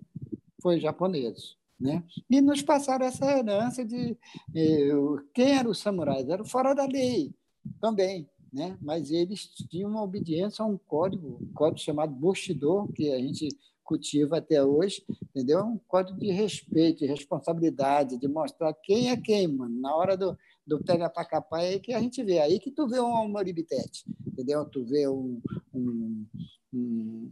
Foi 0.61 0.79
japoneses. 0.79 1.57
Né? 1.79 2.03
E 2.29 2.41
nos 2.41 2.61
passaram 2.61 3.05
essa 3.05 3.25
herança 3.25 3.85
de 3.85 4.17
eh, 4.53 4.91
quem 5.33 5.57
eram 5.57 5.71
os 5.71 5.79
samurais? 5.79 6.27
Eram 6.27 6.43
fora 6.43 6.73
da 6.73 6.85
lei 6.85 7.33
também, 7.79 8.29
né? 8.51 8.77
mas 8.81 9.11
eles 9.11 9.45
tinham 9.69 9.89
uma 9.89 10.03
obediência 10.03 10.61
a 10.61 10.67
um 10.67 10.77
código, 10.77 11.39
um 11.41 11.53
código 11.53 11.79
chamado 11.79 12.13
Bushido, 12.13 12.89
que 12.93 13.09
a 13.13 13.17
gente 13.17 13.47
cultiva 13.89 14.37
até 14.37 14.63
hoje, 14.63 15.03
entendeu? 15.23 15.65
Um 15.65 15.79
código 15.87 16.19
de 16.19 16.29
respeito, 16.31 16.99
de 16.99 17.07
responsabilidade, 17.07 18.19
de 18.19 18.27
mostrar 18.27 18.71
quem 18.83 19.09
é 19.09 19.17
quem, 19.17 19.47
mano. 19.47 19.79
Na 19.79 19.95
hora 19.95 20.15
do, 20.15 20.37
do 20.69 20.83
pega 20.83 21.09
para 21.09 21.25
capar 21.25 21.63
é 21.63 21.79
que 21.79 21.93
a 21.93 21.99
gente 21.99 22.23
vê. 22.23 22.39
Aí 22.39 22.59
que 22.59 22.71
tu 22.71 22.87
vê 22.87 22.99
um 22.99 23.27
Moribitete, 23.27 24.05
entendeu? 24.25 24.63
Tu 24.65 24.85
vê 24.85 25.07
um, 25.07 25.41
um, 25.73 26.25
um, 26.71 27.31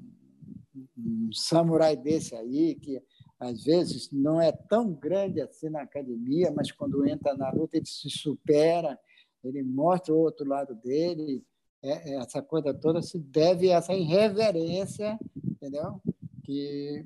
um 0.97 1.29
samurai 1.31 1.95
desse 1.95 2.35
aí 2.35 2.75
que 2.75 3.01
às 3.39 3.63
vezes 3.63 4.09
não 4.11 4.41
é 4.41 4.51
tão 4.51 4.91
grande 4.91 5.39
assim 5.39 5.69
na 5.69 5.83
academia, 5.83 6.51
mas 6.51 6.71
quando 6.71 7.05
entra 7.07 7.37
na 7.37 7.51
luta 7.51 7.77
ele 7.77 7.85
se 7.85 8.09
supera, 8.09 8.99
ele 9.43 9.61
mostra 9.61 10.13
o 10.13 10.17
outro 10.17 10.47
lado 10.47 10.73
dele. 10.73 11.45
É, 11.83 12.13
é 12.13 12.15
essa 12.15 12.41
coisa 12.41 12.73
toda 12.73 13.03
se 13.03 13.19
deve 13.19 13.71
a 13.71 13.77
essa 13.77 13.93
irreverência, 13.93 15.19
entendeu? 15.45 16.01
Que 16.43 17.05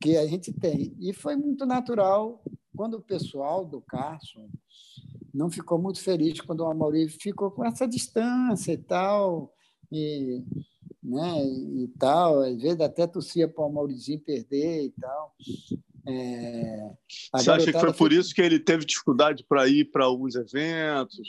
que 0.00 0.16
a 0.16 0.26
gente 0.26 0.50
tem. 0.50 0.96
E 0.98 1.12
foi 1.12 1.36
muito 1.36 1.66
natural 1.66 2.42
quando 2.74 2.94
o 2.94 3.02
pessoal 3.02 3.66
do 3.66 3.82
Carson 3.82 4.48
não 5.32 5.50
ficou 5.50 5.78
muito 5.78 6.00
feliz 6.00 6.40
quando 6.40 6.60
o 6.60 6.66
Amaury 6.66 7.08
ficou 7.08 7.50
com 7.50 7.64
essa 7.64 7.86
distância 7.86 8.72
e 8.72 8.78
tal, 8.78 9.52
e, 9.90 10.42
né, 11.02 11.44
e 11.44 11.88
tal, 11.98 12.40
às 12.40 12.60
vezes 12.60 12.80
até 12.80 13.06
torcia 13.06 13.48
para 13.48 13.62
o 13.62 13.66
Amauryzinho 13.66 14.20
perder 14.20 14.84
e 14.84 14.90
tal. 15.00 15.34
É, 16.06 16.90
Você 17.34 17.50
acha 17.50 17.72
que 17.72 17.78
foi 17.78 17.92
por 17.92 18.12
isso 18.12 18.34
que 18.34 18.40
ele 18.40 18.58
teve 18.58 18.84
dificuldade 18.84 19.44
para 19.44 19.68
ir 19.68 19.84
para 19.84 20.04
alguns 20.04 20.34
eventos? 20.34 21.20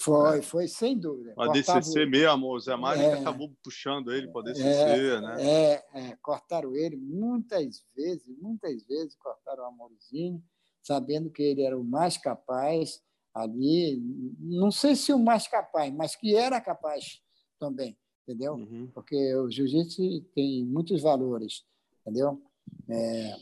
Foi, 0.00 0.42
foi, 0.42 0.68
sem 0.68 0.98
dúvida. 0.98 1.34
A 1.38 1.48
DCC 1.48 2.06
mesmo, 2.06 2.50
o 2.50 2.58
Zé 2.58 2.74
Mário 2.74 3.02
é, 3.02 3.12
acabou 3.14 3.52
puxando 3.62 4.12
ele 4.12 4.28
para 4.28 4.40
a 4.40 4.44
DCC, 4.44 4.66
é, 4.66 5.20
né? 5.20 5.36
É, 5.38 5.84
é, 5.94 6.16
cortaram 6.22 6.74
ele 6.74 6.96
muitas 6.96 7.84
vezes, 7.94 8.26
muitas 8.40 8.82
vezes 8.86 9.14
cortaram 9.16 9.64
o 9.64 9.66
Amorzinho, 9.66 10.42
sabendo 10.82 11.30
que 11.30 11.42
ele 11.42 11.62
era 11.62 11.78
o 11.78 11.84
mais 11.84 12.16
capaz 12.16 13.02
ali, 13.34 14.00
não 14.38 14.70
sei 14.70 14.94
se 14.94 15.12
o 15.12 15.18
mais 15.18 15.48
capaz, 15.48 15.92
mas 15.92 16.14
que 16.14 16.36
era 16.36 16.60
capaz 16.60 17.20
também, 17.58 17.96
entendeu? 18.22 18.54
Uhum. 18.54 18.88
Porque 18.94 19.34
o 19.36 19.50
jiu-jitsu 19.50 20.22
tem 20.34 20.64
muitos 20.64 21.02
valores, 21.02 21.64
entendeu? 22.00 22.40
É, 22.88 23.36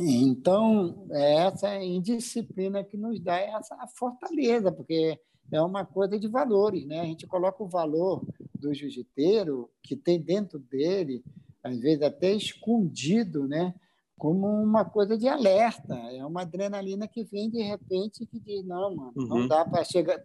então, 0.00 1.06
é 1.10 1.46
essa 1.46 1.82
indisciplina 1.82 2.84
que 2.84 2.96
nos 2.96 3.20
dá 3.20 3.36
essa 3.38 3.76
fortaleza, 3.96 4.72
porque 4.72 5.18
é 5.50 5.62
uma 5.62 5.84
coisa 5.84 6.18
de 6.18 6.28
valores, 6.28 6.86
né? 6.86 7.00
A 7.00 7.04
gente 7.04 7.26
coloca 7.26 7.62
o 7.62 7.68
valor 7.68 8.24
do 8.54 8.74
jiu-jiteiro 8.74 9.70
que 9.82 9.96
tem 9.96 10.20
dentro 10.20 10.58
dele, 10.58 11.24
às 11.62 11.78
vezes 11.78 12.02
até 12.02 12.32
escondido, 12.32 13.46
né? 13.48 13.74
Como 14.18 14.46
uma 14.46 14.84
coisa 14.84 15.16
de 15.16 15.28
alerta. 15.28 15.94
É 15.94 16.24
uma 16.26 16.42
adrenalina 16.42 17.06
que 17.08 17.24
vem 17.24 17.48
de 17.48 17.62
repente 17.62 18.26
que 18.26 18.38
diz: 18.40 18.64
não, 18.64 18.94
mano, 18.94 19.12
uhum. 19.16 19.26
não 19.26 19.48
dá 19.48 19.64
para 19.64 19.84
chegar, 19.84 20.22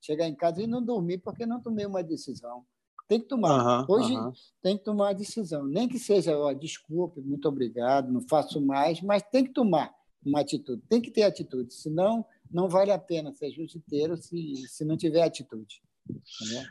chegar 0.00 0.26
em 0.26 0.34
casa 0.34 0.62
e 0.62 0.66
não 0.66 0.84
dormir 0.84 1.18
porque 1.18 1.46
não 1.46 1.60
tomei 1.60 1.86
uma 1.86 2.02
decisão. 2.02 2.64
Tem 3.08 3.20
que 3.20 3.26
tomar. 3.26 3.80
Uhum, 3.80 3.94
Hoje 3.94 4.16
uhum. 4.16 4.32
tem 4.60 4.76
que 4.76 4.84
tomar 4.84 5.10
a 5.10 5.14
decisão. 5.14 5.64
Nem 5.64 5.88
que 5.88 5.98
seja, 5.98 6.36
ó, 6.36 6.52
desculpe, 6.52 7.20
muito 7.20 7.48
obrigado, 7.48 8.12
não 8.12 8.20
faço 8.28 8.60
mais, 8.60 9.00
mas 9.00 9.22
tem 9.22 9.44
que 9.44 9.52
tomar 9.52 9.94
uma 10.24 10.40
atitude. 10.40 10.82
Tem 10.88 11.00
que 11.00 11.10
ter 11.10 11.22
atitude, 11.22 11.72
senão 11.72 12.24
não 12.50 12.68
vale 12.68 12.90
a 12.90 12.98
pena 12.98 13.32
ser 13.32 13.50
justiceiro 13.50 14.16
se, 14.16 14.54
se 14.68 14.84
não 14.84 14.96
tiver 14.96 15.22
atitude. 15.22 15.82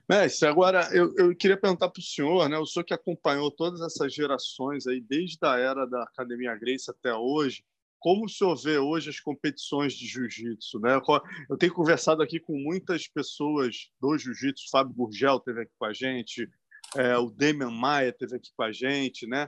Mestre, 0.10 0.48
agora 0.48 0.90
eu, 0.92 1.14
eu 1.16 1.36
queria 1.36 1.58
perguntar 1.58 1.90
para 1.90 2.00
o 2.00 2.04
senhor, 2.04 2.50
né? 2.50 2.58
O 2.58 2.66
senhor 2.66 2.84
que 2.84 2.94
acompanhou 2.94 3.50
todas 3.50 3.82
essas 3.82 4.14
gerações 4.14 4.88
aí, 4.88 5.02
desde 5.02 5.38
a 5.42 5.58
era 5.58 5.86
da 5.86 6.04
Academia 6.04 6.56
Grace 6.56 6.90
até 6.90 7.14
hoje, 7.14 7.64
como 8.00 8.26
o 8.26 8.30
senhor 8.30 8.56
vê 8.56 8.78
hoje 8.78 9.10
as 9.10 9.20
competições 9.20 9.94
de 9.94 10.08
jiu-jitsu? 10.08 10.80
Né? 10.80 11.00
Eu 11.50 11.58
tenho 11.58 11.74
conversado 11.74 12.22
aqui 12.24 12.40
com 12.40 12.58
muitas 12.58 13.08
pessoas 13.08 13.92
do 14.02 14.18
jiu-jitsu, 14.18 14.70
Fábio 14.72 14.94
Gurgel 14.94 15.40
teve 15.40 15.62
aqui 15.62 15.72
com 15.78 15.86
a 15.86 15.94
gente, 15.94 16.50
é, 16.96 17.18
o 17.18 17.30
Demian 17.30 17.70
Maia 17.70 18.12
teve 18.12 18.36
aqui 18.36 18.50
com 18.56 18.64
a 18.64 18.72
gente, 18.72 19.28
né? 19.28 19.48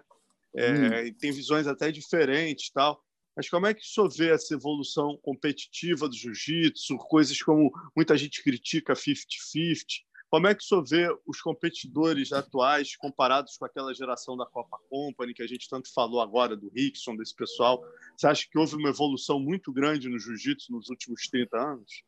É, 0.56 0.72
hum. 0.72 1.14
Tem 1.20 1.32
visões 1.32 1.66
até 1.66 1.92
diferentes 1.92 2.70
tal. 2.70 3.04
Mas 3.36 3.50
como 3.50 3.66
é 3.66 3.74
que 3.74 3.82
o 3.82 3.86
senhor 3.86 4.10
vê 4.10 4.32
essa 4.32 4.54
evolução 4.54 5.18
competitiva 5.22 6.08
do 6.08 6.16
jiu-jitsu, 6.16 6.98
coisas 6.98 7.42
como 7.42 7.72
muita 7.96 8.16
gente 8.16 8.44
critica 8.44 8.94
50-50? 8.94 10.04
Como 10.30 10.48
é 10.48 10.56
que 10.56 10.64
o 10.64 10.66
senhor 10.66 10.84
vê 10.84 11.18
os 11.28 11.42
competidores 11.42 12.32
atuais 12.32 12.96
comparados 12.96 13.56
com 13.56 13.66
aquela 13.66 13.94
geração 13.94 14.36
da 14.36 14.48
Copa 14.48 14.80
Company, 14.90 15.34
que 15.34 15.44
a 15.44 15.48
gente 15.48 15.70
tanto 15.70 15.94
falou 15.94 16.22
agora, 16.22 16.58
do 16.58 16.70
Rickson, 16.70 17.16
desse 17.16 17.36
pessoal? 17.36 17.84
Você 18.18 18.28
acha 18.28 18.48
que 18.50 18.58
houve 18.58 18.76
uma 18.76 18.90
evolução 18.90 19.40
muito 19.40 19.72
grande 19.72 20.10
no 20.10 20.18
jiu-jitsu 20.18 20.72
nos 20.72 20.90
últimos 20.90 21.28
30 21.28 21.56
anos? 21.56 22.04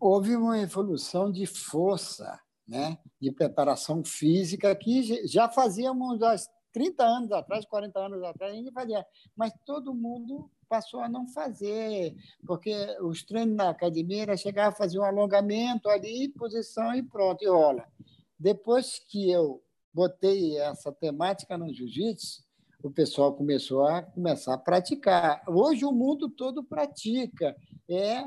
Houve 0.00 0.34
uma 0.34 0.58
evolução 0.58 1.30
de 1.30 1.46
força, 1.46 2.40
né? 2.66 2.98
de 3.20 3.30
preparação 3.30 4.04
física, 4.04 4.74
que 4.74 5.24
já 5.26 5.48
fazíamos 5.48 6.20
as 6.20 6.48
30 6.74 7.04
anos 7.04 7.32
atrás, 7.32 7.64
40 7.64 7.98
anos 7.98 8.22
atrás, 8.24 8.52
a 8.52 8.56
gente 8.56 8.72
fazia, 8.72 9.06
mas 9.36 9.52
todo 9.64 9.94
mundo 9.94 10.50
passou 10.68 11.00
a 11.00 11.08
não 11.08 11.28
fazer, 11.28 12.16
porque 12.44 12.74
os 13.00 13.22
treinos 13.22 13.54
na 13.54 13.70
academia 13.70 14.22
era 14.22 14.36
chegar 14.36 14.68
a 14.68 14.72
fazer 14.72 14.98
um 14.98 15.04
alongamento 15.04 15.88
ali, 15.88 16.28
posição 16.30 16.92
e 16.94 17.02
pronto, 17.02 17.42
e 17.44 17.48
olha. 17.48 17.86
Depois 18.36 18.98
que 18.98 19.30
eu 19.30 19.62
botei 19.92 20.58
essa 20.58 20.90
temática 20.90 21.56
no 21.56 21.72
jiu-jitsu, 21.72 22.42
o 22.82 22.90
pessoal 22.90 23.32
começou 23.32 23.86
a 23.86 24.02
começar 24.02 24.52
a 24.52 24.58
praticar. 24.58 25.42
Hoje 25.48 25.84
o 25.84 25.92
mundo 25.92 26.28
todo 26.28 26.64
pratica. 26.64 27.56
É 27.88 28.24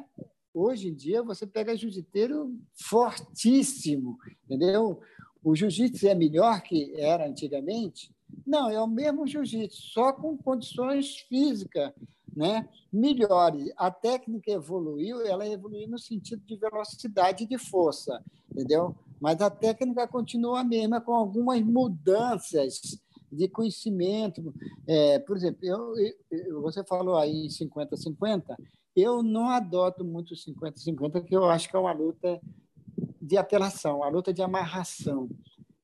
hoje 0.54 0.88
em 0.88 0.96
dia 0.96 1.22
você 1.22 1.46
pega 1.46 1.76
jiu-jiteiro 1.76 2.58
fortíssimo, 2.74 4.18
entendeu? 4.46 5.00
O 5.44 5.56
jiu-jitsu 5.56 6.08
é 6.08 6.16
melhor 6.16 6.62
que 6.62 7.00
era 7.00 7.28
antigamente? 7.28 8.16
Não, 8.46 8.70
é 8.70 8.80
o 8.82 8.88
mesmo 8.88 9.28
jiu-jitsu, 9.28 9.82
só 9.94 10.14
com 10.14 10.38
condições 10.38 11.18
físicas 11.28 11.92
né, 12.36 12.70
melhores. 12.94 13.72
A 13.76 13.90
técnica 13.90 14.52
evoluiu, 14.52 15.26
ela 15.26 15.48
evoluiu 15.48 15.88
no 15.88 15.98
sentido 15.98 16.44
de 16.46 16.56
velocidade 16.56 17.44
e 17.44 17.48
de 17.48 17.58
força, 17.58 18.24
entendeu? 18.52 18.96
Mas 19.20 19.42
a 19.42 19.50
técnica 19.50 20.08
continua 20.08 20.62
a 20.62 20.64
mesma, 20.64 21.02
com 21.02 21.14
algumas 21.14 21.62
mudanças 21.62 23.02
de 23.32 23.48
conhecimento. 23.48 24.54
É, 24.86 25.20
por 25.20 25.36
exemplo, 25.36 25.60
eu, 25.64 25.94
eu, 26.30 26.62
você 26.62 26.84
falou 26.84 27.18
aí 27.18 27.46
em 27.46 27.50
50-50, 27.50 28.56
eu 28.96 29.24
não 29.24 29.50
adoto 29.50 30.06
muito 30.06 30.36
50-50, 30.36 31.12
porque 31.12 31.36
eu 31.36 31.46
acho 31.46 31.68
que 31.70 31.76
é 31.76 31.80
uma 31.80 31.92
luta 31.92 32.40
de 33.22 33.36
apelação, 33.36 33.98
uma 33.98 34.10
luta 34.10 34.34
de 34.34 34.42
amarração. 34.42 35.28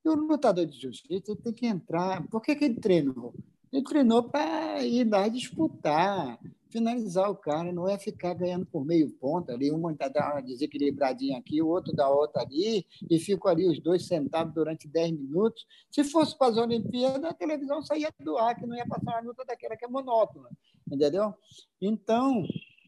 E 0.04 0.08
o 0.08 0.14
lutador 0.14 0.66
de 0.66 0.78
jiu-jitsu 0.78 1.36
tem 1.36 1.52
que 1.52 1.66
entrar. 1.66 2.26
Por 2.28 2.42
que, 2.42 2.54
que 2.54 2.64
ele 2.64 2.80
treinou? 2.80 3.34
Ele 3.72 3.82
treinou 3.82 4.22
para 4.22 4.84
ir 4.84 5.08
lá 5.08 5.26
disputar, 5.26 6.38
finalizar 6.68 7.30
o 7.30 7.36
cara, 7.36 7.72
não 7.72 7.88
é 7.88 7.98
ficar 7.98 8.34
ganhando 8.34 8.66
por 8.66 8.84
meio 8.84 9.10
ponto 9.10 9.50
ali, 9.50 9.70
uma 9.70 9.94
dá 9.94 10.32
uma 10.32 10.40
desequilibradinha 10.42 11.38
aqui, 11.38 11.62
o 11.62 11.68
outro 11.68 11.92
dá 11.92 12.08
outra 12.08 12.42
ali, 12.42 12.86
e 13.10 13.18
ficam 13.18 13.50
ali 13.50 13.66
os 13.66 13.80
dois 13.80 14.06
sentados 14.06 14.52
durante 14.52 14.86
10 14.86 15.12
minutos. 15.12 15.64
Se 15.90 16.04
fosse 16.04 16.36
para 16.36 16.52
as 16.52 16.56
Olimpíadas, 16.56 17.24
a 17.24 17.34
televisão 17.34 17.82
saía 17.82 18.12
do 18.20 18.36
ar, 18.36 18.54
que 18.54 18.66
não 18.66 18.76
ia 18.76 18.86
passar 18.86 19.12
uma 19.12 19.28
luta 19.28 19.44
daquela 19.44 19.76
que 19.76 19.84
é 19.84 19.88
monótona, 19.88 20.50
entendeu? 20.90 21.32
Então, 21.80 22.44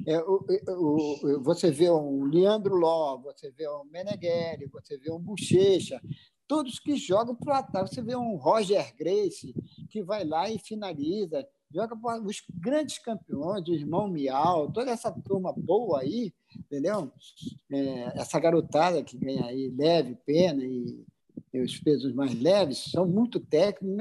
é, 0.07 0.21
o, 0.21 0.45
o, 0.69 1.43
você 1.43 1.71
vê 1.71 1.91
um 1.91 2.25
Leandro 2.25 2.77
Ló, 2.77 3.17
você 3.19 3.51
vê 3.51 3.69
um 3.69 3.85
Meneghelli, 3.85 4.67
você 4.67 4.99
vê 4.99 5.11
um 5.11 5.19
Bochecha, 5.19 6.01
todos 6.47 6.79
que 6.79 6.97
jogam 6.97 7.35
para 7.35 7.55
o 7.55 7.57
ataque. 7.57 7.95
Você 7.95 8.03
vê 8.03 8.17
um 8.17 8.37
Roger 8.37 8.95
Grace, 8.97 9.55
que 9.91 10.03
vai 10.03 10.25
lá 10.25 10.51
e 10.51 10.59
finaliza, 10.59 11.47
joga 11.73 11.97
para 11.97 12.21
os 12.23 12.43
grandes 12.55 12.99
campeões, 12.99 13.69
o 13.69 13.75
irmão 13.75 14.09
Miau, 14.09 14.71
toda 14.71 14.91
essa 14.91 15.11
turma 15.11 15.53
boa 15.53 16.01
aí, 16.01 16.33
entendeu? 16.57 17.13
É, 17.71 18.21
essa 18.21 18.39
garotada 18.39 19.03
que 19.03 19.19
ganha 19.19 19.47
aí 19.47 19.69
leve, 19.69 20.17
pena 20.25 20.65
e, 20.65 21.05
e 21.53 21.61
os 21.61 21.79
pesos 21.79 22.15
mais 22.15 22.35
leves, 22.35 22.91
são 22.91 23.07
muito 23.07 23.41
técnicos, 23.41 23.97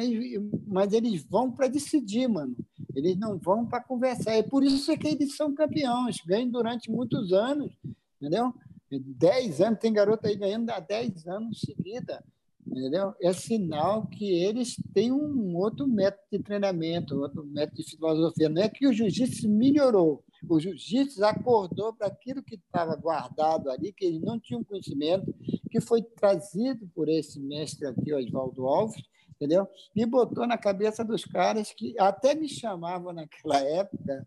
mas, 0.67 0.93
eles 0.93 1.23
vão 1.23 1.51
para 1.51 1.67
decidir, 1.67 2.27
mano. 2.27 2.55
Eles 2.95 3.17
não 3.17 3.37
vão 3.37 3.65
para 3.65 3.83
conversar. 3.83 4.33
É 4.33 4.43
por 4.43 4.63
isso 4.63 4.91
é 4.91 4.97
que 4.97 5.07
eles 5.07 5.35
são 5.35 5.53
campeões, 5.53 6.17
ganham 6.25 6.49
durante 6.49 6.89
muitos 6.89 7.33
anos, 7.33 7.73
entendeu? 8.21 8.53
Dez 8.89 9.59
anos, 9.59 9.79
tem 9.79 9.91
garoto 9.91 10.27
aí 10.27 10.35
ganhando 10.35 10.69
há 10.69 10.79
dez 10.79 11.27
anos 11.27 11.59
seguida 11.59 12.23
entendeu? 12.65 13.13
É 13.21 13.31
sinal 13.31 14.07
que 14.07 14.25
eles 14.43 14.75
têm 14.93 15.11
um 15.11 15.55
outro 15.55 15.87
método 15.87 16.23
de 16.31 16.39
treinamento, 16.39 17.19
outro 17.19 17.45
método 17.45 17.77
de 17.77 17.89
filosofia. 17.89 18.49
Não 18.49 18.61
é 18.61 18.69
que 18.69 18.87
o 18.87 18.93
jiu-jitsu 18.93 19.49
melhorou, 19.49 20.23
o 20.47 20.59
jiu-jitsu 20.59 21.23
acordou 21.23 21.93
para 21.93 22.07
aquilo 22.07 22.43
que 22.43 22.55
estava 22.55 22.95
guardado 22.95 23.69
ali, 23.69 23.93
que 23.93 24.05
eles 24.05 24.21
não 24.21 24.39
tinham 24.39 24.63
conhecimento, 24.63 25.33
que 25.69 25.79
foi 25.79 26.01
trazido 26.01 26.87
por 26.93 27.09
esse 27.09 27.39
mestre 27.39 27.87
aqui, 27.87 28.13
Oswaldo 28.13 28.65
Alves, 28.65 29.03
entendeu? 29.35 29.67
E 29.95 30.05
botou 30.05 30.47
na 30.47 30.57
cabeça 30.57 31.03
dos 31.03 31.25
caras 31.25 31.71
que 31.71 31.95
até 31.99 32.35
me 32.35 32.47
chamavam 32.47 33.13
naquela 33.13 33.59
época, 33.59 34.25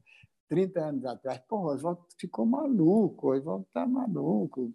30 0.49 0.81
anos 0.81 1.05
atrás, 1.05 1.41
pô, 1.49 1.73
Oswaldo 1.73 2.05
ficou 2.19 2.47
maluco, 2.47 3.33
Oswaldo 3.33 3.67
tá 3.73 3.87
maluco, 3.87 4.73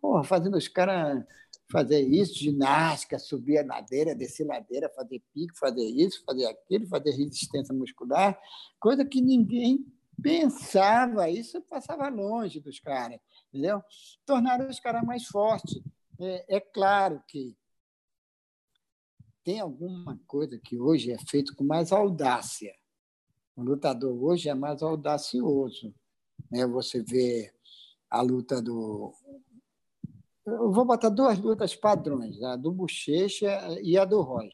porra, 0.00 0.22
fazendo 0.22 0.56
os 0.56 0.68
caras 0.68 1.24
fazer 1.70 2.00
isso, 2.00 2.34
ginástica, 2.38 3.18
subir 3.18 3.58
a 3.58 3.66
ladeira, 3.66 4.14
descer 4.14 4.44
a 4.50 4.54
ladeira, 4.54 4.88
fazer 4.94 5.22
pico, 5.32 5.56
fazer 5.58 5.84
isso, 5.84 6.22
fazer 6.24 6.46
aquilo, 6.46 6.86
fazer 6.86 7.10
resistência 7.10 7.74
muscular, 7.74 8.38
coisa 8.78 9.04
que 9.04 9.20
ninguém 9.20 9.84
pensava, 10.22 11.28
isso 11.28 11.60
passava 11.62 12.08
longe 12.08 12.60
dos 12.60 12.80
caras, 12.80 13.18
entendeu? 13.48 13.82
Tornaram 14.24 14.68
os 14.68 14.80
caras 14.80 15.02
mais 15.04 15.24
fortes. 15.26 15.80
É, 16.18 16.56
é 16.56 16.60
claro 16.60 17.22
que 17.28 17.56
tem 19.44 19.60
alguma 19.60 20.18
coisa 20.26 20.58
que 20.58 20.78
hoje 20.78 21.12
é 21.12 21.18
feito 21.18 21.54
com 21.54 21.62
mais 21.62 21.92
audácia. 21.92 22.74
O 23.54 23.62
lutador 23.62 24.20
hoje 24.22 24.48
é 24.48 24.54
mais 24.54 24.82
audacioso. 24.82 25.94
Né? 26.50 26.66
Você 26.66 27.02
vê 27.02 27.52
a 28.10 28.20
luta 28.22 28.60
do. 28.60 29.14
Eu 30.46 30.70
vou 30.70 30.84
botar 30.84 31.08
duas 31.08 31.40
lutas 31.40 31.74
padrões, 31.74 32.40
a 32.40 32.54
do 32.54 32.70
Bochecha 32.70 33.50
e 33.82 33.98
a 33.98 34.04
do 34.04 34.22
Roger. 34.22 34.52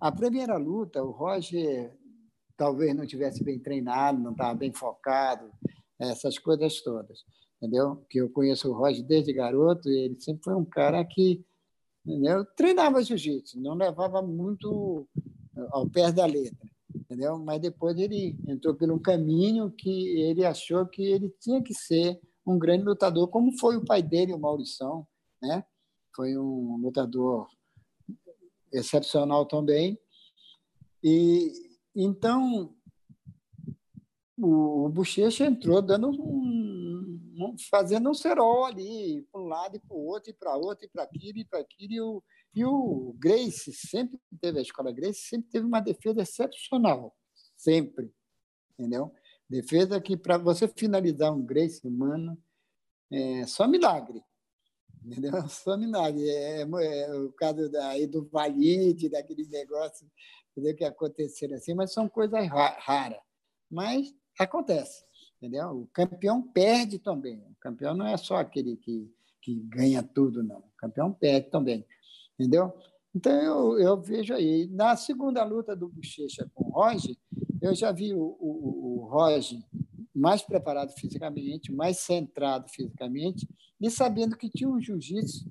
A 0.00 0.10
primeira 0.10 0.56
luta, 0.56 1.00
o 1.00 1.12
Roger 1.12 1.96
talvez 2.56 2.94
não 2.94 3.06
tivesse 3.06 3.44
bem 3.44 3.58
treinado, 3.58 4.18
não 4.18 4.32
estava 4.32 4.52
bem 4.54 4.72
focado, 4.72 5.48
essas 5.96 6.38
coisas 6.40 6.82
todas, 6.82 7.24
entendeu? 7.56 8.04
Que 8.10 8.20
eu 8.20 8.28
conheço 8.30 8.68
o 8.68 8.74
Roger 8.74 9.04
desde 9.04 9.32
garoto 9.32 9.88
e 9.88 10.06
ele 10.06 10.20
sempre 10.20 10.42
foi 10.42 10.54
um 10.56 10.64
cara 10.64 11.04
que 11.04 11.44
entendeu? 12.04 12.44
treinava 12.56 13.00
jiu-jitsu, 13.00 13.60
não 13.60 13.74
levava 13.74 14.20
muito 14.20 15.06
ao 15.70 15.88
pé 15.88 16.10
da 16.10 16.26
letra, 16.26 16.68
entendeu? 16.94 17.38
Mas 17.38 17.60
depois 17.60 17.96
ele 17.96 18.36
entrou 18.48 18.74
por 18.74 18.90
um 18.90 18.98
caminho 18.98 19.70
que 19.70 20.18
ele 20.18 20.44
achou 20.44 20.84
que 20.84 21.02
ele 21.02 21.32
tinha 21.40 21.62
que 21.62 21.74
ser 21.74 22.20
um 22.46 22.58
grande 22.58 22.84
lutador, 22.84 23.28
como 23.28 23.56
foi 23.58 23.76
o 23.76 23.84
pai 23.84 24.02
dele, 24.02 24.32
o 24.32 24.38
Maurição, 24.38 25.06
né? 25.42 25.64
Foi 26.14 26.36
um 26.36 26.76
lutador 26.76 27.48
excepcional 28.72 29.46
também. 29.46 29.98
E 31.02 31.52
então 31.94 32.74
o, 34.38 34.86
o 34.86 34.88
Bochecha 34.88 35.44
entrou 35.44 35.82
dando 35.82 36.10
um, 36.10 37.20
um, 37.36 37.56
fazendo 37.70 38.10
um 38.10 38.14
cerol 38.14 38.64
ali, 38.64 39.22
para 39.30 39.40
um 39.40 39.46
lado 39.46 39.76
e 39.76 39.80
para 39.80 39.96
o 39.96 40.06
outro, 40.06 40.30
e 40.30 40.34
para 40.34 40.56
outro, 40.56 40.86
e 40.86 40.88
para 40.88 41.02
aquilo, 41.02 41.38
e 41.38 41.44
para 41.44 41.60
aquilo. 41.60 41.92
E 41.92 42.00
o, 42.00 42.22
e 42.54 42.64
o 42.64 43.14
Grace 43.18 43.72
sempre 43.72 44.18
teve, 44.40 44.58
a 44.58 44.62
escola 44.62 44.92
Grace 44.92 45.20
sempre 45.20 45.50
teve 45.50 45.66
uma 45.66 45.80
defesa 45.80 46.22
excepcional, 46.22 47.14
sempre, 47.56 48.12
entendeu? 48.72 49.12
Defesa 49.50 50.00
que, 50.00 50.16
para 50.16 50.38
você 50.38 50.68
finalizar 50.68 51.34
um 51.34 51.44
Grace 51.44 51.84
humano, 51.84 52.38
é 53.10 53.44
só 53.46 53.66
milagre, 53.66 54.22
entendeu? 55.04 55.48
Só 55.48 55.76
milagre. 55.76 56.28
É, 56.28 56.60
é 56.62 57.14
o 57.16 57.32
caso 57.32 57.68
daí 57.68 58.06
do 58.06 58.24
Valide, 58.28 59.08
daquele 59.08 59.44
negócio 59.48 60.06
entendeu? 60.52 60.76
que 60.76 60.84
aconteceram 60.84 61.56
assim, 61.56 61.74
mas 61.74 61.92
são 61.92 62.08
coisas 62.08 62.46
raras. 62.46 63.18
Mas 63.70 64.14
acontece, 64.38 65.04
entendeu? 65.40 65.82
O 65.82 65.86
campeão 65.92 66.42
perde 66.42 66.98
também. 66.98 67.38
O 67.38 67.56
campeão 67.60 67.94
não 67.94 68.06
é 68.06 68.16
só 68.16 68.36
aquele 68.36 68.76
que, 68.76 69.12
que 69.42 69.56
ganha 69.62 70.02
tudo, 70.02 70.42
não. 70.42 70.58
O 70.58 70.76
campeão 70.76 71.12
perde 71.12 71.50
também, 71.50 71.84
entendeu? 72.38 72.72
Então, 73.14 73.32
eu, 73.32 73.78
eu 73.80 74.00
vejo 74.00 74.32
aí. 74.32 74.68
Na 74.68 74.96
segunda 74.96 75.42
luta 75.42 75.74
do 75.74 75.88
Bochecha 75.88 76.48
com 76.54 76.66
o 76.66 76.70
Roger, 76.70 77.16
eu 77.60 77.74
já 77.74 77.92
vi 77.92 78.14
o, 78.14 78.36
o, 78.40 79.00
o 79.02 79.08
Roger 79.08 79.60
mais 80.14 80.42
preparado 80.42 80.92
fisicamente, 80.92 81.72
mais 81.72 81.98
centrado 81.98 82.68
fisicamente, 82.68 83.48
e 83.80 83.90
sabendo 83.90 84.36
que 84.36 84.50
tinha 84.50 84.68
um 84.68 84.80
jiu-jitsu, 84.80 85.46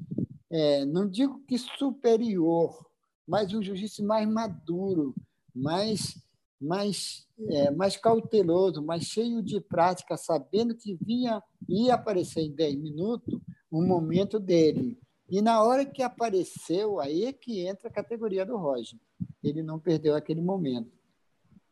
é, 0.49 0.85
não 0.85 1.07
digo 1.07 1.41
que 1.47 1.57
superior, 1.57 2.85
mas 3.27 3.53
um 3.53 3.61
jiu-jitsu 3.61 4.03
mais 4.03 4.27
maduro, 4.27 5.15
mais 5.53 6.21
mais, 6.59 7.25
é, 7.47 7.71
mais 7.71 7.95
cauteloso, 7.95 8.83
mais 8.83 9.03
cheio 9.03 9.41
de 9.41 9.61
prática, 9.61 10.17
sabendo 10.17 10.75
que 10.75 10.97
vinha 11.01 11.41
ia 11.69 11.93
aparecer 11.93 12.41
em 12.41 12.51
10 12.51 12.75
minutos 12.75 13.39
o 13.71 13.81
momento 13.81 14.39
dele. 14.39 14.99
E 15.29 15.41
na 15.41 15.63
hora 15.63 15.85
que 15.85 16.01
apareceu, 16.01 16.99
aí 16.99 17.25
é 17.25 17.31
que 17.31 17.65
entra 17.65 17.87
a 17.87 17.93
categoria 17.93 18.45
do 18.45 18.57
Roger. 18.57 18.99
Ele 19.43 19.61
não 19.61 19.79
perdeu 19.79 20.15
aquele 20.15 20.41
momento. 20.41 20.98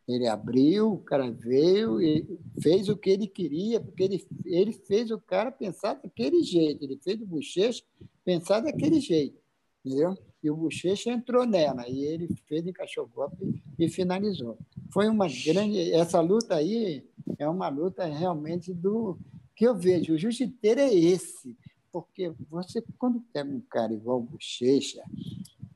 Ele 0.08 0.27
abriu, 0.27 0.94
o 0.94 1.00
cara 1.00 1.30
veio 1.30 2.02
e 2.02 2.26
fez 2.61 2.88
o 2.88 2.95
que 2.95 3.10
ele 3.10 3.27
queria, 3.27 3.80
porque 3.82 4.03
ele, 4.03 4.26
ele 4.45 4.72
fez 4.72 5.11
o 5.11 5.19
cara 5.19 5.52
pensar 5.52 5.95
daquele 5.95 6.42
jeito, 6.44 6.84
ele 6.84 6.98
fez 7.03 7.22
o 7.22 7.26
bochecha 7.26 7.84
pensar 8.24 8.60
daquele 8.60 9.00
jeito, 9.00 9.38
entendeu? 9.86 10.18
E 10.44 10.52
o 10.52 10.56
Bochecha 10.56 11.11
entrou 11.11 11.45
nela, 11.45 11.88
e 11.88 12.03
ele 12.03 12.27
fez, 12.45 12.66
encaixou 12.68 13.06
o 13.06 13.08
golpe 13.08 13.61
e 13.80 13.90
finalizou. 13.90 14.58
Foi 14.94 15.08
uma 15.08 15.27
grande. 15.27 15.92
Essa 15.94 16.19
luta 16.19 16.56
aí 16.56 17.03
é 17.40 17.48
uma 17.48 17.69
luta 17.69 18.06
realmente 18.06 18.74
do 18.74 19.18
que 19.56 19.66
eu 19.66 19.76
vejo. 19.76 20.14
O 20.14 20.18
jiu-jiteiro 20.18 20.80
é 20.80 20.94
esse, 20.94 21.58
porque 21.92 22.32
você, 22.50 22.84
quando 23.00 23.22
pega 23.34 23.50
um 23.50 23.61
cara 23.61 23.94
igual 23.94 24.19
o 24.19 24.24
Bochecha, 24.24 25.02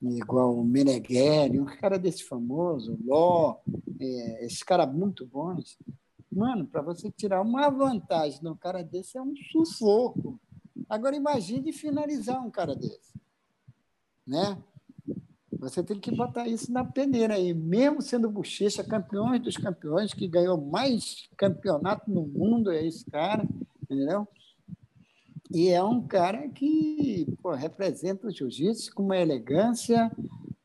igual 0.02 0.58
o 0.58 0.64
Meneghelli, 0.64 1.60
um 1.60 1.66
cara 1.66 1.98
desse 1.98 2.24
famoso, 2.24 2.98
Ló, 3.04 3.58
é, 4.00 4.46
esses 4.46 4.64
caras 4.64 4.92
muito 4.92 5.26
bons, 5.26 5.78
mano, 6.32 6.66
para 6.66 6.82
você 6.82 7.12
tirar 7.12 7.42
uma 7.42 7.70
vantagem 7.70 8.42
num 8.42 8.56
cara 8.56 8.84
desse 8.84 9.18
é 9.18 9.22
um 9.22 9.34
sufoco. 9.52 10.40
Agora 10.90 11.16
imagine 11.16 11.72
finalizar 11.72 12.44
um 12.44 12.50
cara 12.50 12.76
desse 12.76 13.12
né? 14.26 14.58
Você 15.60 15.84
tem 15.84 16.00
que 16.00 16.10
botar 16.16 16.48
isso 16.48 16.72
na 16.72 16.84
peneira 16.84 17.36
aí, 17.36 17.54
mesmo 17.54 18.02
sendo 18.02 18.32
bochecha, 18.32 18.84
campeões 18.84 19.42
dos 19.42 19.58
campeões, 19.58 20.14
que 20.14 20.28
ganhou 20.28 20.60
mais 20.60 21.28
campeonato 21.38 22.10
no 22.10 22.26
mundo, 22.26 22.72
é 22.72 22.84
esse 22.86 23.06
cara, 23.06 23.48
entendeu? 23.84 24.28
E 25.54 25.70
é 25.70 25.84
um 25.84 26.06
cara 26.06 26.48
que 26.50 27.26
pô, 27.42 27.52
representa 27.52 28.28
o 28.28 28.32
jiu-jitsu 28.32 28.94
com 28.94 29.04
uma 29.04 29.18
elegância 29.18 30.12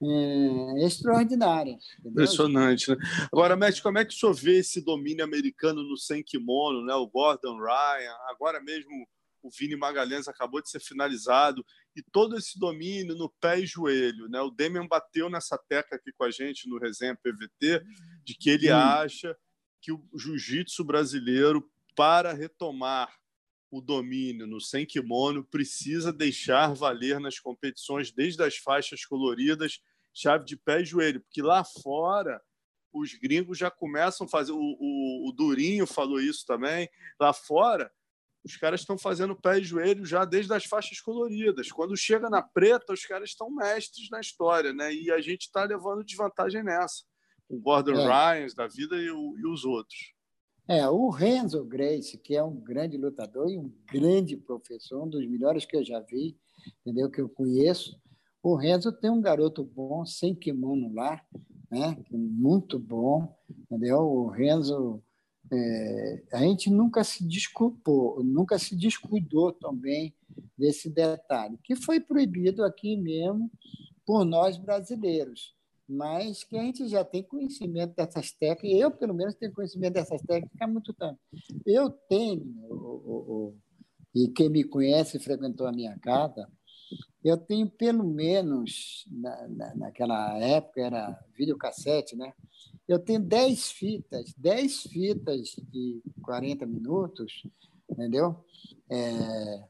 é, 0.03 0.85
extraordinária. 0.87 1.79
Entendeu? 1.99 2.13
Impressionante, 2.13 2.91
né? 2.91 2.97
Agora, 3.33 3.57
Mestre, 3.57 3.83
como 3.83 3.99
é 3.99 4.05
que 4.05 4.15
o 4.15 4.17
senhor 4.17 4.35
vê 4.35 4.59
esse 4.59 4.85
domínio 4.85 5.25
americano 5.25 5.83
no 5.83 5.97
sem 5.97 6.23
kimono, 6.23 6.85
né? 6.85 6.95
O 6.95 7.07
Gordon 7.07 7.57
Ryan, 7.59 8.15
agora 8.29 8.61
mesmo 8.61 9.07
o 9.43 9.51
Vini 9.51 9.77
Magalhães 9.77 10.27
acabou 10.27 10.61
de 10.61 10.69
ser 10.69 10.81
finalizado, 10.81 11.65
e 11.95 12.03
todo 12.03 12.37
esse 12.37 12.59
domínio 12.59 13.15
no 13.15 13.33
pé 13.41 13.61
e 13.61 13.67
joelho. 13.67 14.29
Né? 14.29 14.41
O 14.41 14.51
Demian 14.51 14.87
bateu 14.87 15.31
nessa 15.31 15.57
tecla 15.57 15.97
aqui 15.97 16.11
com 16.13 16.25
a 16.25 16.31
gente 16.31 16.69
no 16.69 16.79
Resenha 16.79 17.17
PVT, 17.17 17.83
de 18.25 18.35
que 18.35 18.51
ele 18.51 18.73
hum. 18.73 18.77
acha 18.77 19.37
que 19.81 19.93
o 19.93 20.03
jiu-jitsu 20.19 20.85
brasileiro, 20.85 21.71
para 21.95 22.33
retomar 22.33 23.09
o 23.71 23.81
domínio 23.81 24.47
no 24.47 24.61
sem 24.61 24.87
kimono, 24.87 25.45
precisa 25.45 26.13
deixar 26.13 26.75
valer 26.75 27.19
nas 27.21 27.39
competições, 27.39 28.11
desde 28.11 28.43
as 28.43 28.57
faixas 28.57 29.05
coloridas, 29.05 29.81
chave 30.15 30.45
de 30.45 30.57
pé 30.57 30.81
e 30.81 30.85
joelho, 30.85 31.21
porque 31.21 31.43
lá 31.43 31.65
fora 31.65 32.41
os 32.93 33.13
gringos 33.15 33.59
já 33.59 33.71
começam 33.71 34.27
a 34.27 34.31
fazer. 34.31 34.53
O, 34.53 34.59
o, 34.59 35.29
o 35.29 35.33
Durinho 35.33 35.87
falou 35.87 36.21
isso 36.21 36.47
também. 36.47 36.89
Lá 37.21 37.33
fora, 37.33 37.93
os 38.45 38.57
caras 38.57 38.81
estão 38.81 38.97
fazendo 38.97 39.35
pé 39.35 39.59
e 39.59 39.65
joelho 39.65 40.05
já 40.07 40.25
desde 40.25 40.55
as 40.55 40.65
faixas 40.65 41.01
coloridas. 41.01 41.71
Quando 41.71 41.97
chega 41.97 42.31
na 42.31 42.41
preta, 42.41 42.93
os 42.93 43.05
caras 43.05 43.31
estão 43.31 43.51
mestres 43.51 44.09
na 44.09 44.21
história, 44.21 44.73
né? 44.73 44.95
E 44.95 45.11
a 45.11 45.21
gente 45.21 45.43
está 45.43 45.65
levando 45.65 46.05
desvantagem 46.05 46.63
nessa. 46.63 47.03
O 47.49 47.59
Gordon 47.61 47.95
é. 47.95 48.35
Ryan 48.35 48.47
da 48.57 48.67
vida 48.67 48.97
e, 48.97 49.11
o, 49.11 49.37
e, 49.39 49.47
os 49.47 49.65
outros. 49.65 50.15
É, 50.69 50.89
o 50.89 51.09
Renzo 51.11 51.65
Grace, 51.65 52.19
que 52.19 52.35
é 52.35 52.43
um 52.43 52.57
grande 52.57 52.97
lutador 52.97 53.49
e 53.49 53.57
um 53.57 53.73
grande 53.91 54.37
professor, 54.37 55.05
um 55.05 55.09
dos 55.09 55.25
melhores 55.27 55.65
que 55.65 55.77
eu 55.77 55.85
já 55.85 56.01
vi, 56.01 56.37
entendeu? 56.81 57.09
Que 57.09 57.21
eu 57.21 57.29
conheço. 57.29 58.01
O 58.43 58.57
Renzo 58.57 58.93
tem 58.93 59.11
um 59.11 59.21
garoto 59.21 59.63
bom, 59.63 60.05
sem 60.05 60.35
kimono 60.35 60.93
lá, 60.93 61.25
né? 61.71 61.97
Muito 62.11 62.79
bom, 62.79 63.33
entendeu? 63.49 63.99
O 63.99 64.27
Renzo 64.27 65.03
é, 65.53 66.23
a 66.33 66.39
gente 66.39 66.71
nunca 66.71 67.05
se 67.05 67.25
desculpou, 67.25 68.23
nunca 68.25 68.59
se 68.59 68.75
descuidou 68.75 69.53
também 69.53 70.15
desse 70.59 70.91
detalhe, 70.91 71.59
que 71.63 71.77
foi 71.77 72.01
proibido 72.01 72.65
aqui 72.65 72.97
mesmo 72.97 73.51
por 74.05 74.25
nós 74.25 74.57
brasileiros, 74.57 75.55
mas 75.89 76.43
que 76.45 76.57
a 76.57 76.63
gente 76.63 76.89
já 76.89 77.05
tem 77.05 77.23
conhecimento 77.23 77.95
dessas 77.95 78.33
técnicas, 78.33 78.81
eu, 78.81 78.91
pelo 78.91 79.15
menos, 79.15 79.35
tenho 79.35 79.53
conhecimento 79.53 79.95
dessas 79.95 80.21
técnicas 80.23 80.61
há 80.61 80.67
muito 80.67 80.93
tempo. 80.93 81.19
Eu 81.65 81.91
tenho, 81.91 82.43
o, 82.69 82.75
o, 82.75 83.55
e 84.15 84.29
quem 84.29 84.49
me 84.49 84.65
conhece 84.65 85.19
frequentou 85.19 85.67
a 85.67 85.73
minha 85.73 85.99
casa, 85.99 86.49
Eu 87.25 87.37
tenho 87.37 87.69
pelo 87.69 88.05
menos, 88.05 89.05
na, 89.11 89.49
na, 89.49 89.75
naquela 89.75 90.39
época 90.39 90.81
era 90.81 91.25
videocassete, 91.37 92.15
né? 92.15 92.33
Eu 92.87 93.01
tenho 93.01 93.21
10 93.21 93.73
fitas, 93.73 94.33
10 94.39 94.83
fitas 94.83 95.57
de 95.73 96.01
40 96.23 96.65
minutos, 96.67 97.43
entendeu? 97.91 98.45
É, 98.89 99.65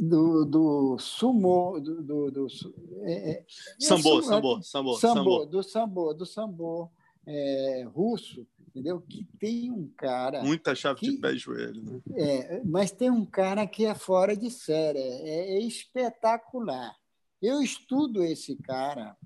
do, 0.00 0.44
do 0.44 0.98
sumo, 0.98 1.80
do, 1.80 2.02
do, 2.02 2.30
do 2.30 2.46
é, 3.02 3.30
é, 3.30 3.44
sambo, 3.78 4.22
sambo, 4.22 4.62
sambo, 4.62 4.94
sambo, 4.96 5.46
do 5.46 5.62
sambo, 5.62 6.14
do 6.14 6.26
sambo 6.26 6.92
é, 7.26 7.86
russo, 7.92 8.46
entendeu? 8.68 9.00
Que 9.00 9.26
tem 9.38 9.70
um 9.70 9.88
cara. 9.96 10.42
Muita 10.42 10.74
chave 10.74 11.00
que, 11.00 11.10
de 11.10 11.16
pé 11.18 11.32
e 11.32 11.38
joelho. 11.38 11.82
Né? 11.82 12.00
É, 12.14 12.62
mas 12.64 12.90
tem 12.90 13.10
um 13.10 13.24
cara 13.24 13.66
que 13.66 13.84
é 13.84 13.94
fora 13.94 14.36
de 14.36 14.50
série, 14.50 14.98
é, 14.98 15.56
é 15.56 15.60
espetacular. 15.60 16.96
Eu 17.40 17.62
estudo 17.62 18.24
esse 18.24 18.56
cara 18.56 19.16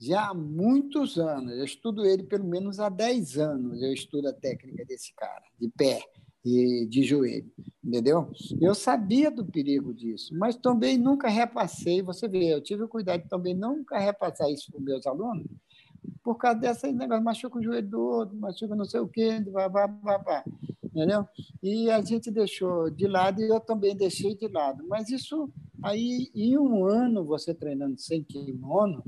já 0.00 0.30
há 0.30 0.34
muitos 0.34 1.18
anos. 1.18 1.52
Eu 1.52 1.64
estudo 1.64 2.06
ele 2.06 2.22
pelo 2.22 2.44
menos 2.44 2.80
há 2.80 2.88
10 2.88 3.38
anos. 3.38 3.82
Eu 3.82 3.92
estudo 3.92 4.28
a 4.28 4.32
técnica 4.32 4.84
desse 4.84 5.14
cara, 5.14 5.44
de 5.60 5.68
pé 5.68 6.02
e 6.44 6.86
de 6.86 7.02
joelho, 7.02 7.52
entendeu? 7.84 8.30
Eu 8.58 8.74
sabia 8.74 9.30
do 9.30 9.44
perigo 9.44 9.92
disso, 9.92 10.34
mas 10.38 10.56
também 10.56 10.96
nunca 10.96 11.28
repassei. 11.28 12.00
Você 12.02 12.26
vê, 12.26 12.54
eu 12.54 12.62
tive 12.62 12.82
o 12.82 12.88
cuidado 12.88 13.22
de 13.22 13.28
também 13.28 13.54
nunca 13.54 13.98
repassar 13.98 14.50
isso 14.50 14.70
para 14.70 14.78
os 14.78 14.84
meus 14.84 15.06
alunos, 15.06 15.46
por 16.22 16.36
causa 16.36 16.58
dessa 16.58 16.90
negócio, 16.90 17.22
machuca 17.22 17.58
o 17.58 17.62
joelho 17.62 17.88
do 17.88 18.00
outro, 18.00 18.36
machuca 18.36 18.74
não 18.74 18.86
sei 18.86 19.00
o 19.00 19.08
quê, 19.08 19.38
vá, 19.52 19.68
vá, 19.68 19.86
vá, 19.86 20.44
entendeu? 20.82 21.26
E 21.62 21.90
a 21.90 22.00
gente 22.00 22.30
deixou 22.30 22.88
de 22.88 23.06
lado 23.06 23.42
e 23.42 23.48
eu 23.48 23.60
também 23.60 23.94
deixei 23.94 24.34
de 24.34 24.48
lado. 24.48 24.82
Mas 24.88 25.10
isso 25.10 25.50
aí, 25.82 26.30
em 26.34 26.56
um 26.56 26.86
ano, 26.86 27.22
você 27.22 27.52
treinando 27.52 27.98
sem 27.98 28.22
kimono, 28.22 29.04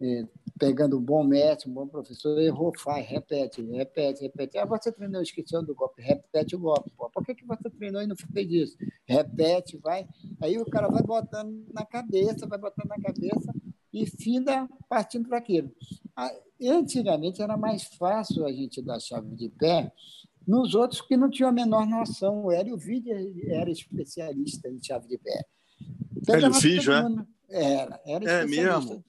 é, 0.00 0.26
pegando 0.58 0.98
um 0.98 1.02
bom 1.02 1.24
mestre, 1.24 1.70
um 1.70 1.74
bom 1.74 1.86
professor, 1.86 2.38
errou, 2.38 2.72
faz, 2.78 3.06
repete, 3.06 3.62
repete, 3.62 4.22
repete. 4.22 4.58
Ah, 4.58 4.64
você 4.64 4.90
treinou, 4.92 5.22
esqueceu 5.22 5.62
do 5.62 5.74
golpe, 5.74 6.02
repete 6.02 6.54
o 6.54 6.58
golpe. 6.58 6.90
Pô, 6.96 7.10
por 7.10 7.24
que, 7.24 7.34
que 7.34 7.46
você 7.46 7.70
treinou 7.70 8.02
e 8.02 8.06
não 8.06 8.16
fez 8.16 8.50
isso? 8.50 8.76
Repete, 9.06 9.76
vai. 9.78 10.06
Aí 10.40 10.58
o 10.58 10.66
cara 10.66 10.88
vai 10.88 11.02
botando 11.02 11.66
na 11.72 11.84
cabeça, 11.84 12.46
vai 12.46 12.58
botando 12.58 12.88
na 12.88 13.00
cabeça 13.00 13.54
e 13.92 14.06
finda 14.06 14.68
partindo 14.88 15.28
para 15.28 15.38
aquilo. 15.38 15.70
Ah, 16.14 16.32
antigamente 16.62 17.42
era 17.42 17.56
mais 17.56 17.84
fácil 17.84 18.46
a 18.46 18.52
gente 18.52 18.82
dar 18.82 19.00
chave 19.00 19.34
de 19.34 19.48
pé 19.48 19.92
nos 20.46 20.74
outros 20.74 21.00
que 21.00 21.16
não 21.16 21.28
tinham 21.28 21.50
a 21.50 21.52
menor 21.52 21.86
noção. 21.86 22.44
O 22.44 22.52
Hélio 22.52 22.76
Vide 22.76 23.10
era 23.50 23.70
especialista 23.70 24.68
em 24.68 24.82
chave 24.82 25.08
de 25.08 25.18
pé. 25.18 25.44
Hélio 26.28 26.52
Vide, 26.52 26.90
é? 26.90 27.26
Era, 27.48 28.00
era 28.04 28.30
É 28.30 28.46
mesmo? 28.46 29.04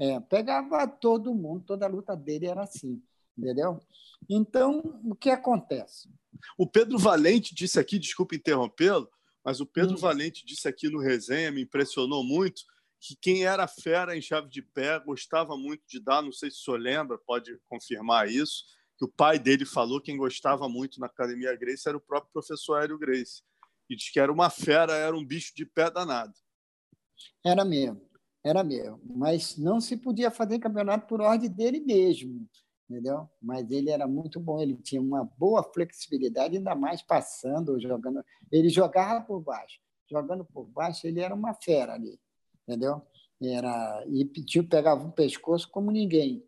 É, 0.00 0.18
pegava 0.18 0.88
todo 0.88 1.34
mundo, 1.34 1.62
toda 1.66 1.84
a 1.84 1.88
luta 1.88 2.16
dele 2.16 2.46
era 2.46 2.62
assim, 2.62 3.02
entendeu? 3.36 3.78
Então, 4.30 4.80
o 5.04 5.14
que 5.14 5.28
acontece? 5.28 6.08
O 6.56 6.66
Pedro 6.66 6.98
Valente 6.98 7.54
disse 7.54 7.78
aqui, 7.78 7.98
desculpe 7.98 8.36
interrompê-lo, 8.36 9.10
mas 9.44 9.60
o 9.60 9.66
Pedro 9.66 9.96
hum. 9.96 10.00
Valente 10.00 10.46
disse 10.46 10.66
aqui 10.66 10.88
no 10.88 11.00
resenha, 11.00 11.50
me 11.50 11.60
impressionou 11.60 12.24
muito, 12.24 12.62
que 12.98 13.14
quem 13.14 13.44
era 13.44 13.68
fera 13.68 14.16
em 14.16 14.22
chave 14.22 14.48
de 14.48 14.62
pé 14.62 14.98
gostava 15.00 15.54
muito 15.54 15.82
de 15.86 16.00
dar, 16.00 16.22
não 16.22 16.32
sei 16.32 16.50
se 16.50 16.56
o 16.56 16.60
senhor 16.60 16.80
lembra, 16.80 17.18
pode 17.18 17.58
confirmar 17.68 18.26
isso, 18.26 18.64
que 18.96 19.04
o 19.04 19.08
pai 19.08 19.38
dele 19.38 19.66
falou 19.66 20.00
quem 20.00 20.16
gostava 20.16 20.66
muito 20.66 20.98
na 20.98 21.06
Academia 21.08 21.54
Grace 21.56 21.86
era 21.86 21.96
o 21.96 22.00
próprio 22.00 22.32
professor 22.32 22.76
Aéreo 22.76 22.98
Grace. 22.98 23.42
E 23.88 23.96
disse 23.96 24.12
que 24.12 24.20
era 24.20 24.32
uma 24.32 24.48
fera, 24.48 24.94
era 24.94 25.16
um 25.16 25.24
bicho 25.24 25.54
de 25.54 25.66
pé 25.66 25.90
danado. 25.90 26.34
Era 27.44 27.64
mesmo 27.64 28.09
era 28.44 28.64
meu, 28.64 29.00
mas 29.04 29.56
não 29.56 29.80
se 29.80 29.96
podia 29.96 30.30
fazer 30.30 30.58
campeonato 30.58 31.06
por 31.06 31.20
ordem 31.20 31.50
dele 31.50 31.80
mesmo, 31.80 32.48
entendeu? 32.88 33.28
Mas 33.40 33.70
ele 33.70 33.90
era 33.90 34.06
muito 34.08 34.40
bom, 34.40 34.60
ele 34.60 34.76
tinha 34.76 35.00
uma 35.00 35.24
boa 35.36 35.62
flexibilidade, 35.62 36.56
ainda 36.56 36.74
mais 36.74 37.02
passando, 37.02 37.80
jogando. 37.80 38.24
Ele 38.50 38.68
jogava 38.68 39.24
por 39.24 39.40
baixo, 39.40 39.78
jogando 40.10 40.44
por 40.44 40.64
baixo, 40.66 41.06
ele 41.06 41.20
era 41.20 41.34
uma 41.34 41.54
fera 41.54 41.94
ali, 41.94 42.18
entendeu? 42.66 43.02
Era 43.42 44.04
e 44.08 44.24
tio 44.24 44.68
pegava 44.68 45.04
um 45.04 45.10
pescoço 45.10 45.70
como 45.70 45.90
ninguém. 45.90 46.44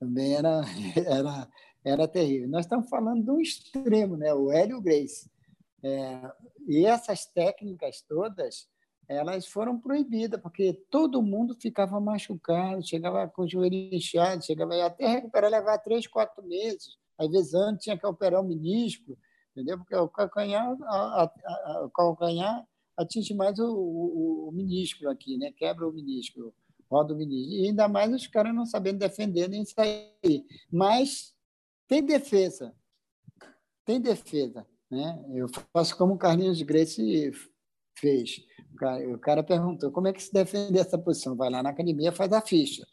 Também 0.00 0.34
era 0.34 0.62
era 1.06 1.48
era 1.84 2.08
terrível. 2.08 2.48
Nós 2.48 2.64
estamos 2.64 2.88
falando 2.88 3.22
de 3.22 3.30
um 3.30 3.40
extremo, 3.40 4.16
né? 4.16 4.32
O 4.32 4.50
Hélio 4.50 4.80
Grace. 4.80 5.30
É, 5.82 6.32
e 6.66 6.86
essas 6.86 7.26
técnicas 7.26 8.00
todas 8.08 8.66
elas 9.08 9.46
foram 9.46 9.78
proibidas, 9.78 10.40
porque 10.40 10.72
todo 10.90 11.22
mundo 11.22 11.54
ficava 11.54 12.00
machucado, 12.00 12.86
chegava 12.86 13.28
com 13.28 13.42
o 13.42 13.48
joelho 13.48 13.94
inchado, 13.94 14.44
chegava 14.44 14.84
até 14.84 15.06
recuperar, 15.06 15.50
levar 15.50 15.78
três, 15.78 16.06
quatro 16.06 16.42
meses. 16.42 16.96
Às 17.18 17.30
vezes, 17.30 17.54
antes 17.54 17.84
tinha 17.84 17.98
que 17.98 18.06
operar 18.06 18.40
o 18.40 18.46
menisco, 18.46 19.16
entendeu? 19.52 19.78
Porque 19.78 19.94
o 19.94 20.08
calcanhar, 20.08 20.76
a, 20.82 21.22
a, 21.22 21.24
a, 21.24 21.84
o 21.84 21.90
calcanhar 21.90 22.66
atinge 22.96 23.34
mais 23.34 23.58
o, 23.58 23.66
o, 23.66 24.48
o 24.48 24.52
menisco 24.52 25.08
aqui, 25.08 25.36
né? 25.36 25.52
quebra 25.52 25.86
o 25.86 25.92
menisco, 25.92 26.54
roda 26.90 27.14
o 27.14 27.16
menisco. 27.16 27.52
E 27.52 27.66
ainda 27.66 27.88
mais 27.88 28.12
os 28.12 28.26
caras 28.26 28.54
não 28.54 28.64
sabendo 28.64 28.98
defender 28.98 29.48
nem 29.48 29.64
sair. 29.64 30.44
Mas 30.72 31.34
tem 31.86 32.04
defesa, 32.04 32.74
tem 33.84 34.00
defesa. 34.00 34.66
Né? 34.90 35.24
Eu 35.34 35.46
faço 35.72 35.96
como 35.96 36.14
o 36.14 36.18
Carlinhos 36.18 36.62
Grace 36.62 37.32
fez 37.98 38.44
o 38.74 38.76
cara, 38.76 39.14
o 39.14 39.18
cara 39.18 39.42
perguntou 39.42 39.90
como 39.92 40.08
é 40.08 40.12
que 40.12 40.22
se 40.22 40.32
defende 40.32 40.78
essa 40.78 40.98
posição. 40.98 41.36
Vai 41.36 41.48
lá 41.48 41.62
na 41.62 41.70
academia, 41.70 42.12
faz 42.12 42.32
a 42.32 42.40
ficha. 42.40 42.84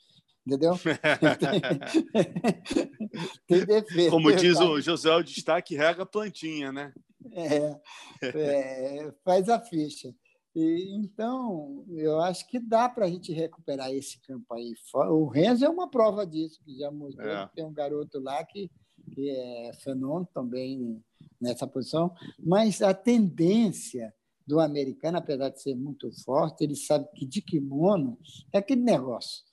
Entendeu? 0.45 0.74
tem, 3.48 3.66
defesa. 3.66 4.10
Como 4.10 4.35
diz 4.35 4.60
o 4.60 4.80
José 4.80 5.16
o 5.16 5.24
destaque, 5.24 5.76
rega 5.76 6.03
a 6.03 6.06
plantinha, 6.06 6.72
né? 6.72 6.93
É, 7.32 7.80
é, 8.24 9.14
faz 9.24 9.50
a 9.50 9.60
ficha. 9.60 10.14
E, 10.56 10.95
então, 10.95 11.85
eu 11.90 12.19
acho 12.22 12.48
que 12.48 12.60
dá 12.60 12.90
para 12.90 13.06
a 13.06 13.10
gente 13.10 13.32
recuperar 13.32 13.92
esse 13.92 14.19
campo 14.22 14.53
aí. 14.53 14.74
O 15.10 15.27
Renzo 15.27 15.64
é 15.64 15.69
uma 15.69 15.90
prova 15.90 16.26
disso, 16.26 16.60
que 16.64 16.77
já 16.77 16.92
mostrou 16.92 17.30
é. 17.30 17.48
que 17.48 17.56
tem 17.56 17.66
um 17.66 17.74
garoto 17.74 18.19
lá 18.19 18.43
que, 18.43 18.69
que 19.14 19.30
é 19.30 19.72
fenômeno 19.84 20.27
também 20.34 21.01
nessa 21.40 21.68
posição, 21.68 22.14
mas 22.40 22.82
a 22.82 22.93
tendência 22.93 24.14
do 24.45 24.60
americano, 24.60 25.18
apesar 25.18 25.50
de 25.50 25.61
ser 25.61 25.76
muito 25.76 26.11
forte, 26.24 26.64
ele 26.64 26.76
sabe 26.76 27.08
que 27.16 27.26
de 27.26 27.42
kimono 27.42 28.18
é 28.52 28.58
aquele 28.58 28.82
negócio. 28.82 29.44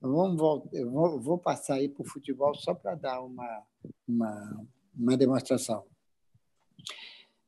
Vamos 0.00 0.36
voltar, 0.36 0.76
eu 0.76 0.90
vou, 0.90 1.20
vou 1.20 1.38
passar 1.38 1.74
aí 1.74 1.88
para 1.88 2.02
o 2.02 2.08
futebol 2.08 2.54
só 2.54 2.74
para 2.74 2.94
dar 2.94 3.22
uma, 3.22 3.62
uma, 4.06 4.66
uma 4.94 5.16
demonstração. 5.16 5.84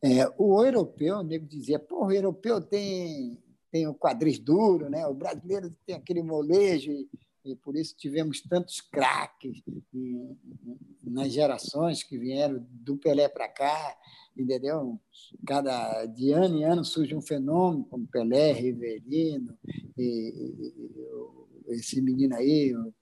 É, 0.03 0.27
o 0.39 0.65
europeu, 0.65 1.19
o 1.19 1.23
nego 1.23 1.47
dizia, 1.47 1.79
pô, 1.79 2.07
o 2.07 2.13
europeu 2.13 2.61
tem, 2.61 3.39
tem 3.71 3.87
o 3.87 3.95
quadris 3.95 4.39
duro, 4.39 4.89
né? 4.89 5.07
o 5.07 5.15
brasileiro 5.15 5.75
tem 5.85 5.97
aquele 5.97 6.23
molejo, 6.23 6.91
e, 6.91 7.09
e 7.47 7.55
por 7.55 7.77
isso 7.77 7.97
tivemos 7.97 8.41
tantos 8.41 8.81
craques 8.81 9.63
nas 11.03 11.33
gerações 11.33 12.03
que 12.03 12.19
vieram 12.19 12.67
do 12.71 12.97
Pelé 12.97 13.29
para 13.29 13.49
cá, 13.49 13.97
entendeu? 14.37 15.01
Cada 15.47 16.05
de 16.07 16.33
ano 16.33 16.59
em 16.59 16.65
ano 16.65 16.85
surge 16.85 17.15
um 17.15 17.23
fenômeno 17.23 17.85
como 17.85 18.07
Pelé, 18.09 18.53
Riverino, 18.53 19.57
e, 19.97 20.73
e, 21.69 21.75
esse 21.75 22.01
menino 22.01 22.35
aí, 22.35 22.75
o, 22.75 22.93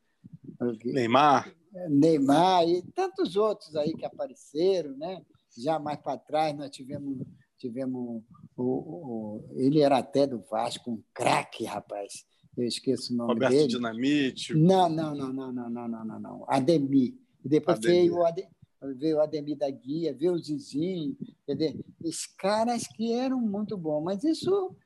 Neymar, 0.84 1.54
Neymar 1.88 2.68
e 2.68 2.82
tantos 2.92 3.36
outros 3.36 3.74
aí 3.74 3.94
que 3.94 4.04
apareceram, 4.04 4.96
né? 4.96 5.24
Já 5.56 5.78
mais 5.78 5.98
para 6.00 6.18
trás 6.18 6.56
nós 6.56 6.70
tivemos 6.70 7.18
tivemos 7.58 8.22
o, 8.56 8.62
o, 8.62 9.48
ele 9.54 9.80
era 9.80 9.98
até 9.98 10.26
do 10.26 10.40
Vasco, 10.40 10.90
um 10.90 11.02
craque, 11.14 11.64
rapaz. 11.64 12.26
Eu 12.56 12.64
esqueço 12.64 13.12
o 13.12 13.16
nome 13.16 13.32
Roberto 13.32 13.52
dele. 13.52 13.68
Dinamite. 13.68 14.54
Não, 14.54 14.88
não, 14.88 15.14
não, 15.14 15.32
não, 15.32 15.52
não, 15.52 15.70
não, 15.70 15.88
não, 15.88 16.04
não, 16.04 16.20
não. 16.20 16.44
Ademir. 16.48 17.14
E 17.44 17.48
depois 17.48 17.78
Ademir. 17.78 17.96
veio 17.96 18.14
o 18.14 18.24
Ademir 18.24 18.54
ver 18.92 19.14
o 19.14 19.20
Ademir 19.20 19.56
da 19.56 19.70
Guia, 19.70 20.12
ver 20.12 20.30
o 20.30 20.38
Zizinho, 20.38 21.16
dizer, 21.48 21.82
os 22.02 22.26
caras 22.26 22.86
que 22.86 23.12
eram 23.12 23.40
muito 23.40 23.76
bons. 23.76 24.02
Mas 24.02 24.24
isso 24.24 24.76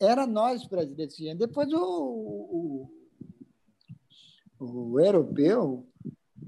era 0.00 0.26
nós 0.26 0.66
brasileiros. 0.66 1.38
Depois 1.38 1.72
o, 1.72 1.78
o, 1.78 2.90
o 4.58 5.00
europeu 5.00 5.86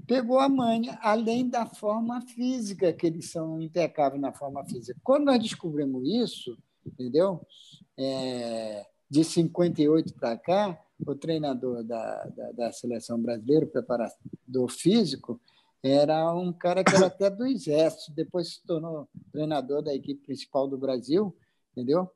pegou 0.05 0.39
a 0.39 0.49
manha, 0.49 0.99
além 1.01 1.49
da 1.49 1.65
forma 1.65 2.21
física, 2.21 2.93
que 2.93 3.07
eles 3.07 3.31
são 3.31 3.61
impecáveis 3.61 4.21
na 4.21 4.33
forma 4.33 4.63
física. 4.65 4.99
Quando 5.03 5.25
nós 5.25 5.41
descobrimos 5.41 6.07
isso, 6.07 6.57
entendeu? 6.85 7.41
É, 7.97 8.85
de 9.15 9.23
58 9.23 10.13
para 10.13 10.37
cá, 10.37 10.77
o 11.07 11.15
treinador 11.15 11.83
da, 11.83 12.25
da, 12.25 12.51
da, 12.51 12.71
seleção 12.73 13.17
brasileira, 13.21 13.65
o 13.65 13.69
preparador 13.69 14.69
físico, 14.69 15.39
era 15.81 16.33
um 16.33 16.51
cara 16.51 16.83
que 16.83 16.93
era 16.93 17.05
até 17.05 17.29
do 17.29 17.45
Exército, 17.45 18.11
depois 18.13 18.55
se 18.55 18.63
tornou 18.65 19.07
treinador 19.31 19.81
da 19.81 19.95
equipe 19.95 20.21
principal 20.25 20.67
do 20.67 20.77
Brasil, 20.77 21.33
entendeu? 21.71 22.09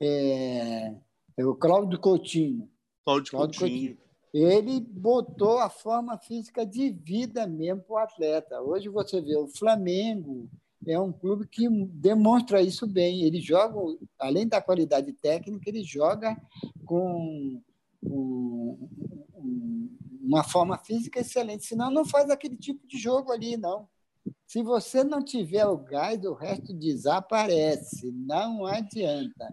É, 0.00 0.94
É 1.36 1.44
o 1.44 1.54
Cláudio 1.54 2.00
Coutinho. 2.00 2.68
Cláudio, 3.04 3.30
Cláudio 3.30 3.60
Coutinho. 3.60 3.96
Coutinho. 3.96 4.02
Ele 4.34 4.80
botou 4.80 5.58
a 5.58 5.68
forma 5.68 6.18
física 6.18 6.66
de 6.66 6.90
vida 6.90 7.46
mesmo 7.46 7.82
para 7.82 7.94
o 7.94 7.98
atleta. 7.98 8.62
Hoje 8.62 8.88
você 8.88 9.20
vê 9.20 9.36
o 9.36 9.46
Flamengo, 9.46 10.48
é 10.86 10.98
um 10.98 11.12
clube 11.12 11.46
que 11.46 11.68
demonstra 11.68 12.60
isso 12.60 12.86
bem. 12.86 13.22
Ele 13.22 13.40
joga, 13.40 13.78
além 14.18 14.46
da 14.46 14.60
qualidade 14.60 15.12
técnica, 15.12 15.68
ele 15.68 15.82
joga 15.82 16.36
com, 16.84 17.62
uma 20.22 20.42
forma 20.42 20.78
física 20.78 21.20
excelente. 21.20 21.64
Senão, 21.64 21.90
não 21.90 22.04
faz 22.04 22.30
aquele 22.30 22.56
tipo 22.56 22.86
de 22.86 22.98
jogo 22.98 23.30
ali, 23.30 23.56
não. 23.56 23.88
Se 24.46 24.62
você 24.62 25.02
não 25.02 25.22
tiver 25.22 25.66
o 25.66 25.76
gás, 25.76 26.24
o 26.24 26.34
resto 26.34 26.72
desaparece. 26.72 28.12
Não 28.12 28.64
adianta. 28.66 29.48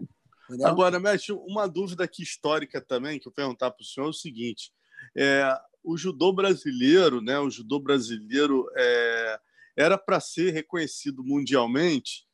Entendeu? 0.48 0.66
Agora, 0.66 0.98
Mestre, 0.98 1.32
uma 1.32 1.66
dúvida 1.66 2.04
aqui 2.04 2.22
histórica 2.22 2.80
também, 2.80 3.18
que 3.18 3.28
eu 3.28 3.32
perguntar 3.32 3.70
para 3.70 3.82
o 3.82 3.84
senhor 3.84 4.06
é 4.06 4.10
o 4.10 4.12
seguinte: 4.12 4.72
é, 5.16 5.56
o 5.82 5.96
judô 5.96 6.32
brasileiro, 6.32 7.20
né, 7.20 7.38
o 7.38 7.50
judô 7.50 7.78
brasileiro 7.78 8.66
é, 8.76 9.40
era 9.76 9.96
para 9.96 10.20
ser 10.20 10.52
reconhecido 10.52 11.24
mundialmente 11.24 12.26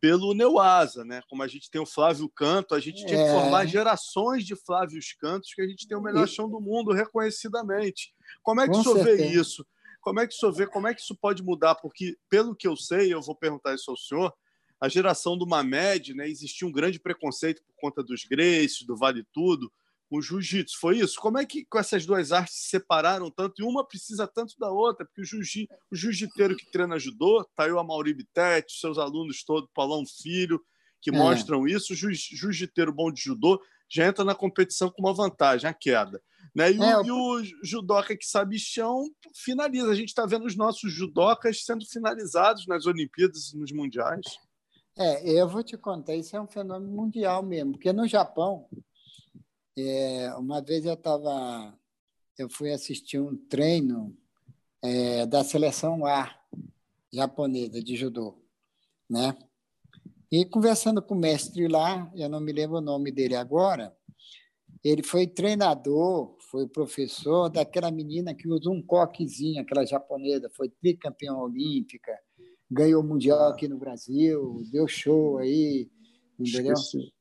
pelo 0.00 0.34
Neuasa, 0.34 1.02
né? 1.02 1.22
Como 1.30 1.42
a 1.42 1.48
gente 1.48 1.70
tem 1.70 1.80
o 1.80 1.86
Flávio 1.86 2.28
Canto, 2.28 2.74
a 2.74 2.80
gente 2.80 3.06
tinha 3.06 3.24
que 3.24 3.30
é. 3.30 3.32
formar 3.32 3.64
gerações 3.64 4.44
de 4.44 4.54
Flávios 4.54 5.14
Cantos 5.14 5.54
que 5.54 5.62
a 5.62 5.66
gente 5.66 5.88
tem 5.88 5.96
o 5.96 6.02
melhor 6.02 6.28
chão 6.28 6.46
do 6.48 6.60
mundo 6.60 6.92
reconhecidamente. 6.92 8.14
Como 8.42 8.60
é 8.60 8.66
que 8.66 8.72
Com 8.72 8.80
o 8.80 8.82
senhor 8.82 8.96
certeza. 9.02 9.16
vê 9.16 9.40
isso? 9.40 9.66
Como 10.02 10.20
é 10.20 10.26
que 10.26 10.34
o 10.34 10.36
senhor 10.36 10.52
vê? 10.52 10.66
Como 10.66 10.86
é 10.86 10.94
que 10.94 11.00
isso 11.00 11.16
pode 11.16 11.42
mudar? 11.42 11.76
Porque, 11.76 12.18
pelo 12.28 12.54
que 12.54 12.68
eu 12.68 12.76
sei, 12.76 13.14
eu 13.14 13.22
vou 13.22 13.34
perguntar 13.34 13.74
isso 13.74 13.90
ao 13.90 13.96
senhor, 13.96 14.30
a 14.78 14.90
geração 14.90 15.38
do 15.38 15.46
Mamed, 15.46 16.12
né, 16.12 16.28
existia 16.28 16.68
um 16.68 16.72
grande 16.72 17.00
preconceito 17.00 17.62
por 17.62 17.74
conta 17.74 18.02
dos 18.02 18.24
Grace, 18.24 18.84
do 18.86 18.94
Vale 18.94 19.26
Tudo, 19.32 19.72
o 20.10 20.20
jiu-jitsu. 20.20 20.78
Foi 20.78 20.98
isso? 20.98 21.20
Como 21.20 21.38
é 21.38 21.44
que 21.44 21.64
com 21.64 21.78
essas 21.78 22.04
duas 22.06 22.32
artes 22.32 22.54
se 22.54 22.68
separaram 22.68 23.30
tanto 23.30 23.62
e 23.62 23.64
uma 23.64 23.86
precisa 23.86 24.26
tanto 24.26 24.54
da 24.58 24.70
outra? 24.70 25.04
Porque 25.04 25.22
o, 25.22 25.24
jiu 25.24 25.40
o 25.90 25.96
jiu-jiteiro 25.96 26.56
que 26.56 26.70
treina 26.70 26.98
judô, 26.98 27.44
tá 27.56 27.64
aí 27.64 27.72
o 27.72 27.78
Amaury 27.78 28.14
Bittetti, 28.14 28.78
seus 28.78 28.98
alunos 28.98 29.44
todos, 29.44 29.70
Paulão 29.74 30.04
Filho, 30.06 30.60
que 31.00 31.10
é. 31.10 31.12
mostram 31.12 31.66
isso. 31.66 31.92
O 31.92 31.96
jiu-jiteiro 31.96 32.92
bom 32.92 33.10
de 33.10 33.22
judô 33.22 33.60
já 33.88 34.06
entra 34.06 34.24
na 34.24 34.34
competição 34.34 34.90
com 34.90 35.02
uma 35.02 35.14
vantagem, 35.14 35.68
a 35.68 35.74
queda. 35.74 36.22
Né? 36.54 36.72
E, 36.72 36.82
é, 36.82 36.96
o, 36.98 37.04
e 37.04 37.10
o 37.10 37.42
judoca 37.62 38.16
que 38.16 38.26
sabe 38.26 38.58
chão 38.58 39.04
finaliza. 39.34 39.90
A 39.90 39.94
gente 39.94 40.08
está 40.08 40.24
vendo 40.26 40.46
os 40.46 40.56
nossos 40.56 40.92
judocas 40.92 41.64
sendo 41.64 41.84
finalizados 41.86 42.66
nas 42.66 42.86
Olimpíadas 42.86 43.52
e 43.52 43.58
nos 43.58 43.72
Mundiais. 43.72 44.24
É, 44.96 45.28
eu 45.28 45.48
vou 45.48 45.64
te 45.64 45.76
contar, 45.76 46.14
isso 46.14 46.36
é 46.36 46.40
um 46.40 46.46
fenômeno 46.46 46.92
mundial 46.92 47.42
mesmo, 47.42 47.72
porque 47.72 47.92
no 47.92 48.06
Japão 48.06 48.68
é, 49.76 50.34
uma 50.34 50.60
vez 50.60 50.84
eu 50.84 50.94
estava, 50.94 51.76
eu 52.38 52.48
fui 52.48 52.72
assistir 52.72 53.18
um 53.18 53.36
treino 53.36 54.16
é, 54.82 55.26
da 55.26 55.42
seleção 55.42 56.04
A 56.06 56.34
japonesa 57.12 57.82
de 57.82 57.96
judô, 57.96 58.36
né? 59.08 59.36
E 60.30 60.44
conversando 60.44 61.00
com 61.00 61.14
o 61.14 61.18
mestre 61.18 61.68
lá, 61.68 62.10
eu 62.16 62.28
não 62.28 62.40
me 62.40 62.52
lembro 62.52 62.78
o 62.78 62.80
nome 62.80 63.12
dele 63.12 63.36
agora, 63.36 63.96
ele 64.82 65.02
foi 65.02 65.26
treinador, 65.26 66.36
foi 66.50 66.66
professor 66.66 67.48
daquela 67.48 67.90
menina 67.90 68.34
que 68.34 68.48
usou 68.48 68.74
um 68.74 68.82
coquezinho, 68.82 69.62
aquela 69.62 69.86
japonesa, 69.86 70.50
foi 70.54 70.68
tricampeã 70.68 71.34
olímpica, 71.34 72.12
ganhou 72.70 73.02
o 73.02 73.06
mundial 73.06 73.48
aqui 73.48 73.68
no 73.68 73.78
Brasil, 73.78 74.62
deu 74.70 74.86
show 74.86 75.38
aí, 75.38 75.88
entendeu? 76.38 76.74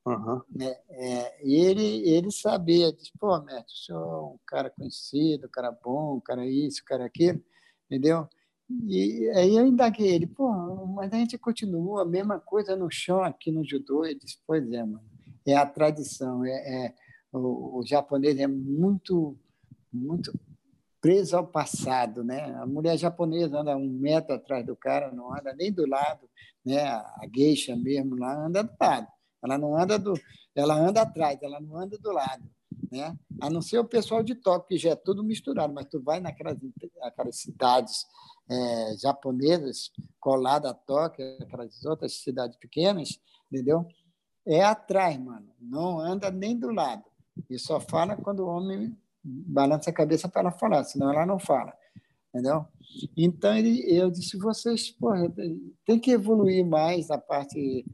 Uhum. 0.05 0.41
É, 0.59 0.81
é, 0.89 1.47
e 1.47 1.55
ele, 1.55 2.09
ele 2.09 2.31
sabia, 2.31 2.91
disse, 2.91 3.11
pô, 3.19 3.39
mestre, 3.41 3.73
o 3.73 3.77
senhor 3.77 4.01
é 4.01 4.33
um 4.33 4.39
cara 4.45 4.69
conhecido, 4.69 5.47
um 5.47 5.51
cara 5.51 5.71
bom, 5.71 6.17
um 6.17 6.21
cara 6.21 6.45
isso, 6.45 6.81
um 6.81 6.85
cara 6.85 7.05
aquilo, 7.05 7.41
entendeu? 7.85 8.27
E 8.69 9.29
aí 9.35 9.55
eu 9.55 9.67
indaguei 9.67 10.07
ele, 10.07 10.27
pô, 10.27 10.51
mas 10.87 11.11
a 11.13 11.17
gente 11.17 11.37
continua 11.37 12.01
a 12.01 12.05
mesma 12.05 12.39
coisa 12.39 12.75
no 12.75 12.89
chão 12.89 13.23
aqui 13.23 13.51
no 13.51 13.63
judô. 13.63 14.05
Ele 14.05 14.19
disse, 14.19 14.39
pois 14.47 14.71
é, 14.71 14.83
mano, 14.83 15.03
é 15.45 15.55
a 15.55 15.65
tradição, 15.65 16.45
é, 16.45 16.85
é 16.85 16.95
o, 17.31 17.79
o, 17.79 17.85
japonês 17.85 18.39
é 18.39 18.47
muito, 18.47 19.37
muito 19.91 20.33
preso 21.03 21.35
ao 21.35 21.45
passado, 21.45 22.23
né? 22.23 22.55
A 22.61 22.65
mulher 22.65 22.97
japonesa 22.97 23.59
anda 23.59 23.75
um 23.75 23.89
metro 23.89 24.33
atrás 24.33 24.65
do 24.65 24.73
cara, 24.73 25.11
não 25.11 25.33
anda 25.33 25.53
nem 25.53 25.69
do 25.69 25.85
lado, 25.85 26.29
né? 26.65 26.81
A 26.81 27.27
geisha 27.35 27.75
mesmo 27.75 28.15
lá 28.15 28.33
anda 28.33 28.63
do 28.63 28.73
lado. 28.79 29.07
Ela 29.43 29.57
não 29.57 29.75
anda 29.77 29.99
do, 29.99 30.13
ela 30.55 30.75
anda 30.75 31.01
atrás, 31.01 31.37
ela 31.43 31.59
não 31.59 31.75
anda 31.75 31.97
do 31.97 32.09
lado, 32.09 32.49
né? 32.89 33.17
A 33.41 33.49
não 33.49 33.61
ser 33.61 33.79
o 33.79 33.85
pessoal 33.85 34.23
de 34.23 34.33
Tóquio 34.33 34.69
que 34.69 34.77
já 34.77 34.91
é 34.91 34.95
tudo 34.95 35.25
misturado, 35.25 35.73
mas 35.73 35.87
tu 35.87 36.01
vai 36.01 36.21
naquelas 36.21 36.57
aquelas 37.01 37.35
cidades 37.35 38.05
é, 38.49 38.95
japonesas 38.95 39.91
coladas 40.21 40.71
a 40.71 40.73
Tóquio, 40.73 41.25
aquelas 41.41 41.83
outras 41.83 42.13
cidades 42.13 42.55
pequenas, 42.55 43.19
entendeu? 43.51 43.85
É 44.47 44.63
atrás, 44.63 45.19
mano. 45.19 45.53
Não 45.59 45.99
anda 45.99 46.31
nem 46.31 46.57
do 46.57 46.71
lado. 46.71 47.03
E 47.49 47.59
só 47.59 47.81
fala 47.81 48.15
quando 48.15 48.39
o 48.39 48.47
homem 48.47 48.97
balança 49.23 49.89
a 49.89 49.93
cabeça 49.93 50.27
para 50.27 50.41
ela 50.41 50.51
falar, 50.51 50.83
senão 50.83 51.11
ela 51.11 51.25
não 51.25 51.39
fala, 51.39 51.73
entendeu? 52.29 52.65
Então 53.15 53.55
ele, 53.55 53.83
eu 53.87 54.11
disse 54.11 54.37
vocês, 54.37 54.91
porra, 54.91 55.31
tem 55.85 55.99
que 55.99 56.11
evoluir 56.11 56.65
mais 56.65 57.09
a 57.09 57.17
parte 57.17 57.85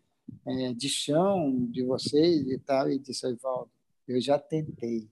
é, 0.46 0.74
de 0.74 0.90
chão 0.90 1.66
de 1.70 1.84
vocês 1.84 2.48
e 2.48 2.58
tal. 2.58 2.90
E 2.90 3.00
disse 3.00 3.26
Oswaldo, 3.26 3.70
eu 4.08 4.20
já 4.20 4.38
tentei. 4.38 5.08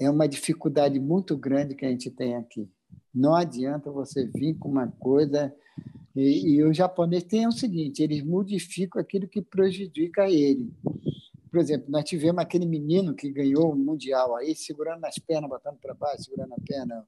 É 0.00 0.10
uma 0.10 0.26
dificuldade 0.26 0.98
muito 0.98 1.36
grande 1.36 1.74
que 1.74 1.84
a 1.84 1.90
gente 1.90 2.10
tem 2.10 2.34
aqui. 2.36 2.68
Não 3.14 3.34
adianta 3.34 3.90
você 3.90 4.26
vir 4.26 4.54
com 4.54 4.68
uma 4.68 4.88
coisa 4.88 5.54
e, 6.16 6.54
e 6.54 6.64
o 6.64 6.72
japonês 6.72 7.24
tem 7.24 7.46
o 7.46 7.52
seguinte, 7.52 8.02
eles 8.02 8.22
modificam 8.22 9.00
aquilo 9.00 9.28
que 9.28 9.40
prejudica 9.40 10.28
ele. 10.28 10.72
Por 11.52 11.60
exemplo, 11.60 11.90
nós 11.90 12.04
tivemos 12.04 12.42
aquele 12.42 12.64
menino 12.64 13.14
que 13.14 13.30
ganhou 13.30 13.72
o 13.72 13.76
Mundial 13.76 14.34
aí, 14.36 14.54
segurando 14.56 15.00
nas 15.00 15.18
pernas, 15.18 15.50
botando 15.50 15.76
para 15.78 15.92
baixo, 15.92 16.24
segurando 16.24 16.54
a 16.54 16.66
perna. 16.66 17.06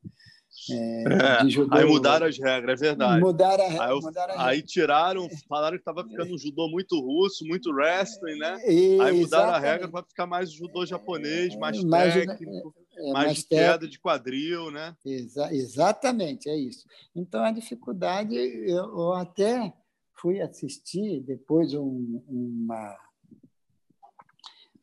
É, 0.70 1.42
é, 1.42 1.48
judô, 1.48 1.74
aí 1.74 1.86
mudaram 1.86 2.26
as 2.26 2.38
regras, 2.38 2.82
é 2.82 2.84
verdade. 2.88 3.22
Mudaram, 3.22 3.64
a, 3.64 3.86
aí, 3.86 4.00
mudaram 4.00 4.34
aí 4.38 4.62
tiraram, 4.62 5.28
falaram 5.48 5.78
que 5.78 5.80
estava 5.80 6.06
ficando 6.06 6.34
um 6.34 6.38
judô 6.38 6.68
muito 6.68 7.00
russo, 7.00 7.46
muito 7.46 7.72
wrestling, 7.72 8.38
né? 8.38 8.60
E, 8.68 9.00
aí 9.00 9.12
mudaram 9.12 9.48
exatamente. 9.48 9.54
a 9.54 9.58
regra 9.58 9.88
para 9.88 10.04
ficar 10.04 10.26
mais 10.26 10.52
judô 10.52 10.84
japonês, 10.84 11.56
mais, 11.56 11.82
mais 11.82 12.12
técnico, 12.12 12.74
é, 12.98 13.12
mais, 13.12 13.26
mais 13.26 13.42
queda 13.44 13.88
de 13.88 13.98
quadril, 13.98 14.70
né? 14.70 14.94
Exa 15.06 15.52
exatamente, 15.54 16.50
é 16.50 16.56
isso. 16.56 16.86
Então 17.16 17.42
a 17.42 17.50
dificuldade, 17.50 18.36
eu, 18.36 18.76
eu 18.76 19.12
até 19.14 19.72
fui 20.12 20.40
assistir 20.42 21.20
depois 21.20 21.72
um, 21.72 22.22
uma 22.28 22.94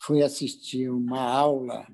fui 0.01 0.23
assistir 0.23 0.89
uma 0.89 1.21
aula 1.21 1.87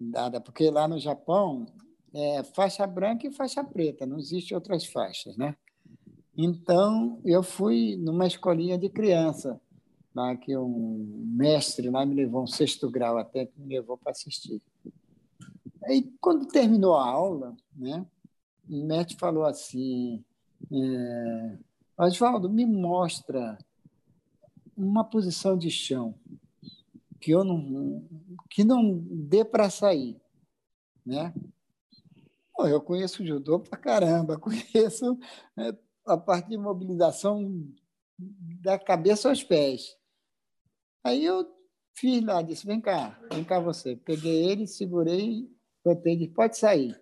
dada, 0.00 0.40
porque 0.40 0.70
lá 0.70 0.88
no 0.88 0.98
Japão 0.98 1.66
é 2.14 2.42
faixa 2.42 2.86
branca 2.86 3.26
e 3.26 3.32
faixa 3.32 3.62
preta, 3.62 4.06
não 4.06 4.18
existe 4.18 4.54
outras 4.54 4.86
faixas, 4.86 5.36
né? 5.36 5.54
Então, 6.36 7.20
eu 7.24 7.42
fui 7.42 7.96
numa 7.96 8.26
escolinha 8.26 8.78
de 8.78 8.88
criança, 8.88 9.60
lá 10.14 10.34
que 10.34 10.56
um 10.56 11.24
mestre 11.36 11.90
lá 11.90 12.06
me 12.06 12.14
levou 12.14 12.42
um 12.42 12.46
sexto 12.46 12.90
grau 12.90 13.18
até 13.18 13.46
que 13.46 13.60
me 13.60 13.68
levou 13.68 13.98
para 13.98 14.12
assistir. 14.12 14.62
Aí, 15.84 16.10
quando 16.20 16.46
terminou 16.46 16.94
a 16.94 17.06
aula, 17.06 17.54
né, 17.74 18.04
o 18.68 18.82
mestre 18.84 19.16
falou 19.18 19.44
assim, 19.44 20.24
é, 20.72 21.58
Oswaldo, 21.98 22.48
me 22.48 22.64
mostra 22.64 23.58
uma 24.76 25.04
posição 25.04 25.56
de 25.56 25.70
chão 25.70 26.14
que 27.26 27.32
eu 27.32 27.42
não 27.42 28.08
que 28.48 28.62
não 28.62 29.04
dê 29.10 29.44
para 29.44 29.68
sair, 29.68 30.16
né? 31.04 31.34
Eu 32.56 32.80
conheço 32.80 33.26
judô 33.26 33.58
para 33.58 33.76
caramba, 33.76 34.38
conheço 34.38 35.18
né, 35.56 35.76
a 36.06 36.16
parte 36.16 36.50
de 36.50 36.56
mobilização 36.56 37.68
da 38.16 38.78
cabeça 38.78 39.28
aos 39.28 39.42
pés. 39.42 39.98
Aí 41.02 41.24
eu 41.24 41.52
fiz 41.94 42.22
lá, 42.22 42.42
disse: 42.42 42.64
vem 42.64 42.80
cá, 42.80 43.20
vem 43.32 43.42
cá 43.42 43.58
você. 43.58 43.96
Peguei 43.96 44.48
ele, 44.48 44.68
segurei, 44.68 45.50
botei, 45.84 46.14
disse: 46.14 46.30
pode 46.30 46.56
sair. 46.56 46.96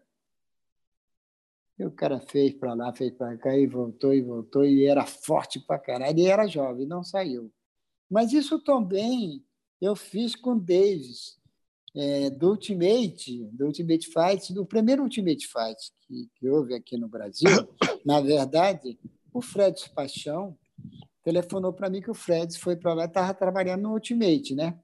E 1.79 1.85
o 1.85 1.91
cara 1.91 2.19
fez 2.19 2.55
para 2.55 2.73
lá, 2.73 2.95
fez 2.95 3.13
para 3.13 3.37
cá, 3.37 3.55
e 3.55 3.67
voltou, 3.67 4.15
e 4.15 4.23
voltou, 4.23 4.65
e 4.65 4.87
era 4.87 5.05
forte 5.05 5.61
para 5.61 5.79
caralho, 5.79 6.19
e 6.19 6.27
era 6.27 6.47
jovem, 6.47 6.87
não 6.87 7.05
saiu. 7.05 7.53
Mas 8.09 8.33
isso 8.33 8.59
também 8.59 9.45
eu 9.85 9.97
fiz 9.97 10.35
com 10.35 10.59
Davis, 10.59 11.39
é, 11.95 12.31
do 12.31 12.51
Ultimate, 12.51 13.45
do 13.53 13.67
Ultimate 13.67 14.07
Fight, 14.07 14.53
do 14.53 14.67
primeiro 14.67 15.03
Ultimate 15.03 15.47
Fight 15.47 15.93
que, 16.01 16.29
que 16.35 16.49
houve 16.49 16.75
aqui 16.75 16.97
no 16.97 17.09
Brasil. 17.09 17.49
Na 18.05 18.21
verdade, 18.21 18.99
o 19.33 19.41
Fred 19.41 19.89
Paixão 19.91 20.57
telefonou 21.23 21.73
para 21.73 21.89
mim 21.89 22.01
que 22.01 22.11
o 22.11 22.15
Fred 22.15 22.59
foi 22.59 22.77
para 22.77 22.95
lá 22.95 23.05
e 23.05 23.07
estava 23.07 23.33
trabalhando 23.33 23.83
no 23.83 23.93
Ultimate, 23.93 24.55
né? 24.55 24.79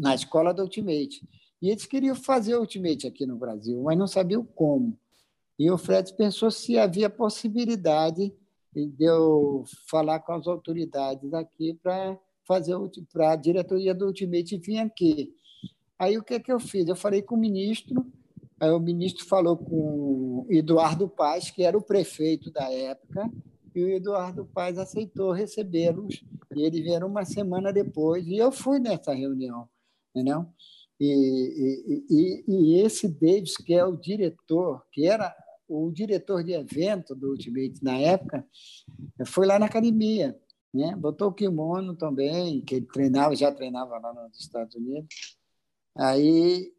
na 0.00 0.14
escola 0.14 0.54
do 0.54 0.62
Ultimate. 0.62 1.28
E 1.60 1.68
eles 1.68 1.84
queriam 1.84 2.14
fazer 2.14 2.56
o 2.56 2.60
Ultimate 2.60 3.06
aqui 3.06 3.26
no 3.26 3.36
Brasil, 3.36 3.82
mas 3.82 3.98
não 3.98 4.06
sabiam 4.06 4.42
como. 4.42 4.98
E 5.58 5.70
o 5.70 5.76
Fred 5.76 6.14
pensou 6.16 6.50
se 6.50 6.78
havia 6.78 7.10
possibilidade 7.10 8.32
de 8.72 9.04
eu 9.04 9.64
falar 9.86 10.20
com 10.20 10.32
as 10.32 10.46
autoridades 10.46 11.34
aqui 11.34 11.74
para 11.82 12.18
fazer 12.50 12.74
para 13.12 13.30
a 13.30 13.36
diretoria 13.36 13.94
do 13.94 14.06
Ultimate 14.06 14.58
vir 14.58 14.78
aqui. 14.78 15.32
Aí 15.96 16.18
o 16.18 16.24
que, 16.24 16.34
é 16.34 16.40
que 16.40 16.50
eu 16.50 16.58
fiz? 16.58 16.88
Eu 16.88 16.96
falei 16.96 17.22
com 17.22 17.36
o 17.36 17.38
ministro, 17.38 18.04
aí 18.58 18.70
o 18.72 18.80
ministro 18.80 19.24
falou 19.24 19.56
com 19.56 20.44
Eduardo 20.50 21.08
Paz, 21.08 21.48
que 21.48 21.62
era 21.62 21.78
o 21.78 21.82
prefeito 21.82 22.50
da 22.50 22.68
época, 22.72 23.30
e 23.72 23.84
o 23.84 23.88
Eduardo 23.88 24.44
Paz 24.46 24.78
aceitou 24.78 25.30
recebê-los. 25.30 26.24
E 26.56 26.62
eles 26.62 26.80
vieram 26.80 27.06
uma 27.06 27.24
semana 27.24 27.72
depois, 27.72 28.26
e 28.26 28.36
eu 28.36 28.50
fui 28.50 28.80
nessa 28.80 29.14
reunião. 29.14 29.68
Entendeu? 30.12 30.44
E, 30.98 32.04
e, 32.10 32.44
e, 32.48 32.80
esse 32.80 33.08
Davis, 33.08 33.56
que 33.56 33.74
é 33.74 33.84
o 33.84 33.96
diretor, 33.96 34.84
que 34.90 35.06
era 35.06 35.32
o 35.68 35.88
diretor 35.92 36.42
de 36.42 36.52
evento 36.52 37.14
do 37.14 37.30
Ultimate 37.30 37.74
na 37.80 37.96
época, 37.96 38.44
foi 39.24 39.46
lá 39.46 39.56
na 39.56 39.66
academia, 39.66 40.36
né? 40.72 40.94
botou 40.96 41.28
o 41.28 41.32
kimono 41.32 41.96
também, 41.96 42.60
que 42.62 42.76
ele 42.76 42.86
treinava, 42.86 43.34
já 43.34 43.52
treinava 43.52 43.98
lá 43.98 44.12
nos 44.12 44.38
Estados 44.38 44.74
Unidos. 44.74 45.36
Aí 45.96 46.72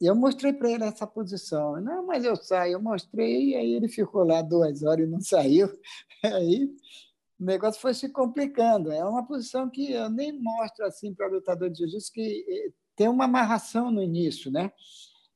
eu 0.00 0.14
mostrei 0.14 0.52
para 0.52 0.70
ele 0.70 0.84
essa 0.84 1.06
posição. 1.06 1.80
Não, 1.80 2.06
mas 2.06 2.24
eu 2.24 2.36
saio. 2.36 2.74
Eu 2.74 2.82
mostrei, 2.82 3.50
e 3.50 3.56
aí 3.56 3.74
ele 3.74 3.88
ficou 3.88 4.24
lá 4.24 4.42
duas 4.42 4.82
horas 4.82 5.06
e 5.06 5.10
não 5.10 5.20
saiu. 5.22 5.68
Aí 6.24 6.70
o 7.38 7.44
negócio 7.44 7.80
foi 7.80 7.94
se 7.94 8.08
complicando. 8.10 8.92
É 8.92 9.04
uma 9.04 9.26
posição 9.26 9.68
que 9.70 9.92
eu 9.92 10.08
nem 10.10 10.32
mostro 10.32 10.84
assim 10.84 11.14
para 11.14 11.28
lutador 11.28 11.70
de 11.70 11.78
jiu-jitsu, 11.78 12.12
que 12.12 12.44
eh, 12.48 12.72
tem 12.96 13.08
uma 13.08 13.24
amarração 13.24 13.90
no 13.90 14.02
início, 14.02 14.50
né? 14.50 14.72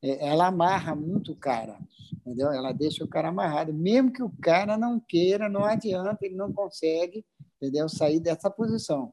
É, 0.03 0.29
ela 0.29 0.49
amarra 0.49 0.97
muito 0.97 1.33
o 1.33 1.37
cara, 1.37 1.79
entendeu? 2.13 2.51
Ela 2.53 2.73
deixa 2.73 3.05
o 3.05 3.09
cara 3.09 3.29
amarrado, 3.29 3.73
mesmo 3.73 4.13
que 4.13 4.23
o 4.23 4.31
cara 4.43 4.77
não 4.77 4.99
queira, 4.99 5.49
não 5.49 5.65
adianta, 5.65 6.19
ele 6.23 6.35
não 6.35 6.53
consegue, 6.53 7.25
entendeu? 7.63 7.89
Sair 7.89 8.19
dessa 8.19 8.51
posição. 8.51 9.13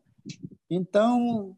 Então, 0.68 1.56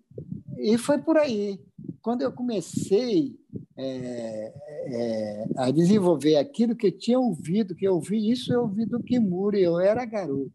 e 0.58 0.78
foi 0.78 0.98
por 0.98 1.18
aí. 1.18 1.58
Quando 2.02 2.22
eu 2.22 2.32
comecei 2.34 3.40
é, 3.78 4.54
é, 4.86 5.46
a 5.56 5.72
desenvolver 5.72 6.36
aquilo 6.36 6.76
que 6.76 6.88
eu 6.88 6.98
tinha 6.98 7.20
ouvido, 7.20 7.76
que 7.76 7.88
eu 7.88 7.96
ouvi 7.96 8.30
isso, 8.30 8.52
eu 8.52 8.64
ouvi 8.64 8.86
do 8.86 9.02
Kimura, 9.02 9.58
eu 9.58 9.80
era 9.80 10.04
garoto. 10.04 10.52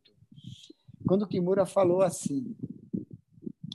Quando 1.06 1.22
o 1.22 1.26
Kimura 1.26 1.64
falou 1.64 2.02
assim, 2.02 2.54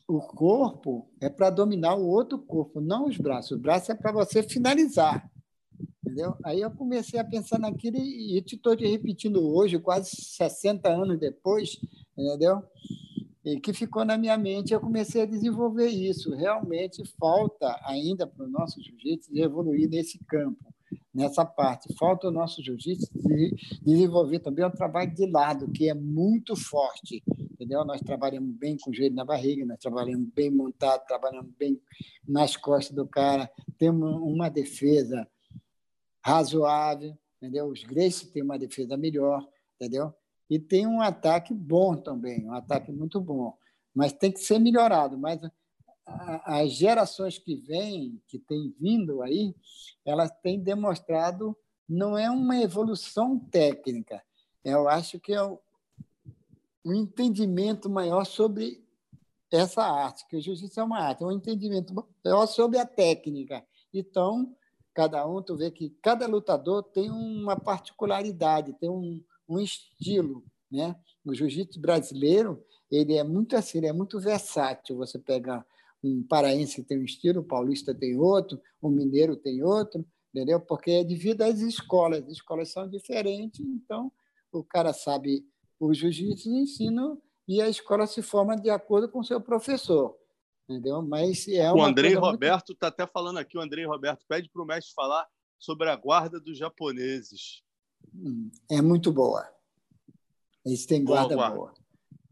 o 0.08 0.20
corpo 0.20 1.10
é 1.20 1.30
para 1.30 1.50
dominar 1.50 1.96
o 1.96 2.08
outro 2.08 2.38
corpo, 2.38 2.80
não 2.80 3.08
os 3.08 3.18
braços. 3.18 3.52
O 3.52 3.60
braço 3.60 3.92
é 3.92 3.96
para 3.96 4.12
você 4.12 4.44
finalizar. 4.44 5.32
Entendeu? 6.04 6.36
Aí 6.44 6.60
eu 6.60 6.70
comecei 6.70 7.18
a 7.20 7.24
pensar 7.24 7.58
naquilo 7.58 7.96
e 7.98 8.38
estou 8.38 8.76
repetindo 8.76 9.42
hoje, 9.48 9.80
quase 9.80 10.10
60 10.14 10.90
anos 10.90 11.18
depois, 11.18 11.80
entendeu? 12.22 12.64
E 13.44 13.60
que 13.60 13.74
ficou 13.74 14.06
na 14.06 14.18
minha 14.18 14.38
mente, 14.38 14.74
eu 14.74 14.80
comecei 14.80 15.24
a 15.24 15.26
desenvolver 15.26 15.88
isso. 15.88 16.34
Realmente 16.36 17.04
falta 17.20 17.80
ainda 17.86 18.28
para 18.28 18.46
o 18.46 18.50
nosso 18.50 18.82
jiu-jitsu 18.82 19.36
evoluir 19.36 19.90
nesse 19.90 20.20
campo 20.26 20.72
nessa 21.14 21.46
parte. 21.46 21.94
Falta 21.98 22.28
o 22.28 22.32
nosso 22.32 22.64
jiu-jitsu 22.64 23.12
desenvolver 23.82 24.40
também 24.40 24.66
um 24.66 24.72
trabalho 24.72 25.14
de 25.14 25.26
lado, 25.26 25.72
que 25.72 25.90
é 25.90 25.94
muito 25.94 26.56
forte. 26.56 27.24
Entendeu? 27.52 27.86
Nós 27.86 28.02
trabalhamos 28.02 28.56
bem 28.56 28.78
com 28.78 28.90
o 28.90 28.94
joelho 28.94 29.16
na 29.16 29.26
barriga, 29.26 29.66
nós 29.66 29.78
trabalhamos 29.80 30.30
bem 30.34 30.50
montado, 30.50 31.06
trabalhamos 31.06 31.52
bem 31.58 31.80
nas 32.28 32.56
costas 32.56 32.96
do 32.96 33.08
cara, 33.08 33.50
temos 33.78 34.10
uma 34.22 34.50
defesa 34.50 35.28
razoável, 36.24 37.16
entendeu? 37.38 37.68
Os 37.68 37.84
Gracie 37.84 38.32
têm 38.32 38.42
uma 38.42 38.58
defesa 38.58 38.98
melhor, 38.98 39.48
entendeu? 39.76 40.14
E 40.52 40.60
tem 40.60 40.86
um 40.86 41.00
ataque 41.00 41.54
bom 41.54 41.96
também, 41.96 42.46
um 42.46 42.54
ataque 42.54 42.92
muito 42.92 43.22
bom, 43.22 43.58
mas 43.96 44.12
tem 44.12 44.30
que 44.30 44.42
ser 44.42 44.60
melhorado. 44.60 45.18
Mas 45.18 45.40
as 46.44 46.74
gerações 46.74 47.38
que 47.38 47.56
vêm, 47.56 48.22
que 48.28 48.38
têm 48.38 48.76
vindo 48.78 49.22
aí, 49.22 49.56
elas 50.04 50.30
têm 50.44 50.60
demonstrado 50.60 51.56
não 51.88 52.18
é 52.18 52.30
uma 52.30 52.62
evolução 52.62 53.40
técnica, 53.40 54.22
eu 54.64 54.90
acho 54.90 55.20
que 55.22 55.34
é 55.34 55.42
um 55.42 56.94
entendimento 56.94 57.90
maior 57.90 58.26
sobre 58.26 58.84
essa 59.50 59.84
arte, 59.84 60.28
que 60.28 60.36
o 60.36 60.42
jiu-jitsu 60.42 60.82
é 60.82 60.84
uma 60.84 61.00
arte, 61.00 61.24
é 61.24 61.26
um 61.26 61.32
entendimento 61.32 61.94
maior 62.24 62.46
sobre 62.46 62.78
a 62.78 62.86
técnica. 62.86 63.66
Então, 63.94 64.54
cada 64.94 65.26
um, 65.26 65.42
tu 65.42 65.56
vê 65.56 65.72
que 65.72 65.90
cada 66.02 66.28
lutador 66.28 66.84
tem 66.84 67.10
uma 67.10 67.58
particularidade, 67.58 68.74
tem 68.74 68.90
um, 68.90 69.22
um 69.52 69.60
estilo, 69.60 70.44
né? 70.72 70.96
O 71.26 71.34
jiu-jitsu 71.34 71.80
brasileiro, 71.80 72.64
ele 72.90 73.16
é 73.16 73.24
muito 73.24 73.56
assim, 73.56 73.80
ele 73.80 73.88
é 73.88 73.94
muito 73.94 74.20
versátil. 74.20 74.98
Você 74.98 75.20
pega 75.20 75.66
um 76.04 76.24
paraense 76.24 76.84
tem 76.84 77.00
um 77.00 77.04
estilo, 77.04 77.42
o 77.42 77.46
paulista 77.46 77.94
tem 77.94 78.18
outro, 78.18 78.60
o 78.82 78.90
mineiro 78.90 79.36
tem 79.36 79.64
outro, 79.64 80.06
entendeu? 80.34 80.60
Porque 80.60 80.92
é 80.92 81.04
devido 81.04 81.44
às 81.44 81.60
escolas, 81.60 82.24
as 82.24 82.32
escolas 82.32 82.72
são 82.72 82.90
diferentes, 82.90 83.60
então 83.60 84.12
o 84.52 84.64
cara 84.64 84.94
sabe 84.94 85.46
o 85.80 85.94
jiu-jitsu 85.94 86.50
e 86.50 86.62
ensina 86.62 87.18
e 87.48 87.62
a 87.62 87.70
escola 87.70 88.08
se 88.08 88.22
forma 88.22 88.56
de 88.56 88.70
acordo 88.70 89.10
com 89.10 89.20
o 89.20 89.24
seu 89.24 89.40
professor, 89.40 90.18
entendeu? 90.68 91.02
Mas 91.02 91.48
é 91.48 91.72
o 91.72 91.82
Andrei 91.82 92.16
Roberto 92.16 92.74
está 92.74 92.88
muito... 92.88 93.02
até 93.02 93.12
falando 93.12 93.38
aqui, 93.38 93.58
o 93.58 93.62
Andrei 93.62 93.86
Roberto 93.86 94.26
pede 94.28 94.50
para 94.50 94.62
o 94.62 94.66
mestre 94.66 94.94
falar 94.94 95.28
sobre 95.60 95.90
a 95.90 95.96
guarda 95.96 96.40
dos 96.40 96.58
japoneses. 96.58 97.62
É 98.70 98.82
muito 98.82 99.12
boa. 99.12 99.48
Eles 100.66 100.86
têm 100.86 101.04
guarda 101.04 101.36
boa. 101.36 101.50
boa 101.50 101.82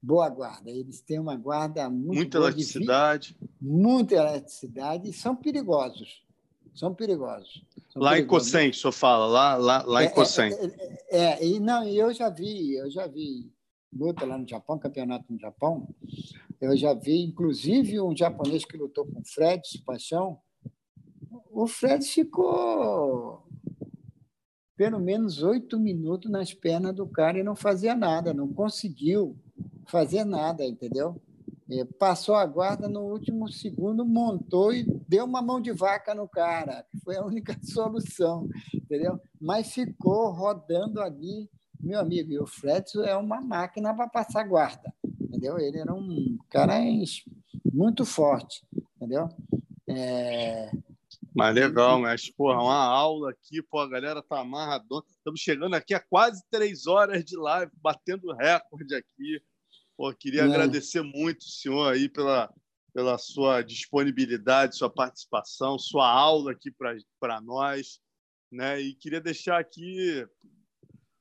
boa 0.01 0.30
guarda. 0.30 0.69
Eles 0.69 1.01
têm 1.01 1.19
uma 1.19 1.35
guarda 1.35 1.89
muito 1.89 2.15
muita 2.15 2.38
eletricidade, 2.38 3.38
muita 3.61 4.15
eletricidade 4.15 5.09
e 5.09 5.14
são 5.14 5.35
perigosos. 5.35 6.23
São 6.73 6.93
perigosos. 6.93 7.65
São 7.89 8.01
lá 8.01 8.11
perigosos. 8.11 8.48
em 8.48 8.51
Cossém, 8.51 8.69
o 8.69 8.73
senhor 8.73 8.91
fala, 8.91 9.25
lá, 9.25 9.56
lá, 9.56 9.83
lá 9.83 10.03
em 10.03 10.07
é, 10.07 10.09
Cossém. 10.09 10.53
É, 10.53 10.65
é, 11.09 11.43
é, 11.43 11.45
e 11.45 11.59
não, 11.59 11.83
eu 11.88 12.14
já 12.14 12.30
vi, 12.30 12.75
eu 12.75 12.89
já 12.89 13.07
vi 13.07 13.51
luta 13.91 14.25
lá 14.25 14.38
no 14.38 14.48
Japão, 14.48 14.80
campeonato 14.80 15.25
no 15.31 15.39
Japão. 15.39 15.88
Eu 16.61 16.75
já 16.77 16.93
vi, 16.93 17.23
inclusive, 17.23 17.99
um 17.99 18.15
japonês 18.15 18.65
que 18.65 18.77
lutou 18.77 19.06
com 19.06 19.19
o 19.19 19.25
Fred, 19.25 19.61
Paixão. 19.85 20.39
O 21.51 21.67
Fred 21.67 22.06
ficou 22.06 23.48
pelo 24.80 24.98
menos 24.98 25.43
oito 25.43 25.77
minutos 25.77 26.32
nas 26.32 26.53
pernas 26.53 26.95
do 26.95 27.06
cara 27.06 27.38
e 27.38 27.43
não 27.43 27.53
fazia 27.53 27.93
nada, 27.93 28.33
não 28.33 28.48
conseguiu 28.48 29.35
fazer 29.85 30.24
nada, 30.24 30.66
entendeu? 30.66 31.22
É, 31.69 31.83
passou 31.83 32.33
a 32.33 32.45
guarda 32.45 32.88
no 32.88 33.01
último 33.01 33.51
segundo, 33.51 34.06
montou 34.06 34.74
e 34.74 34.85
deu 35.06 35.25
uma 35.25 35.41
mão 35.41 35.59
de 35.59 35.74
vaca 35.74 36.16
no 36.16 36.30
cara, 36.30 36.85
foi 37.03 37.17
a 37.17 37.25
única 37.25 37.59
solução, 37.61 38.48
entendeu? 38.74 39.19
Mas 39.38 39.74
ficou 39.74 40.32
rodando 40.32 41.01
ali, 41.01 41.49
meu 41.77 41.99
amigo, 41.99 42.32
e 42.32 42.40
o 42.40 42.48
Fred 42.48 42.85
é 43.03 43.17
uma 43.17 43.41
máquina 43.41 43.93
para 43.93 44.08
passar 44.08 44.48
guarda, 44.48 44.93
entendeu? 45.03 45.59
Ele 45.59 45.77
era 45.77 45.93
um 45.93 46.38
cara 46.49 46.75
muito 47.74 48.06
forte, 48.06 48.66
entendeu? 48.95 49.27
É... 49.90 50.72
Mas 51.40 51.56
legal, 51.56 52.01
mas, 52.01 52.30
porra, 52.30 52.61
uma 52.61 52.84
aula 52.84 53.32
aqui, 53.32 53.61
pô, 53.61 53.80
a 53.80 53.90
galera 53.90 54.22
tá 54.22 54.42
amarradona. 54.42 55.06
Estamos 55.09 55.40
chegando 55.40 55.74
aqui 55.74 55.93
a 55.93 56.00
quase 56.00 56.43
três 56.51 56.85
horas 56.85 57.24
de 57.24 57.38
live, 57.38 57.72
batendo 57.82 58.34
recorde 58.34 58.93
aqui. 58.93 59.42
Pô, 59.95 60.14
queria 60.14 60.42
é. 60.42 60.43
agradecer 60.43 61.01
muito 61.01 61.42
o 61.42 61.50
senhor 61.50 61.93
aí 61.93 62.09
pela, 62.09 62.53
pela 62.93 63.18
sua 63.18 63.61
disponibilidade, 63.61 64.77
sua 64.77 64.90
participação, 64.90 65.80
sua 65.80 66.11
aula 66.11 66.51
aqui 66.51 66.72
para 67.19 67.40
nós. 67.40 68.00
Né? 68.51 68.82
E 68.82 68.95
queria 68.95 69.22
deixar 69.22 69.59
aqui 69.59 70.27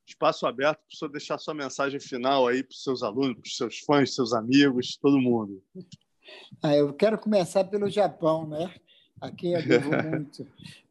espaço 0.05 0.47
aberto 0.47 0.79
para 0.79 0.95
o 0.95 0.97
senhor 0.97 1.11
deixar 1.13 1.39
sua 1.39 1.55
mensagem 1.55 2.01
final 2.01 2.49
aí 2.49 2.65
para 2.65 2.73
os 2.73 2.83
seus 2.83 3.03
alunos, 3.03 3.35
para 3.35 3.47
os 3.47 3.57
seus 3.57 3.79
fãs, 3.81 4.15
seus 4.15 4.33
amigos, 4.33 4.97
todo 4.97 5.21
mundo. 5.21 5.63
Ah, 6.63 6.75
eu 6.75 6.93
quero 6.93 7.19
começar 7.19 7.65
pelo 7.65 7.89
Japão, 7.89 8.47
né? 8.47 8.75
Aqui 9.21 9.53
eu 9.53 9.67
devo 9.67 9.91
muito. 10.09 10.47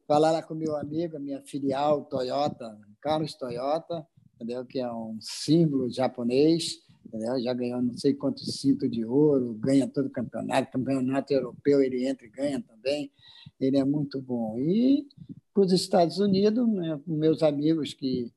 Falar 0.07 0.41
com 0.43 0.53
meu 0.53 0.75
amigo, 0.75 1.19
minha 1.19 1.41
filial 1.41 2.05
Toyota, 2.05 2.77
Carlos 3.01 3.33
Toyota, 3.33 4.07
entendeu? 4.35 4.65
que 4.65 4.79
é 4.79 4.91
um 4.91 5.17
símbolo 5.19 5.89
japonês 5.89 6.81
entendeu? 7.07 7.41
já 7.41 7.53
ganhou 7.53 7.81
não 7.81 7.97
sei 7.97 8.13
quantos 8.13 8.59
cintos 8.59 8.89
de 8.91 9.05
ouro, 9.05 9.53
ganha 9.53 9.87
todo 9.87 10.07
o 10.07 10.11
campeonato, 10.11 10.71
campeonato 10.71 11.33
europeu 11.33 11.81
ele 11.81 12.05
entra 12.05 12.25
e 12.25 12.29
ganha 12.29 12.61
também, 12.61 13.11
ele 13.59 13.77
é 13.77 13.83
muito 13.83 14.21
bom. 14.21 14.57
E 14.59 15.07
para 15.53 15.63
os 15.63 15.71
Estados 15.71 16.19
Unidos, 16.19 16.67
né, 16.67 16.99
meus 17.07 17.41
amigos 17.41 17.93
que, 17.93 18.31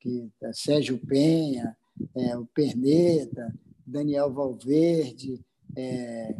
que 0.00 0.28
é 0.42 0.52
Sérgio 0.52 0.98
Penha, 0.98 1.76
é, 2.14 2.36
o 2.36 2.44
Perneta, 2.46 3.54
Daniel 3.86 4.32
Valverde, 4.32 5.40
é, 5.74 6.34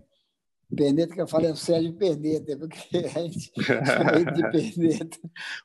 Perneta 0.75 1.15
que 1.15 1.21
eu 1.21 1.29
falei 1.29 1.51
é 1.51 1.53
o 1.53 1.57
Sérgio 1.57 1.93
Perneta, 1.95 2.57
porque 2.59 2.97
a 2.97 3.23
gente 3.23 3.53
chama 3.63 4.17
ele 4.17 4.33
de 4.33 4.51
Perneta. 4.51 5.19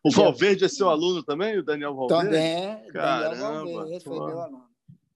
O 0.03 0.11
Valverde 0.11 0.65
é 0.65 0.67
seu 0.67 0.89
aluno 0.89 1.23
também, 1.23 1.57
o 1.57 1.63
Daniel 1.63 1.95
Valverde? 1.95 2.25
Também, 2.25 2.91
Caramba, 2.91 3.35
Daniel 3.35 3.75
Valverde, 3.75 4.03
foi 4.03 4.19
meu 4.19 4.41
aluno. 4.41 4.63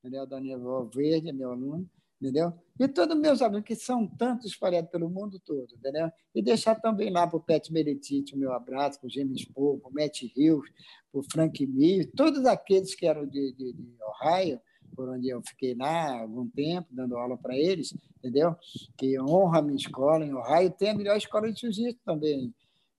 Daniel, 0.04 0.28
Daniel 0.28 0.60
Valverde 0.60 1.30
é 1.30 1.34
meu 1.34 1.52
aluno, 1.52 1.90
entendeu? 2.20 2.54
E 2.80 2.88
todos 2.88 3.18
meus 3.18 3.42
alunos, 3.42 3.64
que 3.64 3.76
são 3.76 4.08
tantos 4.08 4.52
espalhados 4.52 4.90
pelo 4.90 5.10
mundo 5.10 5.40
todo, 5.40 5.68
entendeu? 5.76 6.12
E 6.34 6.42
deixar 6.42 6.76
também 6.76 7.12
lá 7.12 7.28
para 7.28 7.38
o 7.38 7.42
Pet 7.42 7.72
Meretite 7.72 8.36
o 8.36 8.38
meu 8.38 8.54
abraço, 8.54 9.00
para 9.00 9.08
o 9.08 9.10
James 9.10 9.46
Paul, 9.46 9.80
para 9.80 9.90
o 9.90 9.94
Matt 9.94 10.24
Hills, 10.24 10.70
para 11.12 11.20
o 11.20 11.24
Frank 11.32 11.66
Mir, 11.68 12.12
todos 12.16 12.46
aqueles 12.46 12.94
que 12.96 13.06
eram 13.06 13.26
de, 13.26 13.54
de, 13.54 13.74
de 13.74 13.98
Ohio, 14.04 14.60
por 14.96 15.10
onde 15.10 15.30
eu 15.30 15.42
fiquei 15.42 15.76
lá 15.76 16.22
algum 16.22 16.48
tempo, 16.50 16.88
dando 16.92 17.18
aula 17.18 17.38
para 17.38 17.56
eles, 17.56 17.94
entendeu? 18.18 18.56
Que 18.98 19.20
honra 19.20 19.60
a 19.60 19.62
minha 19.62 19.78
escola 19.78 20.26
em 20.26 20.34
Ohio. 20.34 20.72
Tem 20.72 20.90
a 20.90 20.96
melhor 20.96 21.18
escola 21.18 21.52
de 21.52 21.60
jiu-jitsu 21.60 22.00
também 22.06 22.54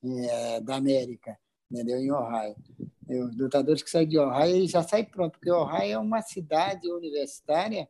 é, 0.04 0.60
da 0.60 0.76
América, 0.76 1.36
entendeu? 1.70 1.98
Em 1.98 2.10
Ohio. 2.10 2.56
Os 3.08 3.36
lutadores 3.36 3.84
que 3.84 3.90
saem 3.90 4.08
de 4.08 4.18
Ohio, 4.18 4.56
eles 4.56 4.70
já 4.72 4.82
saem 4.82 5.04
pronto, 5.04 5.38
porque 5.38 5.50
Ohio 5.50 5.92
é 5.92 5.98
uma 5.98 6.22
cidade 6.22 6.90
universitária 6.90 7.88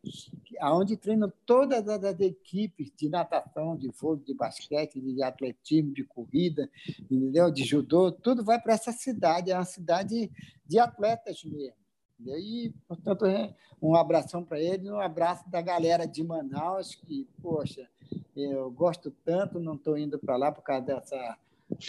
onde 0.63 0.97
treinam 0.97 1.31
todas 1.45 1.87
as 1.87 2.19
equipes 2.19 2.91
de 2.95 3.09
natação, 3.09 3.75
de 3.75 3.89
vôlei, 3.89 4.23
de 4.23 4.33
basquete, 4.33 4.99
de 4.99 5.23
atletismo, 5.23 5.93
de 5.93 6.03
corrida, 6.03 6.69
entendeu? 7.09 7.51
de 7.51 7.63
judô, 7.63 8.11
tudo 8.11 8.43
vai 8.43 8.59
para 8.59 8.73
essa 8.73 8.91
cidade, 8.91 9.51
é 9.51 9.55
uma 9.55 9.65
cidade 9.65 10.31
de 10.65 10.79
atletas 10.79 11.43
mesmo. 11.43 11.86
E, 12.25 12.73
portanto, 12.87 13.25
é 13.25 13.53
um 13.81 13.95
abração 13.95 14.43
para 14.43 14.59
ele, 14.59 14.89
um 14.89 14.99
abraço 14.99 15.49
da 15.49 15.61
galera 15.61 16.07
de 16.07 16.23
Manaus, 16.23 16.95
que, 16.95 17.27
poxa, 17.41 17.87
eu 18.35 18.69
gosto 18.71 19.11
tanto, 19.23 19.59
não 19.59 19.75
estou 19.75 19.97
indo 19.97 20.17
para 20.17 20.35
lá 20.35 20.51
por 20.51 20.63
causa 20.63 20.85
dessa. 20.85 21.37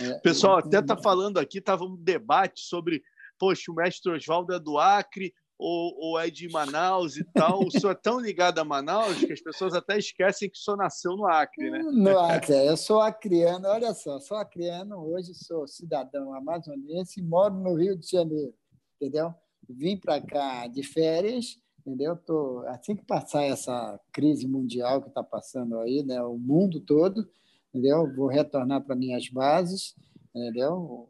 É, 0.00 0.14
Pessoal, 0.20 0.58
até 0.58 0.80
está 0.80 0.96
falando 0.96 1.38
aqui, 1.38 1.58
estava 1.58 1.84
um 1.84 1.96
debate 1.96 2.60
sobre, 2.60 3.02
poxa, 3.38 3.70
o 3.70 3.74
mestre 3.74 4.12
Oswaldo 4.12 4.52
é 4.52 4.58
do 4.58 4.78
Acre 4.78 5.32
ou, 5.58 5.96
ou 5.98 6.18
é 6.18 6.30
de 6.30 6.48
Manaus 6.48 7.16
e 7.16 7.24
tal. 7.24 7.64
O 7.64 7.70
senhor 7.70 7.92
é 7.92 7.94
tão 7.94 8.20
ligado 8.20 8.58
a 8.58 8.64
Manaus 8.64 9.18
que 9.18 9.32
as 9.32 9.40
pessoas 9.40 9.74
até 9.74 9.98
esquecem 9.98 10.48
que 10.48 10.56
o 10.56 10.60
senhor 10.60 10.76
nasceu 10.76 11.16
no 11.16 11.26
Acre, 11.26 11.70
né? 11.70 11.78
No 11.92 12.18
Acre, 12.18 12.54
eu 12.66 12.76
sou 12.76 13.00
acriano, 13.00 13.66
olha 13.66 13.92
só, 13.92 14.20
sou 14.20 14.36
acriano, 14.36 14.96
hoje 15.04 15.34
sou 15.34 15.66
cidadão 15.66 16.32
amazonense 16.34 17.18
e 17.18 17.22
moro 17.22 17.54
no 17.54 17.74
Rio 17.74 17.96
de 17.96 18.08
Janeiro, 18.08 18.54
entendeu? 18.96 19.34
Vim 19.68 19.96
para 19.96 20.20
cá 20.20 20.66
de 20.66 20.82
férias, 20.82 21.58
entendeu? 21.80 22.16
Tô, 22.16 22.60
assim 22.66 22.96
que 22.96 23.04
passar 23.04 23.44
essa 23.44 23.98
crise 24.12 24.46
mundial 24.46 25.02
que 25.02 25.08
está 25.08 25.22
passando 25.22 25.78
aí, 25.78 26.02
né, 26.02 26.22
o 26.22 26.36
mundo 26.36 26.80
todo, 26.80 27.28
entendeu? 27.68 28.12
Vou 28.14 28.28
retornar 28.28 28.82
para 28.82 28.96
minhas 28.96 29.28
bases, 29.28 29.94
entendeu? 30.34 31.08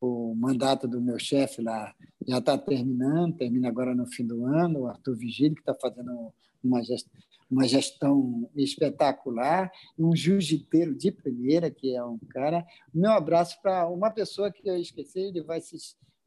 O, 0.00 0.30
o 0.30 0.34
mandato 0.34 0.88
do 0.88 1.00
meu 1.00 1.18
chefe 1.18 1.60
lá 1.60 1.94
já 2.26 2.38
está 2.38 2.56
terminando, 2.56 3.36
termina 3.36 3.68
agora 3.68 3.94
no 3.94 4.06
fim 4.06 4.26
do 4.26 4.44
ano, 4.46 4.80
o 4.80 4.86
Arthur 4.86 5.16
Vigílio, 5.16 5.54
que 5.54 5.60
está 5.62 5.74
fazendo 5.74 6.32
uma 6.62 6.82
gestão, 6.82 7.20
uma 7.50 7.66
gestão 7.66 8.48
espetacular, 8.54 9.70
um 9.98 10.14
jiu-jiteiro 10.14 10.94
de 10.94 11.10
primeira, 11.10 11.70
que 11.70 11.94
é 11.94 12.04
um 12.04 12.18
cara. 12.30 12.64
Meu 12.94 13.10
abraço 13.10 13.60
para 13.60 13.88
uma 13.88 14.10
pessoa 14.10 14.52
que 14.52 14.68
eu 14.68 14.76
esqueci, 14.76 15.18
ele 15.18 15.42
vai 15.42 15.60
se 15.60 15.76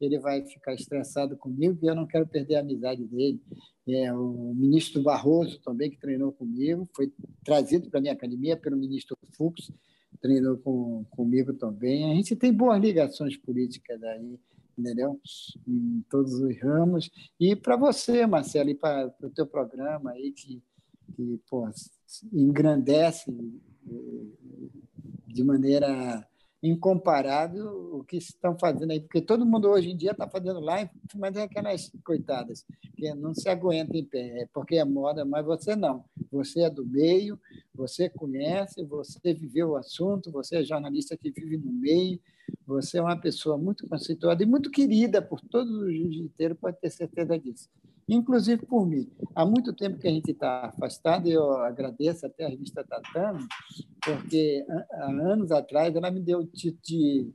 ele 0.00 0.18
vai 0.18 0.44
ficar 0.44 0.74
estressado 0.74 1.36
comigo 1.36 1.78
e 1.82 1.86
eu 1.86 1.94
não 1.94 2.06
quero 2.06 2.26
perder 2.26 2.56
a 2.56 2.60
amizade 2.60 3.04
dele. 3.04 3.40
É, 3.86 4.12
o 4.12 4.54
ministro 4.54 5.02
Barroso 5.02 5.60
também, 5.60 5.90
que 5.90 5.98
treinou 5.98 6.32
comigo, 6.32 6.88
foi 6.94 7.12
trazido 7.44 7.88
para 7.88 7.98
a 7.98 8.00
minha 8.00 8.12
academia 8.12 8.56
pelo 8.56 8.76
ministro 8.76 9.16
Fux, 9.36 9.70
treinou 10.20 10.56
com, 10.58 11.04
comigo 11.10 11.52
também. 11.54 12.10
A 12.10 12.14
gente 12.14 12.34
tem 12.34 12.52
boas 12.52 12.80
ligações 12.80 13.36
políticas 13.36 14.02
aí, 14.02 14.38
entendeu? 14.76 15.20
Em 15.66 16.04
todos 16.10 16.32
os 16.34 16.60
ramos. 16.60 17.10
E 17.38 17.54
para 17.54 17.76
você, 17.76 18.26
Marcelo, 18.26 18.70
e 18.70 18.74
para 18.74 19.14
o 19.22 19.30
teu 19.30 19.46
programa 19.46 20.12
aí, 20.12 20.32
que, 20.32 20.62
que 21.14 21.40
pô, 21.48 21.68
engrandece 22.32 23.30
eh, 23.86 24.24
de 25.26 25.44
maneira 25.44 26.26
incomparável 26.68 27.98
o 27.98 28.04
que 28.04 28.16
estão 28.16 28.58
fazendo 28.58 28.90
aí, 28.90 29.00
porque 29.00 29.20
todo 29.20 29.44
mundo 29.44 29.68
hoje 29.68 29.90
em 29.90 29.96
dia 29.96 30.12
está 30.12 30.28
fazendo 30.28 30.60
live, 30.60 30.90
mas 31.14 31.36
é 31.36 31.42
aquelas 31.42 31.92
coitadas 32.04 32.64
que 32.96 33.12
não 33.14 33.34
se 33.34 33.48
aguentam 33.48 33.96
em 33.96 34.04
pé, 34.04 34.42
é 34.42 34.48
porque 34.52 34.76
é 34.76 34.84
moda, 34.84 35.24
mas 35.24 35.44
você 35.44 35.76
não. 35.76 36.04
Você 36.32 36.62
é 36.62 36.70
do 36.70 36.86
meio, 36.86 37.38
você 37.74 38.08
conhece, 38.08 38.82
você 38.84 39.34
viveu 39.34 39.70
o 39.70 39.76
assunto, 39.76 40.32
você 40.32 40.56
é 40.56 40.64
jornalista 40.64 41.16
que 41.16 41.30
vive 41.30 41.58
no 41.58 41.72
meio, 41.72 42.18
você 42.66 42.98
é 42.98 43.02
uma 43.02 43.16
pessoa 43.16 43.58
muito 43.58 43.86
conceituada 43.86 44.42
e 44.42 44.46
muito 44.46 44.70
querida 44.70 45.20
por 45.20 45.40
todos 45.40 45.70
os 45.70 45.92
jiu-jiteiros, 45.92 46.58
pode 46.58 46.78
ter 46.80 46.90
certeza 46.90 47.38
disso 47.38 47.68
inclusive 48.08 48.66
por 48.66 48.86
mim. 48.86 49.10
Há 49.34 49.44
muito 49.44 49.72
tempo 49.72 49.98
que 49.98 50.06
a 50.06 50.10
gente 50.10 50.30
está 50.30 50.66
afastado, 50.66 51.28
eu 51.28 51.56
agradeço 51.58 52.26
até 52.26 52.44
a 52.44 52.48
revista 52.48 52.84
Tatame, 52.84 53.46
porque 54.04 54.64
há 54.68 55.06
anos 55.06 55.50
atrás 55.50 55.94
ela 55.94 56.10
me 56.10 56.20
deu 56.20 56.40
o 56.40 56.46
título 56.46 56.80
de 56.82 57.32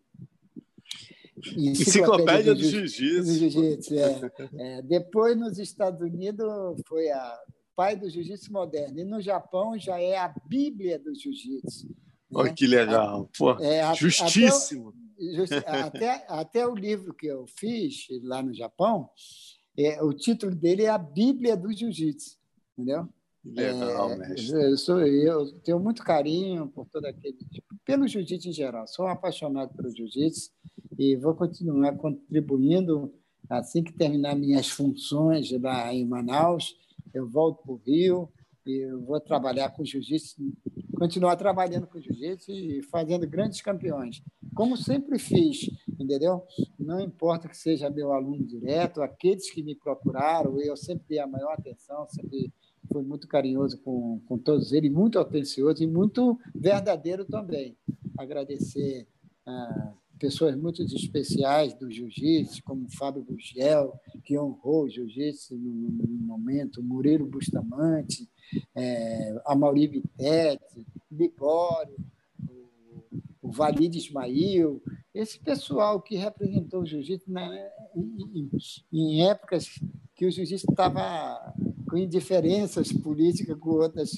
Enciclopédia 1.58 2.54
do 2.54 2.62
Jiu-Jitsu. 2.62 3.50
Jiu 3.50 4.00
é. 4.00 4.78
é. 4.78 4.82
Depois, 4.82 5.38
nos 5.38 5.58
Estados 5.58 6.02
Unidos, 6.02 6.82
foi 6.88 7.10
a 7.10 7.40
pai 7.76 7.96
do 7.96 8.10
Jiu-Jitsu 8.10 8.52
moderno. 8.52 9.00
E 9.00 9.06
no 9.06 9.22
Japão 9.22 9.78
já 9.80 10.00
é 10.00 10.18
a 10.18 10.34
Bíblia 10.48 11.00
do 11.00 11.16
Jiu-Jitsu. 11.16 11.88
Né? 11.88 11.96
Olha 12.34 12.54
que 12.54 12.68
legal. 12.68 13.30
Pô, 13.38 13.58
é, 13.60 13.94
justíssimo. 13.96 14.94
Até, 15.66 15.82
até, 15.82 16.26
até 16.28 16.68
o 16.68 16.76
livro 16.76 17.14
que 17.14 17.28
eu 17.28 17.46
fiz 17.48 18.08
lá 18.24 18.42
no 18.42 18.54
Japão, 18.54 19.10
é, 19.78 20.02
o 20.02 20.14
título 20.14 20.56
dele 20.56 20.84
é 20.84 20.90
a 20.90 20.98
Bíblia 20.98 21.58
do 21.58 21.72
Jiu-Jitsu, 21.72 22.38
entendeu? 22.78 23.08
Legal, 23.54 24.12
é. 24.12 24.36
Eu, 24.38 24.78
sou, 24.78 25.02
eu 25.02 25.52
tenho 25.62 25.80
muito 25.80 26.04
carinho 26.04 26.68
por 26.68 26.86
todo 26.88 27.06
aquele 27.06 27.38
pelo 27.86 28.08
jiu-jitsu 28.08 28.50
em 28.50 28.54
geral. 28.54 28.88
Sou 28.88 29.08
apaixonado 29.08 29.74
pelo 29.76 29.90
jiu-jitsu 29.90 30.52
e 30.98 31.16
vou 31.16 31.34
continuar 31.34 31.96
contribuindo 31.98 33.14
assim 33.50 33.84
que 33.84 33.94
terminar 33.94 34.36
minhas 34.36 34.70
funções 34.70 35.52
lá 35.60 35.94
em 35.94 36.06
Manaus. 36.06 36.76
Eu 37.14 37.28
volto 37.28 37.64
para 37.64 37.74
o 37.74 37.78
Rio 37.78 38.30
e 38.66 38.86
vou 38.92 39.20
trabalhar 39.20 39.70
com 39.70 39.84
jiu-jitsu, 39.84 40.36
continuar 40.96 41.36
trabalhando 41.36 41.88
com 41.88 42.00
jiu-jitsu 42.00 42.52
e 42.52 42.84
fazendo 42.84 43.28
grandes 43.28 43.62
campeões, 43.62 44.22
como 44.54 44.78
sempre 44.78 45.18
fiz, 45.18 45.70
entendeu? 46.00 46.44
Não 46.78 47.00
importa 47.00 47.48
que 47.48 47.58
seja 47.58 47.90
meu 47.90 48.14
aluno 48.14 48.46
direto, 48.46 49.02
aqueles 49.02 49.50
que 49.50 49.64
me 49.64 49.74
procuraram, 49.74 50.60
eu 50.60 50.78
sempre 50.78 51.06
dei 51.10 51.20
a 51.20 51.26
maior 51.26 51.54
atenção, 51.54 52.08
sempre 52.10 52.54
fui 52.92 53.04
muito 53.04 53.28
carinhoso 53.28 53.80
com, 53.82 54.22
com 54.28 54.38
todos 54.38 54.72
eles, 54.72 54.92
muito 54.92 55.20
atencioso 55.20 55.84
e 55.84 55.88
muito 55.88 56.40
verdadeiro 56.54 57.26
também. 57.26 57.78
Agradecer 58.18 59.08
a 59.46 59.94
pessoas 60.20 60.56
muito 60.56 60.84
especiais 60.84 61.74
do 61.74 61.90
jiu-jitsu, 61.90 62.62
como 62.64 62.92
Fábio 62.92 63.24
Bugiel, 63.24 63.98
que 64.24 64.38
honrou 64.38 64.84
o 64.84 64.90
jiu-jitsu 64.90 65.56
no, 65.56 65.72
no, 65.72 66.08
momento, 66.08 66.84
Murilo 66.84 67.26
Bustamante, 67.26 68.30
é, 68.76 69.42
Amauri 69.46 69.88
Vitete, 69.88 70.86
Libório, 71.10 71.96
o, 72.48 73.48
o 73.48 73.52
Valide 73.52 73.98
Ismail, 73.98 74.84
esse 75.14 75.40
pessoal 75.40 76.02
que 76.02 76.18
representou 76.18 76.82
o 76.82 76.86
jiu-jitsu 76.86 77.32
né, 77.32 77.72
em, 77.96 78.50
em, 78.92 79.28
épocas 79.28 79.68
que 80.16 80.26
o 80.26 80.32
jiu-jitsu 80.32 80.70
estava 80.70 81.54
com 81.90 81.98
indiferenças 81.98 82.92
políticas 82.92 83.58
com 83.58 83.72
outras, 83.72 84.12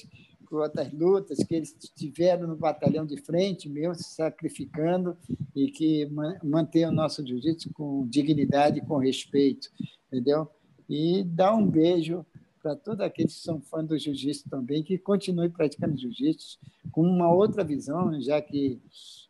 com 0.45 0.58
outras 0.58 0.91
lutas, 0.91 1.40
que 1.40 1.56
eles 1.56 1.75
estiveram 1.82 2.48
no 2.48 2.56
batalhão 2.56 3.06
de 3.06 3.17
frente 3.22 3.69
mesmo, 3.69 3.95
se 3.95 4.16
sacrificando 4.16 5.17
e 5.56 5.72
que 5.72 6.08
mantém 6.43 6.85
o 6.85 6.91
nosso 6.91 7.25
jiu-jitsu 7.25 7.72
com 7.74 8.06
dignidade 8.08 8.82
com 8.82 8.98
respeito, 8.98 9.69
entendeu? 10.08 10.48
E 10.90 11.24
dar 11.24 11.56
um 11.56 11.66
beijo 11.66 12.25
para 12.61 12.75
todos 12.75 13.01
aqueles 13.01 13.35
que 13.35 13.41
são 13.41 13.59
fãs 13.61 13.88
do 13.88 13.98
jiu-jitsu 13.98 14.50
também, 14.50 14.83
que 14.83 14.98
continuem 14.98 15.50
praticando 15.50 15.98
jiu-jitsu 15.98 16.59
com 16.91 17.01
uma 17.01 17.32
outra 17.33 17.64
visão, 17.64 18.22
já 18.22 18.41
que, 18.41 18.80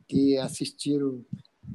que 0.07 0.37
assistiram 0.37 1.23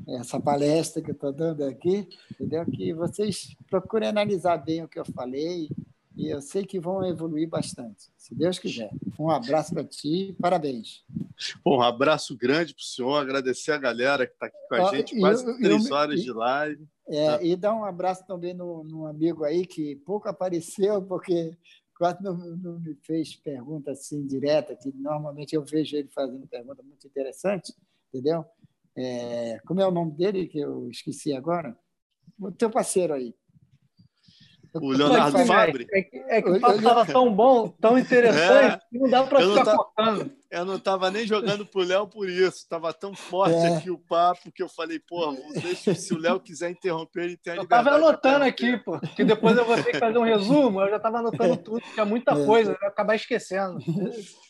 essa 0.06 0.38
palestra 0.38 1.00
que 1.00 1.10
eu 1.10 1.14
estou 1.14 1.32
dando 1.32 1.64
aqui, 1.64 2.06
entendeu? 2.32 2.66
Que 2.66 2.92
vocês 2.92 3.56
procurem 3.70 4.08
analisar 4.08 4.58
bem 4.58 4.82
o 4.82 4.88
que 4.88 4.98
eu 4.98 5.04
falei 5.04 5.70
e 6.16 6.28
eu 6.28 6.40
sei 6.40 6.64
que 6.64 6.80
vão 6.80 7.04
evoluir 7.04 7.48
bastante, 7.48 8.10
se 8.16 8.34
Deus 8.34 8.58
quiser. 8.58 8.90
Um 9.18 9.28
abraço 9.30 9.74
para 9.74 9.84
ti, 9.84 10.34
parabéns. 10.40 11.04
Bom, 11.62 11.78
um 11.78 11.82
abraço 11.82 12.34
grande 12.36 12.72
para 12.72 12.80
o 12.80 12.84
senhor, 12.84 13.16
agradecer 13.16 13.72
a 13.72 13.78
galera 13.78 14.26
que 14.26 14.32
está 14.32 14.46
aqui 14.46 14.56
com 14.68 14.74
a 14.74 14.96
gente, 14.96 15.18
quase 15.18 15.46
eu, 15.46 15.58
três 15.58 15.86
eu, 15.86 15.94
horas 15.94 16.22
de 16.22 16.32
live. 16.32 16.88
É, 17.08 17.28
ah. 17.28 17.38
E 17.42 17.54
dar 17.54 17.74
um 17.74 17.84
abraço 17.84 18.26
também 18.26 18.54
no, 18.54 18.82
no 18.82 19.06
amigo 19.06 19.44
aí 19.44 19.66
que 19.66 19.96
pouco 19.96 20.28
apareceu, 20.28 21.02
porque 21.02 21.54
quase 21.98 22.22
não, 22.22 22.34
não, 22.34 22.80
me 22.80 22.94
fez 23.02 23.36
pergunta 23.36 23.90
assim 23.90 24.26
direta, 24.26 24.74
que 24.74 24.90
normalmente 24.92 25.54
eu 25.54 25.64
vejo 25.64 25.96
ele 25.96 26.08
fazendo 26.08 26.46
pergunta 26.46 26.82
muito 26.82 27.06
interessante, 27.06 27.74
entendeu? 28.08 28.44
É, 28.96 29.60
como 29.66 29.82
é 29.82 29.86
o 29.86 29.90
nome 29.90 30.12
dele 30.12 30.46
que 30.46 30.58
eu 30.58 30.88
esqueci 30.88 31.34
agora? 31.34 31.78
O 32.40 32.50
teu 32.50 32.70
parceiro 32.70 33.12
aí. 33.12 33.34
O 34.80 34.90
Leonardo 34.90 35.38
Fabre? 35.46 35.86
É 35.92 36.02
que, 36.02 36.16
é 36.16 36.42
que 36.42 36.50
o 36.50 36.60
papo 36.60 36.76
estava 36.76 37.06
tão 37.06 37.32
bom, 37.32 37.68
tão 37.68 37.98
interessante, 37.98 38.74
é, 38.74 38.80
que 38.90 38.98
não 38.98 39.08
dá 39.08 39.24
para 39.24 39.40
ficar 39.40 39.64
tá, 39.64 39.76
cortando. 39.76 40.32
Eu 40.50 40.64
não 40.64 40.76
estava 40.76 41.10
nem 41.10 41.26
jogando 41.26 41.66
para 41.66 41.80
o 41.80 41.84
Léo 41.84 42.06
por 42.06 42.28
isso. 42.28 42.58
Estava 42.58 42.92
tão 42.92 43.14
forte 43.14 43.56
é. 43.56 43.76
aqui 43.76 43.90
o 43.90 43.98
papo 43.98 44.52
que 44.52 44.62
eu 44.62 44.68
falei, 44.68 44.98
pô, 44.98 45.36
deixa, 45.60 45.94
se 45.94 46.14
o 46.14 46.18
Léo 46.18 46.40
quiser 46.40 46.70
interromper, 46.70 47.24
ele 47.24 47.36
tem 47.36 47.54
a 47.54 47.56
Eu 47.56 47.62
estava 47.64 47.90
anotando 47.90 48.44
aqui, 48.44 48.76
pô, 48.78 48.98
que 49.00 49.24
depois 49.24 49.56
eu 49.56 49.64
vou 49.64 49.76
ter 49.76 49.92
que 49.92 49.98
fazer 49.98 50.18
um 50.18 50.24
resumo. 50.24 50.80
Eu 50.80 50.90
já 50.90 50.96
estava 50.96 51.18
anotando 51.18 51.56
tudo, 51.56 51.80
porque 51.80 52.00
é 52.00 52.04
muita 52.04 52.32
é. 52.32 52.46
coisa, 52.46 52.72
eu 52.72 52.78
vou 52.78 52.88
acabar 52.88 53.16
esquecendo. 53.16 53.78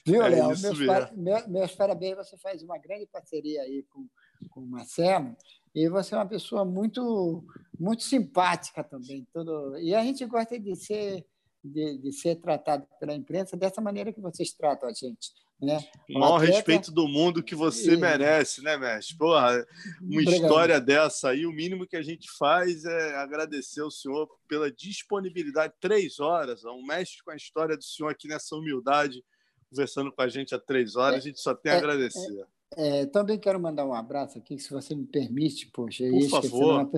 Viu, 0.07 0.23
é 0.23 0.29
Léo? 0.29 0.49
Meus, 0.49 0.87
par... 0.87 1.13
meus 1.49 1.75
parabéns, 1.75 2.17
você 2.17 2.37
faz 2.37 2.63
uma 2.63 2.79
grande 2.79 3.07
parceria 3.07 3.63
aí 3.63 3.85
com, 3.89 4.07
com 4.51 4.61
o 4.61 4.67
Marcelo. 4.67 5.35
E 5.77 5.91
você 5.91 6.15
é 6.15 6.17
uma 6.17 6.27
pessoa 6.27 6.65
muito, 6.65 7.45
muito 7.79 8.03
simpática 8.03 8.83
também. 8.83 9.29
Todo... 9.31 9.77
E 9.77 9.95
a 9.95 10.03
gente 10.03 10.25
gosta 10.25 10.59
de 10.59 10.75
ser, 10.75 11.23
de, 11.63 11.99
de 11.99 12.13
ser 12.15 12.37
tratado 12.37 12.87
pela 12.99 13.13
imprensa 13.13 13.59
dessa 13.59 13.79
maneira 13.83 14.11
que 14.11 14.21
vocês 14.23 14.55
tratam 14.55 14.89
a 14.89 14.93
gente. 14.95 15.35
Né? 15.61 15.79
O 16.09 16.19
maior 16.19 16.37
atleta... 16.37 16.55
respeito 16.55 16.91
do 16.91 17.07
mundo 17.07 17.43
que 17.43 17.55
você 17.55 17.93
e... 17.93 17.97
merece, 17.99 18.63
né, 18.63 18.79
mestre? 18.79 19.19
Porra, 19.19 19.67
uma 20.01 20.23
Obrigado. 20.23 20.35
história 20.35 20.81
dessa 20.81 21.29
aí, 21.29 21.45
o 21.45 21.53
mínimo 21.53 21.87
que 21.87 21.97
a 21.97 22.03
gente 22.03 22.27
faz 22.39 22.87
é 22.87 23.15
agradecer 23.17 23.83
ao 23.83 23.91
senhor 23.91 24.27
pela 24.49 24.73
disponibilidade. 24.73 25.75
Três 25.79 26.21
horas, 26.21 26.65
um 26.65 26.87
mestre 26.87 27.23
com 27.23 27.33
a 27.33 27.37
história 27.37 27.77
do 27.77 27.85
senhor 27.85 28.09
aqui 28.09 28.29
nessa 28.29 28.57
humildade, 28.57 29.23
conversando 29.69 30.11
com 30.11 30.23
a 30.23 30.29
gente 30.29 30.55
há 30.55 30.59
três 30.59 30.97
horas, 30.97 31.17
é, 31.17 31.19
a 31.19 31.23
gente 31.23 31.39
só 31.39 31.55
tem 31.55 31.73
a 31.73 31.75
é, 31.75 31.79
agradecer. 31.79 32.41
É, 32.41 32.56
é, 32.75 33.07
também 33.07 33.39
quero 33.39 33.61
mandar 33.61 33.87
um 33.87 33.95
abraço 33.95 34.39
aqui, 34.39 34.59
se 34.59 34.71
você 34.71 34.95
me 34.95 35.07
permite, 35.07 35.71
poxa, 35.71 36.05
Por 36.09 36.29
favor. 36.29 36.91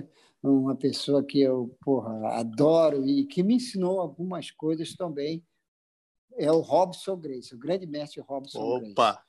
Uma, 0.42 0.50
uma 0.50 0.76
pessoa 0.76 1.22
que 1.22 1.40
eu 1.40 1.76
porra, 1.84 2.38
adoro 2.38 3.06
e 3.06 3.26
que 3.26 3.42
me 3.42 3.54
ensinou 3.54 4.00
algumas 4.00 4.50
coisas 4.50 4.94
também. 4.94 5.44
É 6.36 6.50
o 6.52 6.60
Robson 6.60 7.16
Grace, 7.16 7.54
o 7.54 7.58
grande 7.58 7.86
mestre 7.86 8.20
Robson 8.20 8.60
Opa. 8.60 8.78
Grace. 8.78 8.92
Opa! 8.92 9.24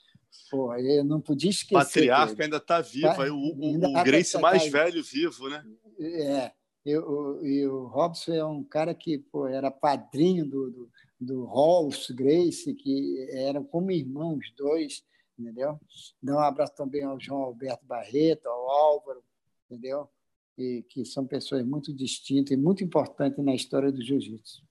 Porra, 0.51 0.79
eu 0.79 1.03
não 1.03 1.19
podia 1.19 1.49
esquecer. 1.49 1.73
Patriarca 1.73 2.33
dele. 2.33 2.43
ainda 2.43 2.57
está 2.57 2.81
vivo, 2.81 3.15
tá, 3.15 3.23
o, 3.23 3.35
o, 3.35 3.77
o 3.77 3.93
tá, 3.93 4.03
Grace 4.03 4.33
tá, 4.33 4.39
mais 4.39 4.63
tá, 4.65 4.69
velho 4.69 5.03
vivo, 5.03 5.49
né? 5.49 5.65
É, 5.99 6.51
eu, 6.85 7.43
e 7.43 7.65
o 7.65 7.87
Robson 7.87 8.33
é 8.33 8.45
um 8.45 8.63
cara 8.63 8.93
que 8.93 9.17
pô, 9.17 9.47
era 9.47 9.71
padrinho 9.71 10.45
do, 10.45 10.69
do, 10.69 10.89
do 11.19 11.45
Rolls 11.45 12.13
Grace, 12.13 12.73
que 12.75 13.27
eram 13.31 13.63
como 13.63 13.91
irmãos 13.91 14.39
dois 14.55 15.03
entendeu? 15.39 15.79
Dar 16.21 16.35
um 16.35 16.39
abraço 16.39 16.75
também 16.75 17.03
ao 17.03 17.19
João 17.19 17.41
Alberto 17.41 17.85
Barreto, 17.85 18.47
ao 18.47 18.69
Álvaro, 18.69 19.23
entendeu? 19.65 20.09
E 20.57 20.83
que 20.89 21.05
são 21.05 21.25
pessoas 21.25 21.65
muito 21.65 21.93
distintas 21.93 22.51
e 22.51 22.57
muito 22.57 22.83
importantes 22.83 23.43
na 23.43 23.55
história 23.55 23.91
do 23.91 24.03
jiu-jitsu. 24.03 24.67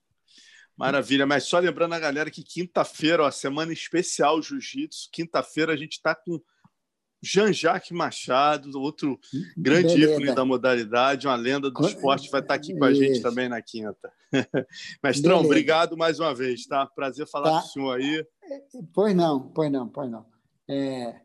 Maravilha, 0.79 1.25
mas 1.25 1.43
só 1.43 1.59
lembrando 1.59 1.93
a 1.93 1.99
galera 1.99 2.31
que 2.31 2.41
quinta-feira, 2.41 3.23
ó, 3.23 3.31
semana 3.31 3.73
especial 3.73 4.41
Jiu-Jitsu, 4.41 5.09
quinta-feira 5.11 5.73
a 5.73 5.75
gente 5.75 5.91
está 5.91 6.15
com 6.15 6.39
Jean-Jacques 7.21 7.91
Machado, 7.91 8.79
outro 8.79 9.19
grande 9.57 9.93
Beleza. 9.93 10.13
ícone 10.13 10.33
da 10.33 10.45
modalidade, 10.45 11.27
uma 11.27 11.35
lenda 11.35 11.69
do 11.69 11.85
esporte, 11.85 12.29
vai 12.29 12.39
estar 12.39 12.53
tá 12.53 12.55
aqui 12.55 12.77
com 12.77 12.85
a 12.85 12.93
gente 12.93 13.21
também 13.21 13.49
na 13.49 13.61
quinta. 13.61 14.09
Mestrão, 15.03 15.37
Beleza. 15.37 15.47
obrigado 15.47 15.97
mais 15.97 16.17
uma 16.17 16.33
vez, 16.33 16.65
tá? 16.65 16.85
Prazer 16.85 17.27
falar 17.27 17.51
tá. 17.51 17.61
com 17.61 17.67
o 17.67 17.69
senhor 17.69 17.97
aí. 17.97 18.25
Pois 18.93 19.13
não, 19.13 19.49
pois 19.49 19.69
não, 19.69 19.89
pois 19.89 20.09
não. 20.09 20.25
É, 20.69 21.19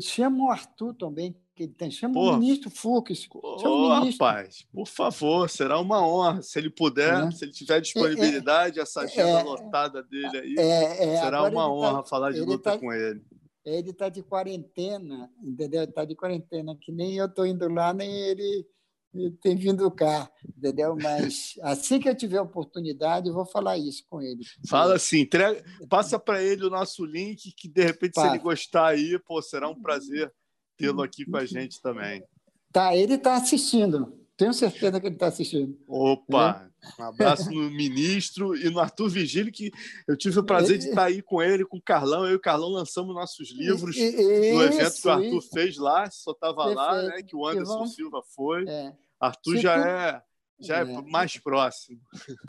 chama 0.00 0.46
o 0.46 0.50
Arthur 0.50 0.94
também, 0.94 1.36
que 1.54 1.62
ele 1.62 1.72
tem. 1.72 1.90
Chama 1.90 2.18
o 2.18 2.36
ministro 2.38 2.70
Fux. 2.70 3.28
Ô, 3.32 4.00
ministro. 4.00 4.24
rapaz, 4.26 4.66
por 4.72 4.88
favor, 4.88 5.48
será 5.48 5.78
uma 5.78 6.04
honra. 6.04 6.42
Se 6.42 6.58
ele 6.58 6.68
puder, 6.70 7.28
é. 7.28 7.30
se 7.30 7.44
ele 7.44 7.52
tiver 7.52 7.80
disponibilidade, 7.80 8.80
é, 8.80 8.82
essa 8.82 9.02
agenda 9.02 9.40
é, 9.40 9.42
lotada 9.44 10.02
dele 10.02 10.38
aí, 10.38 10.54
é, 10.58 11.14
é, 11.14 11.20
será 11.20 11.42
uma 11.42 11.62
tá 11.62 11.68
honra 11.68 12.02
tá, 12.02 12.08
falar 12.08 12.32
de 12.32 12.40
luta 12.40 12.72
tá, 12.72 12.78
com 12.78 12.92
ele. 12.92 13.22
Ele 13.64 13.90
está 13.90 14.08
de 14.08 14.24
quarentena, 14.24 15.30
entendeu? 15.40 15.84
Está 15.84 16.04
de 16.04 16.16
quarentena, 16.16 16.76
que 16.80 16.90
nem 16.90 17.14
eu 17.14 17.26
estou 17.26 17.46
indo 17.46 17.68
lá, 17.68 17.94
nem 17.94 18.10
ele 18.10 18.66
tem 19.42 19.56
vindo 19.56 19.90
cá, 19.90 20.30
entendeu? 20.56 20.96
Mas 21.00 21.54
assim 21.62 22.00
que 22.00 22.08
eu 22.08 22.16
tiver 22.16 22.40
oportunidade, 22.40 23.28
eu 23.28 23.34
vou 23.34 23.44
falar 23.44 23.76
isso 23.76 24.04
com 24.08 24.20
ele. 24.20 24.42
Fala 24.68 24.94
assim, 24.96 25.20
entrega, 25.20 25.62
passa 25.88 26.18
para 26.18 26.42
ele 26.42 26.64
o 26.64 26.70
nosso 26.70 27.04
link, 27.04 27.52
que 27.56 27.68
de 27.68 27.82
repente, 27.84 28.14
passa. 28.14 28.28
se 28.28 28.34
ele 28.34 28.42
gostar 28.42 28.88
aí, 28.88 29.18
pô, 29.26 29.40
será 29.42 29.68
um 29.68 29.80
prazer 29.80 30.32
tê-lo 30.76 31.02
aqui 31.02 31.24
com 31.24 31.36
a 31.36 31.44
gente 31.44 31.80
também. 31.80 32.24
Tá, 32.72 32.96
ele 32.96 33.14
está 33.14 33.36
assistindo. 33.36 34.18
Tenho 34.36 34.54
certeza 34.54 34.98
que 34.98 35.06
ele 35.06 35.14
está 35.14 35.26
assistindo. 35.26 35.78
Opa! 35.86 36.68
Um 36.98 37.04
abraço 37.04 37.50
no 37.50 37.70
ministro 37.70 38.56
e 38.56 38.68
no 38.68 38.80
Arthur 38.80 39.08
Vigílio, 39.08 39.52
que 39.52 39.70
eu 40.08 40.16
tive 40.16 40.40
o 40.40 40.44
prazer 40.44 40.78
de 40.78 40.88
estar 40.88 41.04
aí 41.04 41.22
com 41.22 41.40
ele, 41.40 41.64
com 41.64 41.76
o 41.76 41.82
Carlão. 41.82 42.24
Eu 42.24 42.32
e 42.32 42.34
o 42.34 42.40
Carlão 42.40 42.70
lançamos 42.70 43.14
nossos 43.14 43.52
livros 43.52 43.96
isso, 43.96 44.16
no 44.16 44.62
evento 44.62 45.00
que 45.00 45.06
o 45.06 45.10
Arthur 45.10 45.38
isso. 45.38 45.50
fez 45.52 45.76
lá, 45.76 46.10
só 46.10 46.32
estava 46.32 46.64
lá, 46.64 47.02
né? 47.02 47.22
Que 47.22 47.36
o 47.36 47.46
Anderson 47.46 47.74
vamos... 47.74 47.94
Silva 47.94 48.20
foi. 48.34 48.68
É. 48.68 48.92
Arthur 49.22 49.56
já, 49.58 49.80
tu... 49.80 49.88
é, 49.88 50.22
já 50.60 50.78
é. 50.78 50.82
é 50.82 51.02
mais 51.02 51.38
próximo. 51.38 52.00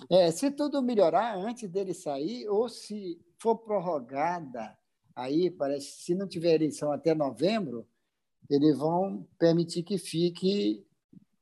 É, 0.10 0.32
se 0.32 0.50
tudo 0.50 0.82
melhorar 0.82 1.38
antes 1.38 1.69
dele 1.69 1.93
sair, 1.93 2.48
ou 2.50 2.68
se 2.68 3.22
for 3.38 3.58
prorrogada, 3.58 4.76
aí 5.16 5.52
parece 5.52 6.03
se 6.03 6.16
não 6.16 6.27
tiver 6.27 6.56
eleição 6.56 6.92
até 6.92 7.14
novembro, 7.14 7.88
eles 8.50 8.77
vão 8.77 9.27
permitir 9.38 9.84
que 9.84 9.98
fique 9.98 10.85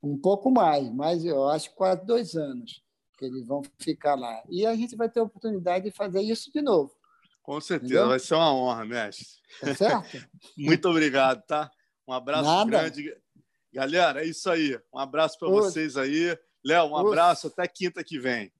um 0.02 0.18
pouco 0.18 0.50
mais, 0.50 0.92
mas 0.92 1.24
eu 1.24 1.48
acho 1.48 1.72
quase 1.74 2.04
dois 2.04 2.34
anos 2.34 2.82
que 3.16 3.24
eles 3.24 3.46
vão 3.46 3.62
ficar 3.78 4.14
lá. 4.14 4.42
E 4.50 4.66
a 4.66 4.74
gente 4.74 4.96
vai 4.96 5.08
ter 5.08 5.20
a 5.20 5.24
oportunidade 5.24 5.84
de 5.84 5.96
fazer 5.96 6.20
isso 6.20 6.52
de 6.52 6.60
novo. 6.60 6.92
Com 7.42 7.60
certeza, 7.60 7.94
Entendeu? 7.94 8.08
vai 8.08 8.18
ser 8.18 8.34
uma 8.34 8.54
honra, 8.54 8.84
mestre. 8.84 9.26
Tá 9.60 9.74
certo? 9.74 10.28
Muito 10.56 10.88
obrigado, 10.88 11.42
tá? 11.46 11.70
Um 12.06 12.12
abraço 12.12 12.44
Nada. 12.44 12.70
grande. 12.70 13.21
Galera, 13.72 14.22
é 14.22 14.26
isso 14.26 14.50
aí. 14.50 14.78
Um 14.92 14.98
abraço 14.98 15.38
para 15.38 15.48
vocês 15.48 15.96
aí. 15.96 16.36
Léo, 16.64 16.88
um 16.88 16.96
abraço. 16.96 17.46
Até 17.46 17.66
quinta 17.66 18.04
que 18.04 18.18
vem. 18.18 18.52